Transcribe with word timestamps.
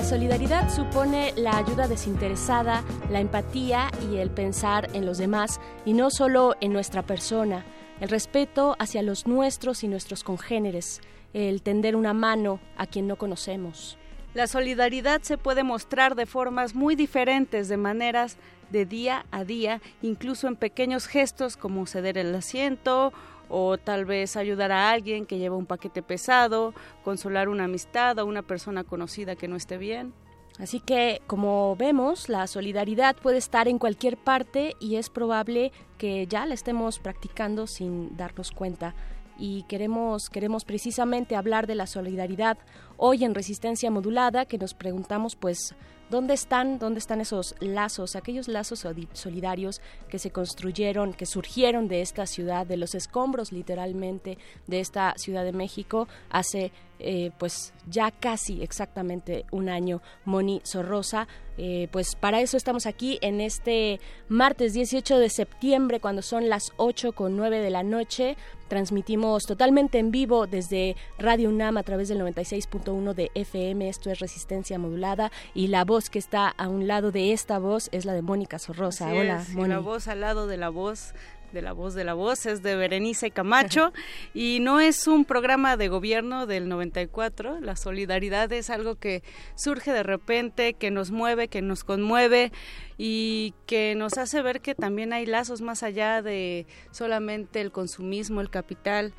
La 0.00 0.06
solidaridad 0.06 0.74
supone 0.74 1.34
la 1.36 1.58
ayuda 1.58 1.86
desinteresada, 1.86 2.82
la 3.10 3.20
empatía 3.20 3.90
y 4.10 4.16
el 4.16 4.30
pensar 4.30 4.88
en 4.94 5.04
los 5.04 5.18
demás 5.18 5.60
y 5.84 5.92
no 5.92 6.08
solo 6.08 6.56
en 6.62 6.72
nuestra 6.72 7.02
persona, 7.02 7.66
el 8.00 8.08
respeto 8.08 8.76
hacia 8.78 9.02
los 9.02 9.26
nuestros 9.26 9.84
y 9.84 9.88
nuestros 9.88 10.24
congéneres, 10.24 11.02
el 11.34 11.60
tender 11.60 11.96
una 11.96 12.14
mano 12.14 12.60
a 12.78 12.86
quien 12.86 13.06
no 13.06 13.16
conocemos. 13.16 13.98
La 14.32 14.46
solidaridad 14.46 15.20
se 15.20 15.36
puede 15.36 15.64
mostrar 15.64 16.14
de 16.14 16.24
formas 16.24 16.74
muy 16.74 16.94
diferentes, 16.94 17.68
de 17.68 17.76
maneras 17.76 18.38
de 18.70 18.86
día 18.86 19.26
a 19.30 19.44
día, 19.44 19.82
incluso 20.00 20.48
en 20.48 20.56
pequeños 20.56 21.08
gestos 21.08 21.58
como 21.58 21.86
ceder 21.86 22.16
el 22.16 22.34
asiento 22.34 23.12
o 23.50 23.76
tal 23.76 24.04
vez 24.04 24.36
ayudar 24.36 24.72
a 24.72 24.90
alguien 24.90 25.26
que 25.26 25.38
lleva 25.38 25.56
un 25.56 25.66
paquete 25.66 26.02
pesado, 26.02 26.72
consolar 27.04 27.48
una 27.48 27.64
amistad 27.64 28.18
a 28.18 28.24
una 28.24 28.42
persona 28.42 28.84
conocida 28.84 29.36
que 29.36 29.48
no 29.48 29.56
esté 29.56 29.76
bien. 29.76 30.14
Así 30.58 30.78
que, 30.80 31.22
como 31.26 31.74
vemos, 31.76 32.28
la 32.28 32.46
solidaridad 32.46 33.16
puede 33.16 33.38
estar 33.38 33.66
en 33.66 33.78
cualquier 33.78 34.18
parte 34.18 34.76
y 34.78 34.96
es 34.96 35.08
probable 35.08 35.72
que 35.96 36.26
ya 36.26 36.44
la 36.44 36.54
estemos 36.54 36.98
practicando 36.98 37.66
sin 37.66 38.16
darnos 38.16 38.50
cuenta. 38.50 38.94
Y 39.38 39.62
queremos, 39.64 40.28
queremos 40.28 40.66
precisamente 40.66 41.34
hablar 41.34 41.66
de 41.66 41.74
la 41.74 41.86
solidaridad 41.86 42.58
hoy 42.98 43.24
en 43.24 43.34
Resistencia 43.34 43.90
Modulada, 43.90 44.44
que 44.44 44.58
nos 44.58 44.74
preguntamos, 44.74 45.34
pues, 45.34 45.74
¿Dónde 46.10 46.34
están, 46.34 46.80
dónde 46.80 46.98
están 46.98 47.20
esos 47.20 47.54
lazos, 47.60 48.16
aquellos 48.16 48.48
lazos 48.48 48.84
solidarios 49.12 49.80
que 50.08 50.18
se 50.18 50.32
construyeron, 50.32 51.14
que 51.14 51.24
surgieron 51.24 51.86
de 51.86 52.02
esta 52.02 52.26
ciudad, 52.26 52.66
de 52.66 52.76
los 52.76 52.96
escombros 52.96 53.52
literalmente 53.52 54.36
de 54.66 54.80
esta 54.80 55.14
Ciudad 55.16 55.44
de 55.44 55.52
México 55.52 56.08
hace 56.28 56.72
eh, 57.00 57.30
pues 57.38 57.72
ya 57.86 58.10
casi 58.10 58.62
exactamente 58.62 59.46
un 59.50 59.68
año, 59.68 60.02
Moni 60.24 60.60
Sorrosa. 60.64 61.26
Eh, 61.62 61.88
pues 61.90 62.14
para 62.14 62.40
eso 62.40 62.56
estamos 62.56 62.86
aquí 62.86 63.18
en 63.20 63.40
este 63.40 64.00
martes 64.28 64.72
18 64.72 65.18
de 65.18 65.28
septiembre, 65.28 66.00
cuando 66.00 66.22
son 66.22 66.48
las 66.48 66.72
8 66.76 67.12
con 67.12 67.36
9 67.36 67.60
de 67.60 67.70
la 67.70 67.82
noche. 67.82 68.36
Transmitimos 68.68 69.44
totalmente 69.46 69.98
en 69.98 70.10
vivo 70.10 70.46
desde 70.46 70.96
Radio 71.18 71.48
UNAM 71.48 71.76
a 71.76 71.82
través 71.82 72.08
del 72.08 72.20
96.1 72.20 73.14
de 73.14 73.30
FM. 73.34 73.88
Esto 73.88 74.10
es 74.10 74.20
Resistencia 74.20 74.78
Modulada. 74.78 75.32
Y 75.54 75.66
la 75.66 75.84
voz 75.84 76.08
que 76.08 76.20
está 76.20 76.48
a 76.48 76.68
un 76.68 76.86
lado 76.86 77.10
de 77.10 77.32
esta 77.32 77.58
voz 77.58 77.88
es 77.92 78.04
la 78.04 78.14
de 78.14 78.22
Mónica 78.22 78.58
Sorrosa. 78.58 79.12
Hola. 79.12 79.44
La 79.56 79.80
voz 79.80 80.06
al 80.06 80.20
lado 80.20 80.46
de 80.46 80.56
la 80.56 80.68
voz 80.68 81.14
de 81.52 81.62
la 81.62 81.72
voz 81.72 81.94
de 81.94 82.04
la 82.04 82.14
voz 82.14 82.46
es 82.46 82.62
de 82.62 82.76
Berenice 82.76 83.30
Camacho 83.30 83.92
y 84.34 84.58
no 84.60 84.80
es 84.80 85.06
un 85.06 85.24
programa 85.24 85.76
de 85.76 85.88
gobierno 85.88 86.46
del 86.46 86.68
94, 86.68 87.60
la 87.60 87.76
solidaridad 87.76 88.52
es 88.52 88.70
algo 88.70 88.96
que 88.96 89.22
surge 89.54 89.92
de 89.92 90.02
repente, 90.02 90.74
que 90.74 90.90
nos 90.90 91.10
mueve, 91.10 91.48
que 91.48 91.62
nos 91.62 91.84
conmueve 91.84 92.52
y 92.98 93.54
que 93.66 93.94
nos 93.94 94.18
hace 94.18 94.42
ver 94.42 94.60
que 94.60 94.74
también 94.74 95.12
hay 95.12 95.26
lazos 95.26 95.60
más 95.60 95.82
allá 95.82 96.22
de 96.22 96.66
solamente 96.90 97.60
el 97.60 97.72
consumismo, 97.72 98.40
el 98.40 98.50
capital, 98.50 99.14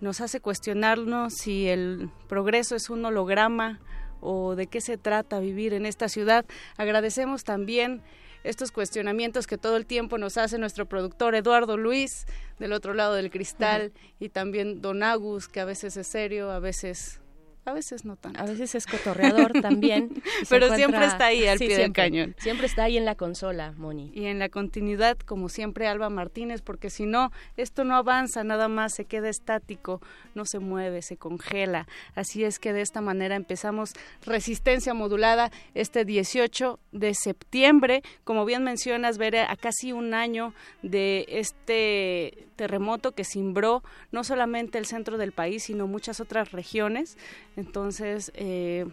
nos 0.00 0.20
hace 0.20 0.40
cuestionarnos 0.40 1.34
si 1.34 1.68
el 1.68 2.10
progreso 2.28 2.74
es 2.74 2.90
un 2.90 3.04
holograma 3.04 3.80
o 4.20 4.54
de 4.54 4.66
qué 4.66 4.80
se 4.80 4.96
trata 4.98 5.40
vivir 5.40 5.74
en 5.74 5.86
esta 5.86 6.08
ciudad. 6.08 6.44
Agradecemos 6.76 7.44
también 7.44 8.02
estos 8.44 8.72
cuestionamientos 8.72 9.46
que 9.46 9.58
todo 9.58 9.76
el 9.76 9.86
tiempo 9.86 10.18
nos 10.18 10.36
hace 10.36 10.58
nuestro 10.58 10.86
productor 10.86 11.34
Eduardo 11.34 11.76
Luis 11.76 12.26
del 12.58 12.72
otro 12.72 12.94
lado 12.94 13.14
del 13.14 13.30
cristal 13.30 13.92
y 14.18 14.30
también 14.30 14.80
Don 14.80 15.02
Agus 15.02 15.48
que 15.48 15.60
a 15.60 15.64
veces 15.64 15.96
es 15.96 16.06
serio, 16.06 16.50
a 16.50 16.58
veces 16.58 17.20
a 17.64 17.72
veces 17.72 18.04
no 18.04 18.16
tanto. 18.16 18.40
A 18.40 18.46
veces 18.46 18.74
es 18.74 18.86
cotorreador 18.86 19.60
también. 19.60 20.22
Pero 20.48 20.74
siempre 20.74 21.04
está 21.04 21.26
ahí 21.26 21.46
al 21.46 21.58
pie 21.58 21.76
del 21.76 21.92
cañón. 21.92 22.34
Siempre 22.38 22.66
está 22.66 22.84
ahí 22.84 22.96
en 22.96 23.04
la 23.04 23.14
consola, 23.14 23.72
Moni. 23.76 24.10
Y 24.14 24.26
en 24.26 24.38
la 24.38 24.48
continuidad, 24.48 25.18
como 25.18 25.48
siempre, 25.48 25.86
Alba 25.86 26.08
Martínez, 26.08 26.62
porque 26.62 26.90
si 26.90 27.06
no, 27.06 27.30
esto 27.56 27.84
no 27.84 27.96
avanza, 27.96 28.44
nada 28.44 28.68
más 28.68 28.94
se 28.94 29.04
queda 29.04 29.28
estático, 29.28 30.00
no 30.34 30.44
se 30.44 30.58
mueve, 30.58 31.02
se 31.02 31.16
congela. 31.16 31.86
Así 32.14 32.44
es 32.44 32.58
que 32.58 32.72
de 32.72 32.80
esta 32.80 33.00
manera 33.00 33.36
empezamos 33.36 33.92
Resistencia 34.24 34.94
Modulada 34.94 35.50
este 35.74 36.04
18 36.04 36.78
de 36.92 37.14
septiembre. 37.14 38.02
Como 38.24 38.44
bien 38.44 38.64
mencionas, 38.64 39.18
ver 39.18 39.36
a 39.36 39.54
casi 39.56 39.92
un 39.92 40.14
año 40.14 40.54
de 40.82 41.26
este 41.28 42.48
terremoto 42.60 43.12
que 43.12 43.24
cimbró 43.24 43.82
no 44.12 44.22
solamente 44.22 44.76
el 44.76 44.84
centro 44.84 45.16
del 45.16 45.32
país, 45.32 45.62
sino 45.62 45.86
muchas 45.86 46.20
otras 46.20 46.52
regiones. 46.52 47.16
Entonces, 47.56 48.30
eh, 48.34 48.84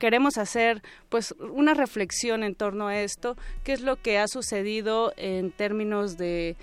queremos 0.00 0.36
hacer 0.36 0.82
pues 1.10 1.32
una 1.38 1.74
reflexión 1.74 2.42
en 2.42 2.56
torno 2.56 2.88
a 2.88 2.98
esto, 2.98 3.36
qué 3.62 3.72
es 3.72 3.82
lo 3.82 3.94
que 4.02 4.18
ha 4.18 4.26
sucedido 4.26 5.12
en 5.16 5.52
términos 5.52 6.18
de 6.18 6.56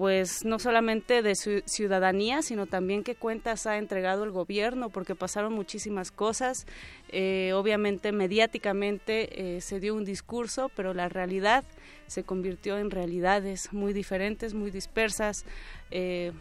pues 0.00 0.46
no 0.46 0.58
solamente 0.58 1.20
de 1.20 1.36
su 1.36 1.60
ciudadanía, 1.66 2.40
sino 2.40 2.64
también 2.64 3.04
qué 3.04 3.14
cuentas 3.14 3.66
ha 3.66 3.76
entregado 3.76 4.24
el 4.24 4.30
gobierno, 4.30 4.88
porque 4.88 5.14
pasaron 5.14 5.52
muchísimas 5.52 6.10
cosas. 6.10 6.64
Eh, 7.10 7.52
obviamente, 7.54 8.10
mediáticamente 8.10 9.56
eh, 9.56 9.60
se 9.60 9.78
dio 9.78 9.94
un 9.94 10.06
discurso, 10.06 10.70
pero 10.74 10.94
la 10.94 11.10
realidad 11.10 11.64
se 12.06 12.24
convirtió 12.24 12.78
en 12.78 12.90
realidades 12.90 13.74
muy 13.74 13.92
diferentes, 13.92 14.54
muy 14.54 14.70
dispersas. 14.70 15.44
Eh, 15.90 16.32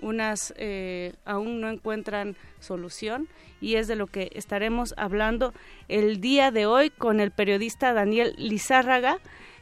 unas 0.00 0.52
eh, 0.56 1.12
aún 1.24 1.60
no 1.60 1.68
encuentran 1.70 2.36
solución 2.58 3.28
y 3.60 3.76
es 3.76 3.86
de 3.86 3.94
lo 3.94 4.08
que 4.08 4.30
estaremos 4.34 4.94
hablando 4.96 5.54
el 5.86 6.20
día 6.20 6.50
de 6.50 6.66
hoy 6.66 6.90
con 6.90 7.20
el 7.20 7.30
periodista 7.30 7.92
Daniel 7.92 8.34
Lizárraga, 8.38 9.18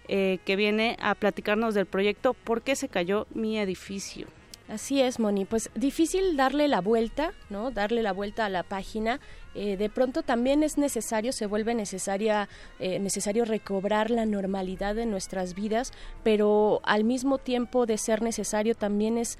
eh, 0.09 0.39
que 0.45 0.57
viene 0.57 0.97
a 1.01 1.15
platicarnos 1.15 1.75
del 1.75 1.87
proyecto 1.87 2.35
¿Por 2.35 2.63
qué 2.63 2.77
se 2.77 2.89
cayó 2.89 3.27
mi 3.35 3.59
edificio? 3.59 4.27
Así 4.69 5.01
es, 5.01 5.21
Moni. 5.21 5.45
Pues 5.45 5.71
difícil 5.77 6.37
darle 6.37 6.67
la 6.67 6.81
vuelta, 6.81 7.33
¿no? 7.51 7.71
Darle 7.71 8.03
la 8.03 8.13
vuelta 8.13 8.47
a 8.47 8.49
la 8.49 8.65
página. 8.65 9.21
Eh, 9.55 9.77
de 9.77 9.89
pronto 9.89 10.23
también 10.23 10.65
es 10.65 10.77
necesario, 10.77 11.33
se 11.33 11.47
vuelve 11.47 11.73
necesaria, 11.75 12.49
eh, 12.81 12.99
necesario 12.99 13.45
recobrar 13.45 14.11
la 14.11 14.27
normalidad 14.27 14.97
de 14.97 15.07
nuestras 15.07 15.55
vidas, 15.55 15.93
pero 16.25 16.81
al 16.83 17.05
mismo 17.05 17.39
tiempo 17.39 17.87
de 17.87 17.97
ser 17.97 18.23
necesario 18.23 18.75
también 18.75 19.19
es 19.19 19.39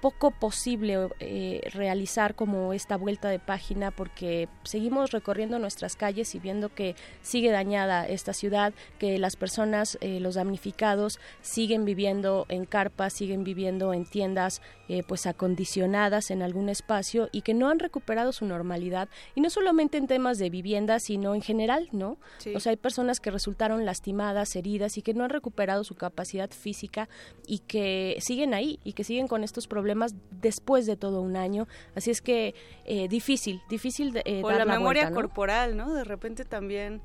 poco 0.00 0.30
posible 0.30 1.08
eh, 1.20 1.60
realizar 1.72 2.34
como 2.34 2.72
esta 2.72 2.96
vuelta 2.96 3.28
de 3.28 3.38
página 3.38 3.90
porque 3.90 4.48
seguimos 4.64 5.10
recorriendo 5.10 5.58
nuestras 5.58 5.96
calles 5.96 6.34
y 6.34 6.38
viendo 6.38 6.74
que 6.74 6.96
sigue 7.22 7.50
dañada 7.50 8.08
esta 8.08 8.32
ciudad, 8.32 8.72
que 8.98 9.18
las 9.18 9.36
personas, 9.36 9.98
eh, 10.00 10.20
los 10.20 10.34
damnificados, 10.34 11.20
siguen 11.42 11.84
viviendo 11.84 12.46
en 12.48 12.64
carpas, 12.64 13.12
siguen 13.12 13.44
viviendo 13.44 13.92
en 13.92 14.06
tiendas 14.06 14.62
eh, 14.88 15.02
pues 15.06 15.26
acondicionadas 15.26 16.30
en 16.30 16.42
algún 16.42 16.68
espacio 16.68 17.28
y 17.30 17.42
que 17.42 17.54
no 17.54 17.68
han 17.68 17.78
recuperado 17.78 18.32
su 18.32 18.46
normalidad 18.46 19.08
y 19.34 19.40
no 19.40 19.50
solamente 19.50 19.98
en 19.98 20.06
temas 20.06 20.38
de 20.38 20.50
vivienda 20.50 20.98
sino 20.98 21.34
en 21.34 21.42
general, 21.42 21.88
¿no? 21.92 22.18
O 22.54 22.60
sea, 22.60 22.70
hay 22.70 22.76
personas 22.76 23.20
que 23.20 23.30
resultaron 23.30 23.84
lastimadas, 23.84 24.56
heridas 24.56 24.96
y 24.98 25.02
que 25.02 25.14
no 25.14 25.24
han 25.24 25.30
recuperado 25.30 25.84
su 25.84 25.94
capacidad 25.94 26.50
física 26.50 27.08
y 27.46 27.60
que 27.60 28.16
siguen 28.20 28.54
ahí 28.54 28.80
y 28.82 28.94
que 28.94 29.04
siguen 29.04 29.28
con 29.28 29.44
estos 29.44 29.68
problemas 29.68 29.89
después 30.30 30.86
de 30.86 30.96
todo 30.96 31.20
un 31.20 31.36
año. 31.36 31.68
Así 31.94 32.10
es 32.10 32.20
que 32.22 32.54
eh, 32.84 33.08
difícil, 33.08 33.62
difícil 33.68 34.12
de, 34.12 34.22
eh, 34.24 34.42
dar 34.42 34.58
la, 34.58 34.64
la 34.64 34.72
memoria 34.74 35.02
vuelta, 35.02 35.10
¿no? 35.10 35.16
corporal, 35.16 35.76
¿no? 35.76 35.94
De 35.94 36.04
repente 36.04 36.44
también 36.44 37.02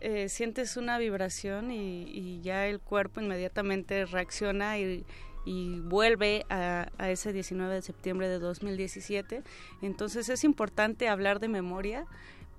eh, 0.00 0.28
sientes 0.28 0.76
una 0.76 0.98
vibración 0.98 1.70
y, 1.70 2.02
y 2.04 2.40
ya 2.40 2.66
el 2.66 2.80
cuerpo 2.80 3.20
inmediatamente 3.20 4.06
reacciona 4.06 4.78
y, 4.78 5.04
y 5.44 5.80
vuelve 5.80 6.44
a, 6.50 6.88
a 6.98 7.10
ese 7.10 7.32
19 7.32 7.74
de 7.74 7.82
septiembre 7.82 8.28
de 8.28 8.38
2017. 8.38 9.42
Entonces 9.82 10.28
es 10.28 10.44
importante 10.44 11.08
hablar 11.08 11.40
de 11.40 11.48
memoria, 11.48 12.06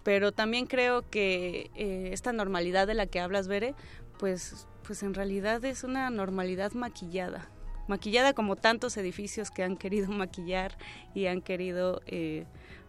pero 0.03 0.31
también 0.31 0.65
creo 0.65 1.07
que 1.09 1.69
eh, 1.75 2.09
esta 2.11 2.33
normalidad 2.33 2.87
de 2.87 2.95
la 2.95 3.05
que 3.05 3.19
hablas, 3.19 3.47
Bere, 3.47 3.75
pues, 4.17 4.67
pues 4.83 5.03
en 5.03 5.13
realidad 5.13 5.63
es 5.65 5.83
una 5.83 6.09
normalidad 6.09 6.71
maquillada. 6.73 7.47
Maquillada 7.89 8.33
como 8.33 8.55
tantos 8.55 8.95
edificios 8.97 9.51
que 9.51 9.63
han 9.63 9.75
querido 9.75 10.09
maquillar 10.11 10.77
y 11.13 11.25
han 11.25 11.41
querido, 11.41 12.01
eh, 12.05 12.45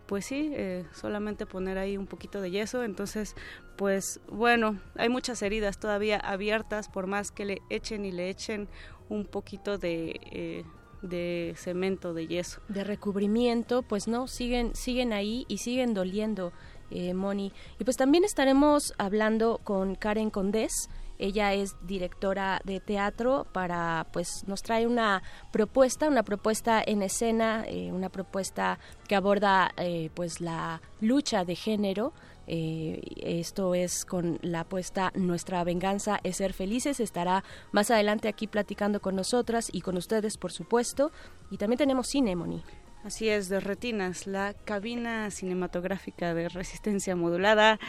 pues 0.07 0.27
sí, 0.27 0.53
eh, 0.55 0.85
solamente 0.93 1.47
poner 1.47 1.79
ahí 1.79 1.97
un 1.97 2.07
poquito 2.07 2.41
de 2.41 2.51
yeso. 2.51 2.85
Entonces, 2.85 3.35
pues 3.77 4.21
bueno, 4.29 4.79
hay 4.97 5.09
muchas 5.09 5.43
heridas 5.43 5.81
todavía 5.81 6.19
abiertas, 6.19 6.89
por 6.89 7.07
más 7.07 7.33
que 7.33 7.45
le 7.45 7.63
echen 7.71 8.05
y 8.05 8.13
le 8.13 8.29
echen 8.29 8.69
un 9.09 9.25
poquito 9.25 9.79
de, 9.79 10.21
eh, 10.31 10.65
de 11.03 11.55
cemento, 11.57 12.15
de 12.15 12.27
yeso. 12.27 12.61
de 12.69 12.85
recubrimiento, 12.85 13.83
pues 13.83 14.07
no, 14.09 14.27
siguen, 14.27 14.75
siguen 14.75 15.13
ahí 15.13 15.45
y 15.49 15.59
siguen 15.59 15.95
doliendo, 15.95 16.53
eh, 16.91 17.15
Moni. 17.15 17.53
Y 17.79 17.85
pues 17.85 17.97
también 17.97 18.25
estaremos 18.25 18.95
hablando 18.99 19.61
con 19.63 19.95
Karen 19.95 20.31
Condés. 20.31 20.89
Ella 21.21 21.53
es 21.53 21.77
directora 21.83 22.63
de 22.65 22.81
teatro 22.81 23.47
para, 23.53 24.07
pues, 24.11 24.45
nos 24.47 24.63
trae 24.63 24.87
una 24.87 25.23
propuesta, 25.53 26.09
una 26.09 26.23
propuesta 26.23 26.83
en 26.85 27.03
escena, 27.03 27.65
eh, 27.69 27.93
una 27.93 28.09
propuesta 28.09 28.79
que 29.07 29.15
aborda, 29.15 29.71
eh, 29.77 30.09
pues, 30.15 30.41
la 30.41 30.81
lucha 31.01 31.45
de 31.45 31.57
género. 31.57 32.15
Eh, 32.47 33.03
esto 33.23 33.75
es 33.75 34.05
con 34.05 34.39
la 34.43 34.61
apuesta 34.61 35.13
Nuestra 35.15 35.63
venganza 35.63 36.19
es 36.25 36.39
ser 36.39 36.55
felices. 36.55 37.01
Estará 37.01 37.45
más 37.71 37.91
adelante 37.91 38.27
aquí 38.27 38.47
platicando 38.47 39.01
con 39.01 39.15
nosotras 39.15 39.69
y 39.71 39.83
con 39.83 39.99
ustedes, 39.99 40.39
por 40.39 40.53
supuesto. 40.53 41.13
Y 41.51 41.59
también 41.59 41.79
tenemos 41.79 42.07
cine, 42.09 42.35
Moni. 42.35 42.63
Así 43.03 43.31
es, 43.31 43.49
de 43.49 43.61
Retinas, 43.61 44.27
la 44.27 44.53
cabina 44.53 45.31
cinematográfica 45.31 46.35
de 46.35 46.51
resistencia 46.51 47.17
modulada. 47.17 47.81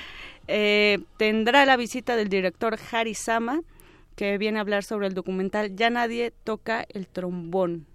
Eh, 0.47 0.99
tendrá 1.17 1.65
la 1.65 1.75
visita 1.75 2.15
del 2.15 2.29
director 2.29 2.79
Harry 2.91 3.13
Sama, 3.13 3.61
que 4.15 4.37
viene 4.37 4.59
a 4.59 4.61
hablar 4.61 4.85
sobre 4.85 5.07
el 5.07 5.13
documental 5.13 5.75
Ya 5.75 5.89
nadie 5.89 6.31
toca 6.45 6.85
el 6.87 7.09
trombón. 7.09 7.87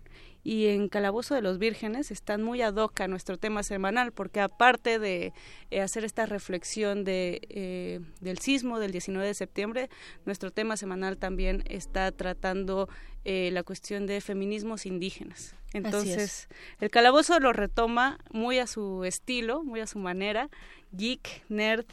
Y 0.47 0.69
en 0.69 0.87
Calabozo 0.87 1.35
de 1.35 1.43
los 1.43 1.59
Vírgenes 1.59 2.13
están 2.13 2.41
muy 2.41 2.63
ad 2.63 2.77
hoc 2.77 3.01
a 3.01 3.09
nuestro 3.09 3.37
tema 3.37 3.65
semanal, 3.65 4.13
porque 4.13 4.39
aparte 4.39 5.01
de 5.01 5.33
eh, 5.73 5.81
hacer 5.81 6.05
esta 6.05 6.25
reflexión 6.25 7.03
de, 7.03 7.41
eh, 7.49 7.99
del 8.21 8.39
sismo 8.39 8.79
del 8.79 8.93
19 8.93 9.27
de 9.27 9.35
septiembre, 9.35 9.91
nuestro 10.25 10.53
tema 10.53 10.77
semanal 10.77 11.19
también 11.19 11.65
está 11.67 12.13
tratando 12.13 12.89
eh, 13.25 13.51
la 13.53 13.65
cuestión 13.65 14.07
de 14.07 14.21
feminismos 14.21 14.87
indígenas. 14.87 15.57
Entonces, 15.73 16.47
el 16.79 16.91
calabozo 16.91 17.41
lo 17.41 17.53
retoma 17.53 18.21
muy 18.31 18.61
a 18.61 18.69
su 18.69 19.03
estilo, 19.03 19.65
muy 19.65 19.81
a 19.81 19.89
su 19.89 19.99
manera, 19.99 20.49
geek, 20.93 21.43
nerd, 21.49 21.87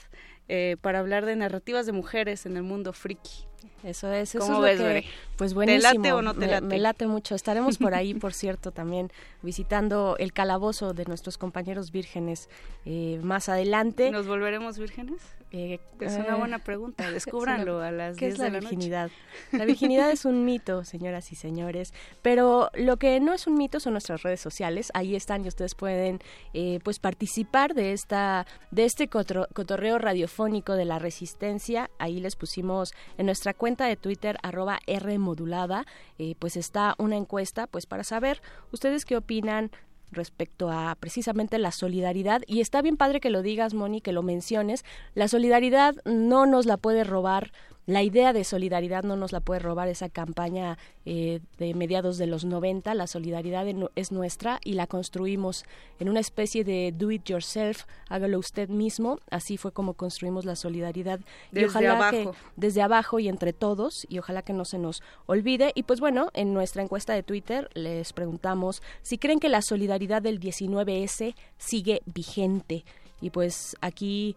eh, 0.48 0.78
para 0.80 1.00
hablar 1.00 1.26
de 1.26 1.36
narrativas 1.36 1.88
de 1.88 1.92
mujeres 1.94 2.46
en 2.46 2.56
el 2.56 2.62
mundo 2.62 2.94
friki. 2.94 3.48
Eso 3.83 4.12
es, 4.13 4.33
eso 4.36 4.39
¿Cómo 4.45 4.65
es 4.65 4.71
ves, 4.74 4.80
lo 4.80 4.86
que, 4.86 4.94
Bere? 4.94 5.06
pues 5.36 5.51
¿Te 5.51 5.56
buenísimo. 5.56 5.94
late 5.94 6.13
o 6.13 6.21
no 6.21 6.33
te 6.33 6.39
me, 6.39 6.48
late? 6.48 6.65
me 6.65 6.77
late 6.80 7.07
mucho. 7.07 7.36
Estaremos 7.36 7.77
por 7.77 7.94
ahí, 7.94 8.13
por 8.13 8.33
cierto, 8.33 8.71
también 8.71 9.12
visitando 9.42 10.15
el 10.19 10.31
calabozo 10.31 10.94
de 10.94 11.06
nuestros 11.06 11.38
compañeros 11.38 11.92
vírgenes 11.92 12.50
eh, 12.86 13.19
más 13.24 13.50
adelante. 13.50 14.10
¿Nos 14.12 14.25
volveremos 14.27 14.77
vírgenes? 14.80 15.21
Eh, 15.51 15.80
Es 16.00 16.13
una 16.15 16.30
eh, 16.30 16.39
buena 16.39 16.60
pregunta, 16.60 17.12
descúbranlo 17.12 17.81
a 17.81 17.92
las 17.92 18.18
¿Qué 18.18 18.25
10 18.27 18.33
es 18.33 18.39
la 18.39 18.45
de 18.45 18.51
la 18.51 18.57
noche. 18.62 18.69
virginidad? 18.69 19.12
La 19.51 19.66
virginidad 19.66 20.09
es 20.12 20.25
un 20.25 20.45
mito, 20.45 20.83
señoras 20.83 21.31
y 21.31 21.36
señores, 21.36 21.94
pero 22.24 22.71
lo 22.74 22.98
que 22.98 23.19
no 23.19 23.33
es 23.33 23.45
un 23.48 23.56
mito 23.56 23.80
son 23.80 23.94
nuestras 23.94 24.24
redes 24.24 24.39
sociales. 24.39 24.89
Ahí 24.95 25.16
están 25.16 25.45
y 25.45 25.48
ustedes 25.48 25.75
pueden 25.75 26.19
eh, 26.54 26.80
pues 26.83 26.98
participar 27.00 27.74
de 27.75 27.92
esta 27.94 28.48
de 28.71 28.86
este 28.86 29.07
cotorreo 29.09 30.00
radiofónico 30.00 30.74
de 30.74 30.86
la 30.86 30.98
resistencia. 31.00 31.89
Ahí 32.00 32.19
les 32.19 32.36
pusimos 32.36 32.94
en 33.18 33.27
nuestra 33.27 33.53
cuenta 33.54 33.86
de 33.86 33.96
Twitter 33.96 34.38
arroba 34.44 34.80
R 34.88 35.18
modulada, 35.18 35.86
eh, 36.18 36.36
pues 36.40 36.58
está 36.58 36.96
una 36.98 37.16
encuesta 37.16 37.68
pues 37.68 37.86
para 37.86 38.04
saber 38.04 38.42
ustedes 38.72 39.06
qué 39.06 39.18
opinan 39.18 39.72
respecto 40.14 40.70
a 40.70 40.96
precisamente 41.00 41.58
la 41.58 41.72
solidaridad. 41.72 42.42
Y 42.48 42.62
está 42.62 42.82
bien 42.82 42.98
padre 42.98 43.20
que 43.20 43.30
lo 43.30 43.42
digas 43.42 43.74
Moni 43.74 44.02
que 44.02 44.14
lo 44.14 44.24
menciones. 44.24 44.86
La 45.16 45.28
solidaridad 45.28 45.96
no 46.06 46.46
nos 46.46 46.66
la 46.66 46.78
puede 46.78 47.04
robar 47.04 47.52
la 47.85 48.03
idea 48.03 48.33
de 48.33 48.44
solidaridad 48.44 49.03
no 49.03 49.15
nos 49.15 49.31
la 49.31 49.39
puede 49.41 49.59
robar 49.59 49.88
esa 49.88 50.09
campaña 50.09 50.77
eh, 51.06 51.41
de 51.57 51.74
mediados 51.74 52.18
de 52.18 52.27
los 52.27 52.45
90 52.45 52.94
la 52.94 53.07
solidaridad 53.07 53.65
es 53.95 54.12
nuestra 54.12 54.59
y 54.63 54.74
la 54.74 54.88
construimos 54.88 55.65
en 56.00 56.09
una 56.09 56.19
especie 56.19 56.63
de 56.63 56.94
do 56.97 57.12
it 57.12 57.25
yourself 57.25 57.83
hágalo 58.09 58.39
usted 58.39 58.69
mismo. 58.69 59.19
Así 59.30 59.57
fue 59.57 59.71
como 59.71 59.94
construimos 59.94 60.45
la 60.45 60.56
solidaridad. 60.56 61.19
Y 61.51 61.56
Desde 61.56 61.68
ojalá 61.68 62.09
que 62.12 62.21
abajo. 62.21 62.35
desde 62.56 62.81
abajo 62.81 63.19
y 63.19 63.27
entre 63.27 63.53
todos 63.53 64.06
y 64.09 64.19
ojalá 64.19 64.41
que 64.44 64.53
no 64.53 64.65
se 64.65 64.77
nos 64.77 65.01
olvide. 65.25 65.71
Y 65.75 65.83
pues 65.83 66.00
bueno 66.00 66.30
en 66.33 66.53
nuestra 66.53 66.83
encuesta 66.83 67.13
de 67.13 67.24
Twitter 67.24 67.69
les 67.74 68.13
preguntamos 68.13 68.81
si 69.01 69.18
creen 69.18 69.39
que 69.39 69.50
la 69.50 69.62
solidaridad 69.62 70.21
del 70.21 70.39
19S 70.39 71.35
sigue 71.57 72.01
vigente. 72.06 72.85
Y 73.21 73.30
pues 73.30 73.77
aquí 73.81 74.35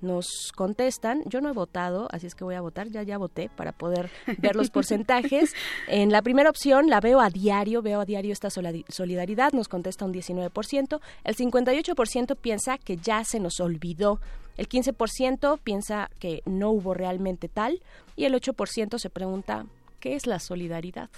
nos 0.00 0.52
contestan, 0.54 1.22
yo 1.26 1.40
no 1.40 1.48
he 1.48 1.52
votado, 1.52 2.08
así 2.10 2.26
es 2.26 2.34
que 2.34 2.44
voy 2.44 2.54
a 2.54 2.60
votar, 2.60 2.88
ya 2.88 3.02
ya 3.02 3.18
voté 3.18 3.50
para 3.54 3.72
poder 3.72 4.10
ver 4.38 4.56
los 4.56 4.70
porcentajes. 4.70 5.54
En 5.88 6.10
la 6.10 6.22
primera 6.22 6.50
opción 6.50 6.88
la 6.88 7.00
veo 7.00 7.20
a 7.20 7.30
diario, 7.30 7.82
veo 7.82 8.00
a 8.00 8.04
diario 8.04 8.32
esta 8.32 8.50
solidaridad, 8.50 9.52
nos 9.52 9.68
contesta 9.68 10.04
un 10.04 10.12
19%, 10.12 11.00
el 11.24 11.36
58% 11.36 12.36
piensa 12.36 12.78
que 12.78 12.96
ya 12.96 13.24
se 13.24 13.40
nos 13.40 13.60
olvidó, 13.60 14.20
el 14.56 14.68
15% 14.68 15.60
piensa 15.62 16.10
que 16.18 16.42
no 16.44 16.70
hubo 16.70 16.94
realmente 16.94 17.48
tal 17.48 17.80
y 18.16 18.24
el 18.24 18.34
8% 18.34 18.98
se 18.98 19.10
pregunta, 19.10 19.66
¿qué 20.00 20.14
es 20.14 20.26
la 20.26 20.38
solidaridad? 20.40 21.10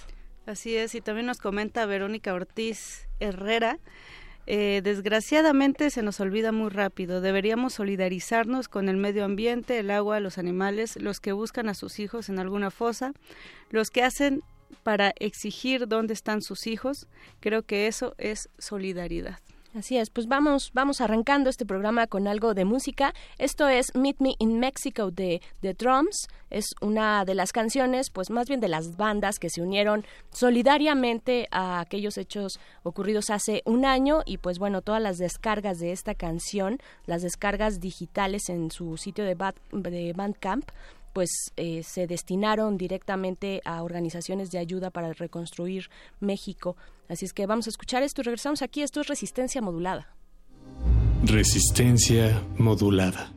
Así 0.46 0.76
es, 0.76 0.94
y 0.94 1.00
también 1.00 1.26
nos 1.26 1.38
comenta 1.38 1.87
Verónica 1.87 2.34
Ortiz 2.34 3.08
Herrera. 3.18 3.78
Eh, 4.52 4.80
desgraciadamente 4.83 5.90
se 5.90 6.02
nos 6.02 6.19
olvida 6.19 6.50
muy 6.50 6.71
rápido. 6.71 7.21
Deberíamos 7.21 7.75
solidarizarnos 7.75 8.66
con 8.66 8.88
el 8.88 8.97
medio 8.97 9.25
ambiente, 9.25 9.78
el 9.78 9.92
agua, 9.92 10.19
los 10.19 10.38
animales, 10.38 10.97
los 10.97 11.21
que 11.21 11.30
buscan 11.30 11.69
a 11.69 11.75
sus 11.75 12.00
hijos 12.00 12.28
en 12.28 12.40
alguna 12.40 12.73
fosa, 12.73 13.12
los 13.71 13.90
que 13.90 14.02
hacen 14.02 14.42
para 14.83 15.12
exigir 15.21 15.87
dónde 15.87 16.14
están 16.14 16.42
sus 16.42 16.66
hijos. 16.66 17.07
Creo 17.38 17.62
que 17.62 17.87
eso 17.87 18.16
es 18.19 18.49
solidaridad. 18.59 19.38
Así 19.72 19.96
es, 19.98 20.10
pues 20.10 20.26
vamos, 20.26 20.72
vamos 20.74 21.00
arrancando 21.00 21.48
este 21.48 21.64
programa 21.64 22.08
con 22.08 22.26
algo 22.26 22.54
de 22.54 22.64
música. 22.64 23.14
Esto 23.38 23.68
es 23.68 23.94
Meet 23.94 24.16
Me 24.18 24.34
in 24.40 24.58
Mexico 24.58 25.12
de 25.12 25.40
The 25.60 25.74
Drums. 25.74 26.26
Es 26.50 26.74
una 26.80 27.24
de 27.24 27.36
las 27.36 27.52
canciones, 27.52 28.10
pues 28.10 28.30
más 28.30 28.48
bien 28.48 28.58
de 28.58 28.66
las 28.66 28.96
bandas 28.96 29.38
que 29.38 29.48
se 29.48 29.62
unieron 29.62 30.04
solidariamente 30.32 31.46
a 31.52 31.78
aquellos 31.78 32.18
hechos 32.18 32.58
ocurridos 32.82 33.30
hace 33.30 33.62
un 33.64 33.84
año 33.84 34.22
y 34.26 34.38
pues 34.38 34.58
bueno, 34.58 34.82
todas 34.82 35.00
las 35.00 35.18
descargas 35.18 35.78
de 35.78 35.92
esta 35.92 36.16
canción, 36.16 36.78
las 37.06 37.22
descargas 37.22 37.78
digitales 37.78 38.48
en 38.48 38.72
su 38.72 38.96
sitio 38.96 39.24
de, 39.24 39.36
de 39.70 40.12
Bandcamp, 40.14 40.68
pues 41.12 41.31
eh, 41.57 41.83
se 41.83 42.07
destinaron 42.07 42.76
directamente 42.76 43.61
a 43.64 43.83
organizaciones 43.83 44.50
de 44.50 44.59
ayuda 44.59 44.90
para 44.90 45.12
reconstruir 45.12 45.90
México. 46.21 46.76
Así 47.09 47.25
es 47.25 47.33
que 47.33 47.47
vamos 47.47 47.67
a 47.67 47.71
escuchar 47.71 48.02
esto 48.02 48.21
y 48.21 48.25
regresamos 48.25 48.62
aquí. 48.62 48.83
Esto 48.83 49.00
es 49.00 49.09
Resistencia 49.09 49.61
Modulada. 49.61 50.14
Resistencia 51.25 52.43
modulada. 52.57 53.33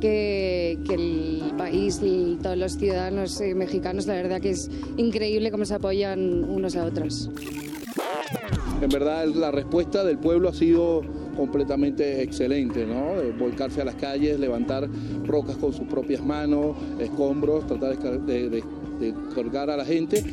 Que, 0.00 0.78
el 0.90 1.52
país 1.56 2.00
y 2.02 2.38
todos 2.42 2.56
los 2.56 2.72
ciudadanos 2.72 3.40
eh, 3.40 3.54
mexicanos, 3.54 4.06
la 4.06 4.14
verdad 4.14 4.40
que 4.40 4.50
es 4.50 4.70
increíble 4.96 5.50
cómo 5.50 5.64
se 5.64 5.74
apoyan 5.74 6.44
unos 6.44 6.76
a 6.76 6.84
otros. 6.84 7.30
En 8.80 8.88
verdad 8.90 9.26
la 9.26 9.50
respuesta 9.50 10.04
del 10.04 10.18
pueblo 10.18 10.48
ha 10.48 10.54
sido 10.54 11.02
completamente 11.36 12.22
excelente, 12.22 12.86
¿no? 12.86 13.14
volcarse 13.38 13.80
a 13.80 13.84
las 13.84 13.96
calles, 13.96 14.38
levantar 14.38 14.88
rocas 15.24 15.56
con 15.56 15.72
sus 15.72 15.86
propias 15.88 16.24
manos, 16.24 16.76
escombros, 17.00 17.66
tratar 17.66 17.98
de 17.98 18.62
colgar 19.34 19.70
a 19.70 19.76
la 19.76 19.84
gente. 19.84 20.24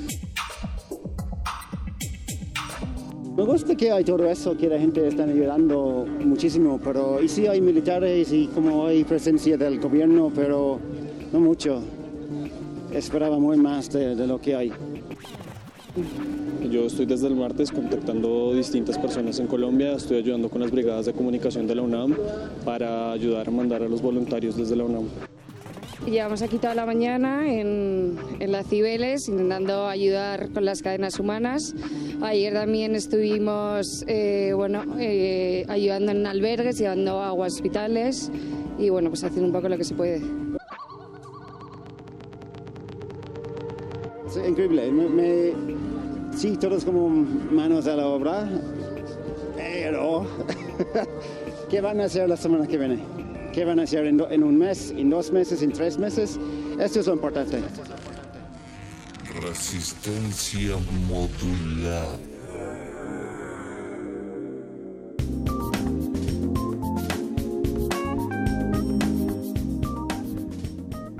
Gusta 3.45 3.75
que 3.75 3.91
hay 3.91 4.03
todo 4.03 4.25
eso, 4.29 4.57
que 4.57 4.67
la 4.67 4.79
gente 4.79 5.07
está 5.07 5.23
ayudando 5.23 6.05
muchísimo, 6.23 6.79
pero 6.83 7.21
y 7.21 7.27
sí 7.27 7.47
hay 7.47 7.61
militares 7.61 8.31
y 8.33 8.47
como 8.47 8.87
hay 8.87 9.03
presencia 9.03 9.57
del 9.57 9.79
gobierno, 9.79 10.31
pero 10.33 10.79
no 11.31 11.39
mucho. 11.39 11.81
Esperaba 12.91 13.37
muy 13.39 13.57
más 13.57 13.91
de, 13.91 14.15
de 14.15 14.27
lo 14.27 14.39
que 14.39 14.55
hay. 14.55 14.71
Yo 16.69 16.85
estoy 16.85 17.05
desde 17.05 17.27
el 17.27 17.35
martes 17.35 17.71
contactando 17.71 18.53
distintas 18.53 18.97
personas 18.97 19.39
en 19.39 19.47
Colombia, 19.47 19.93
estoy 19.93 20.17
ayudando 20.17 20.49
con 20.49 20.61
las 20.61 20.71
brigadas 20.71 21.05
de 21.05 21.13
comunicación 21.13 21.67
de 21.67 21.75
la 21.75 21.83
UNAM 21.83 22.15
para 22.65 23.11
ayudar 23.11 23.47
a 23.47 23.51
mandar 23.51 23.83
a 23.83 23.87
los 23.87 24.01
voluntarios 24.01 24.57
desde 24.57 24.75
la 24.75 24.83
UNAM. 24.83 25.05
Llevamos 26.05 26.43
aquí 26.43 26.59
toda 26.59 26.75
la 26.75 26.85
mañana 26.85 27.51
en, 27.51 28.17
en 28.39 28.51
las 28.51 28.67
Cibeles 28.67 29.27
intentando 29.27 29.87
ayudar 29.87 30.49
con 30.51 30.63
las 30.63 30.83
cadenas 30.83 31.19
humanas. 31.19 31.73
Ayer 32.21 32.53
también 32.53 32.93
estuvimos 32.95 34.05
eh, 34.07 34.53
bueno, 34.55 34.83
eh, 34.99 35.65
ayudando 35.67 36.11
en 36.11 36.27
albergues, 36.27 36.77
llevando 36.77 37.21
agua 37.21 37.45
a 37.45 37.47
hospitales 37.47 38.31
y 38.77 38.89
bueno, 38.89 39.09
pues 39.09 39.23
haciendo 39.23 39.47
un 39.47 39.53
poco 39.53 39.67
lo 39.67 39.77
que 39.77 39.83
se 39.83 39.95
puede. 39.95 40.21
Es 44.27 44.47
increíble. 44.47 44.91
Sí, 46.35 46.55
todos 46.57 46.85
como 46.85 47.09
manos 47.09 47.87
a 47.87 47.95
la 47.95 48.05
obra, 48.07 48.47
pero 49.55 50.27
¿qué 51.69 51.81
van 51.81 51.99
a 51.99 52.03
hacer 52.03 52.29
la 52.29 52.37
semana 52.37 52.67
que 52.67 52.77
viene? 52.77 53.24
Qué 53.55 53.63
van 53.63 53.79
a 53.79 53.83
hacer 53.83 54.05
en, 54.05 54.43
un 54.43 54.57
mes, 54.57 54.91
en 54.91 55.09
dos 55.09 55.31
meses, 55.31 55.61
en 55.61 55.71
tres 55.71 55.97
meses. 55.97 56.37
Esto 56.77 56.99
es 56.99 57.07
lo 57.07 57.13
importante. 57.13 57.63
Resistencia 59.41 60.75
modular. 61.07 62.19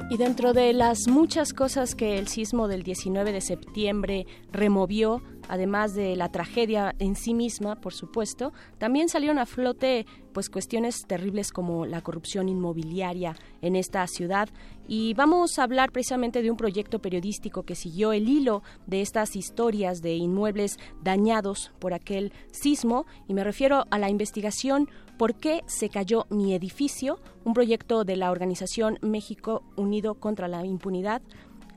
Y 0.10 0.18
dentro 0.18 0.52
de 0.52 0.74
las 0.74 1.08
muchas 1.08 1.54
cosas 1.54 1.96
que 1.96 2.18
el 2.18 2.28
sismo 2.28 2.68
del 2.68 2.84
19 2.84 3.32
de 3.32 3.42
septiembre 3.42 4.28
removió, 4.52 5.22
además 5.48 5.94
de 5.94 6.16
la 6.16 6.30
tragedia 6.30 6.96
en 7.00 7.16
sí 7.16 7.34
misma, 7.34 7.76
por 7.76 7.94
supuesto, 7.94 8.54
también 8.78 9.10
salieron 9.10 9.40
a 9.40 9.46
flote 9.46 10.06
pues 10.34 10.50
cuestiones 10.50 11.06
terribles 11.08 11.52
como 11.52 11.86
la 11.86 12.02
corrupción 12.02 12.50
inmobiliaria 12.50 13.36
en 13.62 13.76
esta 13.76 14.06
ciudad 14.08 14.50
y 14.88 15.14
vamos 15.14 15.58
a 15.58 15.64
hablar 15.64 15.92
precisamente 15.92 16.42
de 16.42 16.52
un 16.52 16.58
proyecto 16.58 17.00
periodístico 17.00 17.64
que 17.64 17.76
siguió 17.76 18.12
el 18.12 18.28
hilo 18.28 18.62
de 18.86 19.02
estas 19.02 19.38
historias 19.38 20.02
de 20.02 20.16
inmuebles 20.16 20.78
dañados 21.02 21.72
por 21.80 21.94
aquel 21.94 22.34
sismo 22.52 23.06
y 23.30 23.34
me 23.34 23.46
refiero 23.46 23.86
a 23.92 23.98
la 23.98 24.10
investigación 24.10 24.90
¿Por 25.18 25.36
qué 25.36 25.64
se 25.66 25.88
cayó 25.88 26.26
mi 26.30 26.54
edificio? 26.54 27.20
Un 27.46 27.54
proyecto 27.54 28.04
de 28.04 28.18
la 28.18 28.32
organización 28.32 29.00
México 29.02 29.64
Unido 29.78 30.16
contra 30.16 30.50
la 30.50 30.66
Impunidad, 30.66 31.22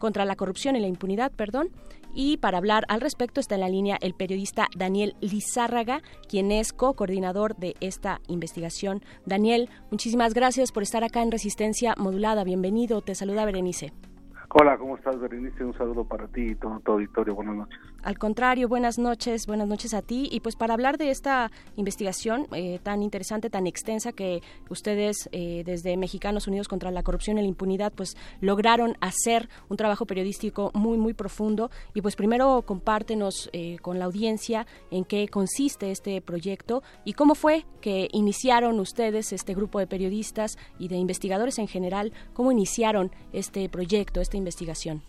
contra 0.01 0.25
la 0.25 0.35
corrupción 0.35 0.75
y 0.75 0.81
la 0.81 0.89
impunidad, 0.89 1.31
perdón, 1.31 1.71
y 2.19 2.37
para 2.37 2.59
hablar 2.59 2.85
al 2.89 3.01
respecto 3.01 3.39
está 3.39 3.55
en 3.55 3.61
la 3.61 3.69
línea 3.69 3.97
el 4.01 4.13
periodista 4.13 4.67
Daniel 4.77 5.15
Lizárraga, 5.21 6.03
quien 6.29 6.51
es 6.51 6.73
co-coordinador 6.73 7.55
de 7.55 7.77
esta 7.79 8.21
investigación. 8.27 9.03
Daniel, 9.25 9.71
muchísimas 9.93 10.35
gracias 10.35 10.73
por 10.73 10.83
estar 10.83 11.05
acá 11.05 11.23
en 11.23 11.31
Resistencia 11.31 11.95
Modulada. 11.97 12.43
Bienvenido. 12.43 13.03
Te 13.03 13.15
saluda 13.15 13.45
Berenice. 13.45 13.93
Hola, 14.49 14.77
¿cómo 14.79 14.97
estás, 14.97 15.21
Berenice? 15.21 15.63
Un 15.63 15.75
saludo 15.75 16.05
para 16.05 16.27
ti 16.27 16.41
y 16.41 16.55
todo 16.57 16.81
tu 16.81 16.93
auditorio. 16.93 17.37
Buenas 17.37 17.55
noches. 17.55 17.79
Al 18.05 18.17
contrario, 18.17 18.69
buenas 18.69 18.97
noches, 18.97 19.47
buenas 19.47 19.67
noches 19.67 19.93
a 19.93 20.02
ti. 20.02 20.28
Y 20.31 20.38
pues 20.38 20.55
para 20.55 20.73
hablar 20.73 20.99
de 20.99 21.11
esta 21.11 21.50
investigación 21.75 22.47
eh, 22.52 22.78
tan 22.83 23.02
interesante, 23.02 23.50
tan 23.50 23.67
extensa 23.67 24.12
que 24.12 24.40
ustedes 24.71 25.28
eh, 25.33 25.64
desde 25.67 25.97
Mexicanos 25.97 26.47
Unidos 26.47 26.69
contra 26.69 26.93
la 26.93 27.02
Corrupción 27.02 27.38
y 27.38 27.43
la 27.43 27.49
Impunidad 27.49 27.93
pues 27.93 28.17
lograron 28.40 28.97
hacer 29.00 29.49
un 29.69 29.76
trabajo 29.76 30.07
periodístico 30.07 30.71
muy, 30.75 30.97
muy 30.97 31.12
profundo. 31.12 31.73
Y 31.93 32.00
pues 32.00 32.14
primero 32.14 32.62
compártenos 32.62 33.50
eh, 33.52 33.78
con 33.83 33.99
la 33.99 34.05
audiencia 34.05 34.67
en 34.93 35.05
qué 35.05 35.26
consiste 35.26 35.90
este 35.90 36.21
proyecto 36.21 36.85
y 37.05 37.14
cómo 37.14 37.35
fue 37.35 37.67
que 37.81 38.09
iniciaron 38.12 38.78
ustedes, 38.78 39.33
este 39.33 39.55
grupo 39.55 39.81
de 39.81 39.88
periodistas 39.88 40.57
y 40.78 40.87
de 40.87 40.97
investigadores 40.97 41.59
en 41.59 41.67
general, 41.67 42.12
cómo 42.33 42.52
iniciaron 42.52 43.11
este 43.33 43.69
proyecto, 43.69 44.21
este 44.21 44.37
investigación? 44.37 45.02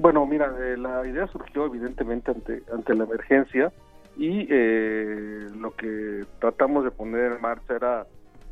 Bueno, 0.00 0.24
mira, 0.24 0.50
eh, 0.58 0.78
la 0.78 1.06
idea 1.06 1.26
surgió 1.26 1.66
evidentemente 1.66 2.30
ante, 2.30 2.62
ante 2.72 2.94
la 2.94 3.04
emergencia 3.04 3.70
y 4.16 4.46
eh, 4.48 5.46
lo 5.54 5.76
que 5.76 6.24
tratamos 6.38 6.84
de 6.84 6.90
poner 6.90 7.32
en 7.32 7.42
marcha 7.42 7.74
era 7.76 8.06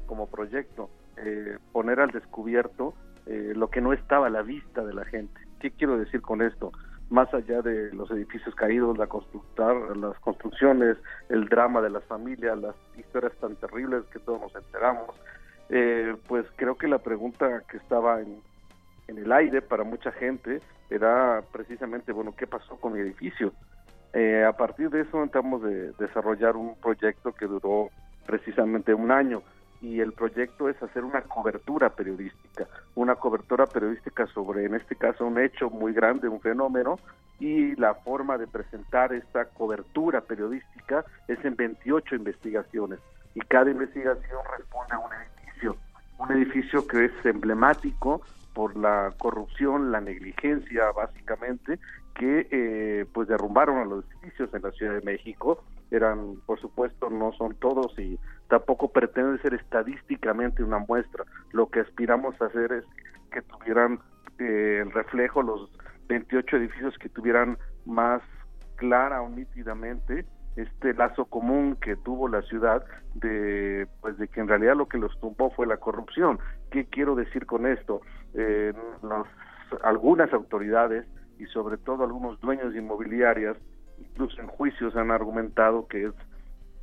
como 0.05 0.27
proyecto, 0.27 0.91
eh, 1.17 1.57
poner 1.73 2.01
al 2.01 2.11
descubierto 2.11 2.95
lo 3.27 3.69
que 3.69 3.83
no 3.83 3.93
estaba 3.93 4.29
a 4.29 4.31
la 4.31 4.41
vista 4.41 4.83
de 4.85 4.95
la 4.95 5.05
gente. 5.05 5.39
¿Qué 5.61 5.71
quiero 5.71 5.99
decir 5.99 6.23
con 6.23 6.41
esto? 6.41 6.73
Más 7.11 7.33
allá 7.35 7.61
de 7.61 7.93
los 7.93 8.11
edificios 8.11 8.55
caídos, 8.55 8.97
la 8.97 9.07
las 9.97 10.19
construcciones, 10.21 10.97
el 11.29 11.47
drama 11.47 11.83
de 11.83 11.91
las 11.91 12.05
familias, 12.05 12.59
las 12.59 12.75
historias 12.97 13.35
tan 13.39 13.57
terribles 13.57 14.05
que 14.13 14.19
todos 14.19 14.41
nos 14.41 14.55
enteramos, 14.55 15.15
pues 16.27 16.47
creo 16.57 16.79
que 16.79 16.89
la 16.89 17.01
pregunta 17.01 17.63
que 17.71 17.77
estaba 17.77 18.23
en, 18.23 18.41
en 19.09 19.19
el 19.19 19.31
aire 19.31 19.61
para 19.61 19.85
mucha 19.85 20.11
gente 20.13 20.63
era 20.91 21.43
precisamente, 21.53 22.13
bueno, 22.13 22.35
¿qué 22.37 22.47
pasó 22.47 22.77
con 22.77 22.95
mi 22.95 23.01
edificio? 23.01 23.53
Eh, 24.13 24.45
a 24.45 24.53
partir 24.53 24.91
de 24.91 25.03
eso 25.03 25.19
intentamos 25.19 25.63
de 25.63 25.93
desarrollar 25.93 26.57
un 26.57 26.77
proyecto 26.77 27.33
que 27.33 27.47
duró 27.47 27.91
precisamente 28.27 28.95
un 28.95 29.11
año 29.11 29.43
y 29.81 30.01
el 30.01 30.13
proyecto 30.13 30.69
es 30.69 30.83
hacer 30.83 31.05
una 31.05 31.23
cobertura 31.23 31.91
periodística, 31.91 32.67
una 32.95 33.15
cobertura 33.15 33.67
periodística 33.67 34.27
sobre, 34.29 34.65
en 34.65 34.75
este 34.75 34.97
caso, 34.97 35.25
un 35.27 35.39
hecho 35.39 35.71
muy 35.71 35.93
grande, 35.93 36.29
un 36.29 36.41
fenómeno, 36.41 36.99
y 37.39 37.77
la 37.77 37.95
forma 37.95 38.37
de 38.37 38.49
presentar 38.49 39.13
esta 39.13 39.45
cobertura 39.45 40.21
periodística 40.21 41.05
es 41.29 41.43
en 41.45 41.55
28 41.55 42.17
investigaciones, 42.17 42.99
y 43.35 43.41
cada 43.41 43.71
investigación 43.71 44.41
responde 44.57 44.95
a 44.95 44.99
un 44.99 45.13
edificio, 45.13 45.77
un 46.19 46.33
edificio 46.33 46.87
que 46.87 47.05
es 47.05 47.13
emblemático 47.25 48.23
por 48.55 48.77
la 48.77 49.13
corrupción, 49.19 49.93
la 49.93 50.01
negligencia 50.01 50.91
básicamente, 50.93 51.79
que 52.15 52.49
eh, 52.51 53.07
pues 53.13 53.29
derrumbaron 53.29 53.79
a 53.79 53.85
los 53.85 54.05
edificios 54.11 54.53
en 54.53 54.63
la 54.63 54.73
Ciudad 54.73 54.95
de 54.95 55.03
México. 55.03 55.63
Eran, 55.91 56.37
por 56.47 56.61
supuesto, 56.61 57.09
no 57.09 57.33
son 57.33 57.55
todos 57.55 57.99
y 57.99 58.19
tampoco 58.49 58.91
pretenden 58.91 59.41
ser 59.41 59.55
estadísticamente 59.55 60.63
una 60.63 60.79
muestra. 60.79 61.25
Lo 61.53 61.69
que 61.69 61.81
aspiramos 61.81 62.41
a 62.41 62.47
hacer 62.47 62.73
es 62.73 62.85
que 63.31 63.43
tuvieran 63.43 64.01
eh, 64.39 64.81
el 64.83 64.91
reflejo 64.93 65.43
los 65.43 65.71
28 66.09 66.57
edificios 66.57 66.99
que 66.99 67.09
tuvieran 67.09 67.59
más 67.87 68.23
clara 68.77 69.23
o 69.23 69.29
nítidamente 69.29 70.25
este 70.57 70.93
lazo 70.95 71.27
común 71.27 71.77
que 71.81 71.97
tuvo 71.97 72.29
la 72.29 72.43
ciudad 72.43 72.85
de 73.15 73.87
pues 74.01 74.19
de 74.19 74.29
que 74.29 74.41
en 74.41 74.49
realidad 74.49 74.77
lo 74.77 74.89
que 74.89 74.99
los 74.99 75.19
tumbó 75.21 75.51
fue 75.51 75.67
la 75.67 75.77
corrupción. 75.77 76.39
¿Qué 76.71 76.87
quiero 76.87 77.15
decir 77.15 77.47
con 77.47 77.67
esto? 77.67 78.01
Eh, 78.35 78.73
algunas 79.83 80.33
autoridades 80.33 81.07
y 81.39 81.47
sobre 81.47 81.77
todo 81.79 82.05
algunos 82.05 82.41
dueños 82.41 82.73
de 82.73 82.79
inmobiliarias, 82.81 83.57
incluso 83.99 84.41
en 84.41 84.49
juicios 84.49 84.97
han 84.97 85.11
argumentado 85.11 85.87
que 85.87 86.07
es 86.07 86.15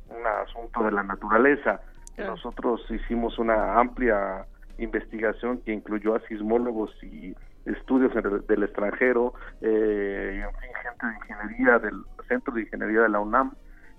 un 0.08 0.26
asunto 0.44 0.84
de 0.84 0.92
la 0.92 1.02
naturaleza. 1.02 1.80
Nosotros 2.16 2.80
hicimos 2.90 3.38
una 3.38 3.78
amplia 3.78 4.46
investigación 4.78 5.58
que 5.62 5.72
incluyó 5.72 6.14
a 6.14 6.20
sismólogos 6.20 6.90
y 7.02 7.34
estudios 7.66 8.12
del 8.46 8.62
extranjero, 8.62 9.34
eh, 9.60 10.42
gente 10.82 11.06
de 11.06 11.14
ingeniería 11.14 11.78
del 11.78 12.04
Centro 12.28 12.54
de 12.54 12.62
Ingeniería 12.62 13.02
de 13.02 13.08
la 13.08 13.20
UNAM, 13.20 13.52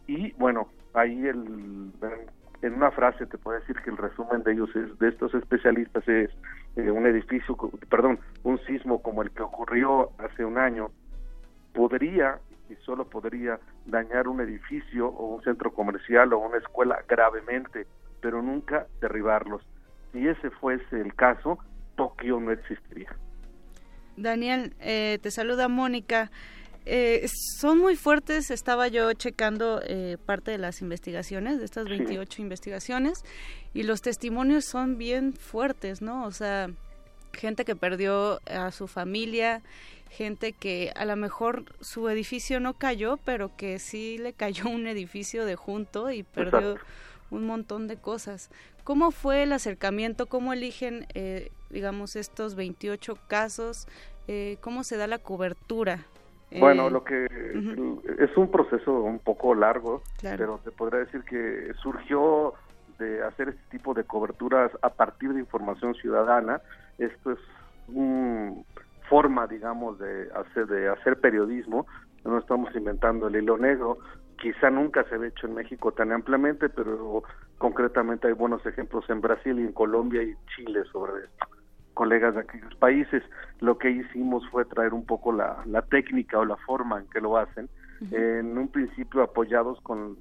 y 0.07 0.31
bueno, 0.33 0.69
ahí 0.93 1.27
el, 1.27 1.91
en 2.62 2.74
una 2.74 2.91
frase 2.91 3.26
te 3.26 3.38
puedo 3.38 3.60
decir 3.60 3.76
que 3.84 3.89
el 3.89 3.98
resumen 3.98 4.43
de 4.43 4.54
ellos 4.54 4.70
es 4.76 4.98
de 5.00 5.10
estos 5.10 5.34
especialistas 5.34 6.08
es 6.08 6.30
eh, 6.76 6.91
un 6.91 7.06
edificio 7.06 7.56
perdón 7.89 8.20
un 8.43 8.60
sismo 8.65 9.02
como 9.02 9.22
el 9.22 9.32
que 9.32 9.43
ocurrió 9.43 10.12
hace 10.17 10.43
un 10.43 10.58
año 10.58 10.89
podría 11.74 12.39
y 12.70 12.76
solo 12.84 13.08
podría 13.10 13.60
dañar 13.86 14.28
un 14.28 14.41
edificio 14.41 15.08
o 15.08 15.36
un 15.36 15.43
centro 15.43 15.72
comercial 15.74 16.34
o 16.34 16.39
una 16.39 16.58
escuela 16.58 17.04
gravemente 17.08 17.86
pero 18.22 18.41
nunca 18.41 18.88
derribarlos 19.00 19.62
si 20.12 20.28
ese 20.28 20.50
fuese 20.50 21.00
el 21.00 21.13
caso, 21.15 21.60
Tokio 21.96 22.39
no 22.39 22.52
existiría. 22.52 23.15
Daniel, 24.15 24.74
eh, 24.80 25.20
te 25.22 25.32
saluda 25.32 25.67
Mónica. 25.67 26.32
Eh, 26.89 27.28
son 27.60 27.80
muy 27.80 27.97
fuertes, 27.97 28.50
estaba 28.50 28.88
yo 28.88 29.12
checando 29.12 29.82
eh, 29.84 30.15
parte 30.26 30.52
de 30.52 30.58
las 30.58 30.82
investigaciones, 30.82 31.60
de 31.60 31.65
estas 31.65 31.89
28 31.89 32.41
investigaciones, 32.41 33.26
y 33.73 33.84
los 33.84 34.02
testimonios 34.02 34.63
son 34.63 34.97
bien 34.97 35.34
fuertes, 35.34 36.02
¿no? 36.02 36.26
O 36.26 36.32
sea, 36.32 36.69
gente 37.34 37.65
que 37.65 37.76
perdió 37.76 38.39
a 38.45 38.71
su 38.71 38.88
familia, 38.88 39.62
gente 40.10 40.54
que 40.54 40.93
a 40.95 41.04
lo 41.04 41.17
mejor 41.17 41.65
su 41.82 42.08
edificio 42.08 42.62
no 42.62 42.73
cayó, 42.73 43.17
pero 43.17 43.54
que 43.58 43.80
sí 43.80 44.17
le 44.17 44.32
cayó 44.32 44.69
un 44.69 44.88
edificio 44.88 45.45
de 45.45 45.58
junto 45.58 46.10
y 46.10 46.23
perdió 46.23 46.78
un 47.32 47.45
montón 47.45 47.89
de 47.89 47.97
cosas. 47.97 48.50
¿Cómo 48.86 49.12
fue 49.12 49.43
el 49.43 49.52
acercamiento? 49.52 50.28
¿Cómo 50.28 50.54
eligen, 50.54 51.06
eh, 51.13 51.52
digamos, 51.69 52.15
estos 52.15 52.56
28 52.56 53.17
casos? 53.28 53.88
Eh, 54.30 54.56
¿Cómo 54.62 54.86
se 54.86 54.95
da 54.95 55.08
la 55.08 55.17
cobertura? 55.17 56.06
Bueno, 56.51 56.88
Eh, 56.88 56.91
lo 56.91 57.03
que 57.03 57.25
es 58.19 58.38
un 58.38 58.49
proceso 58.49 59.01
un 59.01 59.19
poco 59.19 59.53
largo, 59.53 60.01
pero 60.21 60.60
te 60.63 60.71
podría 60.71 61.01
decir 61.01 61.23
que 61.23 61.73
surgió 61.81 62.53
de 62.99 63.23
hacer 63.23 63.49
este 63.49 63.62
tipo 63.69 63.93
de 63.93 64.05
coberturas 64.05 64.71
a 64.81 64.89
partir 64.89 65.33
de 65.33 65.39
información 65.39 65.93
ciudadana. 65.95 66.62
Esto 66.97 67.33
es 67.33 67.39
una 67.89 68.55
forma, 69.10 69.47
digamos, 69.47 69.99
de 69.99 70.29
hacer 70.33 70.67
de 70.67 70.89
hacer 70.89 71.19
periodismo. 71.19 71.86
No 72.23 72.38
estamos 72.39 72.73
inventando 72.75 73.27
el 73.27 73.36
hilo 73.36 73.57
negro. 73.57 73.99
Quizá 74.41 74.69
nunca 74.69 75.03
se 75.05 75.15
ha 75.15 75.25
hecho 75.25 75.47
en 75.47 75.55
México 75.55 75.91
tan 75.91 76.12
ampliamente, 76.12 76.69
pero 76.69 77.23
concretamente 77.57 78.27
hay 78.27 78.33
buenos 78.33 78.65
ejemplos 78.65 79.10
en 79.10 79.21
Brasil 79.21 79.60
y 79.60 79.63
en 79.63 79.73
Colombia 79.73 80.23
y 80.23 80.36
Chile 80.55 80.83
sobre 80.91 81.25
esto 81.25 81.57
colegas 81.97 82.36
de 82.36 82.41
aquellos 82.41 82.75
países. 82.75 83.23
Lo 83.60 83.79
que 83.79 83.89
hicimos 83.89 84.47
fue 84.51 84.65
traer 84.65 84.93
un 84.93 85.03
poco 85.03 85.31
la, 85.33 85.63
la 85.65 85.81
técnica 85.81 86.38
o 86.38 86.45
la 86.45 86.55
forma 86.57 86.99
en 86.99 87.07
que 87.10 87.19
lo 87.19 87.38
hacen, 87.38 87.67
en 88.12 88.55
un 88.55 88.67
principio 88.67 89.23
apoyados 89.23 89.81
con 89.81 90.17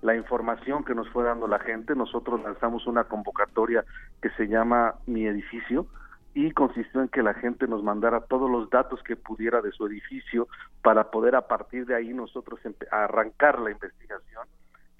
la 0.00 0.16
información 0.16 0.82
que 0.82 0.94
nos 0.94 1.06
fue 1.10 1.24
dando 1.24 1.46
la 1.46 1.58
gente. 1.58 1.94
Nosotros 1.94 2.42
lanzamos 2.42 2.86
una 2.86 3.04
convocatoria 3.04 3.84
que 4.22 4.30
se 4.30 4.48
llama 4.48 4.94
Mi 5.06 5.26
Edificio 5.26 5.86
y 6.32 6.50
consistió 6.52 7.02
en 7.02 7.08
que 7.08 7.22
la 7.22 7.34
gente 7.34 7.66
nos 7.66 7.82
mandara 7.82 8.22
todos 8.22 8.50
los 8.50 8.70
datos 8.70 9.02
que 9.02 9.16
pudiera 9.16 9.60
de 9.60 9.70
su 9.72 9.86
edificio 9.86 10.48
para 10.80 11.10
poder 11.10 11.36
a 11.36 11.46
partir 11.46 11.84
de 11.84 11.94
ahí 11.94 12.14
nosotros 12.14 12.58
arrancar 12.90 13.60
la 13.60 13.70
investigación 13.70 14.46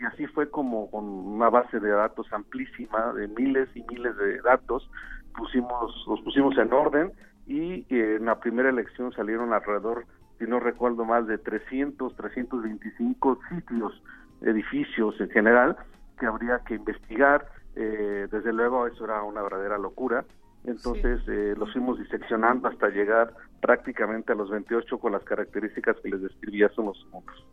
y 0.03 0.05
así 0.05 0.27
fue 0.27 0.51
como 0.51 0.91
con 0.91 1.05
una 1.05 1.49
base 1.49 1.79
de 1.79 1.91
datos 1.91 2.27
amplísima 2.33 3.13
de 3.13 3.29
miles 3.29 3.69
y 3.75 3.83
miles 3.85 4.17
de 4.17 4.41
datos 4.43 4.91
pusimos 5.37 6.05
los 6.07 6.21
pusimos 6.23 6.57
en 6.59 6.73
orden 6.73 7.13
y 7.47 7.87
eh, 7.95 8.17
en 8.17 8.27
la 8.27 8.39
primera 8.41 8.71
elección 8.71 9.13
salieron 9.13 9.53
alrededor 9.53 10.07
si 10.39 10.47
no 10.47 10.61
recuerdo 10.61 11.05
más 11.05 11.27
de 11.27 11.39
300 11.39 12.17
325 12.17 13.39
sitios 13.49 14.03
edificios 14.41 15.21
en 15.21 15.31
general 15.31 15.77
que 16.19 16.27
habría 16.27 16.61
que 16.61 16.75
investigar. 16.75 17.47
Eh, 17.75 18.29
desde 18.31 18.53
luego 18.53 18.87
eso 18.87 19.05
era 19.05 19.23
una 19.23 19.43
verdadera 19.43 19.79
locura. 19.79 20.25
Entonces 20.65 21.21
eh, 21.27 21.55
los 21.57 21.73
fuimos 21.73 21.99
diseccionando 21.99 22.69
hasta 22.69 22.89
llegar 22.89 23.35
prácticamente 23.61 24.33
a 24.33 24.37
los 24.37 24.51
28 24.51 24.99
con 24.99 25.13
las 25.13 25.25
características 25.25 25.97
que 26.01 26.11
les 26.11 26.23
describí 26.23 26.63
hace 26.63 26.81
unos 26.81 27.01
segundos 27.01 27.45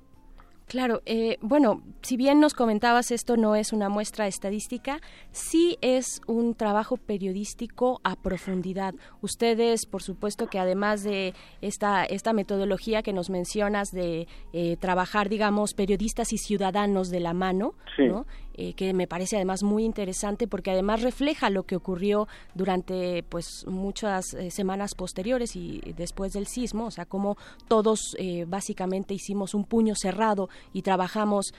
Claro, 0.70 1.02
eh, 1.08 1.38
bueno, 1.42 1.82
si 2.04 2.16
bien 2.16 2.40
nos 2.40 2.54
comentabas 2.54 3.10
esto 3.10 3.38
no 3.38 3.56
es 3.56 3.74
una 3.74 3.90
muestra 3.90 4.28
estadística, 4.28 5.02
sí 5.32 5.80
es 5.82 6.22
un 6.28 6.54
trabajo 6.54 6.96
periodístico 6.96 8.00
a 8.04 8.16
profundidad. 8.16 8.94
Ustedes, 9.24 9.88
por 9.88 10.04
supuesto 10.04 10.46
que 10.46 10.60
además 10.60 11.02
de 11.04 11.34
esta, 11.62 12.06
esta 12.06 12.34
metodología 12.34 13.02
que 13.02 13.14
nos 13.14 13.32
mencionas 13.32 13.90
de 13.90 14.28
eh, 14.54 14.78
trabajar, 14.78 15.28
digamos, 15.28 15.74
periodistas 15.74 16.34
y 16.34 16.38
ciudadanos 16.38 17.10
de 17.10 17.20
la 17.20 17.34
mano, 17.34 17.74
Sí. 17.98 18.06
¿no? 18.08 18.28
Eh, 18.62 18.74
que 18.74 18.94
me 18.94 19.08
parece 19.08 19.38
además 19.38 19.64
muy 19.64 19.86
interesante 19.86 20.46
porque 20.46 20.72
además 20.72 21.02
refleja 21.02 21.50
lo 21.50 21.64
que 21.64 21.78
ocurrió 21.78 22.28
durante 22.56 23.24
pues 23.24 23.66
muchas 23.68 24.34
eh, 24.34 24.52
semanas 24.52 24.96
posteriores 24.96 25.56
y 25.56 25.80
después 25.96 26.34
del 26.34 26.46
sismo, 26.46 26.88
o 26.88 26.92
sea, 26.92 27.06
como 27.06 27.38
todos 27.70 28.18
eh, 28.20 28.44
básicamente 28.46 29.14
hicimos 29.14 29.54
un 29.54 29.64
puño 29.64 29.96
cerrado 29.96 30.50
y 30.74 30.82
trabajamos 30.82 31.54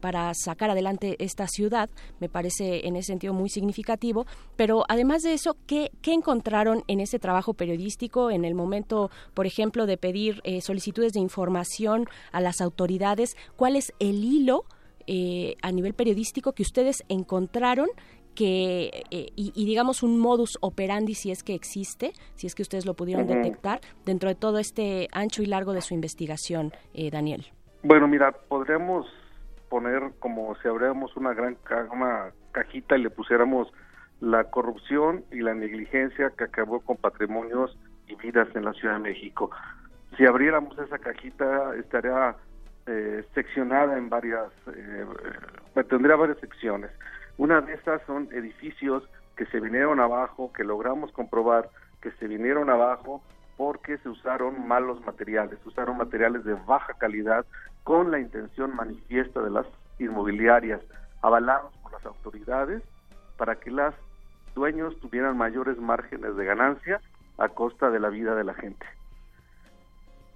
para 0.00 0.32
sacar 0.32 0.70
adelante 0.70 1.16
esta 1.18 1.46
ciudad, 1.46 1.90
me 2.18 2.30
parece 2.30 2.86
en 2.88 2.96
ese 2.96 3.08
sentido 3.08 3.34
muy 3.34 3.50
significativo, 3.50 4.24
pero 4.56 4.84
además 4.88 5.20
de 5.20 5.34
eso, 5.34 5.54
¿qué, 5.66 5.92
qué 6.00 6.14
encontraron 6.14 6.82
en 6.86 7.00
ese 7.00 7.18
trabajo 7.18 7.52
periodístico 7.52 8.30
en 8.30 8.46
el 8.46 8.54
momento, 8.54 9.10
por 9.34 9.46
ejemplo, 9.46 9.84
de 9.84 9.98
pedir 9.98 10.40
solicitudes 10.62 11.12
de 11.12 11.20
información 11.20 12.06
a 12.32 12.40
las 12.40 12.62
autoridades? 12.62 13.36
¿Cuál 13.56 13.76
es 13.76 13.92
el 13.98 14.24
hilo? 14.24 14.64
Eh, 15.06 15.56
a 15.62 15.72
nivel 15.72 15.94
periodístico 15.94 16.52
que 16.52 16.62
ustedes 16.62 17.04
encontraron 17.08 17.88
que 18.34 19.04
eh, 19.10 19.26
y, 19.34 19.52
y 19.54 19.66
digamos 19.66 20.02
un 20.02 20.18
modus 20.18 20.56
operandi 20.60 21.14
si 21.14 21.30
es 21.30 21.42
que 21.42 21.54
existe, 21.54 22.12
si 22.36 22.46
es 22.46 22.54
que 22.54 22.62
ustedes 22.62 22.86
lo 22.86 22.94
pudieron 22.94 23.26
detectar 23.26 23.80
dentro 24.04 24.28
de 24.28 24.34
todo 24.36 24.58
este 24.58 25.08
ancho 25.12 25.42
y 25.42 25.46
largo 25.46 25.72
de 25.72 25.80
su 25.80 25.94
investigación, 25.94 26.72
eh, 26.94 27.10
Daniel. 27.10 27.46
Bueno, 27.82 28.06
mira, 28.06 28.30
podríamos 28.32 29.06
poner 29.68 30.12
como 30.20 30.54
si 30.62 30.68
abriéramos 30.68 31.16
una 31.16 31.34
gran 31.34 31.56
ca- 31.64 31.88
una 31.92 32.32
cajita 32.52 32.96
y 32.96 33.02
le 33.02 33.10
pusiéramos 33.10 33.68
la 34.20 34.44
corrupción 34.44 35.24
y 35.32 35.40
la 35.40 35.54
negligencia 35.54 36.30
que 36.36 36.44
acabó 36.44 36.80
con 36.80 36.96
patrimonios 36.98 37.76
y 38.06 38.14
vidas 38.16 38.48
en 38.54 38.64
la 38.64 38.72
Ciudad 38.74 38.94
de 38.94 39.00
México. 39.00 39.50
Si 40.16 40.26
abriéramos 40.26 40.78
esa 40.78 40.98
cajita 40.98 41.74
estaría 41.76 42.36
eh, 42.90 43.24
seccionada 43.34 43.96
en 43.96 44.08
varias, 44.08 44.50
eh, 44.66 45.06
eh, 45.76 45.84
tendría 45.84 46.16
varias 46.16 46.38
secciones. 46.38 46.90
Una 47.38 47.60
de 47.60 47.74
estas 47.74 48.02
son 48.02 48.28
edificios 48.32 49.04
que 49.36 49.46
se 49.46 49.60
vinieron 49.60 50.00
abajo, 50.00 50.52
que 50.52 50.64
logramos 50.64 51.12
comprobar 51.12 51.70
que 52.02 52.10
se 52.12 52.26
vinieron 52.26 52.68
abajo 52.68 53.22
porque 53.56 53.98
se 53.98 54.08
usaron 54.08 54.66
malos 54.66 55.00
materiales, 55.06 55.64
usaron 55.64 55.98
materiales 55.98 56.42
de 56.44 56.54
baja 56.54 56.94
calidad 56.94 57.46
con 57.84 58.10
la 58.10 58.18
intención 58.18 58.74
manifiesta 58.74 59.40
de 59.40 59.50
las 59.50 59.66
inmobiliarias, 60.00 60.80
avalados 61.22 61.72
por 61.84 61.92
las 61.92 62.04
autoridades, 62.04 62.82
para 63.36 63.54
que 63.54 63.70
las 63.70 63.94
dueños 64.56 64.98
tuvieran 64.98 65.36
mayores 65.36 65.78
márgenes 65.78 66.34
de 66.34 66.44
ganancia 66.44 67.00
a 67.38 67.50
costa 67.50 67.88
de 67.90 68.00
la 68.00 68.08
vida 68.08 68.34
de 68.34 68.42
la 68.42 68.54
gente. 68.54 68.84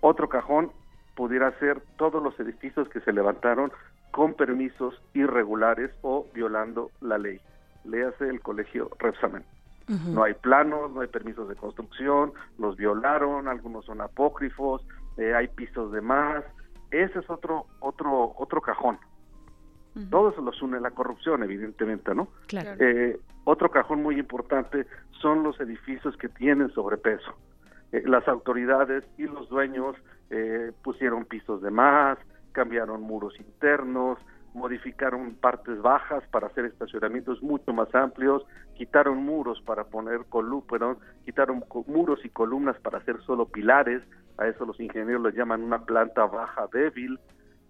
Otro 0.01 0.29
cajón 0.29 0.71
pudiera 1.15 1.57
ser 1.59 1.81
todos 1.97 2.23
los 2.23 2.39
edificios 2.41 2.89
que 2.89 3.01
se 3.01 3.13
levantaron 3.13 3.73
con 4.11 4.35
permisos 4.35 5.01
irregulares 5.13 5.91
o 6.03 6.27
violando 6.35 6.91
la 7.01 7.19
ley. 7.19 7.41
Léase 7.85 8.29
el 8.29 8.41
colegio 8.41 8.91
Repsamen. 8.99 9.45
No 9.87 10.23
hay 10.23 10.33
planos, 10.33 10.91
no 10.93 11.03
hay 11.03 11.09
permisos 11.09 11.47
de 11.47 11.57
construcción, 11.57 12.33
los 12.59 12.77
violaron, 12.77 13.49
algunos 13.49 13.85
son 13.85 14.01
apócrifos, 14.01 14.83
eh, 15.19 15.35
hay 15.35 15.49
pisos 15.49 15.93
de 15.93 16.01
más. 16.01 16.43
Ese 16.91 17.19
es 17.19 17.29
otro 17.29 17.67
otro 17.81 18.35
otro 18.39 18.61
cajón. 18.63 18.99
Todo 20.11 20.31
eso 20.31 20.41
los 20.41 20.61
une 20.61 20.81
la 20.81 20.91
corrupción, 20.91 21.45
evidentemente, 21.45 22.15
¿no? 22.17 22.27
Claro. 22.49 22.71
Eh, 22.81 23.17
otro 23.45 23.71
cajón 23.71 24.03
muy 24.03 24.19
importante 24.19 24.87
son 25.21 25.45
los 25.45 25.61
edificios 25.61 26.17
que 26.17 26.29
tienen 26.29 26.71
sobrepeso. 26.71 27.33
Eh, 27.93 28.03
las 28.07 28.27
autoridades 28.27 29.05
y 29.19 29.25
los 29.25 29.49
dueños 29.49 29.95
eh, 30.31 30.73
pusieron 30.83 31.25
pisos 31.25 31.63
de 31.63 31.71
más, 31.71 32.19
cambiaron 32.53 33.03
muros 33.03 33.39
internos, 33.39 34.19
modificaron 34.55 35.35
partes 35.35 35.81
bajas 35.83 36.25
para 36.31 36.47
hacer 36.47 36.65
estacionamientos 36.67 37.43
mucho 37.43 37.73
más 37.73 37.93
amplios, 37.95 38.45
quitaron 38.75 39.19
muros 39.19 39.61
para 39.63 39.85
poner 39.85 40.25
columnas, 40.29 40.97
quitaron 41.25 41.65
muros 41.87 42.25
y 42.25 42.29
columnas 42.29 42.79
para 42.81 42.99
hacer 42.99 43.21
solo 43.23 43.47
pilares, 43.47 44.03
a 44.39 44.47
eso 44.47 44.65
los 44.65 44.79
ingenieros 44.81 45.23
le 45.23 45.33
llaman 45.33 45.63
una 45.63 45.85
planta 45.85 46.25
baja 46.27 46.69
débil, 46.73 47.19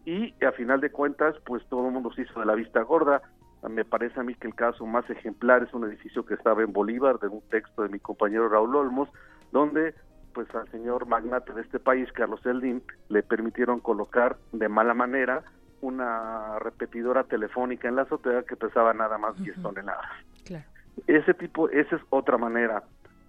y 0.04 0.34
a 0.44 0.52
final 0.52 0.80
de 0.80 0.90
cuentas, 0.90 1.34
pues 1.46 1.66
todo 1.68 1.86
el 1.86 1.92
mundo 1.92 2.12
se 2.12 2.22
hizo 2.22 2.40
de 2.40 2.46
la 2.46 2.54
vista 2.54 2.82
gorda. 2.82 3.22
Me 3.68 3.86
parece 3.86 4.20
a 4.20 4.22
mí 4.22 4.34
que 4.34 4.46
el 4.46 4.54
caso 4.54 4.84
más 4.84 5.08
ejemplar 5.08 5.62
es 5.62 5.72
un 5.72 5.84
edificio 5.84 6.26
que 6.26 6.34
estaba 6.34 6.62
en 6.62 6.72
Bolívar, 6.72 7.18
de 7.18 7.28
un 7.28 7.40
texto 7.48 7.82
de 7.82 7.88
mi 7.88 7.98
compañero 7.98 8.50
Raúl 8.50 8.76
Olmos, 8.76 9.08
donde 9.52 9.94
pues 10.34 10.52
al 10.54 10.70
señor 10.70 11.06
magnate 11.06 11.52
de 11.54 11.62
este 11.62 11.78
país, 11.78 12.10
Carlos 12.12 12.44
Eldín, 12.44 12.82
le 13.08 13.22
permitieron 13.22 13.80
colocar 13.80 14.36
de 14.52 14.68
mala 14.68 14.92
manera 14.92 15.44
una 15.80 16.58
repetidora 16.58 17.24
telefónica 17.24 17.88
en 17.88 17.96
la 17.96 18.02
azotea 18.02 18.42
que 18.42 18.56
pesaba 18.56 18.92
nada 18.92 19.16
más 19.16 19.36
10 19.42 19.62
toneladas. 19.62 20.10
Claro. 20.44 20.64
Ese 21.06 21.34
tipo, 21.34 21.68
esa 21.70 21.96
es 21.96 22.02
otra 22.10 22.38
manera. 22.38 22.82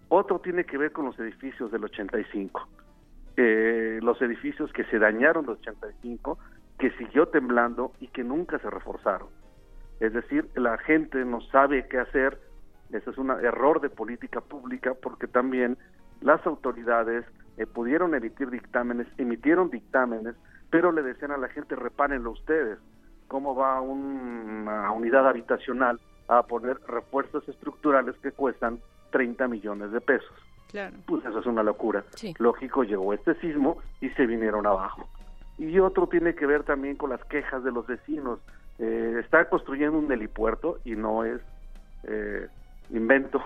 Otro 0.09 0.39
tiene 0.39 0.65
que 0.65 0.77
ver 0.77 0.91
con 0.91 1.05
los 1.05 1.19
edificios 1.19 1.71
del 1.71 1.83
85. 1.83 2.67
Eh, 3.37 3.99
los 4.01 4.21
edificios 4.21 4.71
que 4.71 4.85
se 4.85 4.99
dañaron 4.99 5.45
del 5.45 5.55
85, 5.55 6.39
que 6.79 6.91
siguió 6.91 7.27
temblando 7.27 7.91
y 7.99 8.07
que 8.07 8.23
nunca 8.23 8.59
se 8.59 8.69
reforzaron. 8.69 9.27
Es 9.99 10.13
decir, 10.13 10.49
la 10.55 10.77
gente 10.77 11.23
no 11.25 11.41
sabe 11.41 11.87
qué 11.87 11.99
hacer 11.99 12.39
Ese 12.91 13.09
es 13.09 13.17
un 13.17 13.31
error 13.31 13.81
de 13.81 13.89
política 13.89 14.41
pública 14.41 14.93
porque 14.93 15.27
también 15.27 15.77
las 16.21 16.45
autoridades 16.45 17.25
eh, 17.57 17.65
pudieron 17.65 18.13
emitir 18.15 18.49
dictámenes, 18.49 19.07
emitieron 19.17 19.69
dictámenes, 19.69 20.35
pero 20.69 20.91
le 20.91 21.03
decían 21.03 21.31
a 21.31 21.37
la 21.37 21.47
gente, 21.49 21.75
repárenlo 21.75 22.31
ustedes, 22.31 22.77
cómo 23.27 23.55
va 23.55 23.81
una 23.81 24.91
unidad 24.91 25.27
habitacional 25.27 25.99
a 26.27 26.43
poner 26.43 26.79
refuerzos 26.87 27.47
estructurales 27.47 28.15
que 28.17 28.31
cuestan 28.31 28.79
30 29.11 29.47
millones 29.47 29.91
de 29.91 30.01
pesos. 30.01 30.33
Claro. 30.71 30.95
Pues 31.05 31.23
eso 31.25 31.39
es 31.39 31.45
una 31.45 31.63
locura. 31.63 32.03
Lógico, 32.39 32.83
llegó 32.83 33.13
este 33.13 33.35
sismo 33.35 33.81
y 34.01 34.09
se 34.09 34.25
vinieron 34.25 34.65
abajo. 34.65 35.07
Y 35.57 35.79
otro 35.79 36.07
tiene 36.07 36.35
que 36.35 36.45
ver 36.45 36.63
también 36.63 36.97
con 36.97 37.11
las 37.11 37.23
quejas 37.25 37.63
de 37.63 37.71
los 37.71 37.87
vecinos. 37.87 38.39
Eh, 38.77 39.21
está 39.23 39.47
construyendo 39.47 39.97
un 39.97 40.11
helipuerto 40.11 40.79
y 40.83 40.95
no 40.95 41.23
es 41.23 41.39
eh, 42.03 42.47
invento, 42.89 43.41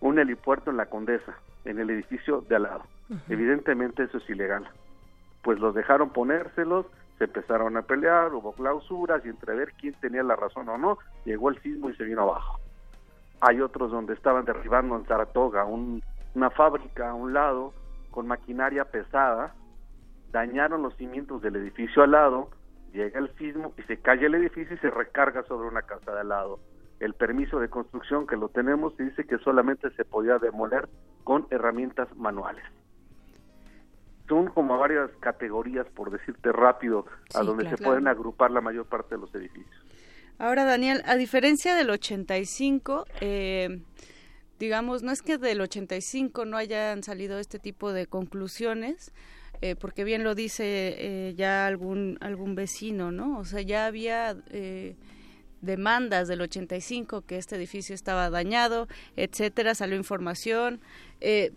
un 0.00 0.18
helipuerto 0.18 0.70
en 0.70 0.76
la 0.76 0.86
Condesa, 0.86 1.38
en 1.66 1.78
el 1.78 1.90
edificio 1.90 2.42
de 2.48 2.56
al 2.56 2.62
lado. 2.64 2.82
Evidentemente 3.28 4.04
eso 4.04 4.18
es 4.18 4.30
ilegal. 4.30 4.68
Pues 5.42 5.58
los 5.60 5.74
dejaron 5.74 6.10
ponérselos, 6.10 6.86
se 7.18 7.24
empezaron 7.24 7.76
a 7.76 7.82
pelear, 7.82 8.34
hubo 8.34 8.52
clausuras 8.52 9.24
y 9.24 9.28
entre 9.28 9.54
ver 9.54 9.72
quién 9.80 9.94
tenía 10.00 10.22
la 10.22 10.36
razón 10.36 10.68
o 10.68 10.76
no, 10.76 10.98
llegó 11.24 11.50
el 11.50 11.60
sismo 11.62 11.90
y 11.90 11.96
se 11.96 12.04
vino 12.04 12.22
abajo. 12.22 12.60
Hay 13.40 13.60
otros 13.60 13.90
donde 13.90 14.14
estaban 14.14 14.44
derribando 14.44 14.96
en 14.96 15.06
Saratoga 15.06 15.64
una 15.64 16.50
fábrica 16.50 17.10
a 17.10 17.14
un 17.14 17.32
lado 17.32 17.72
con 18.10 18.26
maquinaria 18.26 18.86
pesada, 18.86 19.54
dañaron 20.32 20.82
los 20.82 20.96
cimientos 20.96 21.42
del 21.42 21.56
edificio 21.56 22.02
al 22.02 22.12
lado, 22.12 22.50
llega 22.92 23.20
el 23.20 23.30
sismo 23.36 23.72
y 23.76 23.82
se 23.82 23.98
cae 23.98 24.24
el 24.24 24.34
edificio 24.34 24.74
y 24.74 24.78
se 24.78 24.90
recarga 24.90 25.42
sobre 25.44 25.68
una 25.68 25.82
casa 25.82 26.12
de 26.12 26.20
al 26.20 26.28
lado. 26.28 26.58
El 27.00 27.14
permiso 27.14 27.60
de 27.60 27.68
construcción 27.68 28.26
que 28.26 28.36
lo 28.36 28.48
tenemos 28.48 28.96
dice 28.96 29.24
que 29.24 29.38
solamente 29.38 29.90
se 29.90 30.04
podía 30.04 30.38
demoler 30.38 30.88
con 31.24 31.46
herramientas 31.50 32.08
manuales 32.16 32.64
son 34.28 34.48
como 34.48 34.78
varias 34.78 35.10
categorías, 35.20 35.86
por 35.94 36.10
decirte 36.10 36.52
rápido, 36.52 37.06
a 37.34 37.42
donde 37.42 37.68
se 37.68 37.76
pueden 37.76 38.08
agrupar 38.08 38.50
la 38.50 38.60
mayor 38.60 38.86
parte 38.86 39.14
de 39.14 39.20
los 39.20 39.34
edificios. 39.34 39.76
Ahora, 40.38 40.64
Daniel, 40.64 41.02
a 41.06 41.16
diferencia 41.16 41.74
del 41.74 41.90
85, 41.90 43.06
eh, 43.20 43.80
digamos, 44.58 45.02
no 45.02 45.12
es 45.12 45.22
que 45.22 45.38
del 45.38 45.60
85 45.60 46.44
no 46.44 46.56
hayan 46.56 47.02
salido 47.02 47.38
este 47.38 47.58
tipo 47.58 47.92
de 47.92 48.06
conclusiones, 48.06 49.12
eh, 49.62 49.76
porque 49.76 50.04
bien 50.04 50.24
lo 50.24 50.34
dice 50.34 50.64
eh, 50.98 51.34
ya 51.34 51.66
algún, 51.66 52.18
algún 52.20 52.54
vecino, 52.54 53.10
¿no? 53.12 53.38
O 53.38 53.44
sea, 53.44 53.62
ya 53.62 53.86
había 53.86 54.36
demandas 55.66 56.28
del 56.28 56.40
85 56.40 57.22
que 57.22 57.36
este 57.36 57.56
edificio 57.56 57.94
estaba 57.94 58.30
dañado, 58.30 58.88
etcétera, 59.16 59.74
salió 59.74 59.96
información, 59.96 60.80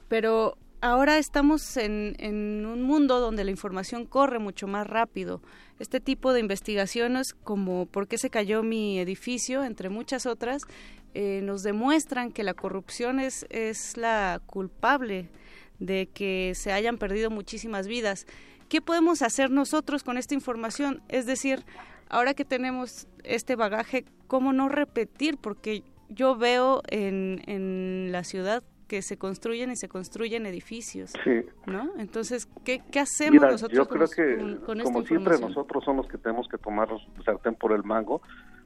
pero 0.07 0.57
ahora 0.81 1.17
estamos 1.17 1.77
en, 1.77 2.15
un 2.65 2.81
mundo 2.81 3.19
donde 3.19 3.43
la 3.43 3.51
información 3.51 4.05
corre 4.05 4.39
mucho 4.39 4.67
más 4.67 4.87
rápido. 4.87 5.41
Este 5.79 5.99
tipo 5.99 6.33
de 6.33 6.41
investigaciones, 6.41 7.33
como 7.33 7.85
por 7.85 8.07
qué 8.07 8.17
se 8.17 8.29
cayó 8.29 8.63
mi 8.63 8.99
edificio, 8.99 9.63
entre 9.63 9.89
muchas 9.89 10.25
otras, 10.25 10.63
eh, 11.13 11.41
nos 11.43 11.63
demuestran 11.63 12.31
que 12.31 12.43
la 12.43 12.53
corrupción 12.53 13.19
es 13.19 13.45
la 13.97 14.41
culpable 14.45 15.29
de 15.79 16.07
que 16.13 16.53
se 16.55 16.71
hayan 16.71 16.97
perdido 16.97 17.29
muchísimas 17.29 17.87
vidas. 17.87 18.25
¿Qué 18.67 18.81
podemos 18.81 19.21
hacer 19.21 19.49
nosotros 19.49 20.03
con 20.03 20.17
esta 20.17 20.35
información? 20.35 21.01
Es 21.09 21.25
decir, 21.25 21.65
ahora 22.09 22.33
que 22.33 22.45
tenemos 22.45 23.07
este 23.23 23.55
bagaje, 23.55 24.05
¿cómo 24.27 24.53
no 24.53 24.69
repetir? 24.69 25.37
Porque 25.37 25.83
yo 26.09 26.35
veo 26.35 26.81
en, 26.89 27.41
en 27.47 28.11
la 28.11 28.23
ciudad 28.23 28.63
que 28.89 29.01
se 29.03 29.17
construyen 29.17 29.71
y 29.71 29.75
se 29.77 29.87
construyen 29.87 30.45
edificios. 30.45 31.13
Sí. 31.23 31.45
¿No? 31.67 31.91
Entonces, 31.97 32.49
¿qué, 32.65 32.81
qué 32.91 32.99
hacemos 32.99 33.39
nosotros 33.39 33.77
yo 33.77 33.87
creo 33.87 34.07
que, 34.09 34.57
como 34.83 35.03
siempre, 35.03 35.39
nosotros 35.39 35.85
somos 35.85 36.07
los 36.07 36.11
que 36.11 36.17
tenemos 36.17 36.47
que 36.49 36.57
tomar 36.57 36.89
el 36.91 37.23
sartén 37.23 37.55
por 37.55 37.71
el 37.71 37.83
mango. 37.83 38.21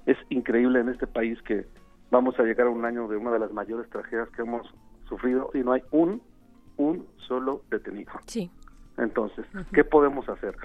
Es 0.06 0.18
increíble 0.30 0.80
en 0.80 0.90
este 0.90 1.08
país 1.08 1.40
que 1.44 1.68
vamos 2.10 2.40
a 2.40 2.44
llegar 2.44 2.68
a 2.68 2.70
un 2.70 2.86
año 2.86 3.08
de 3.08 3.18
una 3.18 3.32
de 3.32 3.40
las 3.40 3.52
mayores 3.52 3.90
tragedias 3.90 4.30
que 4.30 4.42
hemos 4.42 4.66
sufrido 5.08 5.52
y 5.54 5.60
no 5.60 5.74
hay 5.74 5.82
un, 5.92 6.22
un 6.78 7.06
solo 7.28 7.64
detenido. 7.70 8.12
Sí. 8.26 8.50
Entonces, 8.98 9.46
¿qué 9.74 9.84
podemos 9.84 10.28
hacer? 10.30 10.56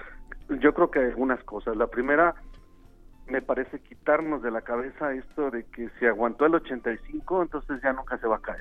Yo 0.61 0.73
creo 0.73 0.89
que 0.89 0.99
hay 0.99 1.05
algunas 1.07 1.43
cosas. 1.43 1.75
La 1.75 1.87
primera, 1.87 2.35
me 3.29 3.41
parece 3.41 3.79
quitarnos 3.79 4.41
de 4.41 4.51
la 4.51 4.61
cabeza 4.61 5.13
esto 5.13 5.51
de 5.51 5.65
que 5.65 5.89
si 5.99 6.05
aguantó 6.05 6.45
el 6.45 6.55
85, 6.55 7.43
entonces 7.43 7.81
ya 7.81 7.93
nunca 7.93 8.17
se 8.17 8.27
va 8.27 8.37
a 8.37 8.41
caer 8.41 8.59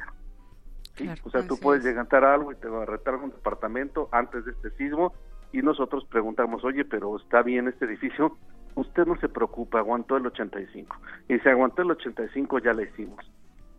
o 1.24 1.31
sea, 1.31 1.46
tú 1.46 1.59
puedes 1.59 1.85
llegar 1.85 2.24
a 2.24 2.35
algo 2.35 2.52
y 2.52 2.57
te 2.57 2.68
va 2.68 2.83
a 2.83 2.87
retar 2.87 3.14
un 3.16 3.31
departamento 3.31 4.09
antes 4.12 4.44
de 4.44 4.52
este 4.52 4.70
sismo 4.70 5.12
y 5.52 5.59
nosotros 5.59 6.04
preguntamos, 6.11 6.64
oye, 6.64 6.85
pero 6.85 7.16
está 7.16 7.42
bien 7.42 7.68
este 7.68 7.85
edificio, 7.85 8.37
usted 8.74 9.07
no 9.07 9.16
se 9.18 9.28
preocupa, 9.28 9.78
aguantó 9.78 10.16
el 10.16 10.26
85. 10.26 10.96
Y 11.28 11.38
si 11.38 11.48
aguantó 11.48 11.83
el 11.83 11.92
85 11.92 12.59
ya 12.59 12.74
le 12.74 12.85
hicimos. 12.85 13.18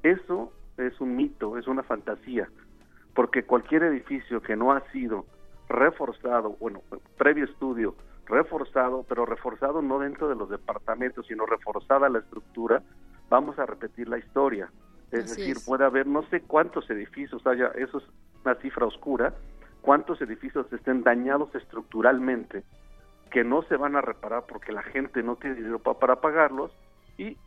Eso 0.04 0.52
es 0.78 0.99
un 0.99 1.15
mito, 1.15 1.58
es 1.58 1.67
una 1.67 1.84
fantasía, 1.84 2.49
porque 3.13 3.43
cualquier 3.43 3.84
edificio 3.84 4.41
que 4.41 4.56
no 4.56 4.71
ha 4.71 4.82
sido 4.91 5.25
reforzado, 5.67 6.56
bueno, 6.60 6.82
previo 7.17 7.45
estudio, 7.45 7.95
reforzado, 8.30 9.06
pero 9.08 9.26
reforzado 9.26 9.82
no 9.82 10.00
dentro 10.00 10.30
de 10.30 10.36
los 10.36 10.50
departamentos, 10.50 11.28
sino 11.28 11.46
reforzada 11.46 12.10
la 12.10 12.20
estructura, 12.20 12.82
vamos 13.30 13.58
a 13.60 13.65
repetir 13.65 14.08
la 14.08 14.18
historia. 14.18 14.72
Es 15.12 15.36
decir, 15.36 15.58
puede 15.65 15.86
haber 15.86 16.06
no 16.06 16.22
sé 16.30 16.42
cuántos 16.42 16.89
edificios 16.89 17.46
haya, 17.48 17.68
eso 17.76 17.98
es 17.98 18.04
una 18.46 18.56
cifra 18.56 18.86
oscura, 18.86 19.34
cuántos 19.82 20.22
edificios 20.22 20.72
estén 20.72 21.04
dañados 21.04 21.54
estructuralmente 21.56 22.63
que 23.32 23.44
no 23.44 23.63
se 23.63 23.76
van 23.76 23.96
a 23.96 24.02
reparar 24.02 24.46
porque 24.48 24.72
la 24.72 24.84
gente 24.84 25.24
no 25.24 25.36
tiene 25.36 25.56
dinero 25.56 25.80
para, 25.80 26.00
para 26.00 26.22
pagarlos 26.22 26.72
y 27.18 27.38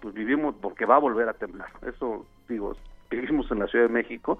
pues 0.00 0.14
vivimos 0.14 0.54
porque 0.60 0.86
va 0.86 0.96
a 0.96 1.00
volver 1.00 1.28
a 1.28 1.34
temblar. 1.34 1.70
Eso 1.86 2.26
digo, 2.48 2.76
vivimos 3.10 3.50
en 3.50 3.58
la 3.60 3.66
Ciudad 3.66 3.86
de 3.86 3.92
México 3.92 4.38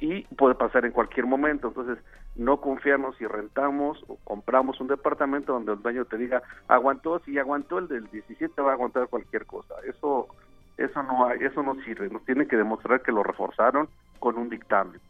y 0.00 0.22
puede 0.36 0.54
pasar 0.54 0.84
en 0.84 0.92
cualquier 0.92 1.26
momento. 1.26 1.68
Entonces, 1.68 1.98
no 2.36 2.60
confiarnos 2.60 3.16
si 3.16 3.26
rentamos 3.26 4.02
o 4.08 4.16
compramos 4.24 4.80
un 4.80 4.88
departamento 4.88 5.52
donde 5.52 5.72
el 5.72 5.82
dueño 5.82 6.04
te 6.04 6.16
diga, 6.16 6.42
aguantó, 6.68 7.20
si 7.20 7.38
aguantó 7.38 7.78
el 7.78 7.88
del 7.88 8.08
17 8.10 8.62
va 8.62 8.70
a 8.70 8.74
aguantar 8.74 9.08
cualquier 9.08 9.46
cosa. 9.46 9.74
Eso 9.84 10.28
eso 10.78 11.02
no 11.02 11.26
hay, 11.26 11.40
eso 11.42 11.62
no 11.62 11.74
sirve, 11.82 12.08
nos 12.08 12.24
tiene 12.24 12.46
que 12.46 12.56
demostrar 12.56 13.02
que 13.02 13.10
lo 13.10 13.24
reforzaron 13.24 13.88
con 14.20 14.38
un 14.38 14.48
dictamen. 14.48 15.00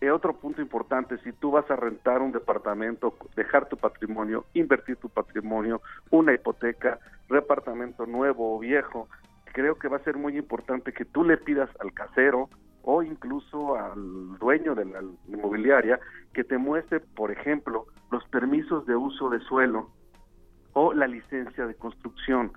Y 0.00 0.06
otro 0.08 0.34
punto 0.34 0.60
importante, 0.60 1.18
si 1.18 1.32
tú 1.32 1.50
vas 1.50 1.70
a 1.70 1.76
rentar 1.76 2.22
un 2.22 2.32
departamento, 2.32 3.14
dejar 3.34 3.68
tu 3.68 3.76
patrimonio, 3.76 4.46
invertir 4.54 4.96
tu 4.96 5.08
patrimonio, 5.08 5.82
una 6.10 6.32
hipoteca, 6.32 6.98
departamento 7.28 8.06
nuevo 8.06 8.56
o 8.56 8.58
viejo, 8.58 9.08
creo 9.52 9.78
que 9.78 9.88
va 9.88 9.98
a 9.98 10.04
ser 10.04 10.16
muy 10.16 10.36
importante 10.36 10.92
que 10.92 11.04
tú 11.04 11.24
le 11.24 11.36
pidas 11.36 11.68
al 11.80 11.92
casero 11.92 12.48
o 12.86 13.02
incluso 13.02 13.76
al 13.76 14.38
dueño 14.38 14.74
de 14.74 14.86
la 14.86 15.02
inmobiliaria 15.28 16.00
que 16.32 16.44
te 16.44 16.56
muestre, 16.56 17.00
por 17.00 17.30
ejemplo, 17.30 17.86
los 18.10 18.24
permisos 18.28 18.86
de 18.86 18.96
uso 18.96 19.28
de 19.28 19.40
suelo 19.40 19.90
o 20.72 20.94
la 20.94 21.06
licencia 21.06 21.66
de 21.66 21.74
construcción. 21.74 22.52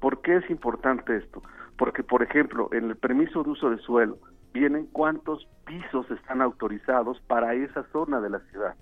¿Por 0.00 0.20
qué 0.20 0.36
es 0.36 0.50
importante 0.50 1.16
esto? 1.16 1.42
porque, 1.78 2.02
por 2.02 2.22
ejemplo, 2.22 2.68
en 2.72 2.90
el 2.90 2.96
permiso 2.96 3.42
de 3.44 3.50
uso 3.50 3.70
de 3.70 3.78
suelo 3.78 4.18
vienen 4.52 4.86
cuántos 4.86 5.46
pisos 5.64 6.10
están 6.10 6.42
autorizados 6.42 7.20
para 7.28 7.54
esa 7.54 7.84
zona 7.92 8.20
de 8.20 8.30
la 8.30 8.40
ciudad. 8.50 8.74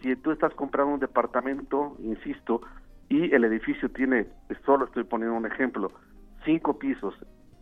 Si 0.00 0.14
tú 0.16 0.30
estás 0.30 0.54
comprando 0.54 0.94
un 0.94 1.00
departamento, 1.00 1.96
insisto, 1.98 2.60
y 3.08 3.34
el 3.34 3.44
edificio 3.44 3.90
tiene, 3.90 4.26
solo 4.64 4.84
estoy 4.86 5.04
poniendo 5.04 5.36
un 5.36 5.46
ejemplo, 5.46 5.90
cinco 6.44 6.78
pisos, 6.78 7.14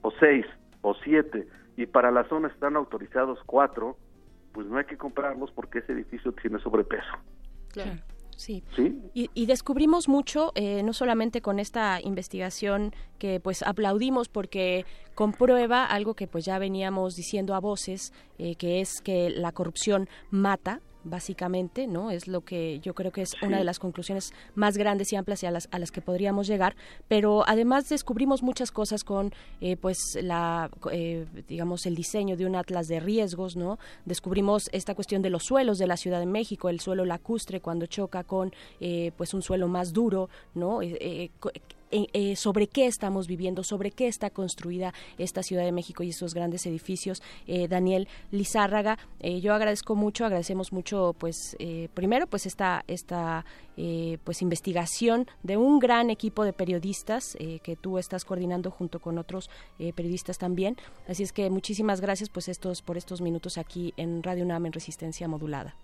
o 0.03 0.11
seis, 0.21 0.45
o 0.83 0.95
siete, 1.03 1.49
y 1.77 1.87
para 1.87 2.11
la 2.11 2.29
zona 2.29 2.49
están 2.49 2.77
autorizados 2.77 3.39
cuatro, 3.47 3.97
pues 4.53 4.67
no 4.67 4.79
hay 4.79 4.85
que 4.85 4.97
comprarlos 4.97 5.51
porque 5.53 5.81
ese 5.81 5.93
edificio 5.93 6.33
tiene 6.33 6.59
sobrepeso. 6.61 7.13
Claro. 7.73 8.01
Sí. 8.37 8.65
Y, 9.15 9.47
descubrimos 9.47 10.09
mucho, 10.09 10.53
eh, 10.55 10.83
no 10.83 10.93
solamente 10.93 11.41
con 11.41 11.59
esta 11.59 12.01
investigación 12.03 12.93
que 13.19 13.41
pues 13.41 13.63
aplaudimos 13.63 14.29
porque 14.29 14.85
comprueba 15.15 15.85
algo 15.85 16.15
que 16.15 16.27
pues 16.27 16.45
ya 16.45 16.59
veníamos 16.59 17.15
diciendo 17.15 17.55
a 17.55 17.61
voces, 17.61 18.13
eh, 18.39 18.57
que 18.57 18.81
es 18.81 19.01
que 19.01 19.31
la 19.31 19.53
corrupción 19.53 20.09
mata, 20.31 20.81
básicamente, 21.05 21.87
¿no? 21.87 22.11
Es 22.11 22.27
lo 22.29 22.43
que 22.43 22.81
yo 22.81 22.95
creo 22.95 23.13
que 23.13 23.23
es 23.23 23.35
una 23.43 23.59
de 23.59 23.65
las 23.65 23.79
conclusiones 23.79 24.33
más 24.55 24.77
grandes 24.77 25.13
y 25.13 25.17
amplias 25.17 25.43
y 25.43 25.47
a 25.47 25.51
las, 25.51 25.69
a 25.71 25.79
las 25.79 25.91
que 25.91 26.01
podríamos 26.01 26.47
llegar, 26.47 26.75
pero 27.09 27.45
además 27.47 27.89
descubrimos 27.89 28.43
muchas 28.43 28.71
cosas 28.71 29.05
con, 29.05 29.33
eh, 29.61 29.77
pues, 29.77 30.19
la, 30.23 30.71
eh, 30.91 31.27
digamos, 31.49 31.87
el 31.87 31.95
diseño 31.95 32.37
de 32.37 32.47
un 32.47 32.57
atlas 32.57 32.89
de 32.89 33.01
riesgos, 33.01 33.57
¿no? 33.57 33.79
Descubrimos 34.05 34.69
esta 34.73 34.95
cuestión 34.95 35.23
de 35.23 35.31
los 35.31 35.45
suelos 35.45 35.79
de 35.79 35.87
la 35.87 35.97
Ciudad 35.97 36.21
de 36.21 36.27
México, 36.27 36.69
el 36.69 36.81
suelo 36.81 37.05
lacustre 37.05 37.61
cuando 37.61 37.87
choca 37.87 38.25
con, 38.25 38.53
eh, 38.81 39.13
pues, 39.17 39.35
un 39.35 39.43
suelo 39.43 39.69
más 39.69 39.93
duro, 39.93 40.29
¿no? 40.55 40.81
Eh, 41.95 42.37
sobre 42.37 42.67
qué 42.67 42.87
estamos 42.87 43.29
viviendo, 43.29 43.63
sobre 43.63 43.91
qué 43.91 44.09
está 44.09 44.31
construida 44.31 44.93
esta 45.19 45.43
Ciudad 45.43 45.65
de 45.65 45.73
México 45.73 46.03
y 46.03 46.11
estos 46.11 46.35
grandes 46.35 46.67
edificios. 46.67 47.23
Daniel 47.69 48.09
Lizárraga, 48.31 48.99
yo 49.21 49.55
agradezco 49.55 49.95
mucho, 49.95 50.25
agradecemos 50.25 50.73
mucho, 50.73 51.15
pues, 51.19 51.57
primero, 51.95 52.27
pues 52.27 52.47
esta, 52.47 52.85
esta 52.89 53.45
pues 54.25 54.43
investigación 54.43 55.27
de 55.43 55.57
un 55.57 55.79
gran 55.79 56.11
equipo 56.11 56.45
de 56.45 56.53
periodistas 56.53 57.37
que 57.63 57.77
tú 57.77 57.99
estás 57.99 58.25
coordinando 58.25 58.71
junto 58.71 58.99
con 59.01 59.19
otros 59.19 59.51
periodistas 59.95 60.39
también. 60.39 60.77
Así 61.09 61.23
es 61.23 61.33
que 61.33 61.51
muchísimas 61.51 62.01
gracias, 62.01 62.29
pues, 62.29 62.49
estos 62.49 62.83
por 62.83 62.97
estos 62.97 63.21
minutos 63.21 63.59
aquí 63.59 63.93
en 63.97 64.23
Radio 64.23 64.45
UNAM 64.45 64.67
en 64.67 64.73
Resistencia 64.73 65.29
Modulada. 65.29 65.75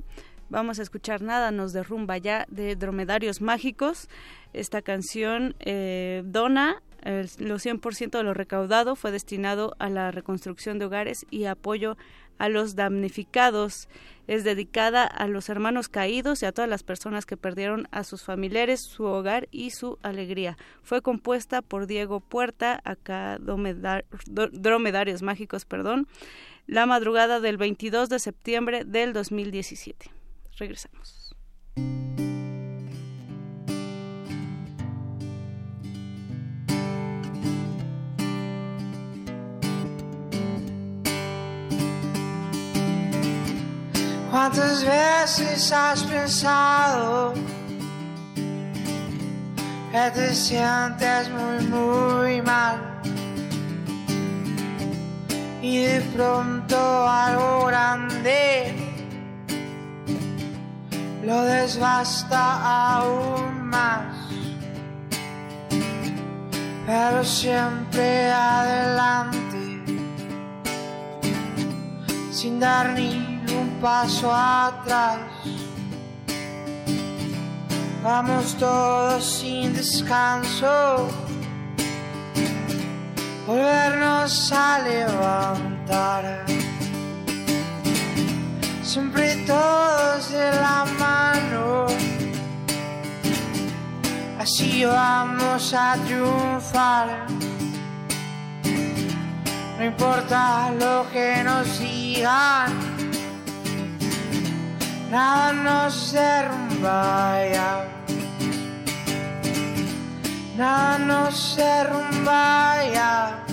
vamos 0.48 0.78
a 0.78 0.82
escuchar 0.82 1.22
Nada 1.22 1.50
nos 1.50 1.72
derrumba 1.72 2.18
ya 2.18 2.46
de 2.48 2.76
Dromedarios 2.76 3.40
Mágicos. 3.40 4.08
Esta 4.52 4.82
canción 4.82 5.54
eh, 5.61 6.22
dona 6.24 6.82
el, 7.02 7.30
los 7.38 7.64
100% 7.64 8.11
de 8.11 8.22
lo 8.22 8.34
recaudado 8.34 8.96
fue 8.96 9.12
destinado 9.12 9.74
a 9.78 9.88
la 9.88 10.11
reconstrucción 10.11 10.78
de 10.78 10.87
hogares 10.87 11.26
y 11.30 11.44
apoyo 11.44 11.96
a 12.38 12.48
los 12.48 12.76
damnificados. 12.76 13.88
Es 14.26 14.44
dedicada 14.44 15.04
a 15.04 15.26
los 15.26 15.48
hermanos 15.48 15.88
caídos 15.88 16.42
y 16.42 16.46
a 16.46 16.52
todas 16.52 16.68
las 16.68 16.82
personas 16.82 17.24
que 17.24 17.37
perdieron 17.37 17.88
a 17.90 18.04
sus 18.04 18.22
familiares, 18.22 18.80
su 18.82 19.04
hogar 19.04 19.48
y 19.50 19.70
su 19.70 19.98
alegría. 20.02 20.58
Fue 20.82 21.00
compuesta 21.02 21.62
por 21.62 21.87
Diego 21.87 22.20
Puerta, 22.20 22.80
acá 22.84 23.38
Dromedarios 23.38 25.22
Mágicos, 25.22 25.64
perdón, 25.64 26.06
la 26.66 26.84
madrugada 26.84 27.40
del 27.40 27.56
22 27.56 28.11
de 28.11 28.18
septiembre 28.18 28.84
del 28.84 29.14
2017. 29.14 30.17
Regresamos. 30.59 31.37
¿Cuántas 44.31 44.85
veces 44.85 45.73
has 45.73 46.03
pensado 46.03 47.35
que 49.92 50.11
te 50.14 50.35
sientes 50.35 51.31
muy, 51.31 51.66
muy 51.66 52.42
mal? 52.42 53.01
Y 55.62 55.85
de 55.85 56.01
pronto 56.14 56.77
algo 57.09 57.66
grande 57.66 58.88
lo 61.22 61.42
desbasta 61.42 62.96
aún 62.96 63.68
más. 63.68 64.16
Pero 66.87 67.22
siempre 67.24 68.31
adelante, 68.31 69.83
sin 72.33 72.59
dar 72.59 72.90
ni 72.90 73.42
un 73.52 73.78
paso 73.81 74.33
atrás. 74.33 75.18
Vamos 78.02 78.54
todos 78.54 79.22
sin 79.22 79.74
descanso, 79.74 81.09
volvernos 83.46 84.52
a 84.52 84.78
levantar. 84.78 86.46
Siempre 88.88 89.37
todos 89.46 90.33
de 90.33 90.51
la 90.51 90.87
mano, 90.98 91.87
así 94.38 94.83
vamos 94.83 95.74
a 95.74 95.94
triunfar. 96.07 97.27
No 99.77 99.85
importa 99.85 100.70
lo 100.81 101.07
que 101.12 101.44
nos 101.44 101.79
digan 101.79 102.72
nada 105.11 105.53
nos 105.53 106.12
derrumba 106.12 107.44
ya. 107.53 107.88
Nada 110.57 110.98
nos 110.98 111.57
derrumba 111.57 112.77
ya. 112.94 113.47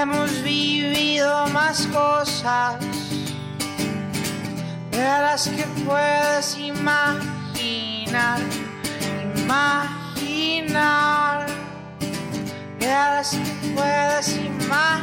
Hemos 0.00 0.30
vivido 0.44 1.48
más 1.48 1.88
cosas 1.88 2.76
de 4.92 5.02
las 5.02 5.48
que 5.48 5.64
puedes 5.84 6.56
imaginar, 6.56 8.38
imaginar, 9.42 10.76
de 12.78 12.86
las 12.86 13.30
que 13.30 13.72
puedes 13.74 14.36
imaginar. 14.36 14.94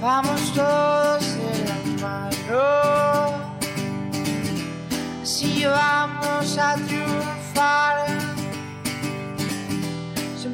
Vamos 0.00 0.54
todos 0.54 1.24
de 1.34 1.64
la 1.66 1.78
mano, 2.00 2.62
si 5.24 5.64
vamos 5.64 6.56
a 6.56 6.76
triunfar. 6.86 8.37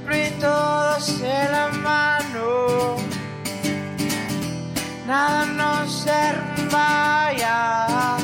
Siempre 0.05 0.33
todos 0.39 1.19
de 1.19 1.49
la 1.51 1.69
mano, 1.83 2.97
nada 5.07 5.47
nos 5.47 6.05
derrumba 6.05 7.33
ya, 7.39 8.19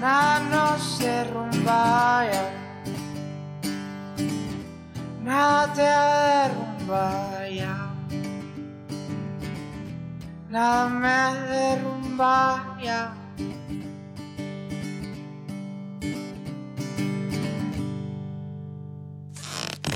nada 0.00 0.40
nos 0.50 0.98
derrumba 0.98 2.24
ya, 2.32 2.50
nada 5.22 5.72
te 5.74 5.82
derrumba 5.82 7.48
ya. 7.48 7.88
Nada 10.50 10.88
me 10.88 11.38
derrumba 11.50 12.76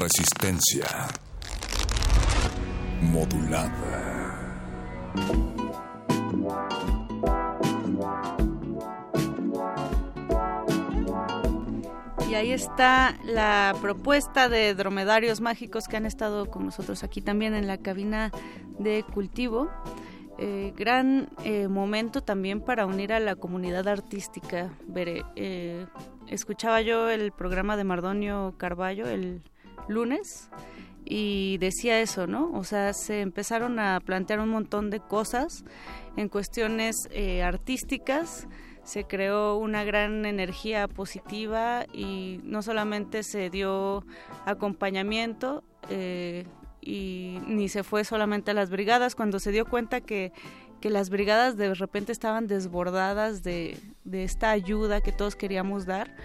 Resistencia 0.03 0.85
modulada. 3.03 4.37
Y 12.29 12.35
ahí 12.35 12.51
está 12.51 13.17
la 13.23 13.77
propuesta 13.81 14.49
de 14.49 14.75
dromedarios 14.75 15.41
mágicos 15.41 15.87
que 15.87 15.99
han 15.99 16.07
estado 16.07 16.47
con 16.47 16.65
nosotros 16.65 17.05
aquí 17.05 17.21
también 17.21 17.55
en 17.55 17.69
la 17.69 17.79
cabina 17.79 18.33
de 18.81 19.05
cultivo. 19.05 19.71
Eh, 20.37 20.73
gran 20.77 21.29
eh, 21.45 21.69
momento 21.69 22.25
también 22.25 22.61
para 22.61 22.87
unir 22.87 23.13
a 23.13 23.21
la 23.21 23.37
comunidad 23.37 23.87
artística. 23.87 24.77
Veré, 24.89 25.23
eh, 25.37 25.87
escuchaba 26.27 26.81
yo 26.81 27.09
el 27.09 27.31
programa 27.31 27.77
de 27.77 27.85
Mardonio 27.85 28.55
Carballo 28.59 29.07
el 29.07 29.43
lunes 29.89 30.51
y 31.05 31.59
decía 31.59 32.01
eso, 32.01 32.27
¿no? 32.27 32.51
O 32.53 32.65
sea, 32.65 32.93
se 32.93 33.21
empezaron 33.21 33.79
a 33.79 34.01
plantear 34.01 34.41
un 34.41 34.49
montón 34.49 34.91
de 34.91 35.01
cosas 35.01 35.65
en 36.17 36.29
cuestiones 36.29 37.09
artísticas 37.43 38.47
se 38.85 39.05
creó 39.05 39.57
una 39.57 39.85
gran 39.85 40.27
energía 40.27 40.89
positiva 40.89 41.87
y 41.93 42.41
no 42.45 42.63
solamente 42.63 43.23
se 43.23 43.49
dio 43.51 44.05
acompañamiento, 44.45 45.63
eh, 45.89 46.47
y 46.81 47.39
ni 47.47 47.69
se 47.69 47.85
fue 47.85 48.05
solamente 48.05 48.51
a 48.51 48.55
las 48.55 48.71
brigadas, 48.71 49.15
cuando 49.15 49.39
se 49.39 49.53
dio 49.53 49.67
cuenta 49.67 50.01
que, 50.01 50.33
que 50.81 50.91
las 50.91 51.11
brigadas 51.11 51.57
de 51.57 51.75
repente 51.75 52.11
estaban 52.11 52.49
desbordadas 52.49 53.45
de, 53.45 53.79
de, 54.05 54.25
esta 54.25 54.51
ayuda 54.51 55.01
que 55.01 55.13
todos 55.13 55.37
queríamos 55.37 55.87
dar, 55.87 56.17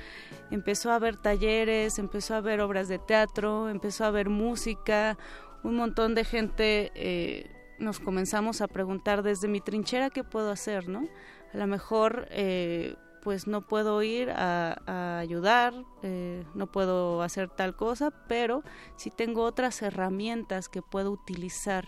empezó 0.52 0.92
a 0.92 0.96
haber 0.96 1.18
talleres, 1.18 2.00
empezó 2.00 2.36
a 2.36 2.38
haber 2.38 2.62
obras 2.62 2.88
de 2.88 3.00
teatro, 3.00 3.70
empezó 3.70 4.04
a 4.04 4.08
haber 4.08 4.30
música, 4.30 5.18
un 5.64 5.76
montón 5.76 6.16
de 6.16 6.24
gente 6.24 6.92
eh, 6.96 7.52
nos 7.80 8.00
comenzamos 8.00 8.62
a 8.62 8.68
preguntar 8.68 9.24
desde 9.24 9.48
mi 9.48 9.62
trinchera 9.62 10.10
qué 10.10 10.24
puedo 10.24 10.52
hacer, 10.52 10.88
¿no? 10.88 11.08
A 11.54 11.58
lo 11.58 11.68
mejor 11.68 12.28
eh, 12.32 12.96
pues 13.24 13.48
no 13.48 13.68
puedo 13.68 14.02
ir 14.04 14.30
a, 14.32 15.20
ayudar, 15.20 15.74
eh, 16.02 16.46
no 16.54 16.72
puedo 16.72 17.22
hacer 17.22 17.50
tal 17.50 17.76
cosa, 17.76 18.12
pero 18.28 18.64
sí 18.96 19.12
tengo 19.12 19.44
otras 19.44 19.82
herramientas 19.82 20.70
que 20.70 20.82
puedo 20.82 21.12
utilizar, 21.12 21.86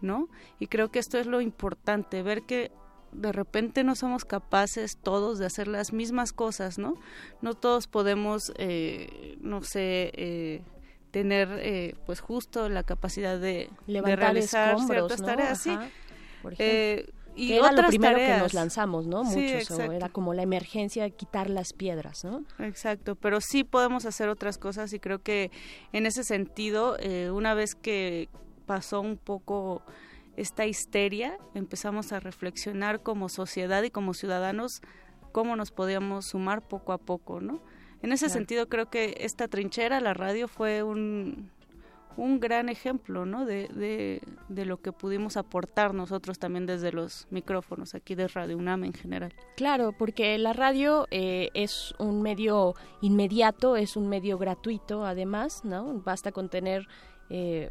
¿no? 0.00 0.28
Y 0.58 0.68
creo 0.68 0.90
que 0.90 0.98
esto 0.98 1.18
es 1.18 1.26
lo 1.26 1.40
importante, 1.40 2.22
ver 2.22 2.42
que 2.42 2.72
de 3.12 3.32
repente 3.32 3.84
no 3.84 3.94
somos 3.94 4.24
capaces 4.24 4.96
todos 4.96 5.38
de 5.38 5.46
hacer 5.46 5.68
las 5.68 5.92
mismas 5.92 6.32
cosas, 6.32 6.78
¿no? 6.78 6.94
No 7.40 7.54
todos 7.54 7.86
podemos, 7.86 8.52
eh, 8.56 9.36
no 9.40 9.62
sé, 9.62 10.12
eh, 10.14 10.62
tener 11.10 11.48
eh, 11.60 11.94
pues 12.06 12.20
justo 12.20 12.68
la 12.68 12.82
capacidad 12.82 13.38
de, 13.38 13.70
realizar 13.86 14.78
ciertas 14.80 15.22
tareas, 15.22 15.60
sí. 15.60 15.76
y 17.34 17.52
era 17.52 17.72
lo 17.72 17.86
primero 17.86 18.18
que 18.18 18.36
nos 18.38 18.52
lanzamos, 18.52 19.06
¿no? 19.06 19.24
Muchos, 19.24 19.70
era 19.70 20.08
como 20.10 20.34
la 20.34 20.42
emergencia, 20.42 21.08
quitar 21.10 21.48
las 21.48 21.72
piedras, 21.72 22.24
¿no? 22.24 22.44
Exacto, 22.58 23.14
pero 23.14 23.40
sí 23.40 23.64
podemos 23.64 24.04
hacer 24.04 24.28
otras 24.28 24.58
cosas 24.58 24.92
y 24.92 25.00
creo 25.00 25.22
que 25.22 25.50
en 25.92 26.04
ese 26.06 26.24
sentido, 26.24 26.96
una 27.32 27.54
vez 27.54 27.74
que 27.74 28.28
pasó 28.66 29.00
un 29.00 29.16
poco 29.16 29.82
esta 30.38 30.66
histeria, 30.66 31.36
empezamos 31.54 32.12
a 32.12 32.20
reflexionar 32.20 33.02
como 33.02 33.28
sociedad 33.28 33.82
y 33.82 33.90
como 33.90 34.14
ciudadanos 34.14 34.82
cómo 35.32 35.56
nos 35.56 35.72
podíamos 35.72 36.26
sumar 36.26 36.66
poco 36.66 36.92
a 36.92 36.98
poco, 36.98 37.40
¿no? 37.40 37.60
En 38.02 38.12
ese 38.12 38.28
sentido 38.28 38.68
creo 38.68 38.88
que 38.88 39.16
esta 39.20 39.48
trinchera, 39.48 40.00
la 40.00 40.14
radio, 40.14 40.46
fue 40.46 40.84
un, 40.84 41.50
un 42.16 42.38
gran 42.38 42.68
ejemplo, 42.68 43.26
¿no? 43.26 43.44
De, 43.44 43.68
de, 44.48 44.64
lo 44.64 44.80
que 44.80 44.92
pudimos 44.92 45.36
aportar 45.36 45.92
nosotros 45.94 46.38
también 46.38 46.66
desde 46.66 46.92
los 46.92 47.26
micrófonos 47.30 47.96
aquí 47.96 48.14
de 48.14 48.28
Radio 48.28 48.56
UNAM 48.56 48.84
en 48.84 48.92
general. 48.92 49.34
Claro, 49.56 49.92
porque 49.92 50.38
la 50.38 50.52
radio 50.52 51.06
eh, 51.10 51.48
es 51.54 51.94
un 51.98 52.22
medio 52.22 52.74
inmediato, 53.00 53.76
es 53.76 53.96
un 53.96 54.08
medio 54.08 54.38
gratuito, 54.38 55.04
además, 55.04 55.64
¿no? 55.64 56.00
Basta 56.04 56.30
con 56.30 56.48
tener 56.48 56.86
eh, 57.30 57.70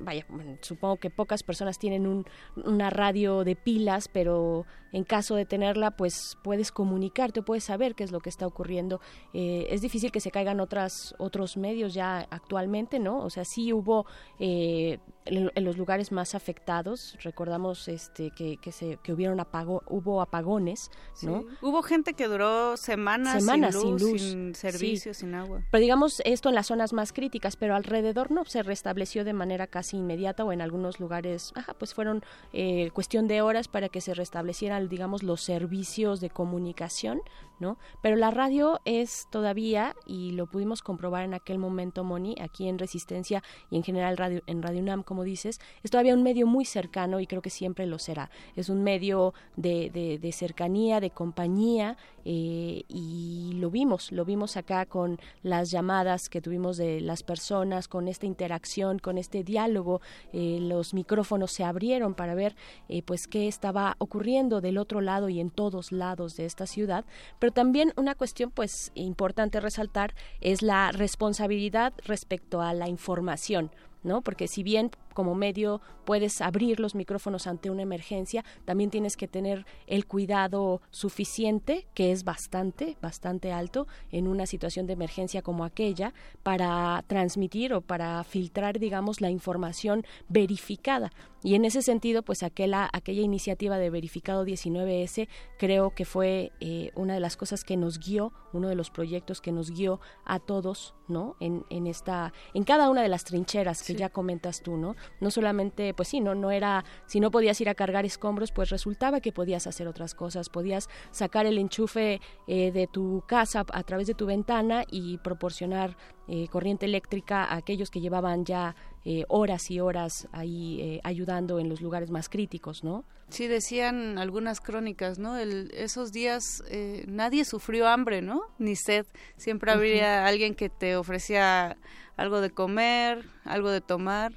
vaya, 0.00 0.26
supongo 0.60 0.96
que 0.96 1.10
pocas 1.10 1.42
personas 1.42 1.78
tienen 1.78 2.06
un, 2.06 2.24
una 2.56 2.90
radio 2.90 3.44
de 3.44 3.56
pilas, 3.56 4.08
pero 4.08 4.66
en 4.92 5.04
caso 5.04 5.34
de 5.34 5.44
tenerla, 5.44 5.92
pues 5.92 6.36
puedes 6.42 6.72
comunicarte, 6.72 7.42
puedes 7.42 7.64
saber 7.64 7.94
qué 7.94 8.04
es 8.04 8.12
lo 8.12 8.20
que 8.20 8.30
está 8.30 8.46
ocurriendo. 8.46 9.00
Eh, 9.34 9.66
es 9.70 9.80
difícil 9.80 10.10
que 10.12 10.20
se 10.20 10.30
caigan 10.30 10.60
otras, 10.60 11.14
otros 11.18 11.56
medios 11.56 11.94
ya 11.94 12.26
actualmente, 12.30 12.98
¿no? 12.98 13.18
O 13.18 13.30
sea, 13.30 13.44
sí 13.44 13.72
hubo 13.72 14.06
eh, 14.38 14.98
en, 15.28 15.64
los 15.64 15.76
lugares 15.76 16.12
más 16.12 16.34
afectados, 16.34 17.16
recordamos 17.22 17.88
este 17.88 18.30
que, 18.30 18.56
que, 18.56 18.72
se, 18.72 18.98
que 19.02 19.12
hubieron 19.12 19.40
apago, 19.40 19.82
hubo 19.86 20.20
apagones, 20.20 20.90
¿no? 21.22 21.44
Hubo 21.60 21.82
gente 21.82 22.14
que 22.14 22.26
duró 22.26 22.76
semanas, 22.76 23.40
semanas 23.40 23.74
sin 23.74 23.98
luz, 23.98 24.22
sin, 24.22 24.54
servicios, 24.54 25.18
sin 25.18 25.34
agua. 25.34 25.62
Pero 25.70 25.80
digamos 25.82 26.22
esto 26.24 26.48
en 26.48 26.54
las 26.54 26.66
zonas 26.66 26.92
más 26.92 27.12
críticas, 27.12 27.56
pero 27.56 27.74
alrededor 27.74 28.30
no, 28.30 28.44
se 28.44 28.62
restableció 28.62 29.24
de 29.24 29.32
manera 29.32 29.66
casi 29.66 29.96
inmediata 29.96 30.44
o 30.44 30.52
en 30.52 30.60
algunos 30.60 31.00
lugares, 31.00 31.52
ajá, 31.54 31.74
pues 31.74 31.94
fueron 31.94 32.22
eh, 32.52 32.90
cuestión 32.92 33.28
de 33.28 33.42
horas 33.42 33.68
para 33.68 33.88
que 33.88 34.00
se 34.00 34.14
restablecieran, 34.14 34.88
digamos, 34.88 35.22
los 35.22 35.42
servicios 35.42 36.20
de 36.20 36.30
comunicación, 36.30 37.20
¿no? 37.60 37.78
Pero 38.02 38.16
la 38.16 38.30
radio 38.30 38.80
es 38.84 39.26
todavía, 39.30 39.94
y 40.06 40.32
lo 40.32 40.46
pudimos 40.46 40.82
comprobar 40.82 41.24
en 41.24 41.34
aquel 41.34 41.58
momento, 41.58 42.04
Moni, 42.04 42.36
aquí 42.40 42.68
en 42.68 42.78
Resistencia 42.78 43.42
y 43.70 43.76
en 43.76 43.82
general 43.82 44.16
radio, 44.16 44.42
en 44.46 44.62
Radio 44.62 44.80
UNAM, 44.80 45.02
como 45.02 45.17
dices, 45.24 45.60
es 45.82 45.90
todavía 45.90 46.14
un 46.14 46.22
medio 46.22 46.46
muy 46.46 46.64
cercano 46.64 47.20
y 47.20 47.26
creo 47.26 47.42
que 47.42 47.50
siempre 47.50 47.86
lo 47.86 47.98
será. 47.98 48.30
Es 48.56 48.68
un 48.68 48.82
medio 48.82 49.34
de, 49.56 50.18
de, 50.20 50.32
cercanía, 50.32 51.00
de 51.00 51.10
compañía, 51.10 51.96
eh, 52.30 52.82
y 52.88 53.52
lo 53.54 53.70
vimos, 53.70 54.12
lo 54.12 54.26
vimos 54.26 54.58
acá 54.58 54.84
con 54.84 55.18
las 55.42 55.70
llamadas 55.70 56.28
que 56.28 56.42
tuvimos 56.42 56.76
de 56.76 57.00
las 57.00 57.22
personas, 57.22 57.88
con 57.88 58.06
esta 58.06 58.26
interacción, 58.26 58.98
con 58.98 59.16
este 59.16 59.42
diálogo, 59.44 60.02
eh, 60.34 60.58
los 60.60 60.92
micrófonos 60.92 61.52
se 61.52 61.64
abrieron 61.64 62.14
para 62.14 62.34
ver 62.34 62.54
eh, 62.90 63.02
pues 63.02 63.26
qué 63.26 63.48
estaba 63.48 63.96
ocurriendo 63.98 64.60
del 64.60 64.76
otro 64.76 65.00
lado 65.00 65.30
y 65.30 65.40
en 65.40 65.50
todos 65.50 65.90
lados 65.90 66.36
de 66.36 66.44
esta 66.44 66.66
ciudad, 66.66 67.06
pero 67.38 67.52
también 67.52 67.94
una 67.96 68.14
cuestión 68.14 68.50
pues 68.50 68.92
importante 68.94 69.60
resaltar 69.60 70.14
es 70.40 70.60
la 70.60 70.92
responsabilidad 70.92 71.94
respecto 72.04 72.60
a 72.60 72.74
la 72.74 72.88
información, 72.88 73.70
¿no? 74.02 74.22
Porque 74.22 74.48
si 74.48 74.62
bien 74.62 74.90
como 75.18 75.34
medio 75.34 75.80
puedes 76.04 76.40
abrir 76.40 76.78
los 76.78 76.94
micrófonos 76.94 77.48
ante 77.48 77.70
una 77.70 77.82
emergencia, 77.82 78.44
también 78.64 78.88
tienes 78.88 79.16
que 79.16 79.26
tener 79.26 79.66
el 79.88 80.06
cuidado 80.06 80.80
suficiente, 80.92 81.88
que 81.92 82.12
es 82.12 82.22
bastante, 82.22 82.96
bastante 83.02 83.50
alto 83.50 83.88
en 84.12 84.28
una 84.28 84.46
situación 84.46 84.86
de 84.86 84.92
emergencia 84.92 85.42
como 85.42 85.64
aquella, 85.64 86.14
para 86.44 87.02
transmitir 87.08 87.74
o 87.74 87.80
para 87.80 88.22
filtrar, 88.22 88.78
digamos, 88.78 89.20
la 89.20 89.28
información 89.28 90.06
verificada. 90.28 91.10
Y 91.42 91.54
en 91.54 91.64
ese 91.64 91.82
sentido, 91.82 92.22
pues 92.22 92.42
aquella, 92.42 92.88
aquella 92.92 93.22
iniciativa 93.22 93.78
de 93.78 93.90
verificado 93.90 94.44
19S 94.44 95.28
creo 95.56 95.90
que 95.94 96.04
fue 96.04 96.52
eh, 96.60 96.90
una 96.96 97.14
de 97.14 97.20
las 97.20 97.36
cosas 97.36 97.62
que 97.62 97.76
nos 97.76 98.00
guió, 98.00 98.32
uno 98.52 98.68
de 98.68 98.74
los 98.74 98.90
proyectos 98.90 99.40
que 99.40 99.52
nos 99.52 99.70
guió 99.70 100.00
a 100.24 100.40
todos, 100.40 100.94
¿no? 101.06 101.36
En, 101.38 101.64
en 101.70 101.86
esta, 101.86 102.32
en 102.54 102.64
cada 102.64 102.90
una 102.90 103.02
de 103.02 103.08
las 103.08 103.24
trincheras 103.24 103.84
que 103.84 103.94
ya 103.94 104.08
comentas 104.08 104.62
tú, 104.62 104.76
¿no? 104.76 104.96
No 105.20 105.30
solamente, 105.30 105.94
pues 105.94 106.08
sí, 106.08 106.20
no, 106.20 106.34
no 106.34 106.50
era, 106.50 106.84
si 107.06 107.20
no 107.20 107.30
podías 107.30 107.60
ir 107.60 107.68
a 107.68 107.74
cargar 107.74 108.04
escombros, 108.04 108.52
pues 108.52 108.70
resultaba 108.70 109.20
que 109.20 109.32
podías 109.32 109.66
hacer 109.66 109.88
otras 109.88 110.14
cosas, 110.14 110.48
podías 110.48 110.88
sacar 111.10 111.46
el 111.46 111.58
enchufe 111.58 112.20
eh, 112.46 112.72
de 112.72 112.86
tu 112.86 113.22
casa 113.26 113.64
a 113.72 113.82
través 113.82 114.06
de 114.06 114.14
tu 114.14 114.26
ventana 114.26 114.84
y 114.90 115.18
proporcionar 115.18 115.96
eh, 116.28 116.48
corriente 116.48 116.86
eléctrica 116.86 117.44
a 117.44 117.56
aquellos 117.56 117.90
que 117.90 118.00
llevaban 118.00 118.44
ya 118.44 118.76
eh, 119.04 119.24
horas 119.28 119.70
y 119.70 119.80
horas 119.80 120.28
ahí 120.32 121.00
ayudando 121.02 121.58
en 121.58 121.68
los 121.68 121.80
lugares 121.80 122.10
más 122.10 122.28
críticos, 122.28 122.84
¿no? 122.84 123.04
Sí, 123.30 123.46
decían 123.46 124.18
algunas 124.18 124.60
crónicas, 124.60 125.18
¿no? 125.18 125.36
esos 125.36 126.12
días 126.12 126.62
nadie 127.06 127.44
sufrió 127.44 127.86
hambre, 127.86 128.22
¿no? 128.22 128.42
Ni 128.58 128.74
sed. 128.74 129.06
Siempre 129.36 129.70
había 129.70 130.26
alguien 130.26 130.54
que 130.54 130.68
te 130.70 130.96
ofrecía 130.96 131.76
algo 132.16 132.40
de 132.40 132.50
comer, 132.50 133.24
algo 133.44 133.70
de 133.70 133.80
tomar 133.80 134.32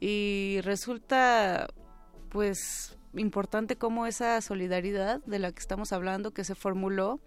y 0.00 0.60
resulta 0.62 1.68
pues 2.30 2.96
importante 3.14 3.76
cómo 3.76 4.06
esa 4.06 4.40
solidaridad 4.40 5.20
de 5.24 5.38
la 5.38 5.52
que 5.52 5.58
estamos 5.58 5.92
hablando 5.92 6.32
que 6.32 6.44
se 6.44 6.54
formuló 6.54 7.20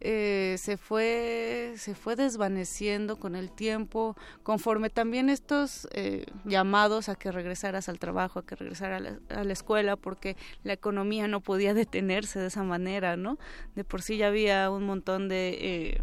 eh, 0.00 0.56
se 0.58 0.76
fue 0.76 1.74
se 1.76 1.94
fue 1.94 2.14
desvaneciendo 2.16 3.16
con 3.16 3.36
el 3.36 3.50
tiempo 3.50 4.16
conforme 4.42 4.90
también 4.90 5.30
estos 5.30 5.88
eh, 5.92 6.26
llamados 6.44 7.08
a 7.08 7.14
que 7.14 7.32
regresaras 7.32 7.88
al 7.88 7.98
trabajo 7.98 8.40
a 8.40 8.44
que 8.44 8.56
regresaras 8.56 9.18
a 9.30 9.44
la, 9.44 9.52
escuela 9.52 9.96
porque 9.96 10.36
la 10.62 10.72
economía 10.72 11.26
no 11.28 11.40
podía 11.40 11.74
detenerse 11.74 12.38
de 12.38 12.48
esa 12.48 12.64
manera 12.64 13.16
no 13.16 13.38
de 13.76 13.84
por 13.84 14.02
sí 14.02 14.18
ya 14.18 14.26
había 14.26 14.68
un 14.70 14.84
montón 14.84 15.28
de 15.28 15.58
eh, 15.60 16.02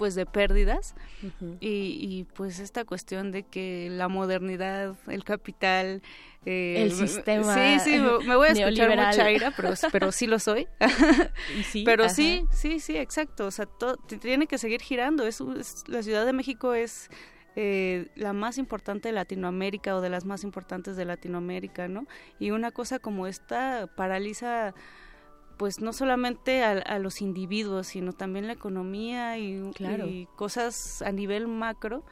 pues 0.00 0.14
de 0.14 0.24
pérdidas. 0.24 0.94
Y, 1.60 2.24
pues 2.34 2.58
esta 2.58 2.86
cuestión 2.86 3.32
de 3.32 3.42
que 3.42 3.88
la 3.90 4.08
modernidad, 4.08 4.96
el 5.08 5.24
capital, 5.24 6.00
eh, 6.46 6.76
el 6.78 6.92
sistema 6.92 7.54
sí 7.54 7.90
sí 7.90 7.98
me, 8.26 8.34
voy 8.34 8.48
a 8.48 8.52
escuchar 8.52 8.96
mucha 8.96 9.30
ira 9.30 9.52
pero 9.54 9.74
pero 9.92 10.10
sí 10.10 10.26
lo 10.26 10.38
soy. 10.38 10.66
Pero 11.84 12.08
sí 12.08 12.46
sí 12.50 12.80
sí 12.80 12.96
exacto. 12.96 13.44
O 13.44 13.50
sea 13.50 13.68
tiene 14.22 14.46
que 14.46 14.56
seguir 14.56 14.80
girando. 14.80 15.26
Es, 15.26 15.42
la 15.86 16.02
Ciudad 16.02 16.24
de 16.24 16.32
México 16.32 16.72
es 16.72 17.10
eh, 17.56 18.08
la 18.14 18.32
más 18.32 18.56
importante 18.56 19.08
de 19.08 19.12
Latinoamérica 19.12 19.94
o 19.94 20.00
de 20.00 20.08
las 20.08 20.24
más 20.24 20.44
importantes 20.44 20.96
de 20.96 21.04
Latinoamérica 21.04 21.88
no 21.88 22.06
y 22.38 22.52
una 22.52 22.70
cosa 22.70 23.00
como 23.00 23.26
esta 23.26 23.86
paraliza 23.96 24.72
pues 25.60 25.82
no 25.82 25.92
solamente 25.92 26.64
a, 26.64 26.98
los 26.98 27.20
individuos, 27.20 27.88
sino 27.88 28.14
también 28.14 28.46
la 28.46 28.54
economía 28.54 29.36
y, 29.36 30.26
cosas 30.34 31.02
a 31.02 31.12
nivel 31.12 31.48
macro 31.48 32.02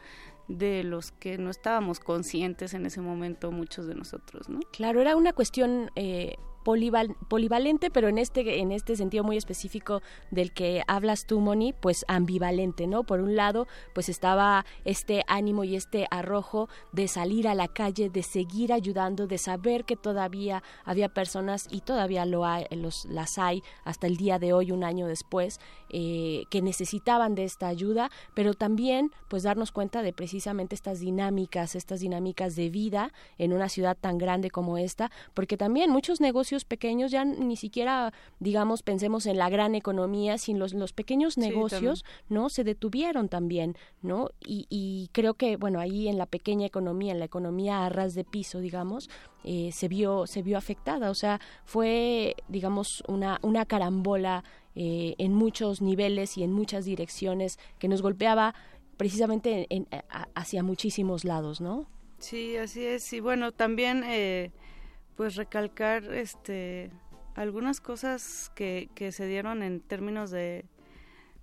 de 0.48 0.84
los 0.84 1.12
que 1.12 1.38
no 1.38 1.48
estábamos 1.48 1.98
conscientes 1.98 2.74
en 2.74 2.84
ese 2.84 3.00
momento 3.00 3.50
muchos 3.50 3.86
de 3.86 3.94
nosotros, 3.94 4.50
¿no? 4.50 4.60
Claro, 4.70 5.00
era 5.00 5.16
una 5.16 5.32
cuestión 5.32 5.90
eh, 5.96 6.36
polivalente, 7.28 7.90
pero 7.90 8.08
en 8.08 8.18
este, 8.18 8.60
en 8.60 8.72
este 8.72 8.96
sentido 8.96 9.24
muy 9.24 9.36
específico 9.36 10.02
del 10.30 10.52
que 10.52 10.82
hablas 10.86 11.26
tú, 11.26 11.40
Moni, 11.40 11.72
pues 11.72 12.04
ambivalente, 12.08 12.86
¿no? 12.86 13.04
Por 13.04 13.20
un 13.20 13.36
lado, 13.36 13.66
pues 13.94 14.08
estaba 14.08 14.66
este 14.84 15.24
ánimo 15.28 15.64
y 15.64 15.76
este 15.76 16.06
arrojo 16.10 16.68
de 16.92 17.08
salir 17.08 17.48
a 17.48 17.54
la 17.54 17.68
calle, 17.68 18.10
de 18.10 18.22
seguir 18.22 18.72
ayudando, 18.72 19.26
de 19.26 19.38
saber 19.38 19.84
que 19.84 19.96
todavía 19.96 20.62
había 20.84 21.08
personas 21.08 21.66
y 21.70 21.80
todavía 21.80 22.26
lo 22.26 22.44
hay, 22.44 22.66
los, 22.70 23.06
las 23.06 23.38
hay 23.38 23.62
hasta 23.84 24.06
el 24.06 24.16
día 24.16 24.38
de 24.38 24.52
hoy, 24.52 24.72
un 24.72 24.84
año 24.84 25.06
después, 25.06 25.60
eh, 25.90 26.44
que 26.50 26.60
necesitaban 26.60 27.34
de 27.34 27.44
esta 27.44 27.68
ayuda, 27.68 28.10
pero 28.34 28.54
también 28.54 29.10
pues 29.28 29.42
darnos 29.42 29.72
cuenta 29.72 30.02
de 30.02 30.12
precisamente 30.12 30.74
estas 30.74 31.00
dinámicas, 31.00 31.74
estas 31.74 32.00
dinámicas 32.00 32.56
de 32.56 32.68
vida 32.68 33.12
en 33.38 33.52
una 33.52 33.68
ciudad 33.68 33.96
tan 33.98 34.18
grande 34.18 34.50
como 34.50 34.76
esta, 34.76 35.10
porque 35.34 35.56
también 35.56 35.90
muchos 35.90 36.20
negocios 36.20 36.57
pequeños 36.64 37.10
ya 37.10 37.24
ni 37.24 37.56
siquiera, 37.56 38.12
digamos, 38.40 38.82
pensemos 38.82 39.26
en 39.26 39.38
la 39.38 39.48
gran 39.48 39.74
economía, 39.74 40.38
sino 40.38 40.60
los, 40.60 40.74
los 40.74 40.92
pequeños 40.92 41.38
negocios, 41.38 42.04
¿no? 42.28 42.48
Se 42.48 42.64
detuvieron 42.64 43.28
también, 43.28 43.76
¿no? 44.02 44.30
Y, 44.44 44.66
y 44.70 45.10
creo 45.12 45.34
que, 45.34 45.56
bueno, 45.56 45.80
ahí 45.80 46.08
en 46.08 46.18
la 46.18 46.26
pequeña 46.26 46.66
economía, 46.66 47.12
en 47.12 47.18
la 47.18 47.24
economía 47.24 47.84
a 47.84 47.88
ras 47.88 48.14
de 48.14 48.24
piso, 48.24 48.60
digamos, 48.60 49.08
eh, 49.44 49.70
se 49.72 49.86
vio 49.86 50.26
se 50.26 50.42
vio 50.42 50.58
afectada 50.58 51.10
o 51.10 51.14
sea 51.14 51.40
fue 51.64 52.34
digamos 52.48 53.04
una 53.06 53.38
una 53.42 53.64
carambola 53.64 54.42
eh, 54.74 55.14
en 55.18 55.32
muchos 55.32 55.80
niveles 55.80 56.36
y 56.36 56.42
en 56.42 56.52
muchas 56.52 56.84
direcciones 56.84 57.58
que 57.78 57.86
nos 57.86 58.02
golpeaba 58.02 58.54
precisamente 58.96 59.66
en, 59.70 59.86
hacia 60.34 60.64
muchísimos 60.64 61.24
lados 61.24 61.60
no 61.60 61.86
sí 62.18 62.56
así 62.56 62.84
es 62.84 63.12
y 63.12 63.20
bueno 63.20 63.52
también 63.52 64.02
eh, 64.04 64.50
pues 65.18 65.34
recalcar 65.34 66.04
este 66.14 66.92
algunas 67.34 67.80
cosas 67.80 68.52
que, 68.54 68.88
que 68.94 69.10
se 69.10 69.26
dieron 69.26 69.64
en 69.64 69.80
términos 69.80 70.30
de, 70.30 70.64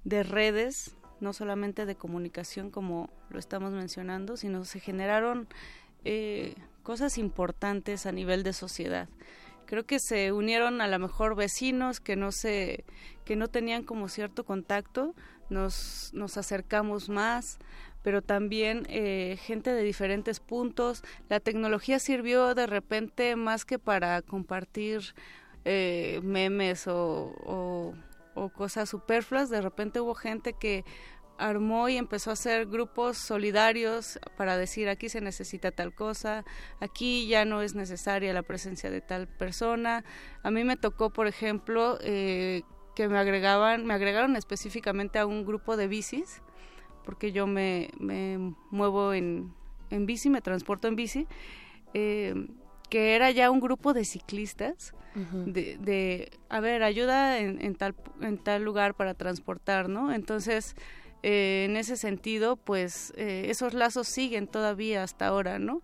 de 0.06 0.24
redes 0.24 0.96
no 1.20 1.34
solamente 1.34 1.86
de 1.86 1.96
comunicación 1.96 2.72
como 2.72 3.10
lo 3.30 3.38
estamos 3.38 3.74
mencionando 3.74 4.38
sino 4.38 4.64
se 4.64 4.80
generaron 4.80 5.50
eh, 6.06 6.56
cosas 6.84 7.18
importantes 7.18 8.06
a 8.06 8.14
nivel 8.14 8.44
de 8.44 8.54
sociedad. 8.54 9.10
Creo 9.66 9.86
que 9.86 10.00
se 10.00 10.32
unieron 10.32 10.80
a 10.80 10.88
lo 10.88 10.98
mejor 10.98 11.36
vecinos 11.36 12.00
que 12.00 12.16
no 12.16 12.32
se 12.32 12.86
que 13.26 13.36
no 13.36 13.50
tenían 13.50 13.84
como 13.84 14.08
cierto 14.08 14.46
contacto, 14.46 15.16
nos, 15.50 16.12
nos 16.14 16.38
acercamos 16.38 17.10
más, 17.10 17.58
pero 18.06 18.22
también 18.22 18.86
eh, 18.88 19.36
gente 19.42 19.74
de 19.74 19.82
diferentes 19.82 20.40
puntos. 20.40 21.04
La 21.28 21.40
tecnología 21.40 21.98
sirvió 21.98 22.54
de 22.54 22.68
repente 22.68 23.36
más 23.36 23.66
que 23.66 23.80
para 23.80 24.22
compartir 24.22 25.16
eh, 25.66 26.20
memes 26.22 26.86
o, 26.88 27.96
cosas 28.54 28.90
superfluas, 28.90 29.50
de 29.50 29.60
repente 29.60 30.02
hubo 30.02 30.14
gente 30.14 30.54
que 30.54 30.86
armó 31.40 31.90
y 31.90 31.98
empezó 31.98 32.30
a 32.30 32.34
hacer 32.34 32.68
grupos 32.68 33.18
solidarios 33.18 34.20
para 34.38 34.56
decir 34.56 34.88
aquí 34.88 35.10
se 35.10 35.20
necesita 35.20 35.72
tal 35.72 35.96
cosa, 35.96 36.46
aquí 36.80 37.28
ya 37.28 37.44
no 37.44 37.64
es 37.64 37.74
necesaria 37.74 38.34
la 38.34 38.44
presencia 38.44 38.92
de 38.92 39.02
tal 39.02 39.28
persona. 39.28 40.06
A 40.44 40.52
mí 40.52 40.64
me 40.64 40.78
tocó, 40.78 41.10
por 41.10 41.26
ejemplo, 41.26 41.98
eh, 42.02 42.62
que 42.96 43.08
me 43.08 43.18
agregaban, 43.18 43.84
me 43.88 43.96
agregaron 43.96 44.36
específicamente 44.36 45.18
a 45.18 45.26
un 45.26 45.44
grupo 45.44 45.76
de 45.76 45.88
bicis, 45.88 46.44
porque 47.06 47.32
yo 47.32 47.48
me, 47.48 47.90
me 48.00 48.54
muevo 48.72 49.14
en, 49.14 49.54
en 49.90 50.06
bici, 50.06 50.30
me 50.30 50.42
transporto 50.42 50.88
en 50.88 50.96
bici, 50.96 51.28
eh, 51.94 52.48
que 52.90 53.16
era 53.16 53.32
ya 53.32 53.50
un 53.52 53.60
grupo 53.60 53.94
de 53.94 54.06
ciclistas. 54.06 54.94
de, 55.46 55.78
de, 55.78 56.30
a 56.50 56.60
ver, 56.60 56.84
ayuda 56.84 57.40
en, 57.40 57.62
en, 57.62 57.76
tal, 57.76 57.96
en 58.20 58.38
tal 58.38 58.64
lugar 58.64 58.96
para 58.96 59.14
transportar, 59.14 59.88
¿no? 59.88 60.12
Entonces, 60.12 60.76
eh, 61.24 61.66
en 61.70 61.78
ese 61.78 61.96
sentido, 61.96 62.58
pues 62.58 63.14
eh, 63.16 63.46
esos 63.50 63.74
lazos 63.74 64.10
siguen 64.10 64.46
todavía 64.46 65.04
hasta 65.04 65.28
ahora, 65.28 65.58
¿no? 65.58 65.84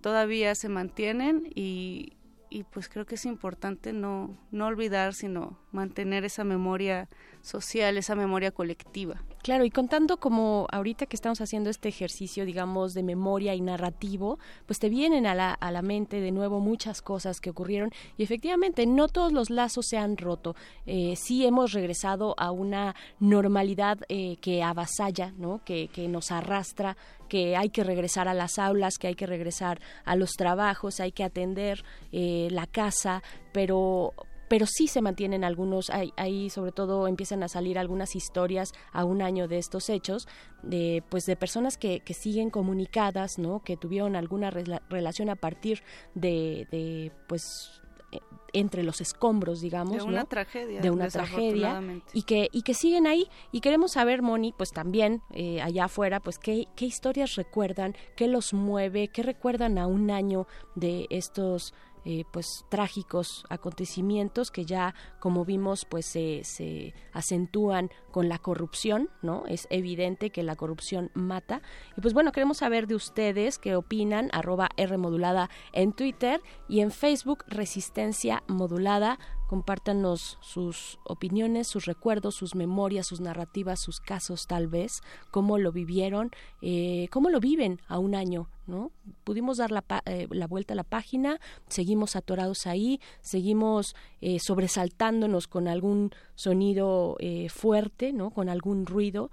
Todavía 0.00 0.56
se 0.56 0.68
mantienen 0.68 1.48
y, 1.54 2.14
y 2.50 2.64
pues 2.64 2.88
creo 2.88 3.06
que 3.06 3.14
es 3.14 3.24
importante 3.24 3.92
no, 3.92 4.36
no 4.50 4.66
olvidar, 4.66 5.14
sino 5.14 5.58
mantener 5.70 6.24
esa 6.24 6.42
memoria 6.42 7.08
social, 7.42 7.98
esa 7.98 8.14
memoria 8.14 8.50
colectiva. 8.50 9.22
Claro, 9.42 9.64
y 9.64 9.70
contando 9.70 10.18
como 10.18 10.68
ahorita 10.70 11.06
que 11.06 11.16
estamos 11.16 11.40
haciendo 11.40 11.68
este 11.68 11.88
ejercicio, 11.88 12.44
digamos, 12.46 12.94
de 12.94 13.02
memoria 13.02 13.54
y 13.54 13.60
narrativo, 13.60 14.38
pues 14.66 14.78
te 14.78 14.88
vienen 14.88 15.26
a 15.26 15.34
la, 15.34 15.52
a 15.52 15.72
la 15.72 15.82
mente 15.82 16.20
de 16.20 16.30
nuevo 16.30 16.60
muchas 16.60 17.02
cosas 17.02 17.40
que 17.40 17.50
ocurrieron 17.50 17.90
y 18.16 18.22
efectivamente 18.22 18.86
no 18.86 19.08
todos 19.08 19.32
los 19.32 19.50
lazos 19.50 19.86
se 19.88 19.98
han 19.98 20.16
roto. 20.16 20.54
Eh, 20.86 21.14
sí 21.16 21.44
hemos 21.44 21.72
regresado 21.72 22.34
a 22.38 22.52
una 22.52 22.94
normalidad 23.18 23.98
eh, 24.08 24.36
que 24.40 24.62
avasalla, 24.62 25.32
¿no? 25.36 25.60
Que, 25.64 25.88
que 25.88 26.06
nos 26.06 26.30
arrastra 26.30 26.96
que 27.28 27.56
hay 27.56 27.70
que 27.70 27.82
regresar 27.82 28.28
a 28.28 28.34
las 28.34 28.58
aulas, 28.58 28.98
que 28.98 29.08
hay 29.08 29.14
que 29.14 29.26
regresar 29.26 29.80
a 30.04 30.16
los 30.16 30.32
trabajos, 30.32 31.00
hay 31.00 31.12
que 31.12 31.24
atender 31.24 31.82
eh, 32.12 32.48
la 32.50 32.66
casa, 32.66 33.22
pero 33.52 34.12
pero 34.52 34.66
sí 34.66 34.86
se 34.86 35.00
mantienen 35.00 35.44
algunos, 35.44 35.90
ahí, 35.90 36.50
sobre 36.50 36.72
todo 36.72 37.08
empiezan 37.08 37.42
a 37.42 37.48
salir 37.48 37.78
algunas 37.78 38.14
historias 38.14 38.74
a 38.92 39.06
un 39.06 39.22
año 39.22 39.48
de 39.48 39.56
estos 39.56 39.88
hechos, 39.88 40.28
de 40.62 41.02
pues 41.08 41.24
de 41.24 41.36
personas 41.36 41.78
que, 41.78 42.00
que 42.00 42.12
siguen 42.12 42.50
comunicadas, 42.50 43.38
¿no? 43.38 43.62
que 43.64 43.78
tuvieron 43.78 44.14
alguna 44.14 44.50
relación 44.50 45.30
a 45.30 45.36
partir 45.36 45.82
de, 46.14 46.68
de 46.70 47.12
pues 47.28 47.80
e, 48.10 48.20
entre 48.52 48.82
los 48.82 49.00
escombros, 49.00 49.62
digamos, 49.62 49.96
de 49.96 50.02
una 50.02 50.26
tragedia, 50.26 50.82
de 50.82 50.90
una 50.90 51.08
tragedia 51.08 51.82
y 52.12 52.24
que 52.24 52.50
y 52.52 52.60
que 52.60 52.74
siguen 52.74 53.06
ahí. 53.06 53.28
Y 53.52 53.62
queremos 53.62 53.92
saber, 53.92 54.20
Moni, 54.20 54.52
pues 54.52 54.70
también 54.72 55.22
eh, 55.32 55.62
allá 55.62 55.86
afuera, 55.86 56.20
pues 56.20 56.38
qué, 56.38 56.66
qué 56.76 56.84
historias 56.84 57.36
recuerdan, 57.36 57.96
qué 58.16 58.28
los 58.28 58.52
mueve, 58.52 59.08
qué 59.08 59.22
recuerdan 59.22 59.78
a 59.78 59.86
un 59.86 60.10
año 60.10 60.46
de 60.74 61.06
estos 61.08 61.72
eh, 62.04 62.24
pues 62.30 62.64
trágicos 62.68 63.44
acontecimientos 63.48 64.50
que 64.50 64.64
ya 64.64 64.94
como 65.20 65.44
vimos 65.44 65.84
pues 65.84 66.06
se, 66.06 66.42
se 66.44 66.94
acentúan 67.12 67.90
con 68.10 68.28
la 68.28 68.38
corrupción 68.38 69.08
no 69.22 69.44
es 69.46 69.66
evidente 69.70 70.30
que 70.30 70.42
la 70.42 70.56
corrupción 70.56 71.10
mata. 71.14 71.62
Y 71.96 72.00
pues 72.00 72.14
bueno 72.14 72.32
queremos 72.32 72.58
saber 72.58 72.86
de 72.86 72.94
ustedes 72.94 73.58
qué 73.58 73.76
opinan 73.76 74.30
arroba 74.32 74.68
R 74.76 74.96
modulada 74.98 75.50
en 75.72 75.92
Twitter 75.92 76.40
y 76.68 76.80
en 76.80 76.90
Facebook 76.90 77.44
resistencia 77.48 78.42
modulada 78.48 79.18
compártanos 79.52 80.38
sus 80.40 80.98
opiniones, 81.04 81.68
sus 81.68 81.84
recuerdos, 81.84 82.36
sus 82.36 82.54
memorias, 82.54 83.06
sus 83.06 83.20
narrativas, 83.20 83.80
sus 83.80 84.00
casos 84.00 84.46
tal 84.46 84.66
vez, 84.66 85.02
cómo 85.30 85.58
lo 85.58 85.72
vivieron, 85.72 86.30
eh, 86.62 87.06
cómo 87.10 87.28
lo 87.28 87.38
viven 87.38 87.78
a 87.86 87.98
un 87.98 88.14
año, 88.14 88.48
¿no? 88.66 88.92
Pudimos 89.24 89.58
dar 89.58 89.70
la, 89.70 89.84
eh, 90.06 90.26
la, 90.30 90.46
vuelta 90.46 90.72
a 90.72 90.74
la 90.74 90.84
página, 90.84 91.38
seguimos 91.68 92.16
atorados 92.16 92.66
ahí, 92.66 92.98
seguimos 93.20 93.94
eh, 94.22 94.38
sobresaltándonos 94.40 95.48
con 95.48 95.68
algún 95.68 96.12
sonido 96.34 97.18
fuerte, 97.50 98.14
¿no? 98.14 98.30
Con 98.30 98.48
algún 98.48 98.86
ruido, 98.86 99.30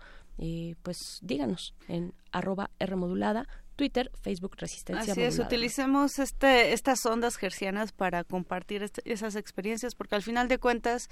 pues 0.83 1.19
díganos 1.21 1.75
en 1.87 2.13
arroba 2.33 2.71
R 2.77 2.97
modulada 2.97 3.47
Twitter, 3.79 4.11
Facebook 4.21 4.57
Resistencia. 4.57 5.13
Así 5.13 5.21
es, 5.21 5.39
utilicemos 5.39 6.19
este, 6.19 6.73
estas 6.73 7.05
ondas 7.05 7.37
gercianas 7.37 7.93
para 7.93 8.25
compartir 8.25 8.91
esas 9.05 9.37
experiencias, 9.37 9.95
porque 9.95 10.15
al 10.15 10.21
final 10.21 10.49
de 10.49 10.57
cuentas, 10.57 11.07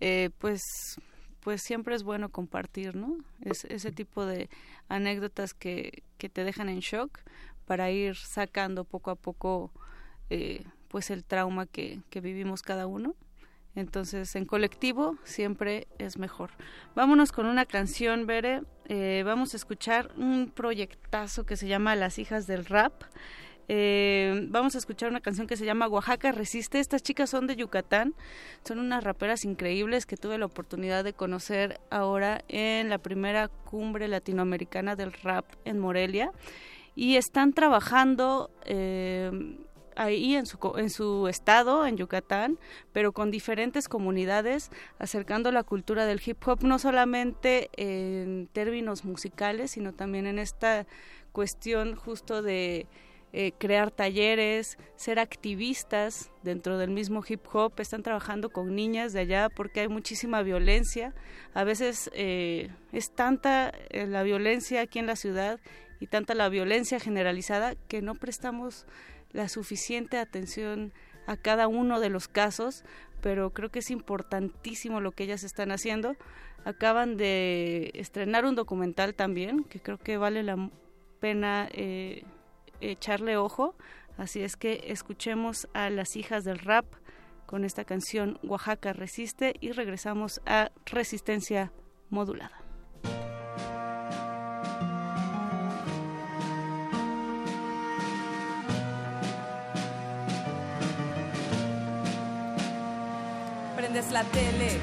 eh, 0.00 0.30
pues 0.38 0.62
pues 1.40 1.60
siempre 1.62 1.94
es 1.94 2.04
bueno 2.04 2.30
compartir, 2.30 2.96
¿no? 2.96 3.18
Es, 3.42 3.66
ese 3.66 3.92
tipo 3.92 4.24
de 4.24 4.48
anécdotas 4.88 5.52
que, 5.52 6.04
que 6.16 6.30
te 6.30 6.42
dejan 6.42 6.70
en 6.70 6.80
shock 6.80 7.20
para 7.66 7.90
ir 7.90 8.16
sacando 8.16 8.84
poco 8.84 9.10
a 9.10 9.14
poco 9.16 9.70
eh, 10.30 10.64
pues 10.88 11.10
el 11.10 11.22
trauma 11.22 11.66
que, 11.66 12.00
que 12.08 12.22
vivimos 12.22 12.62
cada 12.62 12.86
uno 12.86 13.14
entonces, 13.76 14.34
en 14.36 14.46
colectivo 14.46 15.18
siempre 15.22 15.86
es 15.98 16.18
mejor. 16.18 16.50
Vámonos 16.94 17.30
con 17.30 17.44
una 17.44 17.66
canción, 17.66 18.26
Bere. 18.26 18.62
Eh, 18.88 19.22
vamos 19.26 19.52
a 19.52 19.58
escuchar 19.58 20.10
un 20.16 20.50
proyectazo 20.50 21.44
que 21.44 21.56
se 21.56 21.68
llama 21.68 21.94
Las 21.94 22.18
hijas 22.18 22.46
del 22.46 22.64
rap. 22.64 23.02
Eh, 23.68 24.46
vamos 24.48 24.76
a 24.76 24.78
escuchar 24.78 25.10
una 25.10 25.20
canción 25.20 25.46
que 25.46 25.58
se 25.58 25.66
llama 25.66 25.88
Oaxaca 25.88 26.32
Resiste. 26.32 26.78
Estas 26.78 27.02
chicas 27.02 27.28
son 27.28 27.46
de 27.46 27.56
Yucatán, 27.56 28.14
son 28.64 28.78
unas 28.78 29.04
raperas 29.04 29.44
increíbles 29.44 30.06
que 30.06 30.16
tuve 30.16 30.38
la 30.38 30.46
oportunidad 30.46 31.04
de 31.04 31.12
conocer 31.12 31.78
ahora 31.90 32.42
en 32.48 32.88
la 32.88 32.96
primera 32.96 33.48
cumbre 33.48 34.08
latinoamericana 34.08 34.96
del 34.96 35.12
rap 35.12 35.44
en 35.66 35.78
Morelia. 35.78 36.32
Y 36.94 37.16
están 37.16 37.52
trabajando 37.52 38.50
eh, 38.64 39.58
ahí 39.96 40.34
en 40.34 40.46
su, 40.46 40.58
en 40.76 40.90
su 40.90 41.28
estado, 41.28 41.86
en 41.86 41.96
Yucatán, 41.96 42.58
pero 42.92 43.12
con 43.12 43.30
diferentes 43.30 43.88
comunidades, 43.88 44.70
acercando 44.98 45.50
la 45.50 45.62
cultura 45.64 46.06
del 46.06 46.20
hip 46.24 46.46
hop 46.46 46.62
no 46.62 46.78
solamente 46.78 47.70
en 47.76 48.48
términos 48.52 49.04
musicales, 49.04 49.72
sino 49.72 49.92
también 49.92 50.26
en 50.26 50.38
esta 50.38 50.86
cuestión 51.32 51.96
justo 51.96 52.42
de 52.42 52.86
eh, 53.38 53.52
crear 53.58 53.90
talleres, 53.90 54.78
ser 54.94 55.18
activistas 55.18 56.30
dentro 56.42 56.78
del 56.78 56.90
mismo 56.90 57.22
hip 57.28 57.42
hop, 57.52 57.74
están 57.80 58.02
trabajando 58.02 58.48
con 58.48 58.74
niñas 58.74 59.12
de 59.12 59.20
allá 59.20 59.48
porque 59.54 59.80
hay 59.80 59.88
muchísima 59.88 60.42
violencia. 60.42 61.12
A 61.52 61.64
veces 61.64 62.08
eh, 62.14 62.70
es 62.92 63.10
tanta 63.10 63.72
eh, 63.90 64.06
la 64.06 64.22
violencia 64.22 64.80
aquí 64.80 64.98
en 64.98 65.06
la 65.06 65.16
ciudad 65.16 65.60
y 66.00 66.06
tanta 66.06 66.34
la 66.34 66.48
violencia 66.48 66.98
generalizada 66.98 67.74
que 67.88 68.00
no 68.00 68.14
prestamos 68.14 68.86
la 69.32 69.48
suficiente 69.48 70.18
atención 70.18 70.92
a 71.26 71.36
cada 71.36 71.68
uno 71.68 72.00
de 72.00 72.10
los 72.10 72.28
casos, 72.28 72.84
pero 73.20 73.50
creo 73.50 73.70
que 73.70 73.80
es 73.80 73.90
importantísimo 73.90 75.00
lo 75.00 75.12
que 75.12 75.24
ellas 75.24 75.44
están 75.44 75.70
haciendo. 75.72 76.16
Acaban 76.64 77.16
de 77.16 77.90
estrenar 77.94 78.44
un 78.44 78.54
documental 78.54 79.14
también, 79.14 79.64
que 79.64 79.80
creo 79.80 79.98
que 79.98 80.16
vale 80.16 80.42
la 80.42 80.70
pena 81.20 81.68
eh, 81.72 82.24
echarle 82.80 83.36
ojo. 83.36 83.76
Así 84.16 84.42
es 84.42 84.56
que 84.56 84.84
escuchemos 84.88 85.68
a 85.74 85.90
las 85.90 86.16
hijas 86.16 86.44
del 86.44 86.58
rap 86.58 86.86
con 87.46 87.64
esta 87.64 87.84
canción 87.84 88.38
Oaxaca 88.42 88.92
resiste 88.92 89.54
y 89.60 89.72
regresamos 89.72 90.40
a 90.46 90.72
Resistencia 90.84 91.72
Modulada. 92.10 92.65
La 103.96 104.24
tele 104.24 104.78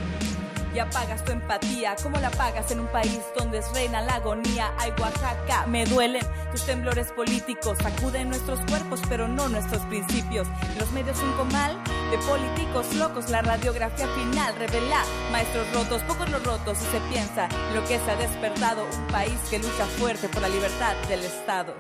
y 0.73 0.79
apagas 0.79 1.23
tu 1.23 1.31
empatía. 1.31 1.95
¿Cómo 2.01 2.19
la 2.19 2.31
pagas 2.31 2.71
en 2.71 2.79
un 2.79 2.87
país 2.87 3.19
donde 3.37 3.59
es 3.59 3.71
reina 3.71 4.01
la 4.01 4.15
agonía? 4.15 4.73
Ay, 4.79 4.91
Oaxaca, 4.99 5.67
me 5.67 5.85
duelen 5.85 6.25
tus 6.51 6.65
temblores 6.65 7.11
políticos. 7.11 7.77
Sacuden 7.77 8.29
nuestros 8.29 8.59
cuerpos, 8.61 9.01
pero 9.07 9.27
no 9.27 9.49
nuestros 9.49 9.83
principios. 9.83 10.47
Los 10.79 10.91
medios 10.93 11.21
un 11.21 11.31
comal 11.33 11.77
de 12.09 12.17
políticos 12.27 12.91
locos. 12.95 13.29
La 13.29 13.43
radiografía 13.43 14.07
final 14.07 14.55
revela 14.55 15.03
maestros 15.31 15.71
rotos, 15.73 16.01
pocos 16.07 16.27
los 16.31 16.43
rotos. 16.43 16.79
Y 16.81 16.85
se 16.85 16.99
piensa 17.11 17.47
lo 17.75 17.83
que 17.83 17.99
se 17.99 18.11
ha 18.11 18.15
despertado 18.15 18.83
un 18.83 19.07
país 19.09 19.37
que 19.51 19.59
lucha 19.59 19.85
fuerte 19.99 20.27
por 20.27 20.41
la 20.41 20.49
libertad 20.49 20.95
del 21.07 21.23
Estado. 21.23 21.75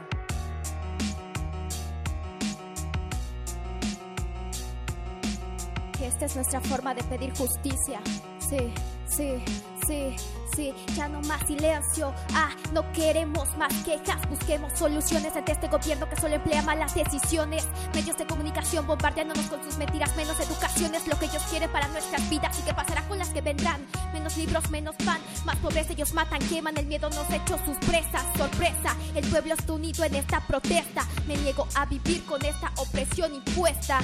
Es 6.23 6.35
nuestra 6.37 6.61
forma 6.61 6.93
de 6.93 7.03
pedir 7.03 7.35
justicia. 7.35 7.99
Sí, 8.39 8.73
sí, 9.05 9.43
sí, 9.85 10.15
sí, 10.55 10.73
ya 10.95 11.09
no 11.09 11.19
más 11.23 11.45
silencio. 11.45 12.13
Ah, 12.33 12.49
no 12.71 12.89
queremos 12.93 13.49
más 13.57 13.73
quejas. 13.83 14.29
Busquemos 14.29 14.71
soluciones 14.79 15.35
ante 15.35 15.51
este 15.51 15.67
gobierno 15.67 16.09
que 16.09 16.15
solo 16.15 16.35
emplea 16.35 16.61
malas 16.61 16.95
decisiones. 16.95 17.67
Medios 17.93 18.17
de 18.17 18.25
comunicación 18.25 18.87
bombardeándonos 18.87 19.47
con 19.47 19.61
sus 19.65 19.77
mentiras. 19.77 20.15
Menos 20.15 20.39
educación 20.39 20.95
es 20.95 21.05
lo 21.09 21.19
que 21.19 21.25
ellos 21.25 21.43
quieren 21.49 21.69
para 21.71 21.89
nuestras 21.89 22.29
vidas. 22.29 22.57
¿Y 22.57 22.63
qué 22.63 22.73
pasará 22.73 23.01
con 23.09 23.17
las 23.19 23.27
que 23.29 23.41
vendrán? 23.41 23.85
Menos 24.13 24.37
libros, 24.37 24.69
menos 24.71 24.95
pan, 25.03 25.19
más 25.43 25.57
pobreza. 25.57 25.91
Ellos 25.91 26.13
matan, 26.13 26.39
queman. 26.47 26.77
El 26.77 26.85
miedo 26.85 27.09
nos 27.09 27.29
echó 27.31 27.59
sus 27.65 27.75
presas. 27.85 28.23
Sorpresa, 28.37 28.95
el 29.13 29.27
pueblo 29.29 29.55
está 29.55 29.73
unido 29.73 30.05
en 30.05 30.15
esta 30.15 30.39
protesta. 30.39 31.05
Me 31.27 31.35
niego 31.35 31.67
a 31.75 31.85
vivir 31.85 32.23
con 32.23 32.45
esta 32.45 32.71
opresión 32.77 33.35
impuesta. 33.35 33.99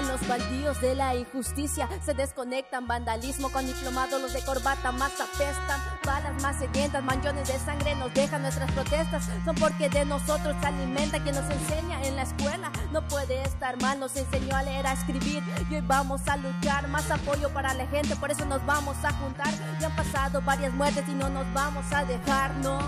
En 0.00 0.08
los 0.08 0.26
baldíos 0.26 0.80
de 0.80 0.94
la 0.94 1.14
injusticia. 1.14 1.86
Se 2.02 2.14
desconectan 2.14 2.86
vandalismo 2.86 3.50
con 3.50 3.66
diplomados 3.66 4.20
los 4.20 4.32
de 4.32 4.42
corbata 4.42 4.92
más 4.92 5.12
apestan. 5.20 5.78
Balas 6.06 6.40
más 6.42 6.56
sedientas 6.58 7.04
manchones 7.04 7.48
de 7.48 7.58
sangre 7.58 7.94
nos 7.96 8.14
dejan 8.14 8.40
nuestras 8.40 8.72
protestas. 8.72 9.28
Son 9.44 9.54
porque 9.56 9.90
de 9.90 10.06
nosotros 10.06 10.56
se 10.58 10.66
alimenta 10.66 11.22
quien 11.22 11.34
nos 11.34 11.50
enseña 11.50 12.02
en 12.02 12.16
la 12.16 12.22
escuela. 12.22 12.72
No 12.92 13.06
puede 13.08 13.42
estar 13.42 13.78
mal 13.82 14.00
nos 14.00 14.16
enseñó 14.16 14.56
a 14.56 14.62
leer 14.62 14.86
a 14.86 14.94
escribir. 14.94 15.42
Y 15.68 15.74
hoy 15.74 15.82
vamos 15.82 16.26
a 16.28 16.38
luchar 16.38 16.88
más 16.88 17.10
apoyo 17.10 17.50
para 17.50 17.74
la 17.74 17.86
gente 17.86 18.16
por 18.16 18.30
eso 18.30 18.46
nos 18.46 18.64
vamos 18.64 18.96
a 19.04 19.12
juntar. 19.12 19.52
Ya 19.80 19.88
han 19.88 19.96
pasado 19.96 20.40
varias 20.40 20.72
muertes 20.72 21.04
y 21.08 21.12
no 21.12 21.28
nos 21.28 21.52
vamos 21.52 21.84
a 21.92 22.04
dejar 22.06 22.54
no 22.56 22.78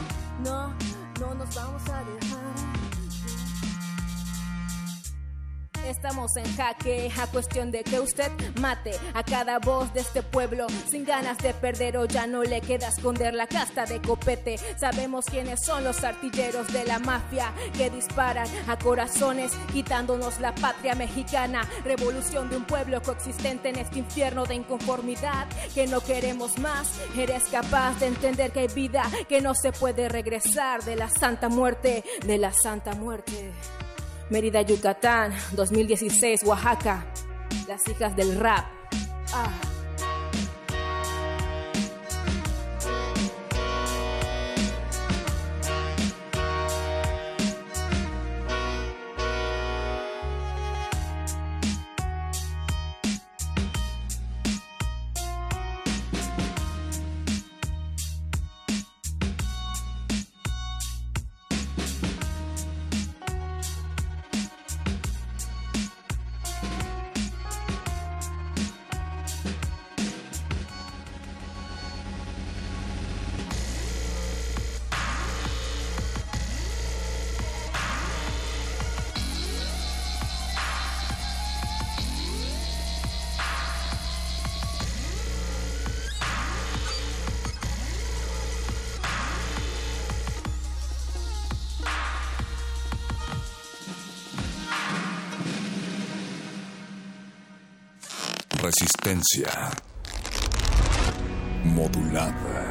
no 0.42 0.72
no 1.20 1.34
nos 1.34 1.54
vamos 1.54 1.82
a 1.90 1.98
dejar 2.04 2.81
Estamos 5.86 6.36
en 6.36 6.56
jaque 6.56 7.10
a 7.20 7.26
cuestión 7.26 7.70
de 7.70 7.82
que 7.82 8.00
usted 8.00 8.30
mate 8.60 8.92
a 9.14 9.22
cada 9.22 9.58
voz 9.58 9.92
de 9.92 10.00
este 10.00 10.22
pueblo 10.22 10.66
sin 10.88 11.04
ganas 11.04 11.38
de 11.38 11.52
perder 11.54 11.96
o 11.96 12.06
ya 12.06 12.26
no 12.26 12.42
le 12.42 12.60
queda 12.60 12.88
esconder 12.88 13.34
la 13.34 13.46
casta 13.46 13.84
de 13.84 14.00
copete. 14.00 14.58
Sabemos 14.78 15.24
quiénes 15.26 15.60
son 15.64 15.84
los 15.84 16.02
artilleros 16.04 16.72
de 16.72 16.84
la 16.84 16.98
mafia 16.98 17.52
que 17.76 17.90
disparan 17.90 18.48
a 18.68 18.78
corazones 18.78 19.52
quitándonos 19.72 20.40
la 20.40 20.54
patria 20.54 20.94
mexicana. 20.94 21.68
Revolución 21.84 22.48
de 22.48 22.56
un 22.56 22.64
pueblo 22.64 23.02
coexistente 23.02 23.68
en 23.68 23.76
este 23.76 23.98
infierno 23.98 24.46
de 24.46 24.54
inconformidad 24.54 25.46
que 25.74 25.86
no 25.86 26.00
queremos 26.00 26.58
más. 26.58 26.90
Eres 27.16 27.44
capaz 27.44 27.98
de 27.98 28.06
entender 28.06 28.52
que 28.52 28.60
hay 28.60 28.68
vida 28.68 29.02
que 29.28 29.40
no 29.40 29.54
se 29.54 29.72
puede 29.72 30.08
regresar 30.08 30.82
de 30.84 30.96
la 30.96 31.08
santa 31.08 31.48
muerte, 31.48 32.04
de 32.24 32.38
la 32.38 32.52
santa 32.52 32.94
muerte. 32.94 33.52
Mérida, 34.32 34.62
Yucatán, 34.62 35.34
2016, 35.52 36.44
Oaxaca. 36.44 37.04
Las 37.68 37.86
hijas 37.86 38.16
del 38.16 38.40
rap. 38.40 38.64
Ah. 39.34 39.71
Modulada. 101.64 102.61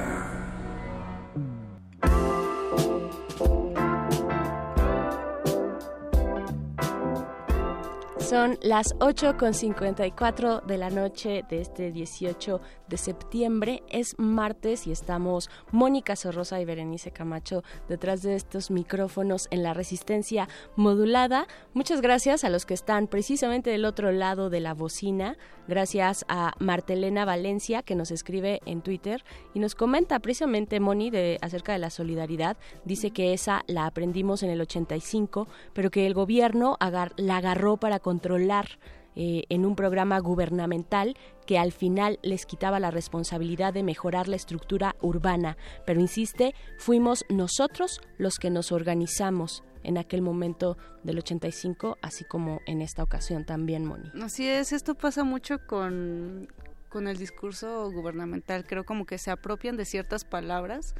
Son 8.32 8.58
las 8.62 8.96
8 9.02 9.36
con 9.38 9.54
54 9.54 10.62
de 10.62 10.78
la 10.78 10.90
noche 10.90 11.44
de 11.50 11.60
este 11.60 11.92
18 11.92 12.62
de 12.88 12.96
septiembre. 12.96 13.84
Es 13.90 14.18
martes 14.18 14.88
y 14.88 14.94
estamos 14.94 15.50
Mónica 15.72 16.16
Sorrosa 16.16 16.62
y 16.62 16.64
Berenice 16.64 17.12
Camacho 17.12 17.62
detrás 17.90 18.22
de 18.22 18.36
estos 18.36 18.72
micrófonos 18.72 19.50
en 19.52 19.64
la 19.64 19.74
resistencia 19.74 20.48
modulada. 20.78 21.46
Muchas 21.74 22.00
gracias 22.00 22.46
a 22.46 22.50
los 22.50 22.66
que 22.66 22.74
están 22.74 23.08
precisamente 23.08 23.70
del 23.70 23.84
otro 23.84 24.14
lado 24.14 24.50
de 24.50 24.62
la 24.62 24.74
bocina. 24.74 25.38
Gracias 25.68 26.24
a 26.30 26.54
Martelena 26.58 27.26
Valencia 27.26 27.84
que 27.84 27.96
nos 27.96 28.12
escribe 28.12 28.62
en 28.66 28.82
Twitter 28.82 29.26
y 29.54 29.60
nos 29.60 29.76
comenta 29.76 30.20
precisamente 30.20 30.80
Moni 30.80 31.10
de 31.10 31.38
acerca 31.42 31.74
de 31.74 31.80
la 31.80 31.90
solidaridad. 31.90 32.56
Dice 32.86 33.12
que 33.12 33.34
esa 33.34 33.64
la 33.68 33.86
aprendimos 33.86 34.42
en 34.42 34.52
el 34.52 34.62
85, 34.62 35.50
pero 35.74 35.92
que 35.92 36.08
el 36.08 36.14
gobierno 36.14 36.78
agar 36.80 37.12
la 37.18 37.38
agarró 37.38 37.76
para 37.76 38.00
controlar 38.22 38.78
eh, 39.16 39.44
en 39.50 39.66
un 39.66 39.76
programa 39.76 40.20
gubernamental 40.20 41.18
que 41.46 41.58
al 41.58 41.72
final 41.72 42.20
les 42.22 42.46
quitaba 42.46 42.80
la 42.80 42.92
responsabilidad 42.92 43.74
de 43.74 43.84
mejorar 43.84 44.28
la 44.28 44.36
estructura 44.36 44.96
urbana. 45.02 45.58
Pero 45.86 46.00
insiste, 46.00 46.54
fuimos 46.78 47.26
nosotros 47.30 48.00
los 48.18 48.38
que 48.38 48.50
nos 48.50 48.72
organizamos 48.72 49.64
en 49.84 49.98
aquel 49.98 50.22
momento 50.22 50.78
del 51.04 51.18
85, 51.18 51.98
así 52.02 52.24
como 52.24 52.62
en 52.68 52.82
esta 52.82 53.04
ocasión 53.04 53.44
también, 53.44 53.86
Moni. 53.86 54.12
Así 54.22 54.48
es, 54.48 54.72
esto 54.72 54.94
pasa 54.94 55.24
mucho 55.24 55.58
con, 55.68 56.48
con 56.88 57.08
el 57.08 57.18
discurso 57.18 57.92
gubernamental, 57.92 58.66
creo 58.66 58.86
como 58.86 59.06
que 59.06 59.18
se 59.18 59.32
apropian 59.32 59.78
de 59.78 59.86
ciertas 59.86 60.24
palabras 60.24 60.94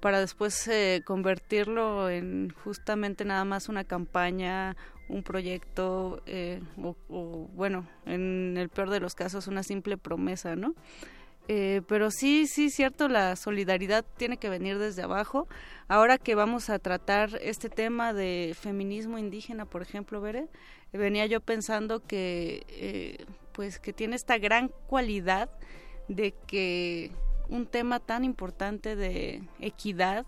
para 0.00 0.20
después 0.20 0.66
eh, 0.68 1.02
convertirlo 1.04 2.08
en 2.08 2.50
justamente 2.64 3.24
nada 3.24 3.44
más 3.44 3.68
una 3.68 3.84
campaña, 3.84 4.76
un 5.10 5.22
proyecto 5.22 6.22
eh, 6.26 6.60
o, 6.82 7.48
bueno, 7.54 7.88
en 8.06 8.56
el 8.56 8.68
peor 8.68 8.90
de 8.90 9.00
los 9.00 9.14
casos 9.14 9.46
una 9.46 9.62
simple 9.62 9.96
promesa, 9.96 10.56
¿no? 10.56 10.74
Eh, 11.48 11.82
pero 11.88 12.10
sí, 12.10 12.46
sí, 12.46 12.70
cierto, 12.70 13.08
la 13.08 13.34
solidaridad 13.34 14.04
tiene 14.16 14.36
que 14.36 14.48
venir 14.48 14.78
desde 14.78 15.02
abajo. 15.02 15.48
Ahora 15.88 16.16
que 16.16 16.36
vamos 16.36 16.70
a 16.70 16.78
tratar 16.78 17.30
este 17.42 17.68
tema 17.68 18.12
de 18.12 18.54
feminismo 18.58 19.18
indígena, 19.18 19.64
por 19.64 19.82
ejemplo, 19.82 20.20
Bere, 20.20 20.46
venía 20.92 21.26
yo 21.26 21.40
pensando 21.40 22.06
que, 22.06 23.26
pues, 23.52 23.80
que 23.80 23.92
tiene 23.92 24.14
esta 24.14 24.38
gran 24.38 24.70
cualidad 24.86 25.50
de 26.06 26.34
que 26.46 27.10
un 27.48 27.66
tema 27.66 27.98
tan 27.98 28.24
importante 28.24 28.96
de 28.96 29.42
equidad, 29.58 30.24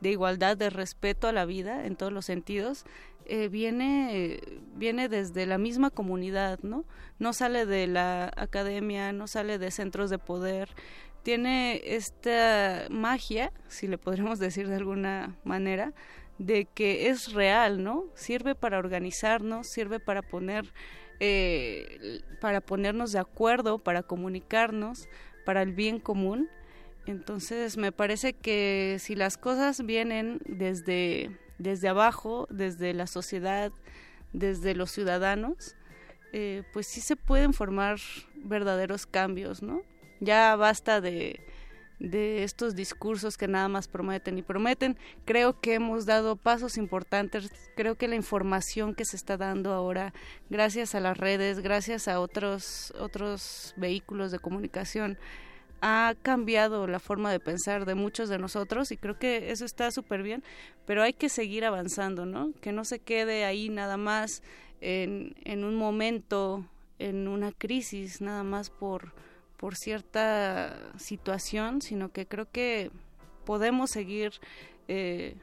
de 0.00 0.10
igualdad, 0.10 0.56
de 0.56 0.70
respeto 0.70 1.26
a 1.26 1.32
la 1.32 1.46
vida 1.46 1.86
en 1.86 1.96
todos 1.96 2.12
los 2.12 2.26
sentidos, 2.26 2.84
eh, 3.26 3.48
viene, 3.48 4.40
viene 4.74 5.08
desde 5.08 5.46
la 5.46 5.58
misma 5.58 5.90
comunidad, 5.90 6.60
¿no? 6.62 6.84
No 7.18 7.32
sale 7.32 7.66
de 7.66 7.86
la 7.86 8.32
academia, 8.36 9.12
no 9.12 9.26
sale 9.26 9.58
de 9.58 9.70
centros 9.70 10.10
de 10.10 10.18
poder, 10.18 10.70
tiene 11.22 11.82
esta 11.84 12.86
magia, 12.90 13.52
si 13.68 13.86
le 13.88 13.98
podríamos 13.98 14.38
decir 14.40 14.68
de 14.68 14.76
alguna 14.76 15.36
manera, 15.44 15.92
de 16.38 16.66
que 16.66 17.08
es 17.08 17.32
real, 17.32 17.82
¿no? 17.82 18.04
Sirve 18.14 18.54
para 18.54 18.78
organizarnos, 18.78 19.66
sirve 19.66 20.00
para 20.00 20.22
poner, 20.22 20.72
eh, 21.20 22.20
para 22.40 22.60
ponernos 22.60 23.12
de 23.12 23.18
acuerdo, 23.18 23.78
para 23.78 24.02
comunicarnos, 24.02 25.08
para 25.44 25.62
el 25.62 25.72
bien 25.72 26.00
común 26.00 26.48
entonces 27.06 27.76
me 27.76 27.92
parece 27.92 28.32
que 28.32 28.96
si 28.98 29.14
las 29.14 29.38
cosas 29.38 29.86
vienen 29.86 30.40
desde, 30.44 31.30
desde 31.58 31.88
abajo, 31.88 32.46
desde 32.50 32.94
la 32.94 33.06
sociedad, 33.06 33.72
desde 34.32 34.74
los 34.74 34.90
ciudadanos, 34.90 35.76
eh, 36.32 36.62
pues 36.72 36.86
sí 36.86 37.00
se 37.00 37.16
pueden 37.16 37.52
formar 37.52 37.98
verdaderos 38.36 39.06
cambios, 39.06 39.62
¿no? 39.62 39.82
Ya 40.20 40.56
basta 40.56 41.00
de, 41.00 41.40
de 41.98 42.44
estos 42.44 42.74
discursos 42.74 43.36
que 43.36 43.48
nada 43.48 43.68
más 43.68 43.88
prometen 43.88 44.38
y 44.38 44.42
prometen. 44.42 44.98
Creo 45.24 45.60
que 45.60 45.74
hemos 45.74 46.06
dado 46.06 46.36
pasos 46.36 46.76
importantes. 46.76 47.50
Creo 47.74 47.96
que 47.96 48.08
la 48.08 48.16
información 48.16 48.94
que 48.94 49.04
se 49.04 49.16
está 49.16 49.36
dando 49.36 49.72
ahora, 49.72 50.12
gracias 50.50 50.94
a 50.94 51.00
las 51.00 51.16
redes, 51.16 51.60
gracias 51.60 52.08
a 52.08 52.20
otros 52.20 52.92
otros 52.98 53.74
vehículos 53.76 54.30
de 54.30 54.38
comunicación, 54.38 55.18
ha 55.80 56.14
cambiado 56.22 56.86
la 56.86 56.98
forma 56.98 57.30
de 57.30 57.40
pensar 57.40 57.84
de 57.84 57.94
muchos 57.94 58.28
de 58.28 58.38
nosotros 58.38 58.92
y 58.92 58.96
creo 58.96 59.18
que 59.18 59.50
eso 59.50 59.64
está 59.64 59.90
súper 59.90 60.22
bien, 60.22 60.42
pero 60.86 61.02
hay 61.02 61.12
que 61.12 61.28
seguir 61.28 61.64
avanzando, 61.64 62.26
¿no? 62.26 62.52
Que 62.60 62.72
no 62.72 62.84
se 62.84 62.98
quede 62.98 63.44
ahí 63.44 63.68
nada 63.68 63.96
más 63.96 64.42
en, 64.80 65.64
un 65.64 65.74
momento, 65.76 66.64
en 66.98 67.28
una 67.28 67.52
crisis, 67.52 68.20
nada 68.20 68.42
más 68.42 68.70
por, 68.70 69.12
por 69.56 69.76
cierta 69.76 70.78
situación, 70.98 71.82
sino 71.82 72.10
que 72.10 72.26
creo 72.26 72.50
que 72.50 72.90
podemos 73.44 73.90
seguir 73.90 74.32
eh, 74.88 75.36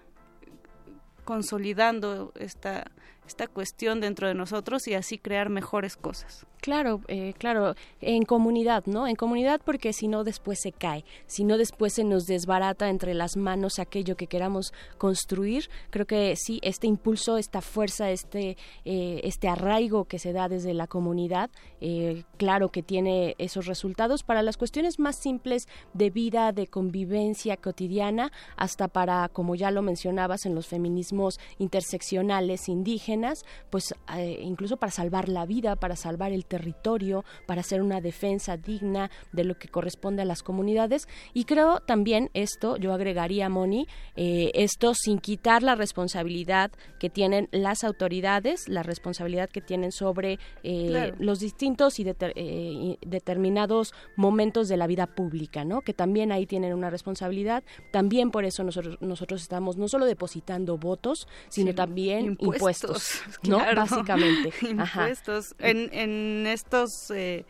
consolidando 1.26 2.34
esta, 2.36 2.92
esta 3.28 3.48
cuestión 3.48 4.02
dentro 4.02 4.28
de 4.28 4.34
nosotros 4.34 4.88
y 4.88 4.94
así 4.94 5.18
crear 5.18 5.50
mejores 5.50 5.96
cosas. 5.96 6.46
Claro, 6.64 7.02
eh, 7.10 7.34
claro, 7.38 7.76
en 8.00 8.24
comunidad, 8.24 8.86
¿no? 8.86 9.06
En 9.06 9.18
comunidad 9.18 9.60
porque 9.66 9.92
si 9.92 10.08
no 10.08 10.24
después 10.24 10.62
se 10.62 10.72
cae, 10.72 11.04
si 11.28 11.44
no 11.44 11.58
después 11.58 11.92
se 11.92 12.06
nos 12.06 12.26
desbarata 12.26 12.88
entre 12.88 13.14
las 13.14 13.36
manos 13.36 13.80
aquello 13.80 14.16
que 14.16 14.28
queramos 14.28 14.72
construir. 14.98 15.70
Creo 15.90 16.06
que 16.06 16.38
sí, 16.38 16.62
este 16.64 16.88
impulso, 16.88 17.38
esta 17.38 17.60
fuerza, 17.60 18.12
este, 18.12 18.56
eh, 18.86 19.20
este 19.26 19.50
arraigo 19.50 20.06
que 20.06 20.20
se 20.20 20.32
da 20.32 20.48
desde 20.48 20.74
la 20.74 20.88
comunidad, 20.88 21.50
eh, 21.82 22.24
claro 22.38 22.70
que 22.70 22.82
tiene 22.82 23.36
esos 23.40 23.66
resultados 23.66 24.24
para 24.24 24.42
las 24.42 24.56
cuestiones 24.56 25.00
más 25.00 25.18
simples 25.18 25.68
de 25.94 26.12
vida, 26.12 26.54
de 26.54 26.68
convivencia 26.68 27.58
cotidiana, 27.58 28.32
hasta 28.56 28.88
para, 28.88 29.28
como 29.28 29.56
ya 29.56 29.70
lo 29.70 29.82
mencionabas, 29.82 30.46
en 30.46 30.56
los 30.56 30.68
feminismos 30.68 31.42
interseccionales 31.58 32.70
indígenas, 32.70 33.44
pues 33.70 33.94
incluso 34.42 34.78
para 34.78 34.94
salvar 34.94 35.28
la 35.28 35.46
vida, 35.46 35.76
para 35.76 35.98
salvar 35.98 36.32
el 36.32 36.46
territorio, 36.54 37.26
para 37.48 37.62
hacer 37.62 37.82
una 37.82 38.00
defensa 38.00 38.58
digna 38.58 39.10
de 39.32 39.44
lo 39.44 39.58
que 39.58 39.70
corresponde 39.70 40.22
a 40.22 40.26
las 40.26 40.44
comunidades. 40.44 41.08
Y 41.34 41.46
creo 41.46 41.80
también 41.80 42.30
esto, 42.36 42.78
yo 42.78 42.94
agregaría, 42.94 43.50
Moni, 43.50 43.88
eh, 44.16 44.52
esto 44.54 44.94
sin 44.94 45.18
quitar 45.18 45.64
la 45.64 45.74
responsabilidad 45.74 46.72
que 47.00 47.10
tienen 47.10 47.50
las 47.52 47.84
autoridades, 47.84 48.70
la 48.70 48.84
responsabilidad 48.84 49.50
que 49.50 49.62
tienen 49.62 49.92
sobre 49.92 50.38
eh, 50.62 51.14
los 51.18 51.40
distintos 51.40 51.98
eh, 52.00 52.34
y 52.36 53.00
determinados 53.02 53.94
momentos 54.16 54.68
de 54.68 54.78
la 54.78 54.86
vida 54.86 55.08
pública, 55.08 55.66
¿no? 55.66 55.82
Que 55.82 55.94
también 55.94 56.32
ahí 56.32 56.46
tienen 56.46 56.74
una 56.74 56.92
responsabilidad. 56.92 57.64
También 57.92 58.30
por 58.30 58.46
eso 58.46 58.64
nosotros, 58.64 58.98
nosotros 59.02 59.42
estamos 59.42 59.78
no 59.78 59.88
solo 59.88 60.06
depositando 60.06 60.78
votos, 60.78 61.28
sino 61.50 61.74
también 61.74 62.38
impuestos, 62.40 63.22
¿no? 63.44 63.58
Básicamente. 63.58 64.54
impuestos. 64.62 65.56
En, 65.58 65.90
en 65.94 66.43
en 66.44 66.48
estos 66.48 67.10
eh, 67.12 67.46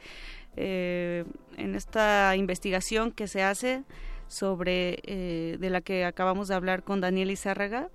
eh, 0.56 1.26
en 1.58 1.76
esta 1.76 2.36
investigación 2.36 3.12
que 3.12 3.28
se 3.28 3.42
hace 3.42 3.84
sobre 4.28 5.00
eh, 5.04 5.58
de 5.60 5.70
la 5.72 5.82
que 5.82 6.06
acabamos 6.06 6.48
de 6.48 6.56
hablar 6.56 6.84
con 6.84 7.02
Daniel 7.02 7.32
Izárraga 7.32 7.90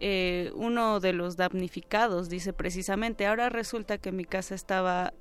uno 0.00 1.00
de 1.00 1.12
los 1.12 1.36
damnificados 1.36 2.28
dice 2.28 2.52
precisamente 2.52 3.26
ahora 3.26 3.48
resulta 3.48 3.96
que 3.98 4.12
mi 4.12 4.24
casa 4.24 4.54
estaba 4.54 5.14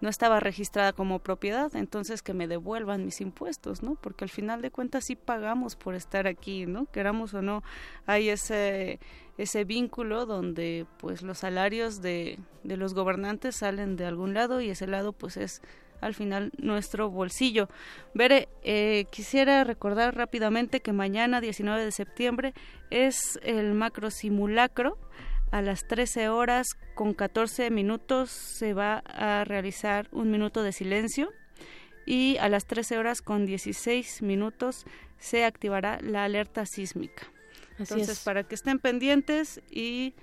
no 0.00 0.08
estaba 0.08 0.40
registrada 0.40 0.92
como 0.92 1.20
propiedad 1.20 1.74
entonces 1.76 2.22
que 2.22 2.34
me 2.34 2.48
devuelvan 2.48 3.04
mis 3.04 3.20
impuestos 3.20 3.82
no 3.82 3.94
porque 3.94 4.24
al 4.24 4.30
final 4.30 4.62
de 4.62 4.70
cuentas 4.70 5.04
sí 5.04 5.16
pagamos 5.16 5.76
por 5.76 5.94
estar 5.94 6.26
aquí 6.26 6.66
no 6.66 6.86
queramos 6.86 7.34
o 7.34 7.42
no 7.42 7.62
hay 8.06 8.30
ese 8.30 8.98
ese 9.36 9.64
vínculo 9.64 10.26
donde 10.26 10.86
pues 10.98 11.22
los 11.22 11.38
salarios 11.38 12.00
de, 12.02 12.38
de 12.62 12.76
los 12.76 12.94
gobernantes 12.94 13.56
salen 13.56 13.96
de 13.96 14.06
algún 14.06 14.34
lado 14.34 14.60
y 14.60 14.70
ese 14.70 14.86
lado 14.86 15.12
pues 15.12 15.36
es 15.36 15.62
al 16.00 16.14
final 16.14 16.52
nuestro 16.58 17.10
bolsillo. 17.10 17.68
Bere, 18.14 18.48
eh, 18.62 19.06
quisiera 19.10 19.64
recordar 19.64 20.16
rápidamente 20.16 20.80
que 20.80 20.92
mañana, 20.92 21.40
19 21.40 21.84
de 21.84 21.92
septiembre, 21.92 22.54
es 22.90 23.38
el 23.42 23.74
macro 23.74 24.10
simulacro. 24.10 24.98
A 25.50 25.62
las 25.62 25.86
13 25.86 26.28
horas 26.28 26.66
con 26.94 27.14
14 27.14 27.70
minutos 27.70 28.30
se 28.30 28.74
va 28.74 29.02
a 29.06 29.44
realizar 29.44 30.08
un 30.10 30.30
minuto 30.30 30.62
de 30.62 30.72
silencio 30.72 31.30
y 32.06 32.36
a 32.38 32.48
las 32.48 32.66
13 32.66 32.98
horas 32.98 33.22
con 33.22 33.46
16 33.46 34.22
minutos 34.22 34.84
se 35.18 35.44
activará 35.44 35.98
la 36.00 36.24
alerta 36.24 36.66
sísmica. 36.66 37.28
Entonces, 37.78 38.20
para 38.20 38.44
que 38.44 38.54
estén 38.54 38.78
pendientes 38.78 39.60
y 39.70 40.14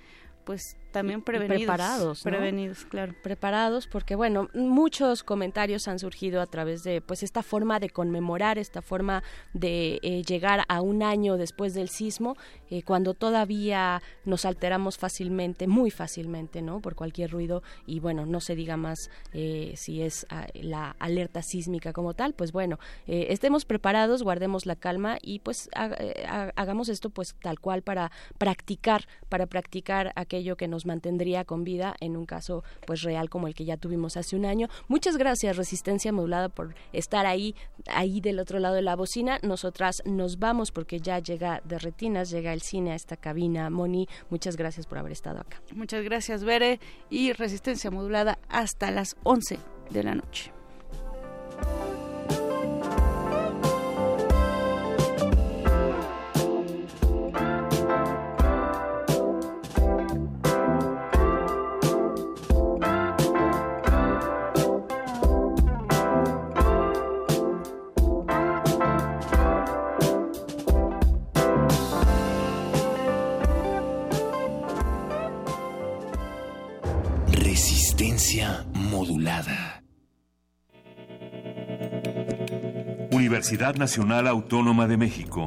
pues 0.44 0.76
también 0.92 1.22
prevenidos. 1.22 1.58
preparados. 1.58 2.22
Prevenidos, 2.22 2.84
claro. 2.84 3.14
Preparados 3.22 3.86
porque, 3.86 4.14
bueno, 4.14 4.48
muchos 4.54 5.22
comentarios 5.22 5.88
han 5.88 5.98
surgido 5.98 6.40
a 6.40 6.46
través 6.46 6.84
de, 6.84 7.00
pues, 7.00 7.22
esta 7.22 7.42
forma 7.42 7.80
de 7.80 7.90
conmemorar, 7.90 8.58
esta 8.58 8.82
forma 8.82 9.22
de 9.52 9.98
eh, 10.02 10.22
llegar 10.22 10.64
a 10.68 10.80
un 10.80 11.02
año 11.02 11.36
después 11.36 11.74
del 11.74 11.88
sismo, 11.88 12.36
eh, 12.70 12.82
cuando 12.82 13.14
todavía 13.14 14.02
nos 14.24 14.44
alteramos 14.44 14.98
fácilmente, 14.98 15.66
muy 15.66 15.90
fácilmente, 15.90 16.62
¿no? 16.62 16.80
Por 16.80 16.94
cualquier 16.94 17.30
ruido 17.30 17.62
y, 17.86 18.00
bueno, 18.00 18.26
no 18.26 18.40
se 18.40 18.54
diga 18.54 18.76
más 18.76 19.10
eh, 19.32 19.72
si 19.76 20.02
es 20.02 20.26
ah, 20.30 20.46
la 20.54 20.96
alerta 20.98 21.42
sísmica 21.42 21.92
como 21.92 22.14
tal, 22.14 22.34
pues, 22.34 22.52
bueno, 22.52 22.78
estemos 23.06 23.64
preparados, 23.64 24.22
guardemos 24.22 24.66
la 24.66 24.76
calma 24.76 25.18
y, 25.22 25.38
pues, 25.38 25.68
hagamos 25.72 26.88
esto, 26.88 27.10
pues, 27.10 27.34
tal 27.40 27.58
cual 27.60 27.82
para 27.82 28.10
practicar, 28.38 29.06
para 29.28 29.46
practicar 29.46 30.12
aquello 30.14 30.56
que 30.56 30.68
nos 30.68 30.81
mantendría 30.86 31.44
con 31.44 31.64
vida 31.64 31.94
en 32.00 32.16
un 32.16 32.26
caso 32.26 32.64
pues 32.86 33.02
real 33.02 33.30
como 33.30 33.46
el 33.46 33.54
que 33.54 33.64
ya 33.64 33.76
tuvimos 33.76 34.16
hace 34.16 34.36
un 34.36 34.44
año. 34.44 34.68
Muchas 34.88 35.16
gracias 35.16 35.56
Resistencia 35.56 36.12
Modulada 36.12 36.48
por 36.48 36.74
estar 36.92 37.26
ahí, 37.26 37.54
ahí 37.86 38.20
del 38.20 38.38
otro 38.38 38.58
lado 38.58 38.74
de 38.74 38.82
la 38.82 38.96
bocina. 38.96 39.38
Nosotras 39.42 40.02
nos 40.04 40.38
vamos 40.38 40.72
porque 40.72 41.00
ya 41.00 41.18
llega 41.18 41.62
de 41.64 41.78
retinas, 41.78 42.30
llega 42.30 42.52
el 42.52 42.62
cine 42.62 42.92
a 42.92 42.94
esta 42.94 43.16
cabina. 43.16 43.70
Moni, 43.70 44.08
muchas 44.30 44.56
gracias 44.56 44.86
por 44.86 44.98
haber 44.98 45.12
estado 45.12 45.40
acá. 45.40 45.60
Muchas 45.74 46.02
gracias 46.04 46.44
Bere 46.44 46.80
y 47.10 47.32
Resistencia 47.32 47.90
Modulada 47.90 48.38
hasta 48.48 48.90
las 48.90 49.16
11 49.24 49.58
de 49.90 50.02
la 50.02 50.14
noche. 50.14 50.52
Resistencia 78.22 78.64
modulada. 78.74 79.82
Universidad 83.10 83.74
Nacional 83.74 84.28
Autónoma 84.28 84.86
de 84.86 84.96
México. 84.96 85.46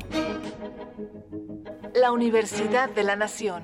La 1.94 2.12
Universidad 2.12 2.90
de 2.90 3.04
la 3.04 3.16
Nación. 3.16 3.64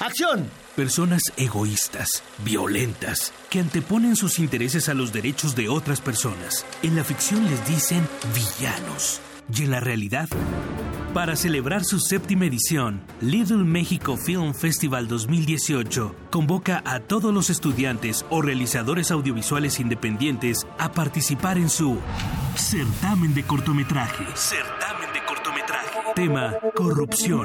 ¡Acción! 0.00 0.50
Personas 0.74 1.22
egoístas, 1.36 2.24
violentas, 2.44 3.32
que 3.48 3.60
anteponen 3.60 4.16
sus 4.16 4.40
intereses 4.40 4.88
a 4.88 4.94
los 4.94 5.12
derechos 5.12 5.54
de 5.54 5.68
otras 5.68 6.00
personas. 6.00 6.66
En 6.82 6.96
la 6.96 7.04
ficción 7.04 7.48
les 7.48 7.64
dicen 7.68 8.04
villanos. 8.34 9.20
Y 9.52 9.62
en 9.62 9.70
la 9.70 9.80
realidad, 9.80 10.28
para 11.12 11.34
celebrar 11.34 11.84
su 11.84 11.98
séptima 11.98 12.44
edición, 12.44 13.00
Little 13.20 13.64
México 13.64 14.16
Film 14.16 14.54
Festival 14.54 15.08
2018 15.08 16.14
convoca 16.30 16.82
a 16.84 17.00
todos 17.00 17.34
los 17.34 17.50
estudiantes 17.50 18.24
o 18.30 18.42
realizadores 18.42 19.10
audiovisuales 19.10 19.80
independientes 19.80 20.66
a 20.78 20.92
participar 20.92 21.58
en 21.58 21.68
su 21.68 21.98
certamen 22.54 23.34
de 23.34 23.42
cortometraje. 23.42 24.24
Certamen 24.34 25.12
de 25.12 25.24
cortometraje. 25.26 25.98
Tema: 26.14 26.54
corrupción. 26.74 27.44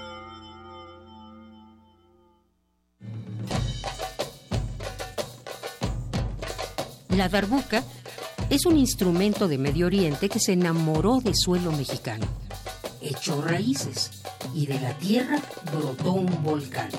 La 7.15 7.27
darbuca 7.27 7.83
es 8.49 8.65
un 8.65 8.77
instrumento 8.77 9.47
de 9.47 9.57
Medio 9.57 9.85
Oriente 9.85 10.29
que 10.29 10.39
se 10.39 10.53
enamoró 10.53 11.19
de 11.19 11.33
suelo 11.35 11.71
mexicano. 11.73 12.25
Echó 13.01 13.41
raíces 13.41 14.23
y 14.55 14.65
de 14.65 14.79
la 14.79 14.93
tierra 14.97 15.39
brotó 15.73 16.13
un 16.13 16.43
volcán. 16.43 16.89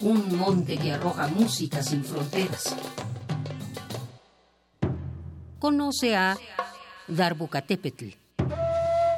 Un 0.00 0.36
monte 0.36 0.76
que 0.76 0.92
arroja 0.92 1.28
música 1.28 1.82
sin 1.82 2.04
fronteras. 2.04 2.74
Conoce 5.60 6.16
a 6.16 6.36
Darbucatépetl. 7.06 8.08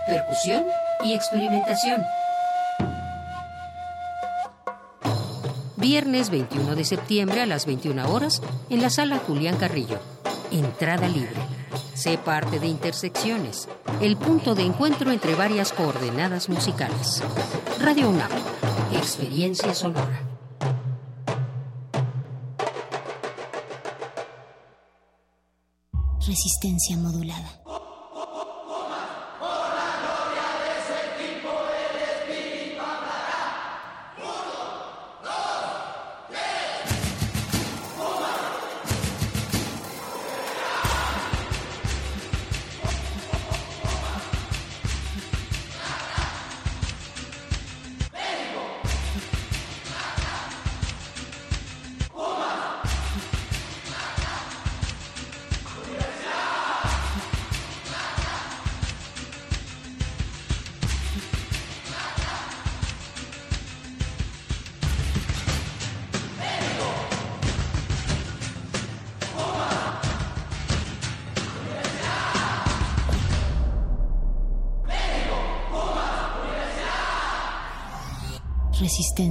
Percusión 0.07 0.65
y 1.05 1.15
experimentación. 1.15 2.03
Viernes 5.79 6.31
21 6.31 6.75
de 6.75 6.85
septiembre 6.85 7.41
a 7.41 7.47
las 7.47 7.65
21 7.65 8.13
horas 8.13 8.43
en 8.69 8.83
la 8.83 8.91
sala 8.91 9.19
Julián 9.19 9.57
Carrillo. 9.57 10.01
Entrada 10.51 11.07
libre. 11.07 11.37
Sé 11.95 12.19
parte 12.19 12.59
de 12.59 12.67
Intersecciones, 12.67 13.69
el 14.01 14.17
punto 14.17 14.57
de 14.57 14.65
encuentro 14.65 15.13
entre 15.13 15.37
varias 15.37 15.73
coordenadas 15.73 16.49
musicales. 16.49 17.23
Radio 17.81 18.11
UNAM, 18.11 18.29
experiencia 18.93 19.73
sonora. 19.73 20.21
Resistencia 26.27 26.97
modulada. 26.97 27.68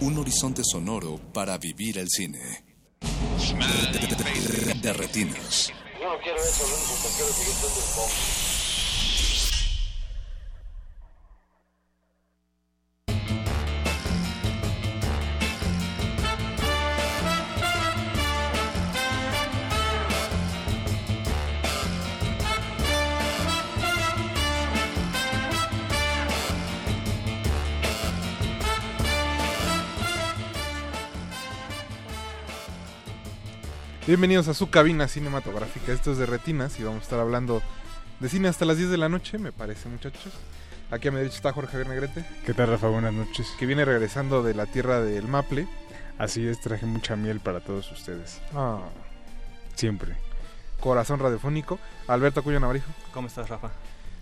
Un 0.00 0.18
horizonte 0.18 0.62
sonoro 0.64 1.18
para 1.32 1.56
vivir 1.58 1.98
el 1.98 2.08
cine. 2.08 2.64
De, 4.82 4.92
retinas. 4.92 5.72
Yo 6.00 6.08
no 6.08 6.18
quiero 6.20 6.38
eso, 6.38 6.66
lo 6.66 6.74
único 6.74 6.94
que 7.02 7.08
quiero 7.16 7.30
es 7.30 7.36
yo 7.46 7.52
prenda 7.60 7.78
el 7.78 8.53
Bienvenidos 34.14 34.46
a 34.46 34.54
su 34.54 34.70
cabina 34.70 35.08
cinematográfica. 35.08 35.90
Esto 35.90 36.12
es 36.12 36.18
de 36.18 36.26
Retinas 36.26 36.78
y 36.78 36.84
vamos 36.84 37.00
a 37.00 37.02
estar 37.02 37.18
hablando 37.18 37.60
de 38.20 38.28
cine 38.28 38.46
hasta 38.46 38.64
las 38.64 38.76
10 38.76 38.90
de 38.90 38.96
la 38.96 39.08
noche, 39.08 39.38
me 39.38 39.50
parece, 39.50 39.88
muchachos. 39.88 40.32
Aquí 40.92 41.08
a 41.08 41.10
mi 41.10 41.16
derecha 41.16 41.34
está 41.34 41.52
Jorge 41.52 41.72
Javier 41.72 41.88
Negrete. 41.88 42.24
¿Qué 42.46 42.54
tal, 42.54 42.68
Rafa? 42.68 42.86
Buenas 42.86 43.12
noches. 43.12 43.48
Que 43.58 43.66
viene 43.66 43.84
regresando 43.84 44.44
de 44.44 44.54
la 44.54 44.66
tierra 44.66 45.00
del 45.00 45.26
Maple. 45.26 45.66
Así 46.16 46.46
es, 46.46 46.60
traje 46.60 46.86
mucha 46.86 47.16
miel 47.16 47.40
para 47.40 47.58
todos 47.58 47.90
ustedes. 47.90 48.40
Ah. 48.54 48.82
Siempre. 49.74 50.14
Corazón 50.78 51.18
radiofónico. 51.18 51.80
Alberto 52.06 52.38
Acuña 52.38 52.60
Navarijo. 52.60 52.92
¿Cómo 53.12 53.26
estás, 53.26 53.48
Rafa? 53.48 53.72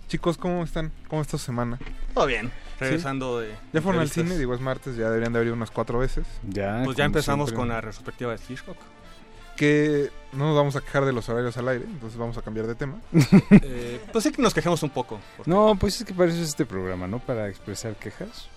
Chicos, 0.08 0.38
¿cómo 0.38 0.64
están? 0.64 0.90
¿Cómo 1.08 1.20
está 1.20 1.36
su 1.36 1.44
semana? 1.44 1.78
Todo 2.14 2.24
bien. 2.24 2.50
Regresando 2.80 3.42
¿Sí? 3.42 3.48
de. 3.48 3.54
Ya 3.74 3.82
fueron 3.82 4.00
al 4.00 4.08
cine, 4.08 4.38
digo, 4.38 4.54
es 4.54 4.60
martes, 4.62 4.96
ya 4.96 5.10
deberían 5.10 5.34
de 5.34 5.38
haber 5.38 5.48
ido 5.48 5.54
unas 5.54 5.70
cuatro 5.70 5.98
veces. 5.98 6.26
Ya. 6.48 6.80
Pues 6.82 6.96
ya 6.96 7.04
empezamos 7.04 7.50
siempre. 7.50 7.60
con 7.60 7.68
la 7.68 7.82
retrospectiva 7.82 8.32
de 8.32 8.40
Hitchcock. 8.48 8.78
Que 9.56 10.10
no 10.32 10.46
nos 10.46 10.56
vamos 10.56 10.76
a 10.76 10.80
quejar 10.80 11.04
de 11.04 11.12
los 11.12 11.28
horarios 11.28 11.56
al 11.56 11.68
aire, 11.68 11.84
entonces 11.84 12.18
vamos 12.18 12.36
a 12.38 12.42
cambiar 12.42 12.66
de 12.66 12.74
tema. 12.74 12.98
Eh, 13.50 14.00
pues 14.12 14.24
sí 14.24 14.32
que 14.32 14.40
nos 14.42 14.54
quejamos 14.54 14.82
un 14.82 14.90
poco. 14.90 15.20
porque, 15.36 15.50
No, 15.50 15.76
pues 15.78 16.00
es 16.00 16.06
que 16.06 16.14
para 16.14 16.30
eso 16.30 16.40
es 16.42 16.48
este 16.48 16.64
programa, 16.66 17.06
¿no? 17.06 17.18
Para 17.18 17.48
expresar 17.48 17.94
quejas. 17.96 18.48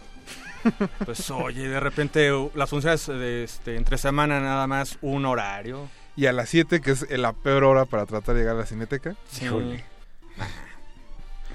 Pues 1.05 1.29
oye, 1.29 1.67
de 1.67 1.79
repente 1.79 2.31
las 2.55 2.69
funciones 2.71 3.05
de, 3.05 3.43
este, 3.43 3.75
entre 3.75 3.99
semana 3.99 4.39
nada 4.39 4.65
más 4.65 4.97
un 5.01 5.25
horario. 5.25 5.87
Y 6.15 6.25
a 6.25 6.31
las 6.31 6.49
7, 6.49 6.81
que 6.81 6.91
es 6.91 7.07
la 7.11 7.33
peor 7.33 7.65
hora 7.65 7.85
para 7.85 8.05
tratar 8.07 8.33
de 8.33 8.41
llegar 8.41 8.55
a 8.55 8.59
la 8.61 8.65
cineteca. 8.65 9.15
Sí. 9.29 9.45
Híjole. 9.45 9.75
Y 9.75 9.81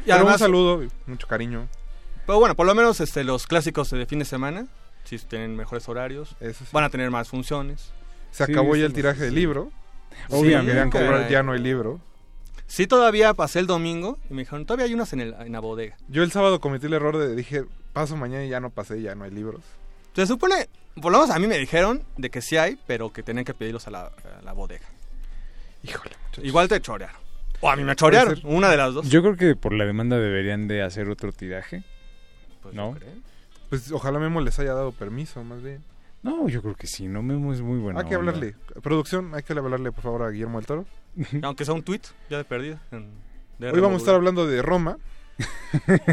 Pero 0.04 0.14
además- 0.16 0.34
un 0.34 0.38
saludo, 0.38 0.82
mucho 1.06 1.26
cariño. 1.26 1.66
Pero 2.26 2.38
bueno, 2.38 2.54
por 2.54 2.66
lo 2.66 2.74
menos 2.74 3.00
este, 3.00 3.24
los 3.24 3.46
clásicos 3.48 3.90
de 3.90 4.06
fin 4.06 4.20
de 4.20 4.24
semana. 4.24 4.66
si 5.04 5.18
tienen 5.18 5.56
mejores 5.56 5.88
horarios, 5.88 6.36
Eso 6.38 6.64
sí. 6.64 6.70
van 6.72 6.84
a 6.84 6.90
tener 6.90 7.10
más 7.10 7.28
funciones. 7.28 7.90
Se 8.30 8.46
Sí, 8.46 8.52
acabó 8.52 8.76
ya 8.76 8.86
el 8.86 8.92
tiraje 8.92 9.18
sí, 9.18 9.24
del 9.26 9.34
libro. 9.34 9.70
Obviamente. 10.28 10.72
Querían 10.72 10.90
comprar, 10.90 11.28
ya 11.28 11.42
no 11.42 11.52
hay 11.52 11.60
libro. 11.60 12.00
Sí, 12.66 12.86
todavía 12.86 13.34
pasé 13.34 13.58
el 13.58 13.66
domingo 13.66 14.18
y 14.30 14.34
me 14.34 14.42
dijeron, 14.42 14.64
todavía 14.64 14.86
hay 14.86 14.94
unas 14.94 15.12
en, 15.12 15.20
el, 15.20 15.34
en 15.34 15.52
la 15.52 15.60
bodega. 15.60 15.96
Yo 16.08 16.22
el 16.22 16.30
sábado 16.30 16.60
cometí 16.60 16.86
el 16.86 16.92
error 16.92 17.18
de 17.18 17.34
dije, 17.34 17.64
paso 17.92 18.16
mañana 18.16 18.44
y 18.44 18.48
ya 18.48 18.60
no 18.60 18.70
pasé, 18.70 19.02
ya 19.02 19.14
no 19.16 19.24
hay 19.24 19.32
libros. 19.32 19.62
Se 20.14 20.26
supone, 20.26 20.68
por 21.02 21.10
lo 21.10 21.18
menos 21.18 21.34
a 21.34 21.38
mí 21.40 21.46
me 21.48 21.58
dijeron 21.58 22.04
de 22.16 22.30
que 22.30 22.40
sí 22.40 22.56
hay, 22.56 22.78
pero 22.86 23.12
que 23.12 23.22
tenían 23.24 23.44
que 23.44 23.54
pedirlos 23.54 23.88
a 23.88 23.90
la, 23.90 24.02
a 24.06 24.42
la 24.44 24.52
bodega. 24.52 24.86
Híjole. 25.82 26.14
Igual 26.42 26.68
te 26.68 26.80
chorearon. 26.80 27.16
O 27.60 27.70
a 27.70 27.76
mí 27.76 27.84
me 27.84 27.94
chorearon, 27.96 28.40
una 28.44 28.70
de 28.70 28.76
las 28.76 28.94
dos. 28.94 29.08
Yo 29.08 29.20
creo 29.22 29.36
que 29.36 29.56
por 29.56 29.72
la 29.72 29.84
demanda 29.84 30.18
deberían 30.18 30.68
de 30.68 30.82
hacer 30.82 31.08
otro 31.08 31.32
tiraje. 31.32 31.82
¿No? 32.72 32.96
Pues 33.68 33.90
ojalá 33.92 34.18
Memo 34.18 34.40
les 34.40 34.58
haya 34.58 34.74
dado 34.74 34.92
permiso, 34.92 35.42
más 35.44 35.62
bien. 35.62 35.82
No, 36.22 36.48
yo 36.48 36.60
creo 36.62 36.74
que 36.74 36.86
sí, 36.86 37.08
no 37.08 37.22
Memo 37.22 37.52
es 37.52 37.60
muy 37.62 37.78
bueno. 37.78 37.98
hay 37.98 38.06
que 38.06 38.14
hablarle. 38.14 38.54
Producción, 38.82 39.34
hay 39.34 39.42
que 39.42 39.52
hablarle 39.54 39.90
por 39.92 40.02
favor 40.02 40.22
a 40.22 40.30
Guillermo 40.30 40.58
del 40.58 40.66
Toro. 40.66 40.86
Aunque 41.42 41.64
sea 41.64 41.74
un 41.74 41.82
tweet, 41.82 42.02
ya 42.28 42.36
de 42.38 42.44
perdida. 42.44 42.80
de 43.58 43.70
Hoy 43.70 43.80
vamos 43.80 43.96
a 43.96 43.98
estar 43.98 44.14
hablando 44.14 44.46
de 44.46 44.62
Roma. 44.62 44.98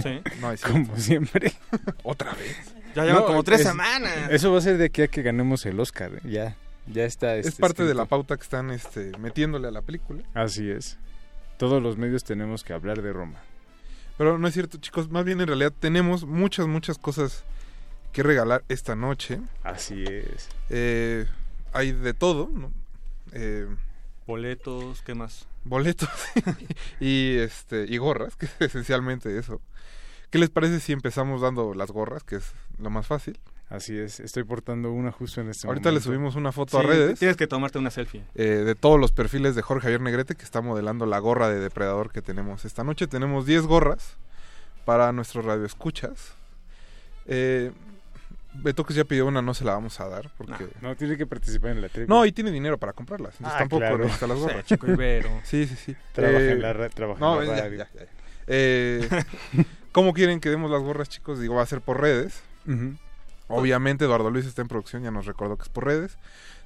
Sí. 0.03 0.21
No, 0.39 0.51
es 0.51 0.61
Como 0.61 0.95
siempre. 0.97 1.51
Otra 2.03 2.33
vez. 2.35 2.55
Ya 2.95 3.03
llevan 3.03 3.21
No, 3.21 3.25
como 3.27 3.43
tres 3.43 3.61
es- 3.61 3.67
semanas. 3.67 4.13
Eso 4.29 4.51
va 4.51 4.59
a 4.59 4.61
ser 4.61 4.77
de 4.77 4.85
aquí 4.85 5.01
a 5.01 5.07
que 5.07 5.21
ganemos 5.23 5.65
el 5.65 5.79
Oscar. 5.79 6.13
¿eh? 6.15 6.21
Ya, 6.23 6.55
ya 6.87 7.03
está. 7.03 7.35
Es 7.35 7.47
este, 7.47 7.61
parte 7.61 7.83
de 7.83 7.93
la 7.93 8.05
pauta 8.05 8.37
que 8.37 8.43
están 8.43 8.69
este, 8.71 9.11
metiéndole 9.19 9.67
a 9.67 9.71
la 9.71 9.81
película. 9.81 10.23
Así 10.33 10.69
es. 10.69 10.97
Todos 11.57 11.81
los 11.83 11.97
medios 11.97 12.23
tenemos 12.23 12.63
que 12.63 12.71
hablar 12.73 13.01
de 13.01 13.11
Roma. 13.11 13.39
Pero 14.17 14.37
no 14.37 14.47
es 14.47 14.53
cierto, 14.53 14.77
chicos. 14.77 15.09
Más 15.09 15.25
bien 15.25 15.41
en 15.41 15.47
realidad 15.47 15.73
tenemos 15.77 16.23
muchas, 16.25 16.67
muchas 16.67 16.97
cosas 16.97 17.43
que 18.17 18.23
regalar 18.23 18.63
esta 18.67 18.95
noche. 18.95 19.39
Así 19.63 20.03
es. 20.03 20.49
Eh, 20.71 21.27
hay 21.71 21.91
de 21.91 22.15
todo, 22.15 22.49
¿no? 22.51 22.71
Eh, 23.31 23.67
Boletos, 24.25 25.03
¿qué 25.03 25.13
más? 25.13 25.45
boletos 25.63 26.09
y 26.99 27.37
este 27.37 27.85
y 27.87 27.97
gorras, 27.97 28.35
que 28.35 28.47
es 28.47 28.55
esencialmente 28.59 29.37
eso. 29.37 29.61
¿Qué 30.31 30.39
les 30.39 30.49
parece 30.49 30.79
si 30.79 30.93
empezamos 30.93 31.41
dando 31.41 31.75
las 31.75 31.91
gorras, 31.91 32.23
que 32.23 32.37
es 32.37 32.53
lo 32.79 32.89
más 32.89 33.05
fácil? 33.05 33.37
Así 33.69 33.95
es. 33.97 34.19
Estoy 34.19 34.43
portando 34.45 34.91
una 34.91 35.11
justo 35.11 35.39
en 35.41 35.49
este 35.49 35.67
Ahorita 35.67 35.89
le 35.89 35.99
momento. 35.99 36.05
subimos 36.09 36.35
una 36.35 36.51
foto 36.51 36.79
a 36.79 36.81
redes 36.81 37.19
Tienes 37.19 37.37
que 37.37 37.45
tomarte 37.47 37.77
una 37.77 37.91
selfie. 37.91 38.23
eh, 38.33 38.43
de 38.65 38.73
todos 38.75 38.99
los 38.99 39.11
perfiles 39.11 39.53
de 39.55 39.61
Jorge 39.61 39.83
Javier 39.83 40.01
Negrete 40.01 40.33
que 40.35 40.43
está 40.43 40.61
modelando 40.61 41.05
la 41.05 41.19
gorra 41.19 41.49
de 41.49 41.59
depredador 41.59 42.11
que 42.11 42.23
tenemos 42.23 42.65
esta 42.65 42.83
noche. 42.83 43.05
Tenemos 43.07 43.45
10 43.45 43.63
gorras 43.67 44.15
para 44.85 45.11
nuestros 45.11 45.45
radioescuchas. 45.45 46.33
Eh, 47.27 47.71
Beto 48.63 48.83
que 48.85 48.93
ya 48.93 49.03
pidió 49.03 49.25
una, 49.25 49.41
no 49.41 49.53
se 49.53 49.63
la 49.65 49.73
vamos 49.73 49.99
a 49.99 50.07
dar 50.07 50.31
porque 50.37 50.67
No, 50.81 50.95
tiene 50.95 51.17
que 51.17 51.25
participar 51.25 51.71
en 51.71 51.81
la 51.81 51.89
trivia. 51.89 52.07
No, 52.07 52.25
y 52.25 52.31
tiene 52.31 52.51
dinero 52.51 52.77
para 52.77 52.93
comprarlas. 52.93 53.33
Entonces 53.35 53.55
Ah, 53.55 53.59
tampoco 53.59 53.79
claro. 53.81 53.97
necesita 53.99 54.27
las 54.27 54.37
gorras. 54.39 54.65
chico 54.65 54.87
Ibero. 54.91 55.29
Sí, 55.43 55.65
sí, 55.67 55.75
sí. 55.75 55.95
Trabaja 56.13 56.39
Eh, 56.39 56.51
en 56.51 56.61
la 56.61 56.73
ra- 56.73 56.89
trabaja 56.89 57.19
no, 57.19 57.41
en 57.41 57.49
la 57.49 57.55
radio. 57.61 57.77
ya, 57.79 57.89
ya. 57.93 58.05
Eh, 58.47 59.07
¿Cómo 59.91 60.13
quieren 60.13 60.39
que 60.39 60.49
demos 60.49 60.69
las 60.71 60.81
gorras, 60.81 61.09
chicos? 61.09 61.39
Digo, 61.39 61.55
va 61.55 61.63
a 61.63 61.65
ser 61.65 61.81
por 61.81 61.99
redes. 62.01 62.41
Obviamente, 63.47 64.05
Eduardo 64.05 64.29
Luis 64.29 64.45
está 64.45 64.61
en 64.61 64.67
producción, 64.67 65.03
ya 65.03 65.11
nos 65.11 65.25
recordó 65.25 65.55
que 65.57 65.63
es 65.63 65.69
por 65.69 65.85
redes. 65.85 66.17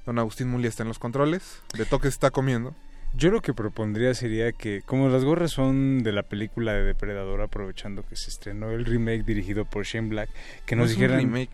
Don 0.04 0.18
Agustín 0.18 0.48
Muli 0.48 0.66
está 0.66 0.82
en 0.82 0.88
los 0.88 0.98
controles. 0.98 1.60
De 1.76 1.84
toque 1.86 2.08
está 2.08 2.30
comiendo. 2.30 2.74
Yo 3.14 3.30
lo 3.30 3.40
que 3.42 3.52
propondría 3.52 4.14
sería 4.14 4.52
que, 4.52 4.82
como 4.86 5.08
las 5.10 5.22
gorras 5.24 5.50
son 5.52 6.02
de 6.02 6.12
la 6.12 6.22
película 6.22 6.72
de 6.72 6.82
Depredador, 6.82 7.42
aprovechando 7.42 8.04
que 8.06 8.16
se 8.16 8.30
estrenó 8.30 8.70
el 8.70 8.84
remake 8.86 9.22
dirigido 9.22 9.64
por 9.66 9.84
Shane 9.84 10.08
Black, 10.08 10.30
que 10.66 10.74
No 10.76 10.82
nos 10.82 10.90
es 10.92 10.96
un 10.96 11.02
dijeran... 11.02 11.20
remake. 11.20 11.50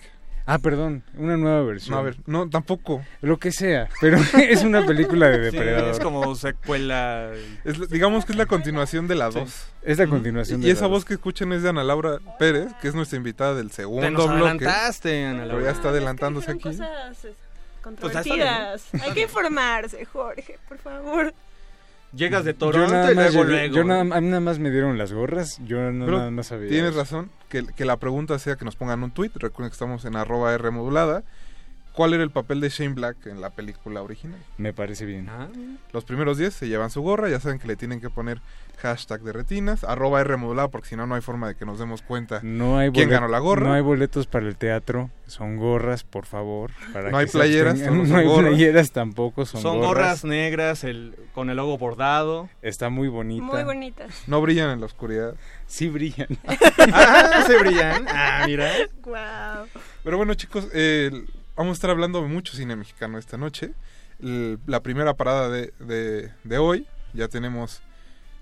Ah, 0.50 0.58
perdón, 0.58 1.02
una 1.14 1.36
nueva 1.36 1.60
versión. 1.62 1.92
No, 1.94 1.98
a 2.00 2.02
ver, 2.02 2.16
no, 2.24 2.48
tampoco. 2.48 3.04
Lo 3.20 3.38
que 3.38 3.52
sea, 3.52 3.88
pero 4.00 4.16
es 4.48 4.62
una 4.64 4.86
película 4.86 5.28
de 5.28 5.50
Sí, 5.50 5.56
Depredador. 5.56 5.90
es 5.90 6.00
como 6.00 6.34
secuela. 6.34 7.30
Es 7.64 7.78
la- 7.78 7.86
digamos 7.86 8.24
que 8.24 8.32
es 8.32 8.38
la 8.38 8.46
continuación 8.46 9.06
de 9.08 9.14
la 9.14 9.28
2. 9.28 9.66
Es 9.82 9.98
la 9.98 10.06
continuación 10.06 10.62
Y 10.62 10.66
de 10.66 10.70
esa 10.72 10.82
la 10.82 10.86
voz 10.88 11.00
dos. 11.00 11.04
que 11.04 11.14
escuchan 11.14 11.52
es 11.52 11.62
de 11.62 11.68
Ana 11.68 11.84
Laura 11.84 12.18
Pérez, 12.38 12.68
que 12.80 12.88
es 12.88 12.94
nuestra 12.94 13.18
invitada 13.18 13.54
del 13.54 13.70
segundo 13.72 14.06
Te 14.06 14.10
nos 14.10 14.24
bloque. 14.24 14.40
adelantaste, 14.40 15.24
Ana 15.26 15.42
Pero 15.42 15.48
Laura. 15.48 15.64
ya 15.66 15.70
está 15.70 15.88
adelantándose 15.90 16.50
aquí. 16.52 16.62
Cosas 16.62 17.24
eh, 17.26 17.34
Pues 17.34 17.34
controvertidas. 17.82 18.84
Hay 19.02 19.12
que 19.12 19.22
informarse, 19.22 20.04
Jorge, 20.06 20.58
por 20.68 20.78
favor. 20.78 21.34
Llegas 22.12 22.44
de 22.44 22.52
Yo 22.52 22.58
Toronto 22.58 22.92
nada 22.92 23.12
y 23.12 23.14
más, 23.14 23.34
luego, 23.34 23.48
llegué- 23.50 23.68
luego. 23.68 23.74
yo 23.76 23.84
nada, 23.84 24.00
a 24.00 24.20
mí 24.20 24.28
nada 24.28 24.40
más 24.40 24.58
me 24.58 24.70
dieron 24.70 24.96
las 24.96 25.12
gorras, 25.12 25.60
yo 25.66 25.78
no, 25.92 26.06
Pero 26.06 26.18
nada 26.18 26.30
más 26.30 26.46
sabía. 26.46 26.68
Tienes 26.68 26.90
eso. 26.92 26.98
razón, 27.00 27.30
que, 27.50 27.64
que 27.66 27.84
la 27.84 27.96
pregunta 27.98 28.38
sea 28.38 28.56
que 28.56 28.64
nos 28.64 28.76
pongan 28.76 29.02
un 29.02 29.10
tweet. 29.10 29.30
Recuerden 29.34 29.70
que 29.70 29.74
estamos 29.74 30.04
en 30.06 30.16
arroba 30.16 30.54
R 30.54 30.70
modulada. 30.70 31.22
¿Cuál 31.98 32.14
era 32.14 32.22
el 32.22 32.30
papel 32.30 32.60
de 32.60 32.68
Shane 32.68 32.94
Black 32.94 33.26
en 33.26 33.40
la 33.40 33.50
película 33.50 34.02
original? 34.02 34.38
Me 34.56 34.72
parece 34.72 35.04
bien. 35.04 35.28
Ah, 35.28 35.48
Los 35.92 36.04
primeros 36.04 36.38
10 36.38 36.54
se 36.54 36.68
llevan 36.68 36.90
su 36.90 37.02
gorra, 37.02 37.28
ya 37.28 37.40
saben 37.40 37.58
que 37.58 37.66
le 37.66 37.74
tienen 37.74 38.00
que 38.00 38.08
poner 38.08 38.40
hashtag 38.76 39.22
de 39.22 39.32
retinas, 39.32 39.82
arroba 39.82 40.20
R 40.20 40.36
porque 40.70 40.86
si 40.86 40.94
no, 40.94 41.08
no 41.08 41.16
hay 41.16 41.22
forma 41.22 41.48
de 41.48 41.56
que 41.56 41.66
nos 41.66 41.80
demos 41.80 42.02
cuenta 42.02 42.38
No 42.44 42.78
hay 42.78 42.92
quién 42.92 43.10
ganó 43.10 43.26
la 43.26 43.40
gorra. 43.40 43.66
No 43.66 43.72
hay 43.72 43.82
boletos 43.82 44.28
para 44.28 44.46
el 44.46 44.54
teatro, 44.54 45.10
son 45.26 45.56
gorras, 45.56 46.04
por 46.04 46.24
favor. 46.24 46.70
para 46.92 47.10
No 47.10 47.16
que 47.18 47.24
hay 47.24 47.26
playeras, 47.26 47.78
no 47.90 48.16
hay 48.16 48.26
gorras. 48.26 48.50
playeras 48.50 48.92
tampoco, 48.92 49.44
son, 49.44 49.60
Son 49.60 49.80
gorras 49.80 50.24
negras 50.24 50.84
el, 50.84 51.16
con 51.34 51.50
el 51.50 51.56
logo 51.56 51.78
bordado. 51.78 52.48
Está 52.62 52.90
muy 52.90 53.08
bonita. 53.08 53.44
Muy 53.44 53.64
bonitas. 53.64 54.22
No 54.28 54.40
brillan 54.40 54.70
en 54.70 54.78
la 54.78 54.86
oscuridad. 54.86 55.34
Sí 55.66 55.88
brillan. 55.88 56.28
ah, 56.92 57.42
se 57.44 57.58
brillan. 57.58 58.06
Ah, 58.06 58.44
mira. 58.46 58.70
Wow. 59.02 59.66
Pero 60.04 60.16
bueno, 60.16 60.34
chicos, 60.34 60.68
eh, 60.72 61.10
vamos 61.58 61.72
a 61.72 61.78
estar 61.78 61.90
hablando 61.90 62.22
de 62.22 62.28
mucho 62.28 62.54
cine 62.56 62.74
mexicano 62.76 63.18
esta 63.18 63.36
noche. 63.36 63.72
El- 64.22 64.58
la 64.66 64.80
primera 64.80 65.14
parada 65.14 65.48
de, 65.50 65.72
de- 65.78 66.32
de 66.44 66.58
hoy, 66.58 66.86
ya 67.12 67.28
tenemos 67.28 67.82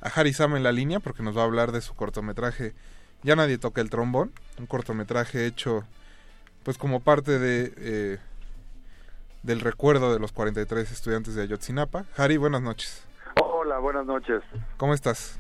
a 0.00 0.08
Harry 0.08 0.32
Sam 0.32 0.56
en 0.56 0.62
la 0.62 0.72
línea 0.72 1.00
porque 1.00 1.22
nos 1.22 1.36
va 1.36 1.42
a 1.42 1.44
hablar 1.44 1.72
de 1.72 1.80
su 1.80 1.94
cortometraje 1.94 2.74
Ya 3.22 3.34
nadie 3.34 3.58
toca 3.58 3.80
el 3.80 3.90
trombón, 3.90 4.30
un 4.58 4.66
cortometraje 4.66 5.46
hecho 5.46 5.84
pues 6.62 6.78
como 6.78 7.00
parte 7.00 7.38
de 7.38 7.72
eh, 7.78 8.18
del 9.42 9.60
recuerdo 9.60 10.12
de 10.12 10.20
los 10.20 10.32
43 10.32 10.90
estudiantes 10.92 11.34
de 11.34 11.42
Ayotzinapa. 11.42 12.04
Harry, 12.16 12.36
buenas 12.36 12.62
noches. 12.62 13.04
Hola, 13.42 13.78
buenas 13.78 14.04
noches. 14.06 14.42
¿Cómo 14.76 14.92
estás? 14.94 15.38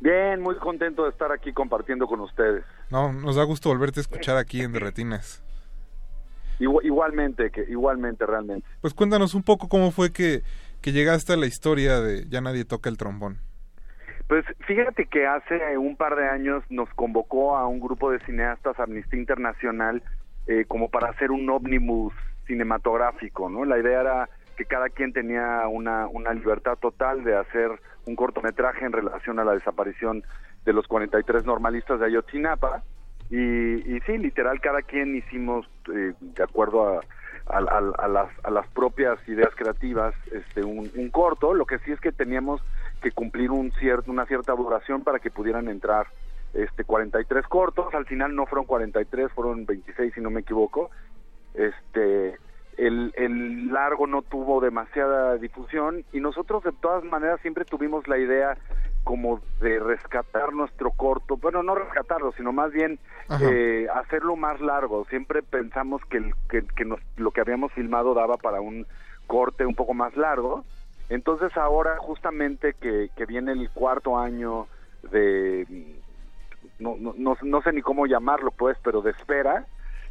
Bien, 0.00 0.40
muy 0.42 0.56
contento 0.56 1.04
de 1.04 1.10
estar 1.10 1.30
aquí 1.30 1.52
compartiendo 1.52 2.06
con 2.06 2.20
ustedes. 2.20 2.64
No, 2.90 3.12
nos 3.12 3.36
da 3.36 3.44
gusto 3.44 3.68
volverte 3.68 4.00
a 4.00 4.02
escuchar 4.02 4.36
aquí 4.36 4.60
en 4.62 4.72
Derretinas. 4.72 5.42
Igu- 6.60 6.80
igualmente, 6.84 7.50
que 7.50 7.62
igualmente 7.68 8.26
realmente. 8.26 8.66
Pues 8.80 8.94
cuéntanos 8.94 9.34
un 9.34 9.42
poco 9.42 9.68
cómo 9.68 9.90
fue 9.90 10.12
que, 10.12 10.42
que 10.80 10.92
llegaste 10.92 11.32
a 11.32 11.36
la 11.36 11.46
historia 11.46 12.00
de 12.00 12.26
Ya 12.28 12.40
nadie 12.40 12.64
toca 12.64 12.88
el 12.90 12.96
trombón. 12.96 13.38
Pues 14.28 14.44
fíjate 14.66 15.06
que 15.06 15.26
hace 15.26 15.76
un 15.76 15.96
par 15.96 16.16
de 16.16 16.26
años 16.28 16.62
nos 16.70 16.88
convocó 16.94 17.56
a 17.56 17.66
un 17.66 17.80
grupo 17.80 18.10
de 18.10 18.18
cineastas 18.20 18.78
Amnistía 18.78 19.18
Internacional 19.20 20.02
eh, 20.46 20.64
como 20.66 20.88
para 20.88 21.10
hacer 21.10 21.30
un 21.30 21.48
ómnibus 21.50 22.14
cinematográfico, 22.46 23.48
¿no? 23.50 23.64
La 23.64 23.78
idea 23.78 24.00
era 24.00 24.28
que 24.56 24.64
cada 24.64 24.88
quien 24.88 25.12
tenía 25.12 25.66
una, 25.68 26.06
una 26.08 26.32
libertad 26.32 26.76
total 26.80 27.24
de 27.24 27.36
hacer 27.36 27.70
un 28.06 28.16
cortometraje 28.16 28.84
en 28.84 28.92
relación 28.92 29.38
a 29.38 29.44
la 29.44 29.52
desaparición 29.52 30.22
de 30.64 30.72
los 30.72 30.86
43 30.86 31.44
normalistas 31.44 32.00
de 32.00 32.06
Ayotzinapa 32.06 32.82
y, 33.32 33.96
y 33.96 34.00
sí, 34.00 34.18
literal, 34.18 34.60
cada 34.60 34.82
quien 34.82 35.16
hicimos 35.16 35.66
eh, 35.90 36.12
de 36.20 36.42
acuerdo 36.42 36.86
a, 36.86 37.00
a, 37.46 38.08
las, 38.08 38.28
a 38.44 38.50
las 38.50 38.66
propias 38.68 39.18
ideas 39.26 39.48
creativas 39.56 40.14
este, 40.30 40.62
un, 40.62 40.90
un 40.94 41.08
corto, 41.08 41.54
lo 41.54 41.64
que 41.64 41.78
sí 41.78 41.92
es 41.92 42.00
que 42.00 42.12
teníamos 42.12 42.60
que 43.00 43.10
cumplir 43.10 43.50
un 43.50 43.72
cierto, 43.72 44.10
una 44.10 44.26
cierta 44.26 44.52
duración 44.52 45.02
para 45.02 45.18
que 45.18 45.30
pudieran 45.30 45.68
entrar 45.68 46.08
este 46.52 46.84
43 46.84 47.46
cortos, 47.46 47.94
al 47.94 48.04
final 48.04 48.36
no 48.36 48.44
fueron 48.44 48.66
43, 48.66 49.32
fueron 49.32 49.64
26 49.64 50.12
si 50.12 50.20
no 50.20 50.28
me 50.28 50.42
equivoco. 50.42 50.90
Este 51.54 52.36
el, 52.76 53.14
el 53.16 53.72
largo 53.72 54.06
no 54.06 54.20
tuvo 54.20 54.60
demasiada 54.60 55.36
difusión 55.36 56.04
y 56.12 56.20
nosotros 56.20 56.64
de 56.64 56.72
todas 56.72 57.02
maneras 57.04 57.40
siempre 57.40 57.64
tuvimos 57.64 58.06
la 58.08 58.18
idea 58.18 58.58
como 59.04 59.40
de 59.60 59.78
rescatar 59.80 60.52
nuestro 60.52 60.90
corto, 60.92 61.36
bueno, 61.36 61.62
no 61.62 61.74
rescatarlo, 61.74 62.32
sino 62.32 62.52
más 62.52 62.70
bien 62.72 62.98
eh, 63.42 63.86
hacerlo 63.94 64.36
más 64.36 64.60
largo. 64.60 65.04
Siempre 65.06 65.42
pensamos 65.42 66.00
que, 66.08 66.18
el- 66.18 66.34
que, 66.48 66.62
que 66.76 66.84
nos- 66.84 67.00
lo 67.16 67.30
que 67.30 67.40
habíamos 67.40 67.72
filmado 67.72 68.14
daba 68.14 68.36
para 68.36 68.60
un 68.60 68.86
corte 69.26 69.66
un 69.66 69.74
poco 69.74 69.94
más 69.94 70.16
largo. 70.16 70.64
Entonces 71.08 71.56
ahora 71.56 71.96
justamente 71.98 72.74
que, 72.74 73.10
que 73.16 73.26
viene 73.26 73.52
el 73.52 73.70
cuarto 73.70 74.16
año 74.18 74.68
de, 75.10 75.66
no, 76.78 76.96
no, 76.98 77.12
no, 77.16 77.36
no 77.42 77.62
sé 77.62 77.72
ni 77.72 77.82
cómo 77.82 78.06
llamarlo 78.06 78.50
pues, 78.52 78.78
pero 78.82 79.02
de 79.02 79.10
espera, 79.10 79.66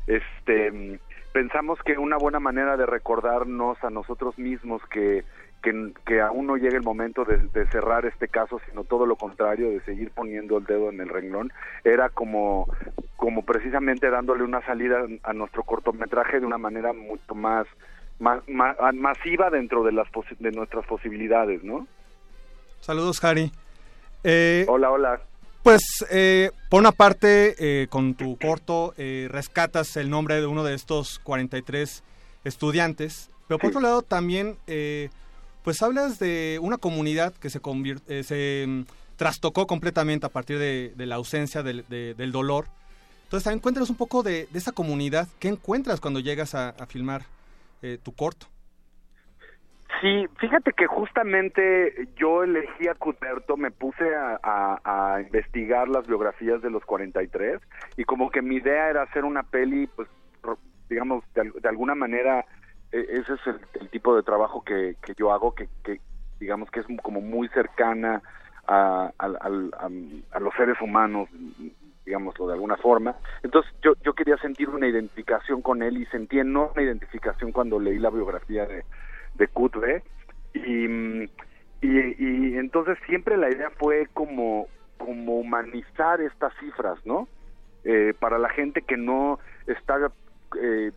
este 0.07 0.99
pensamos 1.31 1.79
que 1.83 1.97
una 1.97 2.17
buena 2.17 2.39
manera 2.41 2.75
de 2.75 2.85
recordarnos 2.85 3.81
a 3.83 3.89
nosotros 3.89 4.37
mismos 4.37 4.81
que, 4.91 5.23
que, 5.61 5.91
que 6.05 6.21
aún 6.21 6.47
no 6.47 6.57
llegue 6.57 6.77
el 6.77 6.83
momento 6.83 7.23
de, 7.25 7.37
de 7.37 7.65
cerrar 7.67 8.05
este 8.05 8.27
caso, 8.27 8.59
sino 8.69 8.83
todo 8.83 9.05
lo 9.05 9.15
contrario, 9.15 9.69
de 9.69 9.81
seguir 9.81 10.11
poniendo 10.11 10.57
el 10.57 10.65
dedo 10.65 10.89
en 10.89 10.99
el 11.01 11.09
renglón, 11.09 11.51
era 11.83 12.09
como, 12.09 12.67
como 13.15 13.43
precisamente 13.45 14.09
dándole 14.09 14.43
una 14.43 14.65
salida 14.65 15.05
a 15.23 15.33
nuestro 15.33 15.63
cortometraje 15.63 16.39
de 16.39 16.45
una 16.45 16.57
manera 16.57 16.93
mucho 16.93 17.35
más, 17.35 17.67
más, 18.19 18.41
más- 18.47 18.75
masiva 18.95 19.49
dentro 19.49 19.83
de, 19.83 19.91
las 19.91 20.07
posi- 20.09 20.37
de 20.39 20.51
nuestras 20.51 20.85
posibilidades, 20.85 21.63
¿no? 21.63 21.87
Saludos, 22.79 23.23
Harry. 23.23 23.51
Eh, 24.23 24.65
hola, 24.67 24.91
hola. 24.91 25.21
Pues, 25.63 25.81
eh, 26.09 26.49
por 26.71 26.79
una 26.79 26.91
parte, 26.91 27.53
eh, 27.59 27.87
con 27.87 28.15
tu 28.15 28.35
corto, 28.39 28.95
eh, 28.97 29.27
rescatas 29.29 29.95
el 29.97 30.09
nombre 30.09 30.35
de 30.41 30.47
uno 30.47 30.63
de 30.63 30.73
estos 30.73 31.19
43 31.19 32.03
estudiantes, 32.43 33.29
pero 33.47 33.59
por 33.59 33.69
otro 33.69 33.81
lado 33.81 34.01
también, 34.01 34.55
eh, 34.65 35.09
pues 35.63 35.81
hablas 35.81 36.19
de 36.19 36.59
una 36.61 36.77
comunidad 36.77 37.33
que 37.33 37.49
se, 37.49 37.59
eh, 38.07 38.23
se 38.23 38.65
mm, 38.67 38.81
trastocó 39.15 39.67
completamente 39.67 40.25
a 40.25 40.29
partir 40.29 40.57
de, 40.57 40.93
la 40.97 41.15
ausencia 41.15 41.63
del, 41.63 41.85
de- 41.89 42.13
del 42.15 42.31
dolor. 42.31 42.65
Entonces, 43.23 43.45
también 43.45 43.61
cuéntanos 43.61 43.89
un 43.89 43.95
poco 43.95 44.23
de, 44.23 44.47
esa 44.53 44.71
comunidad. 44.73 45.27
¿Qué 45.39 45.47
encuentras 45.47 46.01
cuando 46.01 46.19
llegas 46.19 46.53
a, 46.53 46.73
filmar 46.87 47.21
eh, 47.81 47.97
tu 48.03 48.13
corto? 48.13 48.47
Sí, 50.01 50.25
fíjate 50.39 50.73
que 50.73 50.87
justamente 50.87 52.09
yo 52.15 52.43
elegí 52.43 52.87
a 52.87 52.95
Cuthberto, 52.95 53.55
me 53.55 53.69
puse 53.69 54.03
a, 54.15 55.19
investigar 55.21 55.87
las 55.87 56.07
biografías 56.07 56.61
de 56.61 56.71
los 56.71 56.83
43 56.85 57.61
y 57.97 58.03
como 58.03 58.31
que 58.31 58.41
mi 58.41 58.55
idea 58.55 58.89
era 58.89 59.03
hacer 59.03 59.23
una 59.23 59.43
peli, 59.43 59.87
pues, 59.87 60.09
digamos, 60.89 61.23
de, 61.35 61.41
al- 61.41 61.53
de 61.53 61.69
alguna 61.69 61.93
manera, 61.93 62.45
ese 62.91 63.33
es 63.33 63.39
el, 63.79 63.89
tipo 63.89 64.15
de 64.15 64.23
trabajo 64.23 64.63
que, 64.63 64.95
que 65.01 65.13
yo 65.17 65.31
hago, 65.31 65.53
que, 65.53 65.67
que 65.83 65.99
digamos 66.39 66.69
que 66.71 66.81
es 66.81 66.85
como 67.03 67.21
muy 67.21 67.47
cercana 67.49 68.21
a, 68.67 69.11
a- 69.17 69.25
a 70.31 70.39
los 70.39 70.53
seres 70.55 70.79
humanos, 70.81 71.29
digámoslo 72.05 72.47
de 72.47 72.53
alguna 72.53 72.77
forma. 72.77 73.15
Entonces 73.43 73.71
yo, 73.81 73.93
yo 74.03 74.13
quería 74.13 74.37
sentir 74.37 74.69
una 74.69 74.87
identificación 74.87 75.61
con 75.61 75.83
él 75.83 75.97
y 75.97 76.05
sentí 76.07 76.39
enorme 76.39 76.83
identificación 76.83 77.51
cuando 77.51 77.79
leí 77.79 77.99
la 77.99 78.09
biografía 78.09 78.65
de, 78.65 78.83
de 79.35 79.47
mm, 80.87 81.23
y, 81.81 81.87
y 82.17 82.57
entonces 82.57 82.97
siempre 83.07 83.37
la 83.37 83.49
idea 83.49 83.69
fue 83.77 84.07
como, 84.13 84.67
como 84.97 85.39
humanizar 85.39 86.21
estas 86.21 86.53
cifras, 86.59 86.97
¿no? 87.05 87.27
Eh, 87.83 88.13
para 88.19 88.37
la 88.37 88.49
gente 88.49 88.83
que 88.83 88.97
no 88.97 89.39
está 89.65 90.11
eh, 90.61 90.91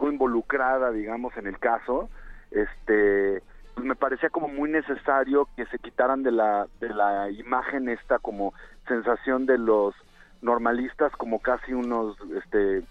involucrada, 0.00 0.90
digamos, 0.90 1.36
en 1.36 1.46
el 1.46 1.58
caso, 1.58 2.08
este 2.50 3.42
pues 3.74 3.86
me 3.86 3.94
parecía 3.94 4.28
como 4.28 4.48
muy 4.48 4.70
necesario 4.70 5.48
que 5.56 5.64
se 5.66 5.78
quitaran 5.78 6.22
de 6.22 6.30
la 6.30 6.66
de 6.80 6.90
la 6.90 7.30
imagen 7.30 7.88
esta 7.88 8.18
como 8.18 8.52
sensación 8.86 9.46
de 9.46 9.58
los 9.58 9.94
normalistas 10.42 11.12
como 11.12 11.38
casi 11.40 11.72
unos 11.72 12.16
este 12.36 12.82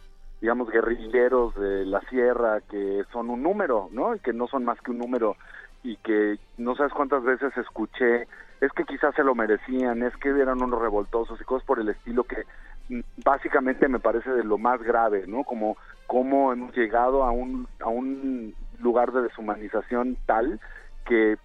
digamos 0.42 0.72
guerrilleros 0.72 1.54
de 1.56 1.86
la 1.86 2.02
sierra 2.10 2.62
que 2.62 3.04
son 3.12 3.30
un 3.30 3.44
número, 3.44 3.90
¿no? 3.92 4.16
Y 4.16 4.20
que 4.20 4.34
no 4.34 4.48
son 4.48 4.66
más 4.66 4.82
que 4.82 4.92
un 4.92 4.98
número 4.98 5.36
y 5.84 5.98
que 5.98 6.40
no 6.58 6.76
sabes 6.76 6.94
cuántas 6.94 7.24
veces 7.24 7.56
escuché 7.58 8.28
es 8.60 8.72
que 8.74 8.84
quizás 8.86 9.14
se 9.16 9.24
lo 9.24 9.34
merecían, 9.36 10.04
es 10.04 10.16
que 10.18 10.30
eran 10.30 10.62
unos 10.62 10.82
revoltosos 10.82 11.40
y 11.42 11.44
cosas 11.44 11.66
por 11.66 11.80
el 11.80 11.90
estilo 11.90 12.24
que 12.24 12.44
mm, 12.90 13.02
básicamente 13.24 13.88
me 13.88 14.00
parece 14.00 14.32
de 14.32 14.44
lo 14.44 14.58
más 14.58 14.82
grave, 14.82 15.26
¿no? 15.28 15.44
Como 15.44 15.78
cómo 16.12 16.52
hemos 16.52 16.76
llegado 16.76 17.24
a 17.24 17.32
un 17.32 17.70
a 17.80 17.88
un 17.88 18.54
lugar 18.82 19.14
de 19.14 19.22
deshumanización 19.22 20.18
tal 20.26 20.60
que 21.06 21.38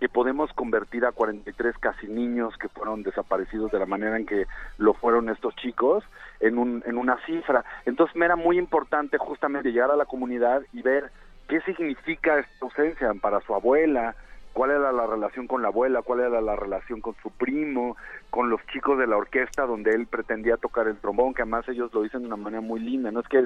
que 0.00 0.08
podemos 0.08 0.52
convertir 0.52 1.06
a 1.06 1.12
43 1.12 1.78
casi 1.78 2.08
niños 2.08 2.56
que 2.58 2.68
fueron 2.68 3.04
desaparecidos 3.04 3.70
de 3.70 3.78
la 3.78 3.86
manera 3.86 4.16
en 4.16 4.26
que 4.26 4.46
lo 4.78 4.94
fueron 4.94 5.28
estos 5.28 5.54
chicos 5.54 6.02
en, 6.40 6.58
un, 6.58 6.82
en 6.84 6.98
una 6.98 7.24
cifra. 7.24 7.64
Entonces 7.86 8.16
me 8.16 8.24
era 8.26 8.34
muy 8.34 8.58
importante 8.58 9.16
justamente 9.16 9.70
llegar 9.70 9.92
a 9.92 9.96
la 9.96 10.06
comunidad 10.06 10.62
y 10.72 10.82
ver 10.82 11.12
qué 11.48 11.60
significa 11.60 12.40
esta 12.40 12.52
ausencia 12.62 13.14
para 13.22 13.40
su 13.42 13.54
abuela, 13.54 14.16
cuál 14.54 14.70
era 14.70 14.90
la 14.92 15.06
relación 15.06 15.46
con 15.46 15.60
la 15.60 15.68
abuela, 15.68 16.00
cuál 16.00 16.20
era 16.20 16.40
la 16.40 16.56
relación 16.56 17.02
con 17.02 17.14
su 17.22 17.30
primo, 17.30 17.96
con 18.30 18.48
los 18.48 18.64
chicos 18.72 18.98
de 18.98 19.06
la 19.06 19.18
orquesta 19.18 19.66
donde 19.66 19.90
él 19.90 20.06
pretendía 20.06 20.56
tocar 20.56 20.88
el 20.88 20.96
trombón, 20.96 21.34
que 21.34 21.42
además 21.42 21.68
ellos 21.68 21.92
lo 21.92 22.02
dicen 22.02 22.22
de 22.22 22.28
una 22.28 22.36
manera 22.36 22.62
muy 22.62 22.80
linda, 22.80 23.10
no 23.10 23.20
es 23.20 23.28
que 23.28 23.44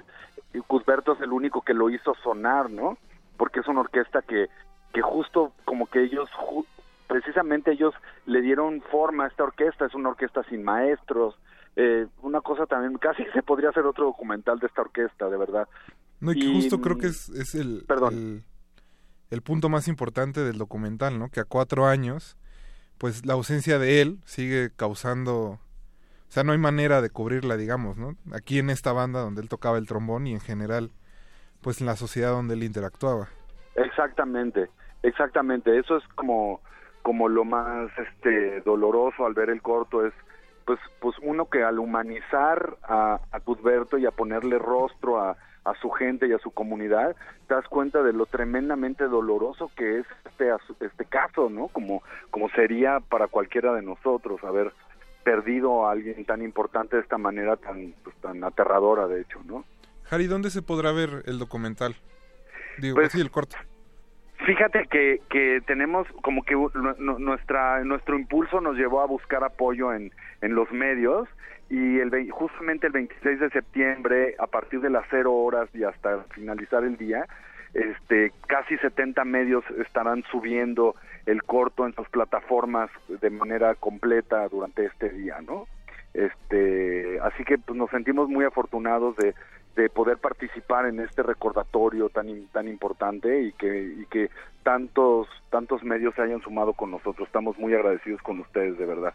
Cusberto 0.69 1.15
es 1.15 1.21
el 1.21 1.33
único 1.33 1.63
que 1.63 1.75
lo 1.75 1.91
hizo 1.91 2.15
sonar, 2.23 2.71
¿no? 2.71 2.97
Porque 3.37 3.61
es 3.61 3.67
una 3.67 3.81
orquesta 3.81 4.23
que 4.23 4.47
que 4.93 5.03
justo 5.03 5.53
como 5.65 5.87
que 5.87 6.03
ellos 6.03 6.29
precisamente 7.07 7.73
ellos 7.73 7.95
le 8.27 8.41
dieron 8.43 8.83
forma 8.91 9.25
a 9.25 9.29
esta 9.29 9.45
orquesta, 9.45 9.87
es 9.87 9.95
una 9.95 10.11
orquesta 10.11 10.43
sin 10.45 10.63
maestros, 10.63 11.35
eh, 11.77 12.07
una 12.23 12.41
cosa 12.41 12.67
también, 12.67 12.99
casi 12.99 13.25
se 13.33 13.43
podría 13.43 13.71
hacer 13.71 13.87
otro 13.87 14.05
documental 14.07 14.59
de 14.59 14.67
esta 14.67 14.83
orquesta, 14.83 15.29
de 15.29 15.37
verdad. 15.37 15.69
No, 16.21 16.33
y 16.33 16.41
que 16.41 16.47
Y, 16.47 16.55
justo 16.55 16.81
creo 16.81 16.97
mm, 16.97 17.01
que 17.01 17.07
es, 17.07 17.29
es 17.31 17.55
el, 17.55 17.85
perdón. 17.87 18.15
el, 18.15 18.45
el 19.31 19.43
punto 19.43 19.69
más 19.69 19.89
importante 19.89 20.41
del 20.41 20.59
documental, 20.59 21.19
¿no? 21.19 21.31
Que 21.31 21.41
a 21.41 21.45
cuatro 21.45 21.87
años, 21.87 22.37
pues 22.99 23.27
la 23.27 23.35
ausencia 23.35 23.79
de 23.79 24.01
él 24.01 24.19
sigue 24.25 24.71
causando... 24.75 25.61
O 26.29 26.31
sea, 26.31 26.45
no 26.45 26.53
hay 26.53 26.59
manera 26.59 27.01
de 27.01 27.11
cubrirla, 27.11 27.57
digamos, 27.57 27.97
¿no? 27.97 28.15
Aquí 28.35 28.59
en 28.59 28.69
esta 28.69 28.93
banda 28.93 29.21
donde 29.21 29.41
él 29.41 29.49
tocaba 29.49 29.79
el 29.79 29.87
trombón 29.87 30.27
y 30.27 30.35
en 30.35 30.41
general, 30.41 30.91
pues 31.63 31.81
en 31.81 31.87
la 31.87 31.97
sociedad 31.97 32.33
donde 32.33 32.55
él 32.55 32.63
interactuaba. 32.63 33.29
Exactamente, 33.77 34.69
exactamente. 35.03 35.79
Eso 35.79 35.97
es 35.97 36.05
como, 36.15 36.61
como 37.03 37.29
lo 37.29 37.45
más 37.45 37.91
este 37.99 38.61
doloroso 38.61 39.25
al 39.25 39.35
ver 39.35 39.51
el 39.51 39.63
corto 39.63 40.07
es 40.07 40.13
pues 40.67 40.79
pues 41.01 41.17
uno 41.23 41.49
que 41.49 41.65
al 41.65 41.79
humanizar 41.79 42.77
a, 42.83 43.21
a 43.33 43.41
Cuthberto 43.41 43.97
y 43.97 44.05
a 44.05 44.11
ponerle 44.11 44.59
rostro 44.59 45.19
a, 45.19 45.35
a 45.71 45.75
su 45.81 45.91
gente 45.91 46.27
y 46.27 46.33
a 46.33 46.39
su 46.39 46.51
comunidad, 46.51 47.17
te 47.47 47.55
das 47.55 47.67
cuenta 47.69 48.03
de 48.03 48.13
lo 48.13 48.27
tremendamente 48.27 49.05
doloroso 49.05 49.71
que 49.77 49.99
es 50.01 50.07
este 50.27 50.51
este 50.81 51.05
caso, 51.05 51.51
¿no? 51.51 51.69
Como 51.69 52.03
como 52.31 52.49
sería 52.51 53.01
para 53.01 53.27
cualquiera 53.29 53.73
de 53.75 53.83
nosotros 53.83 54.43
haber 54.45 54.73
perdido 55.25 55.87
a 55.87 55.93
alguien 55.93 56.25
tan 56.25 56.43
importante 56.43 56.97
de 56.97 57.03
esta 57.03 57.19
manera 57.19 57.57
tan 57.57 57.95
pues, 58.05 58.17
tan 58.17 58.43
aterradora, 58.45 59.07
de 59.07 59.21
hecho, 59.23 59.41
¿no? 59.45 59.65
Harry, 60.11 60.27
¿dónde 60.27 60.51
se 60.51 60.63
podrá 60.63 60.93
ver 60.93 61.23
el 61.27 61.39
documental? 61.39 61.95
Digo, 62.79 62.95
Pues- 62.97 63.13
sí, 63.13 63.21
el 63.21 63.31
corto. 63.31 63.57
Fíjate 64.47 64.87
que, 64.89 65.21
que 65.29 65.61
tenemos 65.67 66.07
como 66.23 66.43
que 66.45 66.55
nuestra 66.99 67.83
nuestro 67.85 68.17
impulso 68.19 68.61
nos 68.61 68.77
llevó 68.77 69.03
a 69.03 69.07
buscar 69.07 69.43
apoyo 69.45 69.93
en, 69.93 70.13
en 70.41 70.55
los 70.55 70.71
medios 70.71 71.29
y 71.71 71.99
el 71.99 72.31
justamente 72.31 72.87
el 72.87 72.93
26 72.93 73.41
de 73.41 73.51
septiembre 73.51 74.35
a 74.39 74.47
partir 74.47 74.81
de 74.81 74.91
las 74.91 75.05
cero 75.11 75.35
horas 75.35 75.69
y 75.75 75.85
hasta 75.85 76.23
finalizar 76.35 76.83
el 76.85 76.97
día 76.97 77.27
este 77.75 78.33
casi 78.47 78.77
70 78.79 79.25
medios 79.25 79.65
estarán 79.79 80.25
subiendo 80.31 80.95
el 81.27 81.43
corto 81.43 81.87
en 81.87 81.95
sus 81.95 82.09
plataformas 82.09 82.91
de 83.09 83.31
manera 83.31 83.75
completa 83.75 84.49
durante 84.49 84.87
este 84.87 85.11
día, 85.11 85.41
¿no? 85.47 85.67
Este, 86.15 87.21
así 87.21 87.45
que 87.45 87.59
pues, 87.59 87.77
nos 87.77 87.91
sentimos 87.91 88.29
muy 88.31 88.47
afortunados 88.47 89.15
de, 89.17 89.35
de 89.77 89.91
poder 89.91 90.17
participar 90.17 90.87
en 90.87 91.01
este 91.01 91.23
recordatorio 91.23 92.09
tan 92.09 92.47
tan 92.47 92.67
importante 92.67 93.43
y 93.43 93.53
que 93.53 93.95
y 93.99 94.07
que 94.07 94.31
tantos 94.63 95.29
tantos 95.51 95.85
medios 95.85 96.15
se 96.15 96.23
hayan 96.23 96.41
sumado 96.41 96.73
con 96.73 96.91
nosotros. 96.91 97.29
Estamos 97.29 97.59
muy 97.59 97.75
agradecidos 97.75 98.23
con 98.23 98.41
ustedes, 98.41 98.79
de 98.79 98.87
verdad. 98.87 99.13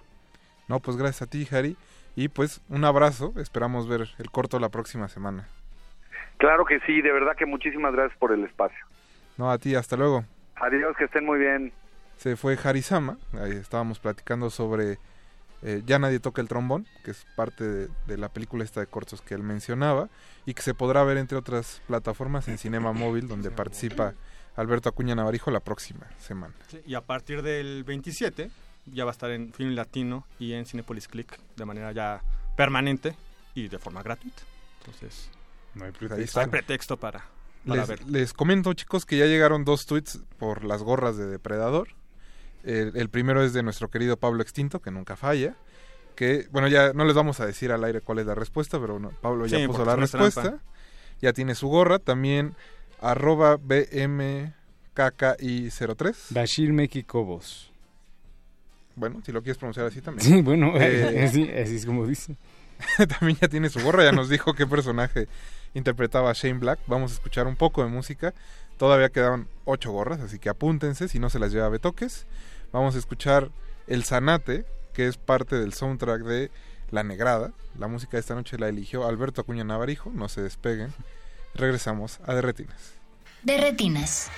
No, 0.67 0.79
pues 0.79 0.95
gracias 0.95 1.23
a 1.23 1.29
ti, 1.29 1.47
Harry. 1.51 1.75
Y 2.15 2.27
pues 2.27 2.61
un 2.69 2.85
abrazo. 2.85 3.33
Esperamos 3.37 3.87
ver 3.87 4.09
el 4.19 4.29
corto 4.29 4.59
la 4.59 4.69
próxima 4.69 5.07
semana. 5.07 5.47
Claro 6.37 6.65
que 6.65 6.79
sí, 6.81 7.01
de 7.01 7.11
verdad 7.11 7.35
que 7.37 7.45
muchísimas 7.45 7.93
gracias 7.93 8.17
por 8.19 8.31
el 8.31 8.43
espacio. 8.43 8.85
No, 9.37 9.49
a 9.49 9.57
ti, 9.57 9.75
hasta 9.75 9.95
luego. 9.95 10.25
Adiós, 10.55 10.95
que 10.97 11.05
estén 11.05 11.25
muy 11.25 11.39
bien. 11.39 11.73
Se 12.17 12.35
fue 12.35 12.57
Harisama. 12.61 13.17
Ahí 13.33 13.51
estábamos 13.51 13.99
platicando 13.99 14.49
sobre 14.49 14.97
eh, 15.63 15.81
Ya 15.85 15.97
nadie 15.97 16.19
toca 16.19 16.41
el 16.41 16.47
trombón, 16.47 16.85
que 17.03 17.11
es 17.11 17.25
parte 17.35 17.63
de, 17.63 17.87
de 18.07 18.17
la 18.17 18.29
película 18.29 18.63
esta 18.63 18.79
de 18.79 18.87
cortos 18.87 19.21
que 19.21 19.33
él 19.33 19.43
mencionaba 19.43 20.09
y 20.45 20.53
que 20.53 20.61
se 20.61 20.73
podrá 20.73 21.03
ver 21.03 21.17
entre 21.17 21.37
otras 21.37 21.81
plataformas 21.87 22.47
en 22.47 22.57
Cinema 22.57 22.91
Móvil, 22.91 23.27
donde 23.27 23.49
participa 23.49 24.13
Alberto 24.55 24.89
Acuña 24.89 25.15
Navarijo 25.15 25.51
la 25.51 25.61
próxima 25.61 26.07
semana. 26.17 26.53
Sí, 26.67 26.81
y 26.85 26.95
a 26.95 27.01
partir 27.01 27.41
del 27.41 27.83
27 27.83 28.51
ya 28.85 29.05
va 29.05 29.11
a 29.11 29.13
estar 29.13 29.31
en 29.31 29.53
Film 29.53 29.75
Latino 29.75 30.25
y 30.39 30.53
en 30.53 30.65
Cinepolis 30.65 31.07
Click 31.07 31.39
de 31.55 31.65
manera 31.65 31.91
ya 31.91 32.21
permanente 32.55 33.15
y 33.55 33.67
de 33.67 33.79
forma 33.79 34.03
gratuita. 34.03 34.43
Entonces, 34.79 35.29
no 35.75 35.85
hay 35.85 35.91
pues, 35.91 36.11
pretexto, 36.49 36.97
para, 36.97 37.25
para 37.65 37.85
les. 37.85 38.07
Les 38.07 38.33
comento, 38.33 38.73
chicos, 38.73 39.05
que 39.05 39.17
ya 39.17 39.25
llegaron 39.25 39.65
dos 39.65 39.85
tweets 39.85 40.19
por 40.37 40.63
las 40.63 40.81
gorras 40.83 41.17
de 41.17 41.27
Depredador. 41.27 41.89
El, 42.63 43.09
primero 43.09 43.43
es 43.43 43.51
de 43.53 43.61
nuestro 43.61 43.89
querido 43.89 44.15
Pablo 44.15 44.41
Extinto, 44.41 44.81
que 44.81 44.91
nunca 44.91 45.17
falla. 45.17 45.57
Que, 46.15 46.47
bueno, 46.51 46.69
ya 46.69 46.93
no 46.93 47.03
les 47.03 47.15
vamos 47.15 47.41
a 47.41 47.45
decir 47.45 47.73
al 47.73 47.83
aire 47.83 48.01
cuál 48.01 48.19
es 48.19 48.25
la 48.25 48.35
respuesta, 48.35 48.79
pero 48.79 48.99
no, 48.99 49.09
Pablo 49.09 49.45
ya 49.47 49.67
puso 49.67 49.83
la 49.83 49.97
respuesta. 49.97 50.59
Ya 51.21 51.33
tiene 51.33 51.55
su 51.55 51.67
gorra. 51.67 51.99
También 51.99 52.55
arroba 53.01 53.57
BMKKI03. 53.57 56.15
Bashir 56.29 56.71
Mekikobos. 56.71 57.72
Bueno, 58.95 59.21
si 59.25 59.31
lo 59.31 59.41
quieres 59.41 59.57
pronunciar 59.57 59.85
así 59.85 60.01
también. 60.01 60.27
Sí, 60.33 60.41
bueno, 60.41 60.73
eh, 60.75 61.23
así, 61.27 61.49
es 61.51 61.85
como 61.85 62.05
dice. 62.05 62.35
también 63.19 63.37
ya 63.39 63.47
tiene 63.47 63.69
su 63.69 63.79
gorra, 63.81 64.03
ya 64.03 64.11
nos 64.11 64.29
dijo 64.29 64.53
qué 64.53 64.67
personaje 64.67 65.27
interpretaba 65.73 66.33
Shane 66.33 66.59
Black. 66.59 66.79
Vamos 66.87 67.11
a 67.11 67.13
escuchar 67.15 67.47
un 67.47 67.55
poco 67.55 67.83
de 67.83 67.89
música. 67.89 68.33
Todavía 68.77 69.09
quedaban 69.09 69.47
ocho 69.65 69.91
gorras, 69.91 70.19
así 70.19 70.39
que 70.39 70.49
apúntense 70.49 71.07
si 71.07 71.19
no 71.19 71.29
se 71.29 71.39
las 71.39 71.51
lleva 71.51 71.69
Betoques. 71.69 72.25
Vamos 72.71 72.95
a 72.95 72.99
escuchar 72.99 73.51
El 73.87 74.03
Zanate, 74.03 74.65
que 74.93 75.07
es 75.07 75.17
parte 75.17 75.55
del 75.57 75.73
soundtrack 75.73 76.23
de 76.23 76.51
La 76.91 77.03
Negrada. 77.03 77.51
La 77.79 77.87
música 77.87 78.17
de 78.17 78.21
esta 78.21 78.35
noche 78.35 78.57
la 78.57 78.67
eligió 78.67 79.07
Alberto 79.07 79.41
Acuña 79.41 79.63
Navarijo. 79.63 80.11
No 80.13 80.27
se 80.27 80.41
despeguen. 80.41 80.91
Regresamos 81.53 82.19
a 82.25 82.33
Derretinas. 82.33 82.93
Derretinas. 83.43 84.31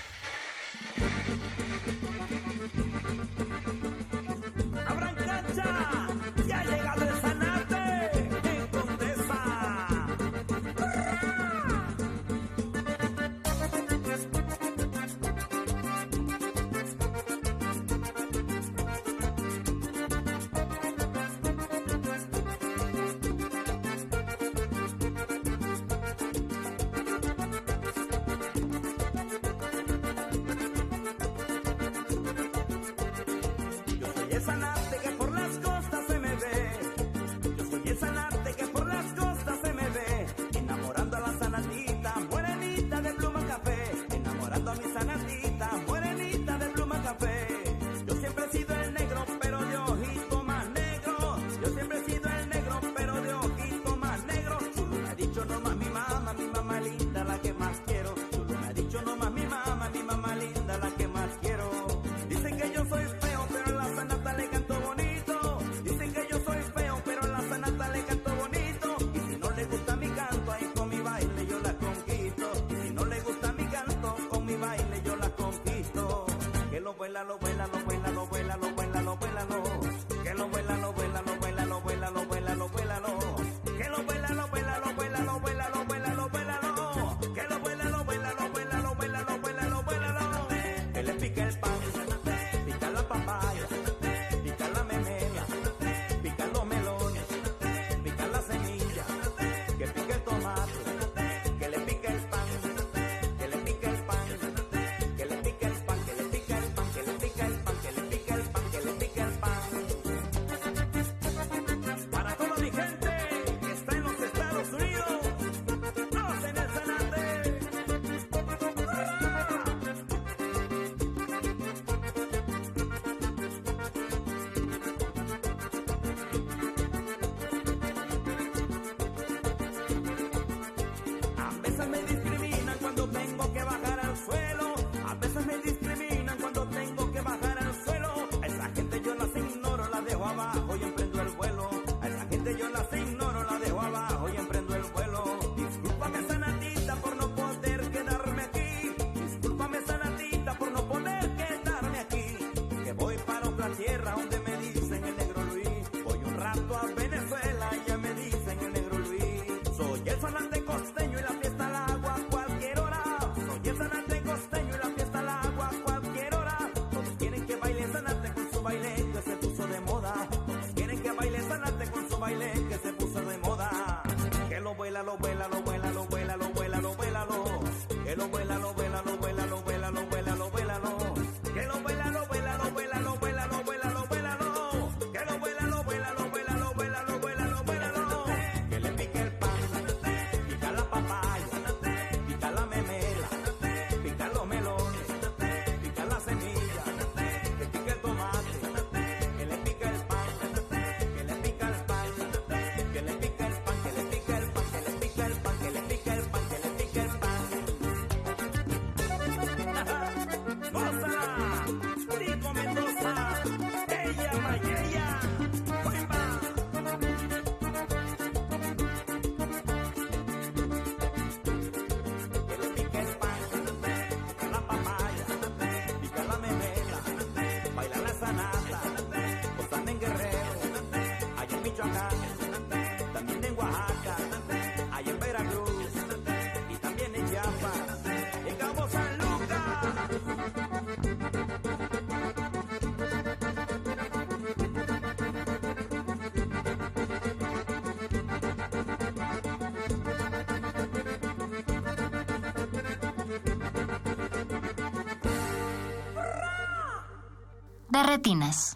de 257.96 258.04
retinas. 258.04 258.76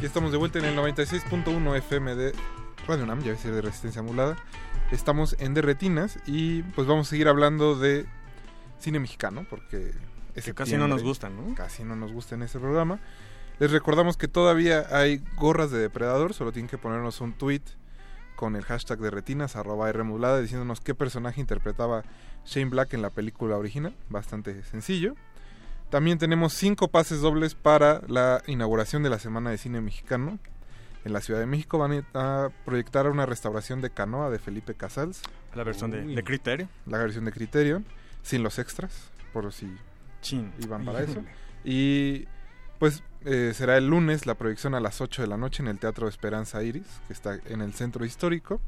Ya 0.00 0.06
estamos 0.06 0.32
de 0.32 0.38
vuelta 0.38 0.58
en 0.58 0.64
el 0.64 0.76
96.1 0.76 1.76
FM 1.76 2.14
de 2.14 2.32
Radio 2.86 3.04
NAM, 3.04 3.18
ya 3.18 3.24
voy 3.24 3.30
a 3.30 3.32
decir 3.34 3.52
de 3.52 3.60
Resistencia 3.60 4.02
Modulada. 4.02 4.36
Estamos 4.90 5.36
en 5.38 5.52
De 5.52 5.60
Retinas 5.60 6.18
y 6.26 6.62
pues 6.62 6.86
vamos 6.86 7.08
a 7.08 7.10
seguir 7.10 7.28
hablando 7.28 7.74
de 7.74 8.06
cine 8.78 9.00
mexicano 9.00 9.46
porque... 9.50 9.92
Que 10.34 10.54
casi 10.54 10.78
no 10.78 10.88
nos 10.88 11.02
gusta, 11.02 11.28
¿no? 11.28 11.54
Casi 11.54 11.84
no 11.84 11.94
nos 11.94 12.10
gusta 12.10 12.36
en 12.36 12.42
este 12.42 12.58
programa. 12.58 13.00
Les 13.58 13.70
recordamos 13.70 14.16
que 14.16 14.28
todavía 14.28 14.86
hay 14.90 15.22
gorras 15.36 15.70
de 15.70 15.78
depredador, 15.78 16.32
solo 16.32 16.52
tienen 16.52 16.70
que 16.70 16.78
ponernos 16.78 17.20
un 17.20 17.34
tweet 17.34 17.62
con 18.42 18.56
el 18.56 18.64
hashtag 18.64 18.98
de 18.98 19.12
retinas, 19.12 19.54
arroba 19.54 19.88
R 19.88 20.02
modulada, 20.02 20.40
diciéndonos 20.40 20.80
qué 20.80 20.96
personaje 20.96 21.40
interpretaba 21.40 22.02
Shane 22.44 22.70
Black 22.70 22.92
en 22.92 23.00
la 23.00 23.10
película 23.10 23.56
original. 23.56 23.94
Bastante 24.08 24.64
sencillo. 24.64 25.14
También 25.90 26.18
tenemos 26.18 26.52
cinco 26.52 26.88
pases 26.88 27.20
dobles 27.20 27.54
para 27.54 28.02
la 28.08 28.42
inauguración 28.48 29.04
de 29.04 29.10
la 29.10 29.20
Semana 29.20 29.50
de 29.50 29.58
Cine 29.58 29.80
Mexicano. 29.80 30.40
En 31.04 31.12
la 31.12 31.20
Ciudad 31.20 31.38
de 31.38 31.46
México 31.46 31.78
van 31.78 32.04
a 32.14 32.48
proyectar 32.64 33.06
una 33.06 33.26
restauración 33.26 33.80
de 33.80 33.90
Canoa 33.90 34.28
de 34.28 34.40
Felipe 34.40 34.74
Casals. 34.74 35.22
La 35.54 35.62
versión 35.62 35.92
de, 35.92 36.02
de 36.02 36.24
Criterio. 36.24 36.68
La 36.86 36.98
versión 36.98 37.24
de 37.24 37.30
Criterion, 37.30 37.86
sin 38.24 38.42
los 38.42 38.58
extras, 38.58 39.12
por 39.32 39.52
si 39.52 39.72
iban 40.58 40.84
para 40.84 41.02
eso. 41.02 41.22
Y 41.64 42.26
pues 42.82 43.04
eh, 43.24 43.52
será 43.54 43.76
el 43.76 43.86
lunes 43.86 44.26
la 44.26 44.34
proyección 44.34 44.74
a 44.74 44.80
las 44.80 45.00
8 45.00 45.22
de 45.22 45.28
la 45.28 45.36
noche 45.36 45.62
en 45.62 45.68
el 45.68 45.78
Teatro 45.78 46.08
Esperanza 46.08 46.64
Iris, 46.64 47.00
que 47.06 47.12
está 47.12 47.38
en 47.46 47.60
el 47.60 47.74
centro 47.74 48.04
histórico. 48.04 48.60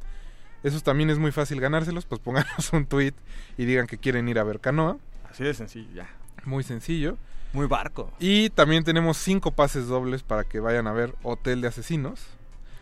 Eso 0.62 0.80
también 0.82 1.10
es 1.10 1.18
muy 1.18 1.32
fácil 1.32 1.60
ganárselos, 1.60 2.04
pues 2.06 2.20
pónganos 2.20 2.46
un 2.72 2.86
tweet 2.86 3.14
y 3.58 3.64
digan 3.64 3.88
que 3.88 3.98
quieren 3.98 4.28
ir 4.28 4.38
a 4.38 4.44
ver 4.44 4.60
Canoa. 4.60 4.98
Así 5.28 5.42
de 5.42 5.52
sencillo, 5.52 5.88
ya. 5.92 6.08
Muy 6.44 6.62
sencillo. 6.62 7.18
Muy 7.52 7.66
barco. 7.66 8.12
Y 8.20 8.50
también 8.50 8.84
tenemos 8.84 9.16
cinco 9.16 9.50
pases 9.50 9.88
dobles 9.88 10.22
para 10.22 10.44
que 10.44 10.60
vayan 10.60 10.86
a 10.86 10.92
ver 10.92 11.12
Hotel 11.24 11.60
de 11.60 11.66
Asesinos. 11.66 12.24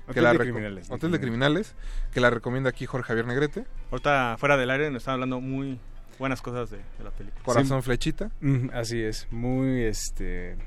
Hotel 0.07 0.25
de 0.25 0.39
Criminales, 0.39 0.91
Hotel 0.91 1.13
de 1.13 1.19
Criminales, 1.19 1.75
que 2.13 2.21
la 2.21 2.29
recomienda 2.29 2.69
aquí 2.69 2.85
Jorge 2.85 3.09
Javier 3.09 3.27
Negrete. 3.27 3.65
Ahorita 3.91 4.37
fuera 4.39 4.59
del 4.59 4.69
aire 4.69 4.91
nos 4.91 5.01
están 5.01 5.15
hablando 5.15 5.41
muy 5.41 5.81
buenas 6.19 6.43
cosas 6.43 6.69
de, 6.69 6.77
de 6.77 7.05
la 7.05 7.11
película. 7.11 7.43
Corazón 7.43 7.83
Flechita. 7.83 8.31
Mm, 8.43 8.69
Así 8.75 9.01
es, 9.01 9.29
muy 9.31 9.81
este 9.85 10.59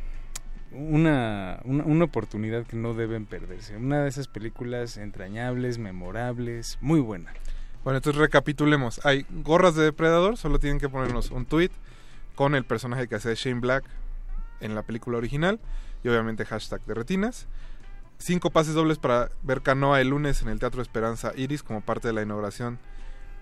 una, 0.76 1.60
una, 1.64 2.04
oportunidad 2.04 2.66
que 2.66 2.76
no 2.76 2.94
deben 2.94 3.26
perderse. 3.26 3.76
Una 3.78 4.04
de 4.04 4.10
esas 4.10 4.28
películas 4.28 4.98
entrañables, 4.98 5.78
memorables, 5.78 6.78
muy 6.82 7.00
buena. 7.00 7.34
Bueno, 7.84 7.98
entonces 7.98 8.20
recapitulemos. 8.20 9.06
Hay 9.06 9.26
gorras 9.30 9.76
de 9.76 9.84
depredador, 9.84 10.38
solo 10.38 10.60
tienen 10.60 10.80
que 10.80 10.90
ponernos 10.90 11.32
un 11.32 11.46
tweet 11.46 11.72
con 12.36 12.56
el 12.56 12.66
personaje 12.66 13.08
que 13.08 13.16
hace 13.16 13.34
Shane 13.36 13.62
Black 13.62 13.86
en 14.60 14.76
la 14.76 14.84
película 14.84 15.18
original 15.18 15.60
y 16.04 16.10
obviamente 16.10 16.46
hashtag 16.46 16.84
de 16.86 16.94
retinas. 16.94 17.48
Cinco 18.18 18.50
pases 18.50 18.74
dobles 18.74 18.98
para 18.98 19.30
ver 19.44 19.62
Canoa 19.62 20.02
el 20.02 20.10
lunes 20.10 20.42
en 20.42 20.50
el 20.50 20.60
Teatro 20.60 20.82
Esperanza 20.82 21.32
Iris 21.36 21.64
como 21.64 21.82
parte 21.82 22.08
de 22.08 22.14
la 22.14 22.22
inauguración 22.22 22.80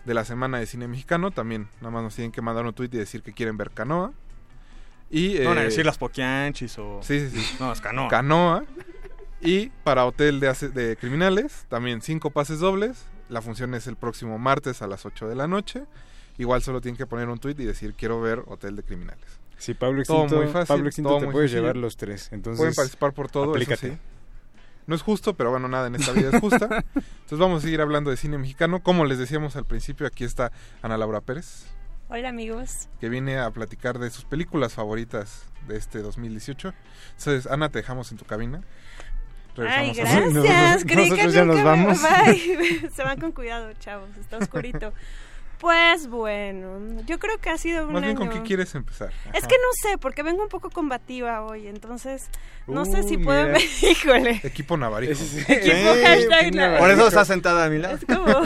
de 0.05 0.14
la 0.14 0.26
Semana 0.26 0.60
de 0.60 0.65
Cine 0.65 0.88
Mexicano. 0.88 1.31
También 1.31 1.69
nada 1.80 1.91
más 1.91 2.03
nos 2.03 2.15
tienen 2.15 2.31
que 2.31 2.41
mandar 2.41 2.65
un 2.65 2.73
tweet 2.73 2.89
y 2.91 2.97
decir 2.97 3.22
que 3.22 3.34
quieren 3.34 3.57
ver 3.57 3.72
Canoa. 3.72 4.14
Y, 5.14 5.35
No 5.40 5.49
van 5.49 5.60
a 5.60 5.61
eh, 5.61 5.65
decir 5.65 5.85
las 5.85 5.99
poquianchis 5.99 6.76
o... 6.80 6.99
Sí, 7.03 7.30
sí, 7.30 7.40
sí. 7.40 7.56
No, 7.60 7.72
es 7.72 7.80
canoa. 7.80 8.07
Canoa. 8.07 8.65
Y 9.41 9.69
para 9.84 10.07
Hotel 10.07 10.40
de, 10.40 10.98
Criminales, 10.99 11.65
también 11.69 12.02
cinco 12.02 12.31
pases 12.31 12.60
dobles. 12.60 13.06
La 13.30 13.41
función 13.41 13.76
es 13.76 13.85
el 13.85 13.95
próximo 13.95 14.40
martes 14.40 14.81
a 14.81 14.88
las 14.88 15.06
8 15.06 15.27
de 15.27 15.35
la 15.35 15.48
noche. 15.48 15.84
Igual 16.40 16.64
solo 16.64 16.81
tienen 16.81 16.98
que 16.98 17.06
poner 17.06 17.30
un 17.30 17.38
tweet 17.38 17.56
y 17.60 17.65
decir 17.65 17.94
quiero 17.94 18.22
ver 18.22 18.44
Hotel 18.48 18.76
de 18.76 18.81
Criminales. 18.81 19.40
Sí, 19.57 19.76
Pablo 19.76 20.02
Todo 20.03 20.23
Extinto, 20.23 20.44
muy 20.44 20.52
fácil, 20.52 20.68
Pablo 20.68 20.88
Extinto 20.88 21.10
todo 21.10 21.19
te 21.19 21.26
muy 21.26 21.34
puedes 21.34 21.52
sencillo. 21.52 21.68
llevar 21.68 21.77
los 21.77 21.95
tres. 21.95 22.30
Entonces, 22.31 22.57
Pueden 22.57 22.73
participar 22.73 23.14
por 23.14 23.30
todo, 23.30 23.44
eso 23.44 23.52
aplícate. 23.52 23.91
sí. 23.91 23.98
No 24.88 24.95
es 24.95 25.02
justo, 25.03 25.35
pero 25.35 25.52
bueno, 25.52 25.68
nada 25.68 25.88
en 25.88 25.95
esta 25.95 26.11
vida 26.11 26.31
es 26.34 26.41
justa. 26.41 26.65
Entonces 26.95 27.40
vamos 27.40 27.60
a 27.60 27.61
seguir 27.61 27.81
hablando 27.81 28.10
de 28.10 28.18
cine 28.18 28.38
mexicano. 28.38 28.81
Como 28.81 29.06
les 29.06 29.19
decíamos 29.19 29.56
al 29.56 29.65
principio, 29.65 30.07
aquí 30.07 30.23
está 30.23 30.52
Ana 30.81 30.98
Laura 30.98 31.22
Pérez, 31.22 31.68
Hola 32.09 32.30
amigos. 32.30 32.89
que 32.99 33.09
viene 33.09 33.39
a 33.39 33.49
platicar 33.51 33.97
de 33.97 34.09
sus 34.11 34.25
películas 34.25 34.73
favoritas 34.73 35.45
de 35.67 35.77
este 35.77 35.99
2018. 36.01 36.73
Entonces, 37.17 37.47
Ana, 37.51 37.69
te 37.69 37.80
dejamos 37.80 38.11
en 38.11 38.17
tu 38.17 38.25
cabina. 38.25 38.61
Ay, 39.57 39.93
Regresamos 39.93 40.35
a- 40.38 40.39
gracias. 40.41 40.84
Creí 40.85 41.09
que 41.09 41.23
Nosotros 41.23 41.34
ya 41.34 41.45
nunca 41.45 41.53
nos 41.53 41.57
me- 41.57 41.63
vamos. 41.63 42.01
Bye. 42.01 42.89
Se 42.95 43.03
van 43.03 43.19
con 43.19 43.31
cuidado, 43.31 43.71
chavos. 43.80 44.09
Está 44.19 44.38
oscurito. 44.38 44.93
Pues 45.64 46.07
bueno, 46.10 47.02
yo 47.06 47.19
creo 47.19 47.38
que 47.38 47.49
ha 47.49 47.57
sido 47.57 47.88
un 47.88 47.94
Más 47.94 48.02
bien, 48.02 48.18
¿con 48.18 48.27
qué 48.30 48.41
quieres 48.41 48.76
empezar? 48.76 49.14
Es 49.34 49.48
que 49.48 49.56
no 49.56 49.72
sé, 49.90 49.98
porque 49.98 50.22
vengo 50.22 50.44
un 50.44 50.49
poco 50.49 50.69
combativa 50.69 51.41
hoy, 51.41 51.68
entonces 51.68 52.27
no 52.68 52.84
sé 52.84 53.03
si 53.03 53.15
Uh, 53.15 53.23
puedo... 53.23 53.45
mira. 53.48 53.60
Híjole. 53.81 54.41
Equipo 54.44 54.76
Navarijo. 54.76 55.23
Equipo 55.48 55.94
hashtag 56.03 56.53
Navarijo. 56.53 56.80
Por 56.84 56.91
eso 56.91 57.07
está 57.07 57.23
sentada 57.23 57.64
a 57.64 57.69
mi 57.69 57.77
lado. 57.77 57.95
Es 57.95 58.03
como... 58.06 58.26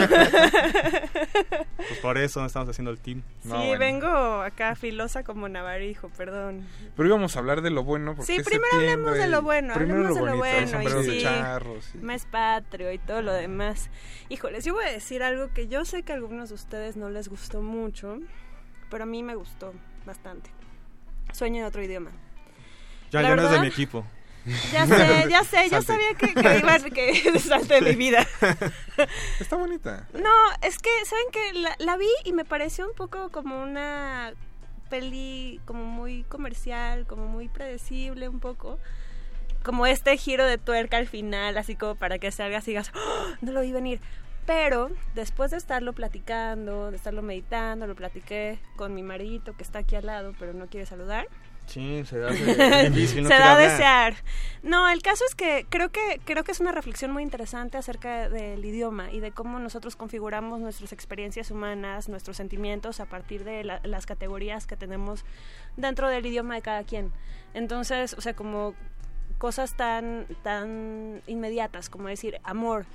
Pues 1.87 1.99
por 2.01 2.17
eso 2.17 2.45
estamos 2.45 2.67
haciendo 2.69 2.91
el 2.91 2.99
team. 2.99 3.21
sí, 3.43 3.77
vengo 3.79 4.07
acá 4.41 4.75
filosa 4.75 5.23
como 5.23 5.47
Navarijo, 5.47 6.09
perdón. 6.17 6.67
Pero 6.97 7.07
íbamos 7.07 7.35
a 7.35 7.39
hablar 7.39 7.61
de 7.61 7.69
lo 7.69 7.83
bueno. 7.83 8.15
Porque 8.15 8.35
Sí, 8.35 8.41
primero 8.43 8.67
hablemos 8.75 9.13
de 9.13 9.27
lo 9.27 9.39
y- 9.39 9.41
bueno, 9.43 9.73
primero 9.73 9.99
hablemos 10.07 10.15
de 10.15 10.21
lo 10.25 10.37
bonito, 10.37 10.37
bueno. 10.57 10.67
sombreros 10.67 11.05
y 11.05 11.09
de 11.09 11.15
sí, 11.17 11.23
charros, 11.23 11.85
sí. 11.91 11.97
Mes 11.99 12.25
patrio 12.25 12.91
y 12.91 12.97
todo 12.97 13.21
lo 13.21 13.31
demás. 13.31 13.89
Híjoles, 14.29 14.65
yo 14.65 14.73
voy 14.73 14.85
a 14.85 14.91
decir 14.91 15.23
algo 15.23 15.53
que 15.53 15.67
yo 15.67 15.85
sé 15.85 16.03
que 16.03 16.11
algunos 16.11 16.49
de 16.49 16.55
ustedes 16.55 16.97
no 16.97 17.06
les 17.09 17.27
gustó 17.27 17.61
mucho, 17.61 18.17
pero 18.89 19.03
a 19.03 19.05
mí 19.07 19.23
me 19.23 19.35
gustó 19.35 19.73
bastante. 20.05 20.49
Sueño 21.33 21.59
en 21.59 21.65
otro 21.65 21.83
idioma. 21.83 22.11
Ya, 23.11 23.21
La 23.21 23.29
ya 23.29 23.35
no 23.35 23.43
es 23.45 23.51
de 23.51 23.59
mi 23.59 23.67
equipo. 23.67 24.05
Ya 24.71 24.87
sé, 24.87 25.25
ya 25.29 25.43
sé, 25.43 25.69
Salte. 25.69 25.81
sabía 25.85 26.13
que, 26.13 26.33
que 26.33 26.57
iba 26.59 26.73
a 26.73 26.79
que 26.79 27.39
salte 27.39 27.81
de 27.81 27.81
mi 27.81 27.95
vida. 27.95 28.25
Está 29.39 29.55
bonita. 29.57 30.07
No, 30.13 30.33
es 30.61 30.77
que, 30.79 30.89
¿saben 31.05 31.25
que 31.31 31.53
la, 31.59 31.75
la 31.79 31.97
vi 31.97 32.07
y 32.23 32.33
me 32.33 32.45
pareció 32.45 32.87
un 32.87 32.95
poco 32.95 33.29
como 33.29 33.61
una 33.61 34.33
peli 34.89 35.59
como 35.65 35.83
muy 35.83 36.23
comercial, 36.23 37.05
como 37.07 37.27
muy 37.27 37.49
predecible 37.49 38.29
un 38.29 38.39
poco. 38.39 38.79
Como 39.63 39.85
este 39.85 40.15
giro 40.15 40.45
de 40.45 40.57
tuerca 40.57 40.95
al 40.97 41.07
final, 41.07 41.57
así 41.57 41.75
como 41.75 41.95
para 41.95 42.19
que 42.19 42.31
salgas 42.31 42.65
y 42.67 42.71
digas, 42.71 42.91
"¡Oh! 42.95 43.25
no 43.41 43.51
lo 43.51 43.61
vi 43.61 43.73
venir. 43.73 43.99
Pero 44.47 44.89
después 45.13 45.51
de 45.51 45.57
estarlo 45.57 45.93
platicando, 45.93 46.89
de 46.89 46.95
estarlo 46.97 47.21
meditando, 47.21 47.85
lo 47.85 47.93
platiqué 47.95 48.57
con 48.77 48.95
mi 48.95 49.03
maridito 49.03 49.55
que 49.55 49.61
está 49.61 49.79
aquí 49.79 49.95
al 49.95 50.05
lado, 50.07 50.33
pero 50.39 50.53
no 50.53 50.65
quiere 50.67 50.85
saludar. 50.87 51.27
Sí, 51.65 52.05
se 52.05 52.17
da 52.17 52.31
de- 52.31 52.89
difícil. 52.91 53.23
no 53.23 53.27
se 53.29 53.35
quiere 53.35 53.43
da 53.43 53.55
a 53.55 53.57
desear. 53.59 54.13
No, 54.63 54.87
el 54.89 55.01
caso 55.01 55.25
es 55.27 55.35
que 55.35 55.65
creo 55.67 55.89
que 55.91 56.21
creo 56.23 56.45
que 56.45 56.53
es 56.53 56.61
una 56.61 56.71
reflexión 56.71 57.11
muy 57.11 57.23
interesante 57.23 57.77
acerca 57.77 58.29
del 58.29 58.63
idioma 58.63 59.11
y 59.11 59.19
de 59.19 59.31
cómo 59.33 59.59
nosotros 59.59 59.97
configuramos 59.97 60.61
nuestras 60.61 60.93
experiencias 60.93 61.51
humanas, 61.51 62.07
nuestros 62.07 62.37
sentimientos 62.37 63.01
a 63.01 63.05
partir 63.05 63.43
de 63.43 63.65
la- 63.65 63.81
las 63.83 64.05
categorías 64.05 64.65
que 64.65 64.77
tenemos 64.77 65.25
dentro 65.75 66.07
del 66.09 66.25
idioma 66.25 66.55
de 66.55 66.61
cada 66.61 66.85
quien. 66.85 67.11
Entonces, 67.53 68.13
o 68.13 68.21
sea, 68.21 68.33
como 68.33 68.73
cosas 69.37 69.75
tan 69.75 70.25
tan 70.41 71.21
inmediatas 71.27 71.89
como 71.89 72.07
decir 72.07 72.39
amor. 72.45 72.85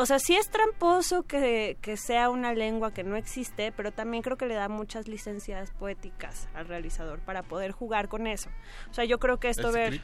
O 0.00 0.06
sea, 0.06 0.18
sí 0.18 0.34
es 0.34 0.48
tramposo 0.48 1.24
que, 1.24 1.76
que 1.82 1.98
sea 1.98 2.30
una 2.30 2.54
lengua 2.54 2.94
que 2.94 3.04
no 3.04 3.16
existe, 3.16 3.70
pero 3.70 3.92
también 3.92 4.22
creo 4.22 4.38
que 4.38 4.46
le 4.46 4.54
da 4.54 4.66
muchas 4.68 5.08
licencias 5.08 5.72
poéticas 5.72 6.48
al 6.54 6.66
realizador 6.68 7.18
para 7.18 7.42
poder 7.42 7.72
jugar 7.72 8.08
con 8.08 8.26
eso. 8.26 8.48
O 8.90 8.94
sea, 8.94 9.04
yo 9.04 9.18
creo 9.18 9.38
que 9.38 9.50
esto 9.50 9.68
¿El 9.68 9.74
ver... 9.74 10.00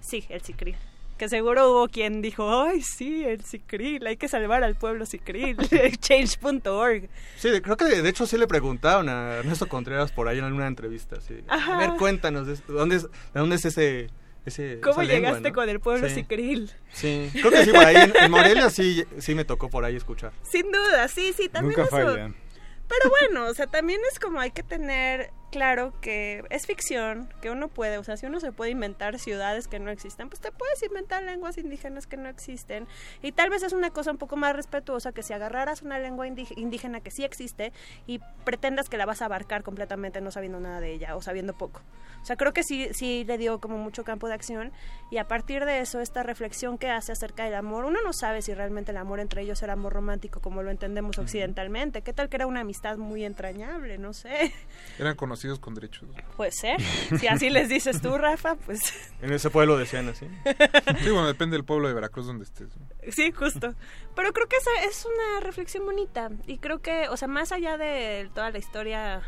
Sí, 0.00 0.24
el 0.30 0.40
Cicril. 0.40 0.76
Que 1.16 1.28
seguro 1.28 1.70
hubo 1.70 1.88
quien 1.88 2.22
dijo, 2.22 2.60
ay, 2.60 2.82
sí, 2.82 3.24
el 3.24 3.44
Cicril, 3.44 4.04
hay 4.04 4.16
que 4.16 4.26
salvar 4.26 4.64
al 4.64 4.74
pueblo 4.74 5.06
Cicril, 5.06 5.56
change.org. 6.00 7.08
Sí, 7.36 7.60
creo 7.62 7.76
que 7.76 7.84
de, 7.84 8.02
de 8.02 8.08
hecho 8.08 8.26
sí 8.26 8.36
le 8.36 8.48
preguntaron 8.48 9.08
a 9.08 9.36
Ernesto 9.36 9.68
Contreras 9.68 10.10
por 10.10 10.26
ahí 10.26 10.38
en 10.38 10.44
alguna 10.44 10.66
entrevista. 10.66 11.20
sí. 11.20 11.36
A 11.48 11.78
ver, 11.78 11.90
cuéntanos, 11.98 12.48
¿de 12.48 12.56
dónde 12.66 12.96
es, 12.96 13.02
de 13.04 13.08
dónde 13.40 13.56
es 13.56 13.64
ese... 13.64 14.10
ese 14.46 14.80
¿Cómo 14.80 15.02
esa 15.02 15.12
lengua, 15.12 15.28
llegaste 15.30 15.48
no? 15.50 15.54
con 15.54 15.68
el 15.68 15.80
pueblo 15.80 16.08
Sí. 16.08 16.14
Cicril? 16.14 16.70
Sí, 16.92 17.30
creo 17.32 17.50
que 17.50 17.64
sí, 17.64 17.70
por 17.72 17.84
ahí 17.84 17.96
en, 17.96 18.12
en 18.24 18.30
Morelia 18.30 18.70
sí, 18.70 19.04
sí 19.18 19.34
me 19.34 19.44
tocó 19.44 19.68
por 19.68 19.84
ahí 19.84 19.96
escuchar. 19.96 20.32
Sin 20.42 20.70
duda, 20.72 21.08
sí, 21.08 21.32
sí, 21.36 21.48
también 21.48 21.76
Nunca 21.76 21.82
eso. 21.82 21.90
falla. 22.14 22.32
Pero 22.88 23.10
bueno, 23.10 23.46
o 23.46 23.54
sea, 23.54 23.66
también 23.66 24.00
es 24.12 24.18
como 24.20 24.38
hay 24.40 24.52
que 24.52 24.62
tener 24.62 25.30
claro 25.56 25.94
que 26.02 26.44
es 26.50 26.66
ficción, 26.66 27.32
que 27.40 27.50
uno 27.50 27.68
puede, 27.68 27.96
o 27.96 28.04
sea, 28.04 28.18
si 28.18 28.26
uno 28.26 28.40
se 28.40 28.52
puede 28.52 28.72
inventar 28.72 29.18
ciudades 29.18 29.68
que 29.68 29.78
no 29.78 29.90
existen, 29.90 30.28
pues 30.28 30.38
te 30.38 30.52
puedes 30.52 30.82
inventar 30.82 31.22
lenguas 31.22 31.56
indígenas 31.56 32.06
que 32.06 32.18
no 32.18 32.28
existen. 32.28 32.86
Y 33.22 33.32
tal 33.32 33.48
vez 33.48 33.62
es 33.62 33.72
una 33.72 33.88
cosa 33.88 34.10
un 34.10 34.18
poco 34.18 34.36
más 34.36 34.54
respetuosa 34.54 35.12
que 35.12 35.22
si 35.22 35.32
agarraras 35.32 35.80
una 35.80 35.98
lengua 35.98 36.28
indí- 36.28 36.52
indígena 36.56 37.00
que 37.00 37.10
sí 37.10 37.24
existe 37.24 37.72
y 38.06 38.20
pretendas 38.44 38.90
que 38.90 38.98
la 38.98 39.06
vas 39.06 39.22
a 39.22 39.24
abarcar 39.24 39.62
completamente 39.62 40.20
no 40.20 40.30
sabiendo 40.30 40.60
nada 40.60 40.80
de 40.80 40.92
ella 40.92 41.16
o 41.16 41.22
sabiendo 41.22 41.56
poco. 41.56 41.80
O 42.20 42.26
sea, 42.26 42.36
creo 42.36 42.52
que 42.52 42.62
sí, 42.62 42.88
sí 42.92 43.24
le 43.24 43.38
dio 43.38 43.58
como 43.58 43.78
mucho 43.78 44.04
campo 44.04 44.28
de 44.28 44.34
acción 44.34 44.72
y 45.10 45.16
a 45.16 45.28
partir 45.28 45.64
de 45.64 45.78
eso, 45.80 46.00
esta 46.00 46.22
reflexión 46.22 46.76
que 46.76 46.90
hace 46.90 47.12
acerca 47.12 47.44
del 47.44 47.54
amor, 47.54 47.86
uno 47.86 48.00
no 48.04 48.12
sabe 48.12 48.42
si 48.42 48.52
realmente 48.52 48.90
el 48.90 48.98
amor 48.98 49.20
entre 49.20 49.40
ellos 49.40 49.62
era 49.62 49.72
amor 49.72 49.94
romántico 49.94 50.40
como 50.40 50.62
lo 50.62 50.70
entendemos 50.70 51.16
occidentalmente. 51.18 52.02
¿Qué 52.02 52.12
tal 52.12 52.28
que 52.28 52.36
era 52.36 52.46
una 52.46 52.60
amistad 52.60 52.98
muy 52.98 53.24
entrañable? 53.24 53.96
No 53.96 54.12
sé. 54.12 54.52
Eran 54.98 55.14
conocidos 55.14 55.45
reconocidos 55.46 55.58
con 55.60 55.74
derechos. 55.74 56.08
Puede 56.36 56.52
ser. 56.52 56.80
Si 57.18 57.28
así 57.28 57.50
les 57.50 57.68
dices 57.68 58.00
tú, 58.00 58.16
Rafa, 58.18 58.56
pues... 58.56 58.92
En 59.22 59.32
ese 59.32 59.50
pueblo 59.50 59.76
decían 59.76 60.08
así. 60.08 60.26
Sí, 61.02 61.10
bueno, 61.10 61.26
depende 61.26 61.56
del 61.56 61.64
pueblo 61.64 61.88
de 61.88 61.94
Veracruz 61.94 62.26
donde 62.26 62.44
estés. 62.44 62.68
¿no? 62.76 62.86
Sí, 63.10 63.32
justo. 63.32 63.74
Pero 64.14 64.32
creo 64.32 64.46
que 64.48 64.56
esa 64.56 64.70
es 64.88 65.06
una 65.06 65.40
reflexión 65.40 65.84
bonita. 65.84 66.30
Y 66.46 66.58
creo 66.58 66.80
que, 66.80 67.08
o 67.08 67.16
sea, 67.16 67.28
más 67.28 67.52
allá 67.52 67.76
de 67.76 68.28
toda 68.34 68.50
la 68.50 68.58
historia 68.58 69.22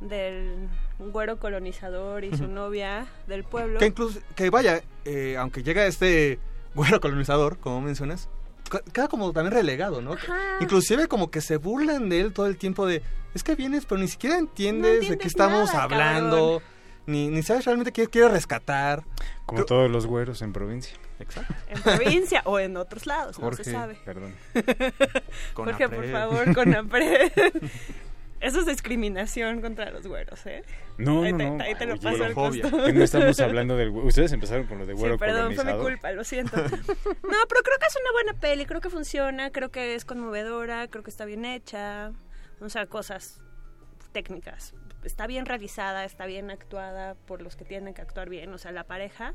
del 0.00 0.68
güero 0.98 1.38
colonizador 1.38 2.24
y 2.24 2.36
su 2.36 2.48
novia 2.48 3.06
del 3.26 3.44
pueblo. 3.44 3.78
Que 3.78 3.86
incluso, 3.86 4.20
que 4.34 4.50
vaya, 4.50 4.82
eh, 5.04 5.36
aunque 5.38 5.62
llega 5.62 5.86
este 5.86 6.38
güero 6.74 7.00
colonizador, 7.00 7.58
como 7.58 7.80
mencionas, 7.80 8.28
queda 8.92 9.08
como 9.08 9.32
también 9.32 9.54
relegado, 9.54 10.00
¿no? 10.00 10.14
Ajá. 10.14 10.58
Inclusive 10.60 11.06
como 11.06 11.30
que 11.30 11.40
se 11.40 11.56
burlan 11.56 12.08
de 12.08 12.20
él 12.20 12.32
todo 12.32 12.46
el 12.46 12.56
tiempo 12.56 12.86
de, 12.86 13.02
es 13.34 13.42
que 13.42 13.54
vienes, 13.54 13.84
pero 13.86 14.00
ni 14.00 14.08
siquiera 14.08 14.38
entiendes, 14.38 15.08
de 15.08 15.18
qué 15.18 15.28
estamos 15.28 15.72
nada, 15.72 15.84
hablando, 15.84 16.62
ni, 17.06 17.28
ni 17.28 17.42
sabes 17.42 17.64
realmente 17.64 17.92
qué 17.92 18.06
quiere 18.06 18.28
rescatar. 18.28 19.04
Como 19.46 19.64
todos 19.64 19.90
los 19.90 20.06
güeros 20.06 20.42
en 20.42 20.52
provincia. 20.52 20.96
Exacto. 21.18 21.54
En 21.68 21.80
provincia 21.82 22.42
o 22.44 22.58
en 22.58 22.76
otros 22.76 23.06
lados, 23.06 23.38
no 23.38 23.52
se 23.52 23.64
sabe. 23.64 23.96
perdón. 24.04 24.34
Jorge, 25.54 25.88
por 25.88 26.10
favor, 26.10 26.54
con 26.54 26.74
Apred. 26.74 27.32
Eso 28.42 28.58
es 28.58 28.66
discriminación 28.66 29.60
contra 29.60 29.92
los 29.92 30.04
güeros, 30.04 30.44
¿eh? 30.46 30.64
No, 30.98 31.22
ahí 31.22 31.32
no, 31.32 31.38
te, 31.38 31.44
no. 31.44 31.62
Ahí 31.62 31.74
te 31.76 31.86
lo 31.86 31.92
Oye, 31.94 32.02
paso 32.02 32.24
al 32.24 32.34
costo. 32.34 32.84
Que 32.84 32.92
no 32.92 33.04
estamos 33.04 33.38
hablando 33.40 33.76
del 33.76 33.90
güero. 33.90 34.08
Ustedes 34.08 34.32
empezaron 34.32 34.66
con 34.66 34.78
lo 34.80 34.86
de 34.86 34.94
güero 34.94 35.14
Sí, 35.14 35.20
perdón, 35.20 35.54
fue 35.54 35.64
mi 35.64 35.78
culpa, 35.78 36.10
lo 36.10 36.24
siento. 36.24 36.56
No, 36.56 36.66
pero 36.68 37.62
creo 37.62 37.78
que 37.78 37.86
es 37.86 37.96
una 38.00 38.12
buena 38.12 38.34
peli, 38.34 38.66
creo 38.66 38.80
que 38.80 38.90
funciona, 38.90 39.52
creo 39.52 39.70
que 39.70 39.94
es 39.94 40.04
conmovedora, 40.04 40.88
creo 40.88 41.04
que 41.04 41.10
está 41.10 41.24
bien 41.24 41.44
hecha, 41.44 42.10
o 42.62 42.68
sea, 42.68 42.86
cosas 42.86 43.40
técnicas. 44.12 44.74
Está 45.04 45.26
bien 45.26 45.46
realizada, 45.46 46.04
está 46.04 46.26
bien 46.26 46.50
actuada 46.50 47.14
por 47.14 47.42
los 47.42 47.56
que 47.56 47.64
tienen 47.64 47.92
que 47.94 48.02
actuar 48.02 48.28
bien, 48.28 48.52
o 48.54 48.58
sea, 48.58 48.70
la 48.72 48.84
pareja, 48.84 49.34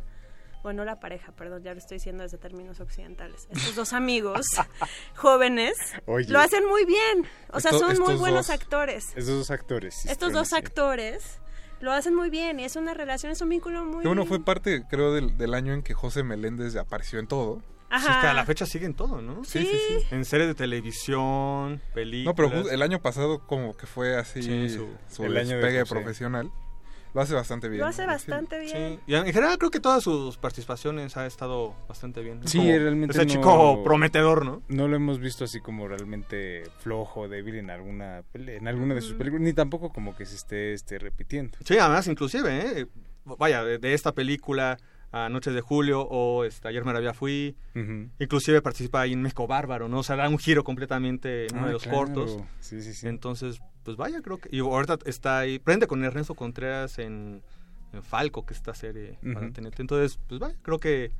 bueno, 0.64 0.86
la 0.86 1.00
pareja, 1.00 1.32
perdón, 1.34 1.62
ya 1.64 1.74
lo 1.74 1.80
estoy 1.80 1.98
diciendo 1.98 2.24
desde 2.24 2.38
términos 2.38 2.80
occidentales. 2.80 3.48
Estos 3.52 3.76
dos 3.76 3.94
amigos 3.94 4.46
jóvenes 5.16 5.76
Oye. 6.06 6.30
lo 6.32 6.40
hacen 6.40 6.66
muy 6.66 6.86
bien, 6.86 7.26
o 7.52 7.60
sea, 7.60 7.72
Esto- 7.72 7.88
son 7.94 8.00
muy 8.04 8.16
buenos 8.16 8.48
dos- 8.48 8.56
actores. 8.56 9.06
Estos 9.10 9.28
dos 9.38 9.52
actores. 9.52 9.96
sí, 9.96 10.10
Estos 10.10 10.32
dos 10.34 10.54
actores 10.54 11.40
lo 11.80 11.92
hacen 11.92 12.16
muy 12.16 12.30
bien 12.30 12.60
y 12.60 12.64
es 12.64 12.76
una 12.76 12.94
relación, 12.94 13.32
es 13.32 13.42
un 13.42 13.50
vínculo 13.50 13.86
muy... 13.86 14.02
Que 14.02 14.08
bueno, 14.08 14.26
fue 14.26 14.44
parte, 14.44 14.84
creo, 14.90 15.14
del, 15.14 15.38
del 15.38 15.54
año 15.54 15.74
en 15.74 15.84
que 15.84 15.94
José 15.94 16.24
Meléndez 16.24 16.76
apareció 16.76 17.20
en 17.20 17.28
todo. 17.28 17.62
Ajá. 17.90 18.16
Hasta 18.18 18.34
la 18.34 18.46
fecha 18.46 18.66
siguen 18.66 18.94
todo, 18.94 19.22
¿no? 19.22 19.44
Sí, 19.46 19.60
sí, 19.60 19.78
sí. 20.00 20.06
En 20.12 20.26
series 20.26 20.48
de 20.50 20.56
televisión, 20.56 21.82
películas. 21.94 22.26
No, 22.26 22.36
pero 22.36 22.70
el 22.70 22.82
año 22.82 23.02
pasado 23.02 23.40
como 23.46 23.76
que 23.76 23.86
fue 23.86 24.16
así 24.18 24.42
Sí, 24.42 24.70
su, 24.70 24.88
su- 25.10 25.24
el 25.24 25.32
el 25.32 25.38
año 25.38 25.50
de 25.50 25.56
despegue 25.58 25.86
profesional. 25.86 26.52
Lo 27.14 27.22
hace 27.22 27.34
bastante 27.34 27.68
bien. 27.70 27.82
Lo 27.82 27.88
hace 27.88 28.06
bastante 28.06 28.60
bien. 28.60 29.00
Y 29.08 29.16
en 29.16 29.26
general 29.26 29.58
creo 29.58 29.72
que 29.72 29.80
todas 29.80 30.04
sus 30.04 30.38
participaciones 30.38 31.18
ha 31.18 31.26
estado 31.26 31.74
bastante 31.88 32.22
bien. 32.22 32.42
Es 32.44 32.52
Sí, 32.52 32.58
como 32.60 32.70
realmente 32.72 33.14
Ese 33.18 33.26
no- 33.26 33.32
chico 33.32 33.84
prometedor, 33.84 34.46
¿no? 34.46 34.62
No 34.68 34.88
lo 34.88 34.96
hemos 34.98 35.18
visto 35.20 35.46
así 35.46 35.60
como 35.62 35.88
realmente 35.88 36.64
flojo, 36.80 37.28
débil 37.28 37.56
en 37.56 37.72
alguna 37.72 38.22
pele- 38.34 38.58
en 38.58 38.68
alguna 38.68 38.94
de 38.94 39.02
sus 39.02 39.14
películas, 39.14 39.42
ni 39.46 39.54
tampoco 39.54 39.90
como 39.92 40.16
que 40.16 40.26
se 40.26 40.36
esté 40.36 40.74
este, 40.74 41.00
repitiendo. 41.00 41.58
Sí, 41.66 41.78
además, 41.80 42.06
inclusive, 42.08 42.82
¿eh? 42.82 42.88
vaya, 43.40 43.64
de, 43.64 43.78
de 43.80 43.94
esta 43.94 44.12
película 44.12 44.78
a 45.12 45.30
Noches 45.30 45.54
de 45.54 45.62
Julio 45.62 46.02
o 46.02 46.44
este, 46.44 46.68
Ayer 46.68 46.84
Maravilla 46.84 47.14
Fui, 47.14 47.56
Ujú. 47.76 48.10
inclusive 48.20 48.62
participa 48.62 49.02
ahí 49.02 49.14
en 49.14 49.22
México 49.22 49.48
Bárbaro, 49.48 49.88
¿no? 49.88 50.00
O 50.00 50.04
sea, 50.04 50.16
da 50.16 50.28
un 50.30 50.38
giro 50.38 50.64
completamente 50.64 51.48
en 51.48 51.56
uno 51.56 51.64
Ah, 51.64 51.68
de 51.68 51.74
los 51.74 51.84
claro. 51.84 51.98
cortos. 52.00 52.38
Sí, 52.60 52.82
sí, 52.82 52.94
sí. 52.94 53.08
Entonces, 53.08 53.60
pues 53.84 53.96
vaya, 53.98 54.22
creo 54.22 54.38
que... 54.38 54.50
Y 54.52 54.60
ahorita 54.60 55.00
está 55.06 55.40
ahí, 55.40 55.60
prende 55.60 55.88
con 55.88 56.04
Ernesto 56.04 56.36
Contreras 56.36 57.00
en, 57.00 57.42
en 57.94 58.04
Falco, 58.04 58.46
que 58.46 58.54
es 58.54 58.58
esta 58.60 58.76
serie 58.76 59.18
para 59.34 59.46
Ujú. 59.48 59.54
TNT. 59.54 59.80
Entonces, 59.80 60.20
pues 60.28 60.40
vaya, 60.42 60.56
creo 60.62 60.80
que... 60.80 61.12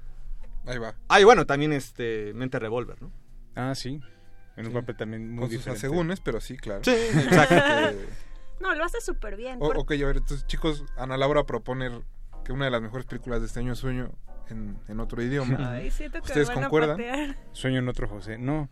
Ahí 0.66 0.78
va. 0.80 0.94
Ah, 1.08 1.22
y 1.22 1.24
bueno, 1.24 1.46
también 1.46 1.72
este 1.72 2.34
Mente 2.34 2.60
Revolver, 2.60 3.02
¿no? 3.02 3.12
Ah, 3.56 3.74
sí. 3.74 4.02
En 4.58 4.68
un 4.68 4.74
papel 4.74 4.98
también 4.98 5.30
muy 5.30 5.40
Con 5.42 5.50
sus 5.50 5.60
diferente. 5.60 5.86
asegúnes, 5.88 6.20
pero 6.20 6.42
sí, 6.42 6.58
claro. 6.58 6.82
Sí, 6.84 6.92
exacto. 6.92 7.56
No, 8.60 8.74
lo 8.74 8.84
hace 8.84 9.00
súper 9.02 9.38
bien. 9.38 9.58
o- 9.62 9.68
por- 9.68 9.78
ok, 9.78 9.92
a 9.92 10.06
ver, 10.08 10.18
entonces 10.18 10.46
chicos, 10.48 10.84
Ana 10.98 11.16
Laura 11.16 11.46
propone 11.46 12.02
que 12.48 12.54
una 12.54 12.66
de 12.66 12.72
las 12.72 12.82
mejores 12.82 13.06
películas 13.06 13.42
de 13.42 13.48
este 13.48 13.60
año 13.60 13.74
es 13.74 13.80
Sueño 13.80 14.10
en, 14.50 14.78
en 14.88 15.00
otro 15.02 15.22
idioma. 15.22 15.58
Ay, 15.74 15.92
siento 15.92 16.20
que 16.22 16.28
¿Ustedes 16.28 16.50
concuerdan? 16.50 16.96
patear. 16.98 17.36
Sueño 17.52 17.80
en 17.80 17.90
otro 17.90 18.08
José. 18.08 18.38
No. 18.38 18.70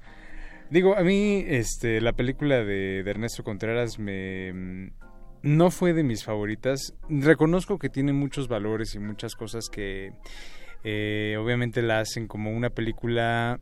Digo, 0.70 0.96
a 0.98 1.02
mí 1.02 1.44
este, 1.46 2.00
la 2.00 2.14
película 2.14 2.64
de, 2.64 3.04
de 3.04 3.12
Ernesto 3.12 3.44
Contreras 3.44 4.00
me... 4.00 4.54
mm, 4.54 4.88
No 5.44 5.72
fue 5.72 5.92
de 5.94 6.04
mis 6.04 6.24
favoritas. 6.24 6.94
Reconozco 7.10 7.78
que 7.78 7.90
tiene 7.90 8.14
muchos 8.14 8.48
valores 8.48 8.96
y 8.96 9.00
muchas 9.00 9.36
cosas 9.36 9.68
que 9.70 10.14
eh, 10.86 11.36
obviamente 11.38 11.82
la 11.82 12.00
hacen 12.00 12.28
como 12.28 12.52
una 12.52 12.70
película 12.70 13.60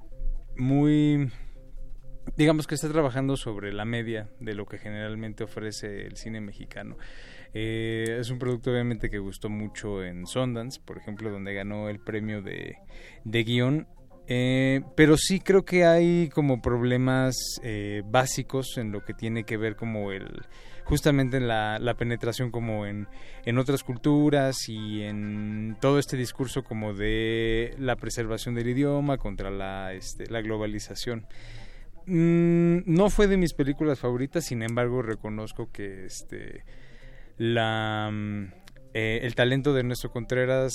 muy... 0.56 1.32
Digamos 2.38 2.68
que 2.68 2.76
está 2.76 2.90
trabajando 2.90 3.36
sobre 3.36 3.74
la 3.74 3.84
media 3.84 4.30
de 4.40 4.54
lo 4.54 4.66
que 4.66 4.78
generalmente 4.78 5.44
ofrece 5.44 6.06
el 6.06 6.16
cine 6.16 6.40
mexicano. 6.40 6.96
Eh, 7.54 8.18
es 8.20 8.30
un 8.30 8.40
producto 8.40 8.72
obviamente 8.72 9.10
que 9.10 9.20
gustó 9.20 9.50
mucho 9.50 10.04
en 10.04 10.26
Sundance, 10.26 10.82
por 10.84 10.98
ejemplo, 10.98 11.32
donde 11.32 11.54
ganó 11.54 11.90
el 11.90 12.00
premio 12.00 12.42
de, 12.42 12.78
de 13.24 13.44
guion. 13.44 13.88
Eh, 14.28 14.82
pero 14.96 15.18
sí 15.18 15.42
creo 15.42 15.66
que 15.66 15.84
hay 15.84 16.30
como 16.30 16.62
problemas 16.62 17.36
eh, 17.62 18.04
básicos 18.06 18.78
en 18.78 18.92
lo 18.94 19.04
que 19.04 19.14
tiene 19.14 19.44
que 19.44 19.58
ver 19.58 19.76
como 19.76 20.14
el 20.14 20.44
justamente 20.86 21.38
en 21.38 21.48
la, 21.48 21.80
la 21.80 21.96
penetración 21.96 22.52
como 22.52 22.86
en, 22.86 23.08
otras 23.58 23.84
culturas 23.84 24.68
y 24.68 25.04
en 25.04 25.78
todo 25.80 26.00
este 26.00 26.18
discurso 26.18 26.64
como 26.64 26.94
de 26.94 27.74
la 27.78 27.96
preservación 27.96 28.56
del 28.56 28.70
idioma 28.70 29.18
contra 29.18 29.50
la, 29.50 29.94
este, 29.94 30.26
globalización. 30.26 31.26
Mm, 32.06 32.80
no 32.86 33.10
fue 33.10 33.28
de 33.28 33.38
mis 33.38 33.54
películas 33.54 34.00
favoritas, 34.00 34.46
sin 34.46 34.62
embargo 34.62 35.02
reconozco 35.02 35.72
que 35.72 36.06
este 36.06 36.66
la 37.38 38.10
mm, 38.12 38.44
eh, 38.94 39.20
el 39.24 39.36
talento 39.36 39.74
de 39.74 39.80
Ernesto 39.82 40.12
Contreras 40.12 40.74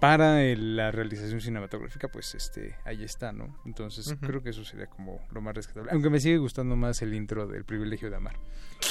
para 0.00 0.42
el- 0.42 0.74
la 0.76 0.90
realización 0.90 1.40
cinematográfica, 1.40 2.08
pues 2.08 2.34
este 2.34 2.74
ahí 2.84 3.04
está, 3.04 3.32
¿no? 3.32 3.56
Entonces 3.64 4.16
creo 4.20 4.42
que 4.42 4.50
eso 4.50 4.64
sería 4.64 4.86
como 4.86 5.20
lo 5.30 5.40
más 5.40 5.54
rescatable. 5.54 5.92
Aunque 5.92 6.10
me 6.10 6.18
sigue 6.18 6.38
gustando 6.38 6.74
más 6.74 7.02
el 7.02 7.14
intro 7.14 7.46
del 7.46 7.64
privilegio 7.64 8.10
de 8.10 8.16
amar. 8.16 8.34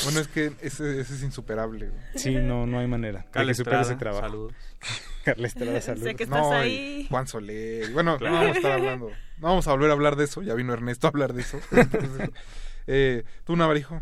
Bueno, 0.05 0.21
es 0.21 0.29
que 0.29 0.53
ese, 0.61 1.01
ese 1.01 1.13
es 1.15 1.23
insuperable. 1.23 1.89
güey. 1.89 2.01
Sí, 2.15 2.33
no, 2.35 2.65
no 2.65 2.79
hay 2.79 2.87
manera. 2.87 3.25
Carla 3.29 3.51
que 3.51 3.55
supere 3.55 3.81
ese 3.81 3.91
Estrada, 3.93 4.19
trabajo. 4.21 4.27
saludos. 4.33 4.53
Carla 5.25 5.47
Estrada, 5.47 5.73
Sé 5.73 5.81
saludos. 5.81 6.13
que 6.15 6.23
estás 6.23 6.39
No, 6.41 6.53
ahí. 6.53 7.07
Juan 7.09 7.27
Soler. 7.27 7.89
y 7.89 7.93
Bueno, 7.93 8.17
Claro. 8.17 8.33
no 8.35 8.39
vamos 8.41 8.55
a 8.55 8.57
estar 8.59 8.71
hablando. 8.71 9.07
No 9.39 9.47
vamos 9.49 9.67
a 9.67 9.71
volver 9.71 9.89
a 9.89 9.93
hablar 9.93 10.15
de 10.15 10.23
eso. 10.23 10.41
Ya 10.43 10.53
vino 10.53 10.71
Ernesto 10.71 11.07
a 11.07 11.09
hablar 11.09 11.33
de 11.33 11.41
eso. 11.41 11.59
Entonces, 11.71 12.29
eh, 12.87 13.23
¿Tú, 13.43 13.57
Navarijo? 13.57 14.01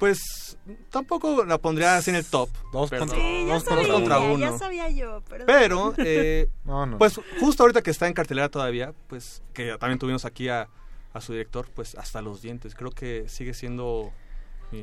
Pues 0.00 0.49
tampoco 0.90 1.44
la 1.44 1.58
pondría 1.58 1.96
así 1.96 2.10
en 2.10 2.16
el 2.16 2.24
top. 2.26 2.48
Dos 2.72 2.90
Perdón. 2.90 3.08
contra- 3.08 3.24
Sí, 3.24 3.46
ya 3.46 3.54
Dos 3.54 3.64
contra 3.64 3.82
sabía, 3.84 3.92
contra 3.94 4.18
uno. 4.20 4.38
ya 4.38 4.58
sabía 4.58 4.88
yo. 4.90 5.22
Pero, 5.28 5.46
Pero, 5.46 5.94
eh, 5.98 6.48
No, 6.64 6.86
no. 6.86 6.98
pues 6.98 7.20
justo 7.40 7.62
ahorita 7.62 7.82
que 7.82 7.90
está 7.90 8.06
en 8.08 8.14
cartelera 8.14 8.48
todavía, 8.48 8.92
pues 9.08 9.42
que 9.52 9.76
también 9.78 9.98
tuvimos 9.98 10.24
aquí 10.24 10.48
a, 10.48 10.68
a 11.12 11.20
su 11.20 11.32
director, 11.32 11.66
pues 11.74 11.94
hasta 11.96 12.22
los 12.22 12.42
dientes. 12.42 12.74
Creo 12.74 12.90
que 12.90 13.28
sigue 13.28 13.54
siendo... 13.54 14.12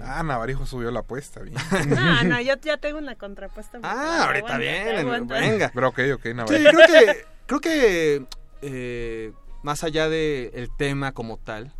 Ah, 0.01 0.21
Navarijo 0.21 0.65
subió 0.65 0.91
la 0.91 0.99
apuesta. 0.99 1.39
Bien. 1.39 1.55
No, 1.89 2.23
no, 2.25 2.41
yo 2.41 2.55
ya 2.61 2.75
tengo 2.77 2.97
una 2.97 3.15
contrapuesta. 3.15 3.79
Ah, 3.83 4.25
ahorita 4.25 4.47
Aguanta, 4.55 4.57
bien, 4.57 4.97
aguanta. 4.97 5.33
venga. 5.39 5.71
Pero 5.73 5.87
ok, 5.87 5.99
ok, 6.15 6.23
Sí, 6.23 6.33
Navarijo. 6.33 6.69
creo 6.71 6.87
que, 6.87 7.25
creo 7.45 7.59
que 7.61 8.25
eh, 8.63 9.31
más 9.63 9.85
allá 9.85 10.09
de 10.09 10.51
el 10.55 10.69
tema 10.75 11.13
como 11.13 11.37
tal, 11.37 11.71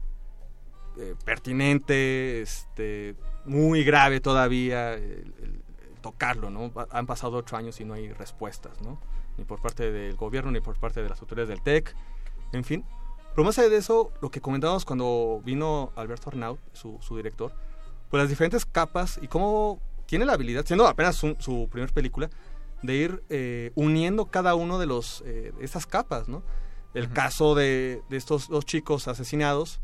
eh, 0.98 1.16
pertinente, 1.26 2.42
este, 2.42 3.16
muy 3.48 3.84
grave 3.84 4.20
todavía 4.20 4.94
el- 4.94 5.34
el- 5.42 5.62
el 5.82 6.02
tocarlo, 6.02 6.50
¿no? 6.50 6.72
Han 6.92 7.06
pasado 7.08 7.38
ocho 7.38 7.58
años 7.58 7.80
y 7.82 7.86
no 7.86 7.94
hay 7.96 8.12
respuestas, 8.14 8.82
¿no? 8.82 9.00
Ni 9.38 9.44
por 9.46 9.62
parte 9.62 9.92
del 9.92 10.16
gobierno, 10.16 10.52
ni 10.52 10.60
por 10.62 10.78
parte 10.80 11.02
de 11.02 11.10
las 11.10 11.20
autoridades 11.22 11.50
del 11.50 11.62
TEC, 11.62 11.96
en 12.54 12.64
fin. 12.64 12.86
Pero 13.34 13.46
más 13.46 13.58
allá 13.60 13.70
de 13.70 13.78
eso, 13.78 14.12
lo 14.22 14.32
que 14.32 14.42
comentábamos 14.42 14.84
cuando 14.86 15.42
vino 15.46 15.92
Alberto 15.96 16.30
Arnaud, 16.30 16.58
su, 16.74 16.98
su 17.02 17.18
director, 17.18 17.54
pues 18.10 18.22
las 18.22 18.30
diferentes 18.30 18.66
capas 18.66 19.20
y 19.22 19.28
cómo 19.28 19.80
tiene 20.08 20.26
la 20.26 20.34
habilidad, 20.34 20.66
siendo 20.66 20.88
apenas 20.88 21.16
su, 21.16 21.36
su 21.40 21.68
primer 21.72 21.92
película, 21.94 22.30
de 22.82 22.94
ir 22.96 23.24
eh, 23.30 23.72
uniendo 23.76 24.26
cada 24.28 24.56
uno 24.56 24.80
de 24.80 24.86
los 24.86 25.24
eh, 25.26 25.52
estas 25.60 25.86
capas, 25.86 26.28
¿no? 26.30 26.42
El 26.94 27.10
caso 27.12 27.54
de, 27.54 28.02
de 28.10 28.18
estos 28.18 28.48
dos 28.48 28.66
chicos 28.66 29.08
asesinados, 29.08 29.82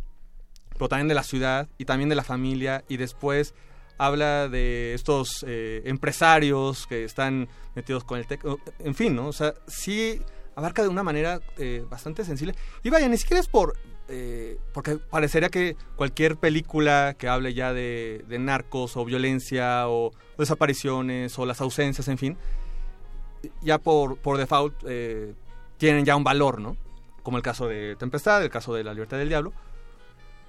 pero 0.74 0.90
también 0.90 1.08
de 1.08 1.14
la 1.14 1.24
ciudad 1.24 1.70
y 1.78 1.86
también 1.86 2.10
de 2.10 2.16
la 2.16 2.24
familia 2.24 2.84
y 2.88 2.98
después 2.98 3.54
habla 3.98 4.50
de 4.50 4.94
estos 4.94 5.45
eh, 5.48 5.82
empresarios 5.86 6.88
que 6.88 7.04
están 7.04 7.48
metidos 7.76 8.04
con 8.04 8.20
el 8.20 8.28
tech, 8.28 8.44
en 8.80 8.95
fin, 8.95 9.16
¿no? 9.16 9.28
O 9.28 9.34
sea, 9.34 9.54
sí 9.68 10.20
abarca 10.56 10.82
de 10.82 10.88
una 10.88 11.04
manera 11.04 11.40
eh, 11.58 11.86
bastante 11.90 12.26
sensible. 12.26 12.56
Y 12.84 12.90
vaya, 12.90 13.08
ni 13.08 13.18
siquiera 13.18 13.40
es 13.40 13.48
por 13.48 13.76
eh, 14.10 14.60
porque 14.74 14.98
parecería 14.98 15.50
que 15.50 15.78
cualquier 15.95 16.36
película 16.36 17.16
que 17.18 17.30
hable 17.30 17.54
ya 17.54 17.74
de, 17.74 18.26
de 18.28 18.38
narcos 18.38 18.98
o 18.98 19.06
violencia 19.06 19.88
o, 19.88 20.12
desapariciones 20.38 21.40
o 21.40 21.45
las 21.45 21.62
ausencias, 21.62 22.08
en 22.10 22.18
fin, 22.18 22.38
ya 23.62 23.78
por, 23.78 24.18
por 24.18 24.38
default 24.38 24.76
eh, 24.86 25.34
tienen 25.78 26.04
ya 26.04 26.18
un 26.18 26.24
valor, 26.24 26.60
¿no? 26.60 26.76
Como 27.24 27.38
el 27.38 27.44
caso 27.44 27.68
de 27.68 27.95
Tempestad, 27.95 28.44
el 28.44 28.50
caso 28.50 28.74
de 28.74 28.84
La 28.84 28.94
Libertad 28.94 29.18
del 29.18 29.30
Diablo. 29.30 29.54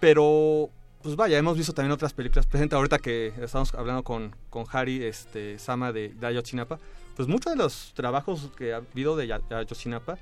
Pero, 0.05 0.69
pues 1.03 1.17
vaya, 1.17 1.39
hemos 1.39 1.57
visto 1.57 1.73
también 1.73 1.91
otras 1.93 2.13
películas. 2.13 2.45
Presente 2.45 2.77
ahorita 2.77 2.99
que 2.99 3.33
estamos 3.41 3.73
hablando 3.73 4.03
con, 4.05 4.37
con 4.51 4.67
Harry 4.71 5.03
este, 5.03 5.59
Sama 5.59 5.93
de, 5.93 6.11
de 6.11 6.27
Ayotzinapa, 6.27 6.79
pues 7.17 7.27
muchos 7.27 7.51
de 7.55 7.57
los 7.57 7.93
trabajos 7.95 8.51
que 8.55 8.75
ha 8.75 8.83
habido 8.93 9.17
de 9.17 9.33
Ayotzinapa, 9.33 10.19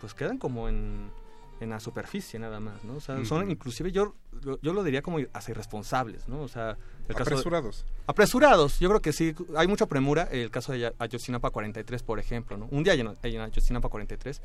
pues 0.00 0.14
quedan 0.14 0.38
como 0.38 0.68
en, 0.68 1.10
en 1.58 1.70
la 1.70 1.80
superficie 1.80 2.38
nada 2.38 2.60
más, 2.60 2.84
¿no? 2.84 2.94
O 2.94 3.00
sea, 3.00 3.24
son 3.24 3.50
inclusive 3.50 3.90
yo, 3.90 4.14
yo, 4.62 4.72
lo 4.72 4.84
diría 4.84 5.02
como 5.02 5.18
hasta 5.32 5.50
irresponsables, 5.50 6.28
¿no? 6.28 6.40
O 6.42 6.46
sea, 6.48 6.76
el 7.08 7.14
caso 7.16 7.30
de- 7.30 7.34
Apresurados. 7.34 7.84
apresurados, 8.06 8.78
yo 8.78 8.88
creo 8.90 9.02
que 9.02 9.12
sí, 9.12 9.34
hay 9.56 9.66
mucha 9.66 9.86
premura, 9.86 10.28
el 10.30 10.52
caso 10.52 10.70
de 10.72 10.86
Ay- 10.86 10.92
Ayotzinapa 11.00 11.50
43, 11.50 12.04
por 12.04 12.20
ejemplo, 12.20 12.56
¿no? 12.56 12.66
Un 12.70 12.84
día 12.84 12.94
en 12.94 13.08
Ayotzinapa 13.40 13.88
43, 13.88 14.40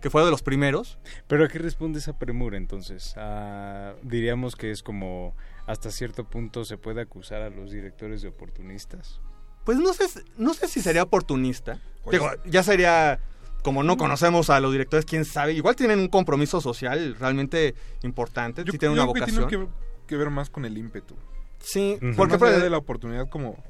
que 0.00 0.10
fue 0.10 0.24
de 0.24 0.30
los 0.30 0.42
primeros. 0.42 0.98
¿Pero 1.26 1.44
a 1.44 1.48
qué 1.48 1.58
responde 1.58 1.98
esa 1.98 2.18
premura 2.18 2.56
entonces? 2.56 3.14
Ah, 3.16 3.94
diríamos 4.02 4.56
que 4.56 4.70
es 4.70 4.82
como 4.82 5.34
hasta 5.66 5.90
cierto 5.90 6.24
punto 6.24 6.64
se 6.64 6.78
puede 6.78 7.00
acusar 7.00 7.42
a 7.42 7.50
los 7.50 7.70
directores 7.70 8.22
de 8.22 8.28
oportunistas. 8.28 9.20
Pues 9.64 9.78
no 9.78 9.92
sé, 9.92 10.04
no 10.38 10.54
sé 10.54 10.66
si 10.68 10.80
sería 10.80 11.02
oportunista. 11.02 11.78
Digo, 12.10 12.30
ya 12.46 12.62
sería, 12.62 13.20
como 13.62 13.82
no 13.82 13.96
conocemos 13.98 14.48
a 14.48 14.60
los 14.60 14.72
directores, 14.72 15.04
quién 15.04 15.26
sabe, 15.26 15.52
igual 15.52 15.76
tienen 15.76 15.98
un 15.98 16.08
compromiso 16.08 16.60
social 16.62 17.16
realmente 17.18 17.74
importante, 18.02 18.64
Yo, 18.64 18.72
sí 18.72 18.78
tienen 18.78 18.96
yo 18.96 19.02
una 19.02 19.12
creo 19.12 19.26
que 19.26 19.30
vocación. 19.32 19.48
tiene 19.48 19.66
que, 19.66 19.72
que 20.06 20.16
ver 20.16 20.30
más 20.30 20.48
con 20.48 20.64
el 20.64 20.78
ímpetu. 20.78 21.14
Sí, 21.58 21.98
Porque 22.00 22.16
porque 22.16 22.38
más 22.38 22.50
allá 22.50 22.64
de 22.64 22.70
la 22.70 22.78
oportunidad 22.78 23.28
como 23.28 23.62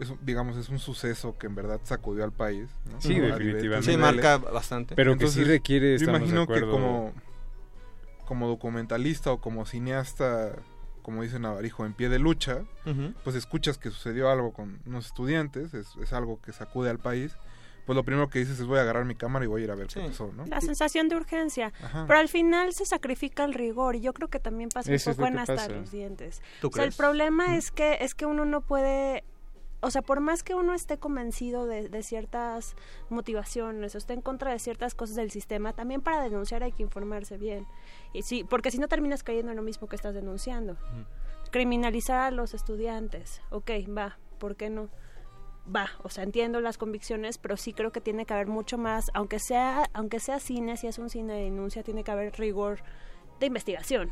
es 0.00 0.12
digamos 0.22 0.56
es 0.56 0.68
un 0.68 0.78
suceso 0.78 1.36
que 1.38 1.46
en 1.46 1.54
verdad 1.54 1.80
sacudió 1.84 2.24
al 2.24 2.32
país 2.32 2.68
¿no? 2.90 3.00
Sí, 3.00 3.20
definitivamente. 3.20 3.90
Sí, 3.92 3.96
marca 3.96 4.38
bastante. 4.38 4.94
Pero 4.94 5.16
que 5.16 5.28
sí 5.28 5.44
requiere, 5.44 5.98
yo 5.98 6.06
de 6.06 6.16
imagino 6.18 6.46
que 6.46 6.60
como 6.62 7.12
como 8.24 8.48
documentalista 8.48 9.32
o 9.32 9.40
como 9.40 9.66
cineasta 9.66 10.56
como 11.02 11.22
dice 11.22 11.38
Navarijo 11.38 11.84
en 11.86 11.92
pie 11.94 12.08
de 12.08 12.18
lucha 12.18 12.64
pues 13.24 13.36
escuchas 13.36 13.78
que 13.78 13.90
sucedió 13.90 14.30
algo 14.30 14.52
con 14.52 14.80
unos 14.86 15.06
estudiantes 15.06 15.74
es, 15.74 15.88
es 16.02 16.12
algo 16.12 16.40
que 16.40 16.52
sacude 16.52 16.90
al 16.90 16.98
país 16.98 17.36
pues 17.86 17.96
lo 17.96 18.04
primero 18.04 18.28
que 18.28 18.38
dices 18.38 18.60
es 18.60 18.66
voy 18.66 18.78
a 18.78 18.82
agarrar 18.82 19.04
mi 19.04 19.16
cámara 19.16 19.44
y 19.44 19.48
voy 19.48 19.62
a 19.62 19.64
ir 19.64 19.70
a 19.70 19.74
ver 19.74 19.88
qué 19.88 20.00
pasó 20.00 20.32
¿no? 20.32 20.46
La 20.46 20.60
sensación 20.60 21.08
de 21.08 21.16
urgencia. 21.16 21.72
Ajá. 21.82 22.04
Pero 22.06 22.20
al 22.20 22.28
final 22.28 22.72
se 22.72 22.86
sacrifica 22.86 23.42
el 23.42 23.52
rigor 23.52 23.96
y 23.96 24.00
yo 24.00 24.12
creo 24.12 24.28
que 24.28 24.38
también 24.38 24.68
pasa 24.68 24.92
Eso 24.92 25.10
un 25.10 25.16
poco 25.16 25.28
en 25.28 25.38
hasta 25.38 25.56
pasa. 25.56 25.68
los 25.70 25.90
dientes. 25.90 26.40
¿Tú 26.60 26.68
o 26.68 26.72
sea, 26.72 26.84
el 26.84 26.92
problema 26.92 27.56
es 27.56 27.72
que 27.72 27.98
es 28.00 28.14
que 28.14 28.26
uno 28.26 28.44
no 28.44 28.60
puede 28.60 29.24
o 29.80 29.90
sea, 29.90 30.02
por 30.02 30.20
más 30.20 30.42
que 30.42 30.54
uno 30.54 30.74
esté 30.74 30.98
convencido 30.98 31.66
de, 31.66 31.88
de 31.88 32.02
ciertas 32.02 32.76
motivaciones 33.08 33.94
o 33.94 33.98
esté 33.98 34.12
en 34.14 34.20
contra 34.20 34.52
de 34.52 34.58
ciertas 34.58 34.94
cosas 34.94 35.16
del 35.16 35.30
sistema, 35.30 35.72
también 35.72 36.00
para 36.00 36.22
denunciar 36.22 36.62
hay 36.62 36.72
que 36.72 36.82
informarse 36.82 37.38
bien. 37.38 37.66
Y 38.12 38.22
sí, 38.22 38.44
porque 38.44 38.70
si 38.70 38.78
no 38.78 38.88
terminas 38.88 39.22
cayendo 39.22 39.52
en 39.52 39.56
lo 39.56 39.62
mismo 39.62 39.88
que 39.88 39.96
estás 39.96 40.14
denunciando. 40.14 40.76
Criminalizar 41.50 42.20
a 42.20 42.30
los 42.30 42.54
estudiantes. 42.54 43.40
Ok, 43.50 43.70
va, 43.96 44.18
¿por 44.38 44.56
qué 44.56 44.70
no? 44.70 44.88
va, 45.74 45.90
o 46.02 46.08
sea, 46.08 46.24
entiendo 46.24 46.60
las 46.60 46.78
convicciones, 46.78 47.38
pero 47.38 47.56
sí 47.56 47.72
creo 47.72 47.92
que 47.92 48.00
tiene 48.00 48.26
que 48.26 48.34
haber 48.34 48.46
mucho 48.46 48.78
más, 48.78 49.10
aunque 49.14 49.38
sea, 49.38 49.88
aunque 49.92 50.20
sea 50.20 50.40
cine, 50.40 50.76
si 50.76 50.86
es 50.86 50.98
un 50.98 51.10
cine 51.10 51.34
de 51.34 51.44
denuncia, 51.44 51.82
tiene 51.82 52.04
que 52.04 52.10
haber 52.10 52.32
rigor 52.38 52.80
de 53.38 53.46
investigación. 53.46 54.10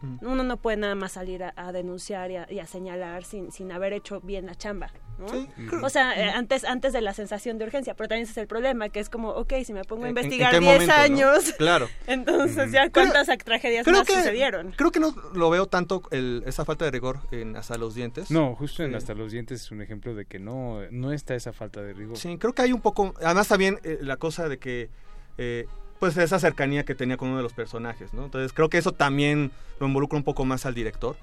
Mm. 0.00 0.18
Uno 0.22 0.42
no 0.44 0.56
puede 0.58 0.76
nada 0.76 0.94
más 0.94 1.12
salir 1.12 1.42
a, 1.44 1.52
a 1.56 1.72
denunciar 1.72 2.30
y 2.30 2.36
a, 2.36 2.46
y 2.50 2.60
a 2.60 2.66
señalar 2.66 3.24
sin, 3.24 3.50
sin 3.50 3.72
haber 3.72 3.92
hecho 3.92 4.20
bien 4.20 4.46
la 4.46 4.54
chamba. 4.54 4.92
¿no? 5.18 5.26
Sí. 5.28 5.48
O 5.82 5.88
sea, 5.88 6.16
eh, 6.16 6.30
antes, 6.30 6.62
antes 6.64 6.92
de 6.92 7.00
la 7.00 7.12
sensación 7.12 7.58
de 7.58 7.64
urgencia, 7.64 7.94
pero 7.94 8.06
también 8.06 8.22
ese 8.22 8.30
es 8.30 8.36
el 8.38 8.46
problema, 8.46 8.88
que 8.88 9.00
es 9.00 9.10
como, 9.10 9.30
ok, 9.30 9.52
si 9.64 9.72
me 9.72 9.82
pongo 9.82 10.04
a 10.04 10.08
¿En- 10.08 10.16
en 10.16 10.22
investigar 10.24 10.52
qué 10.52 10.60
10 10.60 10.72
momento, 10.74 10.94
no? 10.94 11.02
años, 11.02 11.52
Claro. 11.58 11.88
entonces 12.06 12.70
ya 12.70 12.88
cuántas 12.90 13.26
tragedias 13.44 13.84
creo 13.84 13.96
más 13.98 14.06
que, 14.06 14.14
sucedieron. 14.14 14.70
Creo 14.76 14.92
que 14.92 15.00
no 15.00 15.12
lo 15.34 15.50
veo 15.50 15.66
tanto 15.66 16.02
el- 16.12 16.44
esa 16.46 16.64
falta 16.64 16.84
de 16.84 16.92
rigor 16.92 17.18
en 17.32 17.56
hasta 17.56 17.76
los 17.76 17.96
dientes. 17.96 18.30
No, 18.30 18.54
justo 18.54 18.84
en 18.84 18.90
Sí. 18.90 18.96
Hasta 18.96 19.14
los 19.14 19.32
dientes 19.32 19.62
es 19.62 19.70
un 19.72 19.82
ejemplo 19.82 20.14
de 20.14 20.24
que 20.26 20.38
no, 20.38 20.82
no 20.92 21.10
está 21.12 21.34
esa 21.34 21.52
falta 21.52 21.82
de 21.82 21.94
rigor. 21.94 22.16
Sí, 22.16 22.38
creo 22.38 22.52
que 22.52 22.62
hay 22.62 22.72
un 22.72 22.80
poco. 22.80 23.12
Además, 23.20 23.48
también 23.48 23.80
eh, 23.82 23.98
la 24.00 24.16
cosa 24.18 24.48
de 24.48 24.58
que. 24.58 24.88
eh, 25.36 25.66
pues 25.98 26.16
esa 26.16 26.38
cercanía 26.38 26.84
que 26.84 26.94
tenía 26.94 27.16
con 27.16 27.28
uno 27.28 27.38
de 27.38 27.42
los 27.42 27.52
personajes, 27.52 28.12
¿no? 28.12 28.24
Entonces 28.24 28.52
creo 28.52 28.68
que 28.68 28.78
eso 28.78 28.92
también 28.92 29.50
lo 29.80 29.86
involucra 29.86 30.16
un 30.16 30.24
poco 30.24 30.44
más 30.44 30.66
al 30.66 30.74
director. 30.74 31.16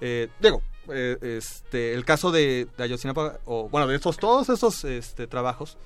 Eh, 0.00 0.28
digo, 0.40 0.62
eh, 0.88 1.16
este, 1.38 1.94
el 1.94 2.04
caso 2.04 2.32
de, 2.32 2.66
de 2.76 2.84
Ayotzinapa, 2.84 3.38
o 3.44 3.68
bueno, 3.68 3.86
de 3.86 3.96
estos, 3.96 4.16
todos 4.16 4.48
esos 4.48 4.84
este, 4.84 5.26
trabajos, 5.26 5.78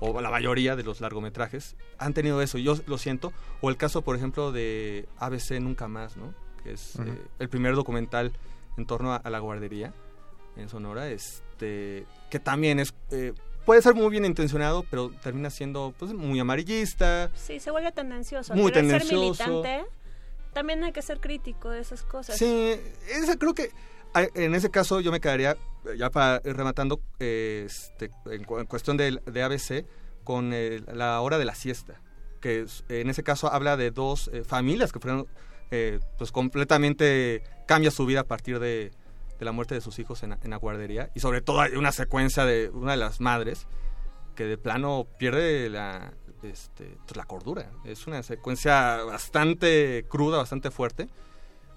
o 0.00 0.20
la 0.20 0.30
mayoría 0.30 0.76
de 0.76 0.82
los 0.82 1.00
largometrajes, 1.00 1.76
han 1.98 2.14
tenido 2.14 2.42
eso, 2.42 2.58
yo 2.58 2.76
lo 2.86 2.98
siento. 2.98 3.32
O 3.60 3.70
el 3.70 3.76
caso, 3.76 4.02
por 4.02 4.16
ejemplo, 4.16 4.52
de 4.52 5.06
ABC 5.18 5.60
Nunca 5.60 5.88
Más, 5.88 6.16
¿no? 6.16 6.34
Que 6.62 6.72
es 6.72 6.96
eh, 6.96 7.18
el 7.38 7.48
primer 7.48 7.74
documental 7.74 8.32
en 8.76 8.86
torno 8.86 9.12
a, 9.12 9.16
a 9.16 9.30
la 9.30 9.38
guardería 9.38 9.92
en 10.56 10.68
Sonora, 10.68 11.08
este, 11.08 12.06
que 12.30 12.40
también 12.40 12.80
es... 12.80 12.94
puede 13.64 13.82
ser 13.82 13.94
muy 13.94 14.10
bien 14.10 14.24
intencionado, 14.24 14.84
pero 14.90 15.10
termina 15.22 15.50
siendo 15.50 15.94
pues, 15.98 16.12
muy 16.12 16.38
amarillista. 16.40 17.30
Sí, 17.34 17.60
se 17.60 17.70
vuelve 17.70 17.92
tendencioso. 17.92 18.54
Muy 18.54 18.72
tendencioso. 18.72 19.34
ser 19.34 19.48
militante, 19.48 19.90
también 20.52 20.84
hay 20.84 20.92
que 20.92 21.02
ser 21.02 21.20
crítico 21.20 21.70
de 21.70 21.80
esas 21.80 22.02
cosas. 22.02 22.36
Sí, 22.36 22.76
esa 23.10 23.36
creo 23.36 23.54
que 23.54 23.70
en 24.34 24.54
ese 24.54 24.70
caso 24.70 25.00
yo 25.00 25.10
me 25.10 25.20
quedaría, 25.20 25.52
eh, 25.86 25.96
ya 25.98 26.08
para 26.10 26.38
rematando, 26.44 27.00
este, 27.18 28.10
en, 28.26 28.44
cu- 28.44 28.58
en 28.60 28.66
cuestión 28.66 28.96
de, 28.96 29.20
de 29.26 29.42
ABC, 29.42 29.84
con 30.22 30.52
la 30.86 31.20
hora 31.20 31.36
de 31.38 31.44
la 31.44 31.54
siesta, 31.54 32.00
que 32.40 32.64
en 32.88 33.10
ese 33.10 33.22
caso 33.22 33.52
habla 33.52 33.76
de 33.76 33.90
dos 33.90 34.30
eh, 34.32 34.44
familias 34.44 34.92
que 34.92 35.00
fueron, 35.00 35.26
eh, 35.70 35.98
pues 36.16 36.30
completamente 36.30 37.42
cambia 37.66 37.90
su 37.90 38.06
vida 38.06 38.20
a 38.20 38.24
partir 38.24 38.58
de, 38.60 38.92
de 39.38 39.44
la 39.44 39.52
muerte 39.52 39.74
de 39.74 39.80
sus 39.80 39.98
hijos 39.98 40.22
en, 40.22 40.32
en 40.32 40.50
la 40.50 40.56
guardería, 40.56 41.10
y 41.14 41.20
sobre 41.20 41.40
todo 41.40 41.60
hay 41.60 41.72
una 41.72 41.92
secuencia 41.92 42.44
de 42.44 42.70
una 42.70 42.92
de 42.92 42.98
las 42.98 43.20
madres 43.20 43.66
que 44.34 44.44
de 44.44 44.58
plano 44.58 45.06
pierde 45.18 45.68
la, 45.70 46.12
este, 46.42 46.96
pues, 47.06 47.16
la 47.16 47.24
cordura. 47.24 47.70
Es 47.84 48.06
una 48.06 48.22
secuencia 48.22 49.02
bastante 49.04 50.04
cruda, 50.08 50.38
bastante 50.38 50.70
fuerte, 50.70 51.08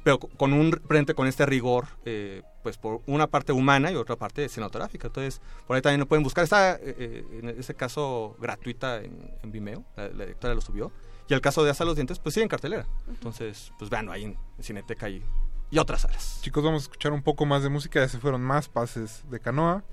pero 0.04 0.20
co- 0.20 0.30
con 0.38 0.54
un 0.54 0.72
frente 0.88 1.14
con 1.14 1.28
este 1.28 1.46
rigor, 1.46 1.88
eh, 2.06 2.42
pues 2.64 2.78
por 2.78 3.02
una 3.08 3.28
parte 3.28 3.52
humana 3.52 3.92
y 3.92 3.96
otra 3.96 4.16
parte 4.16 4.48
cinematográfica. 4.50 5.08
Entonces, 5.08 5.42
por 5.68 5.76
ahí 5.76 5.82
también 5.82 6.00
lo 6.00 6.06
pueden 6.08 6.24
buscar. 6.24 6.44
Está, 6.46 6.76
eh, 6.76 6.96
eh, 6.98 7.26
en 7.44 7.50
ese 7.50 7.76
caso, 7.76 8.36
gratuita 8.40 9.04
en, 9.04 9.32
en 9.44 9.52
Vimeo. 9.52 9.84
La, 9.96 10.08
la 10.08 10.26
directora 10.26 10.54
lo 10.54 10.62
subió. 10.62 10.92
Y 11.30 11.34
el 11.34 11.42
caso 11.42 11.64
de 11.64 11.72
Hasta 11.72 11.84
los 11.84 11.96
Dientes, 11.96 12.20
pues 12.20 12.34
sigue 12.34 12.44
en 12.44 12.50
cartelera. 12.50 12.88
Entonces, 13.10 13.74
pues 13.78 13.90
veanlo 13.90 14.14
ahí 14.14 14.24
en 14.24 14.38
Cineteca 14.62 15.10
y, 15.10 15.22
y 15.72 15.78
otras 15.80 16.02
salas. 16.02 16.40
Chicos, 16.42 16.64
vamos 16.64 16.84
a 16.84 16.86
escuchar 16.86 17.12
un 17.14 17.22
poco 17.24 17.46
más 17.46 17.64
de 17.64 17.70
música. 17.70 18.00
Ya 18.00 18.08
se 18.08 18.20
fueron 18.20 18.42
más 18.42 18.70
pases 18.70 19.24
de 19.30 19.40
canoa, 19.40 19.84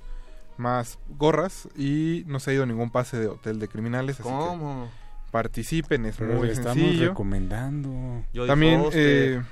más 0.56 0.98
gorras 1.08 1.68
y 1.76 2.24
no 2.26 2.38
se 2.40 2.50
ha 2.50 2.54
ido 2.54 2.66
ningún 2.66 2.90
pase 2.90 3.18
de 3.18 3.26
hotel 3.28 3.58
de 3.58 3.68
criminales. 3.68 4.20
Así 4.20 4.28
¿Cómo? 4.28 4.84
que 4.84 5.30
participen, 5.32 6.06
es 6.06 6.16
Pero 6.16 6.34
muy 6.34 6.48
estamos 6.50 6.78
sencillo. 6.78 7.08
recomendando. 7.08 8.24
Yo 8.32 8.46
También 8.46 8.84
eh, 8.92 9.42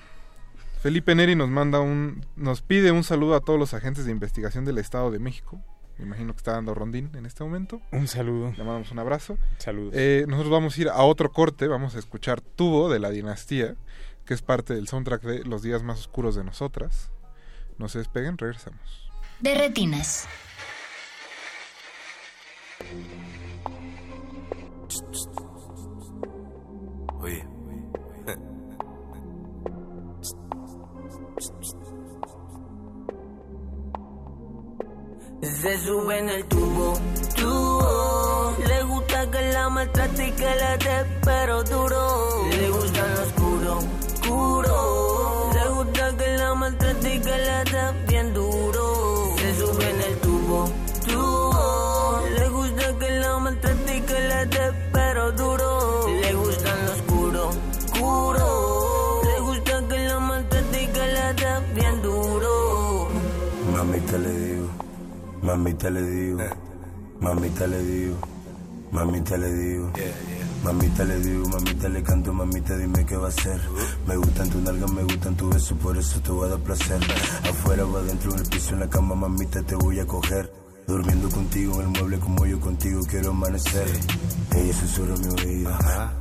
Felipe 0.80 1.14
Neri 1.14 1.34
nos 1.34 1.48
manda 1.48 1.80
un, 1.80 2.24
nos 2.36 2.62
pide 2.62 2.92
un 2.92 3.02
saludo 3.04 3.34
a 3.34 3.40
todos 3.40 3.58
los 3.58 3.74
agentes 3.74 4.04
de 4.04 4.12
investigación 4.12 4.64
del 4.64 4.78
Estado 4.78 5.10
de 5.10 5.18
México. 5.18 5.60
Me 5.98 6.04
imagino 6.06 6.32
que 6.32 6.38
está 6.38 6.52
dando 6.52 6.74
rondín 6.74 7.10
en 7.14 7.26
este 7.26 7.44
momento. 7.44 7.80
Un 7.92 8.08
saludo. 8.08 8.50
Le 8.52 8.64
mandamos 8.64 8.90
un 8.90 8.98
abrazo. 8.98 9.38
Saludos. 9.58 9.92
Eh, 9.96 10.24
nosotros 10.26 10.50
vamos 10.50 10.76
a 10.76 10.80
ir 10.80 10.88
a 10.88 11.02
otro 11.02 11.30
corte, 11.32 11.68
vamos 11.68 11.94
a 11.94 11.98
escuchar 11.98 12.40
Tubo 12.40 12.88
de 12.90 12.98
la 12.98 13.10
Dinastía, 13.10 13.76
que 14.24 14.34
es 14.34 14.42
parte 14.42 14.74
del 14.74 14.88
soundtrack 14.88 15.22
de 15.22 15.44
Los 15.44 15.62
días 15.62 15.82
más 15.82 16.00
oscuros 16.00 16.34
de 16.34 16.44
nosotras. 16.44 17.10
No 17.78 17.88
se 17.88 17.98
despeguen, 17.98 18.38
regresamos. 18.38 19.10
De 19.40 19.54
retinas. 19.54 20.28
Oye. 27.20 27.46
Se 35.42 35.78
sube 35.80 36.18
en 36.18 36.28
el 36.28 36.44
tubo, 36.46 36.94
tubo. 37.36 38.56
Le 38.66 38.82
gusta 38.84 39.30
que 39.30 39.52
la 39.52 39.68
maltrate 39.68 40.28
y 40.28 40.32
que 40.32 40.42
le 40.44 40.76
dé, 40.78 41.20
pero 41.24 41.62
duro. 41.64 42.48
Le 42.50 42.70
gusta 42.70 43.06
lo 43.06 43.22
oscuro, 43.22 43.78
le 45.54 45.64
gusta 45.74 46.16
que 46.16 46.28
la 46.36 46.54
maltrate 46.54 47.14
y 47.14 47.20
que 47.20 47.36
la 47.48 47.64
da 47.64 47.92
bien 48.08 48.32
duro. 48.34 49.34
Se 49.38 49.54
sube 49.58 49.84
en 49.90 50.00
el 50.08 50.14
tubo, 50.18 50.58
tubo. 51.06 52.20
Le 52.38 52.48
gusta 52.48 52.98
que 52.98 53.10
la 53.20 53.38
maltrate 53.38 53.96
y 53.96 54.00
que 54.00 54.20
la 54.30 54.44
dé 54.46 54.64
pero 54.92 55.32
duro. 55.32 56.08
Le 56.08 56.34
gusta 56.34 56.68
en 56.76 56.86
lo 56.86 56.92
oscuro, 56.92 57.42
oscuro. 57.48 59.20
Le 59.24 59.40
gusta 59.40 59.74
que 59.88 59.98
la 60.08 60.18
maltrate 60.20 60.82
y 60.82 60.86
que 60.88 61.06
la 61.16 61.32
da 61.32 61.60
bien 61.74 62.02
duro. 62.02 63.08
Mamita 63.74 64.18
le 64.18 64.32
digo, 64.32 64.68
mamita 65.42 65.90
le 65.90 66.02
digo, 66.02 66.38
mamita 67.20 67.66
le 67.66 67.78
digo, 67.82 68.16
mamita 68.90 69.36
le 69.36 69.52
digo. 69.52 69.90
Mamita 70.64 71.04
le 71.04 71.18
digo, 71.20 71.48
mamita 71.48 71.88
le 71.88 72.02
canto, 72.02 72.32
mamita 72.32 72.76
dime 72.76 73.04
qué 73.04 73.16
va 73.16 73.26
a 73.26 73.28
hacer. 73.28 73.60
Me 74.06 74.16
gustan 74.16 74.48
tu 74.48 74.60
nalgas, 74.60 74.92
me 74.92 75.02
gustan 75.02 75.36
tu 75.36 75.48
besos, 75.48 75.76
por 75.78 75.96
eso 75.96 76.20
te 76.20 76.30
voy 76.30 76.46
a 76.46 76.50
dar 76.50 76.60
placer. 76.60 77.00
Afuera 77.50 77.84
o 77.84 77.96
adentro, 77.96 78.32
en 78.32 78.38
el 78.38 78.46
piso, 78.46 78.74
en 78.74 78.80
la 78.80 78.88
cama, 78.88 79.14
mamita 79.14 79.62
te 79.62 79.74
voy 79.74 79.98
a 79.98 80.06
coger. 80.06 80.52
Durmiendo 80.86 81.30
contigo 81.30 81.74
en 81.74 81.80
el 81.82 81.88
mueble 81.88 82.18
como 82.18 82.44
yo 82.44 82.60
contigo 82.60 83.00
quiero 83.08 83.30
amanecer. 83.30 83.86
Ella 84.54 84.72
susurra 84.74 85.14
mi 85.16 85.28
oído, 85.28 85.70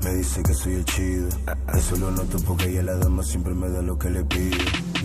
me 0.03 0.13
dice 0.13 0.43
que 0.43 0.53
soy 0.53 0.73
el 0.75 0.85
chido. 0.85 1.29
Eso 1.75 1.95
lo 1.97 2.11
noto 2.11 2.37
porque 2.45 2.69
ella 2.69 2.83
la 2.83 2.95
dama 2.95 3.23
siempre 3.23 3.53
me 3.53 3.69
da 3.69 3.81
lo 3.81 3.97
que 3.97 4.09
le 4.09 4.23
pido. 4.23 4.57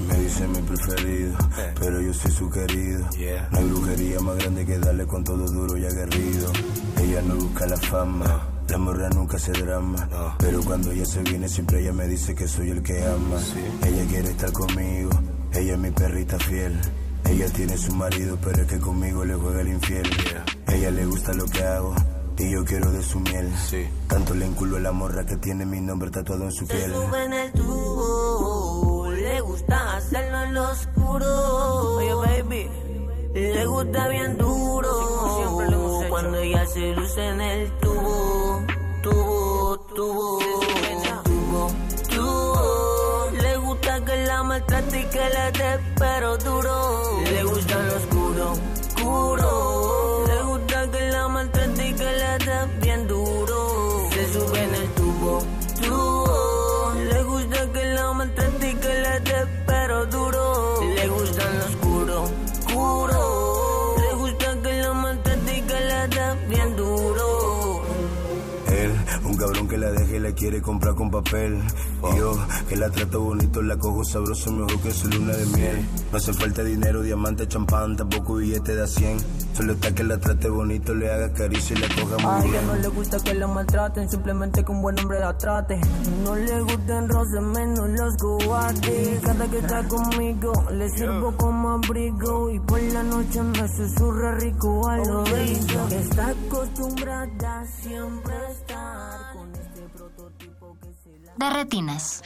Me 0.08 0.20
dice 0.20 0.46
mi 0.46 0.60
preferido, 0.60 1.36
pero 1.80 2.00
yo 2.00 2.12
soy 2.14 2.30
su 2.30 2.50
querido. 2.50 3.08
No 3.50 3.58
hay 3.58 3.64
brujería 3.64 4.20
más 4.20 4.36
grande 4.36 4.64
que 4.64 4.78
darle 4.78 5.06
con 5.06 5.24
todo 5.24 5.46
duro 5.46 5.76
y 5.76 5.86
aguerrido. 5.86 6.52
Ella 7.00 7.22
no 7.22 7.34
busca 7.36 7.66
la 7.66 7.76
fama. 7.78 8.55
La 8.68 8.78
morra 8.78 9.08
nunca 9.10 9.38
se 9.38 9.52
drama, 9.52 10.36
pero 10.38 10.60
cuando 10.62 10.90
ella 10.90 11.04
se 11.06 11.22
viene 11.22 11.48
siempre 11.48 11.80
ella 11.80 11.92
me 11.92 12.06
dice 12.08 12.34
que 12.34 12.46
soy 12.48 12.70
el 12.70 12.82
que 12.82 13.04
ama. 13.04 13.38
Ella 13.86 14.04
quiere 14.08 14.30
estar 14.30 14.52
conmigo, 14.52 15.10
ella 15.52 15.72
es 15.74 15.78
mi 15.78 15.90
perrita 15.90 16.38
fiel. 16.38 16.78
Ella 17.24 17.46
tiene 17.52 17.76
su 17.76 17.92
marido, 17.94 18.38
pero 18.42 18.62
es 18.62 18.68
que 18.68 18.78
conmigo 18.78 19.24
le 19.24 19.34
juega 19.34 19.60
el 19.62 19.68
infiel. 19.68 20.08
Ella 20.68 20.90
le 20.90 21.06
gusta 21.06 21.32
lo 21.32 21.44
que 21.46 21.62
hago 21.64 21.94
y 22.38 22.50
yo 22.50 22.64
quiero 22.64 22.90
de 22.92 23.02
su 23.02 23.18
miel. 23.20 23.50
Tanto 24.08 24.34
le 24.34 24.46
enculo 24.46 24.76
a 24.76 24.80
la 24.80 24.92
morra 24.92 25.24
que 25.24 25.36
tiene 25.36 25.64
mi 25.64 25.80
nombre 25.80 26.10
tatuado 26.10 26.44
en 26.44 26.52
su 26.52 26.66
Se 26.66 26.74
piel. 26.74 26.92
sube 26.92 27.24
en 27.24 27.32
el 27.32 27.52
tubo, 27.52 29.10
le 29.10 29.40
gusta 29.40 29.96
hacerlo 29.96 30.42
en 30.42 30.54
lo 30.54 30.70
oscuro. 30.70 31.96
Oye, 31.96 32.14
baby, 32.14 32.68
le 33.34 33.66
gusta 33.66 34.08
bien 34.08 34.36
duro. 34.36 34.88
Cuando 36.10 36.38
ella 36.38 36.64
se 36.66 36.94
luce 36.94 37.28
en 37.28 37.40
el 37.40 37.70
tubo, 37.78 37.85
tubo, 39.06 39.78
tubo. 39.94 40.38
Tubo, 41.24 41.70
tubo. 42.08 43.30
Le 43.42 43.56
gusta 43.56 44.04
que 44.04 44.16
la 44.26 44.42
maltrate 44.42 45.00
y 45.00 45.04
que 45.04 45.24
le 45.34 45.46
dé, 45.58 45.78
pero 45.96 46.36
duro. 46.36 47.20
Le 47.24 47.44
gusta 47.44 47.78
lo 47.78 47.96
oscuro, 47.96 48.52
oscuro. 48.96 49.85
La 70.26 70.34
quiere 70.34 70.60
comprar 70.60 70.94
con 70.94 71.10
papel. 71.10 71.58
Y 72.12 72.18
yo, 72.18 72.36
que 72.68 72.76
la 72.76 72.90
trato 72.90 73.20
bonito, 73.20 73.62
la 73.62 73.76
cojo 73.76 74.04
sabroso 74.04 74.50
mejor 74.52 74.80
que 74.80 74.90
su 74.90 75.08
luna 75.08 75.32
de 75.34 75.46
miel. 75.46 75.88
No 76.10 76.18
hace 76.18 76.32
falta 76.32 76.62
dinero, 76.64 77.02
diamante, 77.02 77.46
champán, 77.46 77.96
tampoco 77.96 78.36
billete 78.36 78.74
de 78.74 78.82
a 78.82 78.86
100. 78.86 79.18
Solo 79.54 79.72
está 79.74 79.94
que 79.94 80.04
la 80.04 80.18
trate 80.18 80.48
bonito, 80.48 80.94
le 80.94 81.10
haga 81.10 81.32
caricia 81.32 81.76
y 81.76 81.80
la 81.80 81.88
coja 81.88 82.16
A 82.16 82.38
muy 82.38 82.48
ella 82.48 82.60
bien. 82.60 82.66
no 82.66 82.74
le 82.74 82.88
gusta 82.88 83.18
que 83.20 83.34
la 83.34 83.46
maltraten, 83.46 84.10
simplemente 84.10 84.64
que 84.64 84.72
un 84.72 84.82
buen 84.82 84.98
hombre 84.98 85.20
la 85.20 85.38
trate. 85.38 85.80
No 86.24 86.34
le 86.34 86.60
gustan 86.62 87.08
roces, 87.08 87.42
menos 87.42 87.88
los 87.90 88.16
cobardes. 88.16 89.20
Cada 89.22 89.48
que 89.48 89.58
está 89.58 89.84
conmigo, 89.88 90.52
le 90.72 90.88
sirvo 90.90 91.32
como 91.36 91.70
abrigo. 91.70 92.50
Y 92.50 92.58
por 92.60 92.82
la 92.82 93.02
noche 93.04 93.42
me 93.42 93.68
susurra 93.68 94.34
rico 94.34 94.88
al 94.88 95.08
oído. 95.10 95.88
Está 95.90 96.28
acostumbrada 96.30 97.60
a 97.60 97.64
siempre 97.64 98.34
estar 98.50 99.25
De 101.36 101.50
retinas. 101.50 102.22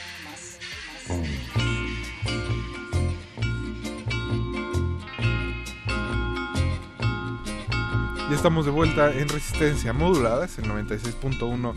Ya 8.29 8.35
estamos 8.35 8.65
de 8.65 8.71
vuelta 8.71 9.11
en 9.11 9.27
Resistencia 9.27 9.91
Modulada, 9.91 10.45
es 10.45 10.57
el 10.59 10.65
96.1 10.65 11.73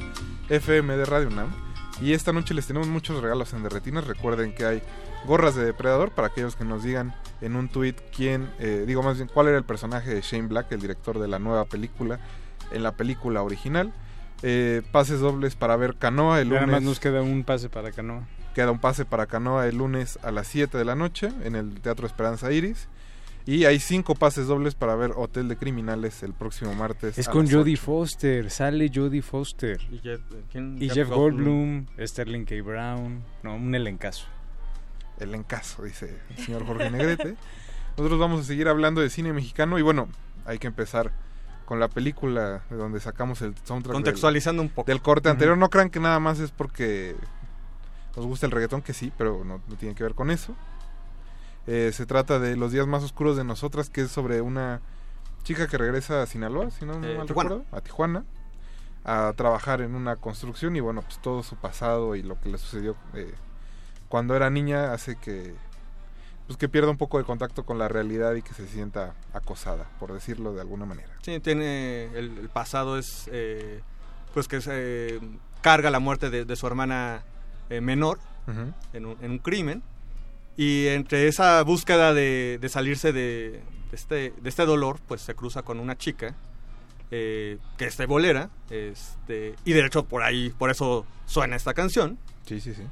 FM 0.49 0.97
de 0.97 1.05
Radio 1.05 1.27
UNAM. 1.27 1.51
Y 2.01 2.13
esta 2.13 2.33
noche 2.33 2.55
les 2.55 2.69
tenemos 2.69 2.87
muchos 2.87 3.21
regalos 3.21 3.53
en 3.53 3.65
Derretinas. 3.65 4.07
Recuerden 4.07 4.55
que 4.55 4.65
hay 4.65 4.83
gorras 5.27 5.57
de 5.57 5.65
depredador 5.65 6.13
para 6.13 6.29
aquellos 6.29 6.55
que 6.55 6.65
nos 6.65 6.85
digan 6.85 7.17
en 7.41 7.57
un 7.57 7.69
tweet 7.69 7.97
quién, 8.15 8.49
eh, 8.61 8.85
digo 8.87 9.03
más 9.03 9.17
bien, 9.17 9.29
cuál 9.33 9.49
era 9.49 9.59
el 9.59 9.65
personaje 9.65 10.15
de 10.15 10.21
Shane 10.21 10.47
Black, 10.47 10.71
el 10.71 10.81
director 10.81 11.19
de 11.19 11.27
la 11.27 11.41
nueva 11.41 11.65
película, 11.65 12.21
en 12.71 12.85
la 12.85 12.93
película 12.93 13.43
original. 13.43 13.93
Eh, 14.47 14.83
pases 14.93 15.21
dobles 15.21 15.55
para 15.55 15.75
ver 15.77 15.97
Canoa 15.97 16.39
el 16.39 16.51
lunes. 16.51 16.67
más 16.67 16.83
nos 16.83 17.01
queda 17.01 17.23
un 17.23 17.45
pase 17.45 17.71
para 17.71 17.93
Canoa. 17.93 18.29
Queda 18.55 18.71
un 18.71 18.79
pase 18.79 19.07
para 19.07 19.25
Canoa 19.27 19.67
el 19.67 19.79
lunes 19.79 20.19
a 20.23 20.31
las 20.31 20.49
7 20.49 20.77
de 20.77 20.85
la 20.85 20.95
noche 20.95 21.31
en 21.45 21.57
el 21.57 21.81
Teatro 21.81 22.07
Esperanza 22.07 22.53
Iris. 22.53 22.89
Y 23.47 23.65
hay 23.65 23.79
cinco 23.79 24.15
pases 24.15 24.47
dobles 24.47 24.75
para 24.75 24.97
ver 24.97 25.13
Hotel 25.17 25.49
de 25.49 25.57
Criminales 25.57 26.23
el 26.23 26.35
próximo 26.35 26.75
martes. 26.75 27.17
Es 27.17 27.27
con 27.27 27.51
Jodie 27.51 27.73
8. 27.73 27.83
Foster, 27.83 28.51
sale 28.51 28.91
Jodie 28.95 29.23
Foster. 29.23 29.81
Y 29.91 29.99
Jeff, 30.01 30.21
¿quién? 30.53 30.77
Y 30.79 30.89
Jeff 30.89 30.95
Jeff 30.95 31.09
Goldblum. 31.09 31.87
Goldblum, 31.87 32.07
Sterling 32.07 32.45
K. 32.45 32.63
Brown, 32.63 33.23
no, 33.43 33.57
un 33.57 33.75
elencazo. 33.75 34.27
El 35.21 35.35
encaso, 35.35 35.85
dice 35.85 36.19
el 36.37 36.45
señor 36.45 36.67
Jorge 36.67 36.91
Negrete. 36.91 37.37
Nosotros 37.97 38.21
vamos 38.21 38.43
a 38.43 38.45
seguir 38.45 38.69
hablando 38.69 39.01
de 39.01 39.09
cine 39.09 39.33
mexicano 39.33 39.79
y 39.79 39.83
bueno, 39.83 40.09
hay 40.45 40.59
que 40.59 40.67
empezar 40.67 41.13
con 41.65 41.81
la 41.81 41.89
película 41.89 42.63
de 42.71 42.77
donde 42.77 43.01
sacamos 43.01 43.43
el 43.43 43.55
soundtrack. 43.65 43.95
Contextualizando 43.95 44.63
del, 44.63 44.71
un 44.71 44.75
poco. 44.75 44.87
Del 44.91 45.01
corte 45.03 45.29
anterior. 45.29 45.57
No 45.57 45.71
crean 45.71 45.91
que 45.91 46.01
nada 46.01 46.21
más 46.21 46.39
es 46.41 46.51
porque 46.51 47.17
nos 48.17 48.27
gusta 48.27 48.47
el 48.47 48.53
reggaetón, 48.53 48.83
que 48.83 48.93
sí, 48.93 49.13
pero 49.17 49.45
no, 49.45 49.61
no 49.67 49.77
tiene 49.77 49.95
que 49.95 50.03
ver 50.03 50.15
con 50.15 50.31
eso. 50.31 50.55
Eh, 51.67 51.91
se 51.93 52.07
trata 52.07 52.39
de 52.39 52.57
Los 52.57 52.73
días 52.73 52.87
más 52.87 53.03
oscuros 53.03 53.37
de 53.37 53.45
nosotras, 53.45 53.89
que 53.91 54.03
es 54.03 54.11
sobre 54.11 54.41
una 54.41 54.81
chica 55.45 55.67
que 55.67 55.79
regresa 55.79 56.23
a 56.23 56.27
Sinaloa, 56.27 56.71
si 56.71 56.85
no 56.85 56.95
Eh, 57.03 57.17
mal 57.17 57.27
Tijuana. 57.27 57.51
recuerdo, 57.51 57.65
a 57.73 57.81
Tijuana, 57.81 58.25
a 59.05 59.33
trabajar 59.37 59.81
en 59.81 59.95
una 59.95 60.17
construcción 60.17 60.77
y 60.77 60.81
bueno, 60.81 61.03
pues 61.03 61.19
todo 61.19 61.43
su 61.43 61.57
pasado 61.57 62.17
y 62.17 62.23
lo 62.23 62.41
que 62.41 62.49
le 62.51 62.59
sucedió 62.59 62.97
eh, 63.15 63.35
cuando 64.09 64.37
era 64.37 64.49
niña 64.51 64.93
hace 64.93 65.17
que 65.17 65.55
pues 66.47 66.57
que 66.59 66.69
pierda 66.69 66.91
un 66.91 66.97
poco 66.99 67.19
de 67.19 67.25
contacto 67.25 67.65
con 67.65 67.79
la 67.79 67.89
realidad 67.89 68.35
y 68.35 68.43
que 68.43 68.53
se 68.55 68.67
sienta 68.67 69.15
acosada, 69.33 69.87
por 69.99 70.13
decirlo 70.13 70.53
de 70.55 70.61
alguna 70.61 70.85
manera. 70.85 71.09
Sí, 71.23 71.41
tiene 71.41 72.07
el, 72.17 72.39
el 72.39 72.49
pasado 72.51 72.99
es 72.99 73.29
eh, 73.33 73.81
pues 74.35 74.47
que 74.49 74.61
se 74.61 75.21
carga 75.63 75.91
la 75.91 76.01
muerte 76.01 76.29
de, 76.31 76.45
de 76.45 76.57
su 76.57 76.67
hermana 76.67 77.23
eh, 77.71 77.81
menor 77.81 78.19
Ujú. 78.47 78.73
en, 78.93 79.07
un, 79.07 79.17
en 79.23 79.31
un 79.31 79.39
crimen 79.39 79.83
y 80.57 80.89
entre 80.89 81.27
esa 81.29 81.63
búsqueda 81.63 82.13
de, 82.13 82.59
de 82.61 82.69
salirse 82.69 83.13
de, 83.13 83.63
de 83.91 83.97
este, 83.97 84.35
de 84.41 84.49
este 84.49 84.67
dolor 84.67 84.99
pues 85.09 85.23
se 85.23 85.35
cruza 85.35 85.63
con 85.63 85.81
una 85.81 85.97
chica 85.97 86.35
eh, 87.11 87.59
que 87.79 87.87
es 87.87 87.97
bolera 88.07 88.51
este 88.71 89.55
y 89.65 89.73
de 89.73 89.87
hecho 89.87 90.05
por 90.05 90.23
ahí 90.23 90.51
por 90.59 90.71
eso 90.71 91.07
suena 91.27 91.57
esta 91.57 91.73
canción 91.75 92.19
Sí, 92.47 92.61
sí, 92.61 92.75
sí. 92.75 92.83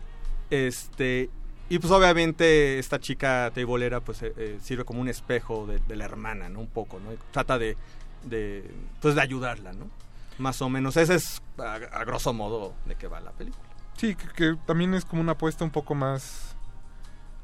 este 0.50 1.28
y 1.74 1.78
pues 1.78 1.90
obviamente 1.92 2.78
esta 2.78 2.98
chica 3.00 3.50
teibolera 3.54 4.00
pues 4.00 4.22
eh, 4.22 4.32
eh, 4.36 4.58
sirve 4.62 4.84
como 4.84 5.00
un 5.00 5.08
espejo 5.08 5.66
de, 5.66 5.78
de 5.78 5.96
la 5.96 6.04
hermana, 6.04 6.48
¿no? 6.48 6.60
Un 6.60 6.66
poco, 6.68 7.00
¿no? 7.00 7.12
Y 7.12 7.18
trata 7.30 7.58
de, 7.58 7.76
de 8.24 8.70
pues 9.00 9.14
de 9.14 9.20
ayudarla, 9.22 9.72
¿no? 9.72 9.86
Más 10.38 10.60
o 10.62 10.68
menos. 10.68 10.96
Ese 10.96 11.14
es 11.14 11.40
a, 11.58 11.74
a 11.74 12.04
grosso 12.04 12.32
modo 12.32 12.74
de 12.86 12.94
qué 12.96 13.06
va 13.06 13.20
la 13.20 13.32
película. 13.32 13.62
Sí, 13.96 14.14
que, 14.14 14.28
que 14.28 14.56
también 14.66 14.94
es 14.94 15.04
como 15.04 15.22
una 15.22 15.32
apuesta 15.32 15.64
un 15.64 15.70
poco 15.70 15.94
más 15.94 16.56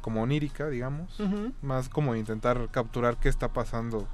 como 0.01 0.23
onírica, 0.23 0.69
digamos, 0.69 1.21
más 1.61 1.89
como 1.89 2.15
intentar 2.17 2.69
capturar 2.71 3.19
qué 3.19 3.29
está 3.29 3.53
pasando 3.53 4.09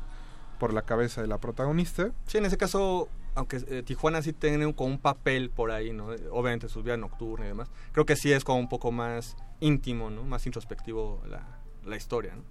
por 0.59 0.73
la 0.73 0.83
cabeza 0.83 1.21
de 1.23 1.29
la 1.29 1.39
protagonista. 1.39 2.11
Sí, 2.27 2.39
en 2.39 2.47
ese 2.47 2.57
caso, 2.57 3.09
aunque 3.35 3.59
eh, 3.69 3.83
Tijuana 3.85 4.23
sí 4.23 4.33
tiene 4.33 4.67
un- 4.67 4.73
como 4.73 4.91
un 4.91 4.99
papel 4.99 5.51
por 5.51 5.71
ahí, 5.71 5.93
¿no? 5.93 6.07
Obviamente 6.33 6.69
su 6.69 6.83
vida 6.83 6.97
nocturna 6.97 7.45
y 7.47 7.49
demás. 7.49 7.69
Creo 7.93 8.07
que 8.07 8.17
sí 8.17 8.33
es 8.33 8.45
como 8.45 8.59
un 8.59 8.69
poco 8.69 8.91
más 8.93 9.37
íntimo, 9.65 10.11
¿no? 10.11 10.23
Más 10.25 10.45
introspectivo 10.47 11.23
la, 11.29 11.43
la 11.85 11.97
historia, 11.97 12.35
¿no? 12.37 12.43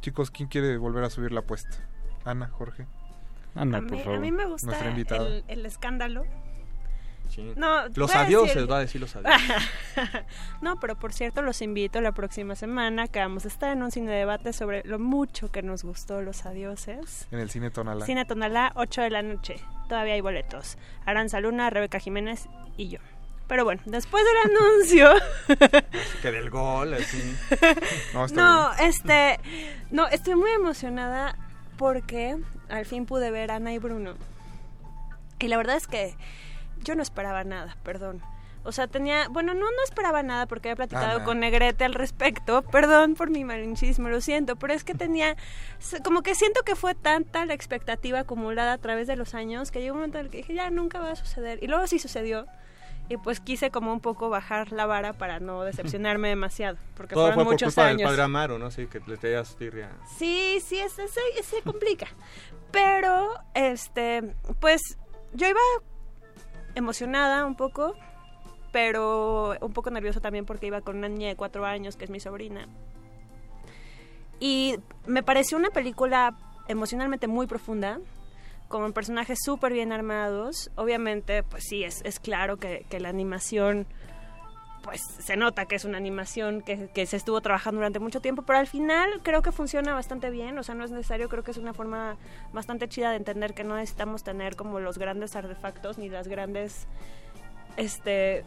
Chicos, 0.00 0.30
¿quién 0.30 0.48
quiere 0.48 0.76
volver 0.78 1.04
a 1.04 1.10
subir 1.10 1.32
la 1.32 1.40
apuesta? 1.40 1.76
Ana, 2.24 2.48
Jorge. 2.48 2.86
Ana, 3.54 3.78
a, 3.78 3.80
mí, 3.82 4.00
a 4.04 4.18
mí 4.18 4.32
me 4.32 4.46
gusta 4.46 4.66
Nuestra 4.66 4.90
invitada. 4.90 5.26
el, 5.26 5.44
el 5.48 5.66
escándalo. 5.66 6.24
Sí. 7.28 7.52
No, 7.56 7.88
Los 7.94 8.14
adioses, 8.14 8.56
decir- 8.56 8.70
va 8.70 8.76
a 8.76 8.80
decir 8.80 9.00
los 9.00 9.16
adioses. 9.16 9.40
no, 10.60 10.78
pero 10.80 10.98
por 10.98 11.12
cierto, 11.14 11.40
los 11.40 11.62
invito 11.62 12.00
la 12.02 12.12
próxima 12.12 12.54
semana 12.56 13.08
que 13.08 13.20
vamos 13.20 13.44
a 13.46 13.48
estar 13.48 13.70
en 13.72 13.82
un 13.82 13.90
cine 13.90 14.12
debate 14.12 14.52
sobre 14.52 14.82
lo 14.84 14.98
mucho 14.98 15.50
que 15.50 15.62
nos 15.62 15.82
gustó 15.82 16.20
Los 16.20 16.44
Adioses. 16.44 17.28
En 17.30 17.38
el 17.38 17.48
cine 17.48 17.70
Tonalá. 17.70 18.04
Cine 18.04 18.24
Tonalá, 18.26 18.72
8 18.74 19.00
de 19.02 19.10
la 19.10 19.22
noche. 19.22 19.56
Todavía 19.88 20.12
hay 20.14 20.20
boletos. 20.20 20.76
Aranza 21.06 21.40
Luna, 21.40 21.70
Rebeca 21.70 21.98
Jiménez 21.98 22.48
y 22.76 22.88
yo. 22.88 22.98
Pero 23.52 23.66
bueno, 23.66 23.82
después 23.84 24.24
del 24.24 24.56
anuncio. 24.56 25.10
que 26.22 26.32
del 26.32 26.48
gol, 26.48 26.94
así. 26.94 27.36
No, 28.32 28.72
este. 28.80 29.38
No, 29.90 30.08
estoy 30.08 30.36
muy 30.36 30.50
emocionada 30.52 31.36
porque 31.76 32.38
al 32.70 32.86
fin 32.86 33.04
pude 33.04 33.30
ver 33.30 33.50
a 33.50 33.56
Ana 33.56 33.74
y 33.74 33.78
Bruno. 33.78 34.14
Y 35.38 35.48
la 35.48 35.58
verdad 35.58 35.76
es 35.76 35.86
que 35.86 36.16
yo 36.82 36.94
no 36.94 37.02
esperaba 37.02 37.44
nada, 37.44 37.76
perdón. 37.82 38.22
O 38.64 38.72
sea, 38.72 38.86
tenía, 38.86 39.28
bueno, 39.28 39.52
no, 39.52 39.66
no 39.66 39.84
esperaba 39.84 40.22
nada 40.22 40.46
porque 40.46 40.70
había 40.70 40.76
platicado 40.76 41.16
Ana. 41.16 41.24
con 41.24 41.40
Negrete 41.40 41.84
al 41.84 41.92
respecto. 41.92 42.62
Perdón 42.62 43.16
por 43.16 43.28
mi 43.28 43.44
malinchismo, 43.44 44.08
lo 44.08 44.22
siento, 44.22 44.56
pero 44.56 44.72
es 44.72 44.82
que 44.82 44.94
tenía, 44.94 45.36
como 46.02 46.22
que 46.22 46.34
siento 46.34 46.62
que 46.62 46.74
fue 46.74 46.94
tanta 46.94 47.44
la 47.44 47.52
expectativa 47.52 48.20
acumulada 48.20 48.72
a 48.72 48.78
través 48.78 49.08
de 49.08 49.16
los 49.16 49.34
años 49.34 49.70
que 49.70 49.82
llegó 49.82 49.92
un 49.92 49.98
momento 49.98 50.18
en 50.18 50.24
el 50.24 50.30
que 50.30 50.38
dije, 50.38 50.54
ya 50.54 50.70
nunca 50.70 51.00
va 51.00 51.10
a 51.10 51.16
suceder. 51.16 51.58
Y 51.62 51.66
luego 51.66 51.86
sí 51.86 51.98
sucedió. 51.98 52.46
Y 53.12 53.18
pues 53.18 53.40
quise 53.40 53.70
como 53.70 53.92
un 53.92 54.00
poco 54.00 54.30
bajar 54.30 54.72
la 54.72 54.86
vara 54.86 55.12
para 55.12 55.38
no 55.38 55.64
decepcionarme 55.64 56.30
demasiado, 56.30 56.78
porque 56.96 57.12
Todo 57.14 57.24
fueron 57.24 57.34
fue 57.34 57.44
por 57.44 57.52
muchos 57.52 57.74
culpa 57.74 57.88
del 57.88 57.96
años. 57.96 58.08
padre 58.10 58.22
Amaro, 58.22 58.58
¿no? 58.58 58.70
Sí, 58.70 58.86
que 58.86 59.00
le 59.06 59.18
tenías 59.18 59.54
tirria. 59.56 59.90
Sí, 60.16 60.60
sí, 60.64 60.78
es- 60.78 60.92
se, 60.94 61.42
se 61.42 61.60
complica. 61.62 62.06
Pero, 62.70 63.28
este, 63.52 64.34
pues 64.60 64.80
yo 65.34 65.46
iba 65.46 65.60
emocionada 66.74 67.44
un 67.44 67.54
poco, 67.54 67.94
pero 68.72 69.56
un 69.60 69.72
poco 69.74 69.90
nerviosa 69.90 70.20
también 70.20 70.46
porque 70.46 70.68
iba 70.68 70.80
con 70.80 70.96
una 70.96 71.10
niña 71.10 71.28
de 71.28 71.36
cuatro 71.36 71.66
años, 71.66 71.96
que 71.96 72.04
es 72.04 72.10
mi 72.10 72.18
sobrina. 72.18 72.66
Y 74.40 74.76
me 75.06 75.22
pareció 75.22 75.58
una 75.58 75.68
película 75.68 76.34
emocionalmente 76.66 77.28
muy 77.28 77.46
profunda, 77.46 78.00
con 78.72 78.92
personajes 78.94 79.38
súper 79.44 79.74
bien 79.74 79.92
armados. 79.92 80.70
Obviamente, 80.76 81.42
pues 81.42 81.64
sí, 81.68 81.84
es, 81.84 82.02
claro 82.20 82.56
que, 82.56 82.86
la 82.98 83.10
animación 83.10 83.86
pues 84.82 85.00
se 85.00 85.36
nota 85.36 85.66
que 85.66 85.76
es 85.76 85.84
una 85.84 85.98
animación 85.98 86.60
que 86.62 87.06
se 87.06 87.16
estuvo 87.16 87.40
trabajando 87.40 87.78
durante 87.78 88.00
mucho 88.00 88.20
tiempo, 88.20 88.42
pero 88.42 88.58
al 88.58 88.66
final 88.66 89.20
creo 89.22 89.40
que 89.40 89.52
funciona 89.52 89.94
bastante 89.94 90.28
bien, 90.30 90.58
o 90.58 90.64
sea, 90.64 90.74
no 90.74 90.82
es 90.82 90.90
necesario, 90.90 91.28
creo 91.28 91.44
que 91.44 91.52
es 91.52 91.56
una 91.56 91.72
forma 91.72 92.16
bastante 92.52 92.88
chida 92.88 93.10
de 93.10 93.16
entender 93.16 93.54
que 93.54 93.62
no 93.62 93.76
necesitamos 93.76 94.24
tener 94.24 94.56
como 94.56 94.80
los 94.80 94.98
grandes 94.98 95.36
artefactos 95.36 95.98
ni 95.98 96.08
las 96.08 96.26
grandes 96.26 96.88
este 97.76 98.44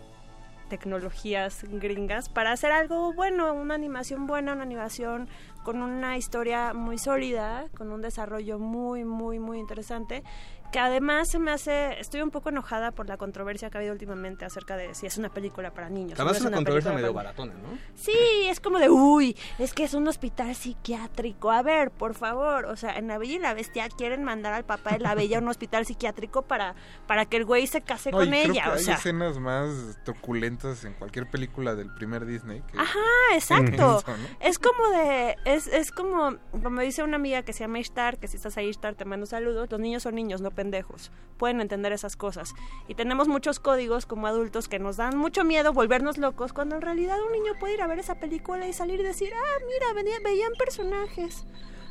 tecnologías 0.70 1.64
gringas 1.70 2.30
para 2.30 2.52
hacer 2.52 2.72
algo 2.72 3.14
bueno, 3.14 3.54
una 3.54 3.76
animación 3.76 4.28
buena, 4.28 4.54
una 4.54 4.64
animación 4.64 5.28
con 5.64 5.82
una 5.82 6.18
historia 6.18 6.74
muy 6.74 6.98
sólida, 6.98 7.66
con 7.76 7.92
un 7.92 8.02
desarrollo 8.02 8.60
muy, 8.60 9.04
muy, 9.04 9.40
muy 9.40 9.60
interesante, 9.60 10.24
que 10.72 10.80
además 10.80 11.30
se 11.30 11.40
me 11.40 11.52
hace, 11.52 12.00
estoy 12.00 12.22
un 12.22 12.32
poco 12.32 12.50
enojada 12.50 12.92
por 12.92 13.08
la 13.08 13.18
controversia 13.18 13.70
que 13.70 13.78
ha 13.78 13.80
habido 13.80 13.94
últimamente 13.94 14.44
acerca 14.46 14.76
de 14.76 14.94
si 14.94 15.06
es 15.06 15.18
una 15.18 15.30
película 15.30 15.72
para 15.74 15.90
niños. 15.90 16.18
no 16.18 16.24
Además 16.24 16.38
es 16.38 16.46
una 16.46 16.56
controversia 16.58 16.92
medio 16.92 17.14
para- 17.14 17.30
baratona, 17.32 17.54
¿no? 17.54 17.78
Sí, 17.96 18.14
es 18.48 18.60
como 18.60 18.80
de, 18.80 18.90
uy, 18.90 19.38
es 19.60 19.74
que 19.74 19.84
es 19.86 19.94
un 19.94 20.08
hospital 20.08 20.54
psiquiátrico. 20.56 21.52
A 21.52 21.62
ver, 21.62 21.92
por 21.92 22.14
favor, 22.14 22.66
o 22.66 22.76
sea, 22.76 22.98
en 22.98 23.08
La 23.08 23.18
Bella 23.18 23.34
y 23.36 23.40
la 23.40 23.54
Bestia 23.54 23.88
quieren 23.90 24.24
mandar 24.24 24.54
al 24.54 24.66
papá 24.66 24.92
de 24.92 25.00
la 25.00 25.16
Bella 25.16 25.38
a 25.38 25.42
un 25.42 25.48
hospital 25.48 25.86
psiquiátrico 25.86 26.42
para, 26.44 26.76
para 27.08 27.26
que 27.26 27.38
el 27.38 27.46
güey 27.46 27.68
se 27.68 27.82
case 27.82 28.12
No, 28.12 28.22
y 28.22 28.26
con 28.26 28.30
creo 28.34 28.52
ella, 28.52 28.64
que 28.64 28.70
o 28.70 28.74
hay 28.74 28.84
sea. 28.84 28.96
escenas 28.96 29.40
más 29.40 29.98
truculentas 30.04 30.84
en 30.86 30.94
cualquier 30.94 31.30
película 31.30 31.76
del 31.76 31.94
primer 31.94 32.26
Disney. 32.26 32.62
que- 32.72 32.78
Ajá, 32.80 33.00
exacto. 33.34 34.00
Eso, 34.00 34.18
¿no? 34.18 34.28
Es 34.40 34.60
como 34.60 34.90
de, 34.90 35.36
es, 35.46 35.68
es 35.68 35.92
como, 35.92 36.38
como 36.64 36.82
dice 36.82 37.04
una 37.04 37.16
amiga 37.16 37.44
que 37.44 37.54
se 37.54 37.62
llama 37.62 37.80
Ishtar, 37.80 38.18
que 38.18 38.28
si 38.28 38.38
estás 38.38 38.58
ahí 38.58 38.68
Ishtar 38.70 38.96
te 38.96 39.06
mando 39.06 39.26
saludos, 39.26 39.70
los 39.70 39.80
niños 39.80 40.04
son 40.04 40.16
niños, 40.16 40.42
no 40.42 40.52
pendejos, 40.70 41.12
pueden 41.38 41.62
entender 41.62 41.92
esas 41.92 42.16
cosas. 42.16 42.54
Y 42.88 42.96
tenemos 42.96 43.28
muchos 43.28 43.60
códigos 43.60 44.06
como 44.08 44.26
adultos 44.28 44.68
que 44.68 44.80
nos 44.80 44.98
dan 44.98 45.16
mucho 45.18 45.44
miedo 45.44 45.74
volvernos 45.74 46.18
locos, 46.18 46.54
cuando 46.54 46.76
en 46.76 46.82
realidad 46.82 47.18
un 47.24 47.32
niño 47.34 47.54
puede 47.60 47.76
ir 47.76 47.82
a 47.82 47.88
ver 47.88 48.00
esa 48.00 48.16
película 48.16 48.68
y 48.68 48.74
salir 48.74 49.00
y 49.00 49.04
decir, 49.04 49.30
ah, 49.36 49.60
mira, 49.68 49.94
venía, 49.94 50.16
veían 50.24 50.52
personajes. 50.58 51.46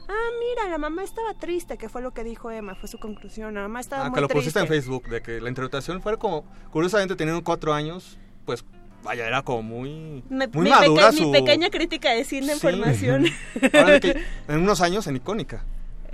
Ah, 0.08 0.28
mira, 0.40 0.68
la 0.68 0.78
mamá 0.78 1.02
estaba 1.04 1.34
triste, 1.34 1.78
que 1.78 1.88
fue 1.88 2.02
lo 2.02 2.12
que 2.12 2.24
dijo 2.24 2.50
Emma, 2.50 2.74
fue 2.74 2.88
su 2.88 2.98
conclusión. 2.98 3.54
La 3.54 3.62
mamá 3.62 3.80
estaba 3.80 4.06
Ah, 4.06 4.08
muy 4.10 4.16
que 4.16 4.20
lo 4.22 4.28
pusiste 4.28 4.58
en. 4.60 4.66
Facebook, 4.66 5.08
de 5.08 5.22
que 5.22 5.40
la 5.40 5.48
interpretación 5.48 6.02
fue 6.02 6.18
como, 6.18 6.44
curiosamente 6.72 7.14
teniendo 7.16 7.42
cuatro 7.44 7.72
años, 7.72 8.18
pues 8.44 8.64
vaya, 9.04 9.26
era 9.26 9.42
como 9.42 9.62
muy, 9.62 10.24
Me- 10.28 10.48
muy 10.48 10.64
mi, 10.64 10.70
madura 10.70 11.12
su... 11.12 11.30
mi 11.30 11.32
pequeña 11.32 11.70
crítica 11.70 12.10
de 12.10 12.24
cine 12.24 12.52
en 12.52 12.58
Sí. 12.58 12.66
formación. 12.66 13.26
Ahora 13.72 13.90
de 13.92 14.00
que 14.00 14.22
en 14.48 14.58
unos 14.60 14.80
años 14.80 15.06
en 15.06 15.16
icónica. 15.16 15.64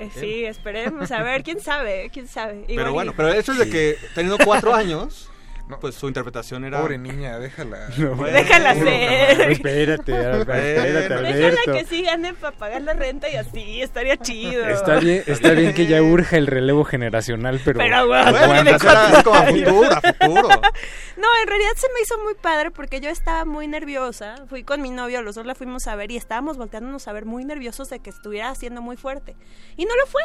Eh, 0.01 0.11
sí, 0.15 0.45
esperemos. 0.45 1.11
A 1.13 1.23
ver, 1.23 1.43
quién 1.43 1.61
sabe, 1.61 2.11
quién 2.13 2.27
sabe. 2.27 2.65
Igual 2.69 2.77
Pero 2.77 2.91
y- 2.91 2.93
bueno, 2.93 3.13
pero 3.17 3.33
hecho 3.33 3.53
es 3.53 3.59
de 3.59 3.71
que 3.71 3.97
teniendo 4.15 4.43
cuatro 4.45 4.75
años, 4.75 5.30
pues 5.79 5.95
su 5.95 6.09
interpretación 6.09 6.65
era... 6.65 6.81
Pobre 6.81 6.99
niña, 6.99 7.39
déjala. 7.39 7.87
Déjala 7.97 8.75
ser. 8.75 9.41
Espérate, 9.51 10.13
espérate, 10.13 10.53
Déjala 10.53 11.17
Alberto. 11.19 11.73
que 11.73 11.85
sí 11.85 12.03
gane 12.03 12.35
para 12.35 12.57
pagar 12.57 12.83
la 12.83 12.95
renta 12.95 13.29
y 13.29 13.37
así, 13.37 13.83
estaría 13.83 14.17
chido. 14.17 14.67
Está 14.67 14.99
bien, 14.99 15.23
está 15.27 15.51
bien 15.53 15.75
que 15.75 15.87
ya 15.87 16.03
urja 16.03 16.37
el 16.37 16.47
relevo 16.47 16.85
generacional, 16.85 17.61
pero... 17.65 17.79
Pero 17.79 18.09
tiene 18.09 18.79
cuatro 18.79 19.23
como 19.23 19.37
a 19.37 19.47
futuro, 19.47 19.91
a 19.93 20.01
futuro. 20.01 20.61
No, 21.17 21.27
en 21.43 21.49
realidad 21.49 21.73
se 21.77 21.87
me 21.93 22.01
hizo 22.01 22.19
muy 22.25 22.35
padre 22.35 22.71
porque 22.71 23.01
yo 23.01 23.11
estaba 23.11 23.45
muy 23.45 23.69
nerviosa. 23.69 24.37
Fui 24.49 24.65
con 24.65 24.81
mi 24.81 24.91
novio, 24.91 25.21
los 25.21 25.35
dos 25.35 25.45
la 25.45 25.55
fuimos 25.55 25.87
a 25.87 25.95
ver 25.95 26.11
y 26.11 26.17
estábamos 26.17 26.57
volteándonos 26.57 27.07
a 27.09 27.13
ver 27.13 27.27
muy 27.27 27.45
nerviosos 27.45 27.91
de 27.91 27.99
que 28.01 28.09
estuviera 28.09 28.49
haciendo 28.49 28.81
muy 28.81 28.97
fuerte. 28.97 29.37
Y 29.77 29.85
no 29.85 29.95
lo 29.97 30.07
fue. 30.07 30.23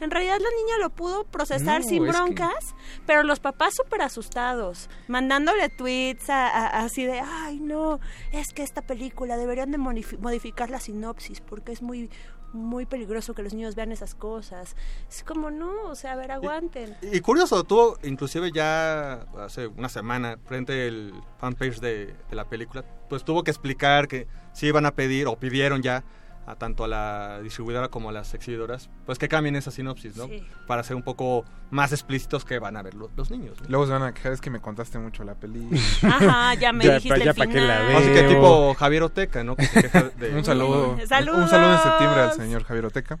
En 0.00 0.10
realidad 0.10 0.38
la 0.40 0.48
niña 0.62 0.78
lo 0.80 0.90
pudo 0.90 1.24
procesar 1.24 1.80
No, 1.82 1.88
sin 1.88 2.04
que- 2.04 2.10
broncas, 2.10 2.74
pero 3.06 3.22
los 3.22 3.40
papás 3.40 3.74
súper 3.74 4.02
asustados, 4.02 4.90
mandándole 5.08 5.68
tweets 5.68 6.28
a- 6.30 6.48
a- 6.48 6.84
así 6.84 7.04
de, 7.04 7.20
ay 7.20 7.60
no, 7.60 8.00
es 8.32 8.52
que 8.52 8.62
esta 8.62 8.82
película 8.82 9.36
deberían 9.36 9.70
de 9.70 9.78
modifi- 9.78 10.18
modificar 10.18 10.70
la 10.70 10.80
sinopsis 10.80 11.40
porque 11.40 11.72
es 11.72 11.82
muy 11.82 12.10
muy 12.52 12.86
peligroso 12.86 13.34
que 13.34 13.42
los 13.42 13.52
niños 13.52 13.74
vean 13.74 13.90
esas 13.90 14.14
cosas. 14.14 14.76
Es 15.08 15.24
como, 15.24 15.50
no, 15.50 15.86
o 15.86 15.96
sea, 15.96 16.12
a 16.12 16.14
ver, 16.14 16.30
aguanten. 16.30 16.96
Y 17.02 17.18
curioso, 17.18 17.64
tuvo 17.64 17.98
inclusive 18.04 18.52
ya 18.52 19.22
hace 19.40 19.66
una 19.66 19.88
semana, 19.88 20.38
frente 20.46 20.86
al 20.86 21.14
fanpage 21.38 21.80
de, 21.80 22.14
de 22.30 22.36
la 22.36 22.44
película, 22.48 22.84
pues 23.08 23.24
tuvo 23.24 23.42
que 23.42 23.50
explicar 23.50 24.06
que 24.06 24.28
sí 24.52 24.68
iban 24.68 24.86
a 24.86 24.92
pedir, 24.92 25.26
o 25.26 25.36
pidieron 25.36 25.82
ya, 25.82 26.04
a 26.46 26.56
tanto 26.56 26.84
a 26.84 26.88
la 26.88 27.40
distribuidora 27.42 27.88
como 27.88 28.10
a 28.10 28.12
las 28.12 28.34
exhibidoras, 28.34 28.90
pues 29.06 29.18
que 29.18 29.28
cambien 29.28 29.56
esa 29.56 29.70
sinopsis, 29.70 30.16
¿no? 30.16 30.26
Sí. 30.26 30.46
Para 30.66 30.82
ser 30.82 30.94
un 30.96 31.02
poco 31.02 31.44
más 31.70 31.92
explícitos 31.92 32.44
que 32.44 32.58
van 32.58 32.76
a 32.76 32.82
ver 32.82 32.94
lo- 32.94 33.10
los 33.16 33.30
niños. 33.30 33.60
¿no? 33.62 33.68
Luego 33.68 33.86
se 33.86 33.92
van 33.92 34.02
a 34.02 34.12
quejar, 34.12 34.32
es 34.32 34.40
que 34.40 34.50
me 34.50 34.60
contaste 34.60 34.98
mucho 34.98 35.24
la 35.24 35.34
película. 35.34 35.80
Ajá, 36.02 36.54
ya 36.54 36.72
me 36.72 36.84
Ya, 36.84 36.94
dijiste 36.96 37.18
pa- 37.18 37.24
ya 37.24 37.30
el 37.30 37.36
que 37.36 37.60
la 37.60 37.78
final. 37.78 37.96
Así 37.96 38.06
que 38.08 38.22
veo. 38.22 38.28
tipo 38.28 38.74
Javier 38.74 39.02
Oteca, 39.04 39.42
¿no? 39.44 39.56
Que 39.56 39.64
se 39.66 39.82
queja 39.82 40.02
de- 40.18 40.34
un 40.34 40.44
saludo. 40.44 40.96
¡Saludos! 41.06 41.38
Un 41.44 41.48
saludo 41.48 41.72
en 41.74 41.82
septiembre 41.82 42.20
al 42.20 42.32
señor 42.34 42.64
Javier 42.64 42.86
Oteca. 42.86 43.18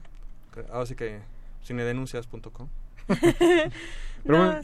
Ahora 0.72 0.86
sí 0.86 0.94
que 0.94 1.20
cinedenuncias.com. 1.64 2.68
Pero 3.08 4.38
No, 4.38 4.46
bueno, 4.46 4.60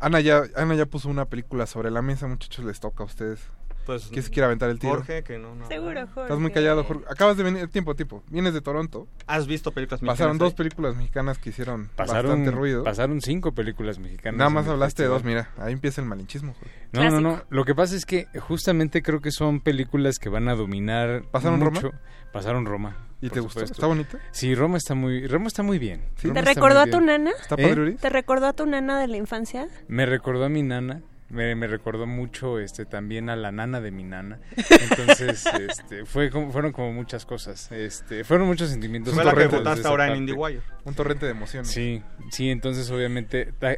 Ana 0.00 0.20
ya, 0.20 0.42
Ana 0.56 0.74
ya 0.74 0.86
puso 0.86 1.08
una 1.08 1.26
película 1.26 1.66
sobre 1.66 1.90
la 1.90 2.02
mesa, 2.02 2.26
muchachos, 2.26 2.64
les 2.64 2.80
toca 2.80 3.02
a 3.02 3.06
ustedes. 3.06 3.40
Pues, 3.86 4.08
¿Quién 4.08 4.22
se 4.22 4.30
quiere 4.30 4.46
aventar 4.46 4.70
el 4.70 4.78
tiro? 4.78 4.92
Jorge, 4.94 5.22
que 5.24 5.38
no, 5.38 5.54
no. 5.54 5.66
Seguro, 5.66 6.00
Jorge. 6.06 6.22
Estás 6.22 6.38
muy 6.38 6.52
callado, 6.52 6.84
Jorge. 6.84 7.04
Acabas 7.10 7.36
de 7.36 7.42
venir, 7.42 7.68
tiempo, 7.68 7.94
tiempo. 7.96 8.22
Vienes 8.28 8.54
de 8.54 8.60
Toronto. 8.60 9.08
¿Has 9.26 9.46
visto 9.46 9.72
películas 9.72 10.00
Pasaron 10.00 10.32
mexicanas 10.32 10.38
dos 10.38 10.48
ahí? 10.50 10.56
películas 10.56 10.96
mexicanas 10.96 11.38
que 11.38 11.50
hicieron 11.50 11.88
Pasaron, 11.96 12.30
bastante 12.30 12.50
ruido. 12.52 12.84
pasaron 12.84 13.20
cinco 13.20 13.52
películas 13.52 13.98
mexicanas. 13.98 14.38
Nada 14.38 14.50
más 14.50 14.68
hablaste 14.68 15.02
de 15.02 15.08
dos, 15.08 15.24
mira, 15.24 15.50
ahí 15.58 15.72
empieza 15.72 16.00
el 16.00 16.06
malinchismo. 16.06 16.54
Jorge. 16.54 16.74
No, 16.92 17.10
no, 17.10 17.20
no. 17.20 17.42
Lo 17.50 17.64
que 17.64 17.74
pasa 17.74 17.96
es 17.96 18.06
que 18.06 18.26
justamente 18.40 19.02
creo 19.02 19.20
que 19.20 19.32
son 19.32 19.60
películas 19.60 20.18
que 20.18 20.28
van 20.28 20.48
a 20.48 20.54
dominar. 20.54 21.22
¿Pasaron 21.30 21.58
mucho. 21.60 21.80
Roma? 21.88 22.00
Pasaron 22.32 22.66
Roma. 22.66 22.96
¿Y 23.22 23.28
te 23.28 23.40
gustó? 23.40 23.60
supuesto. 23.60 23.72
¿Está 23.74 23.86
bonita? 23.86 24.18
Sí, 24.30 24.54
Roma 24.54 24.78
está 24.78 24.94
muy, 24.94 25.26
Roma 25.26 25.48
está 25.48 25.62
muy 25.62 25.78
bien. 25.78 26.04
¿Te 26.22 26.40
recordó 26.42 26.80
a 26.80 26.86
tu 26.86 27.00
nana? 27.00 27.32
¿Está 27.38 27.54
¿Eh? 27.56 27.66
padre, 27.68 27.82
Uri? 27.82 27.94
¿Te 27.96 28.08
recordó 28.08 28.46
a 28.46 28.52
tu 28.54 28.64
nana 28.66 28.98
de 28.98 29.08
la 29.08 29.16
infancia? 29.18 29.68
Me 29.88 30.06
recordó 30.06 30.44
a 30.44 30.48
mi 30.48 30.62
nana. 30.62 31.02
Me, 31.30 31.54
me 31.54 31.66
recordó 31.68 32.06
mucho 32.06 32.58
este 32.58 32.84
también 32.86 33.30
a 33.30 33.36
la 33.36 33.52
nana 33.52 33.80
de 33.80 33.90
mi 33.92 34.02
nana. 34.02 34.40
Entonces, 34.56 35.46
este, 35.68 36.04
fue 36.04 36.28
como, 36.30 36.50
fueron 36.50 36.72
como 36.72 36.92
muchas 36.92 37.24
cosas. 37.24 37.70
Este, 37.70 38.24
fueron 38.24 38.48
muchos 38.48 38.68
sentimientos. 38.70 39.14
Fue 39.14 39.24
la 39.24 39.32
que 39.34 39.46
votaste 39.46 39.86
ahora 39.86 40.04
en 40.06 40.10
parte. 40.10 40.18
IndieWire. 40.20 40.60
Un 40.84 40.94
torrente 40.94 41.26
de 41.26 41.32
emociones. 41.32 41.68
Sí, 41.70 42.02
sí, 42.32 42.50
entonces 42.50 42.90
obviamente 42.90 43.52
la, 43.60 43.76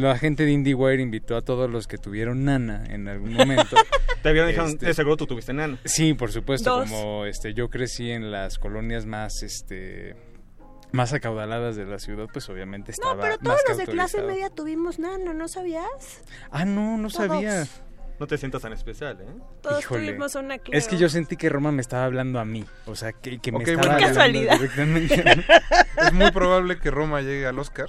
la 0.00 0.18
gente 0.18 0.44
de 0.44 0.50
IndieWire 0.52 1.00
invitó 1.00 1.36
a 1.36 1.42
todos 1.42 1.70
los 1.70 1.86
que 1.86 1.98
tuvieron 1.98 2.44
nana 2.44 2.84
en 2.88 3.06
algún 3.08 3.32
momento. 3.34 3.76
Te 4.22 4.32
vieron 4.32 4.50
y 4.50 4.52
dijeron, 4.52 4.70
Este, 4.70 4.86
"De 4.86 4.94
seguro 4.94 5.16
tú 5.16 5.26
tuviste 5.26 5.52
nana. 5.52 5.78
Sí, 5.84 6.14
por 6.14 6.32
supuesto, 6.32 6.78
Dos. 6.78 6.90
como 6.90 7.26
este 7.26 7.54
yo 7.54 7.70
crecí 7.70 8.10
en 8.10 8.30
las 8.30 8.58
colonias 8.58 9.06
más 9.06 9.42
este 9.42 10.14
más 10.92 11.12
acaudaladas 11.12 11.76
de 11.76 11.84
la 11.86 11.98
ciudad, 11.98 12.26
pues 12.32 12.48
obviamente 12.48 12.92
estaba 12.92 13.14
No, 13.14 13.20
pero 13.20 13.38
todos 13.38 13.60
los 13.68 13.78
de 13.78 13.86
clase 13.86 14.22
media 14.22 14.50
tuvimos 14.50 14.98
nana, 14.98 15.32
¿no 15.34 15.48
sabías? 15.48 16.22
Ah, 16.50 16.64
no, 16.64 16.96
no 16.98 17.08
Todos. 17.08 17.28
sabía. 17.28 17.64
No 18.20 18.26
te 18.28 18.38
sientas 18.38 18.62
tan 18.62 18.72
especial, 18.72 19.18
¿eh? 19.20 19.26
Todos 19.62 19.80
Híjole. 19.80 20.06
tuvimos 20.06 20.34
una 20.36 20.58
Cleo. 20.58 20.78
Es 20.78 20.86
que 20.86 20.96
yo 20.96 21.08
sentí 21.08 21.36
que 21.36 21.48
Roma 21.48 21.72
me 21.72 21.80
estaba 21.80 22.04
hablando 22.04 22.38
a 22.38 22.44
mí, 22.44 22.64
o 22.86 22.94
sea, 22.94 23.12
que, 23.12 23.38
que 23.40 23.50
me 23.50 23.64
estaba 23.64 23.94
bueno. 23.94 24.06
Casualidad. 24.06 24.54
directamente. 24.54 25.24
es 26.06 26.12
muy 26.12 26.30
probable 26.30 26.78
que 26.78 26.90
Roma 26.90 27.20
llegue 27.22 27.46
al 27.46 27.58
Oscar. 27.58 27.86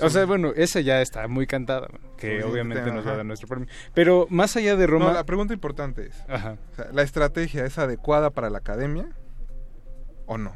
O 0.00 0.10
sea, 0.10 0.26
bueno, 0.26 0.52
esa 0.54 0.78
ya 0.80 1.00
está 1.02 1.26
muy 1.26 1.48
cantada, 1.48 1.88
que 2.16 2.40
Sí, 2.40 2.46
obviamente 2.46 2.92
nos 2.92 3.04
va 3.04 3.14
a 3.14 3.16
dar 3.16 3.26
nuestro 3.26 3.48
premio. 3.48 3.66
Pero 3.94 4.28
más 4.30 4.54
allá 4.56 4.76
de 4.76 4.86
Roma, 4.86 5.06
No, 5.06 5.12
la 5.14 5.24
pregunta 5.24 5.54
importante 5.54 6.06
es, 6.06 6.24
Ajá. 6.28 6.56
o 6.72 6.74
sea, 6.76 6.86
¿la 6.92 7.02
estrategia 7.02 7.64
es 7.64 7.78
adecuada 7.78 8.30
para 8.30 8.48
la 8.50 8.58
academia 8.58 9.08
o 10.26 10.38
no? 10.38 10.54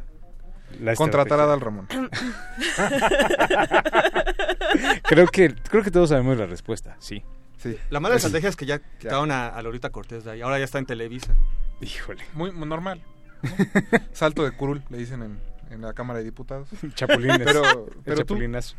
La 0.81 0.94
Contratar 0.94 1.40
a. 1.40 1.47
Dal 1.47 1.61
Ramón. 1.61 1.89
creo 5.03 5.27
que 5.27 5.55
creo 5.55 5.82
que 5.82 5.90
todos 5.90 6.11
sabemos 6.11 6.36
la 6.36 6.47
respuesta, 6.47 6.97
sí. 6.99 7.23
Sí. 7.59 7.77
La 7.90 8.01
mala 8.01 8.16
estrategia 8.16 8.49
es 8.49 8.57
que 8.57 8.66
ya 8.66 8.81
quitaron 8.99 9.31
a, 9.31 9.49
a 9.49 9.62
Lolita 9.62 9.90
Cortés 9.90 10.24
de 10.24 10.32
ahí. 10.32 10.43
Ahora 10.43 10.59
ya 10.59 10.65
está 10.65 10.78
en 10.78 10.86
Televisa. 10.86 11.35
Híjole. 11.81 12.24
Muy, 12.35 12.51
muy 12.51 12.69
normal. 12.69 13.01
¿no? 13.43 13.49
Salto 14.12 14.44
de 14.44 14.53
curul, 14.53 14.82
le 14.89 14.99
dicen 14.99 15.23
en, 15.23 15.40
en 15.70 15.81
la 15.81 15.93
Cámara 15.93 16.19
de 16.19 16.24
Diputados. 16.24 16.69
Chapulines. 16.94 17.40
Pero, 17.44 17.86
pero 18.05 18.16
tú, 18.24 18.35
chapulinazo. 18.35 18.77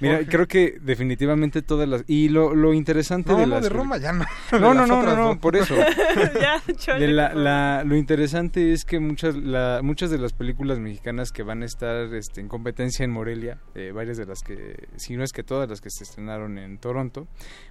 Mira, 0.00 0.14
Jorge. 0.16 0.30
creo 0.30 0.48
que 0.48 0.78
definitivamente 0.80 1.62
todas 1.62 1.88
las... 1.88 2.04
Y 2.06 2.28
lo, 2.28 2.54
lo 2.54 2.74
interesante 2.74 3.32
No, 3.32 3.38
de 3.38 3.46
no, 3.46 3.54
las... 3.54 3.62
de 3.64 3.68
Roma 3.68 3.96
ya 3.98 4.12
no. 4.12 4.24
No, 4.52 4.74
no, 4.74 4.86
no, 4.86 5.02
no, 5.02 5.16
no, 5.16 5.40
por 5.40 5.56
eso. 5.56 5.74
Ya, 6.40 6.62
Chole, 6.76 7.06
De 7.06 7.12
la- 7.12 7.22
por 7.24 7.30
favor. 7.32 7.44
la- 7.44 7.84
lo 7.84 7.96
interesante 7.96 8.72
es 8.72 8.84
que 8.84 8.98
muchas, 9.00 9.34
la- 9.36 9.80
muchas 9.82 10.10
de 10.10 10.18
las 10.18 10.32
películas 10.32 10.78
mexicanas 10.78 11.30
que 11.32 11.42
van 11.42 11.62
a 11.62 11.66
estar 11.66 12.12
este, 12.14 12.40
en 12.40 12.48
competencia 12.48 13.04
en 13.04 13.10
Morelia, 13.10 13.58
eh, 13.74 13.92
varias 13.94 14.16
de 14.16 14.26
las 14.26 14.40
que, 14.42 14.88
si 14.96 15.16
no 15.16 15.24
es 15.24 15.32
que 15.32 15.42
todas 15.42 15.68
las 15.68 15.80
que 15.80 15.90
se 15.90 16.04
estrenaron 16.04 16.58
en 16.58 16.78
Toronto, 16.78 17.26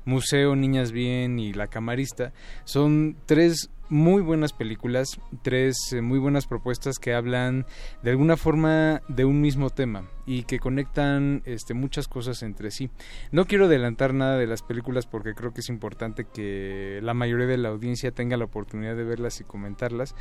Museo, 0.06 0.56
Niñas 0.56 0.92
Bien 0.92 1.40
y 1.40 1.54
La 1.54 1.68
Camarista, 1.68 2.34
son 2.64 3.16
tres 3.26 3.70
muy 3.90 4.22
buenas 4.24 4.54
películas, 4.54 5.20
tres 5.44 5.76
eh, 5.92 6.02
muy 6.02 6.18
buenas 6.18 6.48
propuestas 6.48 6.98
que 6.98 7.14
hablan 7.14 7.66
de 8.02 8.12
alguna 8.12 8.38
forma 8.38 9.02
de 9.08 9.26
un 9.26 9.40
mismo 9.42 9.70
tema 9.70 10.10
y 10.26 10.44
que 10.44 10.58
conectan 10.58 11.44
este, 11.46 11.74
muchas 11.76 11.93
cosas 12.08 12.44
entre 12.44 12.72
sí. 12.72 12.90
No 13.32 13.46
quiero 13.46 13.66
adelantar 13.66 14.14
nada 14.14 14.38
de 14.38 14.48
las 14.48 14.62
películas 14.62 15.06
porque 15.06 15.34
creo 15.34 15.54
que 15.54 15.62
es 15.62 15.70
importante 15.70 16.26
que 16.26 17.00
la 17.02 17.14
mayoría 17.14 17.48
de 17.48 17.58
la 17.58 17.70
audiencia 17.70 18.12
tenga 18.12 18.38
la 18.38 18.46
oportunidad 18.46 18.96
de 18.96 19.04
verlas 19.04 19.40
y 19.40 19.44
comentarlas, 19.44 20.16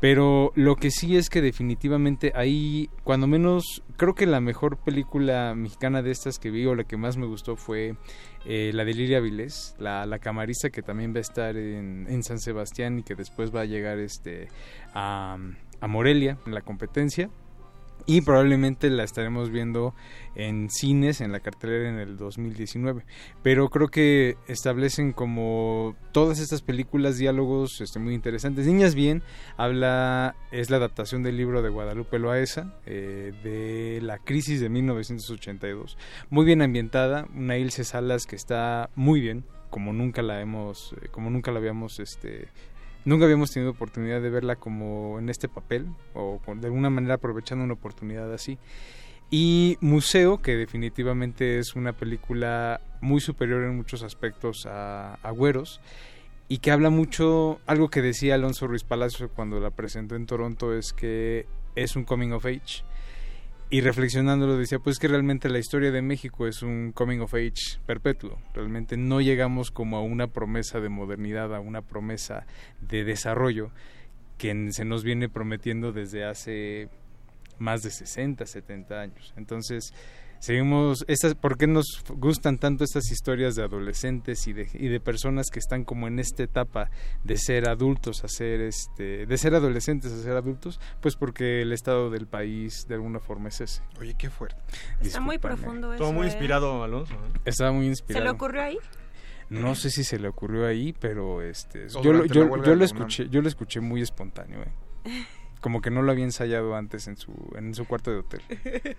pero 0.00 0.52
lo 0.54 0.76
que 0.76 0.90
sí 0.90 1.16
es 1.16 1.30
que 1.30 1.40
definitivamente 1.40 2.32
ahí, 2.34 2.90
cuando 3.02 3.26
menos, 3.26 3.82
creo 3.96 4.14
que 4.14 4.26
la 4.26 4.40
mejor 4.40 4.76
película 4.76 5.54
mexicana 5.54 6.02
de 6.02 6.10
estas 6.10 6.38
que 6.38 6.50
vi 6.50 6.66
o 6.66 6.74
la 6.74 6.84
que 6.84 6.98
más 6.98 7.16
me 7.16 7.26
gustó 7.26 7.56
fue 7.56 7.96
eh, 8.44 8.72
la 8.74 8.84
de 8.84 8.92
Lilia 8.92 9.20
Vilés, 9.20 9.74
la, 9.78 10.04
la 10.04 10.18
camarista 10.18 10.70
que 10.70 10.82
también 10.82 11.14
va 11.14 11.18
a 11.18 11.22
estar 11.22 11.56
en, 11.56 12.06
en 12.08 12.22
San 12.22 12.38
Sebastián 12.38 12.98
y 12.98 13.02
que 13.02 13.14
después 13.14 13.54
va 13.54 13.62
a 13.62 13.64
llegar 13.64 13.98
este 13.98 14.48
a, 14.92 15.38
a 15.80 15.86
Morelia 15.86 16.38
en 16.46 16.54
la 16.54 16.60
competencia 16.60 17.30
y 18.06 18.20
probablemente 18.20 18.88
la 18.90 19.04
estaremos 19.04 19.50
viendo 19.50 19.94
en 20.34 20.70
cines 20.70 21.20
en 21.20 21.32
la 21.32 21.40
cartelera 21.40 21.88
en 21.88 21.98
el 21.98 22.16
2019 22.16 23.04
pero 23.42 23.68
creo 23.68 23.88
que 23.88 24.36
establecen 24.46 25.12
como 25.12 25.96
todas 26.12 26.38
estas 26.38 26.62
películas 26.62 27.18
diálogos 27.18 27.80
este, 27.80 27.98
muy 27.98 28.14
interesantes. 28.14 28.66
Niñas 28.66 28.94
Bien 28.94 29.22
habla 29.56 30.36
es 30.50 30.70
la 30.70 30.76
adaptación 30.76 31.22
del 31.22 31.36
libro 31.36 31.62
de 31.62 31.68
Guadalupe 31.68 32.18
Loaesa 32.18 32.74
eh, 32.86 33.32
de 33.42 34.00
la 34.02 34.18
crisis 34.18 34.60
de 34.60 34.68
1982 34.68 35.98
muy 36.30 36.44
bien 36.44 36.62
ambientada 36.62 37.26
una 37.34 37.56
Ilse 37.56 37.84
Salas 37.84 38.26
que 38.26 38.36
está 38.36 38.90
muy 38.94 39.20
bien 39.20 39.44
como 39.70 39.92
nunca 39.92 40.22
la 40.22 40.40
hemos 40.40 40.94
eh, 41.00 41.08
como 41.10 41.30
nunca 41.30 41.50
la 41.50 41.58
habíamos 41.58 41.98
este 41.98 42.48
Nunca 43.06 43.24
habíamos 43.24 43.52
tenido 43.52 43.70
oportunidad 43.70 44.20
de 44.20 44.30
verla 44.30 44.56
como 44.56 45.20
en 45.20 45.28
este 45.28 45.48
papel 45.48 45.86
o 46.12 46.40
de 46.56 46.66
alguna 46.66 46.90
manera 46.90 47.14
aprovechando 47.14 47.64
una 47.64 47.74
oportunidad 47.74 48.34
así. 48.34 48.58
Y 49.30 49.78
Museo, 49.80 50.42
que 50.42 50.56
definitivamente 50.56 51.60
es 51.60 51.76
una 51.76 51.92
película 51.92 52.80
muy 53.00 53.20
superior 53.20 53.62
en 53.62 53.76
muchos 53.76 54.02
aspectos 54.02 54.66
a, 54.66 55.14
a 55.14 55.30
Güeros 55.30 55.80
y 56.48 56.58
que 56.58 56.72
habla 56.72 56.90
mucho, 56.90 57.60
algo 57.66 57.90
que 57.90 58.02
decía 58.02 58.34
Alonso 58.34 58.66
Ruiz 58.66 58.82
Palacio 58.82 59.28
cuando 59.28 59.60
la 59.60 59.70
presentó 59.70 60.16
en 60.16 60.26
Toronto 60.26 60.74
es 60.74 60.92
que 60.92 61.46
es 61.76 61.94
un 61.94 62.02
coming 62.02 62.32
of 62.32 62.44
age. 62.44 62.82
Y 63.68 63.80
reflexionándolo 63.80 64.56
decía, 64.56 64.78
pues 64.78 64.98
que 65.00 65.08
realmente 65.08 65.48
la 65.48 65.58
historia 65.58 65.90
de 65.90 66.00
México 66.00 66.46
es 66.46 66.62
un 66.62 66.92
coming 66.92 67.18
of 67.18 67.34
age 67.34 67.80
perpetuo. 67.84 68.38
Realmente 68.54 68.96
no 68.96 69.20
llegamos 69.20 69.72
como 69.72 69.96
a 69.96 70.02
una 70.02 70.28
promesa 70.28 70.78
de 70.78 70.88
modernidad, 70.88 71.52
a 71.52 71.58
una 71.58 71.82
promesa 71.82 72.46
de 72.80 73.02
desarrollo 73.02 73.72
que 74.38 74.70
se 74.70 74.84
nos 74.84 75.02
viene 75.02 75.28
prometiendo 75.28 75.92
desde 75.92 76.24
hace 76.24 76.88
más 77.58 77.82
de 77.82 77.90
60, 77.90 78.46
70 78.46 79.00
años. 79.00 79.34
Entonces, 79.36 79.92
seguimos, 80.38 81.04
estas, 81.08 81.34
¿por 81.34 81.56
qué 81.56 81.66
nos 81.66 82.02
gustan 82.08 82.58
tanto 82.58 82.84
estas 82.84 83.10
historias 83.10 83.54
de 83.56 83.64
adolescentes 83.64 84.46
y 84.46 84.52
de, 84.52 84.68
y 84.74 84.88
de 84.88 85.00
personas 85.00 85.46
que 85.50 85.58
están 85.58 85.84
como 85.84 86.06
en 86.08 86.18
esta 86.18 86.42
etapa 86.42 86.90
de 87.24 87.36
ser 87.36 87.68
adultos 87.68 88.24
a 88.24 88.28
ser, 88.28 88.60
este, 88.60 89.26
de 89.26 89.38
ser 89.38 89.54
adolescentes 89.54 90.12
a 90.12 90.22
ser 90.22 90.36
adultos? 90.36 90.80
Pues 91.00 91.16
porque 91.16 91.62
el 91.62 91.72
estado 91.72 92.10
del 92.10 92.26
país 92.26 92.86
de 92.88 92.94
alguna 92.94 93.20
forma 93.20 93.48
es 93.48 93.60
ese. 93.60 93.82
Oye, 94.00 94.14
qué 94.18 94.30
fuerte. 94.30 94.60
Está 95.00 95.20
muy 95.20 95.38
profundo 95.38 95.92
eso. 95.92 96.02
Todo 96.02 96.12
muy 96.12 96.26
¿eh? 96.26 96.30
inspirado, 96.30 96.82
Alonso. 96.82 97.14
¿eh? 97.14 97.40
Estaba 97.44 97.72
muy 97.72 97.84
¿Se 97.84 97.90
inspirado. 97.90 98.24
le 98.24 98.30
ocurrió 98.30 98.62
ahí? 98.62 98.78
No 99.48 99.74
sé 99.74 99.90
si 99.90 100.02
se 100.02 100.18
le 100.18 100.28
ocurrió 100.28 100.66
ahí, 100.66 100.92
pero 100.98 101.40
este, 101.40 101.88
yo, 102.02 102.24
yo, 102.24 102.56
yo 102.56 102.56
de 102.56 102.76
lo 102.76 102.84
escuché, 102.84 103.28
yo 103.28 103.42
lo 103.42 103.48
escuché 103.48 103.80
muy 103.80 104.02
espontáneo, 104.02 104.62
eh. 104.62 104.72
como 105.60 105.80
que 105.80 105.90
no 105.90 106.02
lo 106.02 106.10
había 106.10 106.24
ensayado 106.24 106.74
antes 106.74 107.06
en 107.06 107.16
su, 107.16 107.32
en 107.56 107.74
su 107.74 107.86
cuarto 107.86 108.10
de 108.10 108.18
hotel. 108.18 108.42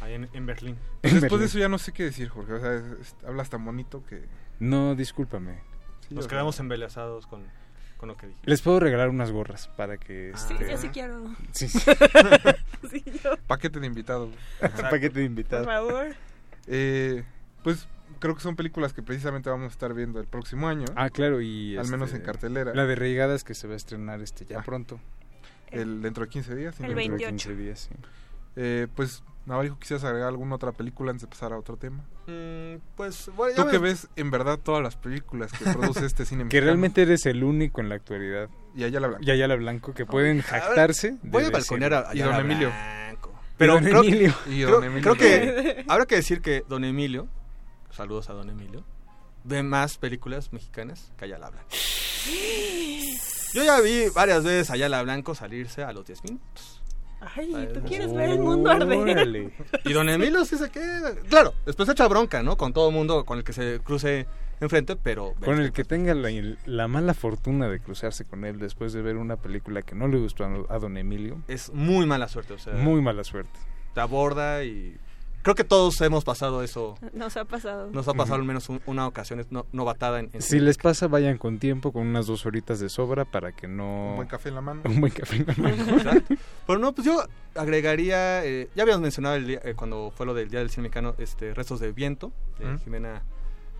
Ahí 0.00 0.14
en, 0.14 0.28
en 0.32 0.46
Berlín. 0.46 0.76
Pues 1.00 1.14
después 1.14 1.22
Berlín. 1.32 1.40
de 1.40 1.46
eso 1.46 1.58
ya 1.58 1.68
no 1.68 1.78
sé 1.78 1.92
qué 1.92 2.04
decir, 2.04 2.28
Jorge. 2.28 2.52
O 2.54 2.60
sea, 2.60 2.74
es- 2.74 2.84
es- 3.00 3.16
hablas 3.26 3.48
tan 3.50 3.64
bonito 3.64 4.04
que... 4.08 4.24
No, 4.60 4.94
discúlpame. 4.94 5.58
Sí, 6.08 6.14
Nos 6.14 6.28
quedamos 6.28 6.58
embelesados 6.60 7.26
con, 7.26 7.42
con 7.96 8.08
lo 8.08 8.16
que 8.16 8.26
dije. 8.28 8.38
Les 8.44 8.62
puedo 8.62 8.78
regalar 8.80 9.08
unas 9.08 9.30
gorras 9.32 9.68
para 9.76 9.96
que... 9.98 10.32
Sí, 10.36 10.54
este, 10.54 10.70
yo 10.70 10.76
sí 10.78 10.88
quiero. 10.88 11.22
Sí, 11.52 11.68
sí. 11.68 11.80
Sí, 12.90 13.02
yo. 13.24 13.36
Paquete 13.48 13.80
de 13.80 13.86
invitados. 13.86 14.30
Paquete 14.60 15.00
de 15.00 15.10
Por 15.10 15.20
invitados. 15.22 15.66
favor. 15.66 16.14
Eh, 16.68 17.24
pues 17.64 17.88
creo 18.20 18.34
que 18.36 18.40
son 18.40 18.54
películas 18.54 18.92
que 18.92 19.02
precisamente 19.02 19.50
vamos 19.50 19.64
a 19.66 19.72
estar 19.72 19.92
viendo 19.92 20.20
el 20.20 20.26
próximo 20.26 20.68
año. 20.68 20.84
Ah, 20.94 21.10
claro, 21.10 21.40
y... 21.40 21.76
Al 21.76 21.88
menos 21.88 22.08
este, 22.08 22.18
en 22.20 22.24
cartelera. 22.24 22.72
La 22.74 22.86
de 22.86 22.94
Reigadas 22.94 23.42
que 23.42 23.54
se 23.54 23.66
va 23.66 23.74
a 23.74 23.76
estrenar 23.76 24.20
este 24.20 24.44
ya 24.44 24.60
Ah. 24.60 24.62
pronto. 24.62 25.00
El, 25.72 26.00
dentro 26.00 26.24
de 26.24 26.30
15 26.30 26.54
días. 26.54 26.78
El 26.80 26.90
no 26.90 26.94
me 26.94 27.02
equivoco. 27.02 27.22
28. 27.24 27.48
15 27.48 27.62
días, 27.62 27.80
sí. 27.90 27.94
Eh, 28.56 28.86
pues, 28.94 29.22
Navarijo, 29.44 29.78
¿quisieras 29.78 30.02
agregar 30.04 30.28
alguna 30.28 30.56
otra 30.56 30.72
película 30.72 31.10
antes 31.12 31.22
de 31.22 31.28
pasar 31.28 31.52
a 31.52 31.58
otro 31.58 31.76
tema? 31.76 32.04
Mm, 32.26 32.76
pues, 32.96 33.30
bueno, 33.36 33.54
ya 33.56 33.64
Tú 33.64 33.70
que 33.70 33.78
ves- 33.78 34.08
en 34.16 34.30
verdad 34.32 34.58
todas 34.58 34.82
las 34.82 34.96
películas 34.96 35.52
que 35.52 35.64
produce 35.70 36.04
este 36.04 36.24
cine 36.24 36.40
Que 36.40 36.44
mexicano. 36.46 36.64
realmente 36.66 37.02
eres 37.02 37.26
el 37.26 37.44
único 37.44 37.80
en 37.80 37.88
la 37.88 37.94
actualidad. 37.94 38.48
Y 38.74 38.82
allá 38.84 38.98
la 39.00 39.06
blanca. 39.08 39.24
Y 39.24 39.30
Ayala 39.30 39.54
Blanco 39.56 39.94
que 39.94 40.04
pueden 40.04 40.42
jactarse. 40.42 41.12
de 41.12 41.18
Voy 41.22 41.44
a 41.44 41.50
balconear 41.50 41.94
a, 41.94 42.14
Y 42.14 42.18
don 42.18 42.28
Ayala 42.28 42.40
Emilio. 42.40 42.68
Blanco. 42.70 43.30
Y 43.30 43.54
Pero 43.58 43.74
don 43.74 43.84
creo, 43.84 44.02
Emilio. 44.02 44.34
Y 44.46 44.50
creo- 44.64 44.70
don 44.70 44.84
Emilio. 44.84 45.02
creo 45.02 45.14
que 45.16 45.84
habrá 45.88 46.06
que 46.06 46.16
decir 46.16 46.40
que 46.42 46.64
Don 46.68 46.82
Emilio, 46.84 47.28
saludos 47.90 48.28
a 48.30 48.32
Don 48.32 48.50
Emilio, 48.50 48.84
ve 49.44 49.62
más 49.62 49.96
películas 49.96 50.52
mexicanas 50.52 51.12
que 51.16 51.24
Ayala 51.26 51.50
Blanco. 51.50 51.68
Yo 53.54 53.62
ya 53.64 53.80
vi 53.80 54.08
varias 54.14 54.44
veces 54.44 54.70
a 54.70 54.74
Ayala 54.74 55.02
Blanco 55.02 55.34
salirse 55.34 55.82
a 55.84 55.92
los 55.92 56.04
10 56.06 56.24
minutos. 56.24 56.82
Ay, 57.20 57.70
tú 57.72 57.80
quieres 57.82 58.12
ver 58.12 58.30
el 58.30 58.38
mundo 58.38 58.70
arder. 58.70 58.98
Órale. 58.98 59.50
Y 59.84 59.92
Don 59.92 60.08
Emilio 60.08 60.44
sí 60.44 60.56
se 60.56 60.70
queda. 60.70 61.14
Claro, 61.28 61.54
después 61.64 61.88
echa 61.88 62.06
bronca, 62.08 62.42
¿no? 62.42 62.56
Con 62.56 62.72
todo 62.72 62.88
el 62.88 62.94
mundo 62.94 63.24
con 63.24 63.38
el 63.38 63.44
que 63.44 63.52
se 63.52 63.80
cruce 63.82 64.26
enfrente, 64.60 64.96
pero... 64.96 65.34
Con 65.44 65.60
el 65.60 65.72
que 65.72 65.84
tenga 65.84 66.14
la, 66.14 66.30
la 66.66 66.88
mala 66.88 67.14
fortuna 67.14 67.68
de 67.68 67.80
cruzarse 67.80 68.24
con 68.24 68.44
él 68.44 68.58
después 68.58 68.92
de 68.92 69.02
ver 69.02 69.16
una 69.16 69.36
película 69.36 69.82
que 69.82 69.94
no 69.94 70.08
le 70.08 70.18
gustó 70.18 70.44
a, 70.44 70.74
a 70.74 70.78
don 70.78 70.96
Emilio. 70.96 71.42
Es 71.48 71.72
muy 71.72 72.06
mala 72.06 72.28
suerte, 72.28 72.54
o 72.54 72.58
sea... 72.58 72.74
Muy 72.74 73.00
mala 73.00 73.24
suerte. 73.24 73.58
Te 73.94 74.00
aborda 74.00 74.64
y... 74.64 74.96
Creo 75.46 75.54
que 75.54 75.62
todos 75.62 76.00
hemos 76.00 76.24
pasado 76.24 76.64
eso. 76.64 76.98
Nos 77.12 77.36
ha 77.36 77.44
pasado. 77.44 77.88
Nos 77.92 78.08
ha 78.08 78.14
pasado 78.14 78.34
al 78.34 78.42
menos 78.44 78.68
un- 78.68 78.80
una 78.84 79.06
ocasión 79.06 79.38
es 79.38 79.52
no, 79.52 79.64
novatada 79.70 80.18
en... 80.18 80.28
en 80.32 80.42
Si 80.42 80.58
les 80.58 80.76
pasa, 80.76 81.06
vayan 81.06 81.38
con 81.38 81.60
tiempo, 81.60 81.92
con 81.92 82.04
unas 82.04 82.26
dos 82.26 82.44
horitas 82.46 82.80
de 82.80 82.88
sobra 82.88 83.24
para 83.24 83.52
que 83.52 83.68
no... 83.68 84.08
Un 84.10 84.16
buen 84.16 84.26
café 84.26 84.48
en 84.48 84.56
la 84.56 84.60
mano. 84.60 84.82
Un 84.84 85.00
buen 85.00 85.12
café 85.12 85.36
en 85.36 85.46
la 85.46 85.54
mano. 85.56 85.92
Exacto. 85.98 86.34
Pero 86.66 86.78
no, 86.80 86.92
pues 86.92 87.06
yo 87.06 87.22
agregaría, 87.54 88.44
eh, 88.44 88.68
ya 88.74 88.82
habíamos 88.82 89.02
mencionado 89.02 89.36
el 89.36 89.46
día- 89.46 89.60
eh, 89.62 89.74
cuando 89.76 90.12
fue 90.16 90.26
lo 90.26 90.34
del 90.34 90.50
Día 90.50 90.58
del 90.58 90.70
Cine 90.70 90.82
Mexicano, 90.88 91.14
este, 91.18 91.54
Restos 91.54 91.78
de 91.78 91.92
Viento, 91.92 92.32
de. 92.58 92.78
Jimena 92.80 93.22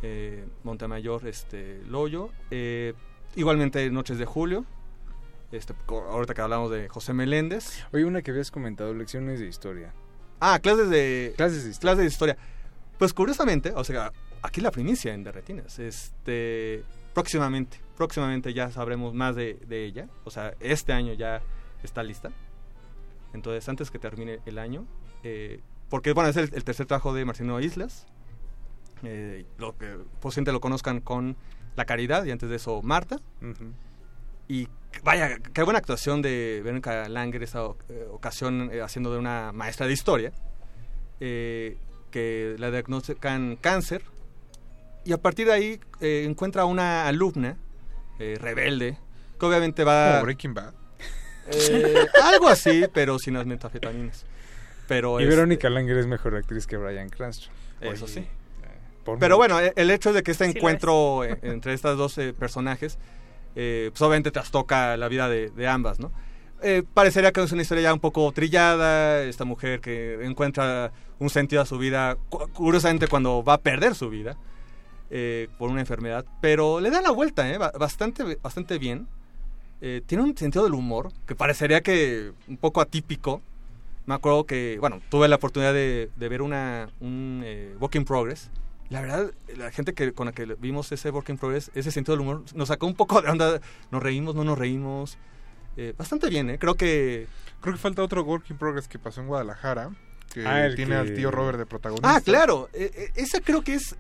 eh, 0.02 0.46
Montemayor 0.62 1.26
este, 1.26 1.82
Loyo. 1.88 2.30
Eh, 2.52 2.94
igualmente 3.34 3.90
Noches 3.90 4.18
de 4.18 4.24
Julio, 4.24 4.64
este, 5.50 5.74
ahorita 5.88 6.32
que 6.32 6.42
hablamos 6.42 6.70
de 6.70 6.88
José 6.88 7.12
Meléndez. 7.12 7.84
Oye, 7.92 8.04
una 8.04 8.22
que 8.22 8.30
habías 8.30 8.52
comentado, 8.52 8.94
lecciones 8.94 9.40
de 9.40 9.46
historia. 9.48 9.92
Ah, 10.40 10.58
clases 10.60 10.90
de, 10.90 11.34
Clases 11.36 11.64
de 11.64 11.70
historia. 11.70 11.80
clases 11.80 11.98
de 12.04 12.06
historia. 12.12 12.36
Pues 12.98 13.12
curiosamente, 13.12 13.72
o 13.74 13.84
sea, 13.84 14.12
aquí 14.42 14.60
la 14.60 14.70
primicia 14.70 15.12
en 15.14 15.24
Derretinas, 15.24 15.78
este, 15.78 16.82
próximamente, 17.14 17.80
próximamente 17.96 18.54
ya 18.54 18.70
sabremos 18.70 19.14
más 19.14 19.36
de, 19.36 19.58
de 19.66 19.84
ella, 19.84 20.08
o 20.24 20.30
sea, 20.30 20.54
este 20.60 20.92
año 20.92 21.12
ya 21.12 21.42
está 21.82 22.02
lista. 22.02 22.30
Entonces, 23.34 23.68
antes 23.68 23.90
que 23.90 23.98
termine 23.98 24.40
el 24.46 24.58
año, 24.58 24.86
eh, 25.22 25.60
porque 25.90 26.12
bueno, 26.12 26.30
es 26.30 26.36
el, 26.36 26.50
el 26.54 26.64
tercer 26.64 26.86
trabajo 26.86 27.12
de 27.12 27.24
Marcelino 27.24 27.60
Islas, 27.60 28.06
eh, 29.02 29.44
lo 29.58 29.76
que 29.76 29.98
posiblemente 30.20 30.52
lo 30.52 30.60
conozcan 30.60 31.00
con 31.00 31.36
La 31.76 31.84
Caridad 31.84 32.24
y 32.24 32.30
antes 32.30 32.48
de 32.48 32.56
eso 32.56 32.80
Marta, 32.82 33.20
y 34.48 34.68
vaya, 35.02 35.38
qué 35.52 35.62
buena 35.62 35.78
actuación 35.78 36.22
de 36.22 36.60
Verónica 36.64 37.08
Langer 37.08 37.42
esa 37.42 37.64
o- 37.64 37.76
eh, 37.88 38.06
ocasión 38.10 38.70
eh, 38.72 38.80
haciendo 38.82 39.12
de 39.12 39.18
una 39.18 39.52
maestra 39.52 39.86
de 39.86 39.92
historia, 39.92 40.32
eh, 41.20 41.76
que 42.10 42.56
la 42.58 42.70
diagnostican 42.70 43.56
cáncer 43.60 44.02
y 45.04 45.12
a 45.12 45.18
partir 45.18 45.46
de 45.46 45.52
ahí 45.52 45.80
eh, 46.00 46.24
encuentra 46.28 46.64
una 46.64 47.06
alumna 47.06 47.56
eh, 48.18 48.36
rebelde 48.40 48.98
que 49.38 49.46
obviamente 49.46 49.84
va... 49.84 50.12
Como 50.12 50.24
Breaking 50.24 50.54
Bad. 50.54 50.74
Eh, 51.48 52.06
algo 52.24 52.48
así, 52.48 52.84
pero 52.92 53.18
sin 53.18 53.34
las 53.34 53.46
metafetaminas. 53.46 54.24
Pero 54.88 55.20
Y 55.20 55.24
este, 55.24 55.34
Verónica 55.36 55.68
Langer 55.70 55.98
es 55.98 56.06
mejor 56.06 56.34
actriz 56.36 56.66
que 56.66 56.76
Brian 56.76 57.08
Cranston. 57.08 57.52
Eso 57.80 58.04
Oye, 58.06 58.14
sí. 58.14 58.20
eh, 58.20 58.26
Pero 59.04 59.16
mucho. 59.18 59.36
bueno, 59.36 59.60
e- 59.60 59.72
el 59.76 59.90
hecho 59.90 60.12
de 60.12 60.22
que 60.22 60.30
este 60.32 60.44
Sí 60.50 60.56
encuentro 60.56 61.22
entre 61.42 61.72
estas 61.74 61.96
dos 61.96 62.18
personajes, 62.38 62.98
eh, 63.56 63.88
pues 63.90 64.00
obviamente 64.02 64.30
trastoca 64.30 64.96
la 64.96 65.08
vida 65.08 65.28
de, 65.28 65.50
ambas, 65.68 65.98
¿no? 65.98 66.12
Eh, 66.62 66.82
parecería 66.94 67.32
que 67.32 67.42
es 67.42 67.52
una 67.52 67.62
historia 67.62 67.84
ya 67.84 67.94
un 67.94 68.00
poco 68.00 68.30
trillada, 68.32 69.22
esta 69.22 69.44
mujer 69.44 69.80
que 69.80 70.24
encuentra 70.24 70.92
un 71.18 71.28
sentido 71.30 71.62
a 71.62 71.66
su 71.66 71.78
vida, 71.78 72.16
cu- 72.28 72.48
curiosamente 72.52 73.08
cuando 73.08 73.42
va 73.42 73.54
a 73.54 73.58
perder 73.58 73.94
su 73.94 74.08
vida 74.08 74.36
eh, 75.10 75.48
por 75.58 75.70
una 75.70 75.80
enfermedad, 75.80 76.24
pero 76.40 76.80
le 76.80 76.90
da 76.90 77.00
la 77.00 77.10
vuelta, 77.10 77.50
¿eh? 77.50 77.58
Ba- 77.58 77.72
bastante, 77.78 78.36
bastante 78.42 78.78
bien. 78.78 79.06
Eh, 79.82 80.00
tiene 80.06 80.24
un 80.24 80.36
sentido 80.36 80.64
del 80.64 80.72
humor 80.74 81.12
que 81.26 81.34
parecería 81.34 81.82
que 81.82 82.32
un 82.48 82.56
poco 82.56 82.80
atípico. 82.80 83.42
Me 84.06 84.14
acuerdo 84.14 84.44
que, 84.44 84.78
bueno, 84.80 85.00
tuve 85.10 85.28
la 85.28 85.36
oportunidad 85.36 85.74
de, 85.74 86.08
ver 86.16 86.40
una, 86.40 86.88
un 87.00 87.44
in 87.92 88.04
Progress. 88.04 88.50
La 88.88 89.00
verdad, 89.00 89.32
la 89.56 89.70
gente 89.72 89.94
que, 89.94 90.12
con 90.12 90.26
la 90.26 90.32
que 90.32 90.44
vimos 90.58 90.92
ese 90.92 91.10
Work 91.10 91.28
in 91.30 91.38
Progress, 91.38 91.70
ese 91.74 91.90
sentido 91.90 92.16
del 92.16 92.20
humor, 92.20 92.44
nos 92.54 92.68
sacó 92.68 92.86
un 92.86 92.94
poco 92.94 93.20
de 93.22 93.28
onda. 93.30 93.60
Nos 93.90 94.02
reímos, 94.02 94.34
no 94.34 94.44
nos 94.44 94.56
reímos. 94.58 95.18
Eh, 95.76 95.92
bastante 95.96 96.28
bien, 96.28 96.50
¿eh? 96.50 96.58
Creo 96.58 96.74
que... 96.74 97.26
Creo 97.60 97.74
que 97.74 97.80
falta 97.80 98.02
otro 98.02 98.22
Work 98.22 98.50
in 98.50 98.58
Progress 98.58 98.86
que 98.86 98.98
pasó 98.98 99.20
en 99.22 99.26
Guadalajara, 99.26 99.90
que 100.32 100.46
Ah, 100.46 100.68
tiene 100.76 100.92
que- 100.92 100.96
al 100.96 101.14
tío 101.14 101.30
Robert 101.30 101.58
de 101.58 101.66
protagonista. 101.66 102.14
Ah, 102.14 102.20
claro. 102.20 102.68
eh, 102.72 102.90
eh, 102.94 103.10
esa 103.16 103.40
creo 103.40 103.62
que 103.62 103.74
es 103.74 103.96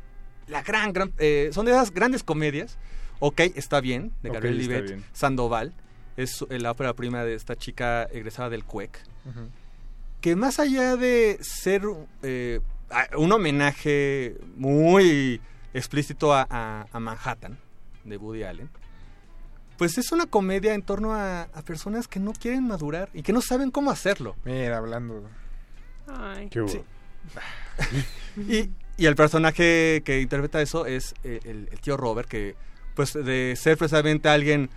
la 0.46 0.62
gran, 0.62 0.92
gran... 0.92 1.12
eh, 1.18 1.50
son 1.52 1.66
de 1.66 1.72
esas 1.72 1.90
grandes 1.92 2.22
comedias. 2.22 2.78
Ok, 3.18 3.40
está 3.56 3.80
bien, 3.80 4.12
de 4.22 4.30
Gabriel 4.30 4.60
está 4.60 4.72
Libet, 4.74 4.86
bien. 4.88 5.04
Sandoval. 5.12 5.72
Es 6.16 6.44
la 6.48 6.70
ópera 6.70 6.92
prima 6.94 7.24
de 7.24 7.34
esta 7.34 7.56
chica 7.56 8.04
egresada 8.04 8.50
del 8.50 8.64
CUEC. 8.64 8.98
Que 10.20 10.36
más 10.36 10.58
allá 10.60 10.96
de 10.96 11.38
ser 11.42 11.82
eh, 12.22 12.60
un 13.16 13.32
homenaje 13.32 14.36
muy 14.56 15.40
explícito 15.74 16.32
a, 16.34 16.46
a- 16.48 16.86
a 16.92 17.00
Manhattan 17.00 17.58
de 18.04 18.16
Woody 18.16 18.44
Allen, 18.44 18.70
pues 19.76 19.98
es 19.98 20.10
una 20.12 20.26
comedia 20.26 20.74
en 20.74 20.82
torno 20.82 21.12
a, 21.14 21.42
a 21.42 21.62
personas 21.62 22.08
que 22.08 22.18
no 22.20 22.32
quieren 22.32 22.66
madurar 22.66 23.10
y 23.12 23.22
que 23.22 23.32
no 23.32 23.42
saben 23.42 23.70
cómo 23.70 23.90
hacerlo. 23.90 24.36
Mira, 24.44 24.78
hablando. 24.78 25.28
Ay. 26.06 26.48
¿Qué 26.48 26.60
hubo? 26.62 26.68
Sí. 26.68 26.80
y, 28.48 28.70
y 28.96 29.06
el 29.06 29.16
personaje 29.16 30.02
que 30.04 30.20
interpreta 30.20 30.62
eso 30.62 30.86
es 30.86 31.14
eh, 31.24 31.40
el, 31.44 31.68
el 31.70 31.80
tío 31.80 31.96
Robert, 31.96 32.28
que 32.28 32.54
pues 32.94 33.12
de 33.12 33.54
ser 33.60 33.76
precisamente 33.76 34.28
alguien 34.28 34.70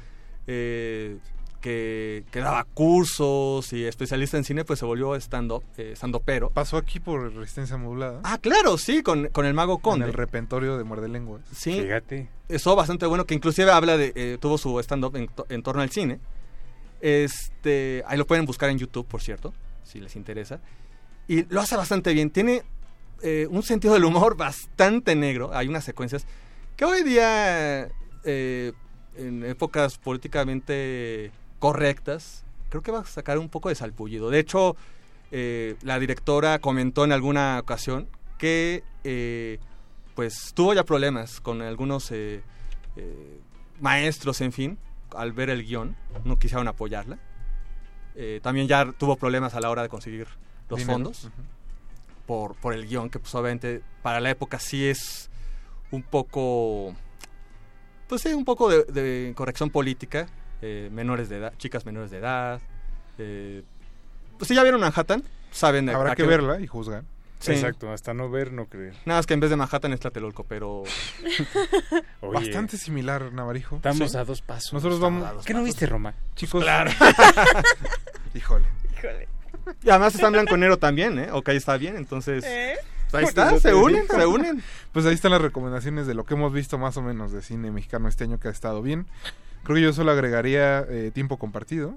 eh, 0.47 1.17
que, 1.61 2.23
que 2.31 2.39
daba 2.39 2.63
cursos 2.63 3.71
y 3.73 3.85
especialista 3.85 4.37
en 4.37 4.43
cine, 4.43 4.65
pues 4.65 4.79
se 4.79 4.85
volvió 4.85 5.15
stand-up, 5.15 5.63
eh, 5.77 5.93
stand-upero. 5.95 6.49
Pasó 6.49 6.77
aquí 6.77 6.99
por 6.99 7.33
Resistencia 7.33 7.77
Modulada. 7.77 8.21
Ah, 8.23 8.37
claro, 8.37 8.77
sí, 8.77 9.03
con, 9.03 9.27
con 9.27 9.45
el 9.45 9.53
mago 9.53 9.75
En 9.75 9.79
Conde. 9.81 10.05
el 10.05 10.13
repentorio 10.13 10.77
de 10.77 10.83
Muerde 10.83 11.09
Lenguas. 11.09 11.41
Sí. 11.55 11.81
Fíjate. 11.81 12.29
Eso 12.47 12.75
bastante 12.75 13.05
bueno, 13.05 13.25
que 13.25 13.35
inclusive 13.35 13.71
habla 13.71 13.97
de, 13.97 14.13
eh, 14.15 14.37
tuvo 14.39 14.57
su 14.57 14.79
stand-up 14.79 15.15
en, 15.15 15.29
en 15.49 15.63
torno 15.63 15.81
al 15.81 15.89
cine. 15.89 16.19
Este, 17.01 18.03
ahí 18.07 18.17
lo 18.17 18.25
pueden 18.27 18.45
buscar 18.45 18.69
en 18.69 18.77
YouTube, 18.77 19.05
por 19.07 19.21
cierto, 19.21 19.53
si 19.83 19.99
les 19.99 20.15
interesa. 20.15 20.59
Y 21.27 21.45
lo 21.53 21.61
hace 21.61 21.75
bastante 21.75 22.13
bien. 22.13 22.31
Tiene 22.31 22.63
eh, 23.21 23.47
un 23.49 23.63
sentido 23.63 23.93
del 23.93 24.05
humor 24.05 24.35
bastante 24.35 25.15
negro. 25.15 25.51
Hay 25.53 25.67
unas 25.67 25.83
secuencias 25.83 26.25
que 26.75 26.85
hoy 26.85 27.03
día, 27.03 27.89
eh, 28.23 28.73
en 29.15 29.43
épocas 29.43 29.97
políticamente 29.97 31.31
correctas, 31.59 32.43
creo 32.69 32.81
que 32.81 32.91
va 32.91 32.99
a 32.99 33.05
sacar 33.05 33.37
un 33.37 33.49
poco 33.49 33.69
de 33.69 33.75
salpullido. 33.75 34.29
De 34.29 34.39
hecho, 34.39 34.75
eh, 35.31 35.75
la 35.83 35.99
directora 35.99 36.59
comentó 36.59 37.03
en 37.03 37.11
alguna 37.11 37.59
ocasión 37.59 38.07
que 38.37 38.83
eh, 39.03 39.59
pues 40.15 40.53
tuvo 40.55 40.73
ya 40.73 40.83
problemas 40.83 41.39
con 41.39 41.61
algunos 41.61 42.11
eh, 42.11 42.41
maestros, 43.79 44.41
en 44.41 44.51
fin, 44.51 44.77
al 45.15 45.33
ver 45.33 45.49
el 45.49 45.63
guion, 45.63 45.95
no 46.23 46.37
quisieron 46.39 46.67
apoyarla. 46.67 47.19
También 48.41 48.67
ya 48.67 48.91
tuvo 48.91 49.15
problemas 49.15 49.53
a 49.55 49.61
la 49.61 49.69
hora 49.69 49.81
de 49.81 49.87
conseguir 49.87 50.27
los 50.67 50.79
Dinero. 50.79 50.95
fondos 50.95 51.29
por, 52.25 52.53
por 52.55 52.73
el 52.73 52.85
guion, 52.85 53.09
que 53.09 53.17
pues 53.17 53.33
obviamente 53.33 53.81
para 54.01 54.19
la 54.19 54.29
época 54.29 54.59
sí 54.59 54.85
es 54.85 55.29
un 55.89 56.03
poco, 56.03 56.93
pues 58.09 58.21
sí, 58.21 58.33
un 58.33 58.43
poco 58.43 58.69
de, 58.69 58.83
de 58.83 59.33
corrección 59.35 59.69
política, 59.69 60.27
eh, 60.61 60.89
menores 60.91 61.29
de 61.29 61.37
edad, 61.37 61.53
chicas 61.57 61.85
menores 61.85 62.11
de 62.11 62.17
edad. 62.17 62.59
eh, 63.17 63.63
pues 64.37 64.47
si 64.47 64.55
ya 64.55 64.63
vieron 64.63 64.79
Manhattan, 64.81 65.23
saben 65.51 65.85
de 65.85 65.93
Habrá 65.93 66.13
a 66.13 66.15
que 66.15 66.23
qué- 66.23 66.29
verla 66.29 66.59
y 66.61 66.67
juzgar. 66.67 67.03
Sí. 67.39 67.53
Exacto, 67.53 67.89
hasta 67.91 68.13
no 68.13 68.29
ver, 68.29 68.51
no 68.51 68.65
creer. 68.65 68.93
Nada 69.05 69.19
más 69.19 69.25
que 69.25 69.33
en 69.33 69.39
vez 69.39 69.49
de 69.49 69.55
Manhattan 69.55 69.93
es 69.93 70.01
Tlatelolco, 70.01 70.43
pero... 70.43 70.83
Oye, 72.21 72.33
Bastante 72.33 72.77
similar, 72.77 73.31
Navarijo. 73.31 73.77
Estamos 73.77 74.11
Sí. 74.11 74.17
a 74.17 74.25
dos 74.25 74.41
pasos. 74.41 74.73
Nosotros 74.73 74.99
vamos... 74.99 75.25
a 75.25 75.33
dos 75.33 75.45
¿Qué 75.45 75.53
no 75.53 75.63
viste, 75.63 75.85
Roma? 75.85 76.13
Chicos... 76.35 76.61
Claro. 76.63 76.91
Híjole. 78.33 78.65
Y 79.83 79.89
además 79.89 80.15
está 80.15 80.27
en 80.27 80.33
blanco 80.33 80.55
y 80.55 80.59
negro 80.59 80.77
también, 80.77 81.17
¿eh? 81.19 81.29
Ok, 81.31 81.49
está 81.49 81.77
bien, 81.77 81.95
entonces... 81.95 82.43
¿Eh? 82.45 82.75
Ahí 83.13 83.23
está, 83.23 83.57
se 83.59 83.73
unen, 83.73 84.05
se 84.07 84.25
unen. 84.27 84.61
Pues 84.91 85.05
ahí 85.05 85.13
están 85.15 85.31
las 85.31 85.41
recomendaciones 85.41 86.05
de 86.05 86.13
lo 86.13 86.25
que 86.25 86.35
hemos 86.35 86.53
visto 86.53 86.77
más 86.77 86.95
o 86.97 87.01
menos 87.01 87.31
de 87.31 87.41
cine 87.41 87.71
mexicano 87.71 88.07
este 88.07 88.25
año 88.25 88.39
que 88.39 88.49
ha 88.49 88.51
estado 88.51 88.81
bien. 88.83 89.07
Creo 89.63 89.75
que 89.75 89.81
yo 89.81 89.93
solo 89.93 90.11
agregaría 90.11 90.85
eh, 90.89 91.11
tiempo 91.13 91.37
compartido, 91.37 91.95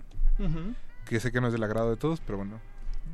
que 1.07 1.21
sé 1.21 1.33
que 1.33 1.41
no 1.41 1.47
es 1.47 1.53
del 1.53 1.63
agrado 1.63 1.91
de 1.91 1.97
todos, 1.97 2.21
pero 2.21 2.39
bueno, 2.39 2.61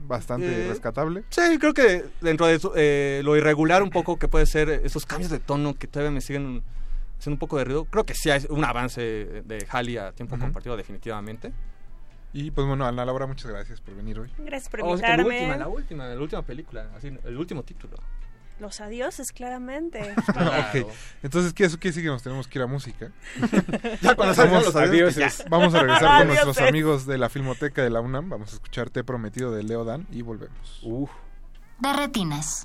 bastante 0.07 0.65
Eh, 0.65 0.69
rescatable. 0.69 1.25
Sí, 1.31 1.59
creo 1.59 1.75
que 1.75 2.05
dentro 2.21 2.47
de 2.47 2.55
eso, 2.55 2.73
eh, 2.77 3.21
lo 3.25 3.37
irregular 3.37 3.83
un 3.83 3.91
poco 3.91 4.19
que 4.19 4.29
puede 4.29 4.47
ser 4.47 4.69
esos 4.71 5.05
cambios 5.07 5.31
de 5.31 5.39
tono 5.39 5.75
que 5.75 5.87
todavía 5.87 6.11
me 6.11 6.21
siguen 6.21 6.63
haciendo 7.19 7.35
un 7.35 7.39
poco 7.39 7.59
de 7.59 7.65
ruido, 7.65 7.85
creo 7.85 8.05
que 8.05 8.15
sí 8.15 8.31
hay 8.31 8.45
un 8.49 8.65
avance 8.65 9.01
de 9.01 9.67
Halley 9.71 9.97
a 9.99 10.13
tiempo 10.13 10.39
compartido 10.39 10.77
definitivamente. 10.77 11.53
Y 12.33 12.51
pues 12.51 12.67
bueno, 12.67 12.87
Ana 12.87 13.05
Laura, 13.07 13.27
muchas 13.27 13.51
gracias 13.51 13.81
por 13.81 13.95
venir 13.97 14.19
hoy. 14.21 14.31
Gracias 14.39 14.69
por 14.69 14.81
Oh, 14.83 14.95
que 14.97 15.03
la 15.03 15.13
invitarme. 15.15 15.25
última, 15.25 15.57
la 15.57 15.69
última, 15.69 16.07
la 16.09 16.21
última 16.21 16.43
película, 16.43 16.87
así, 16.97 17.09
el 17.25 17.37
último 17.39 17.63
título. 17.63 17.97
Los 18.61 18.81
adioses, 18.81 19.33
claramente. 19.33 20.15
Ok, 20.39 20.89
entonces 21.23 21.53
¿qué, 21.53 21.65
eso 21.65 21.79
quiere 21.79 21.91
decir 21.91 22.03
que 22.03 22.09
nos 22.11 22.23
tenemos 22.23 22.49
que 22.49 22.59
ir 22.59 22.63
a 22.63 22.67
música. 22.67 23.11
Ya 24.03 24.15
cuando 24.15 24.35
salgan 24.35 24.63
los 24.63 24.75
adiós, 24.77 25.17
adioses, 25.17 25.45
vamos 25.49 25.75
a 25.75 25.81
regresar 25.81 26.03
con 26.03 26.11
Adioses. 26.29 26.45
nuestros 26.45 26.69
amigos 26.69 27.07
de 27.07 27.19
la 27.19 27.29
Filmoteca 27.29 27.83
de 27.83 27.91
la 27.91 28.01
UNAM. 28.01 28.29
Vamos 28.29 28.53
a 28.53 28.55
escuchar 28.55 28.91
Te 28.91 29.05
Prometido 29.05 29.53
de 29.53 29.63
Leo 29.63 29.85
Dan 29.85 30.07
y 30.11 30.23
volvemos. 30.23 30.81
Uf. 30.83 31.11
De 31.79 31.93
retinas. 31.93 32.65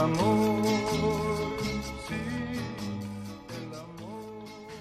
el 0.00 0.12
amor. 0.12 0.62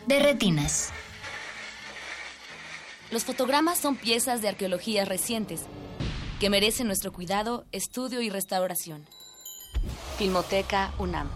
De 0.07 0.19
retinas. 0.19 0.91
Los 3.11 3.23
fotogramas 3.25 3.77
son 3.77 3.95
piezas 3.95 4.41
de 4.41 4.49
arqueología 4.49 5.05
recientes 5.05 5.65
que 6.39 6.49
merecen 6.49 6.87
nuestro 6.87 7.11
cuidado, 7.11 7.65
estudio 7.71 8.21
y 8.21 8.29
restauración. 8.29 9.05
Filmoteca 10.17 10.93
UNAM. 10.99 11.29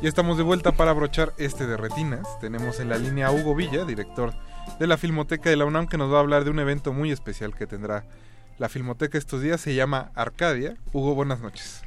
Ya 0.00 0.08
estamos 0.08 0.36
de 0.36 0.44
vuelta 0.44 0.72
para 0.72 0.92
abrochar 0.92 1.34
este 1.38 1.66
de 1.66 1.76
retinas. 1.76 2.26
Tenemos 2.40 2.78
en 2.78 2.88
la 2.88 2.98
línea 2.98 3.26
a 3.26 3.32
Hugo 3.32 3.56
Villa, 3.56 3.84
director 3.84 4.32
de 4.78 4.86
la 4.86 4.96
Filmoteca 4.96 5.50
de 5.50 5.56
la 5.56 5.64
UNAM, 5.64 5.88
que 5.88 5.98
nos 5.98 6.12
va 6.12 6.18
a 6.18 6.20
hablar 6.20 6.44
de 6.44 6.50
un 6.50 6.60
evento 6.60 6.92
muy 6.92 7.10
especial 7.10 7.54
que 7.54 7.66
tendrá 7.66 8.04
la 8.58 8.68
Filmoteca 8.68 9.18
estos 9.18 9.42
días. 9.42 9.60
Se 9.60 9.74
llama 9.74 10.12
Arcadia. 10.14 10.76
Hugo, 10.92 11.14
buenas 11.14 11.40
noches. 11.40 11.82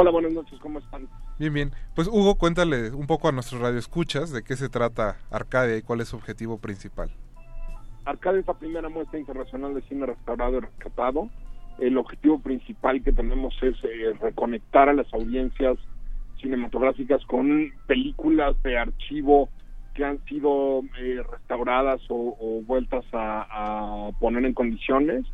Hola, 0.00 0.10
buenas 0.10 0.32
noches, 0.32 0.58
¿cómo 0.60 0.78
están? 0.78 1.08
Bien, 1.38 1.52
bien. 1.52 1.72
Pues 1.94 2.06
Hugo, 2.06 2.36
cuéntale 2.36 2.92
un 2.92 3.06
poco 3.06 3.28
a 3.28 3.32
nuestros 3.32 3.60
radioescuchas 3.60 4.32
de 4.32 4.42
qué 4.42 4.54
se 4.54 4.68
trata 4.68 5.16
Arcadia 5.30 5.76
y 5.76 5.82
cuál 5.82 6.00
es 6.00 6.08
su 6.08 6.16
objetivo 6.16 6.58
principal. 6.58 7.10
Arcadia 8.04 8.40
es 8.40 8.46
la 8.46 8.54
primera 8.54 8.88
muestra 8.88 9.18
internacional 9.18 9.74
de 9.74 9.82
cine 9.82 10.06
restaurado 10.06 10.58
y 10.58 10.60
rescatado. 10.60 11.28
El 11.78 11.98
objetivo 11.98 12.38
principal 12.40 13.02
que 13.02 13.12
tenemos 13.12 13.54
es 13.62 13.74
eh, 13.84 14.14
reconectar 14.20 14.88
a 14.88 14.92
las 14.92 15.12
audiencias 15.12 15.76
cinematográficas 16.40 17.24
con 17.26 17.72
películas 17.86 18.60
de 18.62 18.78
archivo 18.78 19.48
que 19.98 20.04
han 20.04 20.24
sido 20.26 20.84
eh, 21.00 21.20
restauradas 21.28 22.00
o, 22.08 22.36
o 22.38 22.62
vueltas 22.62 23.04
a, 23.12 23.46
a 23.50 24.12
poner 24.20 24.44
en 24.44 24.54
condiciones. 24.54 25.26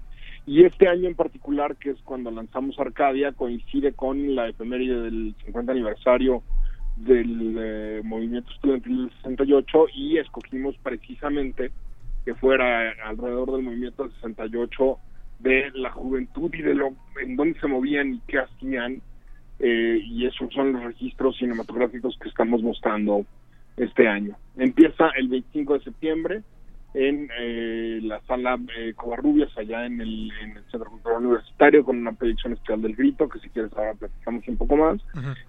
Y 0.46 0.64
este 0.64 0.88
año 0.88 1.06
en 1.06 1.14
particular, 1.14 1.76
que 1.76 1.90
es 1.90 2.00
cuando 2.02 2.30
lanzamos 2.30 2.80
Arcadia, 2.80 3.32
coincide 3.32 3.92
con 3.92 4.34
la 4.34 4.48
efeméride 4.48 5.02
del 5.02 5.34
50 5.44 5.70
aniversario 5.70 6.42
del 6.96 7.56
eh, 7.58 8.00
movimiento 8.04 8.50
estudiantil 8.54 8.96
del 8.96 9.10
68 9.16 9.86
y 9.94 10.16
escogimos 10.16 10.74
precisamente 10.82 11.70
que 12.24 12.34
fuera 12.34 12.94
alrededor 13.04 13.52
del 13.52 13.64
movimiento 13.64 14.04
del 14.04 14.12
68 14.14 14.98
de 15.40 15.72
la 15.74 15.90
juventud 15.90 16.50
y 16.54 16.62
de 16.62 16.74
lo 16.74 16.94
en 17.20 17.36
dónde 17.36 17.60
se 17.60 17.66
movían 17.66 18.14
y 18.14 18.20
qué 18.26 18.38
hacían 18.38 19.02
eh, 19.58 20.00
y 20.02 20.24
esos 20.24 20.50
son 20.54 20.72
los 20.72 20.84
registros 20.84 21.36
cinematográficos 21.36 22.16
que 22.18 22.30
estamos 22.30 22.62
mostrando 22.62 23.26
este 23.76 24.08
año. 24.08 24.36
Empieza 24.56 25.08
el 25.16 25.28
25 25.28 25.74
de 25.74 25.84
septiembre 25.84 26.42
en 26.94 27.28
eh, 27.38 27.98
la 28.02 28.20
sala 28.22 28.58
eh, 28.78 28.94
Covarrubias, 28.94 29.50
allá 29.58 29.84
en 29.84 30.00
el, 30.00 30.30
en 30.42 30.56
el 30.56 30.64
Centro 30.70 30.90
Cultural 30.90 31.24
Universitario, 31.24 31.84
con 31.84 31.98
una 31.98 32.12
proyección 32.12 32.52
especial 32.52 32.82
del 32.82 32.94
grito, 32.94 33.28
que 33.28 33.40
si 33.40 33.48
quieres 33.48 33.72
ahora 33.72 33.94
platicamos 33.94 34.46
un 34.46 34.56
poco 34.56 34.76
más, 34.76 35.00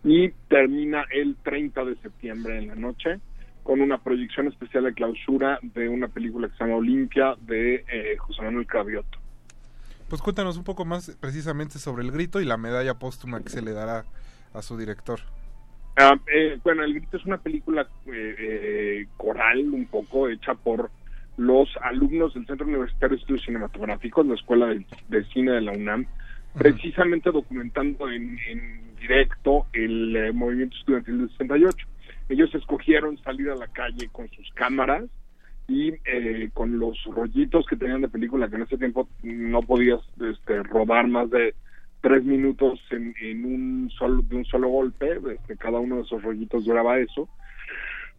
y 0.03 0.30
termina 0.49 1.06
el 1.11 1.35
30 1.43 1.85
de 1.85 1.95
septiembre 1.97 2.57
en 2.57 2.68
la 2.68 2.76
noche 2.76 3.19
con 3.65 3.81
una 3.81 3.97
proyección 3.97 4.47
especial 4.47 4.84
de 4.84 4.93
clausura 4.93 5.57
de 5.64 5.89
una 5.89 6.07
película 6.07 6.47
que 6.47 6.56
se 6.56 6.64
llama 6.64 6.77
Olimpia 6.77 7.35
de 7.47 7.84
eh, 7.91 8.15
José 8.18 8.43
Manuel 8.43 8.68
Cravioto. 8.68 9.18
Pues 10.07 10.22
cuéntanos 10.22 10.56
un 10.57 10.64
poco 10.64 10.85
más 10.85 11.18
precisamente 11.19 11.80
sobre 11.80 12.03
el 12.03 12.11
grito 12.11 12.39
y 12.39 12.45
la 12.45 12.57
medalla 12.57 12.99
póstuma 12.99 13.41
que 13.41 13.49
se 13.49 13.64
le 13.64 13.72
dará 13.72 14.06
a 14.53 14.61
su 14.61 14.77
director. 14.77 15.19
Ah, 15.98 16.20
eh, 16.34 16.60
bueno, 16.64 16.84
El 16.84 16.94
Grito 16.94 17.18
es 17.18 17.26
una 17.26 17.38
película 17.38 17.88
eh, 18.08 18.36
eh, 18.38 19.08
coral, 19.18 19.70
un 19.72 19.86
poco 19.86 20.28
hecha 20.28 20.54
por 20.54 20.92
los 21.38 21.70
alumnos 21.82 22.34
del 22.34 22.46
Centro 22.46 22.68
Universitario 22.68 23.16
de 23.16 23.22
Estudios 23.22 23.46
Cinematográficos, 23.46 24.26
la 24.26 24.36
Escuela 24.36 24.68
de, 24.68 24.86
de 25.10 25.24
Cine 25.26 25.54
de 25.54 25.62
la 25.62 25.72
UNAM, 25.72 26.06
precisamente 26.58 27.32
documentando 27.32 28.10
en, 28.10 28.38
en 28.48 28.86
directo 29.00 29.68
el 29.74 30.16
eh, 30.16 30.32
movimiento 30.32 30.76
estudiantil 30.78 31.20
del 31.20 31.30
68. 31.32 31.88
Ellos 32.30 32.54
escogieron 32.56 33.18
salir 33.20 33.50
a 33.50 33.56
la 33.56 33.68
calle 33.68 34.10
con 34.12 34.28
sus 34.30 34.50
cámaras 34.54 35.04
y 35.68 35.94
eh, 36.06 36.50
con 36.54 36.80
los 36.80 37.04
rollitos 37.06 37.66
que 37.68 37.76
tenían 37.76 38.02
de 38.02 38.10
película, 38.10 38.50
que 38.50 38.56
en 38.56 38.64
ese 38.64 38.78
tiempo 38.78 39.08
no 39.24 39.62
podías 39.62 40.00
este, 40.22 40.64
rodar 40.64 41.08
más 41.08 41.30
de 41.30 41.54
tres 42.02 42.24
minutos 42.24 42.80
en, 42.92 43.46
un 43.46 43.90
solo 43.98 44.22
de 44.22 44.36
un 44.36 44.46
solo 44.46 44.70
golpe, 44.70 45.20
este, 45.34 45.58
cada 45.58 45.80
uno 45.80 45.98
de 45.98 46.02
esos 46.04 46.22
rollitos 46.22 46.66
duraba 46.66 47.00
eso, 47.00 47.28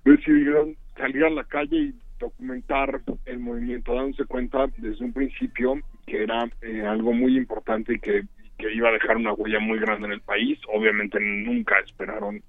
decidieron 0.05 0.77
salir 0.97 1.25
a 1.25 1.31
la 1.31 1.45
calle 1.45 1.77
y 1.77 1.95
documentar 2.19 3.03
el 3.27 3.39
movimiento, 3.39 3.95
dándose 3.95 4.25
cuenta 4.25 4.67
desde 4.79 5.05
un 5.05 5.13
principio 5.13 5.81
que 6.07 6.23
era 6.23 6.49
eh, 6.63 6.87
algo 6.87 7.13
muy 7.13 7.37
importante 7.37 7.95
y 7.95 7.99
que, 7.99 8.25
que 8.59 8.73
iba 8.73 8.89
a 8.89 8.93
dejar 8.93 9.17
una 9.17 9.33
huella 9.33 9.61
muy 9.61 9.79
grande 9.79 10.07
en 10.07 10.13
el 10.13 10.21
país. 10.21 10.59
Obviamente 10.73 11.19
nunca 11.21 11.79
esperaron 11.81 12.43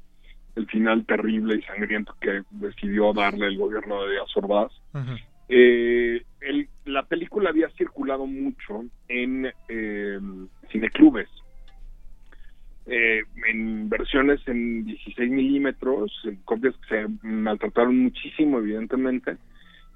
el 0.56 0.68
final 0.68 1.06
terrible 1.06 1.56
y 1.56 1.62
sangriento 1.64 2.16
que 2.20 2.42
decidió 2.52 3.14
darle 3.14 3.48
el 3.48 3.58
gobierno 3.58 4.04
de 4.04 4.14
Díaz 4.14 4.36
Ordaz. 4.36 4.72
Eh, 5.50 6.22
el- 6.42 6.68
la 6.86 7.04
película 7.04 7.50
había 7.50 7.70
circulado 7.72 8.26
mucho 8.26 8.86
en 9.08 9.52
eh, 9.70 10.20
cineclubes, 10.72 11.30
eh, 12.86 13.22
en 13.50 13.90
versiones 13.90 14.40
en 14.48 14.86
16 14.86 15.30
milímetros, 15.30 16.12
copias 16.46 16.76
que 16.88 16.88
se 16.88 17.08
maltrataron 17.28 17.98
muchísimo, 17.98 18.60
evidentemente, 18.60 19.38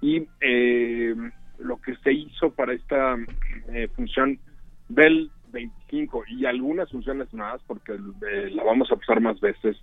y 0.02 0.26
eh, 0.42 1.16
lo 1.60 1.78
que 1.82 1.96
se 1.98 2.12
hizo 2.14 2.52
para 2.54 2.74
esta 2.74 3.18
función 3.96 4.40
del 4.90 5.30
25 5.54 6.24
y 6.28 6.46
algunas 6.46 6.90
funciones 6.90 7.32
más, 7.34 7.62
porque 7.68 7.98
la 8.52 8.64
vamos 8.64 8.92
a 8.92 8.96
pasar 8.96 9.22
más 9.22 9.40
veces, 9.40 9.78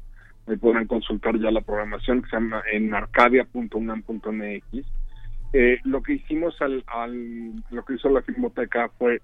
podrán 0.61 0.87
consultar 0.87 1.39
ya 1.39 1.51
la 1.51 1.61
programación 1.61 2.23
que 2.23 2.31
se 2.31 2.37
llama 2.37 2.63
en 2.73 2.93
arcadia.unam.mx. 2.95 4.87
Eh, 5.53 5.79
lo 5.85 6.03
que 6.03 6.15
hicimos 6.15 6.61
al, 6.61 6.85
al, 6.87 7.53
lo 7.71 7.85
que 7.85 7.95
hizo 7.95 8.09
la 8.11 8.23
filmoteca 8.23 8.91
fue 8.99 9.23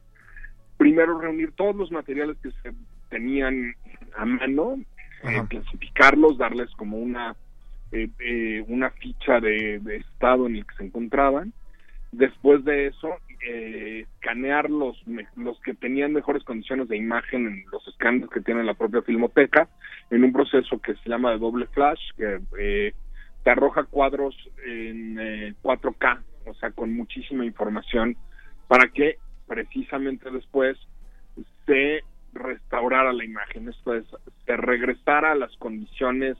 primero 0.79 1.21
reunir 1.21 1.53
todos 1.53 1.77
los 1.77 1.91
materiales 1.91 2.37
que 2.43 2.51
se 2.63 2.73
tenían 3.11 3.75
a 4.17 4.25
mano, 4.25 4.79
eh, 5.23 5.43
clasificarlos, 5.49 6.39
darles 6.39 6.71
como 6.77 6.97
una 6.99 7.37
eh, 7.93 8.09
eh, 8.19 8.65
una 8.69 8.91
ficha 8.91 9.41
de, 9.41 9.79
de 9.81 9.97
estado 9.97 10.47
en 10.47 10.57
el 10.57 10.67
que 10.67 10.75
se 10.77 10.85
encontraban. 10.85 11.53
Después 12.11 12.65
de 12.65 12.87
eso, 12.87 13.09
eh, 13.47 14.07
escanear 14.15 14.71
los, 14.71 14.97
los 15.37 15.61
que 15.61 15.75
tenían 15.75 16.13
mejores 16.13 16.45
condiciones 16.45 16.89
de 16.89 16.97
imagen 16.97 17.47
en 17.47 17.65
los 17.73 17.87
escáneres 17.89 18.31
que 18.31 18.41
tiene 18.41 18.65
la 18.65 18.75
propia 18.75 19.03
filmoteca, 19.03 19.69
en 20.11 20.25
un 20.25 20.33
proceso 20.33 20.81
que 20.81 20.95
se 20.95 21.09
llama 21.09 21.33
de 21.33 21.39
doble 21.39 21.67
flash, 21.67 22.01
que 22.17 22.41
eh, 22.59 22.95
te 23.45 23.51
arroja 23.51 23.85
cuadros 23.85 24.35
en 24.67 25.19
eh, 25.21 25.55
4K, 25.63 26.23
o 26.47 26.55
sea, 26.55 26.71
con 26.73 26.95
muchísima 26.95 27.45
información, 27.45 28.17
para 28.69 28.89
que 28.89 29.19
precisamente 29.47 30.31
después 30.31 30.77
se 31.67 32.01
restaurara 32.33 33.13
la 33.13 33.25
imagen, 33.25 33.69
esto 33.69 33.95
es, 33.95 34.05
se 34.47 34.57
regresara 34.57 35.33
a 35.33 35.35
las 35.37 35.55
condiciones, 35.59 36.37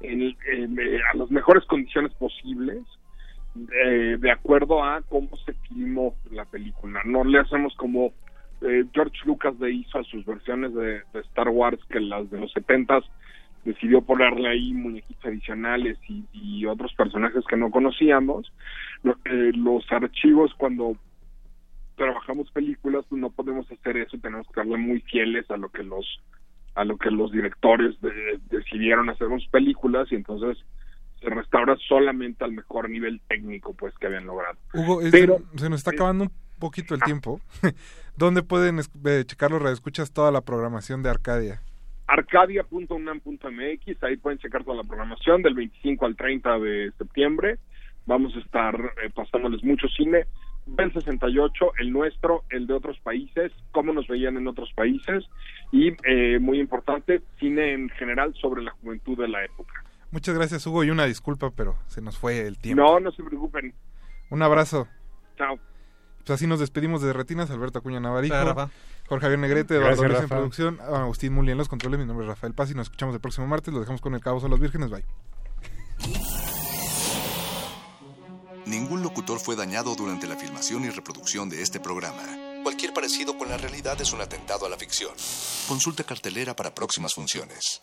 en- 0.00 0.36
eh, 0.52 1.00
a 1.12 1.16
las 1.16 1.30
mejores 1.30 1.64
condiciones 1.66 2.12
posibles, 2.14 2.78
eh, 3.84 4.16
de 4.18 4.30
acuerdo 4.30 4.82
a 4.84 5.02
cómo 5.02 5.36
se 5.44 5.52
filmó 5.68 6.14
la 6.30 6.44
película. 6.44 7.02
No 7.04 7.24
le 7.24 7.38
hacemos 7.40 7.74
como 7.76 8.12
eh, 8.62 8.84
George 8.92 9.16
Lucas 9.24 9.58
le 9.58 9.72
hizo 9.72 9.98
a 9.98 10.04
sus 10.04 10.24
versiones 10.24 10.72
de, 10.74 11.02
de 11.12 11.20
Star 11.20 11.48
Wars, 11.48 11.80
que 11.90 11.98
las 12.00 12.30
de 12.30 12.38
los 12.40 12.52
70 12.52 13.00
decidió 13.64 14.02
ponerle 14.02 14.48
ahí 14.48 14.72
muñequitos 14.72 15.24
adicionales 15.24 15.96
y, 16.08 16.24
y 16.32 16.66
otros 16.66 16.92
personajes 16.94 17.44
que 17.48 17.56
no 17.56 17.70
conocíamos. 17.70 18.52
Lo- 19.02 19.16
eh, 19.24 19.52
los 19.54 19.84
archivos 19.92 20.52
cuando 20.56 20.96
trabajamos 21.96 22.50
películas 22.50 23.04
no 23.10 23.30
podemos 23.30 23.70
hacer 23.70 23.96
eso, 23.98 24.18
tenemos 24.18 24.46
que 24.46 24.50
estarle 24.52 24.76
muy 24.78 25.00
fieles 25.02 25.48
a 25.50 25.56
lo 25.56 25.68
que 25.68 25.82
los 25.82 26.06
a 26.74 26.84
lo 26.84 26.96
que 26.96 27.10
los 27.10 27.30
directores 27.30 28.00
de- 28.00 28.40
decidieron 28.50 29.10
hacer 29.10 29.28
con 29.28 29.38
sus 29.40 29.50
películas 29.50 30.10
y 30.10 30.14
entonces 30.14 30.56
se 31.20 31.28
restaura 31.28 31.76
solamente 31.86 32.44
al 32.44 32.52
mejor 32.52 32.88
nivel 32.88 33.20
técnico 33.28 33.74
pues 33.74 33.94
que 33.98 34.06
habían 34.06 34.24
logrado. 34.26 34.56
Hugo, 34.74 35.00
Pero- 35.10 35.38
se 35.56 35.68
nos 35.68 35.80
está 35.80 35.90
acabando 35.90 36.24
un 36.24 36.32
poquito 36.58 36.94
el 36.94 37.02
tiempo. 37.02 37.40
¿Dónde 38.16 38.42
pueden 38.42 38.78
eh, 38.80 39.24
checar 39.26 39.50
los 39.50 39.60
radioescuchas 39.60 40.12
toda 40.12 40.32
la 40.32 40.40
programación 40.40 41.02
de 41.02 41.10
Arcadia? 41.10 41.60
arcadia.unam.mx, 42.12 44.02
ahí 44.02 44.16
pueden 44.18 44.38
checar 44.38 44.64
toda 44.64 44.76
la 44.76 44.84
programación 44.84 45.40
del 45.42 45.54
25 45.54 46.04
al 46.04 46.14
30 46.14 46.58
de 46.58 46.92
septiembre. 46.98 47.58
Vamos 48.04 48.36
a 48.36 48.40
estar 48.40 48.74
eh, 49.02 49.08
pasándoles 49.14 49.64
mucho 49.64 49.88
cine. 49.88 50.26
del 50.66 50.92
68, 50.92 51.72
el 51.78 51.90
nuestro, 51.90 52.44
el 52.50 52.66
de 52.66 52.74
otros 52.74 52.98
países, 53.00 53.50
cómo 53.70 53.94
nos 53.94 54.06
veían 54.06 54.36
en 54.36 54.46
otros 54.46 54.70
países 54.74 55.24
y, 55.72 55.92
eh, 56.04 56.38
muy 56.38 56.60
importante, 56.60 57.22
cine 57.40 57.72
en 57.72 57.88
general 57.88 58.34
sobre 58.40 58.62
la 58.62 58.72
juventud 58.72 59.18
de 59.18 59.28
la 59.28 59.44
época. 59.44 59.72
Muchas 60.10 60.34
gracias, 60.34 60.66
Hugo, 60.66 60.84
y 60.84 60.90
una 60.90 61.06
disculpa, 61.06 61.50
pero 61.56 61.76
se 61.86 62.02
nos 62.02 62.18
fue 62.18 62.46
el 62.46 62.58
tiempo. 62.58 62.82
No, 62.82 63.00
no 63.00 63.10
se 63.10 63.22
preocupen. 63.22 63.72
Un 64.28 64.42
abrazo. 64.42 64.86
Chao. 65.38 65.58
Pues 66.24 66.38
así 66.38 66.46
nos 66.46 66.60
despedimos 66.60 67.02
de 67.02 67.12
Retinas, 67.12 67.50
Alberto 67.50 67.80
Acuña 67.80 68.00
Navarijo, 68.00 68.34
Rafa. 68.34 68.70
Jorge 69.08 69.22
Javier 69.22 69.38
Negrete, 69.40 69.76
Eduardo 69.76 70.04
Luis 70.04 70.20
en 70.20 70.28
producción, 70.28 70.80
Agustín 70.80 71.32
Muli 71.32 71.52
en 71.52 71.58
los 71.58 71.68
controles, 71.68 71.98
mi 71.98 72.06
nombre 72.06 72.24
es 72.24 72.28
Rafael 72.28 72.54
Paz 72.54 72.70
y 72.70 72.74
nos 72.74 72.86
escuchamos 72.86 73.14
el 73.14 73.20
próximo 73.20 73.46
martes, 73.46 73.74
lo 73.74 73.80
dejamos 73.80 74.00
con 74.00 74.14
el 74.14 74.20
Cabo 74.20 74.40
de 74.40 74.48
los 74.48 74.60
Vírgenes, 74.60 74.90
bye. 74.90 75.04
Ningún 78.64 79.02
locutor 79.02 79.40
fue 79.40 79.56
dañado 79.56 79.94
durante 79.96 80.28
la 80.28 80.36
filmación 80.36 80.84
y 80.84 80.90
reproducción 80.90 81.50
de 81.50 81.62
este 81.62 81.80
programa. 81.80 82.22
Cualquier 82.62 82.94
parecido 82.94 83.36
con 83.36 83.48
la 83.48 83.58
realidad 83.58 84.00
es 84.00 84.12
un 84.12 84.20
atentado 84.20 84.66
a 84.66 84.68
la 84.68 84.76
ficción. 84.76 85.12
Consulta 85.66 86.04
cartelera 86.04 86.54
para 86.54 86.72
próximas 86.72 87.12
funciones. 87.12 87.82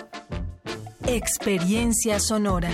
Experiencia 1.13 2.21
sonora. 2.21 2.71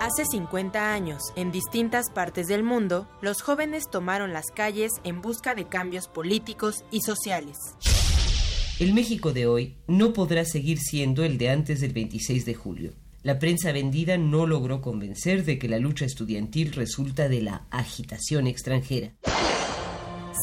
Hace 0.00 0.24
50 0.28 0.92
años, 0.92 1.22
en 1.36 1.52
distintas 1.52 2.10
partes 2.10 2.48
del 2.48 2.64
mundo, 2.64 3.08
los 3.20 3.42
jóvenes 3.42 3.84
tomaron 3.88 4.32
las 4.32 4.46
calles 4.46 4.90
en 5.04 5.22
busca 5.22 5.54
de 5.54 5.68
cambios 5.68 6.08
políticos 6.08 6.84
y 6.90 7.02
sociales. 7.02 7.58
El 8.80 8.92
México 8.92 9.32
de 9.32 9.46
hoy 9.46 9.76
no 9.86 10.12
podrá 10.12 10.44
seguir 10.44 10.80
siendo 10.80 11.22
el 11.22 11.38
de 11.38 11.50
antes 11.50 11.80
del 11.80 11.92
26 11.92 12.44
de 12.44 12.54
julio. 12.54 12.92
La 13.22 13.38
prensa 13.38 13.70
vendida 13.70 14.18
no 14.18 14.48
logró 14.48 14.82
convencer 14.82 15.44
de 15.44 15.60
que 15.60 15.68
la 15.68 15.78
lucha 15.78 16.06
estudiantil 16.06 16.72
resulta 16.72 17.28
de 17.28 17.40
la 17.40 17.68
agitación 17.70 18.48
extranjera. 18.48 19.12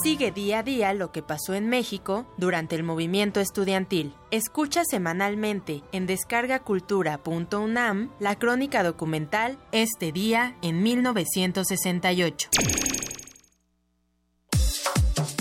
Sigue 0.02 0.32
día 0.32 0.60
a 0.60 0.64
día 0.64 0.94
lo 0.94 1.12
que 1.12 1.22
pasó 1.22 1.56
en 1.56 1.68
México 1.68 2.26
durante 2.38 2.76
el 2.76 2.84
movimiento 2.84 3.42
estudiantil. 3.42 4.14
Escucha 4.32 4.84
semanalmente 4.86 5.84
en 5.92 6.08
descargacultura.unam 6.08 8.10
la 8.20 8.38
crónica 8.38 8.84
documental 8.84 9.60
Este 9.74 10.14
día 10.14 10.56
en 10.62 10.84
1968. 10.84 12.50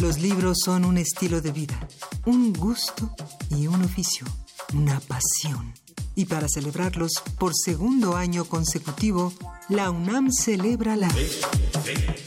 Los 0.01 0.19
libros 0.19 0.59
son 0.65 0.85
un 0.85 0.99
estilo 0.99 1.41
de 1.41 1.53
vida, 1.53 1.89
un 2.27 2.53
gusto 2.53 3.13
y 3.51 3.69
un 3.69 3.85
oficio, 3.85 4.27
una 4.75 4.99
pasión. 5.01 5.73
Y 6.17 6.25
para 6.25 6.49
celebrarlos 6.49 7.13
por 7.39 7.53
segundo 7.55 8.17
año 8.17 8.45
consecutivo, 8.45 9.33
la 9.69 9.91
UNAM 9.91 10.31
celebra 10.33 10.97
la 10.97 11.11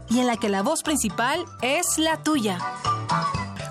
y 0.11 0.19
en 0.19 0.27
la 0.27 0.37
que 0.37 0.49
la 0.49 0.61
voz 0.61 0.83
principal 0.83 1.45
es 1.61 1.97
la 1.97 2.21
tuya. 2.21 2.59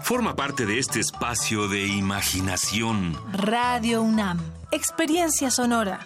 Forma 0.02 0.34
parte 0.34 0.66
de 0.66 0.78
este 0.78 0.98
espacio 0.98 1.68
de 1.68 1.86
imaginación. 1.86 3.16
Radio 3.32 4.02
UNAM, 4.02 4.40
experiencia 4.72 5.50
sonora. 5.50 6.00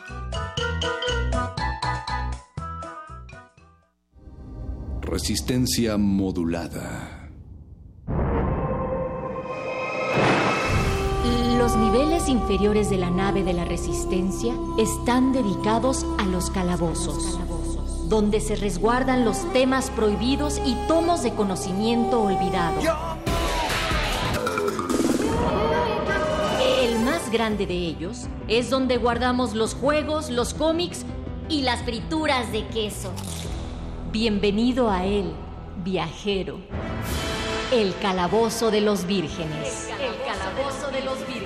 Resistencia 5.01 5.97
modulada. 5.97 7.31
Los 11.59 11.77
niveles 11.77 12.29
inferiores 12.29 12.91
de 12.91 12.99
la 12.99 13.11
nave 13.11 13.43
de 13.43 13.55
la 13.55 13.65
Resistencia 13.65 14.53
están 14.77 15.33
dedicados 15.33 16.05
a 16.19 16.27
los 16.27 16.51
calabozos, 16.51 17.39
donde 18.09 18.41
se 18.41 18.57
resguardan 18.57 19.25
los 19.25 19.51
temas 19.53 19.91
prohibidos 19.91 20.61
y 20.65 20.75
tomos 20.87 21.23
de 21.23 21.33
conocimiento 21.35 22.23
olvidado. 22.23 22.81
El 26.83 26.99
más 27.01 27.31
grande 27.31 27.67
de 27.67 27.75
ellos 27.75 28.27
es 28.47 28.71
donde 28.71 28.99
guardamos 28.99 29.55
los 29.55 29.75
juegos, 29.75 30.31
los 30.31 30.55
cómics 30.55 31.05
y 31.49 31.63
las 31.63 31.83
frituras 31.83 32.53
de 32.53 32.67
queso. 32.69 33.11
Bienvenido 34.13 34.91
a 34.91 35.05
él, 35.05 35.33
viajero. 35.83 36.59
El 37.73 37.97
calabozo 37.99 38.71
de 38.71 38.81
los 38.81 39.07
vírgenes. 39.07 39.89
El 40.01 40.15
calabozo 40.25 40.91
de 40.93 41.01
los 41.05 41.19
vírgenes. 41.27 41.44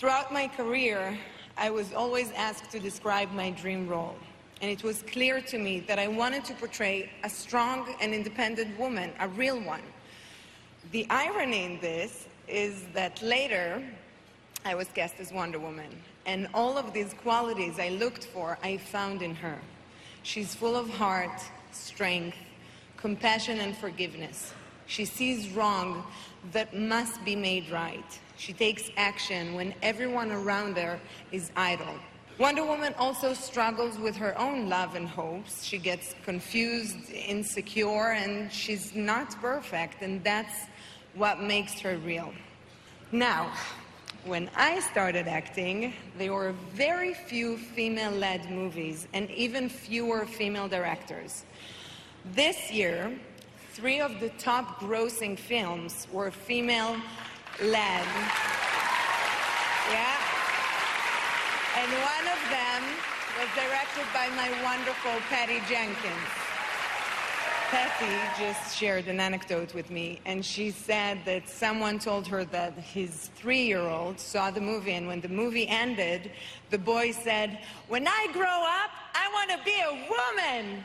Throughout 0.00 0.32
my 0.32 0.48
career, 0.48 1.18
I 1.58 1.68
was 1.68 1.92
always 1.92 2.32
asked 2.32 2.70
to 2.70 2.80
describe 2.80 3.30
my 3.32 3.50
dream 3.50 3.86
role. 3.86 4.16
And 4.62 4.70
it 4.70 4.82
was 4.82 5.02
clear 5.02 5.42
to 5.42 5.58
me 5.58 5.80
that 5.80 5.98
I 5.98 6.08
wanted 6.08 6.42
to 6.46 6.54
portray 6.54 7.10
a 7.22 7.28
strong 7.28 7.86
and 8.00 8.14
independent 8.14 8.78
woman, 8.78 9.12
a 9.20 9.28
real 9.28 9.60
one. 9.60 9.82
The 10.92 11.06
irony 11.10 11.64
in 11.64 11.80
this 11.80 12.28
is 12.48 12.84
that 12.94 13.20
later 13.20 13.84
I 14.64 14.74
was 14.74 14.88
cast 14.88 15.20
as 15.20 15.34
Wonder 15.34 15.58
Woman. 15.58 15.90
And 16.24 16.48
all 16.54 16.78
of 16.78 16.94
these 16.94 17.12
qualities 17.12 17.78
I 17.78 17.90
looked 17.90 18.24
for, 18.24 18.56
I 18.62 18.78
found 18.78 19.20
in 19.20 19.34
her. 19.34 19.58
She's 20.22 20.54
full 20.54 20.76
of 20.76 20.88
heart, 20.88 21.42
strength, 21.72 22.38
compassion, 22.96 23.60
and 23.60 23.76
forgiveness. 23.76 24.54
She 24.86 25.04
sees 25.04 25.50
wrong 25.50 26.04
that 26.52 26.74
must 26.74 27.22
be 27.22 27.36
made 27.36 27.68
right. 27.68 28.18
She 28.40 28.54
takes 28.54 28.90
action 28.96 29.52
when 29.52 29.74
everyone 29.82 30.32
around 30.32 30.78
her 30.78 30.98
is 31.30 31.50
idle. 31.56 31.94
Wonder 32.38 32.64
Woman 32.64 32.94
also 32.98 33.34
struggles 33.34 33.98
with 33.98 34.16
her 34.16 34.36
own 34.38 34.66
love 34.66 34.94
and 34.94 35.06
hopes. 35.06 35.62
She 35.62 35.76
gets 35.76 36.14
confused, 36.24 37.10
insecure, 37.12 38.12
and 38.12 38.50
she's 38.50 38.94
not 38.94 39.38
perfect, 39.42 40.00
and 40.00 40.24
that's 40.24 40.68
what 41.12 41.42
makes 41.42 41.78
her 41.80 41.98
real. 41.98 42.32
Now, 43.12 43.52
when 44.24 44.48
I 44.56 44.80
started 44.80 45.28
acting, 45.28 45.92
there 46.16 46.32
were 46.32 46.54
very 46.72 47.12
few 47.12 47.58
female 47.58 48.12
led 48.12 48.50
movies 48.50 49.06
and 49.12 49.30
even 49.32 49.68
fewer 49.68 50.24
female 50.24 50.66
directors. 50.66 51.44
This 52.32 52.72
year, 52.72 53.12
three 53.74 54.00
of 54.00 54.18
the 54.18 54.30
top 54.30 54.80
grossing 54.80 55.38
films 55.38 56.06
were 56.10 56.30
female 56.30 56.96
led. 57.62 58.06
Yeah? 59.90 60.16
And 61.76 61.90
one 61.92 62.26
of 62.32 62.40
them 62.50 62.82
was 63.38 63.48
directed 63.54 64.06
by 64.12 64.28
my 64.36 64.50
wonderful 64.62 65.12
Patty 65.28 65.60
Jenkins. 65.68 66.28
Patty 67.70 68.42
just 68.42 68.76
shared 68.76 69.06
an 69.06 69.20
anecdote 69.20 69.74
with 69.74 69.90
me, 69.90 70.20
and 70.24 70.44
she 70.44 70.70
said 70.72 71.18
that 71.24 71.48
someone 71.48 71.98
told 72.00 72.26
her 72.26 72.44
that 72.46 72.72
his 72.74 73.30
three 73.36 73.62
year 73.62 73.82
old 73.82 74.18
saw 74.18 74.50
the 74.50 74.60
movie, 74.60 74.94
and 74.94 75.06
when 75.06 75.20
the 75.20 75.28
movie 75.28 75.68
ended, 75.68 76.32
the 76.70 76.78
boy 76.78 77.12
said, 77.12 77.60
When 77.88 78.08
I 78.08 78.26
grow 78.32 78.42
up, 78.44 78.90
I 79.14 79.30
want 79.32 79.50
to 79.50 79.58
be 79.64 79.80
a 79.80 79.92
woman. 80.10 80.84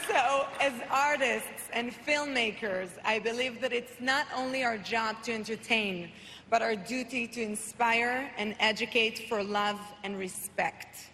So, 0.08 0.46
as 0.60 0.72
artists 0.90 1.61
and 1.72 1.92
filmmakers, 1.92 2.90
I 3.04 3.18
believe 3.18 3.60
that 3.60 3.72
it's 3.72 4.00
not 4.00 4.26
only 4.36 4.64
our 4.64 4.78
job 4.78 5.22
to 5.24 5.32
entertain, 5.32 6.10
but 6.50 6.62
our 6.62 6.76
duty 6.76 7.26
to 7.28 7.42
inspire 7.42 8.30
and 8.36 8.54
educate 8.60 9.28
for 9.28 9.42
love 9.42 9.80
and 10.04 10.18
respect. 10.18 11.08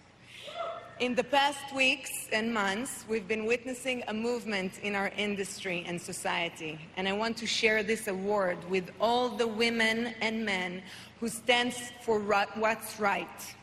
In 1.00 1.14
the 1.14 1.22
past 1.22 1.72
weeks 1.76 2.10
and 2.32 2.52
months, 2.52 3.04
we've 3.08 3.28
been 3.28 3.44
witnessing 3.46 4.02
a 4.08 4.12
movement 4.12 4.80
in 4.82 4.96
our 4.96 5.12
industry 5.16 5.84
and 5.86 6.00
society, 6.00 6.76
and 6.96 7.06
I 7.08 7.12
want 7.12 7.36
to 7.36 7.46
share 7.46 7.84
this 7.84 8.08
award 8.08 8.58
with 8.68 8.90
all 9.00 9.28
the 9.28 9.46
women 9.46 10.12
and 10.20 10.44
men 10.44 10.82
who 11.20 11.28
stand 11.28 11.72
for 12.02 12.18
what's 12.18 12.98
right, 12.98 13.54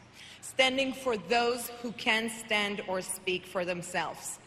standing 0.41 0.93
for 0.93 1.17
those 1.17 1.69
who 1.81 1.91
can't 1.93 2.31
stand 2.31 2.81
or 2.87 3.01
speak 3.01 3.45
for 3.45 3.65
themselves. 3.65 4.39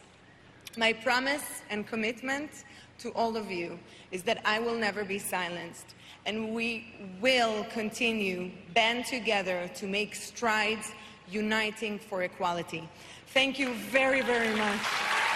My 0.76 0.92
promise 0.92 1.62
and 1.70 1.86
commitment 1.86 2.50
to 2.98 3.10
all 3.10 3.36
of 3.36 3.50
you 3.50 3.78
is 4.10 4.22
that 4.24 4.40
I 4.44 4.58
will 4.58 4.76
never 4.76 5.04
be 5.04 5.18
silenced, 5.18 5.94
and 6.26 6.54
we 6.54 6.86
will 7.20 7.64
continue 7.64 8.50
band 8.74 9.06
together 9.06 9.70
to 9.76 9.86
make 9.86 10.14
strides 10.14 10.92
uniting 11.30 11.98
for 11.98 12.22
equality. 12.22 12.88
Thank 13.28 13.58
you 13.58 13.74
very, 13.74 14.22
very 14.22 14.54
much. 14.56 15.27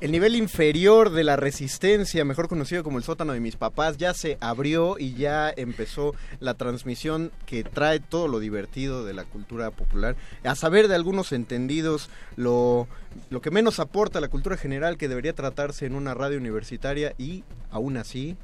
El 0.00 0.12
nivel 0.12 0.34
inferior 0.34 1.10
de 1.10 1.24
la 1.24 1.36
resistencia, 1.36 2.24
mejor 2.24 2.48
conocido 2.48 2.82
como 2.82 2.96
el 2.96 3.04
sótano 3.04 3.34
de 3.34 3.40
mis 3.40 3.56
papás, 3.56 3.98
ya 3.98 4.14
se 4.14 4.38
abrió 4.40 4.98
y 4.98 5.12
ya 5.12 5.52
empezó 5.54 6.14
la 6.40 6.54
transmisión 6.54 7.32
que 7.44 7.64
trae 7.64 8.00
todo 8.00 8.26
lo 8.26 8.40
divertido 8.40 9.04
de 9.04 9.12
la 9.12 9.24
cultura 9.24 9.70
popular. 9.70 10.16
A 10.42 10.54
saber 10.54 10.88
de 10.88 10.94
algunos 10.94 11.32
entendidos, 11.32 12.08
lo, 12.36 12.88
que 13.42 13.50
menos 13.50 13.78
aporta 13.78 14.20
a 14.20 14.22
la 14.22 14.28
cultura 14.28 14.56
general 14.56 14.96
que 14.96 15.06
debería 15.06 15.34
tratarse 15.34 15.84
en 15.84 15.94
una 15.94 16.14
radio 16.14 16.38
universitaria 16.38 17.12
y 17.18 17.44
aún 17.70 17.98
así 17.98 18.38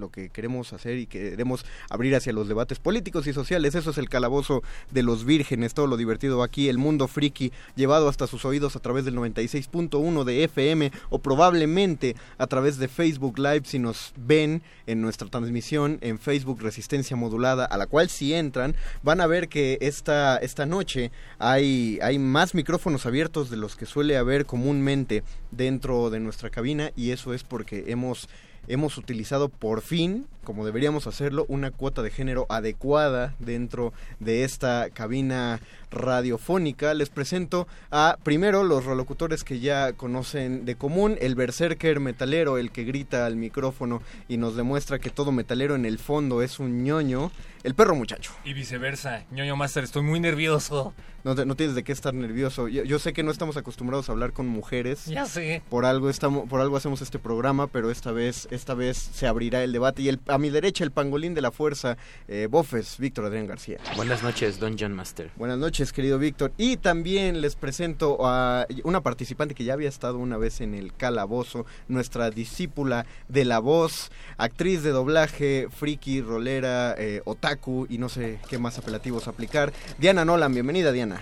lo 0.00 0.10
que 0.10 0.30
queremos 0.30 0.72
hacer 0.72 0.98
y 0.98 1.06
queremos 1.06 1.64
abrir 1.88 2.16
hacia 2.16 2.32
los 2.32 2.48
debates 2.48 2.78
políticos 2.78 3.26
y 3.26 3.32
sociales. 3.32 3.74
Eso 3.74 3.90
es 3.90 3.98
el 3.98 4.08
calabozo 4.08 4.62
de 4.90 5.02
los 5.02 5.24
vírgenes, 5.24 5.74
todo 5.74 5.86
lo 5.86 5.96
divertido 5.96 6.42
aquí, 6.42 6.68
el 6.68 6.78
mundo 6.78 7.06
friki 7.06 7.52
llevado 7.76 8.08
hasta 8.08 8.26
sus 8.26 8.44
oídos 8.44 8.76
a 8.76 8.80
través 8.80 9.04
del 9.04 9.16
96.1 9.16 10.24
de 10.24 10.44
FM 10.44 10.90
o 11.10 11.18
probablemente 11.20 12.16
a 12.38 12.46
través 12.46 12.78
de 12.78 12.88
Facebook 12.88 13.38
Live 13.38 13.62
si 13.64 13.78
nos 13.78 14.12
ven 14.16 14.62
en 14.86 15.00
nuestra 15.00 15.28
transmisión 15.28 15.98
en 16.00 16.18
Facebook 16.18 16.60
Resistencia 16.60 17.16
Modulada, 17.16 17.64
a 17.64 17.76
la 17.76 17.86
cual 17.86 18.08
si 18.08 18.34
entran 18.34 18.74
van 19.02 19.20
a 19.20 19.26
ver 19.26 19.48
que 19.48 19.78
esta, 19.80 20.36
esta 20.38 20.66
noche 20.66 21.10
hay, 21.38 21.98
hay 22.02 22.18
más 22.18 22.54
micrófonos 22.54 23.06
abiertos 23.06 23.50
de 23.50 23.56
los 23.56 23.76
que 23.76 23.86
suele 23.86 24.16
haber 24.16 24.46
comúnmente 24.46 25.22
dentro 25.50 26.10
de 26.10 26.20
nuestra 26.20 26.50
cabina 26.50 26.92
y 26.96 27.10
eso 27.10 27.34
es 27.34 27.44
porque 27.44 27.84
hemos 27.88 28.28
hemos 28.68 28.98
utilizado 28.98 29.48
por 29.48 29.80
fin, 29.80 30.26
como 30.44 30.64
deberíamos 30.64 31.06
hacerlo, 31.06 31.44
una 31.48 31.70
cuota 31.70 32.02
de 32.02 32.10
género 32.10 32.46
adecuada 32.48 33.34
dentro 33.38 33.92
de 34.18 34.44
esta 34.44 34.90
cabina 34.90 35.60
radiofónica. 35.90 36.94
Les 36.94 37.08
presento 37.08 37.66
a 37.90 38.16
primero 38.22 38.64
los 38.64 38.84
relocutores 38.84 39.44
que 39.44 39.60
ya 39.60 39.92
conocen 39.92 40.64
de 40.64 40.76
común, 40.76 41.16
el 41.20 41.34
berserker 41.34 42.00
metalero, 42.00 42.58
el 42.58 42.70
que 42.70 42.84
grita 42.84 43.26
al 43.26 43.36
micrófono 43.36 44.02
y 44.28 44.36
nos 44.36 44.56
demuestra 44.56 44.98
que 44.98 45.10
todo 45.10 45.32
metalero 45.32 45.74
en 45.74 45.84
el 45.84 45.98
fondo 45.98 46.42
es 46.42 46.58
un 46.58 46.84
ñoño, 46.84 47.30
el 47.62 47.74
perro 47.74 47.94
muchacho. 47.94 48.32
Y 48.44 48.54
viceversa, 48.54 49.24
ñoño 49.30 49.56
master, 49.56 49.84
estoy 49.84 50.02
muy 50.02 50.20
nervioso. 50.20 50.94
No, 51.22 51.34
tienes 51.54 51.74
de 51.74 51.84
qué 51.84 51.92
estar 51.92 52.14
nervioso. 52.14 52.68
Yo, 52.68 52.82
yo 52.82 52.98
sé 52.98 53.12
que 53.12 53.22
no 53.22 53.30
estamos 53.30 53.56
acostumbrados 53.58 54.08
a 54.08 54.12
hablar 54.12 54.32
con 54.32 54.46
mujeres. 54.46 55.04
Ya 55.04 55.26
sé. 55.26 55.62
Por 55.68 55.84
algo 55.84 56.08
estamos, 56.08 56.48
por 56.48 56.60
algo 56.60 56.76
hacemos 56.76 57.02
este 57.02 57.18
programa, 57.18 57.66
pero 57.66 57.90
esta 57.90 58.10
vez, 58.10 58.48
esta 58.50 58.72
vez 58.72 58.96
se 58.96 59.26
abrirá 59.26 59.62
el 59.62 59.72
debate. 59.72 60.02
Y 60.02 60.08
el, 60.08 60.20
a 60.28 60.38
mi 60.38 60.48
derecha, 60.48 60.82
el 60.82 60.92
pangolín 60.92 61.34
de 61.34 61.42
la 61.42 61.50
fuerza, 61.50 61.98
eh, 62.26 62.48
Bofes, 62.50 62.96
Víctor 62.98 63.26
Adrián 63.26 63.46
García. 63.46 63.78
Buenas 63.96 64.22
noches, 64.22 64.58
Don 64.58 64.76
John 64.78 64.94
Master. 64.94 65.30
Buenas 65.36 65.58
noches, 65.58 65.79
querido 65.88 66.18
Víctor. 66.18 66.52
Y 66.58 66.76
también 66.76 67.40
les 67.40 67.56
presento 67.56 68.18
a 68.26 68.66
una 68.84 69.00
participante 69.00 69.54
que 69.54 69.64
ya 69.64 69.72
había 69.72 69.88
estado 69.88 70.18
una 70.18 70.36
vez 70.36 70.60
en 70.60 70.74
el 70.74 70.94
calabozo, 70.94 71.64
nuestra 71.88 72.30
discípula 72.30 73.06
de 73.28 73.46
la 73.46 73.58
voz, 73.58 74.10
actriz 74.36 74.82
de 74.82 74.90
doblaje, 74.90 75.68
friki, 75.70 76.20
rolera, 76.20 76.94
eh, 76.98 77.22
otaku 77.24 77.86
y 77.88 77.98
no 77.98 78.08
sé 78.08 78.38
qué 78.48 78.58
más 78.58 78.78
apelativos 78.78 79.26
aplicar. 79.26 79.72
Diana 79.98 80.24
Nolan, 80.24 80.52
bienvenida 80.52 80.92
Diana. 80.92 81.20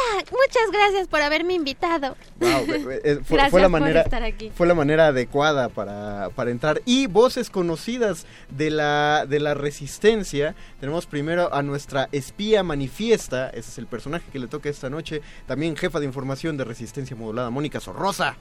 Hola, 0.00 0.24
muchas 0.30 0.70
gracias 0.72 1.08
por 1.08 1.20
haberme 1.22 1.54
invitado. 1.54 2.16
Wow, 2.38 2.66
eh, 3.04 3.20
fue, 3.24 3.60
la 3.60 3.68
manera, 3.68 4.02
estar 4.02 4.22
aquí. 4.22 4.50
fue 4.54 4.66
la 4.66 4.74
manera 4.74 5.08
adecuada 5.08 5.68
para, 5.68 6.30
para 6.34 6.50
entrar. 6.50 6.80
Y 6.84 7.06
voces 7.06 7.50
conocidas 7.50 8.26
de 8.50 8.70
la, 8.70 9.26
de 9.28 9.40
la 9.40 9.54
resistencia. 9.54 10.54
Tenemos 10.78 11.06
primero 11.06 11.52
a 11.52 11.62
nuestra 11.62 12.08
espía 12.12 12.62
manifiesta, 12.62 13.50
ese 13.50 13.70
es 13.70 13.78
el 13.78 13.86
personaje 13.86 14.24
que 14.32 14.38
le 14.38 14.46
toca 14.46 14.68
esta 14.68 14.90
noche. 14.90 15.22
También 15.46 15.76
jefa 15.76 16.00
de 16.00 16.06
información 16.06 16.56
de 16.56 16.64
resistencia 16.64 17.16
modulada, 17.16 17.50
Mónica 17.50 17.80
Sorrosa. 17.80 18.36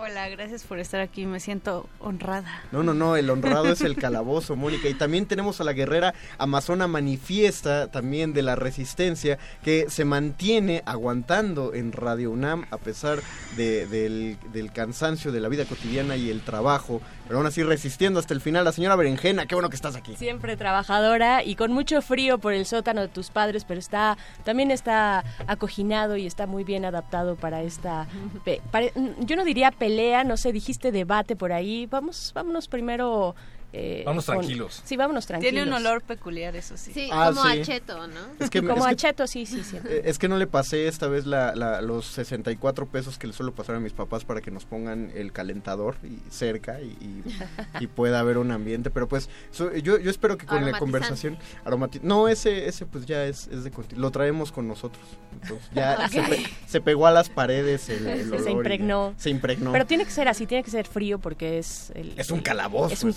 Hola, 0.00 0.28
gracias 0.28 0.62
por 0.62 0.78
estar 0.78 1.00
aquí, 1.00 1.26
me 1.26 1.40
siento 1.40 1.88
honrada. 1.98 2.62
No, 2.70 2.84
no, 2.84 2.94
no, 2.94 3.16
el 3.16 3.28
honrado 3.30 3.66
es 3.72 3.80
el 3.80 3.96
calabozo, 3.96 4.54
Mónica. 4.54 4.88
Y 4.88 4.94
también 4.94 5.26
tenemos 5.26 5.60
a 5.60 5.64
la 5.64 5.72
guerrera 5.72 6.14
amazona 6.38 6.86
manifiesta, 6.86 7.88
también 7.90 8.32
de 8.32 8.42
la 8.42 8.54
resistencia, 8.54 9.38
que 9.64 9.86
se 9.90 10.04
mantiene 10.04 10.84
aguantando 10.86 11.74
en 11.74 11.90
Radio 11.90 12.30
UNAM 12.30 12.66
a 12.70 12.76
pesar 12.76 13.18
de- 13.56 13.88
del, 13.88 14.38
del 14.52 14.70
cansancio 14.72 15.32
de 15.32 15.40
la 15.40 15.48
vida 15.48 15.64
cotidiana 15.64 16.14
y 16.14 16.30
el 16.30 16.42
trabajo, 16.42 17.00
pero 17.26 17.38
aún 17.38 17.46
así 17.48 17.64
resistiendo 17.64 18.20
hasta 18.20 18.34
el 18.34 18.40
final. 18.40 18.64
La 18.64 18.72
señora 18.72 18.94
Berenjena, 18.94 19.46
qué 19.46 19.56
bueno 19.56 19.68
que 19.68 19.76
estás 19.76 19.96
aquí. 19.96 20.14
Siempre 20.14 20.56
trabajadora 20.56 21.42
y 21.42 21.56
con 21.56 21.72
mucho 21.72 22.02
frío 22.02 22.38
por 22.38 22.52
el 22.52 22.66
sótano 22.66 23.00
de 23.00 23.08
tus 23.08 23.30
padres, 23.30 23.64
pero 23.64 23.80
está 23.80 24.16
también 24.44 24.70
está 24.70 25.24
acoginado 25.48 26.16
y 26.16 26.24
está 26.24 26.46
muy 26.46 26.62
bien 26.62 26.84
adaptado 26.84 27.34
para 27.34 27.62
esta. 27.62 28.06
pe- 28.44 28.62
pare- 28.70 28.92
yo 29.20 29.34
no 29.34 29.44
diría 29.44 29.72
pelea, 29.88 30.22
no 30.22 30.36
sé, 30.36 30.52
dijiste 30.52 30.92
debate 30.92 31.34
por 31.34 31.50
ahí. 31.50 31.86
Vamos, 31.86 32.32
vámonos 32.34 32.68
primero 32.68 33.34
eh, 33.72 34.02
Vámonos 34.06 34.24
con- 34.26 34.36
tranquilos. 34.38 34.82
Sí, 34.84 34.96
vámonos 34.96 35.26
tranquilos. 35.26 35.52
Tiene 35.52 35.68
un 35.68 35.74
olor 35.74 36.00
peculiar, 36.02 36.56
eso 36.56 36.76
sí. 36.78 36.90
Sí, 36.94 37.08
Ah, 37.12 37.30
como 37.34 37.44
sí. 37.50 37.60
a 37.60 37.62
cheto, 37.62 38.06
¿no? 38.06 38.20
Es 38.40 38.48
que- 38.48 38.60
como 38.66 38.78
es 38.78 38.84
que- 38.86 38.92
a 38.92 38.96
cheto, 38.96 39.26
sí, 39.26 39.44
sí, 39.46 39.62
sí. 39.62 39.76
Eh, 39.84 40.02
Es 40.04 40.18
que 40.18 40.26
no 40.28 40.38
le 40.38 40.46
pasé 40.46 40.88
esta 40.88 41.06
vez 41.06 41.26
la, 41.26 41.54
la- 41.54 41.82
los 41.82 42.06
64 42.06 42.86
pesos 42.86 43.18
que 43.18 43.26
le 43.26 43.32
suelo 43.34 43.52
pasar 43.54 43.74
a 43.76 43.80
mis 43.80 43.92
papás 43.92 44.24
para 44.24 44.40
que 44.40 44.50
nos 44.50 44.64
pongan 44.64 45.12
el 45.14 45.32
calentador 45.32 45.96
y 46.02 46.18
cerca 46.30 46.80
y, 46.80 46.86
y- 46.86 47.22
y 47.80 47.86
pueda 47.88 48.20
haber 48.20 48.38
un 48.38 48.50
ambiente. 48.52 48.90
Pero 48.90 49.06
pues 49.08 49.28
so- 49.50 49.74
yo, 49.74 49.98
yo 49.98 50.10
espero 50.10 50.38
que 50.38 50.46
con 50.46 50.64
la 50.64 50.78
conversación... 50.78 51.36
aromati- 51.64 52.00
no, 52.02 52.28
ese, 52.28 52.68
ese 52.68 52.86
pues 52.86 53.04
ya 53.06 53.24
es, 53.26 53.48
es 53.48 53.64
de... 53.64 53.72
Lo 53.96 54.10
traemos 54.10 54.50
con 54.50 54.66
nosotros. 54.66 55.04
Entonces 55.42 55.68
ya 55.74 56.08
se, 56.10 56.22
pe- 56.22 56.44
se 56.66 56.80
pegó 56.80 57.06
a 57.06 57.10
las 57.10 57.28
paredes 57.28 57.88
el, 57.90 58.06
olor 58.06 58.38
se 58.38 58.44
ya- 58.46 58.50
impregnó. 58.50 59.14
Se 59.18 59.30
impregnó. 59.30 59.72
Pero 59.72 59.86
tiene 59.86 60.04
que 60.04 60.10
ser 60.10 60.26
así, 60.28 60.46
tiene 60.46 60.64
que 60.64 60.70
ser 60.70 60.86
frío 60.86 61.18
porque 61.18 61.58
es 61.58 61.92
el, 61.94 62.14
Es 62.16 62.30
un 62.30 62.38
el- 62.38 62.44
calabozo. 62.44 62.94
Es 62.94 63.02
un 63.04 63.12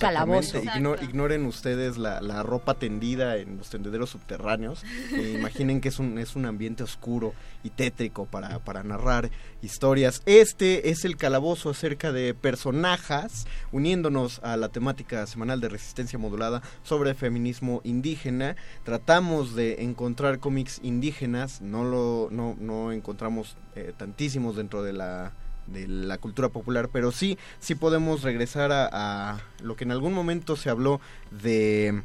exactamente. 0.60 1.06
ignoren 1.06 1.45
ustedes 1.45 1.98
la, 1.98 2.22
la 2.22 2.44
ropa 2.44 2.76
tendida 2.76 3.38
en 3.38 3.57
los 3.57 3.69
tendederos 3.69 4.10
subterráneos. 4.10 4.84
e 5.14 5.32
imaginen 5.38 5.82
que 5.82 5.90
es 5.90 5.99
un, 5.99 6.18
es 6.18 6.36
un 6.36 6.45
ambiente 6.45 6.84
oscuro 6.84 7.34
y 7.64 7.69
tétrico 7.69 8.26
para, 8.26 8.60
para 8.60 8.84
narrar 8.84 9.30
historias. 9.61 10.22
Este 10.26 10.90
es 10.90 11.06
el 11.06 11.18
calabozo 11.18 11.69
acerca 11.69 12.11
de 12.11 12.34
personajes, 12.34 13.45
uniéndonos 13.72 14.40
a 14.44 14.57
la 14.57 14.69
temática 14.69 15.26
semanal 15.28 15.61
de 15.61 15.69
resistencia 15.69 16.19
modulada 16.19 16.61
sobre 16.84 17.14
feminismo 17.14 17.82
indígena. 17.84 18.56
Tratamos 18.84 19.56
de 19.56 19.84
encontrar 19.84 20.40
cómics 20.40 20.80
indígenas, 20.84 21.61
no, 21.61 21.84
lo, 21.84 22.30
no, 22.32 22.56
no 22.60 22.91
encontramos 22.91 23.57
eh, 23.76 23.94
tantísimos 23.95 24.56
dentro 24.56 24.84
de 24.84 24.94
la 24.94 25.34
de 25.72 25.88
la 25.88 26.18
cultura 26.18 26.49
popular, 26.49 26.89
pero 26.91 27.11
sí, 27.11 27.38
sí 27.60 27.76
podemos 27.76 28.22
regresar 28.23 28.72
a, 28.72 28.89
a 29.34 29.39
lo 29.64 29.76
que 29.76 29.84
en 29.85 29.91
algún 29.91 30.14
momento 30.14 30.56
se 30.56 30.69
habló 30.69 30.99
de 31.31 32.02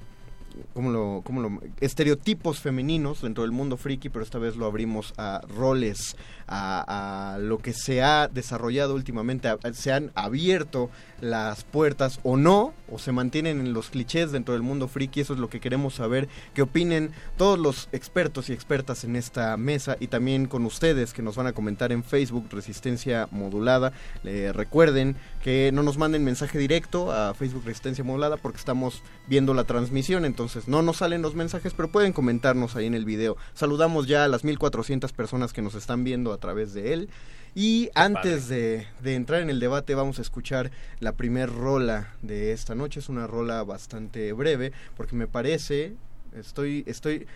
¿cómo 0.72 0.90
lo, 0.90 1.20
cómo 1.24 1.40
lo- 1.42 1.60
estereotipos 1.80 2.60
femeninos 2.60 3.20
dentro 3.22 3.42
del 3.42 3.52
mundo 3.52 3.76
friki, 3.76 4.08
pero 4.08 4.24
esta 4.24 4.38
vez 4.38 4.56
lo 4.56 4.64
abrimos 4.66 5.12
a 5.18 5.42
roles, 5.54 6.16
a, 6.48 7.38
lo 7.40 7.58
que 7.58 7.72
se 7.72 8.02
ha 8.02 8.28
desarrollado 8.28 8.94
últimamente, 8.94 9.48
se 9.72 9.92
han 9.92 10.10
abierto 10.14 10.90
las 11.20 11.64
puertas 11.64 12.20
o 12.22 12.36
no, 12.36 12.74
o 12.90 12.98
se 12.98 13.12
mantienen 13.12 13.60
en 13.60 13.72
los 13.72 13.90
clichés 13.90 14.32
dentro 14.32 14.54
del 14.54 14.62
mundo 14.62 14.88
friki, 14.88 15.20
eso 15.20 15.32
es 15.34 15.38
lo 15.38 15.48
que 15.48 15.60
queremos 15.60 15.94
saber, 15.94 16.28
que 16.54 16.62
opinen 16.62 17.10
todos 17.36 17.58
los 17.58 17.88
expertos 17.92 18.48
y 18.48 18.52
expertas 18.52 19.04
en 19.04 19.16
esta 19.16 19.56
mesa 19.56 19.96
y 19.98 20.08
también 20.08 20.46
con 20.46 20.64
ustedes 20.64 21.12
que 21.12 21.22
nos 21.22 21.36
van 21.36 21.46
a 21.46 21.52
comentar 21.52 21.92
en 21.92 22.04
Facebook 22.04 22.48
Resistencia 22.50 23.28
Modulada. 23.30 23.92
Eh, 24.24 24.52
recuerden 24.54 25.16
que 25.42 25.70
no 25.72 25.82
nos 25.82 25.98
manden 25.98 26.24
mensaje 26.24 26.58
directo 26.58 27.12
a 27.12 27.34
Facebook 27.34 27.64
Resistencia 27.64 28.04
Modulada 28.04 28.36
porque 28.36 28.58
estamos 28.58 29.02
viendo 29.26 29.54
la 29.54 29.64
transmisión, 29.64 30.24
entonces 30.24 30.68
no 30.68 30.82
nos 30.82 30.98
salen 30.98 31.22
los 31.22 31.34
mensajes, 31.34 31.72
pero 31.74 31.90
pueden 31.90 32.12
comentarnos 32.12 32.76
ahí 32.76 32.86
en 32.86 32.94
el 32.94 33.04
video. 33.04 33.36
Saludamos 33.54 34.06
ya 34.06 34.24
a 34.24 34.28
las 34.28 34.44
1400 34.44 35.12
personas 35.12 35.52
que 35.52 35.62
nos 35.62 35.74
están 35.74 36.04
viendo 36.04 36.35
a 36.36 36.40
través 36.40 36.72
de 36.72 36.92
él. 36.92 37.08
Y 37.54 37.88
antes 37.94 38.48
de, 38.48 38.86
de 39.02 39.14
entrar 39.14 39.40
en 39.40 39.48
el 39.48 39.60
debate 39.60 39.94
vamos 39.94 40.18
a 40.18 40.22
escuchar 40.22 40.70
la 41.00 41.12
primer 41.12 41.50
rola 41.50 42.12
de 42.20 42.52
esta 42.52 42.74
noche. 42.74 43.00
Es 43.00 43.08
una 43.08 43.26
rola 43.26 43.64
bastante 43.64 44.32
breve 44.34 44.72
porque 44.96 45.16
me 45.16 45.26
parece, 45.26 45.94
estoy, 46.34 46.84
estoy, 46.86 47.26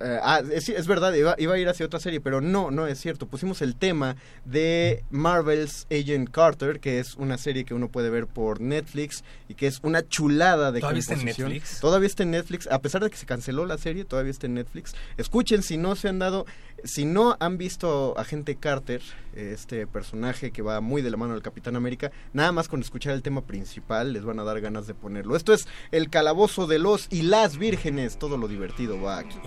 eh, 0.00 0.18
ah, 0.22 0.42
es, 0.52 0.68
es 0.68 0.86
verdad, 0.86 1.12
iba, 1.12 1.34
iba 1.38 1.54
a 1.54 1.58
ir 1.58 1.68
hacia 1.68 1.84
otra 1.84 2.00
serie, 2.00 2.20
pero 2.20 2.40
no, 2.40 2.70
no 2.70 2.86
es 2.86 2.98
cierto. 2.98 3.26
Pusimos 3.26 3.60
el 3.60 3.76
tema 3.76 4.16
de 4.44 5.04
Marvel's 5.10 5.86
Agent 5.90 6.30
Carter, 6.30 6.80
que 6.80 6.98
es 7.00 7.16
una 7.16 7.36
serie 7.36 7.64
que 7.64 7.74
uno 7.74 7.88
puede 7.88 8.08
ver 8.08 8.26
por 8.26 8.60
Netflix 8.60 9.24
y 9.48 9.54
que 9.54 9.66
es 9.66 9.80
una 9.82 10.06
chulada 10.08 10.72
de 10.72 10.80
¿Todavía 10.80 11.00
está 11.00 11.14
en. 11.14 11.24
Netflix? 11.26 11.80
Todavía 11.80 12.06
está 12.06 12.22
en 12.22 12.30
Netflix, 12.30 12.66
a 12.68 12.80
pesar 12.80 13.02
de 13.02 13.10
que 13.10 13.16
se 13.16 13.26
canceló 13.26 13.66
la 13.66 13.76
serie, 13.76 14.04
todavía 14.04 14.30
está 14.30 14.46
en 14.46 14.54
Netflix. 14.54 14.94
Escuchen 15.18 15.62
si 15.62 15.76
no 15.76 15.94
se 15.96 16.08
han 16.08 16.18
dado, 16.18 16.46
si 16.82 17.04
no 17.04 17.36
han 17.38 17.58
visto 17.58 18.18
Agente 18.18 18.56
Carter, 18.56 19.02
este 19.34 19.86
personaje 19.86 20.50
que 20.50 20.62
va 20.62 20.80
muy 20.80 21.02
de 21.02 21.10
la 21.10 21.16
mano 21.16 21.34
del 21.34 21.42
Capitán 21.42 21.76
América, 21.76 22.10
nada 22.32 22.52
más 22.52 22.68
con 22.68 22.80
escuchar 22.80 23.12
el 23.12 23.22
tema 23.22 23.42
principal 23.42 24.12
les 24.12 24.24
van 24.24 24.38
a 24.38 24.44
dar 24.44 24.60
ganas 24.60 24.86
de 24.86 24.94
ponerlo. 24.94 25.36
Esto 25.36 25.52
es 25.52 25.68
el 25.90 26.08
calabozo 26.08 26.66
de 26.66 26.78
los 26.78 27.06
y 27.10 27.22
las 27.22 27.58
vírgenes, 27.58 28.18
todo 28.18 28.38
lo 28.38 28.48
divertido 28.48 29.00
va 29.00 29.18
aquí. 29.18 29.38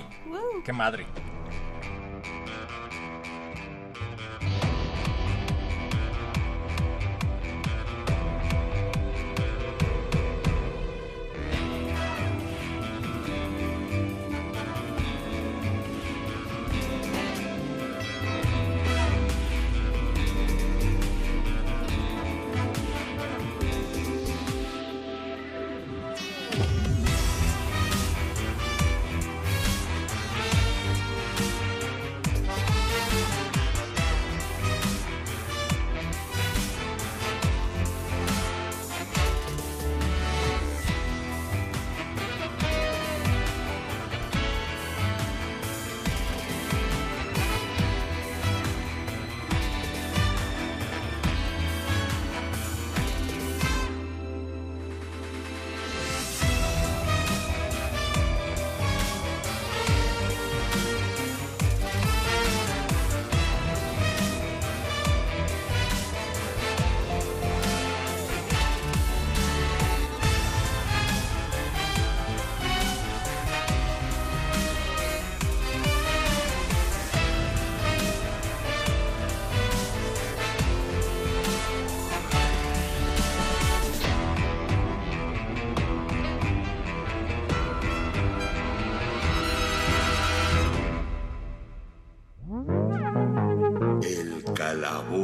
¡Qué 0.62 0.72
madre! 0.74 1.06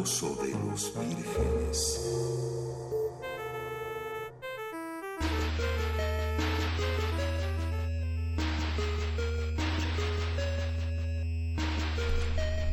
De 0.09 0.51
los 0.65 0.91
vírgenes. 0.95 2.01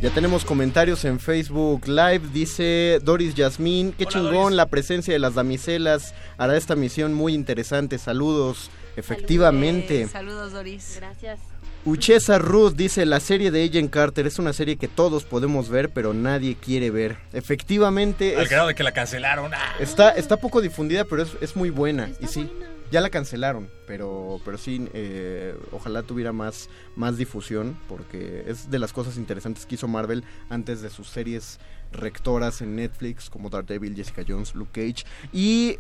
Ya 0.01 0.11
tenemos 0.15 0.47
comentarios 0.47 1.05
en 1.05 1.21
Facebook 1.21 1.87
Live. 1.87 2.23
Dice 2.33 3.01
Doris 3.03 3.35
Yasmín, 3.35 3.93
qué 3.93 4.07
chingón 4.07 4.57
la 4.57 4.67
presencia 4.67 5.13
de 5.13 5.19
las 5.19 5.35
damiselas. 5.35 6.15
Hará 6.39 6.57
esta 6.57 6.75
misión 6.75 7.13
muy 7.13 7.35
interesante. 7.35 7.99
Saludos. 7.99 8.71
Efectivamente. 8.97 10.09
Saludos, 10.09 10.53
Doris. 10.53 10.95
Gracias. 10.97 11.39
Uchesa 11.87 12.39
Ruth 12.41 12.73
dice, 12.75 13.07
la 13.07 13.21
serie 13.21 13.53
de 13.53 13.63
Agent 13.65 13.91
Carter 13.93 14.27
es 14.27 14.41
una 14.41 14.53
serie 14.53 14.77
que 14.77 14.89
todos 14.89 15.23
podemos 15.25 15.69
ver, 15.69 15.91
pero 15.91 16.13
nadie 16.15 16.57
quiere 16.57 16.91
ver. 16.91 17.17
Efectivamente, 17.33 18.35
Al 18.37 18.43
es- 18.43 18.51
grado 18.51 18.67
de 18.67 18.75
que 18.75 18.83
la 18.83 18.91
cancelaron. 18.93 19.55
¡Ah! 19.55 19.77
está, 19.79 20.11
está 20.11 20.37
poco 20.37 20.61
difundida, 20.61 21.05
pero 21.05 21.23
es, 21.23 21.31
es 21.41 21.55
muy 21.55 21.71
buena. 21.71 22.11
y 22.21 22.27
sí, 22.27 22.51
ya 22.91 23.01
la 23.01 23.09
cancelaron, 23.11 23.71
pero, 23.87 24.41
pero 24.45 24.59
sí, 24.59 24.89
eh, 24.95 25.55
ojalá 25.71 26.03
tuviera 26.03 26.33
más, 26.33 26.69
más 26.97 27.19
difusión, 27.19 27.79
porque 27.89 28.43
es 28.49 28.69
de 28.69 28.81
las 28.81 28.93
cosas 28.93 29.17
interesantes 29.17 29.65
que 29.65 29.77
hizo 29.77 29.87
Marvel 29.87 30.25
antes 30.51 30.83
de 30.83 30.91
sus 30.91 31.09
series 31.09 31.61
rectoras 31.93 32.63
en 32.63 32.75
Netflix, 32.75 33.31
como 33.31 33.49
Daredevil, 33.49 33.95
Jessica 33.95 34.25
Jones, 34.27 34.57
Luke 34.57 34.73
Cage. 34.73 35.05
Y 35.33 35.79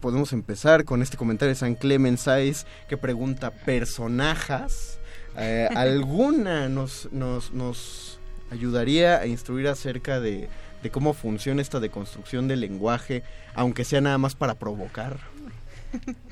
podemos 0.00 0.34
empezar 0.34 0.84
con 0.84 1.00
este 1.00 1.16
comentario 1.16 1.54
de 1.54 1.58
San 1.58 1.76
Clemens 1.76 2.20
Saiz 2.20 2.66
que 2.90 2.98
pregunta, 2.98 3.50
¿personajes? 3.50 4.98
Eh, 5.38 5.68
¿Alguna 5.74 6.68
nos, 6.68 7.08
nos, 7.12 7.52
nos 7.52 8.18
ayudaría 8.50 9.18
a 9.18 9.26
instruir 9.26 9.68
acerca 9.68 10.20
de, 10.20 10.48
de 10.82 10.90
cómo 10.90 11.14
funciona 11.14 11.62
esta 11.62 11.80
deconstrucción 11.80 12.48
del 12.48 12.60
lenguaje, 12.60 13.22
aunque 13.54 13.84
sea 13.84 14.00
nada 14.00 14.18
más 14.18 14.34
para 14.34 14.54
provocar? 14.54 15.18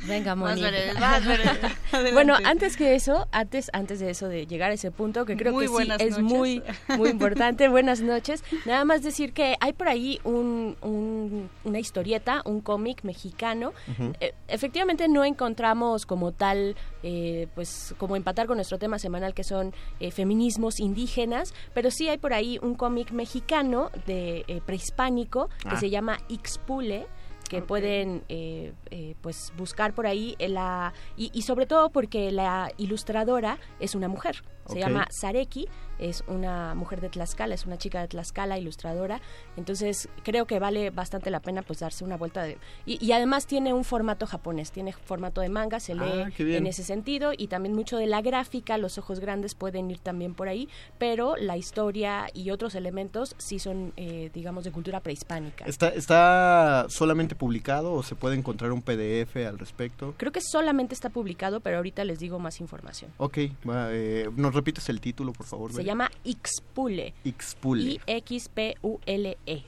Venga, 0.06 0.34
Moni. 0.34 0.62
Bueno, 2.12 2.34
antes 2.44 2.76
que 2.76 2.94
eso, 2.94 3.28
antes, 3.32 3.70
antes 3.72 4.00
de 4.00 4.10
eso, 4.10 4.28
de 4.28 4.46
llegar 4.46 4.70
a 4.70 4.74
ese 4.74 4.90
punto, 4.90 5.24
que 5.24 5.36
creo 5.36 5.52
Muy 5.52 5.66
que 5.68 5.84
sí 5.84 5.88
es 6.00 6.18
muy, 6.18 6.62
muy 6.98 7.10
importante. 7.10 7.68
buenas 7.68 8.00
noches. 8.00 8.42
Nada 8.66 8.84
más 8.84 9.02
decir 9.02 9.32
que 9.32 9.56
hay 9.60 9.72
por 9.72 9.88
ahí 9.88 10.20
un, 10.24 10.76
un- 10.82 11.48
una 11.64 11.78
historieta, 11.78 12.42
un 12.44 12.60
cómic 12.60 13.04
mexicano. 13.04 13.72
Eh, 14.20 14.34
efectivamente 14.48 15.08
no 15.08 15.24
encontramos 15.24 16.04
como 16.06 16.32
tal, 16.32 16.76
eh, 17.02 17.46
pues 17.54 17.94
como 17.98 18.16
empatar 18.16 18.46
con 18.46 18.56
nuestro 18.56 18.78
tema 18.78 18.98
semanal 18.98 19.34
que 19.34 19.44
son 19.44 19.72
eh, 20.00 20.10
feminismos 20.10 20.80
indígenas, 20.80 21.54
pero 21.74 21.90
sí 21.90 22.08
hay 22.08 22.18
por 22.18 22.32
ahí 22.32 22.58
un 22.62 22.74
cómic 22.74 23.12
mexicano 23.12 23.90
de 24.06 24.44
eh, 24.48 24.60
prehispánico 24.64 25.48
que 25.62 25.68
Ah. 25.74 25.80
se 25.80 25.90
llama 25.90 26.18
Ixpule 26.28 27.06
que 27.48 27.62
pueden 27.62 28.22
eh, 28.28 28.72
eh, 28.90 29.14
pues 29.20 29.52
buscar 29.56 29.94
por 29.94 30.06
ahí 30.06 30.34
en 30.38 30.54
la 30.54 30.92
y, 31.16 31.30
y 31.32 31.42
sobre 31.42 31.66
todo 31.66 31.90
porque 31.90 32.30
la 32.32 32.72
ilustradora 32.76 33.58
es 33.80 33.94
una 33.94 34.08
mujer. 34.08 34.42
Se 34.66 34.80
llama 34.80 35.06
Sareki 35.10 35.68
es 35.98 36.24
una 36.26 36.74
mujer 36.74 37.00
de 37.00 37.08
Tlaxcala 37.08 37.54
es 37.54 37.66
una 37.66 37.78
chica 37.78 38.00
de 38.00 38.08
Tlaxcala 38.08 38.58
ilustradora 38.58 39.20
entonces 39.56 40.08
creo 40.22 40.46
que 40.46 40.58
vale 40.58 40.90
bastante 40.90 41.30
la 41.30 41.40
pena 41.40 41.62
pues 41.62 41.80
darse 41.80 42.04
una 42.04 42.16
vuelta 42.16 42.42
de 42.42 42.58
y, 42.86 43.04
y 43.04 43.12
además 43.12 43.46
tiene 43.46 43.72
un 43.72 43.84
formato 43.84 44.26
japonés 44.26 44.72
tiene 44.72 44.92
formato 44.92 45.40
de 45.40 45.48
manga 45.48 45.80
se 45.80 45.94
lee 45.94 46.00
Ah, 46.26 46.30
qué 46.36 46.44
bien. 46.44 46.58
en 46.58 46.66
ese 46.66 46.82
sentido 46.84 47.32
y 47.36 47.48
también 47.48 47.74
mucho 47.74 47.96
de 47.96 48.06
la 48.06 48.22
gráfica 48.22 48.78
los 48.78 48.98
ojos 48.98 49.20
grandes 49.20 49.54
pueden 49.54 49.90
ir 49.90 49.98
también 49.98 50.34
por 50.34 50.48
ahí 50.48 50.68
pero 50.98 51.36
la 51.36 51.56
historia 51.56 52.26
y 52.34 52.50
otros 52.50 52.74
elementos 52.74 53.34
sí 53.38 53.58
son 53.58 53.92
eh, 53.96 54.30
digamos 54.34 54.64
de 54.64 54.72
cultura 54.72 55.00
prehispánica 55.00 55.64
¿Está, 55.66 55.88
¿Está 55.88 56.86
solamente 56.88 57.34
publicado 57.34 57.92
o 57.92 58.02
se 58.02 58.14
puede 58.14 58.36
encontrar 58.36 58.72
un 58.72 58.82
PDF 58.82 59.36
al 59.46 59.58
respecto? 59.58 60.14
Creo 60.16 60.32
que 60.32 60.40
solamente 60.40 60.94
está 60.94 61.10
publicado, 61.10 61.60
pero 61.60 61.76
ahorita 61.78 62.04
les 62.04 62.18
digo 62.18 62.38
más 62.38 62.60
información. 62.60 63.10
Ok, 63.18 63.38
eh, 63.38 64.28
¿nos 64.36 64.54
repites 64.54 64.88
el 64.88 65.00
título, 65.00 65.32
por 65.32 65.46
favor? 65.46 65.72
Se? 65.72 65.82
Llama 65.94 66.10
Ixpule. 66.24 67.14
Ixpule. 67.24 68.00
I-X-P-U-L-E. 68.06 69.62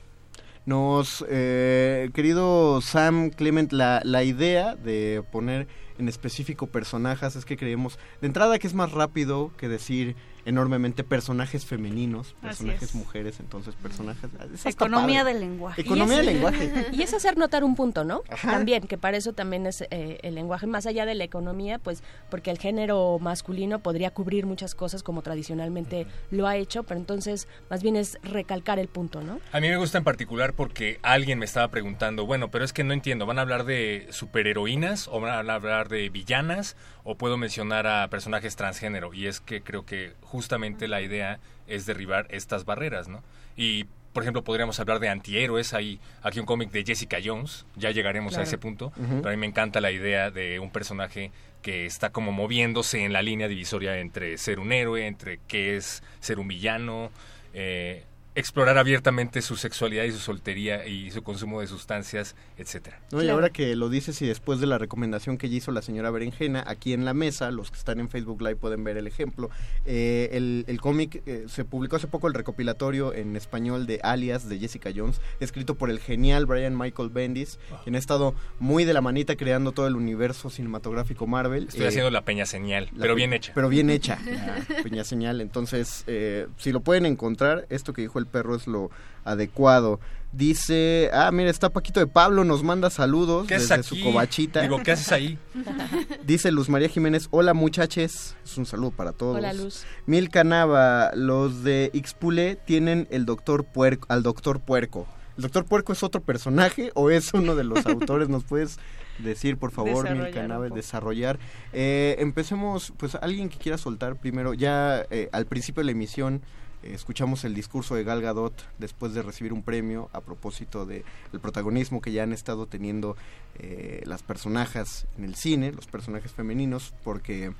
Nos, 0.65 1.25
eh, 1.29 2.09
querido 2.13 2.81
Sam 2.81 3.29
Clement, 3.29 3.71
la, 3.71 4.01
la 4.03 4.23
idea 4.25 4.75
de 4.75 5.23
poner 5.31 5.67
en 5.97 6.09
específico 6.09 6.67
personajes 6.67 7.37
es 7.37 7.45
que 7.45 7.55
creemos, 7.55 7.97
de 8.19 8.27
entrada 8.27 8.59
que 8.59 8.67
es 8.67 8.73
más 8.73 8.91
rápido 8.91 9.51
que 9.57 9.69
decir 9.69 10.15
enormemente 10.47 11.03
personajes 11.03 11.65
femeninos, 11.65 12.35
personajes 12.41 12.89
es. 12.89 12.95
mujeres, 12.95 13.39
entonces 13.39 13.75
personajes... 13.75 14.29
está 14.53 14.69
Economía 14.69 15.23
del 15.23 15.39
lenguaje. 15.39 15.81
Economía 15.81 16.15
Y 16.15 16.17
del 16.17 16.27
es- 16.29 16.33
lenguaje. 16.33 16.85
Y 16.93 17.01
es 17.03 17.13
hacer 17.13 17.37
notar 17.37 17.63
un 17.63 17.75
punto, 17.75 18.03
¿no? 18.03 18.23
Ajá. 18.29 18.51
También, 18.51 18.87
que 18.87 18.97
para 18.97 19.17
eso 19.17 19.33
también 19.33 19.67
es 19.67 19.81
eh, 19.91 20.17
el 20.23 20.35
lenguaje, 20.35 20.65
más 20.67 20.85
allá 20.85 21.05
de 21.05 21.15
la 21.15 21.23
economía, 21.25 21.77
pues 21.79 22.01
porque 22.29 22.49
el 22.49 22.57
género 22.57 23.19
masculino 23.19 23.79
podría 23.79 24.11
cubrir 24.11 24.45
muchas 24.45 24.73
cosas 24.73 25.03
como 25.03 25.21
tradicionalmente 25.21 26.07
lo 26.31 26.47
ha 26.47 26.55
hecho, 26.55 26.83
pero 26.83 26.99
entonces 26.99 27.47
más 27.69 27.83
bien 27.83 27.95
es 27.95 28.17
recalcar 28.23 28.79
el 28.79 28.87
punto, 28.87 29.21
¿no? 29.21 29.39
A 29.51 29.59
mí 29.59 29.67
me 29.69 29.77
gusta 29.77 29.97
en 29.97 30.03
particular 30.03 30.53
porque 30.53 30.99
alguien 31.03 31.39
me 31.39 31.45
estaba 31.45 31.67
preguntando, 31.69 32.25
bueno, 32.25 32.49
pero 32.51 32.63
es 32.63 32.73
que 32.73 32.83
no 32.83 32.93
entiendo, 32.93 33.25
¿van 33.25 33.37
a 33.39 33.41
hablar 33.41 33.65
de 33.65 34.07
superheroínas 34.11 35.07
o 35.07 35.19
van 35.19 35.49
a 35.49 35.55
hablar 35.55 35.89
de 35.89 36.09
villanas 36.09 36.75
o 37.09 37.15
puedo 37.15 37.37
mencionar 37.37 37.87
a 37.87 38.09
personajes 38.09 38.57
transgénero? 38.57 39.13
Y 39.13 39.27
es 39.27 39.39
que 39.39 39.61
creo 39.61 39.85
que 39.85 40.13
justamente 40.21 40.89
la 40.89 41.01
idea 41.01 41.39
es 41.65 41.85
derribar 41.85 42.27
estas 42.29 42.65
barreras, 42.65 43.07
¿no? 43.07 43.23
Y 43.55 43.85
por 44.11 44.23
ejemplo, 44.23 44.43
podríamos 44.43 44.79
hablar 44.79 44.99
de 44.99 45.09
antihéroes. 45.09 45.73
Hay 45.73 45.99
aquí 46.23 46.39
un 46.39 46.45
cómic 46.45 46.71
de 46.71 46.83
Jessica 46.83 47.19
Jones, 47.23 47.65
ya 47.75 47.91
llegaremos 47.91 48.35
a 48.37 48.41
ese 48.41 48.57
punto, 48.57 48.91
pero 48.95 49.29
a 49.29 49.31
mí 49.31 49.37
me 49.37 49.45
encanta 49.45 49.79
la 49.79 49.91
idea 49.91 50.31
de 50.31 50.59
un 50.59 50.71
personaje 50.71 51.31
que 51.61 51.85
está 51.85 52.09
como 52.09 52.31
moviéndose 52.31 53.05
en 53.05 53.13
la 53.13 53.21
línea 53.21 53.47
divisoria 53.47 53.99
entre 53.99 54.37
ser 54.39 54.59
un 54.59 54.71
héroe, 54.71 55.05
entre 55.05 55.39
qué 55.47 55.77
es 55.77 56.01
ser 56.19 56.39
un 56.39 56.47
villano, 56.47 57.11
eh, 57.53 58.05
explorar 58.39 58.77
abiertamente 58.77 59.41
su 59.41 59.55
sexualidad 59.57 60.03
y 60.03 60.11
su 60.11 60.19
soltería 60.19 60.85
y 60.87 61.11
su 61.11 61.23
consumo 61.23 61.59
de 61.61 61.67
sustancias, 61.67 62.35
etcétera. 62.57 62.99
No, 63.11 63.23
y 63.23 63.29
ahora 63.29 63.49
que 63.49 63.75
lo 63.75 63.89
dices 63.89 64.21
y 64.21 64.27
después 64.27 64.59
de 64.59 64.67
la 64.67 64.77
recomendación 64.77 65.37
que 65.37 65.49
ya 65.49 65.57
hizo 65.57 65.71
la 65.71 65.81
señora 65.81 66.11
Berenjena, 66.11 66.63
aquí 66.67 66.93
en 66.93 67.03
la 67.03 67.13
mesa, 67.13 67.49
los 67.51 67.71
que 67.71 67.77
están 67.77 67.99
en 67.99 68.09
Facebook 68.09 68.41
Live 68.41 68.57
pueden 68.57 68.83
ver 68.83 68.97
el 68.97 69.07
ejemplo. 69.07 69.49
Eh, 69.85 70.29
el 70.33 70.65
el 70.67 70.79
cómic 70.79 71.23
eh, 71.25 71.45
se 71.47 71.65
publicó 71.65 71.95
hace 71.95 72.07
poco 72.07 72.27
el 72.27 72.33
recopilatorio 72.33 73.13
en 73.13 73.35
español 73.35 73.87
de 73.87 73.99
Alias 74.03 74.47
de 74.47 74.59
Jessica 74.59 74.91
Jones, 74.95 75.19
escrito 75.39 75.75
por 75.75 75.89
el 75.89 75.99
genial 75.99 76.45
Brian 76.45 76.77
Michael 76.77 77.09
Bendis, 77.09 77.57
quien 77.83 77.95
ha 77.95 77.99
estado 77.99 78.35
muy 78.59 78.85
de 78.85 78.93
la 78.93 79.01
manita 79.01 79.35
creando 79.35 79.71
todo 79.71 79.87
el 79.87 79.95
universo 79.95 80.49
cinematográfico 80.49 81.25
Marvel. 81.25 81.69
Estoy 81.69 81.85
Eh, 81.85 81.87
haciendo 81.87 82.11
la 82.11 82.21
peña 82.23 82.45
señal, 82.45 82.89
la 82.93 83.01
pero 83.01 83.13
pe- 83.13 83.17
bien 83.17 83.33
hecha. 83.33 83.51
Pero 83.55 83.69
bien 83.69 83.89
hecha, 83.89 84.19
la 84.25 84.57
peña 84.83 85.03
señal. 85.03 85.41
Entonces, 85.41 86.03
eh, 86.07 86.47
si 86.57 86.71
lo 86.71 86.81
pueden 86.81 87.05
encontrar, 87.07 87.65
esto 87.69 87.93
que 87.93 88.01
dijo 88.03 88.19
el 88.19 88.26
perro 88.27 88.55
es 88.55 88.67
lo 88.67 88.89
adecuado. 89.23 89.99
Dice, 90.33 91.09
ah, 91.13 91.31
mira, 91.31 91.49
está 91.49 91.69
Paquito 91.69 91.99
de 91.99 92.07
Pablo, 92.07 92.43
nos 92.43 92.61
manda 92.61 92.89
saludos 92.89 93.47
¿Qué 93.47 93.55
haces 93.55 93.69
desde 93.69 93.83
su 93.83 94.01
cobachita. 94.03 94.61
Digo, 94.61 94.83
¿qué 94.83 94.91
haces 94.91 95.11
ahí? 95.11 95.39
Dice 96.25 96.51
Luz 96.51 96.69
María 96.69 96.89
Jiménez, 96.89 97.27
hola 97.31 97.53
muchaches, 97.53 98.35
es 98.43 98.57
un 98.57 98.65
saludo 98.65 98.91
para 98.91 99.13
todos. 99.13 99.37
Hola, 99.37 99.53
Luz. 99.53 99.85
Milka 100.05 100.43
Nava, 100.43 101.11
los 101.15 101.63
de 101.63 101.89
Ixpule 101.93 102.55
tienen 102.55 103.07
el 103.09 103.25
doctor 103.25 103.63
puerco, 103.63 104.05
al 104.09 104.21
doctor 104.21 104.59
puerco. 104.59 105.07
¿El 105.37 105.43
doctor 105.43 105.65
puerco 105.65 105.93
es 105.93 106.03
otro 106.03 106.21
personaje 106.21 106.91
o 106.93 107.09
es 107.09 107.33
uno 107.33 107.55
de 107.55 107.63
los 107.63 107.85
autores? 107.87 108.27
¿Nos 108.27 108.43
puedes 108.43 108.79
decir, 109.19 109.57
por 109.57 109.71
favor, 109.71 110.03
Desarrollar 110.03 110.25
Milka 110.25 110.41
un 110.41 110.47
Nava, 110.49 110.63
poco. 110.65 110.75
desarrollar? 110.75 111.39
Eh, 111.73 112.15
empecemos, 112.19 112.93
pues 112.97 113.15
alguien 113.15 113.47
que 113.49 113.57
quiera 113.57 113.77
soltar 113.77 114.17
primero, 114.17 114.53
ya 114.53 115.05
eh, 115.09 115.29
al 115.31 115.45
principio 115.45 115.81
de 115.81 115.85
la 115.85 115.91
emisión 115.91 116.41
escuchamos 116.83 117.43
el 117.43 117.53
discurso 117.53 117.95
de 117.95 118.03
Gal 118.03 118.21
Gadot 118.21 118.53
después 118.77 119.13
de 119.13 119.21
recibir 119.21 119.53
un 119.53 119.63
premio 119.63 120.09
a 120.13 120.21
propósito 120.21 120.85
de 120.85 121.03
el 121.33 121.39
protagonismo 121.39 122.01
que 122.01 122.11
ya 122.11 122.23
han 122.23 122.33
estado 122.33 122.67
teniendo 122.67 123.15
eh, 123.59 124.01
las 124.05 124.23
personajes 124.23 125.07
en 125.17 125.23
el 125.23 125.35
cine, 125.35 125.71
los 125.71 125.87
personajes 125.87 126.31
femeninos, 126.31 126.93
porque 127.03 127.53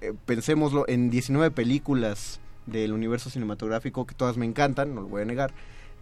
eh, 0.00 0.12
pensémoslo 0.26 0.84
en 0.88 1.10
19 1.10 1.50
películas 1.50 2.40
del 2.66 2.92
universo 2.92 3.30
cinematográfico 3.30 4.06
que 4.06 4.14
todas 4.14 4.36
me 4.36 4.46
encantan, 4.46 4.94
no 4.94 5.02
lo 5.02 5.08
voy 5.08 5.22
a 5.22 5.26
negar. 5.26 5.52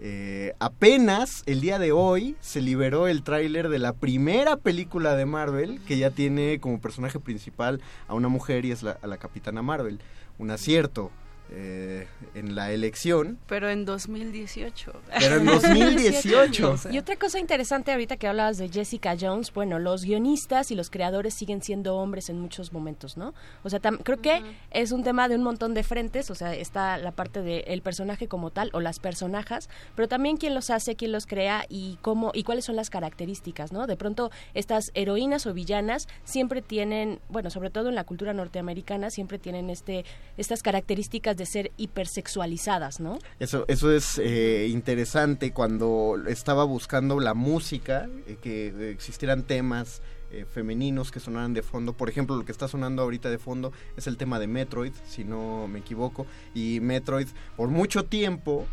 Eh, 0.05 0.55
apenas 0.59 1.45
el 1.47 1.61
día 1.61 1.79
de 1.79 1.93
hoy 1.93 2.37
se 2.41 2.61
liberó 2.61 3.07
el 3.07 3.23
tráiler 3.23 3.69
de 3.69 3.79
la 3.79 3.93
primera 3.93 4.57
película 4.57 5.15
de 5.15 5.27
Marvel 5.27 5.81
que 5.87 5.97
ya 5.97 6.11
tiene 6.11 6.59
como 6.59 6.81
personaje 6.81 7.20
principal 7.20 7.81
a 8.09 8.15
una 8.15 8.29
mujer 8.29 8.65
y 8.65 8.73
es 8.73 8.83
la, 8.83 8.99
a 9.01 9.07
la 9.07 9.19
Capitana 9.19 9.62
Marvel. 9.62 10.01
Un 10.39 10.51
acierto 10.51 11.12
eh, 11.55 12.07
en 12.35 12.55
la 12.55 12.73
elección. 12.73 13.39
Pero 13.47 13.69
en 13.70 13.85
2018. 13.85 14.93
Pero 15.20 15.37
en 15.37 15.45
2018. 15.47 16.70
O 16.73 16.77
sea, 16.77 16.93
Y 16.93 16.99
otra 16.99 17.16
cosa 17.16 17.39
interesante 17.39 17.93
ahorita 17.93 18.16
que 18.16 18.27
hablabas 18.27 18.59
de 18.59 18.69
Jessica 18.69 19.16
Jones, 19.20 19.53
bueno, 19.53 19.79
los 19.79 20.05
guionistas 20.05 20.70
y 20.70 20.74
los 20.74 20.89
creadores 20.91 21.35
siguen 21.35 21.62
siendo 21.62 21.97
hombres 21.97 22.31
en 22.31 22.41
muchos 22.41 22.73
momentos, 22.73 23.16
¿no? 23.16 23.35
O 23.62 23.70
sea, 23.70 23.81
tam- 23.81 24.01
creo 24.03 24.20
que 24.20 24.43
es 24.70 24.93
un 24.93 25.03
tema 25.05 25.29
de 25.29 25.37
un 25.37 25.43
montón 25.43 25.74
de 25.74 25.83
frentes, 25.83 26.31
o 26.31 26.35
sea, 26.35 26.55
está 26.55 26.97
la 26.99 27.12
parte 27.12 27.43
del 27.43 27.83
personaje 27.83 28.29
como 28.29 28.51
tal 28.51 28.70
o 28.73 28.81
las 28.81 28.99
personajes, 28.99 29.69
pero 29.95 30.09
también 30.09 30.37
quién 30.37 30.55
los 30.55 30.70
hace, 30.70 30.97
quién 30.97 31.12
los 31.12 31.27
crea 31.27 31.65
y 31.69 31.99
cómo 32.03 32.31
y 32.35 32.45
cuáles 32.45 32.65
son 32.65 32.77
las 32.77 32.91
características, 32.91 33.73
¿no? 33.73 33.87
De 33.87 33.97
pronto 33.97 34.31
estas 34.55 34.91
heroínas 34.95 35.47
o 35.47 35.53
villanas 35.55 36.09
siempre 36.24 36.62
tienen, 36.62 37.20
bueno, 37.29 37.51
sobre 37.51 37.70
todo 37.70 37.89
en 37.91 37.95
la 37.95 38.05
cultura 38.05 38.33
norteamericana 38.33 39.11
siempre 39.11 39.39
tienen 39.39 39.70
este 39.70 40.05
estas 40.37 40.62
características 40.62 41.37
de 41.37 41.41
ser 41.47 41.73
hipersexualizadas, 41.77 43.01
¿no? 43.01 43.19
Eso, 43.39 43.64
eso 43.69 43.93
es 43.93 44.19
eh, 44.19 44.69
interesante 44.70 45.52
cuando 45.52 46.16
estaba 46.28 46.64
buscando 46.64 47.20
la 47.20 47.35
música, 47.35 48.09
eh, 48.27 48.36
que 48.40 48.90
existieran 48.90 49.43
temas 49.43 50.02
eh, 50.32 50.47
femeninos 50.51 51.10
que 51.10 51.20
sonaran 51.20 51.52
de 51.52 51.62
fondo. 51.62 51.93
Por 51.93 52.09
ejemplo, 52.09 52.36
lo 52.36 52.47
que 52.47 52.52
está 52.52 52.66
sonando 52.66 53.02
ahorita 53.02 53.28
de 53.28 53.36
fondo 53.36 53.70
es 53.98 54.06
el 54.06 54.16
tema 54.16 54.39
de 54.39 54.47
Metroid, 54.47 54.94
si 55.06 55.24
no 55.24 55.69
me 55.69 55.81
equivoco. 55.81 56.27
Y 56.55 56.81
Metroid, 56.81 57.28
por 57.55 57.69
mucho 57.69 58.06
tiempo, 58.06 58.66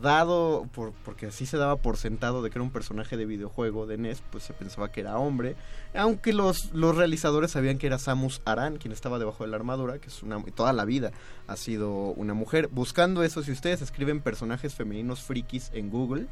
dado, 0.00 0.68
por, 0.72 0.92
porque 1.04 1.26
así 1.26 1.46
se 1.46 1.56
daba 1.56 1.76
por 1.76 1.96
sentado 1.96 2.42
de 2.42 2.50
que 2.50 2.58
era 2.58 2.62
un 2.62 2.70
personaje 2.70 3.16
de 3.16 3.26
videojuego 3.26 3.86
de 3.86 3.98
NES, 3.98 4.22
pues 4.30 4.44
se 4.44 4.52
pensaba 4.52 4.90
que 4.90 5.00
era 5.00 5.18
hombre. 5.18 5.56
Aunque 5.94 6.32
los, 6.32 6.72
los 6.72 6.96
realizadores 6.96 7.52
sabían 7.52 7.78
que 7.78 7.86
era 7.86 7.98
Samus 7.98 8.40
Aran, 8.44 8.78
quien 8.78 8.92
estaba 8.92 9.18
debajo 9.18 9.44
de 9.44 9.50
la 9.50 9.56
armadura, 9.56 9.98
que 9.98 10.08
es 10.08 10.22
una 10.22 10.42
toda 10.54 10.72
la 10.72 10.84
vida 10.84 11.12
ha 11.46 11.56
sido 11.56 11.90
una 11.90 12.34
mujer. 12.34 12.68
Buscando 12.68 13.22
eso, 13.22 13.42
si 13.42 13.52
ustedes 13.52 13.82
escriben 13.82 14.20
personajes 14.20 14.74
femeninos 14.74 15.22
frikis 15.22 15.70
en 15.74 15.90
Google, 15.90 16.26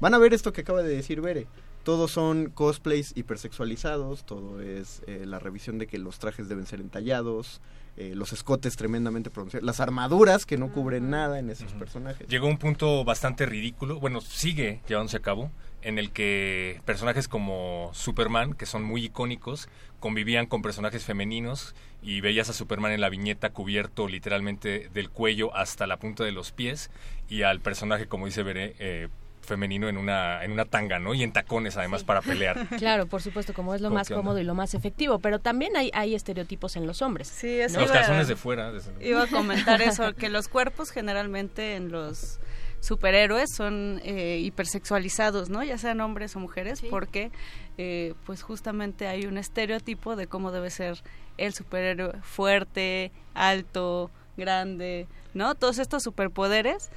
van 0.00 0.14
a 0.14 0.18
ver 0.18 0.34
esto 0.34 0.52
que 0.52 0.62
acaba 0.62 0.82
de 0.82 0.94
decir 0.94 1.20
Bere. 1.20 1.46
Todos 1.88 2.10
son 2.10 2.50
cosplays 2.50 3.14
hipersexualizados, 3.16 4.26
todo 4.26 4.60
es 4.60 5.02
eh, 5.06 5.24
la 5.24 5.38
revisión 5.38 5.78
de 5.78 5.86
que 5.86 5.96
los 5.96 6.18
trajes 6.18 6.46
deben 6.46 6.66
ser 6.66 6.82
entallados, 6.82 7.62
eh, 7.96 8.12
los 8.14 8.34
escotes 8.34 8.76
tremendamente 8.76 9.30
pronunciados, 9.30 9.64
las 9.64 9.80
armaduras 9.80 10.44
que 10.44 10.58
no 10.58 10.70
cubren 10.70 11.08
nada 11.08 11.38
en 11.38 11.48
esos 11.48 11.72
personajes. 11.72 12.28
Llegó 12.28 12.46
un 12.46 12.58
punto 12.58 13.06
bastante 13.06 13.46
ridículo, 13.46 14.00
bueno, 14.00 14.20
sigue 14.20 14.82
llevándose 14.86 15.16
a 15.16 15.20
cabo, 15.20 15.50
en 15.80 15.98
el 15.98 16.10
que 16.10 16.82
personajes 16.84 17.26
como 17.26 17.90
Superman, 17.94 18.52
que 18.52 18.66
son 18.66 18.82
muy 18.82 19.06
icónicos, 19.06 19.70
convivían 19.98 20.44
con 20.44 20.60
personajes 20.60 21.04
femeninos 21.04 21.74
y 22.02 22.20
veías 22.20 22.50
a 22.50 22.52
Superman 22.52 22.92
en 22.92 23.00
la 23.00 23.08
viñeta 23.08 23.48
cubierto 23.48 24.08
literalmente 24.08 24.90
del 24.92 25.08
cuello 25.08 25.56
hasta 25.56 25.86
la 25.86 25.98
punta 25.98 26.22
de 26.22 26.32
los 26.32 26.52
pies 26.52 26.90
y 27.30 27.44
al 27.44 27.60
personaje, 27.60 28.08
como 28.08 28.26
dice 28.26 28.42
Veré, 28.42 28.76
eh, 28.78 29.08
femenino 29.48 29.88
en 29.88 29.96
una 29.96 30.44
en 30.44 30.52
una 30.52 30.64
tanga, 30.64 30.98
¿no? 30.98 31.14
Y 31.14 31.22
en 31.22 31.32
tacones 31.32 31.76
además 31.76 32.04
para 32.04 32.22
pelear. 32.22 32.66
Claro, 32.78 33.06
por 33.06 33.22
supuesto, 33.22 33.54
como 33.54 33.74
es 33.74 33.80
lo 33.80 33.90
más 33.90 34.08
cómodo 34.08 34.38
y 34.38 34.44
lo 34.44 34.54
más 34.54 34.74
efectivo, 34.74 35.18
pero 35.18 35.40
también 35.40 35.76
hay, 35.76 35.90
hay 35.94 36.14
estereotipos 36.14 36.76
en 36.76 36.86
los 36.86 37.02
hombres. 37.02 37.28
Sí, 37.28 37.60
eso 37.60 37.80
Los 37.80 37.90
calzones 37.90 38.28
de 38.28 38.36
fuera. 38.36 38.72
Iba 39.00 39.24
a 39.24 39.26
comentar 39.26 39.82
eso, 39.82 40.14
que 40.16 40.28
los 40.28 40.48
cuerpos 40.48 40.90
generalmente 40.90 41.74
en 41.74 41.90
los 41.90 42.38
superhéroes 42.80 43.52
son 43.54 44.00
eh, 44.04 44.38
hipersexualizados, 44.42 45.48
¿no? 45.48 45.64
Ya 45.64 45.78
sean 45.78 46.00
hombres 46.00 46.36
o 46.36 46.38
mujeres, 46.38 46.82
porque 46.88 47.30
eh, 47.76 48.14
pues 48.24 48.42
justamente 48.42 49.06
hay 49.08 49.26
un 49.26 49.38
estereotipo 49.38 50.14
de 50.14 50.26
cómo 50.26 50.52
debe 50.52 50.70
ser 50.70 51.02
el 51.36 51.52
superhéroe 51.52 52.12
fuerte, 52.22 53.10
alto, 53.34 54.10
grande, 54.36 55.06
¿no? 55.34 55.54
Todos 55.54 55.78
estos 55.78 56.02
superpoderes. 56.02 56.90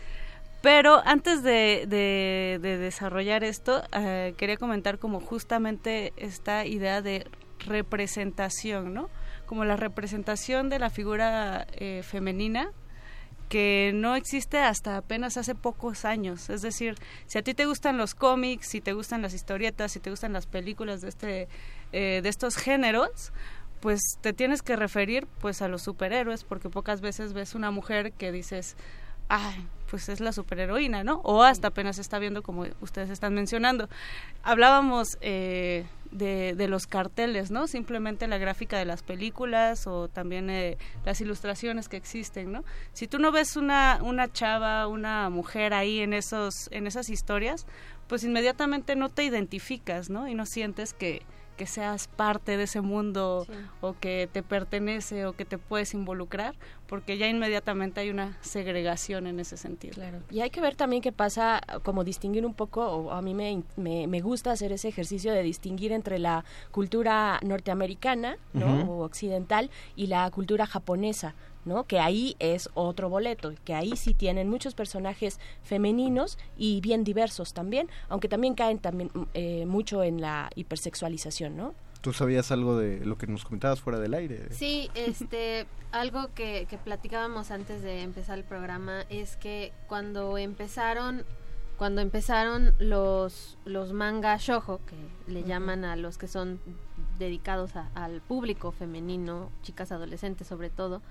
Pero 0.62 1.02
antes 1.06 1.42
de, 1.42 1.86
de, 1.88 2.78
desarrollar 2.78 3.44
esto, 3.44 3.84
eh, 3.94 4.36
quería 4.38 4.58
comentar 4.58 5.00
como 5.00 5.20
justamente 5.20 6.14
esta 6.18 6.66
idea 6.66 7.02
de 7.02 7.26
representación, 7.60 8.94
¿no? 8.94 9.10
Como 9.48 9.66
la 9.66 9.76
representación 9.76 10.70
de 10.70 10.80
la 10.80 10.90
figura 10.90 11.66
eh, 11.74 12.02
femenina 12.04 12.72
que 13.50 13.92
no 13.94 14.16
existe 14.16 14.60
hasta 14.60 14.96
apenas 14.96 15.36
hace 15.36 15.56
pocos 15.56 16.06
años. 16.06 16.50
Es 16.50 16.62
decir, 16.62 16.96
si 17.26 17.38
a 17.38 17.42
ti 17.42 17.54
te 17.54 17.66
gustan 17.66 17.98
los 17.98 18.16
cómics, 18.16 18.68
si 18.68 18.80
te 18.80 18.94
gustan 18.94 19.22
las 19.22 19.34
historietas, 19.34 19.92
si 19.92 20.00
te 20.00 20.10
gustan 20.10 20.32
las 20.32 20.46
películas 20.46 21.02
de 21.02 21.10
este 21.10 21.48
eh, 21.92 22.22
de 22.24 22.30
estos 22.30 22.56
géneros, 22.56 23.34
pues 23.82 24.00
te 24.22 24.32
tienes 24.32 24.62
que 24.62 24.78
referir 24.78 25.28
pues 25.42 25.62
a 25.62 25.68
los 25.68 25.82
superhéroes 25.82 26.46
porque 26.46 26.70
pocas 26.70 27.02
veces 27.02 27.34
ves 27.34 27.54
una 27.54 27.72
mujer 27.72 28.14
que 28.14 28.32
dices, 28.32 28.78
ay, 29.28 29.68
pues 29.91 30.07
es 30.07 30.22
la 30.22 30.31
superheroína, 30.31 31.03
¿no? 31.03 31.19
O 31.26 31.43
hasta 31.43 31.68
apenas 31.68 31.99
está 31.99 32.18
viendo 32.18 32.41
como 32.43 32.65
ustedes 32.80 33.09
están 33.09 33.34
mencionando. 33.34 33.89
Hablábamos 34.41 35.18
eh, 35.19 35.85
de, 36.11 36.55
de, 36.55 36.69
los 36.69 36.88
carteles, 36.88 37.51
¿no? 37.51 37.68
Simplemente 37.68 38.26
la 38.30 38.38
gráfica 38.38 38.77
de 38.80 38.85
las 38.85 39.03
películas 39.03 39.88
o 39.88 40.07
también 40.07 40.49
eh, 40.49 40.77
las 41.03 41.19
ilustraciones 41.19 41.89
que 41.89 41.97
existen, 41.97 42.53
¿no? 42.53 42.63
Si 42.93 43.07
tú 43.07 43.19
no 43.19 43.34
ves 43.34 43.57
una, 43.57 43.99
una 44.01 44.31
chava, 44.31 44.88
una 44.88 45.30
mujer 45.30 45.73
ahí 45.73 45.99
en, 45.99 46.13
esos, 46.13 46.69
en 46.72 46.88
esas 46.88 47.09
historias, 47.09 47.68
pues 48.07 48.23
inmediatamente 48.23 48.95
no 48.95 49.09
te 49.09 49.26
identificas, 49.26 50.09
¿no? 50.09 50.30
Y 50.30 50.35
no 50.35 50.45
sientes 50.45 50.93
que, 50.93 51.22
que 51.57 51.65
seas 51.65 52.07
parte 52.07 52.57
de 52.57 52.64
ese 52.64 52.82
mundo 52.82 53.45
o 53.82 53.94
que 53.94 54.30
te 54.32 54.44
pertenece 54.44 55.26
o 55.26 55.34
que 55.34 55.45
te 55.45 55.57
puedes 55.57 55.94
involucrar, 55.94 56.56
porque 56.88 57.18
ya 57.18 57.28
inmediatamente 57.28 58.02
hay 58.02 58.10
una 58.10 58.38
segregación 58.41 59.28
en 59.28 59.40
ese 59.40 59.57
sentido. 59.57 59.94
Claro. 59.94 60.19
Y 60.30 60.41
hay 60.41 60.49
que 60.49 60.61
ver 60.61 60.76
también 60.76 61.02
qué 61.02 61.11
pasa, 61.11 61.61
como 61.84 62.03
distinguir 62.03 62.45
un 62.45 62.53
poco, 62.53 62.86
o 62.86 63.11
a 63.11 63.22
mí 63.22 63.34
me, 63.34 63.64
me, 63.78 64.22
gusta 64.22 64.52
hacer 64.52 64.72
ese 64.72 64.88
ejercicio 64.88 65.32
de 65.32 65.44
distinguir 65.44 65.91
entre 65.91 66.19
la 66.19 66.44
cultura 66.72 67.40
norteamericana 67.44 68.38
o 68.88 69.03
occidental 69.03 69.69
y 69.95 70.07
la 70.07 70.30
cultura 70.32 70.65
japonesa. 70.65 71.36
¿No? 71.66 71.86
Que 71.86 72.00
ahí 72.00 72.36
es 72.40 72.70
otro 72.74 73.10
boleto, 73.10 73.54
que 73.66 73.74
ahí 73.74 73.96
sí 73.96 74.14
tienen 74.14 74.50
muchos 74.50 74.74
personajes 74.74 75.40
femeninos 75.64 76.38
y 76.58 76.82
bien 76.82 77.04
diversos 77.04 77.54
también, 77.54 77.90
aunque 78.10 78.28
también 78.28 78.56
caen 78.56 78.80
también 78.80 79.12
eh, 79.34 79.66
mucho 79.66 80.04
en 80.04 80.22
la 80.22 80.50
hipersexualización, 80.56 81.58
¿no? 81.58 81.74
¿Tú 82.02 82.14
sabías 82.14 82.52
algo 82.52 82.78
de 82.78 83.06
lo 83.06 83.18
que 83.18 83.28
nos 83.28 83.46
comentabas 83.46 83.80
fuera 83.80 84.00
del 84.00 84.16
aire? 84.16 84.52
Sí, 84.52 84.90
este, 84.96 85.68
algo 85.92 86.34
que, 86.34 86.66
que 86.68 86.78
platicábamos 86.80 87.52
antes 87.52 87.84
de 87.84 88.02
empezar 88.02 88.40
el 88.40 88.44
programa 88.44 89.04
es 89.10 89.36
que 89.38 89.72
cuando 89.88 90.38
empezaron 90.38 91.24
cuando 91.78 92.02
empezaron 92.02 92.76
los 92.78 93.58
los 93.66 93.92
manga 93.92 94.38
shojo 94.38 94.82
que 94.86 95.32
le 95.32 95.44
llaman 95.44 95.84
a 95.84 95.96
los 95.96 96.20
que 96.20 96.28
son 96.28 96.60
dedicados 97.18 97.72
al 97.96 98.22
público 98.22 98.72
femenino 98.72 99.50
chicas 99.64 99.92
adolescentes 99.92 100.46
sobre 100.46 100.70
todo 100.70 101.02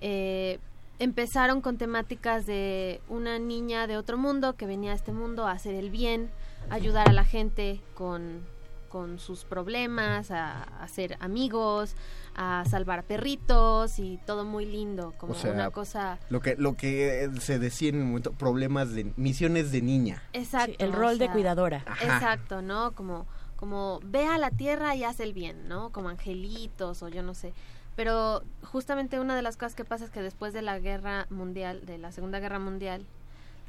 eh, 0.00 0.58
empezaron 0.98 1.60
con 1.60 1.78
temáticas 1.78 2.46
de 2.46 3.00
una 3.08 3.38
niña 3.38 3.86
de 3.86 3.96
otro 3.96 4.18
mundo 4.18 4.54
que 4.54 4.66
venía 4.66 4.92
a 4.92 4.94
este 4.94 5.12
mundo 5.12 5.46
a 5.46 5.52
hacer 5.52 5.74
el 5.74 5.90
bien, 5.90 6.30
a 6.68 6.74
ayudar 6.74 7.08
a 7.08 7.12
la 7.12 7.24
gente 7.24 7.80
con, 7.94 8.42
con 8.90 9.18
sus 9.18 9.44
problemas, 9.44 10.30
a, 10.30 10.62
hacer 10.82 11.16
amigos, 11.20 11.94
a 12.34 12.64
salvar 12.68 13.04
perritos 13.04 13.98
y 13.98 14.18
todo 14.26 14.44
muy 14.44 14.66
lindo, 14.66 15.14
como 15.16 15.34
una 15.44 15.70
cosa... 15.70 16.18
Lo 16.28 16.40
que, 16.40 16.56
lo 16.56 16.76
que 16.76 17.30
se 17.40 17.58
decía 17.58 17.88
en 17.88 18.00
el 18.00 18.04
momento, 18.04 18.32
problemas 18.32 18.92
de 18.92 19.12
misiones 19.16 19.72
de 19.72 19.80
niña. 19.80 20.22
Exacto. 20.34 20.84
el 20.84 20.92
rol 20.92 21.18
de 21.18 21.30
cuidadora. 21.30 21.84
Exacto, 22.02 22.60
¿no? 22.60 22.92
Como, 22.92 23.26
como 23.56 24.00
ve 24.04 24.26
a 24.26 24.36
la 24.36 24.50
tierra 24.50 24.94
y 24.96 25.04
haz 25.04 25.20
el 25.20 25.32
bien, 25.32 25.68
¿no? 25.68 25.90
Como 25.92 26.10
angelitos 26.10 27.02
o 27.02 27.08
yo 27.08 27.22
no 27.22 27.32
sé. 27.32 27.54
Pero 28.00 28.42
justamente 28.62 29.20
una 29.20 29.36
de 29.36 29.42
las 29.42 29.58
cosas 29.58 29.74
que 29.74 29.84
pasa 29.84 30.06
es 30.06 30.10
que 30.10 30.22
después 30.22 30.54
de 30.54 30.62
la 30.62 30.78
guerra 30.78 31.26
mundial, 31.28 31.84
de 31.84 31.98
la 31.98 32.12
Segunda 32.12 32.40
Guerra 32.40 32.58
Mundial, 32.58 33.04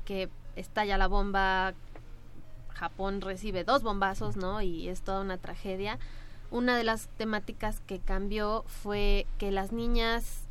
que 0.06 0.30
estalla 0.56 0.98
la 0.98 1.10
bomba, 1.10 1.74
Japón 2.70 3.20
recibe 3.20 3.66
dos 3.66 3.84
bombazos, 3.84 4.38
¿no? 4.38 4.62
Y 4.62 4.88
es 4.88 5.02
toda 5.02 5.20
una 5.20 5.38
tragedia. 5.38 6.00
Una 6.50 6.78
de 6.78 6.86
las 6.86 7.10
temáticas 7.18 7.82
que 7.82 8.00
cambió 8.00 8.64
fue 8.68 9.28
que 9.38 9.52
las 9.52 9.74
niñas 9.74 10.46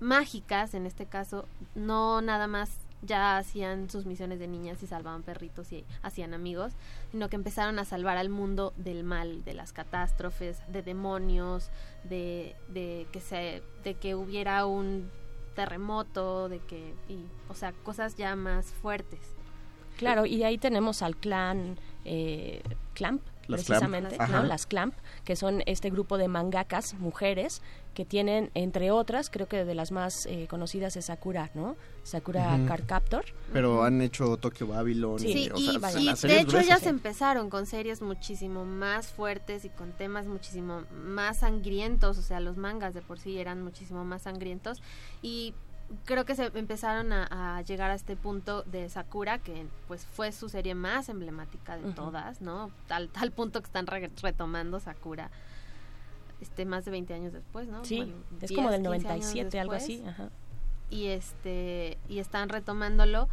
mágicas, 0.00 0.72
en 0.72 0.86
este 0.86 1.04
caso, 1.04 1.44
no 1.74 2.22
nada 2.22 2.46
más 2.46 2.78
ya 3.02 3.38
hacían 3.38 3.90
sus 3.90 4.06
misiones 4.06 4.38
de 4.38 4.48
niñas 4.48 4.82
y 4.82 4.86
salvaban 4.86 5.22
perritos 5.22 5.72
y 5.72 5.84
hacían 6.02 6.34
amigos, 6.34 6.72
sino 7.10 7.28
que 7.28 7.36
empezaron 7.36 7.78
a 7.78 7.84
salvar 7.84 8.16
al 8.16 8.28
mundo 8.28 8.72
del 8.76 9.04
mal, 9.04 9.44
de 9.44 9.54
las 9.54 9.72
catástrofes, 9.72 10.60
de 10.68 10.82
demonios, 10.82 11.70
de, 12.04 12.56
de 12.68 13.06
que 13.12 13.20
se, 13.20 13.62
de 13.84 13.94
que 13.94 14.14
hubiera 14.14 14.66
un 14.66 15.10
terremoto, 15.54 16.48
de 16.48 16.60
que, 16.60 16.94
y, 17.08 17.24
o 17.48 17.54
sea, 17.54 17.72
cosas 17.72 18.16
ya 18.16 18.36
más 18.36 18.66
fuertes. 18.66 19.20
Claro, 19.96 20.26
y 20.26 20.44
ahí 20.44 20.58
tenemos 20.58 21.02
al 21.02 21.16
clan 21.16 21.76
eh, 22.04 22.62
Clamp, 22.94 23.22
precisamente, 23.48 24.16
¿no? 24.30 24.44
Las 24.44 24.66
Clamp, 24.66 24.94
que 25.24 25.34
son 25.34 25.62
este 25.66 25.90
grupo 25.90 26.18
de 26.18 26.28
mangakas, 26.28 26.94
mujeres, 26.94 27.62
que 27.98 28.04
tienen, 28.04 28.52
entre 28.54 28.92
otras, 28.92 29.28
creo 29.28 29.48
que 29.48 29.64
de 29.64 29.74
las 29.74 29.90
más 29.90 30.24
eh, 30.26 30.46
conocidas 30.48 30.96
es 30.96 31.06
Sakura, 31.06 31.50
¿no? 31.54 31.74
Sakura 32.04 32.56
Card 32.68 32.84
Captor. 32.86 33.24
Pero 33.52 33.82
han 33.82 34.00
hecho 34.02 34.36
Tokyo 34.36 34.68
Babylon. 34.68 35.18
Sí, 35.18 35.50
y, 35.52 35.78
de 36.28 36.38
hecho 36.38 36.60
ellas 36.60 36.86
empezaron 36.86 37.50
con 37.50 37.66
series 37.66 38.00
muchísimo 38.00 38.64
más 38.64 39.08
fuertes 39.08 39.64
y 39.64 39.68
con 39.68 39.90
temas 39.90 40.26
muchísimo 40.26 40.84
más 40.92 41.40
sangrientos, 41.40 42.18
o 42.18 42.22
sea, 42.22 42.38
los 42.38 42.56
mangas 42.56 42.94
de 42.94 43.02
por 43.02 43.18
sí 43.18 43.36
eran 43.36 43.64
muchísimo 43.64 44.04
más 44.04 44.22
sangrientos 44.22 44.80
y 45.20 45.54
creo 46.04 46.24
que 46.24 46.36
se 46.36 46.52
empezaron 46.54 47.12
a, 47.12 47.60
llegar 47.62 47.90
a 47.90 47.94
este 47.94 48.14
punto 48.14 48.62
de 48.62 48.88
Sakura, 48.90 49.38
que 49.38 49.66
pues 49.88 50.06
fue 50.06 50.30
su 50.30 50.48
serie 50.48 50.76
más 50.76 51.08
emblemática 51.08 51.76
de 51.76 51.92
todas, 51.94 52.42
¿no? 52.42 52.70
Tal, 52.86 53.08
tal 53.08 53.32
punto 53.32 53.60
que 53.60 53.66
están 53.66 53.88
retomando 53.88 54.78
Sakura 54.78 55.32
este 56.40 56.64
más 56.64 56.84
de 56.84 56.90
20 56.90 57.14
años 57.14 57.32
después, 57.32 57.68
¿no? 57.68 57.84
Sí, 57.84 58.14
es 58.40 58.52
como 58.52 58.70
del 58.70 58.82
97, 58.82 59.58
algo 59.58 59.74
así, 59.74 60.02
Y 60.90 61.06
este 61.06 61.98
y 62.08 62.18
están 62.18 62.48
retomándolo 62.48 63.28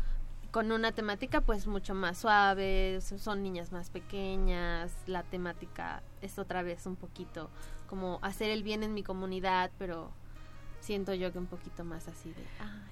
con 0.52 0.72
una 0.72 0.94
temática 0.94 1.42
pues 1.42 1.68
mucho 1.68 1.94
más 1.94 2.20
suave, 2.20 3.00
son 3.02 3.44
niñas 3.44 3.74
más 3.74 3.90
pequeñas, 3.90 4.94
la 5.06 5.24
temática 5.24 6.02
es 6.22 6.40
otra 6.40 6.64
vez 6.64 6.86
un 6.86 6.96
poquito 6.96 7.50
como 7.88 8.20
hacer 8.22 8.50
el 8.50 8.64
bien 8.64 8.82
en 8.82 8.94
mi 8.94 9.04
comunidad, 9.04 9.70
pero 9.78 10.12
siento 10.80 11.14
yo 11.14 11.32
que 11.34 11.40
un 11.40 11.48
poquito 11.48 11.84
más 11.84 12.08
así 12.08 12.30
de 12.30 12.44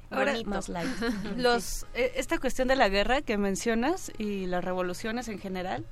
Ahora, 0.09 0.33
más 0.45 0.67
light. 0.69 0.89
Los, 1.37 1.85
eh, 1.93 2.11
esta 2.15 2.37
cuestión 2.37 2.67
de 2.67 2.75
la 2.75 2.89
guerra 2.89 3.21
que 3.21 3.37
mencionas 3.37 4.11
y 4.17 4.45
las 4.47 4.63
revoluciones 4.63 5.27
en 5.27 5.39
general, 5.39 5.85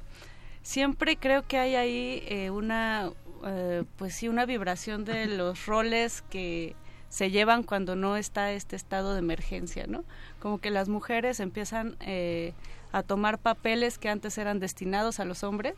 siempre 0.64 1.16
creo 1.16 1.48
que 1.48 1.58
hay 1.58 1.76
ahí 1.76 2.24
eh, 2.28 2.50
una, 2.50 3.12
eh, 3.46 3.84
pues 3.98 4.16
sí, 4.16 4.28
una 4.28 4.46
vibración 4.46 5.06
de 5.06 5.26
los 5.26 5.66
roles 5.66 6.22
que 6.30 6.76
se 7.10 7.30
llevan 7.30 7.64
cuando 7.64 7.96
no 7.96 8.16
está 8.16 8.54
este 8.54 8.78
estado 8.78 9.14
de 9.14 9.20
emergencia, 9.20 9.86
¿no? 9.86 10.06
Como 10.40 10.60
que 10.60 10.72
las 10.72 10.88
mujeres 10.88 11.42
empiezan 11.42 11.98
eh, 12.00 12.54
a 12.94 13.04
tomar 13.04 13.38
papeles 13.38 13.98
que 13.98 14.10
antes 14.10 14.38
eran 14.38 14.60
destinados 14.60 15.20
a 15.20 15.26
los 15.26 15.44
hombres 15.44 15.76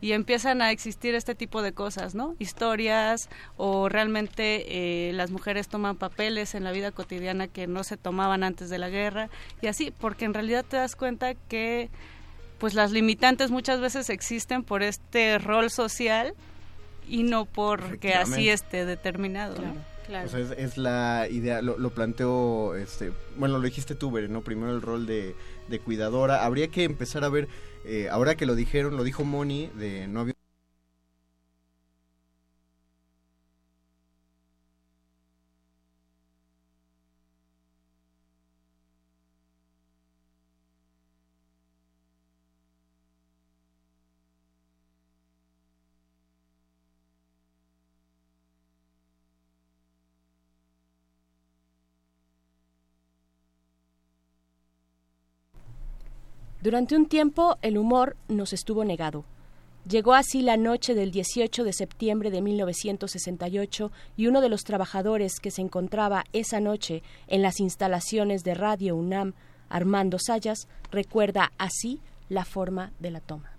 y 0.00 0.12
empiezan 0.12 0.62
a 0.62 0.70
existir 0.70 1.14
este 1.14 1.34
tipo 1.34 1.62
de 1.62 1.72
cosas, 1.72 2.14
¿no? 2.14 2.36
Historias 2.38 3.30
o 3.56 3.88
realmente 3.88 5.08
eh, 5.08 5.12
las 5.12 5.30
mujeres 5.30 5.68
toman 5.68 5.96
papeles 5.96 6.54
en 6.54 6.64
la 6.64 6.72
vida 6.72 6.90
cotidiana 6.90 7.48
que 7.48 7.66
no 7.66 7.84
se 7.84 7.96
tomaban 7.96 8.44
antes 8.44 8.70
de 8.70 8.78
la 8.78 8.88
guerra 8.88 9.30
y 9.62 9.68
así, 9.68 9.90
porque 9.90 10.24
en 10.24 10.34
realidad 10.34 10.64
te 10.68 10.76
das 10.76 10.96
cuenta 10.96 11.34
que 11.34 11.90
pues 12.58 12.74
las 12.74 12.92
limitantes 12.92 13.50
muchas 13.50 13.80
veces 13.80 14.08
existen 14.10 14.62
por 14.62 14.82
este 14.82 15.38
rol 15.38 15.70
social 15.70 16.34
y 17.08 17.22
no 17.22 17.44
porque 17.44 18.14
así 18.14 18.48
esté 18.48 18.84
determinado. 18.84 19.56
Claro. 20.06 20.28
es, 20.36 20.76
la 20.76 21.26
idea, 21.30 21.62
lo, 21.62 21.78
lo 21.78 21.90
planteó, 21.90 22.74
este, 22.74 23.10
bueno, 23.36 23.56
lo 23.56 23.64
dijiste 23.64 23.94
tú, 23.94 24.10
Bere, 24.10 24.28
¿no? 24.28 24.42
Primero 24.42 24.74
el 24.74 24.82
rol 24.82 25.06
de, 25.06 25.34
de 25.68 25.78
cuidadora. 25.78 26.44
Habría 26.44 26.68
que 26.68 26.84
empezar 26.84 27.24
a 27.24 27.30
ver, 27.30 27.48
eh, 27.86 28.08
ahora 28.10 28.34
que 28.34 28.44
lo 28.44 28.54
dijeron, 28.54 28.96
lo 28.96 29.04
dijo 29.04 29.24
Moni, 29.24 29.70
de 29.74 30.06
no 30.06 30.20
había 30.20 30.34
Durante 56.64 56.96
un 56.96 57.04
tiempo 57.04 57.58
el 57.60 57.76
humor 57.76 58.16
nos 58.26 58.54
estuvo 58.54 58.86
negado. 58.86 59.26
Llegó 59.86 60.14
así 60.14 60.40
la 60.40 60.56
noche 60.56 60.94
del 60.94 61.10
18 61.10 61.62
de 61.62 61.74
septiembre 61.74 62.30
de 62.30 62.40
1968 62.40 63.92
y 64.16 64.28
uno 64.28 64.40
de 64.40 64.48
los 64.48 64.64
trabajadores 64.64 65.40
que 65.40 65.50
se 65.50 65.60
encontraba 65.60 66.24
esa 66.32 66.60
noche 66.60 67.02
en 67.26 67.42
las 67.42 67.60
instalaciones 67.60 68.44
de 68.44 68.54
Radio 68.54 68.96
UNAM, 68.96 69.34
Armando 69.68 70.18
Sayas, 70.18 70.66
recuerda 70.90 71.52
así 71.58 72.00
la 72.30 72.46
forma 72.46 72.92
de 72.98 73.10
la 73.10 73.20
toma. 73.20 73.50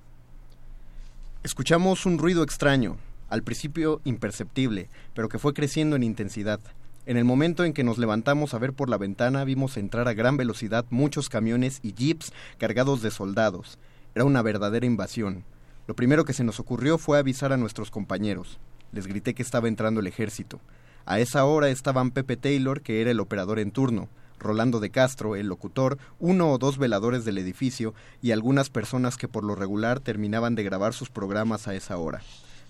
Escuchamos 1.44 2.08
un 2.08 2.18
ruido 2.18 2.42
extraño, 2.42 2.98
al 3.30 3.44
principio 3.44 4.02
imperceptible, 4.04 4.90
pero 5.14 5.30
que 5.30 5.38
fue 5.38 5.54
creciendo 5.54 5.96
en 5.96 6.02
intensidad. 6.02 6.60
En 7.08 7.18
el 7.18 7.24
momento 7.24 7.64
en 7.64 7.74
que 7.74 7.84
nos 7.84 8.00
levantamos 8.00 8.56
a 8.56 8.58
ver 8.58 8.74
por 8.74 8.90
la 8.90 8.98
ventana 8.98 9.44
vimos 9.44 9.78
entrar 9.78 10.08
a 10.08 10.14
gran 10.14 10.38
velocidad 10.38 10.86
muchos 10.90 11.30
camiones 11.30 11.80
y 11.84 11.94
jeeps 11.94 12.34
cargados 12.58 13.04
de 13.04 13.12
soldados. 13.12 13.78
Era 14.16 14.26
una 14.26 14.42
verdadera 14.42 14.88
invasión. 14.88 15.44
Lo 15.86 15.96
primero 15.96 16.26
que 16.26 16.34
se 16.34 16.44
nos 16.44 16.60
ocurrió 16.60 16.98
fue 16.98 17.20
avisar 17.20 17.54
a 17.54 17.58
nuestros 17.58 17.92
compañeros. 17.92 18.60
Les 18.92 19.06
grité 19.06 19.36
que 19.36 19.44
estaba 19.44 19.68
entrando 19.68 20.00
el 20.00 20.08
ejército. 20.08 20.60
A 21.06 21.20
esa 21.20 21.46
hora 21.46 21.70
estaban 21.70 22.10
Pepe 22.10 22.38
Taylor, 22.38 22.82
que 22.82 23.02
era 23.02 23.12
el 23.12 23.20
operador 23.20 23.60
en 23.60 23.70
turno, 23.70 24.10
Rolando 24.40 24.80
de 24.80 24.90
Castro, 24.90 25.36
el 25.36 25.46
locutor, 25.46 26.00
uno 26.18 26.52
o 26.52 26.58
dos 26.58 26.80
veladores 26.80 27.24
del 27.24 27.38
edificio 27.38 27.94
y 28.24 28.32
algunas 28.32 28.72
personas 28.72 29.16
que 29.18 29.28
por 29.28 29.44
lo 29.44 29.54
regular 29.54 30.00
terminaban 30.00 30.56
de 30.56 30.64
grabar 30.64 30.96
sus 30.96 31.12
programas 31.12 31.68
a 31.68 31.76
esa 31.76 31.98
hora. 31.98 32.22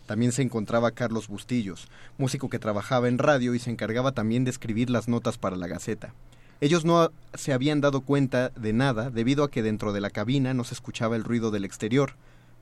También 0.05 0.31
se 0.31 0.41
encontraba 0.41 0.91
Carlos 0.91 1.27
Bustillos, 1.27 1.87
músico 2.17 2.49
que 2.49 2.59
trabajaba 2.59 3.07
en 3.07 3.17
radio 3.17 3.55
y 3.55 3.59
se 3.59 3.71
encargaba 3.71 4.11
también 4.11 4.43
de 4.43 4.51
escribir 4.51 4.89
las 4.89 5.07
notas 5.07 5.37
para 5.37 5.55
la 5.55 5.67
Gaceta. 5.67 6.13
Ellos 6.61 6.85
no 6.85 7.11
se 7.33 7.53
habían 7.53 7.81
dado 7.81 8.01
cuenta 8.01 8.49
de 8.49 8.71
nada 8.71 9.09
debido 9.09 9.43
a 9.43 9.51
que 9.51 9.63
dentro 9.63 9.93
de 9.93 10.01
la 10.01 10.09
cabina 10.09 10.53
no 10.53 10.63
se 10.63 10.73
escuchaba 10.73 11.15
el 11.15 11.23
ruido 11.23 11.51
del 11.51 11.65
exterior. 11.65 12.13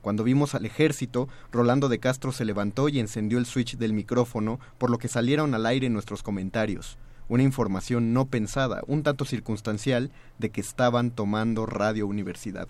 Cuando 0.02 0.24
vimos 0.24 0.54
al 0.54 0.66
ejército, 0.66 1.28
Rolando 1.52 1.88
de 1.88 1.98
Castro 1.98 2.32
se 2.32 2.44
levantó 2.44 2.88
y 2.88 2.98
encendió 2.98 3.38
el 3.38 3.46
switch 3.46 3.76
del 3.76 3.92
micrófono, 3.92 4.58
por 4.78 4.90
lo 4.90 4.98
que 4.98 5.08
salieron 5.08 5.54
al 5.54 5.64
aire 5.64 5.88
nuestros 5.90 6.22
comentarios. 6.22 6.98
Una 7.28 7.42
información 7.42 8.12
no 8.12 8.26
pensada, 8.26 8.82
un 8.86 9.02
tanto 9.02 9.24
circunstancial, 9.24 10.10
de 10.38 10.50
que 10.50 10.60
estaban 10.60 11.10
tomando 11.10 11.64
Radio 11.64 12.06
Universidad. 12.06 12.68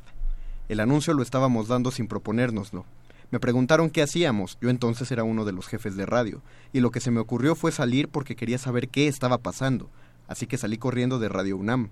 El 0.68 0.78
anuncio 0.78 1.12
lo 1.14 1.22
estábamos 1.22 1.68
dando 1.68 1.90
sin 1.90 2.06
proponérnoslo. 2.06 2.84
Me 3.34 3.40
preguntaron 3.40 3.90
qué 3.90 4.00
hacíamos, 4.00 4.58
yo 4.60 4.70
entonces 4.70 5.10
era 5.10 5.24
uno 5.24 5.44
de 5.44 5.50
los 5.50 5.66
jefes 5.66 5.96
de 5.96 6.06
radio, 6.06 6.40
y 6.72 6.78
lo 6.78 6.92
que 6.92 7.00
se 7.00 7.10
me 7.10 7.18
ocurrió 7.18 7.56
fue 7.56 7.72
salir 7.72 8.06
porque 8.06 8.36
quería 8.36 8.58
saber 8.58 8.88
qué 8.88 9.08
estaba 9.08 9.38
pasando, 9.38 9.90
así 10.28 10.46
que 10.46 10.56
salí 10.56 10.78
corriendo 10.78 11.18
de 11.18 11.28
Radio 11.28 11.56
UNAM. 11.56 11.90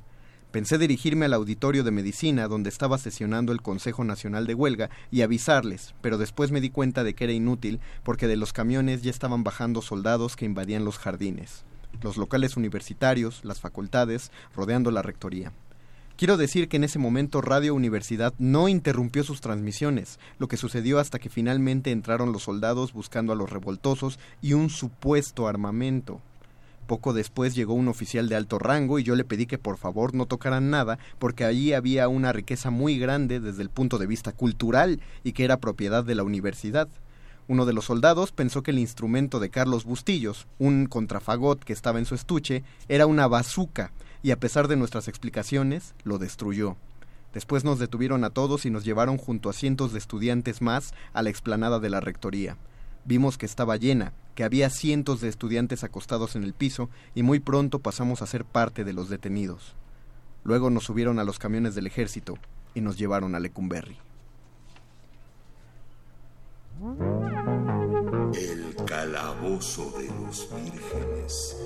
Pensé 0.53 0.79
dirigirme 0.79 1.25
al 1.25 1.35
auditorio 1.35 1.83
de 1.83 1.91
medicina 1.91 2.47
donde 2.47 2.69
estaba 2.69 2.97
sesionando 2.97 3.51
el 3.51 3.61
Consejo 3.61 4.05
Nacional 4.05 4.47
de 4.47 4.55
Huelga 4.55 4.89
y 5.11 5.23
avisarles, 5.23 5.97
pero 6.01 6.17
después 6.17 6.53
me 6.53 6.61
di 6.61 6.71
cuenta 6.71 7.03
de 7.03 7.15
que 7.15 7.25
era 7.25 7.33
inútil 7.33 7.81
porque 8.05 8.29
de 8.29 8.37
los 8.37 8.53
camiones 8.53 9.03
ya 9.03 9.11
estaban 9.11 9.43
bajando 9.43 9.83
soldados 9.83 10.37
que 10.37 10.45
invadían 10.45 10.85
los 10.85 10.99
jardines, 10.99 11.65
los 12.03 12.19
locales 12.19 12.57
universitarios, 12.57 13.45
las 13.45 13.59
facultades, 13.59 14.31
rodeando 14.55 14.93
la 14.93 15.03
rectoría. 15.03 15.53
Quiero 16.23 16.37
decir 16.37 16.69
que 16.69 16.77
en 16.77 16.85
ese 16.85 17.01
momento 17.01 17.41
Radio 17.41 17.75
Universidad 17.75 18.33
no 18.39 18.69
interrumpió 18.69 19.25
sus 19.25 19.41
transmisiones, 19.41 20.21
lo 20.39 20.47
que 20.47 20.57
sucedió 20.57 21.01
hasta 21.01 21.19
que 21.19 21.29
finalmente 21.29 21.91
entraron 21.91 22.31
los 22.31 22.45
soldados 22.45 22.93
buscando 22.93 23.33
a 23.33 23.35
los 23.35 23.51
revoltosos 23.51 24.21
y 24.41 24.53
un 24.53 24.71
supuesto 24.71 25.49
armamento. 25.49 26.21
Poco 26.87 27.13
después 27.13 27.57
llegó 27.57 27.75
un 27.75 27.89
oficial 27.89 28.29
de 28.29 28.37
alto 28.37 28.61
rango 28.61 29.01
y 29.01 29.03
yo 29.03 29.17
le 29.17 29.25
pedí 29.25 29.47
que 29.47 29.59
por 29.59 29.79
favor 29.79 30.15
no 30.15 30.27
tocaran 30.27 30.71
nada 30.71 30.97
porque 31.19 31.45
allí 31.45 31.73
había 31.73 32.07
una 32.07 32.33
riqueza 32.33 32.71
muy 32.71 33.01
grande 33.01 33.41
desde 33.41 33.63
el 33.63 33.71
punto 33.71 33.99
de 33.99 34.07
vista 34.07 34.31
cultural 34.31 35.01
y 35.25 35.33
que 35.33 35.43
era 35.43 35.59
propiedad 35.59 36.05
de 36.05 36.15
la 36.15 36.23
universidad. 36.23 36.87
Uno 37.49 37.67
de 37.67 37.73
los 37.73 37.87
soldados 37.87 38.31
pensó 38.31 38.63
que 38.63 38.71
el 38.71 38.79
instrumento 38.79 39.41
de 39.41 39.51
Carlos 39.51 39.85
Bustillos, 39.85 40.47
un 40.61 40.87
contrafagot 40.87 41.65
que 41.65 41.73
estaba 41.73 41.99
en 41.99 42.05
su 42.05 42.15
estuche, 42.15 42.63
era 42.89 43.07
una 43.07 43.27
bazuca 43.27 43.91
y 44.23 44.31
a 44.31 44.39
pesar 44.39 44.69
de 44.69 44.77
nuestras 44.77 45.09
explicaciones, 45.09 45.95
lo 46.05 46.19
destruyó. 46.19 46.77
Después 47.33 47.65
nos 47.65 47.79
detuvieron 47.79 48.25
a 48.25 48.31
todos 48.31 48.67
y 48.67 48.71
nos 48.71 48.85
llevaron 48.85 49.17
junto 49.17 49.49
a 49.49 49.53
cientos 49.53 49.93
de 49.93 49.99
estudiantes 49.99 50.61
más 50.61 50.93
a 51.13 51.23
la 51.23 51.31
explanada 51.31 51.81
de 51.81 51.91
la 51.91 52.01
rectoría. 52.01 52.57
Vimos 53.05 53.39
que 53.39 53.47
estaba 53.47 53.77
llena, 53.77 54.13
que 54.35 54.45
había 54.45 54.71
cientos 54.71 55.21
de 55.21 55.29
estudiantes 55.29 55.83
acostados 55.83 56.37
en 56.37 56.45
el 56.45 56.55
piso 56.55 56.89
y 57.15 57.23
muy 57.23 57.41
pronto 57.41 57.81
pasamos 57.81 58.23
a 58.23 58.27
ser 58.27 58.45
parte 58.45 58.85
de 58.85 58.93
los 58.93 59.09
detenidos. 59.09 59.75
Luego 60.45 60.71
nos 60.71 60.85
subieron 60.85 61.19
a 61.19 61.25
los 61.25 61.39
camiones 61.39 61.75
del 61.75 61.87
ejército 61.87 62.37
y 62.75 62.81
nos 62.81 62.99
llevaron 62.99 63.35
a 63.35 63.41
Lecumberri. 63.41 63.99
El 68.35 68.75
calabozo 68.87 69.93
de 69.99 70.09
los 70.09 70.49
vírgenes 70.55 71.57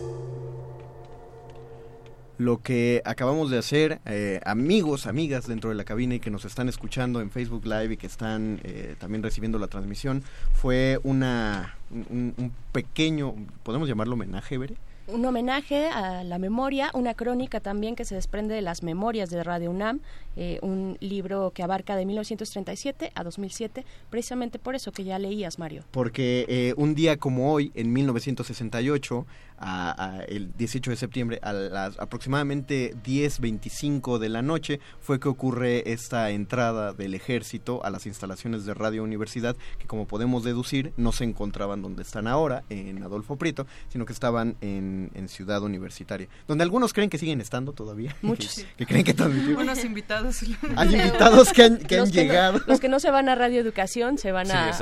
lo 2.39 2.63
que 2.63 3.03
acabamos 3.05 3.51
de 3.51 3.59
hacer, 3.59 4.01
eh, 4.05 4.41
amigos, 4.45 5.07
amigas 5.07 5.47
dentro 5.47 5.71
de 5.71 5.77
la 5.77 5.85
cabina 5.85 6.17
y 6.17 6.21
que 6.21 6.31
nos 6.31 6.45
están 6.45 6.69
escuchando 6.69 7.21
en 7.21 7.31
Facebook 7.31 7.65
Live 7.65 7.95
y 7.95 7.97
que 7.97 8.07
están 8.07 8.61
eh, 8.65 8.97
también 8.99 9.23
recibiendo 9.23 9.59
la 9.59 9.69
transmisión, 9.69 10.23
fue 10.53 10.99
una 11.03 11.77
un, 11.91 12.35
un, 12.37 12.53
pequeño, 12.73 13.35
podemos 13.63 13.89
llamarlo 13.89 14.15
homenaje, 14.15 14.59
Bere, 14.59 14.77
un 15.09 15.25
homenaje 15.25 15.87
a 15.89 16.25
la 16.25 16.39
memoria, 16.39 16.91
una 16.93 17.15
crónica 17.15 17.61
también 17.61 17.95
que 17.95 18.05
se 18.05 18.17
desprende 18.17 18.57
de 18.57 18.61
las 18.63 18.83
memorias 18.83 19.31
de 19.31 19.43
Radio 19.45 19.71
UNAM, 19.71 20.01
eh, 20.37 20.59
un 20.63 20.97
libro 21.01 21.53
que 21.55 21.63
abarca 21.63 21.95
de 21.95 22.05
1937 22.05 23.13
a 23.15 23.23
2007, 23.23 23.85
precisamente 24.11 24.59
por 24.59 24.75
eso 24.75 24.91
que 24.91 25.05
ya 25.05 25.19
leías, 25.19 25.61
Mario. 25.61 25.85
Porque 25.93 26.45
eh, 26.49 26.75
un 26.77 26.97
día 26.97 27.19
como 27.19 27.53
hoy, 27.53 27.71
en 27.75 27.93
1968, 27.93 29.27
a, 29.59 30.21
el 30.29 30.53
18 30.57 30.91
de 30.91 30.97
septiembre, 30.97 31.39
a 31.43 31.53
las 31.53 31.99
aproximadamente 31.99 32.95
10.25 33.05 34.19
de 34.19 34.29
la 34.29 34.43
noche, 34.43 34.81
fue 35.01 35.21
que 35.21 35.29
ocurre 35.29 35.93
esta 35.93 36.31
entrada 36.31 36.93
del 36.93 37.15
ejército 37.15 37.85
a 37.85 37.91
las 37.91 38.07
instalaciones 38.07 38.65
de 38.65 38.75
Radio 38.75 39.03
Universidad, 39.03 39.57
que 39.79 39.87
como 39.87 40.07
podemos 40.07 40.45
deducir, 40.45 40.93
no 40.97 41.13
se 41.13 41.25
encontraban 41.25 41.83
donde 41.83 42.03
están 42.03 42.27
ahora, 42.27 42.65
en 42.71 43.03
Adolfo 43.03 43.37
Prieto, 43.37 43.67
sino 43.89 44.07
que 44.07 44.13
estaban 44.13 44.57
en 44.61 44.77
en, 45.15 45.29
Ciudad 45.29 45.63
Universitaria, 45.63 46.29
donde 46.47 46.63
algunos 46.63 46.93
creen 46.93 47.11
que 47.11 47.19
siguen 47.19 47.41
estando 47.41 47.73
todavía. 47.73 48.17
Muchos. 48.23 48.65
Que, 48.77 48.87
creen 48.87 49.05
que 49.05 49.15
Unos 49.23 49.85
invitados. 49.85 50.43
Hay 50.77 50.95
invitados 50.95 51.53
que 51.53 51.65
han, 51.65 51.79
que 51.79 51.99
han 51.99 52.11
llegado. 52.11 52.61
los 52.67 52.81
que 52.81 52.89
no 52.89 53.01
se 53.01 53.11
van 53.11 53.29
a 53.29 53.35
Radio 53.35 53.61
Educación 53.61 54.19
se 54.19 54.33
van 54.33 54.51
a, 54.51 54.73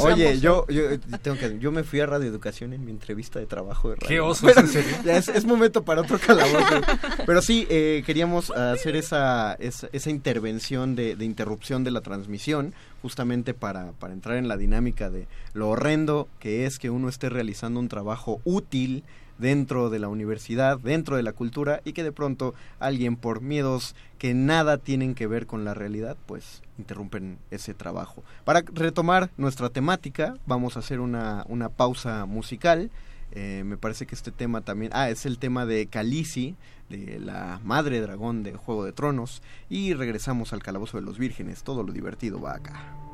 Oye, 0.00 0.38
yo, 0.40 0.66
yo, 0.68 0.98
tengo 1.22 1.36
que, 1.36 1.58
yo 1.58 1.72
me 1.72 1.82
fui 1.82 2.00
a 2.00 2.06
Radio 2.06 2.28
Educación 2.28 2.72
en 2.72 2.84
mi 2.84 2.90
entrevista 2.90 3.38
de 3.38 3.46
trabajo 3.46 3.90
de 3.90 3.96
radio. 3.96 4.08
Qué 4.08 4.17
oso, 4.20 4.48
es, 4.48 5.44
momento 5.44 5.82
para 5.84 6.02
otro 6.02 6.18
calabozo. 6.18 6.80
Pero 7.26 7.42
sí, 7.42 7.66
eh, 7.70 8.02
queríamos 8.04 8.50
hacer 8.50 8.96
esa, 8.96 9.54
esa, 9.54 9.88
esa 9.92 10.10
intervención 10.10 10.94
de, 10.94 11.16
de 11.16 11.24
interrupción 11.24 11.84
de 11.84 11.90
la 11.90 12.00
transmisión 12.00 12.74
justamente 13.02 13.54
para, 13.54 13.92
para 13.92 14.12
entrar 14.12 14.36
en 14.36 14.48
la 14.48 14.56
dinámica 14.56 15.10
de 15.10 15.26
lo 15.54 15.68
horrendo 15.70 16.28
que 16.40 16.66
es 16.66 16.78
que 16.78 16.90
uno 16.90 17.08
esté 17.08 17.28
realizando 17.28 17.80
un 17.80 17.88
trabajo 17.88 18.40
útil 18.44 19.04
dentro 19.38 19.88
de 19.88 19.98
la 19.98 20.08
universidad, 20.08 20.78
dentro 20.78 21.16
de 21.16 21.22
la 21.22 21.32
cultura 21.32 21.80
y 21.84 21.92
que 21.92 22.02
de 22.02 22.12
pronto 22.12 22.54
alguien 22.80 23.16
por 23.16 23.40
miedos 23.40 23.94
que 24.18 24.34
nada 24.34 24.78
tienen 24.78 25.14
que 25.14 25.26
ver 25.26 25.46
con 25.46 25.64
la 25.64 25.74
realidad, 25.74 26.16
pues 26.26 26.62
interrumpen 26.76 27.38
ese 27.50 27.72
trabajo. 27.72 28.22
Para 28.44 28.62
retomar 28.72 29.30
nuestra 29.36 29.70
temática, 29.70 30.34
vamos 30.46 30.76
a 30.76 30.80
hacer 30.80 31.00
una, 31.00 31.44
una 31.48 31.68
pausa 31.68 32.26
musical. 32.26 32.90
Eh, 33.32 33.62
me 33.64 33.76
parece 33.76 34.06
que 34.06 34.14
este 34.14 34.30
tema 34.30 34.62
también... 34.62 34.92
Ah, 34.94 35.10
es 35.10 35.26
el 35.26 35.38
tema 35.38 35.66
de 35.66 35.86
Khaleesi, 35.86 36.56
de 36.88 37.18
la 37.20 37.60
madre 37.64 38.00
dragón 38.00 38.42
de 38.42 38.52
Juego 38.52 38.84
de 38.84 38.92
Tronos. 38.92 39.42
Y 39.68 39.94
regresamos 39.94 40.52
al 40.52 40.62
Calabozo 40.62 40.98
de 40.98 41.04
los 41.04 41.18
Vírgenes. 41.18 41.62
Todo 41.62 41.82
lo 41.82 41.92
divertido 41.92 42.40
va 42.40 42.54
acá. 42.54 43.07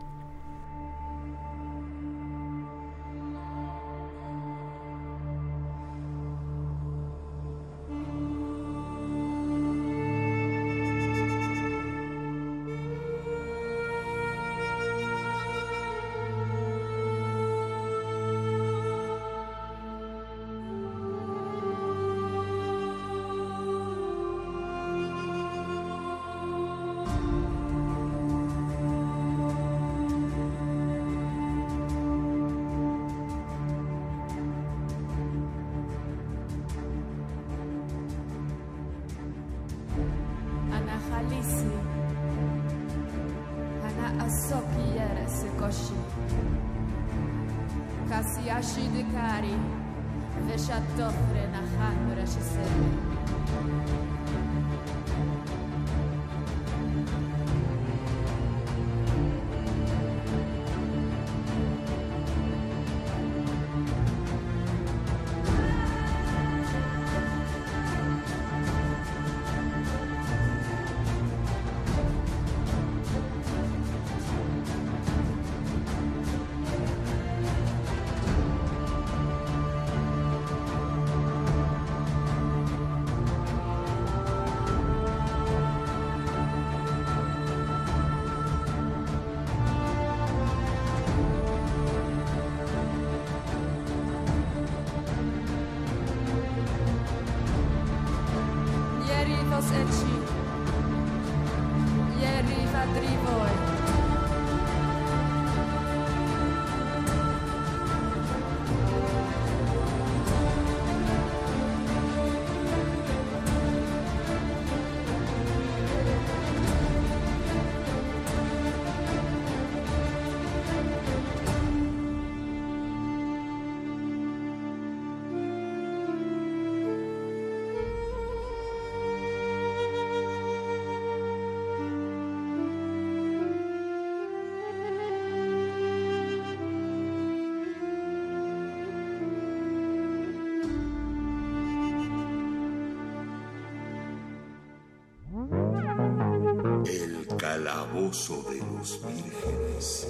Calabozo 148.05 148.43
de 148.51 148.59
los 148.59 149.01
vírgenes. 149.07 150.07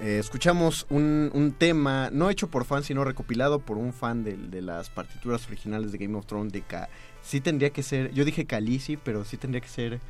Eh, 0.00 0.18
escuchamos 0.18 0.86
un, 0.90 1.30
un 1.32 1.52
tema 1.52 2.10
no 2.12 2.28
hecho 2.28 2.48
por 2.50 2.64
fan, 2.64 2.82
sino 2.82 3.04
recopilado 3.04 3.60
por 3.60 3.78
un 3.78 3.92
fan 3.92 4.24
de, 4.24 4.36
de 4.36 4.60
las 4.60 4.90
partituras 4.90 5.46
originales 5.46 5.92
de 5.92 5.98
Game 5.98 6.16
of 6.16 6.26
Thrones 6.26 6.52
de 6.52 6.62
Ka- 6.62 6.88
Sí 7.22 7.40
tendría 7.40 7.70
que 7.70 7.82
ser, 7.82 8.12
yo 8.12 8.24
dije 8.26 8.44
Khaleesi, 8.44 8.98
pero 8.98 9.24
sí 9.24 9.38
tendría 9.38 9.62
que 9.62 9.68
ser 9.68 10.00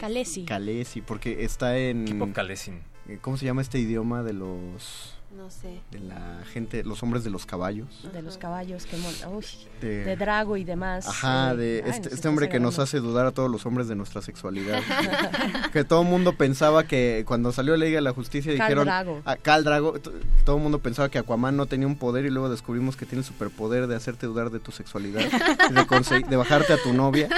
Khaleesi. 0.00 0.44
Khaleesi, 0.44 1.02
porque 1.02 1.44
está 1.44 1.78
en... 1.78 2.04
Tipo 2.06 2.32
Khaleesi. 2.32 2.72
eh, 3.08 3.18
¿Cómo 3.20 3.36
se 3.36 3.44
llama 3.44 3.62
este 3.62 3.78
idioma 3.78 4.24
de 4.24 4.32
los... 4.32 5.13
No 5.44 5.50
sé. 5.50 5.78
de 5.90 6.00
la 6.00 6.42
gente, 6.54 6.82
los 6.84 7.02
hombres 7.02 7.22
de 7.22 7.28
los 7.28 7.44
caballos? 7.44 7.86
De 8.14 8.22
los 8.22 8.38
caballos 8.38 8.86
que 8.86 8.96
uy, 8.96 9.44
De- 9.82 10.02
de, 10.02 10.16
Drago 10.16 10.56
y 10.56 10.64
demás. 10.64 11.06
Ajá, 11.06 11.54
de 11.54 11.82
ay, 11.84 11.90
este, 11.90 12.14
este 12.14 12.28
hombre 12.28 12.48
que 12.48 12.58
nos 12.60 12.78
hace 12.78 12.98
dudar 12.98 13.26
a 13.26 13.32
todos 13.32 13.50
los 13.50 13.66
hombres 13.66 13.86
de 13.86 13.94
nuestra 13.94 14.22
sexualidad. 14.22 14.80
que 15.74 15.84
todo 15.84 16.00
el 16.00 16.08
mundo 16.08 16.32
pensaba 16.32 16.84
que 16.84 17.24
cuando 17.26 17.52
salió 17.52 17.76
la 17.76 17.84
Liga 17.84 17.96
de 17.98 18.00
la 18.00 18.14
Justicia 18.14 18.52
Khal 18.56 18.66
dijeron... 18.68 18.84
Drago. 18.86 19.20
Ah, 19.26 19.36
Khal 19.36 19.64
Drago. 19.64 20.00
Todo 20.46 20.56
el 20.56 20.62
mundo 20.62 20.78
pensaba 20.78 21.10
que 21.10 21.18
Aquaman 21.18 21.58
no 21.58 21.66
tenía 21.66 21.86
un 21.86 21.96
poder 21.98 22.24
y 22.24 22.30
luego 22.30 22.48
descubrimos 22.48 22.96
que 22.96 23.04
tiene 23.04 23.18
el 23.20 23.26
superpoder 23.26 23.86
de 23.86 23.96
hacerte 23.96 24.26
dudar 24.26 24.48
de 24.48 24.60
tu 24.60 24.72
sexualidad, 24.72 25.20
de, 25.20 26.20
de 26.26 26.36
bajarte 26.36 26.72
a 26.72 26.78
tu 26.78 26.94
novia. 26.94 27.28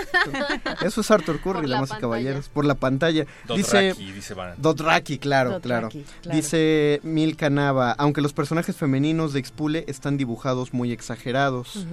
Eso 0.81 1.01
es 1.01 1.11
Arthur 1.11 1.41
Curry, 1.41 1.69
damas 1.69 1.91
y 1.91 2.01
caballeros, 2.01 2.49
por 2.51 2.65
la 2.67 2.77
pantalla. 2.77 3.27
Dothraki, 3.49 4.13
dice 4.13 4.35
claro, 4.35 4.55
Dothraki, 4.59 5.19
claro. 5.19 5.61
claro. 5.61 5.89
Dice 6.31 7.01
Milka 7.03 7.51
Nava, 7.51 7.96
aunque 7.99 8.21
los 8.21 8.33
personajes 8.33 8.77
femeninos 8.77 9.33
de 9.33 9.41
Expule 9.41 9.85
están 9.89 10.17
dibujados 10.17 10.73
muy 10.73 10.93
exagerados. 10.93 11.87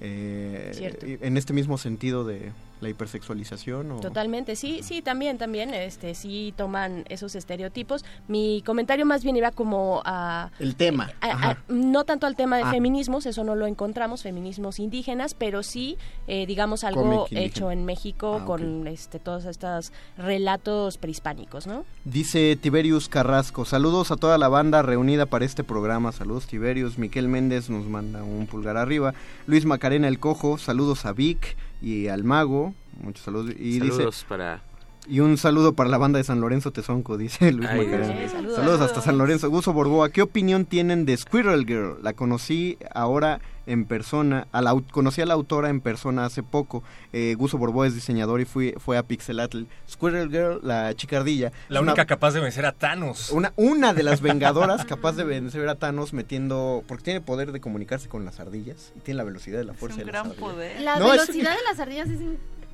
Eh, 0.00 0.72
Cierto. 0.74 1.06
en 1.06 1.36
este 1.36 1.52
mismo 1.52 1.78
sentido 1.78 2.24
de 2.24 2.52
la 2.80 2.88
hipersexualización 2.88 3.90
o 3.92 4.00
Totalmente, 4.00 4.56
sí, 4.56 4.80
sí, 4.82 5.02
también, 5.02 5.38
también, 5.38 5.72
este, 5.72 6.14
sí 6.14 6.52
toman 6.56 7.04
esos 7.08 7.34
estereotipos. 7.34 8.04
Mi 8.28 8.62
comentario 8.66 9.06
más 9.06 9.22
bien 9.24 9.36
iba 9.36 9.50
como 9.50 10.02
a... 10.04 10.50
el 10.58 10.76
tema. 10.76 11.10
a- 11.20 11.26
a- 11.26 11.30
Ajá. 11.32 11.58
no 11.68 12.04
tanto 12.04 12.26
al 12.26 12.36
tema 12.36 12.56
de 12.58 12.64
Ah. 12.64 12.70
feminismos, 12.70 13.26
eso 13.26 13.44
no 13.44 13.54
lo 13.54 13.66
encontramos, 13.66 14.22
feminismos 14.22 14.78
indígenas, 14.78 15.34
pero 15.34 15.62
sí, 15.62 15.96
eh, 16.26 16.46
digamos, 16.46 16.84
algo 16.84 17.26
hecho 17.30 17.70
en 17.70 17.84
México 17.84 18.40
Ah, 18.42 18.44
con 18.44 18.86
este, 18.86 19.18
todos 19.18 19.44
estos 19.46 19.92
relatos 20.18 20.98
prehispánicos, 20.98 21.66
¿no? 21.66 21.84
Dice 22.04 22.56
Tiberius 22.60 23.08
Carrasco, 23.08 23.64
saludos 23.64 24.10
a 24.10 24.16
toda 24.16 24.38
la 24.38 24.48
banda 24.48 24.82
reunida 24.82 25.26
para 25.26 25.44
este 25.44 25.64
programa, 25.64 26.12
saludos 26.12 26.46
Tiberius, 26.46 26.98
Miquel 26.98 27.28
Méndez 27.28 27.70
nos 27.70 27.86
manda 27.86 28.22
un 28.22 28.46
pulgar 28.46 28.76
arriba, 28.76 29.14
Luis 29.46 29.64
Macarena 29.64 30.08
el 30.08 30.18
Cojo, 30.18 30.58
saludos 30.58 31.06
a 31.06 31.12
Vic 31.12 31.56
y 31.80 32.08
al 32.08 32.24
Mago, 32.24 32.74
muchos 33.02 33.24
saludos, 33.24 33.54
y 33.58 33.78
Saludos 33.78 34.14
dice, 34.16 34.26
para... 34.28 34.62
y 35.08 35.20
un 35.20 35.36
saludo 35.38 35.72
para 35.74 35.88
la 35.90 35.98
banda 35.98 36.18
de 36.18 36.24
San 36.24 36.40
Lorenzo 36.40 36.70
Tezonco, 36.72 37.16
dice 37.16 37.52
Luis 37.52 37.68
Ay, 37.68 37.84
Macarena. 37.86 38.28
Saludos. 38.30 38.56
Saludos. 38.56 38.80
hasta 38.80 39.00
San 39.00 39.18
Lorenzo. 39.18 39.48
Guso 39.50 39.72
Borboa, 39.72 40.10
¿qué 40.10 40.22
opinión 40.22 40.64
tienen 40.64 41.04
de 41.06 41.16
Squirrel 41.16 41.64
Girl? 41.66 41.98
La 42.02 42.12
conocí 42.14 42.78
ahora 42.94 43.40
en 43.68 43.84
persona, 43.84 44.46
a 44.52 44.62
la, 44.62 44.80
conocí 44.92 45.20
a 45.22 45.26
la 45.26 45.34
autora 45.34 45.70
en 45.70 45.80
persona 45.80 46.24
hace 46.24 46.44
poco. 46.44 46.84
Eh, 47.12 47.34
Guso 47.36 47.58
Borboa 47.58 47.88
es 47.88 47.94
diseñador 47.96 48.40
y 48.40 48.44
fui, 48.44 48.72
fue 48.78 48.96
a 48.96 49.02
Pixelatl. 49.02 49.64
Squirrel 49.90 50.30
Girl, 50.30 50.60
la 50.62 50.94
chica 50.94 51.16
ardilla. 51.16 51.50
La 51.68 51.80
una- 51.80 51.92
única 51.92 52.06
capaz 52.06 52.32
de 52.34 52.40
vencer 52.40 52.64
a 52.64 52.70
Thanos. 52.72 53.30
una, 53.30 53.52
una 53.56 53.92
de 53.92 54.04
las 54.04 54.20
vengadoras 54.22 54.84
capaz 54.84 55.12
de 55.16 55.24
vencer 55.24 55.68
a 55.68 55.74
Thanos 55.74 56.12
metiendo. 56.12 56.84
Porque 56.86 57.02
tiene 57.04 57.20
poder 57.20 57.50
de 57.50 57.60
comunicarse 57.60 58.08
con 58.08 58.24
las 58.24 58.38
ardillas. 58.38 58.92
Y 58.96 59.00
tiene 59.00 59.18
la 59.18 59.24
velocidad 59.24 59.58
de 59.58 59.64
la 59.64 59.74
fuerza 59.74 59.98
un 60.00 60.06
de 60.06 60.12
las 60.12 60.22
gran 60.24 60.36
poder. 60.36 60.80
La 60.82 60.98
No, 61.00 61.12
es- 61.12 61.22
velocidad 61.22 61.50
de 61.56 61.64
las 61.68 61.80
ardillas 61.80 62.08
es 62.08 62.20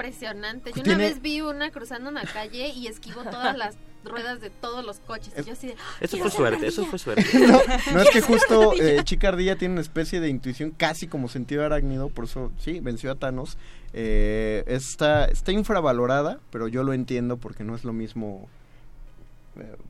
impresionante. 0.06 0.70
Yo 0.70 0.82
Tiene- 0.82 0.94
una 0.96 1.04
vez 1.08 1.22
vi 1.22 1.40
una 1.40 1.70
cruzando 1.70 2.10
una 2.10 2.22
calle 2.24 2.68
y 2.68 2.86
esquivó 2.86 3.22
todas 3.24 3.56
las 3.56 3.76
ruedas 4.04 4.40
de 4.40 4.50
todos 4.50 4.84
los 4.84 4.98
coches. 5.00 5.32
Y 5.38 5.44
yo 5.44 5.52
así 5.52 5.68
de, 5.68 5.74
"Ah, 5.74 5.96
Eso 6.00 6.16
fue 6.18 6.30
suerte, 6.30 6.56
ardilla". 6.56 6.68
eso 6.68 6.86
fue 6.86 6.98
suerte. 6.98 7.24
No, 7.38 7.60
no 7.92 8.00
es 8.02 8.10
que 8.10 8.20
justo 8.20 8.72
eh, 8.80 9.00
Chica 9.04 9.28
Ardilla 9.28 9.56
tiene 9.56 9.72
una 9.72 9.80
especie 9.80 10.20
de 10.20 10.28
intuición 10.28 10.72
casi 10.72 11.06
como 11.06 11.28
sentido 11.28 11.64
arácnido, 11.64 12.08
por 12.08 12.24
eso 12.24 12.50
sí, 12.58 12.80
venció 12.80 13.12
a 13.12 13.14
Thanos. 13.14 13.56
Eh, 13.92 14.64
está, 14.66 15.26
está 15.26 15.52
infravalorada, 15.52 16.40
pero 16.50 16.66
yo 16.68 16.82
lo 16.82 16.92
entiendo 16.94 17.36
porque 17.36 17.62
no 17.64 17.74
es 17.76 17.84
lo 17.84 17.92
mismo. 17.92 18.48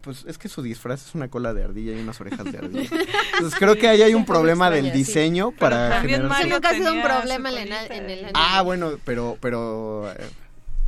Pues 0.01 0.25
es 0.27 0.39
que 0.39 0.49
su 0.49 0.61
disfraz 0.63 1.07
es 1.07 1.15
una 1.15 1.29
cola 1.29 1.55
de 1.55 1.63
ardilla 1.63 1.93
y 1.93 2.01
unas 2.01 2.21
orejas 2.21 2.51
de 2.51 2.59
ardilla. 2.59 2.91
Entonces 3.35 3.59
creo 3.59 3.77
que 3.77 3.89
ahí 3.89 4.03
hay 4.03 4.15
un 4.15 4.25
problema 4.25 4.71
del 4.71 4.87
extraña, 4.87 4.99
diseño 5.07 5.51
para 5.53 5.89
también 5.91 6.23
generar- 6.23 6.29
Mario 6.29 6.55
nunca 6.57 6.69
ha 6.71 6.75
sido 6.75 6.93
un 6.93 7.03
problema 7.03 7.51
en 7.51 7.57
el, 7.59 7.73
en 7.93 8.05
el 8.11 8.19
anime. 8.25 8.31
Ah, 8.35 8.63
bueno, 8.63 8.93
pero 9.05 9.39
pero 9.41 10.11
eh, 10.13 10.27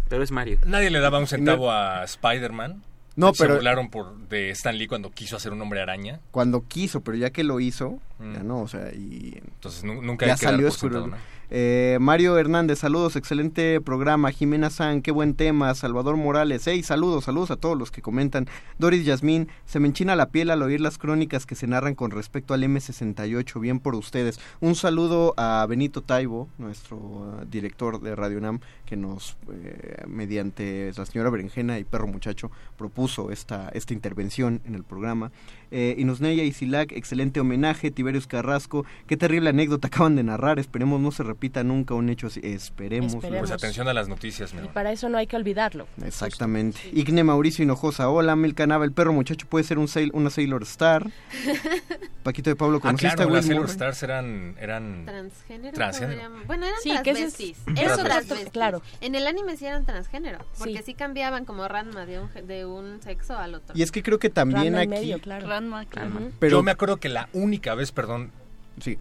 Pero 0.08 0.22
es 0.24 0.30
Mario. 0.32 0.58
Nadie 0.66 0.90
le 0.90 0.98
daba 1.00 1.18
un 1.20 1.26
centavo 1.28 1.70
a 1.70 2.02
Spider-Man. 2.04 2.82
No, 3.16 3.32
Se 3.32 3.44
pero- 3.44 3.54
burlaron 3.54 3.90
por, 3.90 4.16
de 4.28 4.50
Stan 4.50 4.76
Lee 4.76 4.88
cuando 4.88 5.10
quiso 5.12 5.36
hacer 5.36 5.52
un 5.52 5.62
hombre 5.62 5.80
araña. 5.80 6.18
cuando 6.32 6.64
quiso, 6.66 7.00
pero 7.02 7.16
ya 7.16 7.30
que 7.30 7.44
lo 7.44 7.60
hizo, 7.60 8.00
Mm. 8.18 8.32
ya 8.34 8.42
no, 8.42 8.60
o 8.62 8.68
sea, 8.68 8.92
y 8.94 9.40
Entonces 9.44 9.84
nu- 9.84 10.00
nunca 10.02 10.26
ya 10.26 10.34
que 10.36 10.44
salió 10.46 10.70
sentado. 10.70 11.10
Eh, 11.50 11.98
Mario 12.00 12.38
Hernández, 12.38 12.78
saludos, 12.78 13.16
excelente 13.16 13.80
programa. 13.80 14.30
Jimena 14.32 14.70
San, 14.70 15.02
qué 15.02 15.10
buen 15.12 15.34
tema. 15.34 15.74
Salvador 15.74 16.16
Morales, 16.16 16.62
hey, 16.66 16.82
saludos, 16.82 17.24
saludos 17.24 17.50
a 17.50 17.56
todos 17.56 17.76
los 17.78 17.90
que 17.90 18.02
comentan. 18.02 18.48
Doris 18.78 19.04
Yasmín, 19.04 19.48
se 19.66 19.78
me 19.78 19.86
enchina 19.86 20.16
la 20.16 20.30
piel 20.30 20.50
al 20.50 20.62
oír 20.62 20.80
las 20.80 20.96
crónicas 20.96 21.44
que 21.44 21.54
se 21.54 21.66
narran 21.66 21.94
con 21.94 22.10
respecto 22.10 22.54
al 22.54 22.62
M68. 22.64 23.60
Bien 23.60 23.78
por 23.78 23.94
ustedes. 23.94 24.40
Un 24.60 24.74
saludo 24.74 25.34
a 25.36 25.64
Benito 25.68 26.00
Taibo, 26.02 26.48
nuestro 26.58 26.96
uh, 26.96 27.44
director 27.48 28.00
de 28.00 28.16
Radio 28.16 28.40
Nam, 28.40 28.60
que 28.86 28.96
nos, 28.96 29.36
eh, 29.52 30.02
mediante 30.08 30.92
la 30.96 31.06
señora 31.06 31.30
Berenjena 31.30 31.78
y 31.78 31.84
Perro 31.84 32.06
Muchacho, 32.06 32.50
propuso 32.78 33.30
esta, 33.30 33.68
esta 33.74 33.92
intervención 33.92 34.60
en 34.64 34.74
el 34.74 34.82
programa. 34.82 35.30
Eh, 35.76 35.96
Inosneya 35.98 36.44
y 36.44 36.52
Silac, 36.52 36.92
excelente 36.92 37.40
homenaje. 37.40 37.90
Tiberius 37.90 38.28
Carrasco, 38.28 38.86
qué 39.08 39.16
terrible 39.16 39.50
anécdota 39.50 39.88
acaban 39.88 40.14
de 40.14 40.22
narrar. 40.22 40.60
Esperemos 40.60 41.00
no 41.00 41.10
se 41.10 41.24
repita 41.24 41.64
nunca 41.64 41.94
un 41.94 42.08
hecho 42.10 42.28
así. 42.28 42.38
Esperemos. 42.44 43.16
Pues 43.16 43.50
atención 43.50 43.88
a 43.88 43.92
las 43.92 44.06
noticias, 44.08 44.52
mi 44.52 44.58
Y 44.58 44.60
amor. 44.62 44.72
para 44.72 44.92
eso 44.92 45.08
no 45.08 45.18
hay 45.18 45.26
que 45.26 45.34
olvidarlo. 45.34 45.88
Exactamente. 46.04 46.78
Igne 46.92 47.24
Mauricio 47.24 47.64
Hinojosa, 47.64 48.08
hola, 48.08 48.36
Melcanaba, 48.36 48.84
el 48.84 48.92
perro 48.92 49.12
muchacho 49.12 49.46
puede 49.48 49.64
ser 49.64 49.78
un 49.80 49.88
sail- 49.88 50.10
una 50.14 50.30
Sailor 50.30 50.62
Star. 50.62 51.10
Paquito 52.24 52.50
de 52.50 52.56
Pablo, 52.56 52.78
Ah, 52.78 52.80
¿conociste 52.80 53.14
claro, 53.14 53.22
a 53.22 53.26
Will 53.26 53.36
las 53.36 53.44
Sailor 53.46 53.62
Murray? 53.62 53.72
Stars 53.72 54.02
eran... 54.02 54.56
eran 54.58 55.04
Transgénero. 55.06 55.74
Transgénero. 55.74 56.30
Bueno, 56.46 56.66
eran 56.66 56.78
Sí, 56.82 56.90
ese 56.90 56.98
es- 56.98 57.04
transvestis. 57.04 57.56
eso 57.76 58.02
transvestis. 58.04 58.50
claro. 58.50 58.82
En 59.00 59.14
el 59.14 59.26
anime 59.28 59.56
sí 59.56 59.66
eran 59.66 59.84
transgénero. 59.86 60.38
Porque 60.58 60.78
Sí. 60.78 60.82
sí, 60.86 60.94
cambiaban 60.94 61.44
como 61.44 61.68
Ranma 61.68 62.04
de 62.06 62.18
un, 62.20 62.30
de 62.46 62.66
un 62.66 63.00
sexo 63.02 63.38
al 63.38 63.54
otro. 63.54 63.76
Y 63.78 63.82
es 63.82 63.92
que 63.92 64.02
creo 64.02 64.18
que 64.18 64.30
también 64.30 64.74
Ranma 64.74 64.80
aquí... 64.80 64.88
medio, 64.88 65.20
claro. 65.20 65.46
Ranma, 65.46 65.84
claro. 65.86 66.10
Pero- 66.40 66.58
Yo 66.58 66.62
me 66.64 66.72
acuerdo 66.72 66.96
que 66.96 67.08
la 67.08 67.28
única 67.32 67.74
vez, 67.76 67.92
perdón, 67.92 68.32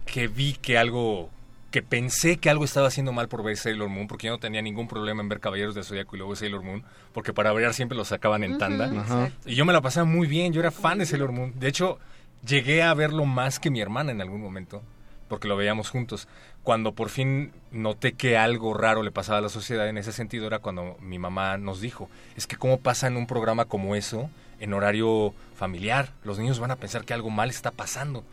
que 0.06 0.28
vi 0.28 0.52
que 0.52 0.78
algo, 0.78 1.30
que 1.70 1.82
pensé 1.82 2.36
que 2.36 2.50
algo 2.50 2.64
estaba 2.64 2.86
haciendo 2.86 3.12
mal 3.12 3.28
por 3.28 3.42
ver 3.42 3.56
Sailor 3.56 3.88
Moon, 3.88 4.06
porque 4.06 4.26
yo 4.28 4.32
no 4.34 4.38
tenía 4.38 4.62
ningún 4.62 4.86
problema 4.86 5.22
en 5.22 5.28
ver 5.28 5.40
Caballeros 5.40 5.74
del 5.74 5.82
Zodíaco 5.82 6.14
y 6.14 6.18
luego 6.18 6.36
Sailor 6.36 6.62
Moon, 6.62 6.84
porque 7.12 7.32
para 7.32 7.50
variar 7.52 7.74
siempre 7.74 7.96
los 7.98 8.08
sacaban 8.08 8.44
en 8.44 8.58
tanda. 8.58 9.32
Y 9.44 9.54
yo 9.56 9.64
me 9.64 9.72
la 9.72 9.80
pasaba 9.80 10.04
muy 10.04 10.28
bien, 10.28 10.52
yo 10.52 10.60
era 10.60 10.70
fan 10.70 10.98
de 10.98 11.06
Sailor 11.06 11.32
Moon. 11.32 11.52
De 11.58 11.66
hecho, 11.66 11.98
llegué 12.46 12.82
a 12.82 12.94
verlo 12.94 13.24
más 13.24 13.58
que 13.58 13.70
mi 13.70 13.80
hermana 13.80 14.12
en 14.12 14.20
algún 14.20 14.40
momento, 14.42 14.82
porque 15.28 15.48
lo 15.48 15.56
veíamos 15.56 15.90
juntos. 15.90 16.28
Cuando 16.62 16.92
por 16.92 17.10
fin 17.10 17.52
noté 17.72 18.12
que 18.14 18.36
algo 18.38 18.72
raro 18.74 19.02
le 19.02 19.10
pasaba 19.10 19.38
a 19.38 19.42
la 19.42 19.48
sociedad 19.50 19.88
en 19.88 19.98
ese 19.98 20.12
sentido 20.12 20.46
era 20.46 20.60
cuando 20.60 20.96
mi 21.00 21.18
mamá 21.18 21.58
nos 21.58 21.80
dijo, 21.80 22.08
es 22.36 22.46
que 22.46 22.56
cómo 22.56 22.78
pasa 22.80 23.06
en 23.06 23.16
un 23.16 23.26
programa 23.26 23.66
como 23.66 23.94
eso, 23.94 24.30
en 24.60 24.72
horario 24.72 25.34
familiar, 25.56 26.10
los 26.22 26.38
niños 26.38 26.58
van 26.60 26.70
a 26.70 26.76
pensar 26.76 27.04
que 27.04 27.12
algo 27.12 27.28
mal 27.30 27.50
está 27.50 27.70
pasando. 27.70 28.24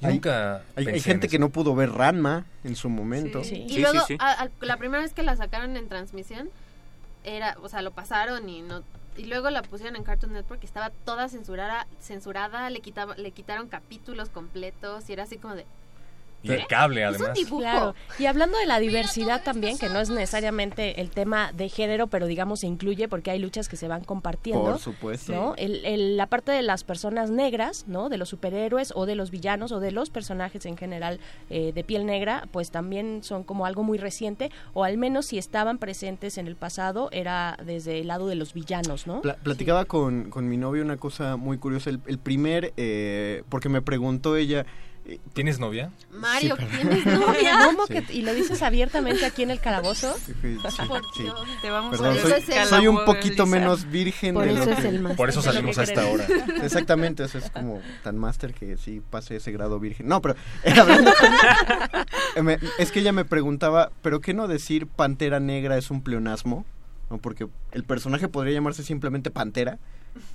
Yo 0.00 0.08
Hay- 0.08 0.14
nunca 0.14 0.56
Hay, 0.56 0.62
hay 0.76 0.84
pensé 0.84 0.98
en 0.98 1.02
gente 1.04 1.26
eso. 1.26 1.32
que 1.32 1.38
no 1.38 1.48
pudo 1.48 1.74
ver 1.74 1.90
Ranma 1.90 2.44
en 2.62 2.76
su 2.76 2.88
momento. 2.88 3.42
Y 3.42 3.78
luego, 3.80 4.00
a- 4.18 4.42
a- 4.44 4.48
la 4.60 4.76
primera 4.76 5.02
vez 5.02 5.12
que 5.14 5.22
la 5.22 5.34
sacaron 5.36 5.76
en 5.76 5.88
transmisión, 5.88 6.50
era, 7.24 7.56
o 7.62 7.68
sea, 7.68 7.82
lo 7.82 7.90
pasaron 7.92 8.48
y 8.48 8.62
no 8.62 8.82
y 9.18 9.24
luego 9.24 9.50
la 9.50 9.62
pusieron 9.62 9.96
en 9.96 10.04
Cartoon 10.04 10.32
Network 10.32 10.62
estaba 10.62 10.90
toda 10.90 11.28
censurada, 11.28 11.88
censurada, 11.98 12.70
le 12.70 12.80
quitaba, 12.80 13.16
le 13.16 13.32
quitaron 13.32 13.68
capítulos 13.68 14.28
completos 14.28 15.10
y 15.10 15.12
era 15.12 15.24
así 15.24 15.38
como 15.38 15.56
de 15.56 15.66
Y 16.42 16.52
el 16.52 16.66
cable, 16.68 17.02
Es 17.02 17.08
un 17.08 17.14
además. 17.16 17.34
dibujo. 17.34 17.58
Claro. 17.62 17.94
Y 18.18 18.26
hablando 18.26 18.56
de 18.58 18.66
la 18.66 18.78
diversidad 18.78 19.42
también, 19.42 19.76
que 19.76 19.88
no 19.88 20.00
es 20.00 20.08
necesariamente 20.08 21.00
el 21.00 21.10
tema 21.10 21.52
de 21.52 21.68
género, 21.68 22.06
pero 22.06 22.26
digamos 22.26 22.60
se 22.60 22.66
incluye 22.68 23.08
porque 23.08 23.30
hay 23.32 23.38
luchas 23.40 23.68
que 23.68 23.76
se 23.76 23.88
van 23.88 24.04
compartiendo. 24.04 24.62
Por 24.62 24.78
supuesto. 24.78 25.32
¿no? 25.32 25.54
El, 25.56 25.84
el- 25.84 26.16
la 26.16 26.26
parte 26.26 26.52
de 26.52 26.62
las 26.62 26.84
personas 26.84 27.30
negras, 27.30 27.84
¿no? 27.88 28.08
De 28.08 28.18
los 28.18 28.28
superhéroes 28.28 28.92
o 28.94 29.04
de 29.04 29.16
los 29.16 29.30
villanos 29.30 29.72
o 29.72 29.80
de 29.80 29.90
los 29.90 30.10
personajes 30.10 30.64
en 30.66 30.76
general 30.76 31.18
eh, 31.50 31.72
de 31.74 31.82
piel 31.84 32.06
negra, 32.06 32.44
pues 32.52 32.70
también 32.70 33.22
son 33.24 33.42
como 33.42 33.66
algo 33.66 33.82
muy 33.82 33.98
reciente, 33.98 34.50
o 34.74 34.84
al 34.84 34.96
menos 34.96 35.26
si 35.26 35.38
estaban 35.38 35.78
presentes 35.78 36.38
en 36.38 36.46
el 36.46 36.54
pasado, 36.56 37.08
era 37.10 37.58
desde 37.64 38.00
el 38.00 38.06
lado 38.06 38.28
de 38.28 38.36
los 38.36 38.54
villanos, 38.54 39.06
¿no? 39.08 39.22
Pla- 39.22 39.36
platicaba 39.42 39.84
con, 39.86 40.30
con 40.30 40.48
mi 40.48 40.56
novio 40.56 40.82
una 40.84 40.96
cosa 40.98 41.36
muy 41.36 41.58
curiosa. 41.58 41.90
El, 41.90 42.00
el 42.06 42.18
primer, 42.18 42.72
eh, 42.76 43.42
porque 43.48 43.68
me 43.68 43.82
preguntó 43.82 44.36
ella. 44.36 44.64
¿Tienes 45.32 45.58
novia? 45.58 45.90
Mario, 46.10 46.56
Sí, 46.58 46.64
¿tienes 46.76 47.06
novia? 47.06 47.58
¿Cómo 47.64 47.86
Sí. 47.86 47.94
que- 47.94 48.12
¿Y 48.12 48.22
lo 48.22 48.34
dices 48.34 48.62
abiertamente 48.62 49.24
aquí 49.24 49.42
en 49.42 49.50
el 49.50 49.60
calabozo? 49.60 50.14
Sí, 50.24 50.34
sí, 50.42 50.58
Por. 50.86 51.02
Dios. 51.18 51.40
Te 51.62 51.70
vamos 51.70 51.92
Perdón, 51.96 52.18
a 52.18 52.20
soy, 52.40 52.66
soy 52.66 52.86
un 52.88 53.04
poquito 53.04 53.46
menos 53.46 53.90
virgen 53.90 54.34
Por 54.34 54.44
de 54.44 54.52
lo 54.52 54.62
es 54.64 54.78
que- 54.80 54.88
el 54.88 55.02
Por 55.16 55.28
eso 55.30 55.40
salimos 55.40 55.78
a 55.78 55.84
esta 55.84 56.06
hora. 56.06 56.26
Exactamente, 56.62 57.24
eso 57.24 57.38
es 57.38 57.50
como 57.50 57.80
tan 58.02 58.18
máster 58.18 58.52
que 58.52 58.76
sí 58.76 59.00
pase 59.08 59.36
ese 59.36 59.50
grado 59.52 59.78
virgen. 59.80 60.08
No, 60.08 60.20
pero 60.20 60.34
eh, 60.64 60.74
hablando- 60.78 61.12
me- 62.42 62.58
es 62.78 62.90
que 62.92 63.00
ella 63.00 63.12
me 63.12 63.24
preguntaba, 63.24 63.90
¿pero 64.02 64.20
qué 64.20 64.34
no 64.34 64.48
decir 64.48 64.86
pantera 64.86 65.40
negra 65.40 65.78
es 65.78 65.90
un 65.90 66.02
pleonasmo? 66.02 66.64
¿No? 67.10 67.18
Porque 67.18 67.46
el 67.72 67.84
personaje 67.84 68.28
podría 68.28 68.52
llamarse 68.54 68.82
simplemente 68.82 69.30
pantera, 69.30 69.78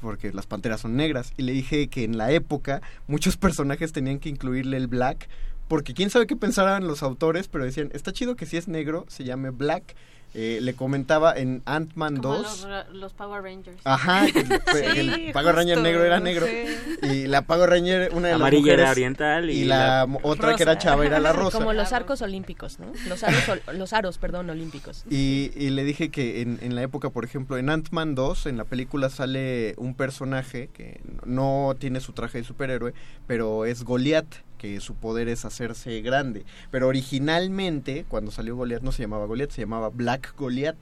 porque 0.02 0.32
las 0.32 0.46
panteras 0.46 0.82
son 0.82 0.96
negras. 0.96 1.34
Y 1.38 1.44
le 1.44 1.52
dije 1.52 1.88
que 1.88 2.04
en 2.04 2.18
la 2.18 2.32
época 2.32 2.82
muchos 3.08 3.38
personajes 3.44 3.92
tenían 3.92 4.20
que 4.20 4.30
incluirle 4.30 4.78
el 4.78 4.88
black, 4.88 5.28
porque 5.68 5.94
quién 5.94 6.10
sabe 6.10 6.28
qué 6.28 6.36
pensaran 6.36 6.88
los 6.88 7.04
autores, 7.04 7.48
pero 7.48 7.64
decían, 7.64 7.90
está 7.94 8.12
chido 8.12 8.36
que 8.36 8.46
si 8.46 8.58
es 8.58 8.68
negro 8.68 9.06
se 9.08 9.24
llame 9.24 9.50
black. 9.50 9.96
Eh, 10.36 10.60
le 10.62 10.74
comentaba 10.74 11.34
en 11.38 11.62
Ant-Man 11.66 12.18
Como 12.18 12.36
2. 12.38 12.68
los, 12.68 12.90
los 12.96 13.14
Power 13.14 13.44
Rangers. 13.44 13.78
Ajá, 13.84 14.26
que 14.32 14.40
el, 14.40 14.50
que 14.50 15.00
el 15.00 15.14
Sí, 15.16 15.30
Pago 15.32 15.52
Ranger 15.52 15.78
negro 15.80 16.04
era 16.04 16.20
negro. 16.20 16.46
sé. 16.48 16.76
Y 17.04 17.28
la 17.28 17.44
Pago 17.44 17.68
Ranger, 17.68 18.10
una 18.14 18.30
de 18.30 18.34
las 18.34 18.42
Amarilla 18.42 18.62
mujeres, 18.62 18.80
era 18.82 18.92
oriental 18.92 19.50
y 19.52 19.64
la, 19.66 19.98
la 20.00 20.06
mo- 20.08 20.20
otra 20.24 20.56
que 20.56 20.64
era 20.64 20.78
chava 20.80 21.06
era 21.06 21.20
la 21.20 21.34
rosa. 21.34 21.60
Como 21.60 21.74
los 21.74 21.94
arcos 21.94 22.22
olímpicos, 22.24 22.80
¿no? 22.80 22.88
Los 23.08 23.24
aros, 23.24 23.48
ol- 23.48 23.62
los 23.78 23.94
aros 23.94 24.18
perdón, 24.18 24.50
olímpicos. 24.50 25.06
Y, 25.10 25.52
y 25.56 25.70
le 25.70 25.84
dije 25.84 26.10
que 26.10 26.42
en, 26.42 26.58
en 26.62 26.74
la 26.76 26.82
época, 26.82 27.12
por 27.12 27.26
ejemplo, 27.26 27.58
en 27.60 27.70
Ant-Man 27.70 28.16
2, 28.16 28.48
en 28.48 28.58
la 28.58 28.64
película 28.66 29.10
sale 29.12 29.76
un 29.78 29.94
personaje 29.94 30.70
que 30.74 31.00
no 31.26 31.76
tiene 31.78 32.00
su 32.00 32.14
traje 32.14 32.40
de 32.40 32.44
superhéroe, 32.44 32.94
pero 33.28 33.66
es 33.66 33.84
Goliath, 33.84 34.34
que 34.58 34.80
su 34.80 34.96
poder 34.96 35.28
es 35.28 35.44
hacerse 35.44 36.00
grande. 36.02 36.46
Pero 36.72 36.88
originalmente, 36.88 38.06
cuando 38.08 38.32
salió 38.32 38.56
Goliath, 38.56 38.82
no 38.82 38.92
se 38.92 39.02
llamaba 39.02 39.26
Goliath, 39.26 39.52
se 39.52 39.62
llamaba 39.62 39.90
Black 39.90 40.23
Goliath. 40.38 40.78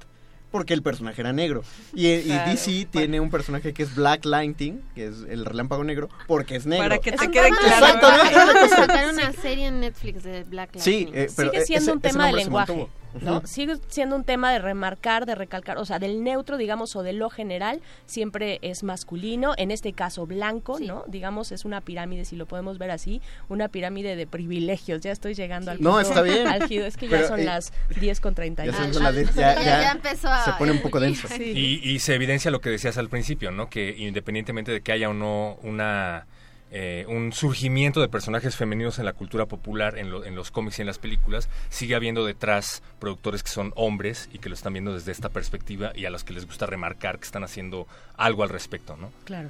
Porque 0.51 0.73
el 0.73 0.81
personaje 0.83 1.21
era 1.21 1.31
negro. 1.31 1.63
Y. 1.93 2.03
DC 2.23 2.85
tiene 2.91 3.21
un 3.21 3.29
personaje 3.29 3.71
que 3.73 3.83
es 3.83 3.95
Black 3.95 4.25
Lightning, 4.25 4.81
que 4.95 5.07
es 5.07 5.13
el 5.29 5.45
relámpago 5.45 5.81
negro, 5.85 6.09
porque 6.27 6.57
es 6.57 6.65
negro. 6.65 6.83
Para 6.89 6.97
que 6.97 7.13
te 7.13 7.31
quede 7.31 7.51
claro. 7.51 7.85
a- 7.85 7.89
Exactamente. 7.89 8.35
Vamos 8.53 8.73
a 8.73 8.75
sacar 8.75 9.13
una 9.13 9.31
serie 9.31 9.67
en 9.67 9.79
Netflix 9.79 10.23
de 10.23 10.43
Black 10.43 10.71
Sí, 10.75 11.05
Lightning. 11.05 11.13
eh, 11.23 11.29
pero 11.37 11.51
Sigue 11.51 11.65
siendo 11.65 11.83
ese- 11.83 11.91
un 11.93 12.01
tema 12.01 12.25
de 12.27 12.33
lenguaje, 12.33 12.87
¿no? 13.21 13.41
Sigue 13.45 13.75
siendo 13.87 14.15
un 14.15 14.23
tema 14.23 14.51
de 14.51 14.59
remarcar, 14.59 15.25
de 15.25 15.35
recalcar, 15.35 15.77
o 15.77 15.85
sea, 15.85 15.99
del 15.99 16.23
neutro, 16.23 16.57
digamos, 16.57 16.95
o 16.95 17.03
de 17.03 17.13
lo 17.13 17.29
general, 17.29 17.81
siempre 18.05 18.59
es 18.61 18.83
masculino, 18.83 19.53
en 19.57 19.71
este 19.71 19.93
caso 19.93 20.25
blanco, 20.25 20.79
¿no? 20.79 21.03
Digamos, 21.07 21.51
es 21.51 21.65
una 21.65 21.81
pirámide, 21.81 22.25
si 22.25 22.35
lo 22.35 22.45
podemos 22.45 22.77
ver 22.77 22.91
así, 22.91 23.21
una 23.49 23.67
pirámide 23.67 24.15
de 24.15 24.27
privilegios. 24.27 25.01
Ya 25.01 25.11
estoy 25.11 25.33
llegando 25.33 25.71
al 25.71 25.81
No, 25.81 25.91
punto 25.93 26.07
está 26.09 26.21
bien. 26.21 26.47
álgido, 26.47 26.85
es 26.85 26.97
que 26.97 27.07
ya 27.07 27.27
son 27.27 27.39
eh, 27.39 27.45
las 27.45 27.73
10 27.99 28.19
con 28.21 28.35
30. 28.35 28.65
ya 28.65 28.73
son 28.93 29.03
las 29.03 29.15
10, 29.15 29.33
ya- 29.35 29.61
ya 29.61 29.99
se 30.15 30.51
pone 30.57 30.71
un 30.71 30.81
poco 30.81 30.99
denso. 30.99 31.27
Y, 31.39 31.79
y 31.83 31.99
se 31.99 32.15
evidencia 32.15 32.51
lo 32.51 32.61
que 32.61 32.69
decías 32.69 32.97
al 32.97 33.09
principio, 33.09 33.51
¿no? 33.51 33.69
Que 33.69 33.95
independientemente 33.97 34.71
de 34.71 34.81
que 34.81 34.91
haya 34.91 35.09
o 35.09 35.13
no 35.13 35.57
una 35.63 36.25
eh, 36.71 37.05
un 37.09 37.33
surgimiento 37.33 37.99
de 38.01 38.07
personajes 38.09 38.55
femeninos 38.55 38.97
en 38.99 39.05
la 39.05 39.13
cultura 39.13 39.45
popular, 39.45 39.97
en, 39.97 40.09
lo- 40.09 40.23
en 40.25 40.35
los 40.35 40.51
cómics 40.51 40.79
y 40.79 40.81
en 40.81 40.87
las 40.87 40.97
películas, 40.99 41.49
sigue 41.69 41.95
habiendo 41.95 42.25
detrás 42.25 42.81
productores 42.99 43.43
que 43.43 43.49
son 43.49 43.73
hombres 43.75 44.29
y 44.33 44.39
que 44.39 44.49
lo 44.49 44.55
están 44.55 44.73
viendo 44.73 44.93
desde 44.93 45.11
esta 45.11 45.29
perspectiva 45.29 45.91
y 45.95 46.05
a 46.05 46.09
los 46.09 46.23
que 46.23 46.33
les 46.33 46.45
gusta 46.45 46.65
remarcar 46.65 47.19
que 47.19 47.25
están 47.25 47.43
haciendo 47.43 47.87
algo 48.15 48.43
al 48.43 48.49
respecto, 48.49 48.95
¿no? 48.97 49.11
Claro. 49.25 49.49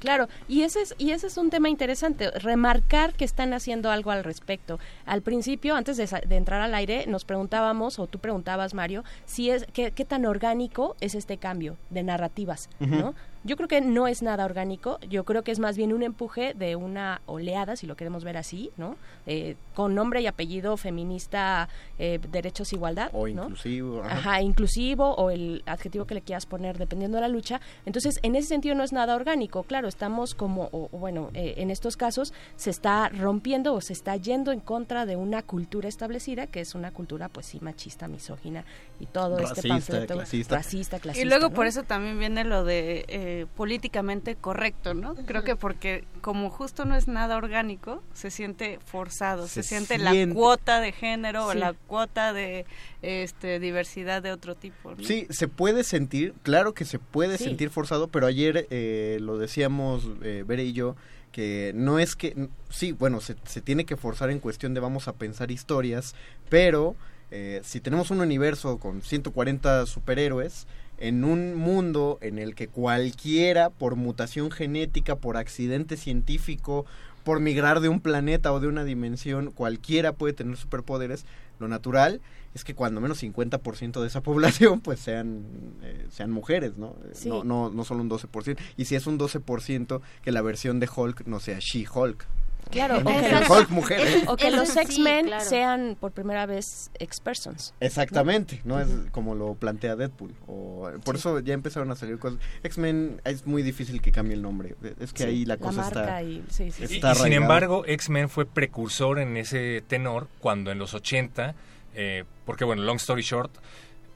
Claro, 0.00 0.28
y 0.48 0.62
ese 0.62 0.82
es 0.82 0.94
y 0.98 1.10
ese 1.10 1.26
es 1.26 1.36
un 1.36 1.50
tema 1.50 1.68
interesante, 1.68 2.30
remarcar 2.30 3.12
que 3.14 3.24
están 3.24 3.52
haciendo 3.52 3.90
algo 3.90 4.10
al 4.10 4.24
respecto. 4.24 4.78
Al 5.06 5.22
principio, 5.22 5.74
antes 5.76 5.96
de, 5.96 6.36
entrar 6.36 6.60
al 6.60 6.74
aire, 6.74 7.06
nos 7.06 7.24
preguntábamos 7.24 7.98
o 7.98 8.06
tú 8.06 8.18
preguntabas, 8.18 8.74
Mario, 8.74 9.04
si 9.26 9.50
es 9.50 9.66
qué, 9.72 9.90
qué 9.92 10.04
tan 10.04 10.24
orgánico 10.26 10.96
es 11.00 11.14
este 11.14 11.36
cambio 11.38 11.76
de 11.90 12.02
narrativas. 12.02 12.68
¿no? 12.80 13.14
Yo 13.44 13.56
creo 13.56 13.68
que 13.68 13.80
no 13.80 14.06
es 14.06 14.22
nada 14.22 14.44
orgánico, 14.44 14.98
yo 15.08 15.24
creo 15.24 15.42
que 15.42 15.50
es 15.50 15.58
más 15.58 15.76
bien 15.76 15.92
un 15.92 16.02
empuje 16.02 16.54
de 16.54 16.76
una 16.76 17.22
oleada, 17.26 17.76
si 17.76 17.86
lo 17.86 17.96
queremos 17.96 18.24
ver 18.24 18.36
así, 18.36 18.70
¿no? 18.76 18.96
Eh, 19.26 19.56
con 19.74 19.94
nombre 19.94 20.20
y 20.20 20.26
apellido 20.26 20.76
feminista, 20.76 21.68
eh, 21.98 22.20
derechos, 22.30 22.72
igualdad. 22.72 23.10
O 23.12 23.26
¿no? 23.28 23.44
inclusivo. 23.44 24.02
Ajá. 24.04 24.40
inclusivo 24.42 25.14
o 25.14 25.30
el 25.30 25.62
adjetivo 25.66 26.04
que 26.04 26.14
le 26.14 26.20
quieras 26.22 26.46
poner 26.46 26.78
dependiendo 26.78 27.16
de 27.16 27.22
la 27.22 27.28
lucha. 27.28 27.60
Entonces, 27.86 28.18
en 28.22 28.36
ese 28.36 28.48
sentido 28.48 28.74
no 28.74 28.84
es 28.84 28.92
nada 28.92 29.14
orgánico. 29.14 29.62
Claro, 29.64 29.88
estamos 29.88 30.34
como, 30.34 30.68
o, 30.72 30.88
bueno, 30.92 31.30
eh, 31.34 31.54
en 31.58 31.70
estos 31.70 31.96
casos 31.96 32.32
se 32.56 32.70
está 32.70 33.08
rompiendo 33.08 33.74
o 33.74 33.80
se 33.80 33.92
está 33.92 34.16
yendo 34.16 34.52
en 34.52 34.60
contra 34.60 35.06
de 35.06 35.16
una 35.16 35.42
cultura 35.42 35.88
establecida, 35.88 36.46
que 36.46 36.60
es 36.60 36.74
una 36.74 36.92
cultura, 36.92 37.28
pues 37.28 37.46
sí, 37.46 37.58
machista, 37.60 38.08
misógina 38.08 38.64
y 39.00 39.06
todo 39.06 39.38
este 39.38 39.68
panfleto 39.68 40.14
clasista. 40.14 40.56
racista, 40.56 41.00
clasista. 41.00 41.26
Y 41.26 41.28
luego 41.28 41.48
¿no? 41.48 41.54
por 41.54 41.66
eso 41.66 41.82
también 41.82 42.18
viene 42.18 42.44
lo 42.44 42.64
de 42.64 43.04
eh, 43.34 43.46
políticamente 43.56 44.34
correcto, 44.36 44.92
¿no? 44.92 45.14
Creo 45.14 45.42
que 45.42 45.56
porque 45.56 46.04
como 46.20 46.50
justo 46.50 46.84
no 46.84 46.94
es 46.96 47.08
nada 47.08 47.36
orgánico, 47.36 48.02
se 48.12 48.30
siente 48.30 48.78
forzado, 48.84 49.46
se, 49.48 49.62
Se 49.62 49.68
siente, 49.70 49.96
siente- 49.98 50.26
la 50.26 50.34
cuota 50.34 50.80
de 50.80 50.92
género 50.92 51.46
o 51.46 51.54
la 51.54 51.72
cuota 51.72 52.32
de 52.34 52.66
este 53.00 53.58
diversidad 53.58 54.22
de 54.22 54.32
otro 54.32 54.54
tipo. 54.54 54.90
¿no? 54.94 55.02
Sí, 55.02 55.26
se 55.30 55.48
puede 55.48 55.82
sentir, 55.82 56.34
claro 56.42 56.74
que 56.74 56.84
se 56.84 56.98
puede 56.98 57.38
Sí. 57.38 57.44
sentir 57.44 57.70
forzado, 57.70 58.08
pero 58.08 58.26
ayer 58.26 58.66
eh, 58.70 59.18
lo 59.20 59.38
decíamos 59.38 60.06
eh, 60.22 60.44
Bere 60.46 60.64
y 60.64 60.72
yo, 60.74 60.94
que 61.32 61.72
no 61.74 61.98
es 61.98 62.14
que, 62.14 62.48
sí, 62.68 62.92
bueno, 62.92 63.20
se, 63.20 63.36
se 63.44 63.62
tiene 63.62 63.86
que 63.86 63.96
forzar 63.96 64.30
en 64.30 64.38
cuestión 64.40 64.74
de 64.74 64.80
vamos 64.80 65.08
a 65.08 65.14
pensar 65.14 65.50
historias, 65.50 66.14
pero 66.50 66.94
eh, 67.30 67.62
si 67.64 67.80
tenemos 67.80 68.10
un 68.10 68.20
universo 68.20 68.78
con 68.78 69.00
140 69.00 69.86
superhéroes, 69.86 70.66
en 71.02 71.24
un 71.24 71.56
mundo 71.56 72.18
en 72.20 72.38
el 72.38 72.54
que 72.54 72.68
cualquiera, 72.68 73.70
por 73.70 73.96
mutación 73.96 74.52
genética, 74.52 75.16
por 75.16 75.36
accidente 75.36 75.96
científico, 75.96 76.86
por 77.24 77.40
migrar 77.40 77.80
de 77.80 77.88
un 77.88 78.00
planeta 78.00 78.52
o 78.52 78.60
de 78.60 78.68
una 78.68 78.84
dimensión, 78.84 79.50
cualquiera 79.50 80.12
puede 80.12 80.32
tener 80.32 80.56
superpoderes, 80.56 81.26
lo 81.58 81.66
natural 81.66 82.20
es 82.54 82.62
que 82.62 82.74
cuando 82.74 83.00
menos 83.00 83.20
50% 83.20 84.00
de 84.00 84.06
esa 84.06 84.20
población 84.22 84.80
pues 84.80 85.00
sean 85.00 85.44
eh, 85.82 86.06
sean 86.10 86.30
mujeres, 86.30 86.76
¿no? 86.76 86.96
Eh, 87.04 87.10
Sí. 87.14 87.28
No, 87.28 87.42
no 87.42 87.70
no 87.70 87.84
solo 87.84 88.02
un 88.02 88.08
12%. 88.10 88.56
Y 88.76 88.84
si 88.84 88.94
es 88.94 89.08
un 89.08 89.18
12% 89.18 90.00
que 90.22 90.30
la 90.30 90.40
versión 90.40 90.78
de 90.78 90.88
Hulk 90.94 91.26
no 91.26 91.40
sea 91.40 91.58
She-Hulk. 91.58 92.26
Claro, 92.72 92.98
o 92.98 93.04
que 93.04 93.30
los, 93.30 93.48
Hulk 93.50 93.70
mujer. 93.70 94.00
¿eh? 94.00 94.22
o 94.26 94.36
que 94.36 94.48
Eso 94.48 94.56
los 94.56 94.68
sí, 94.70 94.78
X-Men 94.80 95.26
claro. 95.26 95.44
sean 95.44 95.96
por 96.00 96.10
primera 96.12 96.46
vez 96.46 96.90
ex-persons. 96.98 97.74
Exactamente, 97.80 98.60
¿no? 98.64 98.80
Es 98.80 98.88
como 99.12 99.34
lo 99.34 99.54
plantea 99.54 99.94
Deadpool. 99.94 100.34
O, 100.48 100.90
por 101.04 101.16
eso 101.16 101.38
ya 101.40 101.54
empezaron 101.54 101.90
a 101.90 101.96
salir 101.96 102.18
cosas. 102.18 102.40
X-Men 102.64 103.20
es 103.24 103.46
muy 103.46 103.62
difícil 103.62 104.00
que 104.00 104.10
cambie 104.10 104.34
el 104.34 104.42
nombre. 104.42 104.74
Es 104.98 105.12
que 105.12 105.22
Sí, 105.24 105.28
ahí 105.28 105.44
la 105.44 105.58
cosa 105.58 105.82
está... 105.86 106.22
y- 106.22 106.42
sí, 106.48 106.70
sí, 106.70 106.84
Y, 106.88 106.94
está 106.96 107.12
y 107.12 107.14
sin 107.16 107.32
embargo, 107.34 107.84
X-Men 107.86 108.28
fue 108.28 108.46
precursor 108.46 109.18
en 109.18 109.36
ese 109.36 109.82
tenor 109.86 110.28
cuando 110.40 110.70
en 110.72 110.78
los 110.78 110.94
80, 110.94 111.54
eh, 111.94 112.24
porque 112.46 112.64
bueno, 112.64 112.82
long 112.82 112.96
story 112.96 113.22
short, 113.22 113.52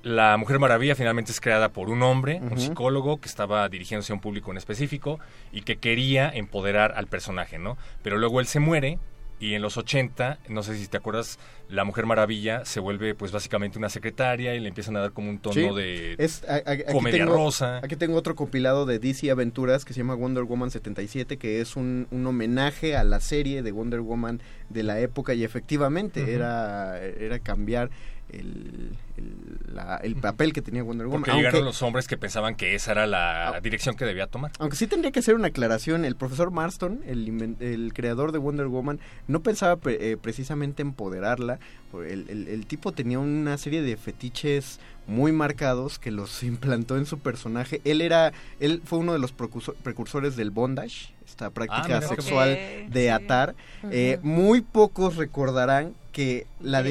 la 0.07 0.37
Mujer 0.37 0.61
Maravilla 0.61 0.95
finalmente 0.95 1.33
es 1.33 1.41
creada 1.41 1.71
por 1.71 1.91
un 1.91 2.01
hombre, 2.05 2.39
un 2.41 2.61
psicólogo 2.61 3.21
que 3.21 3.27
estaba 3.29 3.69
dirigiéndose 3.69 4.13
a 4.13 4.15
un 4.15 4.21
público 4.21 4.53
en 4.53 4.57
específico 4.57 5.19
y 5.51 5.63
que 5.63 5.79
quería 5.79 6.31
empoderar 6.31 6.93
al 6.97 7.09
personaje, 7.09 7.59
¿no? 7.59 7.77
Pero 8.05 8.17
luego 8.17 8.39
él 8.39 8.47
se 8.47 8.61
muere 8.61 9.01
y 9.41 9.55
en 9.55 9.63
los 9.63 9.77
80, 9.77 10.39
no 10.49 10.63
sé 10.63 10.77
si 10.79 10.87
te 10.87 10.97
acuerdas, 10.97 11.39
la 11.69 11.83
Mujer 11.85 12.07
Maravilla 12.07 12.65
se 12.65 12.79
vuelve 12.79 13.17
pues 13.17 13.33
básicamente 13.33 13.79
una 13.79 13.89
secretaria 13.89 14.55
y 14.55 14.61
le 14.61 14.69
empiezan 14.69 14.97
a 14.97 15.01
dar 15.01 15.11
como 15.13 15.29
un 15.29 15.41
tono 15.41 15.55
Sí, 15.55 15.69
de 15.75 16.15
es, 16.19 16.43
a- 16.49 16.55
a- 16.55 16.71
aquí 16.73 16.85
comedia 16.93 17.25
tengo- 17.25 17.35
rosa. 17.35 17.79
Aquí 17.83 17.97
tengo 17.97 18.17
otro 18.17 18.37
compilado 18.37 18.87
de 18.87 19.01
DC 19.01 19.29
Aventuras 19.33 19.85
que 19.85 19.93
se 19.93 19.99
llama 19.99 20.15
Wonder 20.15 20.45
Woman 20.45 20.71
77, 20.71 21.37
que 21.37 21.61
es 21.61 21.75
un, 21.75 22.07
un 22.13 22.25
homenaje 22.29 22.97
a 22.97 23.03
la 23.03 23.19
serie 23.21 23.63
de 23.63 23.73
Wonder 23.73 24.01
Woman 24.03 24.41
de 24.71 24.85
la 24.85 25.01
época 25.01 25.35
y 25.35 25.43
efectivamente 25.43 26.33
era, 26.33 26.99
era 27.03 27.41
cambiar 27.41 27.91
el, 28.31 28.97
el, 29.17 29.75
la- 29.75 29.97
el 30.03 30.17
papel 30.17 30.53
que 30.53 30.63
tenía 30.63 30.83
Wonder 30.83 31.07
Woman. 31.07 31.21
Porque 31.21 31.31
Aunque, 31.31 31.47
llegaron 31.47 31.65
los 31.65 31.83
hombres 31.83 32.09
que 32.09 32.17
pensaban 32.17 32.55
que 32.57 32.75
esa 32.75 32.93
era 32.93 33.07
la 33.07 33.61
dirección 33.63 33.95
que 33.97 34.05
debía 34.05 34.27
tomar. 34.27 34.51
aunque 34.59 34.77
sí 34.77 34.87
tendría 34.87 35.13
que 35.13 35.21
hacer 35.21 35.35
una 35.35 35.49
aclaración, 35.49 36.05
el 36.05 36.17
profesor 36.17 36.51
Marston, 36.51 37.01
el, 37.07 37.57
el 37.61 37.93
creador 37.95 38.33
de 38.33 38.39
Wonder 38.39 38.67
Woman, 38.67 38.99
no 39.29 39.41
pensaba 39.41 39.77
pre- 39.77 40.11
eh, 40.13 40.17
precisamente 40.17 40.83
empoderarla. 40.83 41.59
El, 41.95 42.27
el- 42.29 42.49
el 42.49 42.67
tipo 42.67 42.93
tenía 42.93 43.19
una 43.19 43.57
serie 43.59 43.81
de 43.83 43.97
fetiches 43.97 44.81
muy 45.07 45.31
marcados 45.33 45.99
que 46.01 46.11
los 46.11 46.43
implantó 46.43 46.97
en 46.97 47.07
su 47.07 47.19
personaje. 47.19 47.81
Él 47.85 48.01
era, 48.01 48.33
él 48.61 48.83
fue 48.85 48.99
uno 48.99 49.13
de 49.13 49.19
los 49.19 49.35
precursor- 49.37 49.77
precursores 49.83 50.37
del 50.37 50.51
bondage, 50.51 51.15
esta 51.27 51.51
práctica 51.51 51.83
mira, 51.87 52.01
qué 52.01 52.07
sexual 52.07 52.49
de 52.89 53.03
sí. 53.03 53.09
atar. 53.09 53.55
Eh, 53.91 54.19
muy 54.23 54.61
pocos 54.63 55.17
recordarán 55.17 55.95
que 56.17 56.47
la 56.63 56.83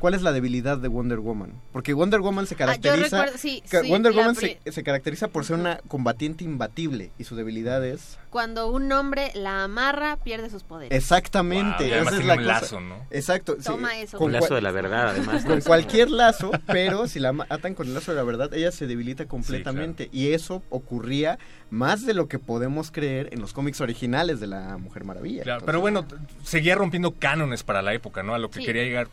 cuál 0.00 0.14
es 0.14 0.22
la 0.22 0.32
debilidad 0.32 0.76
de 0.76 0.88
Wonder 0.88 1.20
Woman, 1.20 1.52
porque 1.72 1.94
Wonder 1.94 2.18
Woman 2.20 2.48
se 2.48 2.56
Ah, 2.56 2.58
caracteriza 2.58 3.18
recuerdo, 3.18 3.38
sí, 3.38 3.62
Ca- 3.68 3.82
sí, 3.82 3.88
Wonder 3.88 4.10
Woman 4.12 4.34
se, 4.34 4.58
se 4.72 4.82
caracteriza 4.82 5.28
por 5.28 5.44
ser 5.44 5.54
una 5.56 5.76
combatiente 5.86 6.42
imbatible 6.42 7.12
y 7.16 7.22
su 7.22 7.36
debilidad 7.36 7.86
es 7.86 8.18
Cuando 8.32 8.68
un 8.72 8.90
hombre 8.92 9.30
la 9.34 9.62
amarra, 9.62 10.16
pierde 10.16 10.48
sus 10.50 10.62
poderes. 10.64 10.96
exactamente. 10.96 11.84
Wow, 11.84 11.86
y 11.86 11.92
además 11.92 12.12
esa 12.14 12.20
es 12.22 12.26
la 12.26 12.32
un 12.34 12.38
cosa. 12.40 12.52
lazo, 12.60 12.80
¿no? 12.80 13.06
Exacto. 13.10 13.56
sí, 13.58 13.64
Toma 13.66 13.98
eso. 13.98 14.16
con 14.18 14.26
Un 14.28 14.32
lazo 14.32 14.54
de 14.54 14.62
la 14.62 14.70
verdad, 14.72 15.08
además. 15.10 15.44
con 15.44 15.60
cualquier 15.60 16.10
lazo, 16.10 16.50
pero 16.66 17.06
si 17.06 17.20
la 17.20 17.34
atan 17.50 17.74
con 17.74 17.86
el 17.88 17.92
lazo 17.94 18.12
de 18.12 18.16
la 18.16 18.24
verdad, 18.24 18.52
ella 18.54 18.72
se 18.72 18.86
debilita 18.86 19.26
completamente. 19.26 20.08
Y 20.12 20.32
eso 20.32 20.62
ocurría 20.70 21.38
más 21.70 22.06
de 22.06 22.14
lo 22.14 22.26
que 22.26 22.38
podemos 22.38 22.90
creer 22.90 23.28
en 23.32 23.40
los 23.42 23.52
cómics 23.52 23.80
originales 23.82 24.40
de 24.40 24.46
la 24.46 24.78
Mujer 24.78 25.04
Maravilla. 25.04 25.42
Claro, 25.42 25.60
Entonces, 25.60 25.66
pero 25.66 25.80
bueno, 25.80 26.06
seguía 26.42 26.74
rompiendo 26.74 27.10
cánones 27.12 27.62
para 27.62 27.82
la 27.82 27.92
época, 27.92 28.22
¿no? 28.22 28.34
A 28.34 28.38
lo 28.38 28.50
que 28.50 28.60
Sí. 28.60 28.64
quería 28.66 28.82
llegar 28.84 29.08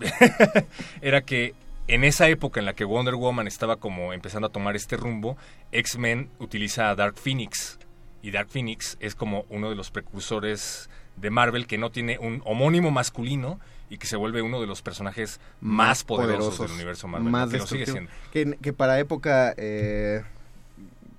era 1.02 1.20
que 1.22 1.54
en 1.88 2.04
esa 2.04 2.28
época 2.28 2.60
en 2.60 2.66
la 2.66 2.74
que 2.74 2.84
Wonder 2.84 3.14
Woman 3.16 3.46
estaba 3.46 3.76
como 3.76 4.12
empezando 4.12 4.46
a 4.48 4.50
tomar 4.50 4.76
este 4.76 4.96
rumbo, 4.96 5.36
X-Men 5.72 6.30
utiliza 6.38 6.90
a 6.90 6.94
Dark 6.94 7.16
Phoenix. 7.18 7.78
Y 8.22 8.30
Dark 8.30 8.48
Phoenix 8.48 8.96
es 9.00 9.14
como 9.14 9.44
uno 9.50 9.68
de 9.68 9.76
los 9.76 9.90
precursores 9.90 10.88
de 11.16 11.30
Marvel 11.30 11.66
que 11.66 11.76
no 11.76 11.90
tiene 11.90 12.18
un 12.18 12.40
homónimo 12.44 12.90
masculino 12.90 13.58
y 13.90 13.98
que 13.98 14.06
se 14.06 14.16
vuelve 14.16 14.40
uno 14.40 14.60
de 14.60 14.66
los 14.66 14.80
personajes 14.80 15.40
más, 15.60 16.04
poderosos, 16.04 16.58
del 16.58 16.70
universo 16.70 17.08
Marvel. 17.08 17.30
más 17.30 17.50
que 17.50 17.58
lo 17.58 17.66
sigue 17.66 17.86
siendo. 17.86 18.10
Que, 18.32 18.56
que 18.62 18.72
para 18.72 18.98
época 18.98 19.52
eh, 19.58 20.22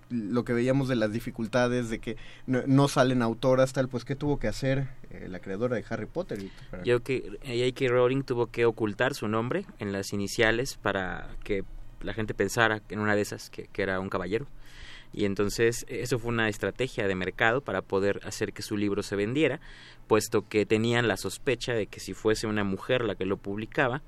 lo 0.10 0.44
que 0.44 0.54
veíamos 0.54 0.88
de 0.88 0.96
las 0.96 1.12
dificultades 1.12 1.90
de 1.90 2.00
que 2.00 2.18
no, 2.46 2.64
no 2.68 2.88
salen 2.88 3.22
autoras 3.22 3.74
tal, 3.74 3.90
pues 3.90 4.06
qué 4.06 4.16
tuvo 4.16 4.40
que 4.40 4.48
hacer 4.48 4.88
eh, 5.10 5.28
la 5.30 5.40
creadora 5.40 5.76
de 5.76 5.86
Harry 5.90 6.06
Potter. 6.06 6.40
Que 7.04 7.38
J.K. 7.46 7.88
Rowling 7.90 8.24
tuvo 8.24 8.48
que 8.48 8.66
ocultar 8.66 9.14
su 9.14 9.28
nombre 9.28 9.66
en 9.80 9.92
las 9.92 10.14
iniciales 10.14 10.78
para 10.78 11.30
que 11.44 11.64
la 12.02 12.14
gente 12.14 12.34
pensara 12.34 12.82
en 12.90 13.00
una 13.00 13.16
de 13.16 13.22
esas 13.22 13.50
que, 13.50 13.68
que 13.68 13.82
era 13.82 14.00
un 14.00 14.10
caballero. 14.10 14.48
Y 15.14 15.26
entonces 15.26 15.86
eh, 15.88 16.00
eso 16.02 16.18
fue 16.20 16.30
una 16.30 16.50
estrategia 16.50 17.08
de 17.08 17.16
mercado 17.16 17.62
para 17.62 17.82
poder 17.82 18.20
hacer 18.26 18.52
que 18.54 18.62
su 18.64 18.78
libro 18.78 19.04
se 19.04 19.16
vendiera, 19.16 19.60
puesto 20.08 20.48
que 20.48 20.66
tenían 20.66 21.08
la 21.08 21.18
sospecha 21.18 21.74
de 21.74 21.88
que 21.88 22.00
si 22.00 22.14
fuese 22.14 22.48
una 22.48 22.64
mujer 22.64 23.04
la 23.04 23.16
que 23.16 23.26
lo 23.26 23.38
publicaba, 23.38 24.02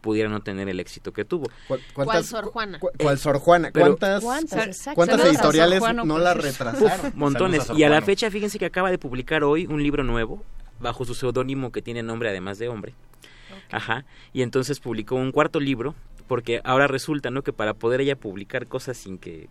pudiera 0.00 0.28
no 0.28 0.40
tener 0.40 0.68
el 0.68 0.80
éxito 0.80 1.12
que 1.12 1.24
tuvo. 1.24 1.46
¿Cuál, 1.68 1.80
¿Cuál 1.94 2.06
cuántas- 2.06 2.26
Sor 2.26 2.44
Juana? 2.46 2.78
cu- 2.80 2.90
cuál 2.98 3.18
Sor 3.18 3.38
Juana? 3.38 3.70
Pero- 3.72 3.96
¿Cuántas, 3.98 4.22
¿Cuántas? 4.94 5.24
Editoriales 5.26 5.80
no 6.04 6.18
la 6.18 6.34
retrasaron? 6.34 7.12
Montones. 7.14 7.70
A 7.70 7.74
Y 7.74 7.84
a 7.84 7.88
la 7.88 8.02
fecha, 8.02 8.30
fíjense 8.30 8.58
que 8.58 8.66
acaba 8.66 8.90
de 8.90 8.98
publicar 8.98 9.44
hoy 9.44 9.66
un 9.66 9.82
libro 9.82 10.02
nuevo 10.02 10.42
bajo 10.80 11.04
su 11.04 11.14
seudónimo 11.14 11.70
que 11.70 11.82
tiene 11.82 12.02
nombre 12.02 12.28
además 12.30 12.58
de 12.58 12.68
hombre. 12.68 12.94
Ajá. 13.70 14.04
Y 14.32 14.42
entonces 14.42 14.80
publicó 14.80 15.14
un 15.14 15.30
cuarto 15.30 15.60
libro 15.60 15.94
porque 16.26 16.60
ahora 16.64 16.88
resulta, 16.88 17.30
¿no? 17.30 17.42
Que 17.42 17.52
para 17.52 17.74
poder 17.74 18.00
ella 18.00 18.16
publicar 18.16 18.66
cosas 18.66 18.96
sin 18.96 19.18
que 19.18 19.48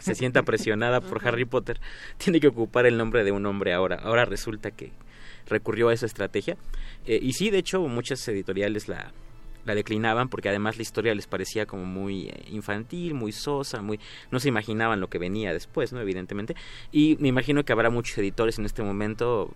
se 0.00 0.14
sienta 0.14 0.42
presionada 0.42 1.00
por 1.00 1.26
Harry 1.26 1.44
Potter, 1.44 1.80
tiene 2.18 2.40
que 2.40 2.48
ocupar 2.48 2.86
el 2.86 2.96
nombre 2.96 3.24
de 3.24 3.32
un 3.32 3.46
hombre 3.46 3.72
ahora. 3.72 3.96
Ahora 4.02 4.24
resulta 4.24 4.70
que 4.70 4.92
recurrió 5.46 5.88
a 5.88 5.94
esa 5.94 6.06
estrategia. 6.06 6.56
Eh, 7.06 7.18
y 7.22 7.32
sí, 7.32 7.50
de 7.50 7.58
hecho, 7.58 7.80
muchas 7.82 8.26
editoriales 8.28 8.88
la, 8.88 9.12
la 9.64 9.74
declinaban 9.74 10.28
porque 10.28 10.48
además 10.48 10.76
la 10.76 10.82
historia 10.82 11.14
les 11.14 11.26
parecía 11.26 11.66
como 11.66 11.84
muy 11.84 12.28
eh, 12.28 12.44
infantil, 12.50 13.14
muy 13.14 13.32
sosa, 13.32 13.82
muy 13.82 14.00
no 14.30 14.40
se 14.40 14.48
imaginaban 14.48 15.00
lo 15.00 15.08
que 15.08 15.18
venía 15.18 15.52
después, 15.52 15.92
¿no? 15.92 16.00
Evidentemente. 16.00 16.54
Y 16.92 17.16
me 17.20 17.28
imagino 17.28 17.64
que 17.64 17.72
habrá 17.72 17.90
muchos 17.90 18.16
editores 18.18 18.58
en 18.58 18.66
este 18.66 18.82
momento 18.82 19.54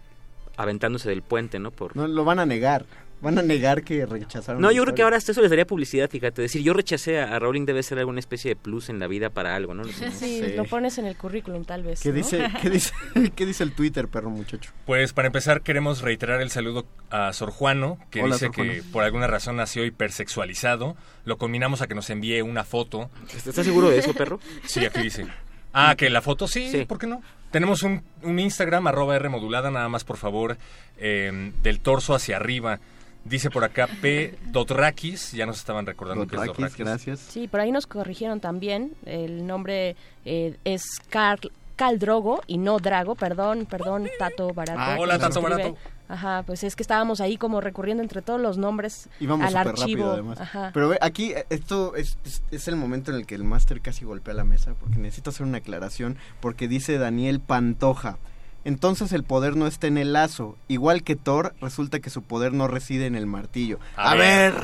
aventándose 0.56 1.08
del 1.08 1.23
puente, 1.23 1.58
¿no? 1.58 1.70
Por 1.70 1.97
No, 1.97 2.06
lo 2.06 2.24
van 2.24 2.39
a 2.39 2.47
negar. 2.47 2.86
Van 3.24 3.38
a 3.38 3.42
negar 3.42 3.82
que 3.82 4.06
rechazaron. 4.06 4.62
no, 4.62 4.70
yo 4.70 4.82
creo 4.84 4.94
que 4.94 5.02
ahora 5.02 5.16
hasta 5.16 5.32
eso 5.32 5.40
les 5.40 5.50
daría 5.50 5.66
publicidad, 5.66 6.08
fíjate. 6.08 6.42
Decir, 6.42 6.62
yo 6.62 6.72
rechacé 6.74 7.18
a 7.20 7.34
a 7.34 7.38
Rowling 7.40 7.64
debe 7.64 7.82
ser 7.82 7.98
alguna 7.98 8.20
especie 8.20 8.50
de 8.50 8.56
plus 8.56 8.88
en 8.90 8.98
la 9.00 9.06
vida 9.08 9.30
para 9.30 9.56
algo, 9.56 9.74
¿no? 9.74 9.82
Sí, 9.88 10.10
Sí. 10.12 10.52
lo 10.56 10.64
pones 10.64 10.98
en 10.98 11.06
el 11.06 11.16
currículum 11.16 11.64
tal 11.64 11.82
vez. 11.82 12.00
¿Qué 12.00 12.10
¿no? 12.10 12.14
dice, 12.14 12.46
qué, 12.62 12.70
dice, 12.70 12.92
¿Qué 13.34 13.46
dice 13.46 13.64
el 13.64 13.72
Twitter, 13.72 14.06
perro 14.08 14.30
muchacho? 14.30 14.70
Pues 14.86 15.12
para 15.12 15.26
empezar 15.26 15.62
queremos 15.62 16.02
reiterar 16.02 16.40
el 16.42 16.50
saludo 16.50 16.86
a 17.10 17.32
Sor 17.32 17.50
Juano, 17.50 17.98
que 18.10 18.22
Hola, 18.22 18.34
dice 18.34 18.50
que 18.50 18.82
por 18.92 19.02
alguna 19.02 19.26
razón 19.26 19.56
nació 19.56 19.84
hipersexualizado. 19.84 20.96
Lo 21.24 21.38
combinamos 21.38 21.80
a 21.82 21.86
que 21.86 21.94
nos 21.94 22.10
envíe 22.10 22.42
una 22.42 22.64
foto. 22.64 23.10
¿Estás 23.34 23.64
seguro 23.64 23.88
de 23.90 23.98
eso, 23.98 24.12
perro? 24.14 24.38
Sí, 24.66 24.84
aquí 24.84 25.00
dice. 25.02 25.26
Ah, 25.72 25.94
que 25.96 26.08
la 26.10 26.20
foto 26.22 26.46
sí, 26.46 26.70
Sí. 26.70 26.84
¿por 26.84 26.98
qué 26.98 27.06
no? 27.06 27.22
Tenemos 27.50 27.82
un, 27.82 28.02
un 28.22 28.38
Instagram, 28.38 28.86
arroba 28.86 29.16
R 29.16 29.28
modulada, 29.28 29.70
nada 29.70 29.88
más 29.88 30.04
por 30.04 30.16
favor, 30.18 30.56
eh, 30.98 31.52
del 31.62 31.80
torso 31.80 32.14
hacia 32.14 32.36
arriba. 32.36 32.80
Dice 33.24 33.50
por 33.50 33.64
acá 33.64 33.88
P. 34.02 34.34
Dotrakis, 34.52 35.32
ya 35.32 35.46
nos 35.46 35.56
estaban 35.58 35.86
recordando 35.86 36.26
que 36.26 36.36
es 36.36 36.44
Dotrakis, 36.44 36.76
gracias. 36.76 37.20
Sí, 37.20 37.48
por 37.48 37.60
ahí 37.60 37.72
nos 37.72 37.86
corrigieron 37.86 38.40
también. 38.40 38.92
El 39.06 39.46
nombre 39.46 39.96
eh, 40.24 40.56
es 40.64 40.82
Carl, 41.08 41.40
Cal 41.76 41.98
Drogo 41.98 42.42
y 42.46 42.58
no 42.58 42.78
Drago. 42.78 43.14
Perdón, 43.14 43.66
perdón, 43.66 44.08
Tato 44.18 44.52
Barato. 44.52 44.78
Ah, 44.80 44.96
hola, 44.98 45.18
Tato 45.18 45.40
escribe. 45.40 45.62
Barato. 45.62 45.78
Ajá, 46.06 46.42
pues 46.44 46.62
es 46.64 46.76
que 46.76 46.82
estábamos 46.82 47.22
ahí 47.22 47.38
como 47.38 47.62
recurriendo 47.62 48.02
entre 48.02 48.20
todos 48.20 48.38
los 48.38 48.58
nombres 48.58 49.08
Íbamos 49.20 49.46
al 49.46 49.56
archivo. 49.56 49.80
rápido 49.86 50.12
además. 50.12 50.38
Ajá. 50.38 50.70
Pero 50.74 50.90
ve, 50.90 50.98
aquí 51.00 51.32
eh, 51.32 51.46
esto 51.48 51.96
es, 51.96 52.18
es- 52.26 52.42
es 52.50 52.68
el 52.68 52.76
momento 52.76 53.10
en 53.10 53.16
el 53.16 53.26
que 53.26 53.34
el 53.34 53.42
máster 53.42 53.80
casi 53.80 54.04
golpea 54.04 54.34
la 54.34 54.44
mesa 54.44 54.74
porque 54.78 54.98
necesito 54.98 55.30
hacer 55.30 55.46
una 55.46 55.58
aclaración 55.58 56.18
porque 56.40 56.68
dice 56.68 56.98
Daniel 56.98 57.40
Pantoja. 57.40 58.18
Entonces 58.64 59.12
el 59.12 59.24
poder 59.24 59.56
no 59.56 59.66
está 59.66 59.86
en 59.86 59.98
el 59.98 60.12
lazo. 60.14 60.56
Igual 60.68 61.02
que 61.02 61.16
Thor, 61.16 61.54
resulta 61.60 62.00
que 62.00 62.10
su 62.10 62.22
poder 62.22 62.52
no 62.52 62.66
reside 62.68 63.06
en 63.06 63.14
el 63.14 63.26
martillo. 63.26 63.78
A 63.96 64.12
A, 64.12 64.14
ver. 64.14 64.54
ver. 64.54 64.62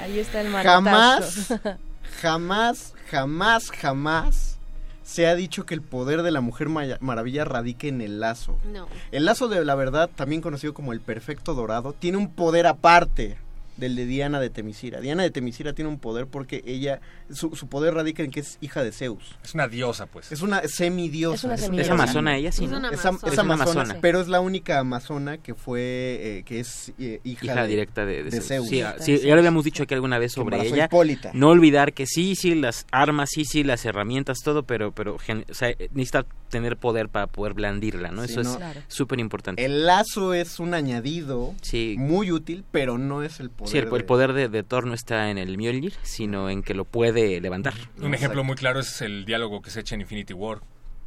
Ahí 0.02 0.18
está 0.18 0.41
el 0.41 0.49
manotazo. 0.49 0.73
jamás, 0.73 1.55
jamás, 2.23 2.94
jamás, 3.10 3.70
jamás 3.70 4.58
se 5.02 5.26
ha 5.28 5.34
dicho 5.34 5.66
que 5.66 5.75
el 5.75 5.83
poder 5.83 6.23
de 6.23 6.31
la 6.33 6.41
Mujer 6.41 6.68
Maya- 6.68 6.99
Maravilla 7.00 7.44
radique 7.44 7.89
en 7.89 8.00
el 8.00 8.20
lazo. 8.20 8.58
No. 8.73 8.89
El 9.12 9.25
lazo 9.25 9.49
de 9.49 9.65
la 9.65 9.75
verdad, 9.75 10.10
también 10.15 10.41
conocido 10.41 10.75
como 10.75 10.92
el 10.92 11.00
perfecto 11.00 11.55
dorado, 11.55 11.92
tiene 11.92 12.18
un 12.18 12.28
poder 12.31 12.66
aparte 12.66 13.39
del 13.77 13.95
de 13.97 14.07
Diana 14.07 14.41
de 14.41 14.51
Temisira. 14.51 15.01
Diana 15.01 15.23
de 15.23 15.31
Temisira 15.31 15.73
tiene 15.73 15.91
un 15.91 15.99
poder 15.99 16.27
porque 16.27 16.63
ella, 16.67 17.01
su, 17.31 17.55
su 17.57 17.69
poder 17.69 17.95
radica 17.95 18.23
en 18.23 18.31
que 18.31 18.41
es 18.41 18.59
hija 18.61 18.83
de 18.83 18.93
Zeus. 18.93 19.37
Es 19.45 19.55
una 19.55 19.69
diosa, 19.69 20.07
pues. 20.07 20.33
Es 20.33 20.43
una 20.43 20.63
semidiosa. 20.69 21.35
Es 21.37 21.45
una 21.45 21.53
un- 21.55 21.59
semidiosa. 21.59 21.95
Es 21.95 22.01
amazona 22.01 22.37
ella, 22.37 22.53
sí. 22.53 22.65
Es 22.65 22.71
¿no? 22.71 22.79
una 22.79 22.91
Es, 22.91 23.05
am- 23.05 23.15
amazona. 23.17 23.29
es 23.29 23.33
Es 23.33 23.45
una 23.45 23.55
amazona, 23.55 23.81
amazona. 23.81 24.01
pero 24.01 24.21
es 24.21 24.29
la 24.29 24.41
única 24.41 24.79
amazona 24.79 25.39
que 25.39 25.55
fue, 25.55 25.81
eh, 26.39 26.43
que 26.47 26.61
es 26.61 26.93
eh, 26.99 27.21
hija, 27.25 27.45
Hija 27.47 27.63
de- 27.63 27.69
directa 27.69 28.07
de, 28.07 28.23
de 28.25 28.31
de 28.31 28.41
Zeus. 28.41 28.69
Zeus. 28.69 28.95
Sí, 29.01 29.19
sí, 29.19 29.27
ya 29.27 29.35
lo 29.35 29.39
habíamos 29.41 29.65
dicho 29.65 29.83
aquí 29.83 29.95
alguna 29.95 30.19
vez 30.19 30.33
sobre 30.33 30.61
ella. 30.67 30.87
Hipólita. 30.87 31.31
No 31.35 31.49
olvidar 31.51 31.93
que 31.93 32.07
sí, 32.07 32.35
sí, 32.37 32.55
las 32.55 32.87
armas, 32.91 33.29
sí, 33.33 33.45
sí, 33.45 33.63
las 33.65 33.85
herramientas, 33.85 34.39
todo, 34.43 34.63
pero, 34.63 34.93
pero 34.93 35.19
gen- 35.19 35.45
o 35.51 35.55
sea, 35.55 35.69
necesita 35.93 36.25
tener 36.49 36.77
poder 36.77 37.09
para 37.09 37.27
poder 37.27 37.55
blandirla, 37.55 38.11
¿no? 38.13 38.25
Sí, 38.25 38.33
Eso 38.33 38.43
no. 38.45 38.51
es 38.53 38.57
Claro. 38.57 38.81
súper 38.89 39.19
importante. 39.21 39.65
El 39.65 39.85
lazo 39.85 40.33
es 40.33 40.61
un 40.61 40.75
añadido 40.75 41.55
Sí, 41.63 41.97
muy 41.99 42.31
útil, 42.31 42.65
pero 42.71 42.99
no 42.99 43.23
es 43.23 43.41
el 43.41 43.51
poder. 43.51 43.66
Sí, 43.67 43.78
el, 43.78 43.85
el 43.85 43.91
de- 43.91 44.05
poder 44.05 44.33
de, 44.33 44.49
de 44.49 44.62
Thor 44.62 44.86
no 44.86 44.95
está 44.95 45.31
en 45.31 45.39
el 45.39 45.57
Mjolnir, 45.59 45.95
sino 46.03 46.49
en 46.51 46.62
que 46.62 46.75
lo 46.75 46.85
puede 46.85 47.41
levantar. 47.41 47.75
Un 48.01 48.15
ejemplo 48.15 48.45
muy 48.45 48.57
claro 48.57 48.81
es 48.81 49.01
el 49.03 49.25
diálogo 49.25 49.62
que 49.62 49.70
se 49.70 49.81
echa 49.81 49.95
en 49.95 50.01
Infinity 50.03 50.33
War. 50.35 50.61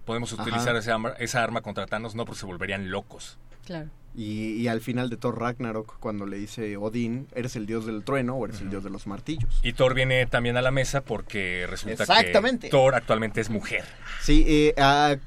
Podemos 0.06 0.32
utilizar 0.34 0.76
esa 0.76 0.94
arma, 0.96 1.10
esa 1.20 1.44
arma 1.44 1.62
contra 1.62 1.86
Thanos, 1.86 2.16
no 2.16 2.26
porque 2.26 2.40
se 2.40 2.46
volverían 2.46 2.90
locos. 2.90 3.38
Claro. 3.70 3.90
Y, 4.16 4.54
y 4.54 4.68
al 4.68 4.82
final 4.82 5.12
de 5.12 5.18
Thor 5.18 5.40
Ragnarok, 5.40 6.00
cuando 6.00 6.26
le 6.26 6.38
dice 6.38 6.76
Odín, 6.78 7.28
¿eres 7.36 7.56
el 7.56 7.68
dios 7.68 7.86
del 7.86 8.04
trueno 8.04 8.36
o 8.36 8.46
eres 8.46 8.60
el 8.62 8.72
dios 8.72 8.84
de 8.84 8.90
los 8.90 9.06
martillos? 9.06 9.60
Y 9.62 9.74
Thor 9.74 9.94
viene 9.94 10.26
también 10.26 10.58
a 10.58 10.64
la 10.64 10.72
mesa 10.72 11.02
porque 11.02 11.68
resulta 11.70 12.04
Exactamente. 12.04 12.68
que 12.68 12.72
Thor 12.72 12.96
actualmente 12.96 13.40
es 13.40 13.52
mujer. 13.52 13.86
Sí, 14.22 14.44
eh, 14.48 14.74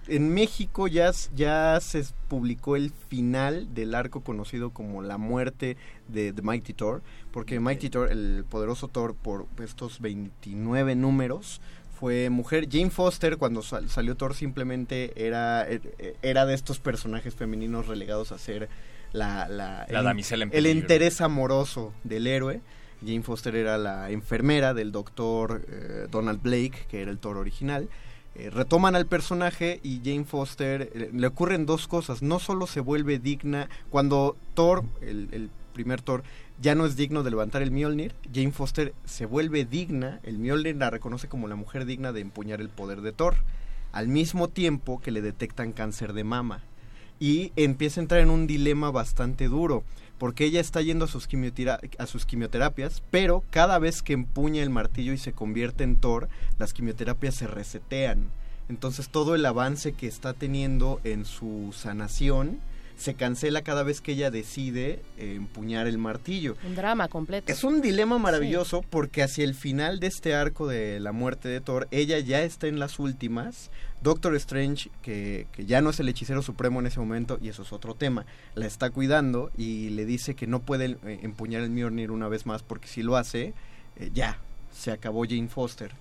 en 0.09 0.35
México 0.35 0.89
ya, 0.89 1.13
ya 1.33 1.79
se 1.81 2.05
publicó 2.27 2.75
el 2.75 2.91
final 3.09 3.73
del 3.73 3.95
arco 3.95 4.23
conocido 4.23 4.71
como 4.71 5.01
la 5.01 5.17
muerte 5.17 5.77
de 6.09 6.33
The 6.33 6.43
Mighty 6.43 6.73
Thor, 6.73 7.03
porque 7.31 7.61
Mighty 7.61 7.89
Thor, 7.89 8.11
el 8.11 8.45
poderoso 8.49 8.89
Thor, 8.89 9.15
por 9.15 9.47
estos 9.63 10.01
29 10.01 10.97
números, 10.97 11.61
fue 12.03 12.31
mujer. 12.31 12.67
Jane 12.69 12.91
Foster, 12.91 13.37
cuando 13.37 13.63
sal- 13.63 13.89
salió 13.89 14.17
Thor, 14.17 14.35
simplemente 14.35 15.13
era, 15.15 15.65
eh, 15.71 16.17
era 16.23 16.47
de 16.47 16.55
estos 16.55 16.81
personajes 16.81 17.33
femeninos 17.37 17.87
relegados 17.87 18.33
a 18.33 18.39
ser 18.39 18.69
la, 19.13 19.47
la, 19.49 19.87
La 19.89 19.99
el- 20.01 20.05
damisela 20.05 20.43
en 20.47 20.51
el 20.53 20.67
interés 20.67 21.21
amoroso 21.21 21.93
del 22.03 22.27
héroe. 22.27 22.61
Jane 23.07 23.23
Foster 23.23 23.55
era 23.55 23.79
la 23.79 24.11
enfermera 24.11 24.75
del 24.75 24.91
doctor 24.91 25.65
eh, 25.69 26.09
Donald 26.11 26.43
Blake, 26.43 26.87
que 26.91 27.03
era 27.03 27.13
el 27.13 27.19
Thor 27.19 27.37
original. 27.37 27.89
Eh, 28.35 28.51
retoman 28.51 28.97
al 28.97 29.07
personaje 29.07 29.79
y 29.85 30.01
Jane 30.05 30.25
Foster 30.25 30.91
eh, 30.93 31.11
le 31.15 31.27
ocurren 31.29 31.67
dos 31.67 31.87
cosas. 31.87 32.21
No 32.21 32.41
solo 32.41 32.67
se 32.67 32.81
vuelve 32.81 33.21
digna 33.21 33.69
cuando 33.91 34.37
Thor, 34.55 34.83
el, 35.03 35.29
el 35.31 35.51
primer 35.73 36.03
Thor, 36.03 36.25
ya 36.61 36.75
no 36.75 36.87
es 36.87 36.97
digno 36.97 37.23
de 37.23 37.31
levantar 37.31 37.63
el 37.63 37.71
Mjolnir, 37.71 38.15
Jane 38.33 38.53
Foster 38.53 38.95
se 39.05 39.27
vuelve 39.27 39.65
digna, 39.65 40.21
el 40.23 40.39
Mjolnir 40.39 40.77
la 40.77 40.91
reconoce 40.91 41.29
como 41.29 41.49
la 41.49 41.57
mujer 41.57 41.87
digna 41.87 42.13
de 42.13 42.21
empuñar 42.21 42.61
el 42.61 42.69
poder 42.69 43.01
de 43.01 43.13
Thor, 43.13 43.37
al 43.93 44.09
mismo 44.09 44.49
tiempo 44.49 45.01
que 45.01 45.11
le 45.11 45.23
detectan 45.23 45.73
cáncer 45.73 46.13
de 46.13 46.25
mama. 46.25 46.63
Y 47.19 47.53
empieza 47.57 48.01
a 48.01 48.03
entrar 48.03 48.21
en 48.21 48.31
un 48.31 48.47
dilema 48.47 48.91
bastante 48.91 49.49
duro, 49.49 49.85
porque 50.19 50.45
ella 50.45 50.61
está 50.61 50.81
yendo 50.83 51.05
a 51.05 51.09
sus, 51.09 51.29
a 51.99 52.07
sus 52.07 52.27
quimioterapias, 52.27 53.03
pero 53.11 53.43
cada 53.51 53.79
vez 53.79 54.03
que 54.03 54.13
empuña 54.13 54.63
el 54.63 54.71
martillo 54.71 55.13
y 55.13 55.19
se 55.19 55.33
convierte 55.33 55.85
en 55.85 55.97
Thor, 55.97 56.29
las 56.59 56.73
quimioterapias 56.73 57.35
se 57.35 57.47
resetean. 57.47 58.29
Entonces 58.69 59.09
todo 59.09 59.35
el 59.35 59.45
avance 59.45 59.93
que 59.93 60.07
está 60.07 60.33
teniendo 60.33 61.01
en 61.05 61.25
su 61.25 61.75
sanación 61.77 62.61
se 62.97 63.15
cancela 63.15 63.63
cada 63.63 63.83
vez 63.83 64.01
que 64.01 64.13
ella 64.13 64.31
decide 64.31 65.03
eh, 65.19 65.35
empuñar 65.37 65.87
el 65.87 65.99
martillo. 65.99 66.57
Un 66.67 66.75
drama 66.75 67.09
completo. 67.09 67.51
Es 67.53 67.65
un 67.65 67.81
dilema 67.81 68.19
maravilloso 68.19 68.83
porque 68.89 69.23
hacia 69.23 69.45
el 69.45 69.55
final 69.55 70.01
de 70.01 70.07
este 70.07 70.35
arco 70.35 70.67
de 70.67 71.01
la 71.01 71.13
muerte 71.13 71.49
de 71.49 71.61
Thor, 71.61 71.89
ella 71.91 72.19
ya 72.19 72.43
está 72.43 72.67
en 72.67 72.79
las 72.79 72.99
últimas. 72.99 73.71
Doctor 74.03 74.35
Strange, 74.37 74.91
que, 75.01 75.47
que 75.53 75.65
ya 75.65 75.81
no 75.81 75.91
es 75.91 76.01
el 76.01 76.09
hechicero 76.09 76.43
supremo 76.43 76.81
en 76.81 76.87
ese 76.87 76.99
momento, 76.99 77.39
y 77.41 77.49
eso 77.49 77.63
es 77.63 77.73
otro 77.73 77.95
tema, 77.95 78.27
la 78.57 78.67
está 78.67 78.91
cuidando 78.91 79.53
y 79.57 79.91
le 79.91 80.05
dice 80.05 80.35
que 80.35 80.49
no 80.49 80.61
puede 80.61 80.97
eh, 81.05 81.21
empuñar 81.23 81.63
el 81.63 81.71
Mjolnir 81.71 82.11
una 82.11 82.29
vez 82.29 82.45
más 82.45 82.63
porque 82.63 82.89
si 82.89 83.03
lo 83.03 83.17
hace, 83.17 83.55
eh, 83.97 84.11
ya, 84.13 84.39
se 84.73 84.91
acabó 84.91 85.25
Jane 85.25 85.49
Foster. 85.49 85.93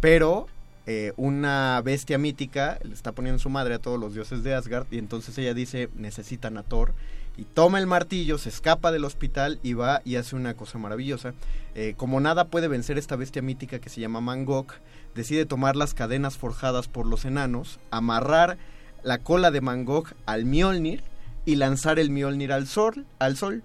Pero 0.00 0.48
eh, 0.86 1.12
una 1.16 1.80
bestia 1.82 2.18
mítica 2.18 2.78
le 2.82 2.92
está 2.94 3.12
poniendo 3.12 3.38
su 3.38 3.48
madre 3.48 3.74
a 3.74 3.78
todos 3.78 3.98
los 3.98 4.14
dioses 4.14 4.42
de 4.42 4.54
Asgard 4.54 4.86
y 4.90 4.98
entonces 4.98 5.36
ella 5.38 5.54
dice 5.54 5.88
necesitan 5.96 6.58
a 6.58 6.62
Thor 6.62 6.92
y 7.36 7.44
toma 7.44 7.78
el 7.78 7.86
martillo, 7.86 8.38
se 8.38 8.48
escapa 8.48 8.92
del 8.92 9.04
hospital 9.04 9.58
y 9.62 9.72
va 9.72 10.02
y 10.04 10.16
hace 10.16 10.36
una 10.36 10.54
cosa 10.54 10.78
maravillosa. 10.78 11.34
Eh, 11.74 11.94
como 11.96 12.20
nada 12.20 12.46
puede 12.46 12.68
vencer 12.68 12.96
esta 12.96 13.16
bestia 13.16 13.42
mítica 13.42 13.80
que 13.80 13.88
se 13.88 14.00
llama 14.00 14.20
Mangok, 14.20 14.74
decide 15.14 15.46
tomar 15.46 15.74
las 15.74 15.94
cadenas 15.94 16.36
forjadas 16.36 16.86
por 16.86 17.06
los 17.06 17.24
enanos, 17.24 17.80
amarrar 17.90 18.56
la 19.02 19.18
cola 19.18 19.50
de 19.50 19.60
Mangok 19.60 20.12
al 20.26 20.44
Mjolnir 20.44 21.02
y 21.44 21.56
lanzar 21.56 21.98
el 21.98 22.10
Mjolnir 22.10 22.52
al 22.52 22.66
sol. 22.66 23.04
Al 23.18 23.36
sol. 23.36 23.62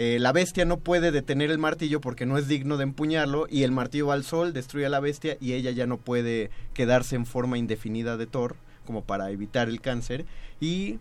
Eh, 0.00 0.20
la 0.20 0.30
bestia 0.30 0.64
no 0.64 0.76
puede 0.76 1.10
detener 1.10 1.50
el 1.50 1.58
martillo 1.58 2.00
porque 2.00 2.24
no 2.24 2.38
es 2.38 2.46
digno 2.46 2.76
de 2.76 2.84
empuñarlo 2.84 3.48
y 3.50 3.64
el 3.64 3.72
martillo 3.72 4.06
va 4.06 4.14
al 4.14 4.22
sol, 4.22 4.52
destruye 4.52 4.86
a 4.86 4.88
la 4.88 5.00
bestia 5.00 5.36
y 5.40 5.54
ella 5.54 5.72
ya 5.72 5.88
no 5.88 5.96
puede 5.96 6.50
quedarse 6.72 7.16
en 7.16 7.26
forma 7.26 7.58
indefinida 7.58 8.16
de 8.16 8.28
Thor 8.28 8.54
como 8.86 9.02
para 9.02 9.32
evitar 9.32 9.68
el 9.68 9.80
cáncer 9.80 10.24
y 10.60 11.00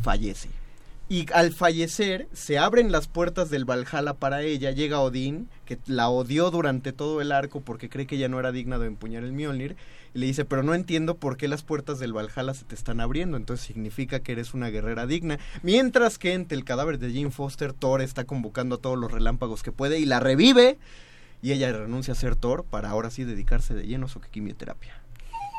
fallece. 0.00 0.48
Y 1.08 1.26
al 1.32 1.52
fallecer 1.52 2.26
se 2.32 2.58
abren 2.58 2.90
las 2.90 3.06
puertas 3.06 3.48
del 3.48 3.64
Valhalla 3.64 4.14
para 4.14 4.42
ella, 4.42 4.72
llega 4.72 4.98
Odín, 4.98 5.48
que 5.64 5.78
la 5.86 6.08
odió 6.08 6.50
durante 6.50 6.92
todo 6.92 7.20
el 7.20 7.30
arco 7.30 7.60
porque 7.60 7.88
cree 7.88 8.08
que 8.08 8.16
ella 8.16 8.28
no 8.28 8.40
era 8.40 8.50
digna 8.50 8.76
de 8.78 8.88
empuñar 8.88 9.22
el 9.22 9.32
Mjolnir, 9.32 9.76
y 10.14 10.18
le 10.18 10.26
dice, 10.26 10.44
pero 10.44 10.64
no 10.64 10.74
entiendo 10.74 11.14
por 11.14 11.36
qué 11.36 11.46
las 11.46 11.62
puertas 11.62 12.00
del 12.00 12.12
Valhalla 12.12 12.54
se 12.54 12.64
te 12.64 12.74
están 12.74 13.00
abriendo, 13.00 13.36
entonces 13.36 13.64
significa 13.64 14.18
que 14.18 14.32
eres 14.32 14.52
una 14.52 14.68
guerrera 14.68 15.06
digna. 15.06 15.38
Mientras 15.62 16.18
que 16.18 16.32
entre 16.32 16.58
el 16.58 16.64
cadáver 16.64 16.98
de 16.98 17.12
Jane 17.12 17.30
Foster, 17.30 17.72
Thor 17.72 18.02
está 18.02 18.24
convocando 18.24 18.74
a 18.74 18.78
todos 18.78 18.98
los 18.98 19.12
relámpagos 19.12 19.62
que 19.62 19.70
puede 19.70 20.00
y 20.00 20.06
la 20.06 20.18
revive, 20.18 20.76
y 21.40 21.52
ella 21.52 21.70
renuncia 21.70 22.14
a 22.14 22.16
ser 22.16 22.34
Thor 22.34 22.64
para 22.64 22.90
ahora 22.90 23.10
sí 23.10 23.22
dedicarse 23.22 23.74
de 23.74 23.86
lleno 23.86 24.06
a 24.06 24.08
su 24.08 24.20
quimioterapia. 24.20 25.05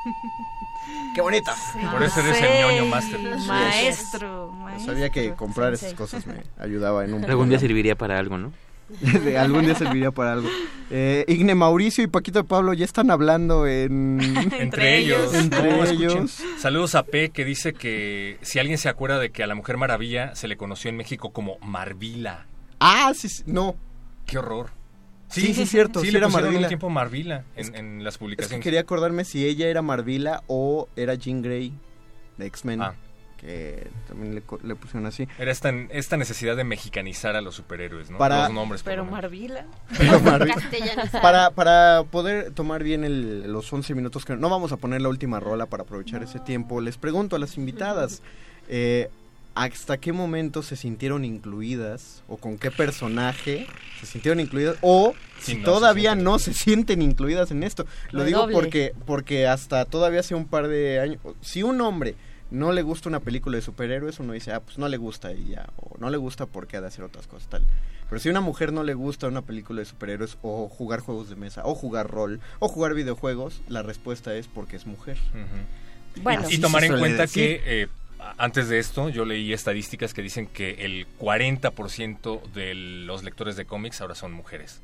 ¡Qué 1.16 1.22
bonita! 1.22 1.54
Por 1.92 2.02
eso 2.04 2.20
eres 2.22 2.42
el 2.42 2.62
ñoño 2.62 2.86
master. 2.86 3.20
Maestro, 3.48 4.48
Yo 4.48 4.52
maestro. 4.54 4.94
sabía 4.94 5.10
que 5.10 5.34
comprar 5.34 5.74
esas 5.74 5.94
cosas 5.94 6.26
me 6.26 6.44
ayudaba 6.58 7.04
en 7.04 7.14
un 7.14 7.26
Algún 7.26 7.50
día 7.50 7.60
serviría 7.60 7.96
para 7.96 8.18
algo, 8.20 8.38
¿no? 8.38 8.54
De- 9.02 9.38
algún 9.38 9.66
día 9.66 9.76
serviría 9.76 10.12
para 10.12 10.32
algo. 10.34 10.48
Eh, 10.90 11.26
Igne 11.28 11.56
Mauricio 11.56 12.06
y 12.06 12.08
Paquito 12.08 12.40
de 12.40 12.46
Pablo 12.48 12.74
ya 12.74 12.86
están 12.86 13.12
hablando 13.12 13.68
en... 13.68 14.18
Entre 14.60 14.98
ellos. 15.00 15.34
Entre 15.34 15.70
No, 15.72 15.84
escuchen. 15.84 16.10
ellos. 16.10 16.42
Saludos 16.58 16.96
a 16.96 17.04
P 17.04 17.32
que 17.32 17.44
dice 17.44 17.74
que 17.74 18.38
si 18.44 18.60
alguien 18.60 18.78
se 18.78 18.88
acuerda 18.88 19.20
de 19.20 19.32
que 19.32 19.44
a 19.44 19.48
la 19.48 19.56
Mujer 19.56 19.76
Maravilla 19.76 20.36
se 20.36 20.48
le 20.48 20.56
conoció 20.56 20.90
en 20.90 20.96
México 20.96 21.32
como 21.34 21.58
Marvila. 21.60 22.46
Ah, 22.80 23.12
sí, 23.14 23.28
sí, 23.28 23.44
no. 23.46 23.76
Qué 24.26 24.38
horror. 24.38 24.70
Sí, 25.30 25.54
sí, 25.54 25.66
cierto, 25.66 26.00
Sí, 26.00 26.08
sí 26.08 26.12
le 26.14 26.20
era 26.20 26.28
pusieron 26.28 26.50
Marvila. 26.52 26.68
un 26.68 26.70
tiempo 26.70 26.90
Marvila 26.90 27.44
en, 27.56 27.76
en 27.76 28.04
las 28.04 28.16
Es 28.16 28.18
publicaciones. 28.18 28.60
que 28.60 28.64
quería 28.64 28.80
acordarme 28.82 29.26
si 29.26 29.46
ella 29.46 29.68
era 29.68 29.82
Marvila 29.82 30.44
o 30.48 30.88
era 30.96 31.16
Jean 31.16 31.42
Grey 31.42 31.74
de 32.38 32.46
X-Men. 32.46 32.82
Ah. 32.82 32.96
Que 33.38 33.88
también 34.08 34.34
le, 34.34 34.42
pusieron 34.76 35.06
así. 35.06 35.28
Era 35.38 35.52
esta, 35.52 35.70
esta 35.70 36.18
necesidad 36.18 36.56
de 36.58 36.64
mexicanizar 36.64 37.36
a 37.36 37.42
los 37.42 37.54
superhéroes, 37.54 38.10
¿no? 38.10 38.18
Para- 38.18 38.46
los 38.46 38.54
nombres. 38.54 38.82
Pero. 38.82 39.06
Marvila. 39.06 39.68
Pero, 39.96 40.20
Marvi- 40.22 40.56
Castellanizar. 40.56 41.22
para, 41.22 41.52
para 41.52 42.02
poder 42.10 42.52
tomar 42.54 42.82
bien 42.84 43.04
el- 43.04 43.52
los 43.52 43.72
11 43.72 43.94
minutos 43.94 44.26
que 44.26 44.36
no 44.36 44.50
vamos 44.50 44.72
a 44.72 44.78
poner 44.78 45.02
la 45.04 45.10
última 45.10 45.40
rola 45.40 45.68
para 45.68 45.84
aprovechar 45.84 46.24
ese 46.24 46.40
tiempo, 46.40 46.82
les 46.82 46.98
pregunto 46.98 47.36
a 47.36 47.40
las 47.40 47.58
invitadas, 47.58 48.24
eh, 48.70 49.12
¿hasta 49.64 49.98
qué 49.98 50.14
momento 50.14 50.62
se 50.64 50.76
sintieron 50.76 51.26
incluidas 51.26 52.24
o 52.28 52.38
con 52.38 52.58
qué 52.58 52.70
personaje 52.72 53.68
se 54.00 54.06
sintieron 54.06 54.40
incluidas 54.40 54.78
o 54.82 55.14
si 55.40 55.56
no, 55.56 55.66
todavía 55.66 56.16
se 56.16 56.22
no 56.22 56.40
se 56.40 56.54
sienten 56.54 57.02
incluidas 57.02 57.52
en 57.52 57.64
esto? 57.64 57.86
Lo 58.12 58.20
Lo 58.20 58.26
digo 58.26 58.40
doble. 58.42 58.54
porque 58.54 58.94
porque 59.06 59.48
hasta 59.48 59.86
todavía 59.86 60.20
hace 60.20 60.36
un 60.36 60.46
par 60.46 60.68
de 60.68 61.00
años, 61.00 61.20
si 61.42 61.64
un 61.64 61.82
hombre 61.82 62.16
no 62.52 62.72
le 62.72 62.82
gusta 62.82 63.10
una 63.10 63.20
película 63.20 63.58
de 63.58 63.62
superhéroes, 63.62 64.20
uno 64.20 64.34
dice, 64.34 64.54
ah, 64.54 64.62
pues 64.62 64.78
no 64.78 64.88
le 64.88 64.98
gusta 64.98 65.34
y 65.34 65.50
ya, 65.50 65.68
o 65.78 65.98
no 66.00 66.10
le 66.10 66.18
gusta 66.18 66.46
porque 66.46 66.78
ha 66.78 66.82
de 66.82 66.88
hacer 66.88 67.04
otras 67.04 67.28
cosas, 67.28 67.50
tal. 67.50 67.66
Pero 68.10 68.22
si 68.22 68.30
a 68.30 68.32
una 68.32 68.40
mujer 68.42 68.72
no 68.72 68.84
le 68.84 68.94
gusta 68.94 69.28
una 69.28 69.42
película 69.42 69.80
de 69.80 69.86
superhéroes, 69.86 70.38
o 70.42 70.70
jugar 70.70 71.02
juegos 71.02 71.30
de 71.30 71.36
mesa, 71.36 71.64
o 71.66 71.76
jugar 71.76 72.10
rol, 72.10 72.40
o 72.60 72.70
jugar 72.70 72.94
videojuegos, 72.94 73.62
la 73.68 73.82
respuesta 73.84 74.34
es 74.34 74.48
porque 74.48 74.78
es 74.78 74.86
mujer. 74.86 75.18
Ujú. 75.32 76.24
Bueno. 76.24 76.44
y 76.50 76.58
tomar 76.60 76.84
en 76.86 76.98
cuenta 76.98 77.24
decir. 77.24 77.62
que 77.62 77.82
eh, 77.84 77.88
antes 78.38 78.70
de 78.70 78.80
esto 78.80 79.10
yo 79.10 79.26
leí 79.26 79.54
estadísticas 79.54 80.14
que 80.14 80.22
dicen 80.22 80.48
que 80.48 80.86
el 80.86 81.08
40% 81.20 82.52
de 82.52 82.74
los 82.74 83.24
lectores 83.24 83.56
de 83.56 83.66
cómics 83.66 84.02
ahora 84.02 84.16
son 84.16 84.34
mujeres. 84.34 84.82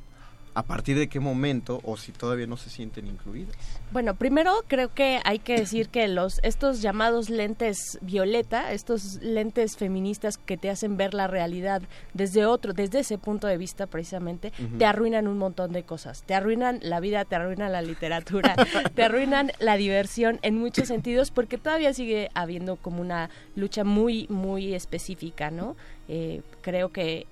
¿A 0.54 0.62
partir 0.62 0.96
de 0.96 1.08
qué 1.08 1.18
momento, 1.18 1.80
o 1.82 1.96
si 1.96 2.12
todavía 2.12 2.46
no 2.46 2.56
se 2.56 2.70
sienten 2.70 3.08
incluidas? 3.08 3.56
Bueno, 3.90 4.14
primero 4.14 4.52
creo 4.68 4.94
que 4.94 5.20
hay 5.24 5.40
que 5.40 5.58
decir 5.58 5.88
que 5.88 6.06
los 6.06 6.38
estos 6.44 6.80
llamados 6.80 7.28
lentes 7.28 7.98
violeta, 8.02 8.72
estos 8.72 9.16
lentes 9.20 9.76
feministas 9.76 10.38
que 10.38 10.56
te 10.56 10.70
hacen 10.70 10.96
ver 10.96 11.12
la 11.12 11.26
realidad 11.26 11.82
desde 12.12 12.46
otro, 12.46 12.72
desde 12.72 13.00
ese 13.00 13.18
punto 13.18 13.48
de 13.48 13.58
vista 13.58 13.88
precisamente, 13.88 14.52
te 14.78 14.84
arruinan 14.84 15.26
un 15.26 15.38
montón 15.38 15.72
de 15.72 15.82
cosas. 15.82 16.22
Te 16.22 16.34
arruinan 16.34 16.78
la 16.82 17.00
vida, 17.00 17.24
te 17.24 17.34
arruinan 17.34 17.72
la 17.72 17.82
literatura, 17.82 18.54
te 18.94 19.02
arruinan 19.02 19.50
la 19.58 19.76
diversión 19.76 20.38
en 20.42 20.56
muchos 20.56 20.86
sentidos 20.86 21.32
porque 21.32 21.58
todavía 21.58 21.92
sigue 21.92 22.30
habiendo 22.34 22.76
como 22.76 23.00
una 23.00 23.28
lucha 23.56 23.82
muy 23.82 24.26
muy 24.28 24.72
específica, 24.74 25.50
¿no? 25.50 25.76
Eh, 26.06 26.42
creo 26.60 26.90
que 26.92 27.26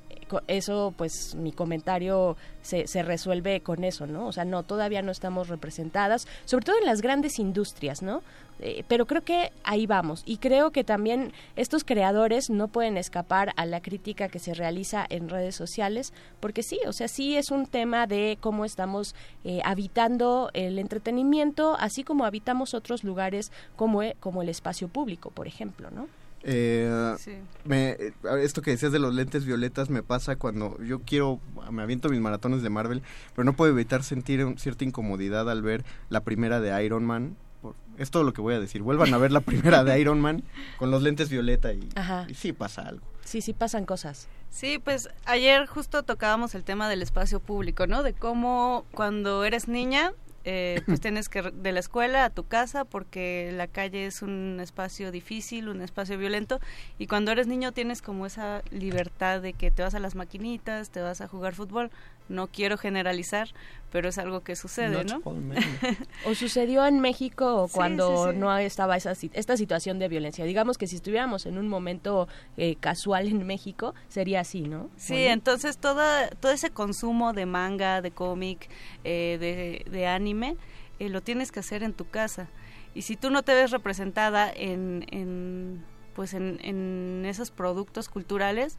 eso, 0.46 0.94
pues 0.96 1.34
mi 1.34 1.52
comentario 1.52 2.36
se, 2.62 2.86
se 2.86 3.02
resuelve 3.02 3.60
con 3.60 3.84
eso, 3.84 4.06
¿no? 4.06 4.26
O 4.26 4.32
sea, 4.32 4.44
no, 4.44 4.62
todavía 4.62 5.02
no 5.02 5.12
estamos 5.12 5.48
representadas, 5.48 6.26
sobre 6.44 6.64
todo 6.64 6.76
en 6.78 6.86
las 6.86 7.02
grandes 7.02 7.38
industrias, 7.38 8.02
¿no? 8.02 8.22
Eh, 8.60 8.84
pero 8.86 9.06
creo 9.06 9.22
que 9.24 9.50
ahí 9.64 9.86
vamos. 9.86 10.22
Y 10.24 10.36
creo 10.36 10.70
que 10.70 10.84
también 10.84 11.32
estos 11.56 11.82
creadores 11.82 12.48
no 12.48 12.68
pueden 12.68 12.96
escapar 12.96 13.52
a 13.56 13.66
la 13.66 13.80
crítica 13.80 14.28
que 14.28 14.38
se 14.38 14.54
realiza 14.54 15.04
en 15.08 15.28
redes 15.28 15.56
sociales, 15.56 16.12
porque 16.38 16.62
sí, 16.62 16.78
o 16.86 16.92
sea, 16.92 17.08
sí 17.08 17.36
es 17.36 17.50
un 17.50 17.66
tema 17.66 18.06
de 18.06 18.38
cómo 18.40 18.64
estamos 18.64 19.14
eh, 19.44 19.60
habitando 19.64 20.50
el 20.54 20.78
entretenimiento, 20.78 21.76
así 21.80 22.04
como 22.04 22.24
habitamos 22.24 22.74
otros 22.74 23.02
lugares 23.02 23.50
como, 23.74 24.02
e- 24.02 24.16
como 24.20 24.42
el 24.42 24.48
espacio 24.48 24.86
público, 24.88 25.30
por 25.30 25.48
ejemplo, 25.48 25.90
¿no? 25.90 26.06
Eh, 26.44 27.14
Sí. 27.18 27.32
me, 27.64 27.90
eh, 27.90 28.12
esto 28.40 28.62
que 28.62 28.72
decías 28.72 28.92
de 28.92 28.98
los 28.98 29.14
lentes 29.14 29.44
violetas 29.44 29.90
me 29.90 30.02
pasa 30.02 30.36
cuando 30.36 30.76
yo 30.82 31.00
quiero, 31.00 31.40
me 31.70 31.82
aviento 31.82 32.08
mis 32.08 32.20
maratones 32.20 32.62
de 32.62 32.70
Marvel, 32.70 33.02
pero 33.34 33.44
no 33.44 33.54
puedo 33.54 33.72
evitar 33.72 34.02
sentir 34.02 34.44
un- 34.44 34.58
cierta 34.58 34.84
incomodidad 34.84 35.48
al 35.50 35.62
ver 35.62 35.84
la 36.08 36.20
primera 36.22 36.60
de 36.60 36.84
Iron 36.84 37.04
Man. 37.04 37.36
Por- 37.60 37.76
Es 37.98 38.10
todo 38.10 38.24
lo 38.24 38.32
que 38.32 38.40
voy 38.40 38.54
a 38.54 38.60
decir. 38.60 38.82
Vuelvan 38.82 39.12
a 39.14 39.18
ver 39.18 39.30
la 39.32 39.40
primera 39.80 39.84
de 39.84 40.00
Iron 40.00 40.20
Man 40.20 40.42
con 40.78 40.90
los 40.90 41.02
lentes 41.02 41.28
violeta 41.30 41.72
y, 41.72 41.88
Ajá. 41.94 42.26
y 42.28 42.34
sí 42.34 42.52
pasa 42.52 42.82
algo. 42.82 43.06
Sí, 43.24 43.40
sí 43.40 43.52
pasan 43.52 43.86
cosas. 43.86 44.26
Sí, 44.50 44.78
pues 44.82 45.08
ayer 45.24 45.66
justo 45.66 46.02
tocábamos 46.02 46.54
el 46.56 46.64
tema 46.64 46.88
del 46.88 47.00
espacio 47.02 47.38
público, 47.40 47.86
¿no? 47.86 48.02
De 48.02 48.12
cómo 48.14 48.84
cuando 48.92 49.44
eres 49.44 49.68
niña, 49.68 50.12
eh, 50.44 50.80
pues 50.86 51.00
tienes 51.00 51.28
que 51.28 51.42
de 51.42 51.72
la 51.72 51.80
escuela 51.80 52.24
a 52.24 52.30
tu 52.30 52.44
casa 52.44 52.84
porque 52.84 53.50
la 53.54 53.66
calle 53.66 54.06
es 54.06 54.22
un 54.22 54.58
espacio 54.60 55.10
difícil, 55.10 55.68
un 55.68 55.82
espacio 55.82 56.18
violento, 56.18 56.60
y 56.98 57.06
cuando 57.06 57.30
eres 57.32 57.46
niño 57.46 57.72
tienes 57.72 58.02
como 58.02 58.26
esa 58.26 58.62
libertad 58.70 59.40
de 59.40 59.52
que 59.52 59.70
te 59.70 59.82
vas 59.82 59.94
a 59.94 60.00
las 60.00 60.14
maquinitas, 60.14 60.90
te 60.90 61.00
vas 61.00 61.20
a 61.20 61.28
jugar 61.28 61.54
fútbol. 61.54 61.90
No 62.28 62.46
quiero 62.46 62.78
generalizar, 62.78 63.48
pero 63.90 64.08
es 64.08 64.16
algo 64.16 64.40
que 64.40 64.56
sucede, 64.56 65.04
¿no? 65.04 65.20
O 66.26 66.34
sucedió 66.34 66.86
en 66.86 67.00
México 67.00 67.68
cuando 67.72 68.26
sí, 68.26 68.32
sí. 68.32 68.38
no 68.38 68.56
estaba 68.56 68.96
esa, 68.96 69.12
esta 69.34 69.56
situación 69.56 69.98
de 69.98 70.08
violencia. 70.08 70.44
Digamos 70.44 70.78
que 70.78 70.86
si 70.86 70.96
estuviéramos 70.96 71.44
en 71.46 71.58
un 71.58 71.68
momento 71.68 72.28
eh, 72.56 72.76
casual 72.76 73.28
en 73.28 73.46
México, 73.46 73.94
sería 74.08 74.40
así, 74.40 74.62
¿no? 74.62 74.88
Sí, 74.96 75.12
Bueno. 75.14 75.32
entonces 75.32 75.76
toda, 75.78 76.28
todo 76.28 76.52
ese 76.52 76.70
consumo 76.70 77.32
de 77.32 77.44
manga, 77.44 78.00
de 78.00 78.10
cómic, 78.12 78.68
eh, 79.04 79.36
de, 79.38 79.90
de 79.90 80.06
anime, 80.06 80.56
eh, 80.98 81.08
lo 81.10 81.20
tienes 81.20 81.52
que 81.52 81.60
hacer 81.60 81.82
en 81.82 81.92
tu 81.92 82.08
casa. 82.08 82.48
Y 82.94 83.02
si 83.02 83.16
tú 83.16 83.30
no 83.30 83.42
te 83.42 83.54
ves 83.54 83.70
representada 83.72 84.50
en, 84.54 85.06
en, 85.10 85.84
pues 86.14 86.34
en, 86.34 86.58
en 86.62 87.24
esos 87.26 87.50
productos 87.50 88.08
culturales, 88.08 88.76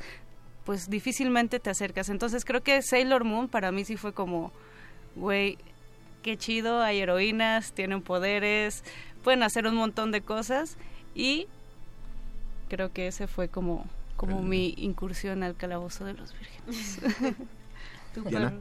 pues 0.65 0.89
difícilmente 0.89 1.59
te 1.59 1.69
acercas. 1.69 2.09
Entonces 2.09 2.45
creo 2.45 2.61
que 2.61 2.81
Sailor 2.81 3.23
Moon 3.23 3.47
para 3.47 3.71
mí 3.71 3.85
sí 3.85 3.97
fue 3.97 4.13
como, 4.13 4.51
güey, 5.15 5.57
qué 6.21 6.37
chido, 6.37 6.81
hay 6.81 6.99
heroínas, 6.99 7.73
tienen 7.73 8.01
poderes, 8.01 8.83
pueden 9.23 9.43
hacer 9.43 9.67
un 9.67 9.75
montón 9.75 10.11
de 10.11 10.21
cosas 10.21 10.77
y 11.15 11.47
creo 12.69 12.91
que 12.91 13.07
ese 13.07 13.27
fue 13.27 13.49
como 13.49 13.85
como 14.15 14.41
mi 14.41 14.73
incursión 14.77 15.43
al 15.43 15.55
calabozo 15.55 16.05
de 16.05 16.13
los 16.13 16.33
vírgenes. 16.33 16.99
Tú, 18.13 18.23
Diana. 18.23 18.53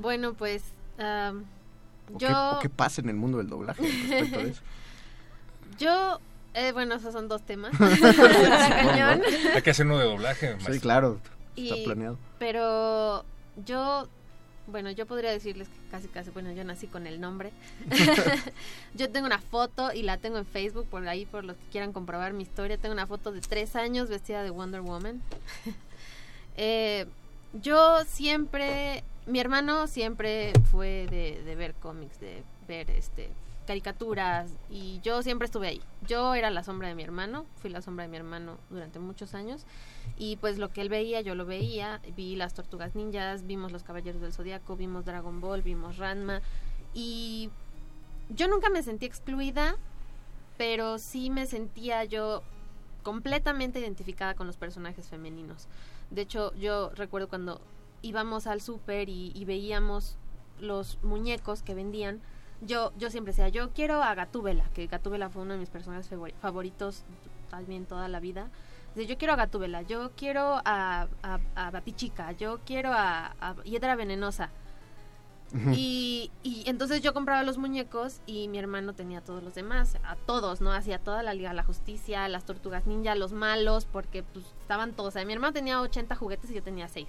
Bueno, 0.00 0.32
pues 0.34 0.62
¿O, 0.98 2.18
yo... 2.18 2.28
qué, 2.28 2.34
o 2.34 2.58
qué 2.60 2.68
pasa 2.68 3.00
en 3.00 3.08
el 3.08 3.16
mundo 3.16 3.38
del 3.38 3.48
doblaje 3.48 3.82
respecto 3.82 4.38
a 4.38 4.42
eso? 4.42 4.62
Yo, 5.78 6.20
eh, 6.54 6.72
bueno, 6.72 6.94
esos 6.94 7.12
son 7.12 7.28
dos 7.28 7.42
temas. 7.42 7.72
Cañón. 7.78 9.22
Hay 9.54 9.62
que 9.62 9.70
hacer 9.70 9.86
uno 9.86 9.98
de 9.98 10.04
doblaje. 10.04 10.56
Sí, 10.58 10.64
maestro. 10.68 11.18
Claro, 11.54 11.68
está 11.68 11.76
Y- 11.76 11.84
planeado. 11.84 12.18
Pero 12.38 13.24
yo, 13.64 14.08
bueno, 14.66 14.90
yo 14.90 15.06
podría 15.06 15.30
decirles 15.30 15.68
que 15.68 15.90
casi, 15.90 16.08
casi, 16.08 16.30
bueno, 16.30 16.52
yo 16.52 16.64
nací 16.64 16.86
con 16.86 17.06
el 17.06 17.20
nombre. 17.20 17.52
yo 18.94 19.10
tengo 19.10 19.26
una 19.26 19.40
foto 19.40 19.92
y 19.92 20.02
la 20.02 20.16
tengo 20.18 20.38
en 20.38 20.46
Facebook, 20.46 20.86
por 20.88 21.06
ahí, 21.08 21.26
por 21.26 21.44
los 21.44 21.56
que 21.56 21.64
quieran 21.70 21.92
comprobar 21.92 22.32
mi 22.32 22.42
historia. 22.42 22.76
Tengo 22.78 22.92
una 22.94 23.06
foto 23.06 23.32
de 23.32 23.40
tres 23.40 23.76
años 23.76 24.08
vestida 24.08 24.42
de 24.42 24.50
Wonder 24.50 24.80
Woman. 24.80 25.22
Eh, 26.54 27.06
yo 27.54 28.04
siempre, 28.06 29.04
mi 29.24 29.40
hermano 29.40 29.86
siempre 29.86 30.52
fue 30.70 31.06
de, 31.10 31.42
de 31.42 31.54
ver 31.54 31.72
cómics, 31.72 32.20
de 32.20 32.42
ver 32.68 32.90
este 32.90 33.30
caricaturas 33.66 34.50
y 34.70 35.00
yo 35.02 35.22
siempre 35.22 35.46
estuve 35.46 35.68
ahí. 35.68 35.80
Yo 36.06 36.34
era 36.34 36.50
la 36.50 36.62
sombra 36.62 36.88
de 36.88 36.94
mi 36.94 37.02
hermano, 37.02 37.46
fui 37.56 37.70
la 37.70 37.82
sombra 37.82 38.04
de 38.04 38.08
mi 38.08 38.16
hermano 38.16 38.58
durante 38.70 38.98
muchos 38.98 39.34
años 39.34 39.64
y 40.16 40.36
pues 40.36 40.58
lo 40.58 40.70
que 40.70 40.80
él 40.80 40.88
veía 40.88 41.20
yo 41.20 41.34
lo 41.34 41.46
veía, 41.46 42.00
vi 42.16 42.36
las 42.36 42.54
tortugas 42.54 42.94
ninjas, 42.94 43.46
vimos 43.46 43.72
los 43.72 43.82
caballeros 43.82 44.20
del 44.20 44.32
zodiaco, 44.32 44.76
vimos 44.76 45.04
Dragon 45.04 45.40
Ball, 45.40 45.62
vimos 45.62 45.98
Ranma 45.98 46.42
y 46.94 47.50
yo 48.30 48.48
nunca 48.48 48.70
me 48.70 48.82
sentí 48.82 49.06
excluida, 49.06 49.76
pero 50.58 50.98
sí 50.98 51.30
me 51.30 51.46
sentía 51.46 52.04
yo 52.04 52.42
completamente 53.02 53.80
identificada 53.80 54.34
con 54.34 54.46
los 54.46 54.56
personajes 54.56 55.08
femeninos. 55.08 55.66
De 56.10 56.22
hecho, 56.22 56.54
yo 56.54 56.90
recuerdo 56.90 57.28
cuando 57.28 57.60
íbamos 58.02 58.46
al 58.46 58.60
súper 58.60 59.08
y, 59.08 59.32
y 59.34 59.44
veíamos 59.44 60.16
los 60.60 61.02
muñecos 61.02 61.62
que 61.62 61.74
vendían, 61.74 62.20
yo, 62.62 62.92
yo 62.98 63.10
siempre 63.10 63.32
decía, 63.32 63.48
yo 63.48 63.70
quiero 63.72 64.02
a 64.02 64.14
Gatúbela, 64.14 64.64
que 64.74 64.86
Gatúbela 64.86 65.28
fue 65.28 65.42
uno 65.42 65.52
de 65.54 65.58
mis 65.60 65.68
personajes 65.70 66.10
favori- 66.10 66.34
favoritos 66.40 67.04
también 67.50 67.84
toda 67.86 68.08
la 68.08 68.18
vida. 68.20 68.48
Dice, 68.94 69.06
yo 69.06 69.18
quiero 69.18 69.34
a 69.34 69.36
Gatúbela, 69.36 69.82
yo 69.82 70.10
quiero 70.16 70.60
a, 70.64 71.08
a, 71.22 71.38
a 71.54 71.70
Batichica, 71.70 72.32
yo 72.32 72.60
quiero 72.64 72.92
a, 72.92 73.34
a 73.40 73.54
Hiedra 73.64 73.94
Venenosa. 73.96 74.50
Y, 75.74 76.30
y 76.42 76.62
entonces 76.66 77.02
yo 77.02 77.12
compraba 77.12 77.42
los 77.42 77.58
muñecos 77.58 78.22
y 78.24 78.48
mi 78.48 78.58
hermano 78.58 78.94
tenía 78.94 79.18
a 79.18 79.20
todos 79.20 79.42
los 79.42 79.54
demás, 79.54 79.98
a 80.02 80.16
todos, 80.16 80.62
¿no? 80.62 80.72
Hacía 80.72 80.98
toda 80.98 81.22
la 81.22 81.34
Liga 81.34 81.50
de 81.50 81.56
la 81.56 81.62
Justicia, 81.62 82.26
las 82.28 82.44
Tortugas 82.46 82.86
Ninja, 82.86 83.14
los 83.16 83.32
malos, 83.34 83.84
porque 83.84 84.22
pues 84.22 84.46
estaban 84.62 84.92
todos. 84.94 85.08
O 85.08 85.10
sea, 85.10 85.26
mi 85.26 85.34
hermano 85.34 85.52
tenía 85.52 85.82
80 85.82 86.16
juguetes 86.16 86.50
y 86.50 86.54
yo 86.54 86.62
tenía 86.62 86.88
6. 86.88 87.06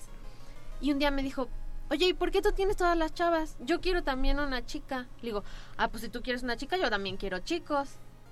Y 0.82 0.91
un 0.91 0.99
día 0.99 1.09
me 1.09 1.23
dijo, 1.23 1.48
oye, 1.89 2.07
¿y 2.07 2.13
por 2.13 2.31
qué 2.31 2.41
tú 2.41 2.51
tienes 2.51 2.77
todas 2.77 2.97
las 2.97 3.13
chavas? 3.13 3.55
Yo 3.59 3.81
quiero 3.81 4.03
también 4.03 4.39
una 4.39 4.65
chica. 4.65 5.07
Le 5.21 5.29
digo, 5.29 5.43
ah, 5.77 5.89
pues 5.89 6.03
si 6.03 6.09
tú 6.09 6.21
quieres 6.21 6.43
una 6.43 6.57
chica, 6.57 6.77
yo 6.77 6.89
también 6.89 7.17
quiero 7.17 7.39
chicos. 7.39 7.89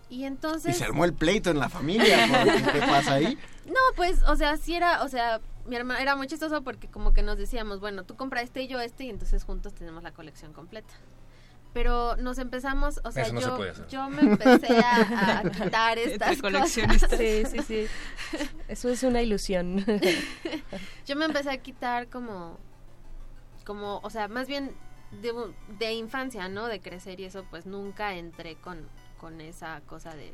Y 0.10 0.26
entonces... 0.26 0.76
Y 0.76 0.80
se 0.80 0.84
armó 0.84 1.06
el 1.06 1.14
pleito 1.14 1.52
en 1.52 1.60
la 1.60 1.70
familia. 1.70 2.28
¿no? 2.28 2.72
¿Qué 2.72 2.80
pasa 2.80 3.14
ahí? 3.14 3.38
No, 3.66 3.80
pues, 3.96 4.24
o 4.28 4.36
sea, 4.36 4.58
sí 4.58 4.74
era, 4.76 5.04
o 5.04 5.08
sea, 5.08 5.40
mi 5.68 5.76
hermano 5.76 6.00
era 6.00 6.16
muy 6.16 6.26
chistoso 6.28 6.64
porque 6.64 6.88
como 6.88 7.14
que 7.14 7.22
nos 7.22 7.38
decíamos, 7.38 7.80
bueno, 7.80 8.04
tú 8.04 8.16
compra 8.16 8.42
este 8.42 8.64
y 8.64 8.68
yo 8.68 8.80
este 8.82 9.06
y 9.06 9.10
entonces 9.10 9.44
juntos 9.44 9.74
tenemos 9.76 10.02
la 10.04 10.12
colección 10.12 10.52
completa. 10.52 10.94
pero 11.74 12.18
nos 12.18 12.38
empezamos, 12.40 13.00
o 13.04 13.12
sea, 13.12 13.32
no 13.32 13.40
se 13.40 13.46
yo, 13.48 13.56
hacer. 13.56 13.88
yo 13.88 14.10
me 14.10 14.22
empecé 14.24 14.78
a, 14.80 15.40
a 15.40 15.44
quitar 15.52 15.98
estas 16.00 16.42
cosas. 16.42 16.70
Sí, 17.18 17.44
sí, 17.46 17.60
sí. 17.66 17.86
Eso 18.68 18.90
es 18.90 19.04
una 19.04 19.22
ilusión. 19.22 19.86
yo 21.06 21.16
me 21.16 21.26
empecé 21.26 21.52
a 21.52 21.58
quitar 21.58 22.10
como, 22.10 22.58
como, 23.66 24.00
o 24.04 24.10
sea, 24.10 24.28
más 24.28 24.48
bien 24.48 24.76
de, 25.12 25.34
de 25.80 25.94
infancia, 25.94 26.48
¿no? 26.50 26.68
De 26.68 26.82
crecer 26.82 27.20
y 27.20 27.26
eso, 27.26 27.46
pues 27.50 27.66
nunca 27.66 28.16
entré 28.16 28.56
con, 28.56 28.88
con 29.20 29.42
esa 29.42 29.82
cosa 29.82 30.16
de 30.16 30.34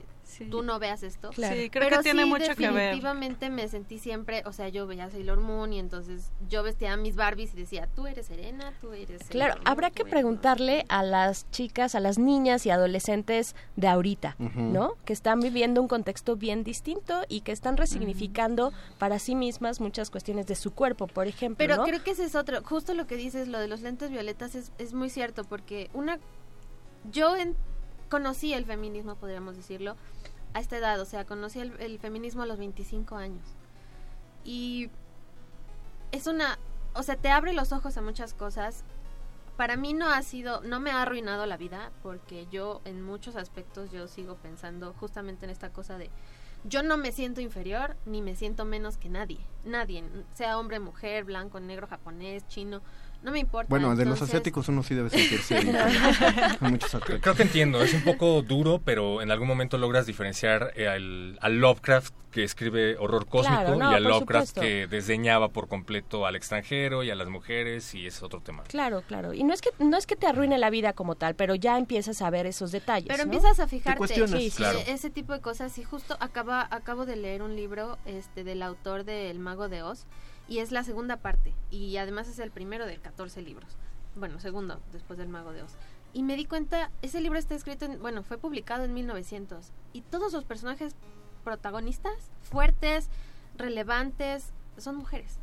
tú 0.50 0.62
no 0.64 0.80
veas 0.80 1.04
esto. 1.04 1.30
Claro. 1.32 1.56
Sí, 1.56 1.70
creo 1.70 1.84
Pero 1.84 1.98
que 1.98 2.04
tiene 2.04 2.24
sí, 2.24 2.30
mucho 2.30 2.56
que 2.56 2.70
ver. 2.70 2.74
definitivamente 2.74 3.50
me 3.50 3.68
sentí 3.68 3.98
siempre, 4.00 4.44
o 4.46 4.52
sea, 4.54 4.70
yo 4.70 4.86
veía 4.88 5.10
Sailor 5.10 5.40
Moon 5.40 5.74
y 5.74 5.80
entonces 5.80 6.32
yo 6.50 6.64
vestía 6.64 6.94
a 6.94 6.98
mis 6.98 7.16
Barbies 7.16 7.54
y 7.54 7.58
decía, 7.58 7.88
tú 7.96 8.08
eres 8.08 8.28
Serena, 8.28 8.74
tú 8.82 8.94
eres... 8.94 9.24
Claro, 9.30 9.56
Moon, 9.56 9.68
habrá 9.68 9.90
que 9.92 10.04
eres-". 10.04 10.12
preguntarle 10.12 10.86
a 10.90 11.04
las 11.04 11.50
chicas, 11.52 11.96
a 11.96 12.00
las 12.00 12.18
niñas 12.20 12.66
y 12.66 12.70
adolescentes 12.70 13.56
de 13.76 13.88
ahorita, 13.88 14.36
Ujú. 14.40 14.60
¿no? 14.62 14.94
Que 15.06 15.14
están 15.14 15.40
viviendo 15.40 15.82
un 15.82 15.88
contexto 15.88 16.36
bien 16.36 16.64
distinto 16.64 17.22
y 17.28 17.42
que 17.42 17.52
están 17.52 17.78
resignificando 17.78 18.74
para 19.00 19.20
sí 19.20 19.36
mismas 19.36 19.80
muchas 19.82 20.10
cuestiones 20.10 20.46
de 20.48 20.56
su 20.56 20.72
cuerpo, 20.74 21.08
por 21.08 21.28
ejemplo, 21.28 21.58
Pero 21.58 21.78
¿no? 21.78 21.84
creo 21.84 22.04
que 22.04 22.12
ese 22.12 22.26
es 22.26 22.36
otro, 22.36 22.62
justo 22.64 22.94
lo 22.94 23.08
que 23.08 23.16
dices, 23.16 23.48
lo 23.48 23.60
de 23.60 23.68
los 23.68 23.82
lentes 23.82 24.12
violetas 24.12 24.56
es, 24.56 24.72
es 24.78 24.94
muy 24.94 25.10
cierto, 25.10 25.44
porque 25.44 25.90
una, 25.94 26.20
yo 27.12 27.36
en- 27.36 27.56
conocí 28.10 28.54
el 28.54 28.66
feminismo, 28.66 29.16
podríamos 29.16 29.56
decirlo, 29.58 29.96
a 30.58 30.60
esta 30.60 30.78
edad, 30.78 31.00
o 31.00 31.06
sea, 31.06 31.26
conocí 31.26 31.60
el, 31.60 32.00
feminismo 32.00 32.42
a 32.42 32.48
los 32.48 32.58
25 32.58 33.16
años. 33.16 33.48
Y 34.44 34.90
es 36.12 36.26
una, 36.26 36.58
o 36.96 37.04
sea, 37.04 37.16
te 37.16 37.30
abre 37.30 37.54
los 37.54 37.72
ojos 37.72 37.96
a 37.98 38.02
muchas 38.02 38.34
cosas. 38.34 38.84
Para 39.56 39.78
mí 39.78 39.94
no 39.94 40.10
ha 40.10 40.22
sido, 40.24 40.62
no 40.62 40.80
me 40.80 40.90
ha 40.90 41.04
arruinado 41.04 41.46
la 41.46 41.58
vida, 41.58 41.92
porque 42.02 42.48
yo 42.48 42.82
en 42.86 43.04
muchos 43.04 43.36
aspectos 43.36 43.92
yo 43.92 44.08
sigo 44.08 44.36
pensando 44.36 44.94
justamente 45.00 45.46
en 45.46 45.52
esta 45.52 45.72
cosa 45.72 46.00
de, 46.00 46.10
yo 46.64 46.82
no 46.82 46.98
me 46.98 47.12
siento 47.12 47.40
inferior 47.40 47.96
ni 48.08 48.24
me 48.24 48.36
siento 48.36 48.66
menos 48.66 48.98
que 48.98 49.10
nadie. 49.10 49.40
Nadie, 49.64 50.04
sea 50.34 50.58
hombre, 50.58 50.80
mujer, 50.80 51.24
blanco, 51.24 51.60
negro, 51.60 51.86
japonés, 51.86 52.48
chino, 52.48 52.82
no 53.28 53.34
me 53.34 53.40
importa. 53.40 53.68
Bueno, 53.70 53.94
de 53.94 54.06
los 54.06 54.22
asiáticos 54.22 54.70
uno 54.70 54.84
sí 54.84 54.96
debe 54.96 55.10
sentirse 55.10 55.58
aspectos. 56.62 57.02
Creo 57.22 57.36
que 57.36 57.44
entiendo, 57.44 57.82
es 57.84 57.94
un 57.94 58.02
poco 58.06 58.42
duro, 58.42 58.80
pero 58.84 59.22
en 59.22 59.32
algún 59.32 59.50
momento 59.50 59.78
logras 59.78 60.06
diferenciar 60.06 60.72
eh, 60.78 60.88
al, 60.88 61.38
al 61.42 61.60
Lovecraft 61.60 62.14
que 62.32 62.46
escribe 62.46 62.96
horror 62.98 63.26
cósmico 63.28 63.62
Claro, 63.64 63.76
no, 63.78 63.92
y 63.92 63.96
al 63.96 64.04
Lovecraft 64.04 64.48
supuesto. 64.50 64.62
que 64.62 64.88
desdeñaba 64.88 65.50
por 65.50 65.68
completo 65.68 66.26
al 66.26 66.38
extranjero 66.38 67.04
y 67.04 67.10
a 67.10 67.16
las 67.16 67.28
mujeres 67.28 67.94
y 67.96 68.08
es 68.08 68.24
otro 68.24 68.40
tema. 68.40 68.64
Claro, 68.64 69.02
claro. 69.06 69.34
Y 69.34 69.44
no 69.44 69.54
es 69.54 69.62
que 69.62 69.72
no 69.80 69.98
es 69.98 70.08
que 70.08 70.16
te 70.16 70.26
arruine 70.28 70.58
la 70.58 70.70
vida 70.70 70.94
como 70.94 71.16
tal, 71.16 71.36
pero 71.36 71.54
ya 71.56 71.78
empiezas 71.78 72.22
a 72.22 72.30
ver 72.30 72.46
esos 72.46 72.72
detalles. 72.72 73.08
Pero 73.10 73.26
¿no? 73.26 73.34
empiezas 73.34 73.60
a 73.60 73.68
fijarte 73.68 74.08
sí, 74.08 74.52
sí, 74.52 74.52
Claro. 74.56 74.80
ese 74.88 75.10
tipo 75.10 75.34
de 75.34 75.42
cosas. 75.42 75.78
Y 75.80 75.84
justo 75.84 76.16
acaba, 76.22 76.66
acabo 76.72 77.06
de 77.06 77.18
leer 77.18 77.42
un 77.42 77.58
libro 77.58 77.98
este 78.06 78.46
del 78.46 78.62
autor 78.62 79.04
de 79.04 79.30
El 79.30 79.40
Mago 79.40 79.68
de 79.68 79.84
Oz 79.84 80.06
y 80.48 80.60
es 80.60 80.72
la 80.72 80.84
segunda 80.84 81.18
parte. 81.18 81.54
Y 81.70 81.98
además 81.98 82.28
es 82.28 82.40
el 82.40 82.52
primero 82.52 82.86
de 82.86 82.98
14 82.98 83.42
libros. 83.42 83.78
Bueno, 84.16 84.40
segundo, 84.40 84.80
después 84.92 85.20
del 85.20 85.30
Mago 85.30 85.52
de 85.52 85.64
Oz. 85.64 85.74
Y 86.14 86.24
me 86.24 86.36
di 86.36 86.46
cuenta, 86.46 86.90
ese 87.02 87.22
libro 87.22 87.38
está 87.38 87.54
escrito, 87.54 87.86
en, 87.86 88.02
bueno, 88.02 88.24
fue 88.24 88.38
publicado 88.38 88.84
en 88.84 88.94
1900. 88.94 89.72
Y 89.94 90.02
todos 90.02 90.34
los 90.34 90.46
personajes 90.46 90.96
protagonistas, 91.44 92.32
fuertes, 92.42 93.10
relevantes, 93.58 94.52
son 94.78 94.96
mujeres. 94.96 95.40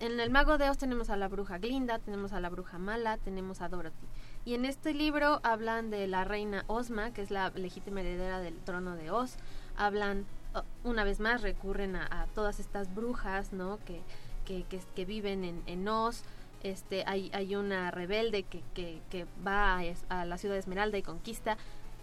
En 0.00 0.18
el 0.18 0.30
Mago 0.30 0.58
de 0.58 0.68
Oz 0.68 0.78
tenemos 0.78 1.10
a 1.10 1.16
la 1.16 1.28
bruja 1.28 1.58
Glinda, 1.58 2.00
tenemos 2.00 2.32
a 2.32 2.40
la 2.40 2.50
bruja 2.50 2.78
Mala, 2.78 3.18
tenemos 3.18 3.60
a 3.60 3.68
Dorothy. 3.68 4.08
Y 4.44 4.54
en 4.54 4.64
este 4.64 4.94
libro 4.94 5.40
hablan 5.44 5.90
de 5.90 6.08
la 6.08 6.24
reina 6.24 6.64
Ozma, 6.66 7.12
que 7.12 7.22
es 7.22 7.30
la 7.30 7.50
legítima 7.50 8.00
heredera 8.00 8.40
del 8.40 8.58
trono 8.58 8.96
de 8.96 9.12
Oz. 9.12 9.36
Hablan, 9.76 10.26
uh, 10.56 10.88
una 10.88 11.04
vez 11.04 11.20
más, 11.20 11.42
recurren 11.42 11.94
a, 11.94 12.08
a 12.10 12.26
todas 12.34 12.58
estas 12.58 12.92
brujas, 12.92 13.52
¿no? 13.52 13.78
Que, 13.84 14.02
que, 14.44 14.64
que, 14.94 15.04
viven 15.04 15.44
en, 15.44 15.62
en 15.66 15.88
Oz. 15.88 16.22
Este, 16.62 17.04
hay, 17.06 17.30
hay 17.34 17.56
una 17.56 17.90
rebelde 17.90 18.44
que, 18.44 18.62
que, 18.74 19.26
va 19.46 19.78
a, 19.78 19.82
a 20.08 20.24
la 20.24 20.38
ciudad 20.38 20.54
de 20.54 20.60
Esmeralda 20.60 20.98
y 20.98 21.02
conquista. 21.02 21.56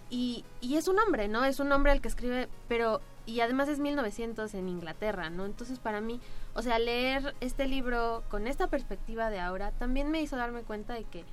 Y, 0.09 0.43
y 0.59 0.75
es 0.75 0.87
un 0.87 0.99
hombre, 0.99 1.27
¿no? 1.27 1.45
Es 1.45 1.59
un 1.59 1.71
hombre 1.71 1.91
el 1.91 2.01
que 2.01 2.07
escribe, 2.07 2.49
pero... 2.67 3.01
Y 3.25 3.41
además 3.41 3.69
es 3.69 3.79
1900 3.79 4.55
en 4.55 4.69
Inglaterra, 4.69 5.29
¿no? 5.29 5.45
Entonces 5.45 5.77
para 5.77 6.01
mí, 6.01 6.19
o 6.55 6.63
sea, 6.63 6.79
leer 6.79 7.35
este 7.41 7.67
libro 7.67 8.23
con 8.27 8.47
esta 8.47 8.67
perspectiva 8.67 9.29
de 9.29 9.39
ahora 9.39 9.69
también 9.71 10.09
me 10.09 10.19
hizo 10.19 10.35
darme 10.35 10.63
cuenta 10.63 10.95
de 10.95 11.03
que 11.03 11.25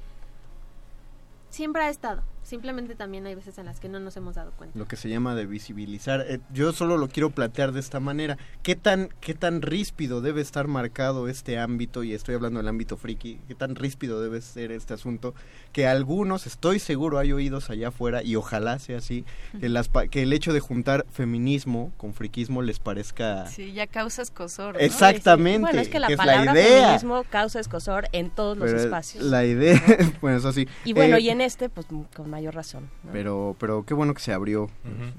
siempre 1.48 1.84
ha 1.84 1.88
estado. 1.88 2.22
Simplemente 2.46 2.94
también 2.94 3.26
hay 3.26 3.34
veces 3.34 3.58
en 3.58 3.66
las 3.66 3.80
que 3.80 3.88
no 3.88 3.98
nos 3.98 4.16
hemos 4.16 4.36
dado 4.36 4.52
cuenta. 4.52 4.78
Lo 4.78 4.86
que 4.86 4.94
se 4.94 5.08
llama 5.08 5.34
de 5.34 5.46
visibilizar. 5.46 6.24
Eh, 6.28 6.38
yo 6.52 6.72
solo 6.72 6.96
lo 6.96 7.08
quiero 7.08 7.30
plantear 7.30 7.72
de 7.72 7.80
esta 7.80 7.98
manera. 7.98 8.38
¿Qué 8.62 8.76
tan, 8.76 9.08
¿Qué 9.20 9.34
tan 9.34 9.62
ríspido 9.62 10.20
debe 10.20 10.42
estar 10.42 10.68
marcado 10.68 11.26
este 11.26 11.58
ámbito? 11.58 12.04
Y 12.04 12.14
estoy 12.14 12.36
hablando 12.36 12.60
del 12.60 12.68
ámbito 12.68 12.96
friki. 12.96 13.40
¿Qué 13.48 13.56
tan 13.56 13.74
ríspido 13.74 14.22
debe 14.22 14.40
ser 14.40 14.70
este 14.70 14.94
asunto? 14.94 15.34
Que 15.72 15.88
algunos, 15.88 16.46
estoy 16.46 16.78
seguro, 16.78 17.18
hay 17.18 17.32
oídos 17.32 17.68
allá 17.68 17.88
afuera, 17.88 18.22
y 18.22 18.36
ojalá 18.36 18.78
sea 18.78 18.98
así, 18.98 19.24
que, 19.58 19.68
las, 19.68 19.90
que 20.10 20.22
el 20.22 20.32
hecho 20.32 20.52
de 20.52 20.60
juntar 20.60 21.04
feminismo 21.10 21.92
con 21.96 22.14
friquismo 22.14 22.62
les 22.62 22.78
parezca... 22.78 23.46
Sí, 23.46 23.72
ya 23.72 23.88
causas 23.88 24.30
cosor. 24.30 24.74
¿no? 24.74 24.80
Exactamente. 24.80 25.62
Bueno, 25.62 25.80
es 25.80 25.88
que 25.88 25.98
la 25.98 26.06
es 26.06 26.16
palabra 26.16 26.52
idea. 26.52 26.82
feminismo 26.84 27.24
causa 27.28 27.58
escosor 27.58 28.06
en 28.12 28.30
todos 28.30 28.56
los 28.56 28.70
espacios. 28.70 29.24
La 29.24 29.44
idea, 29.44 29.82
bueno, 30.20 30.38
eso 30.38 30.52
sí. 30.52 30.68
Y 30.84 30.92
bueno, 30.92 31.16
Eh, 31.16 31.22
y 31.22 31.30
en 31.30 31.40
este, 31.40 31.68
pues 31.68 31.86
con 32.14 32.35
mayor 32.36 32.54
razón. 32.54 32.88
¿no? 33.04 33.12
Pero, 33.12 33.56
pero 33.58 33.84
qué 33.84 33.94
bueno 33.94 34.12
que 34.14 34.20
se 34.20 34.32
abrió 34.32 34.68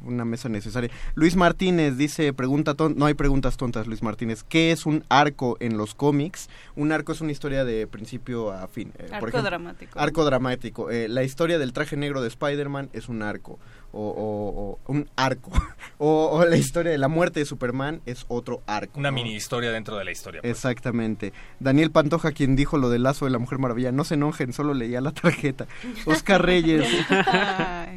una 0.06 0.24
mesa 0.26 0.50
necesaria. 0.50 0.92
Luis 1.16 1.36
Martínez 1.36 1.98
dice, 1.98 2.32
pregunta 2.34 2.76
ton- 2.76 2.96
no 2.98 3.06
hay 3.08 3.14
preguntas 3.16 3.58
tontas, 3.58 3.88
Luis 3.88 4.04
Martínez. 4.04 4.44
¿Qué 4.44 4.72
es 4.72 4.86
un 4.86 5.04
arco 5.10 5.58
en 5.60 5.78
los 5.78 5.96
cómics? 5.96 6.50
Un 6.76 6.92
arco 6.92 7.12
es 7.14 7.22
una 7.22 7.32
historia 7.32 7.66
de 7.66 7.88
principio 7.88 8.52
a 8.52 8.68
fin. 8.68 8.92
Eh, 9.00 9.06
Arco 9.06 9.20
por 9.20 9.30
ejemplo, 9.30 9.50
dramático. 9.50 10.00
Arco 10.00 10.26
dramático. 10.26 10.92
Eh, 10.92 11.08
la 11.08 11.24
historia 11.24 11.58
del 11.58 11.74
traje 11.74 11.98
negro 11.98 12.22
de 12.22 12.28
Spider-Man 12.28 12.90
es 12.94 13.10
un 13.10 13.22
arco. 13.24 13.58
O, 14.00 14.10
o- 14.10 14.80
o- 14.86 14.92
un 14.94 15.10
arco. 15.16 15.50
o, 15.98 16.30
o 16.32 16.46
la 16.46 16.56
historia 16.56 16.92
de 16.92 17.00
la 17.00 17.08
muerte 17.08 17.40
de 17.40 17.46
Superman 17.48 18.02
es 18.06 18.26
otro 18.28 18.62
arco. 18.68 19.00
Una 19.00 19.10
¿no? 19.10 19.16
mini 19.16 19.34
historia 19.34 19.72
dentro 19.72 19.98
de 19.98 20.06
la 20.06 20.12
historia. 20.12 20.42
pues. 20.42 20.52
Exactamente. 20.52 21.34
Daniel 21.60 21.90
Pantoja, 21.90 22.32
quien 22.32 22.56
dijo 22.56 22.78
lo 22.78 22.90
del 22.92 23.02
lazo 23.04 23.26
de 23.26 23.32
la 23.32 23.40
Mujer 23.40 23.58
Maravilla, 23.58 23.92
no 23.92 24.04
se 24.04 24.14
enojen, 24.14 24.54
solo 24.54 24.76
leía 24.76 25.02
la 25.02 25.12
tarjeta. 25.14 25.66
Oscar 26.06 26.46
Reyes. 26.46 26.86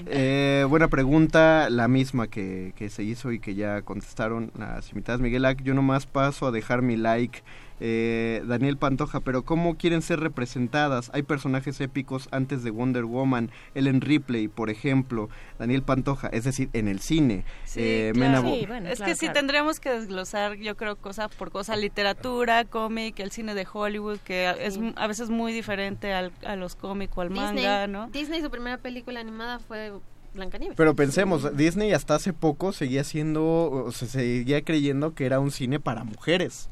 Eh, 0.06 0.64
buena 0.68 0.88
pregunta, 0.88 1.68
la 1.70 1.86
misma 1.88 2.28
que, 2.28 2.72
que 2.76 2.88
se 2.90 3.02
hizo 3.02 3.32
y 3.32 3.38
que 3.38 3.54
ya 3.54 3.82
contestaron 3.82 4.50
las 4.58 4.88
invitadas. 4.90 5.20
Miguel 5.20 5.44
Ac, 5.44 5.62
yo 5.62 5.74
nomás 5.74 6.06
paso 6.06 6.46
a 6.46 6.50
dejar 6.50 6.82
mi 6.82 6.96
like. 6.96 7.42
Eh, 7.80 8.42
Daniel 8.46 8.76
Pantoja, 8.76 9.20
pero 9.20 9.42
¿cómo 9.44 9.76
quieren 9.76 10.02
ser 10.02 10.20
representadas? 10.20 11.10
Hay 11.14 11.22
personajes 11.22 11.80
épicos 11.80 12.28
antes 12.30 12.62
de 12.62 12.70
Wonder 12.70 13.04
Woman, 13.06 13.50
Ellen 13.74 14.00
Ripley, 14.00 14.48
por 14.48 14.68
ejemplo, 14.70 15.28
Daniel 15.58 15.82
Pantoja, 15.82 16.28
es 16.28 16.44
decir, 16.44 16.68
en 16.74 16.88
el 16.88 17.00
cine. 17.00 17.44
Sí, 17.64 17.80
Eh, 17.82 18.12
claro. 18.14 18.42
Mena 18.42 18.76
Bo- 18.80 18.88
es 18.88 19.00
que 19.00 19.14
sí 19.14 19.28
tendríamos 19.30 19.80
que 19.80 19.90
desglosar, 19.90 20.56
yo 20.56 20.76
creo, 20.76 20.96
cosa 20.96 21.28
por 21.28 21.50
cosa, 21.50 21.74
literatura, 21.76 22.64
cómic, 22.64 23.18
el 23.20 23.30
cine 23.30 23.54
de 23.54 23.66
Hollywood, 23.72 24.18
que 24.18 24.54
es 24.60 24.78
a 24.96 25.06
veces 25.06 25.30
muy 25.30 25.52
diferente 25.52 26.12
al, 26.12 26.32
a 26.44 26.56
los 26.56 26.76
cómicos 26.76 27.18
o 27.18 27.20
al 27.22 27.28
Disney, 27.30 27.46
manga, 27.64 27.86
¿no? 27.86 28.08
Disney, 28.10 28.40
su 28.42 28.50
primera 28.50 28.76
película 28.78 29.20
animada 29.20 29.58
fue 29.58 29.92
Blancanieves. 30.34 30.76
Pero 30.76 30.94
pensemos, 30.94 31.56
Disney 31.56 31.92
hasta 31.92 32.14
hace 32.16 32.32
poco 32.32 32.72
seguía 32.72 33.04
siendo, 33.04 33.42
o 33.70 33.90
se 33.92 34.06
seguía 34.06 34.62
creyendo 34.62 35.14
que 35.14 35.24
era 35.26 35.40
un 35.40 35.50
cine 35.50 35.80
para 35.80 36.04
mujeres. 36.04 36.68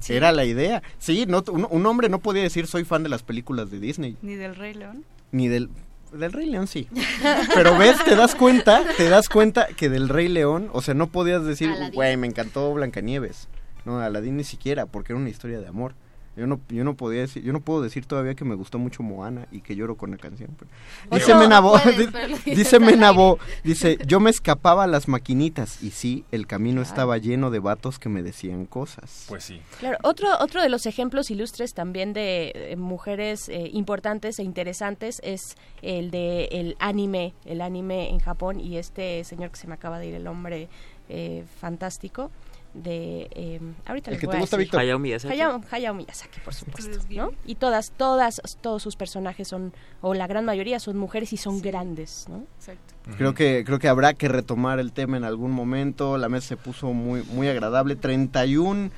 Sí. 0.00 0.14
Era 0.14 0.32
la 0.32 0.44
idea. 0.44 0.82
Sí, 0.98 1.26
no, 1.28 1.44
un, 1.52 1.66
un 1.70 1.86
hombre 1.86 2.08
no 2.08 2.18
podía 2.18 2.42
decir 2.42 2.66
soy 2.66 2.84
fan 2.84 3.02
de 3.02 3.08
las 3.08 3.22
películas 3.22 3.70
de 3.70 3.80
Disney, 3.80 4.16
Ni 4.22 4.34
del 4.34 4.56
Rey 4.56 4.74
León. 4.74 5.04
ni 5.32 5.48
del 5.48 5.68
del 6.12 6.32
Rey 6.32 6.46
León 6.48 6.68
sí. 6.68 6.86
Pero 7.54 7.76
ves, 7.76 8.02
te 8.04 8.14
das 8.14 8.34
cuenta, 8.36 8.84
te 8.96 9.08
das 9.08 9.28
cuenta 9.28 9.66
que 9.76 9.88
del 9.88 10.08
Rey 10.08 10.28
León, 10.28 10.70
o 10.72 10.80
sea, 10.80 10.94
no 10.94 11.08
podías 11.08 11.44
decir, 11.44 11.70
güey, 11.92 12.16
me 12.16 12.28
encantó 12.28 12.72
Blancanieves. 12.72 13.48
No, 13.84 13.98
Aladín 13.98 14.36
ni 14.36 14.44
siquiera, 14.44 14.86
porque 14.86 15.12
era 15.12 15.20
una 15.20 15.28
historia 15.30 15.58
de 15.60 15.66
amor. 15.66 15.94
Yo 16.36 16.46
no, 16.46 16.60
yo 16.68 16.82
no 16.82 16.94
podía 16.96 17.20
decir, 17.20 17.42
yo 17.44 17.52
no 17.52 17.60
puedo 17.60 17.80
decir 17.82 18.06
todavía 18.06 18.34
que 18.34 18.44
me 18.44 18.54
gustó 18.56 18.78
mucho 18.78 19.02
Moana 19.02 19.46
y 19.52 19.60
que 19.60 19.76
lloro 19.76 19.96
con 19.96 20.10
la 20.10 20.16
canción. 20.16 20.50
pero- 20.58 20.70
Dice 21.12 21.32
No, 21.32 21.38
Menabo, 21.40 21.78
puedes, 21.80 22.44
dice 22.44 22.80
Menabo, 22.80 23.38
dice, 23.62 23.98
yo 24.06 24.18
me 24.18 24.30
escapaba 24.30 24.84
a 24.84 24.86
las 24.88 25.06
maquinitas 25.06 25.82
y 25.82 25.90
sí, 25.90 26.24
el 26.32 26.46
camino 26.46 26.82
estaba 26.82 27.18
lleno 27.18 27.50
de 27.50 27.60
vatos 27.60 27.98
que 27.98 28.08
me 28.08 28.22
decían 28.22 28.66
cosas. 28.66 29.26
Pues 29.28 29.44
sí. 29.44 29.60
Claro, 29.78 29.98
otro, 30.02 30.28
otro 30.40 30.60
de 30.60 30.68
los 30.68 30.86
ejemplos 30.86 31.30
ilustres 31.30 31.72
también 31.72 32.12
de 32.12 32.52
eh, 32.54 32.76
mujeres 32.76 33.48
eh, 33.48 33.70
importantes 33.72 34.38
e 34.38 34.42
interesantes 34.42 35.20
es 35.22 35.56
el 35.82 36.10
de 36.10 36.44
el 36.50 36.76
anime, 36.80 37.34
el 37.44 37.60
anime 37.60 38.10
en 38.10 38.18
Japón 38.18 38.58
y 38.60 38.76
este 38.78 39.22
señor 39.24 39.50
que 39.50 39.56
se 39.56 39.66
me 39.68 39.74
acaba 39.74 39.98
de 39.98 40.06
ir, 40.08 40.14
el 40.14 40.26
hombre 40.26 40.68
eh, 41.08 41.44
fantástico. 41.60 42.30
De 42.74 43.28
eh, 43.30 43.60
ahorita 43.86 44.10
El 44.10 44.14
les 44.14 44.20
que 44.20 44.26
voy 44.26 44.32
te 44.32 44.36
a 44.36 44.40
gusta, 44.40 44.56
decir. 44.56 44.66
Víctor. 44.66 44.80
Hayao 44.80 44.98
Miyazaki. 44.98 45.32
Hayao, 45.32 45.60
Hayao 45.70 45.94
Miyazaki, 45.94 46.40
por 46.40 46.54
supuesto, 46.54 46.98
¿no? 47.10 47.30
Y 47.46 47.54
todas, 47.54 47.92
todas, 47.92 48.42
todos 48.60 48.82
sus 48.82 48.96
personajes 48.96 49.48
son, 49.48 49.72
o 50.00 50.12
la 50.14 50.26
gran 50.26 50.44
mayoría 50.44 50.80
son 50.80 50.96
mujeres 50.96 51.32
y 51.32 51.36
son 51.36 51.62
grandes, 51.62 52.26
¿no? 52.28 52.44
Exacto. 52.58 52.94
Creo 53.16 53.34
que 53.34 53.64
creo 53.66 53.78
que 53.78 53.88
habrá 53.88 54.14
que 54.14 54.28
retomar 54.28 54.80
el 54.80 54.92
tema 54.92 55.16
en 55.16 55.24
algún 55.24 55.50
momento. 55.52 56.18
La 56.18 56.28
mesa 56.28 56.48
se 56.48 56.56
puso 56.56 56.92
muy 56.92 57.22
muy 57.22 57.48
agradable. 57.48 57.96
31 57.96 58.90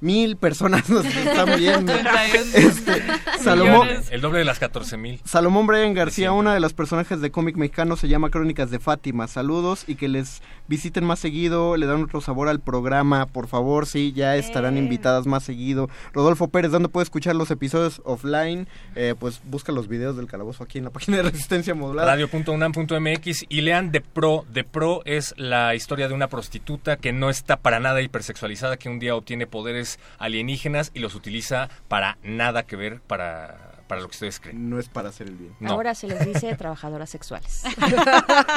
mil 0.00 0.36
personas 0.36 0.88
nos 0.88 1.04
están 1.16 1.58
viendo. 1.58 1.92
31 1.92 2.44
Este, 2.54 3.02
Salomón, 3.42 3.88
El 4.10 4.20
doble 4.20 4.38
de 4.40 4.44
las 4.44 4.58
14 4.58 4.96
mil. 4.96 5.20
Salomón 5.24 5.66
Brian 5.66 5.94
García, 5.94 6.32
una 6.32 6.54
de 6.54 6.60
las 6.60 6.72
personajes 6.72 7.20
de 7.20 7.30
cómic 7.30 7.56
mexicano, 7.56 7.96
se 7.96 8.08
llama 8.08 8.30
Crónicas 8.30 8.70
de 8.70 8.78
Fátima. 8.78 9.28
Saludos 9.28 9.84
y 9.86 9.94
que 9.96 10.08
les 10.08 10.42
visiten 10.68 11.04
más 11.04 11.18
seguido, 11.18 11.76
le 11.76 11.86
dan 11.86 12.02
otro 12.04 12.20
sabor 12.20 12.48
al 12.48 12.60
programa, 12.60 13.26
por 13.26 13.48
favor, 13.48 13.86
sí, 13.86 14.12
ya 14.12 14.36
estarán 14.36 14.78
invitadas 14.78 15.26
más 15.26 15.42
seguido. 15.42 15.88
Rodolfo 16.12 16.48
Pérez, 16.48 16.70
¿dónde 16.70 16.88
puede 16.88 17.04
escuchar 17.04 17.34
los 17.34 17.50
episodios 17.50 18.00
offline? 18.04 18.68
Eh, 18.94 19.14
pues 19.18 19.40
busca 19.44 19.72
los 19.72 19.88
videos 19.88 20.16
del 20.16 20.26
calabozo 20.26 20.62
aquí 20.64 20.78
en 20.78 20.84
la 20.84 20.90
página 20.90 21.16
de 21.18 21.24
Resistencia 21.24 21.74
Modulada. 21.74 22.12
Radio.unam.mx 22.12 23.44
y 23.48 23.60
lean 23.62 23.90
De 23.90 24.00
Pro. 24.00 24.44
De 24.52 24.64
Pro 24.64 25.02
es 25.04 25.34
la 25.36 25.74
historia 25.74 26.08
de 26.08 26.14
una 26.14 26.28
prostituta 26.28 26.96
que 26.96 27.12
no 27.12 27.30
está 27.30 27.56
para 27.56 27.80
nada 27.80 28.00
hipersexualizada, 28.02 28.76
que 28.76 28.88
un 28.88 28.98
día 28.98 29.16
obtiene 29.16 29.46
poderes 29.46 29.89
alienígenas 30.18 30.90
y 30.94 31.00
los 31.00 31.14
utiliza 31.14 31.68
para 31.88 32.18
nada 32.22 32.64
que 32.64 32.76
ver 32.76 33.00
para, 33.00 33.69
para 33.90 34.00
lo 34.02 34.08
que 34.08 34.12
ustedes 34.14 34.40
creen. 34.40 34.70
No 34.70 34.78
es 34.78 34.88
para 34.88 35.08
hacer 35.10 35.26
el 35.26 35.34
bien. 35.36 35.52
No. 35.60 35.72
Ahora 35.72 35.94
se 35.94 36.06
les 36.06 36.24
dice 36.24 36.54
trabajadoras 36.56 37.10
sexuales. 37.10 37.62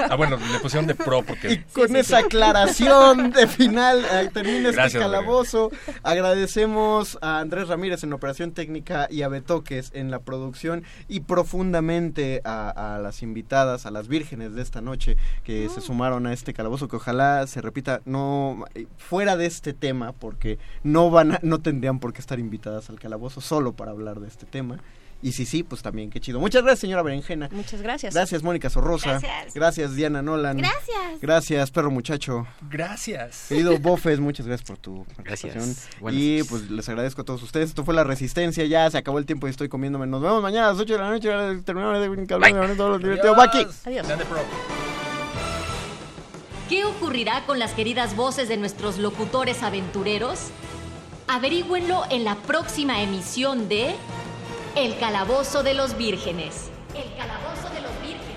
Ah, 0.10 0.16
bueno, 0.16 0.38
le 0.52 0.60
pusieron 0.60 0.86
De 0.86 0.95
Pro 0.95 1.24
porque... 1.24 1.64
Con 1.74 1.95
esa 1.95 2.20
aclaración 2.20 3.32
de 3.32 3.48
final 3.48 4.03
eh, 4.12 4.30
termina 4.34 4.70
este 4.70 4.74
Gracias, 4.74 5.02
calabozo. 5.02 5.72
Agradecemos 6.03 7.18
a 7.22 7.40
Andrés 7.40 7.68
Ramírez 7.68 8.03
en 8.03 8.14
operación 8.14 8.52
técnica 8.52 9.08
y 9.10 9.24
a 9.24 9.28
Betoques 9.28 9.92
en 9.94 10.12
la 10.12 10.20
producción 10.20 10.84
y 11.08 11.22
profundamente 11.22 12.42
a, 12.44 12.95
a 12.95 13.00
las 13.00 13.24
invitadas, 13.24 13.86
a 13.86 13.92
las 13.92 14.08
vírgenes 14.08 14.53
de 14.56 14.62
esta 14.62 14.82
noche 14.82 15.18
que 15.44 15.68
se 15.70 15.82
sumaron 15.82 16.28
a 16.28 16.34
este 16.34 16.53
calabozo 16.53 16.88
que 16.88 16.95
ojalá 16.98 17.45
se 17.48 17.62
repita 17.62 18.02
no 18.06 18.66
fuera 18.98 19.36
de 19.38 19.45
este 19.48 19.74
tema 19.74 20.12
porque 20.14 20.60
no 20.84 21.10
van 21.10 21.34
a- 21.34 21.40
no 21.42 21.60
tendrían 21.62 22.00
por 22.00 22.14
qué 22.14 22.22
estar 22.22 22.40
invitadas 22.40 22.90
al 22.90 23.00
calabozo 23.00 23.42
solo 23.42 23.74
para 23.74 23.92
hablar 23.92 24.20
de 24.20 24.28
este 24.28 24.45
tema. 24.45 24.78
Y 25.24 25.32
si 25.32 25.45
sí, 25.45 25.64
pues 25.64 25.82
también, 25.82 26.10
qué 26.10 26.19
chido. 26.19 26.38
Muchas 26.42 26.64
gracias, 26.64 26.82
señora 26.82 27.02
Berenjena. 27.02 27.48
Muchas 27.50 27.82
gracias. 27.82 28.14
Gracias, 28.14 28.43
Mónica 28.43 28.69
Sorrosa. 28.69 29.11
Gracias. 29.11 29.53
Gracias, 29.53 29.95
Diana 29.95 30.22
Nolan. 30.22 30.58
Gracias. 30.58 31.22
Gracias, 31.22 31.72
perro 31.72 31.90
muchacho. 31.90 32.45
Gracias. 32.69 33.45
Querido 33.48 33.80
Bofes, 33.80 34.19
muchas 34.19 34.45
gracias 34.45 34.68
por 34.68 34.77
tu 34.77 35.06
participación. 35.16 35.64
Gracias. 35.64 35.90
Y 36.14 36.38
noches. 36.40 36.48
pues 36.50 36.69
les 36.69 36.90
agradezco 36.90 37.22
a 37.22 37.24
todos 37.24 37.42
ustedes. 37.42 37.69
Esto 37.69 37.85
fue 37.85 37.93
La 37.93 38.03
Resistencia. 38.03 38.66
Ya 38.66 38.92
se 38.92 38.98
acabó 38.98 39.18
el 39.18 39.26
tiempo 39.26 39.48
y 39.48 39.52
estoy 39.52 39.69
comiéndome. 39.69 40.08
Nos 40.08 40.22
vemos 40.22 40.42
mañana 40.42 40.68
a 40.68 40.72
las 40.72 40.80
8 40.82 40.92
de 40.92 41.00
la 41.00 41.10
noche. 41.10 41.30
Terminamos 41.64 42.00
de 42.00 42.34
hablar 42.34 42.68
de 42.68 42.76
todos 42.76 42.92
los 42.92 43.00
divertidos. 43.00 43.38
Baki. 43.38 43.60
Adiós. 43.85 44.06
Sean 44.06 44.19
De 44.19 44.26
Pro. 44.26 44.42
¿Qué 46.68 46.84
ocurrirá 46.84 47.45
con 47.45 47.60
las 47.60 47.72
queridas 47.72 48.18
voces 48.18 48.50
de 48.50 48.58
nuestros 48.58 48.98
locutores 48.98 49.64
aventureros? 49.64 50.50
Averígüenlo 51.30 52.03
en 52.10 52.26
la 52.26 52.35
próxima 52.35 53.02
emisión 53.02 53.69
de 53.69 53.95
El 54.76 54.98
Calabozo 54.98 55.61
de 55.64 55.74
los 55.74 55.95
Vírgenes. 55.98 56.69
El 56.95 57.16
Calabozo 57.16 57.69
de 57.74 57.82
los 57.82 57.92
Vírgenes. 58.02 58.34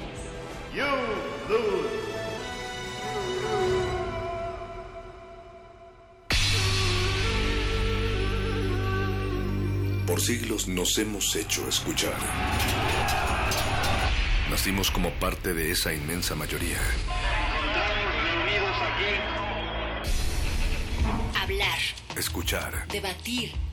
Por 10.06 10.20
siglos 10.20 10.68
nos 10.68 10.97
hemos 10.98 11.34
hecho 11.34 11.68
escuchar. 11.68 12.15
Nacimos 14.50 14.90
como 14.90 15.10
parte 15.10 15.52
de 15.52 15.73
esa 15.73 15.92
inmensa 15.92 16.34
mayoría. 16.34 16.78
Hablar, 21.42 21.78
Escuchar. 22.16 22.86
debatir, 22.89 23.52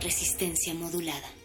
Resistencia 0.00 0.74
modulada. 0.74 1.39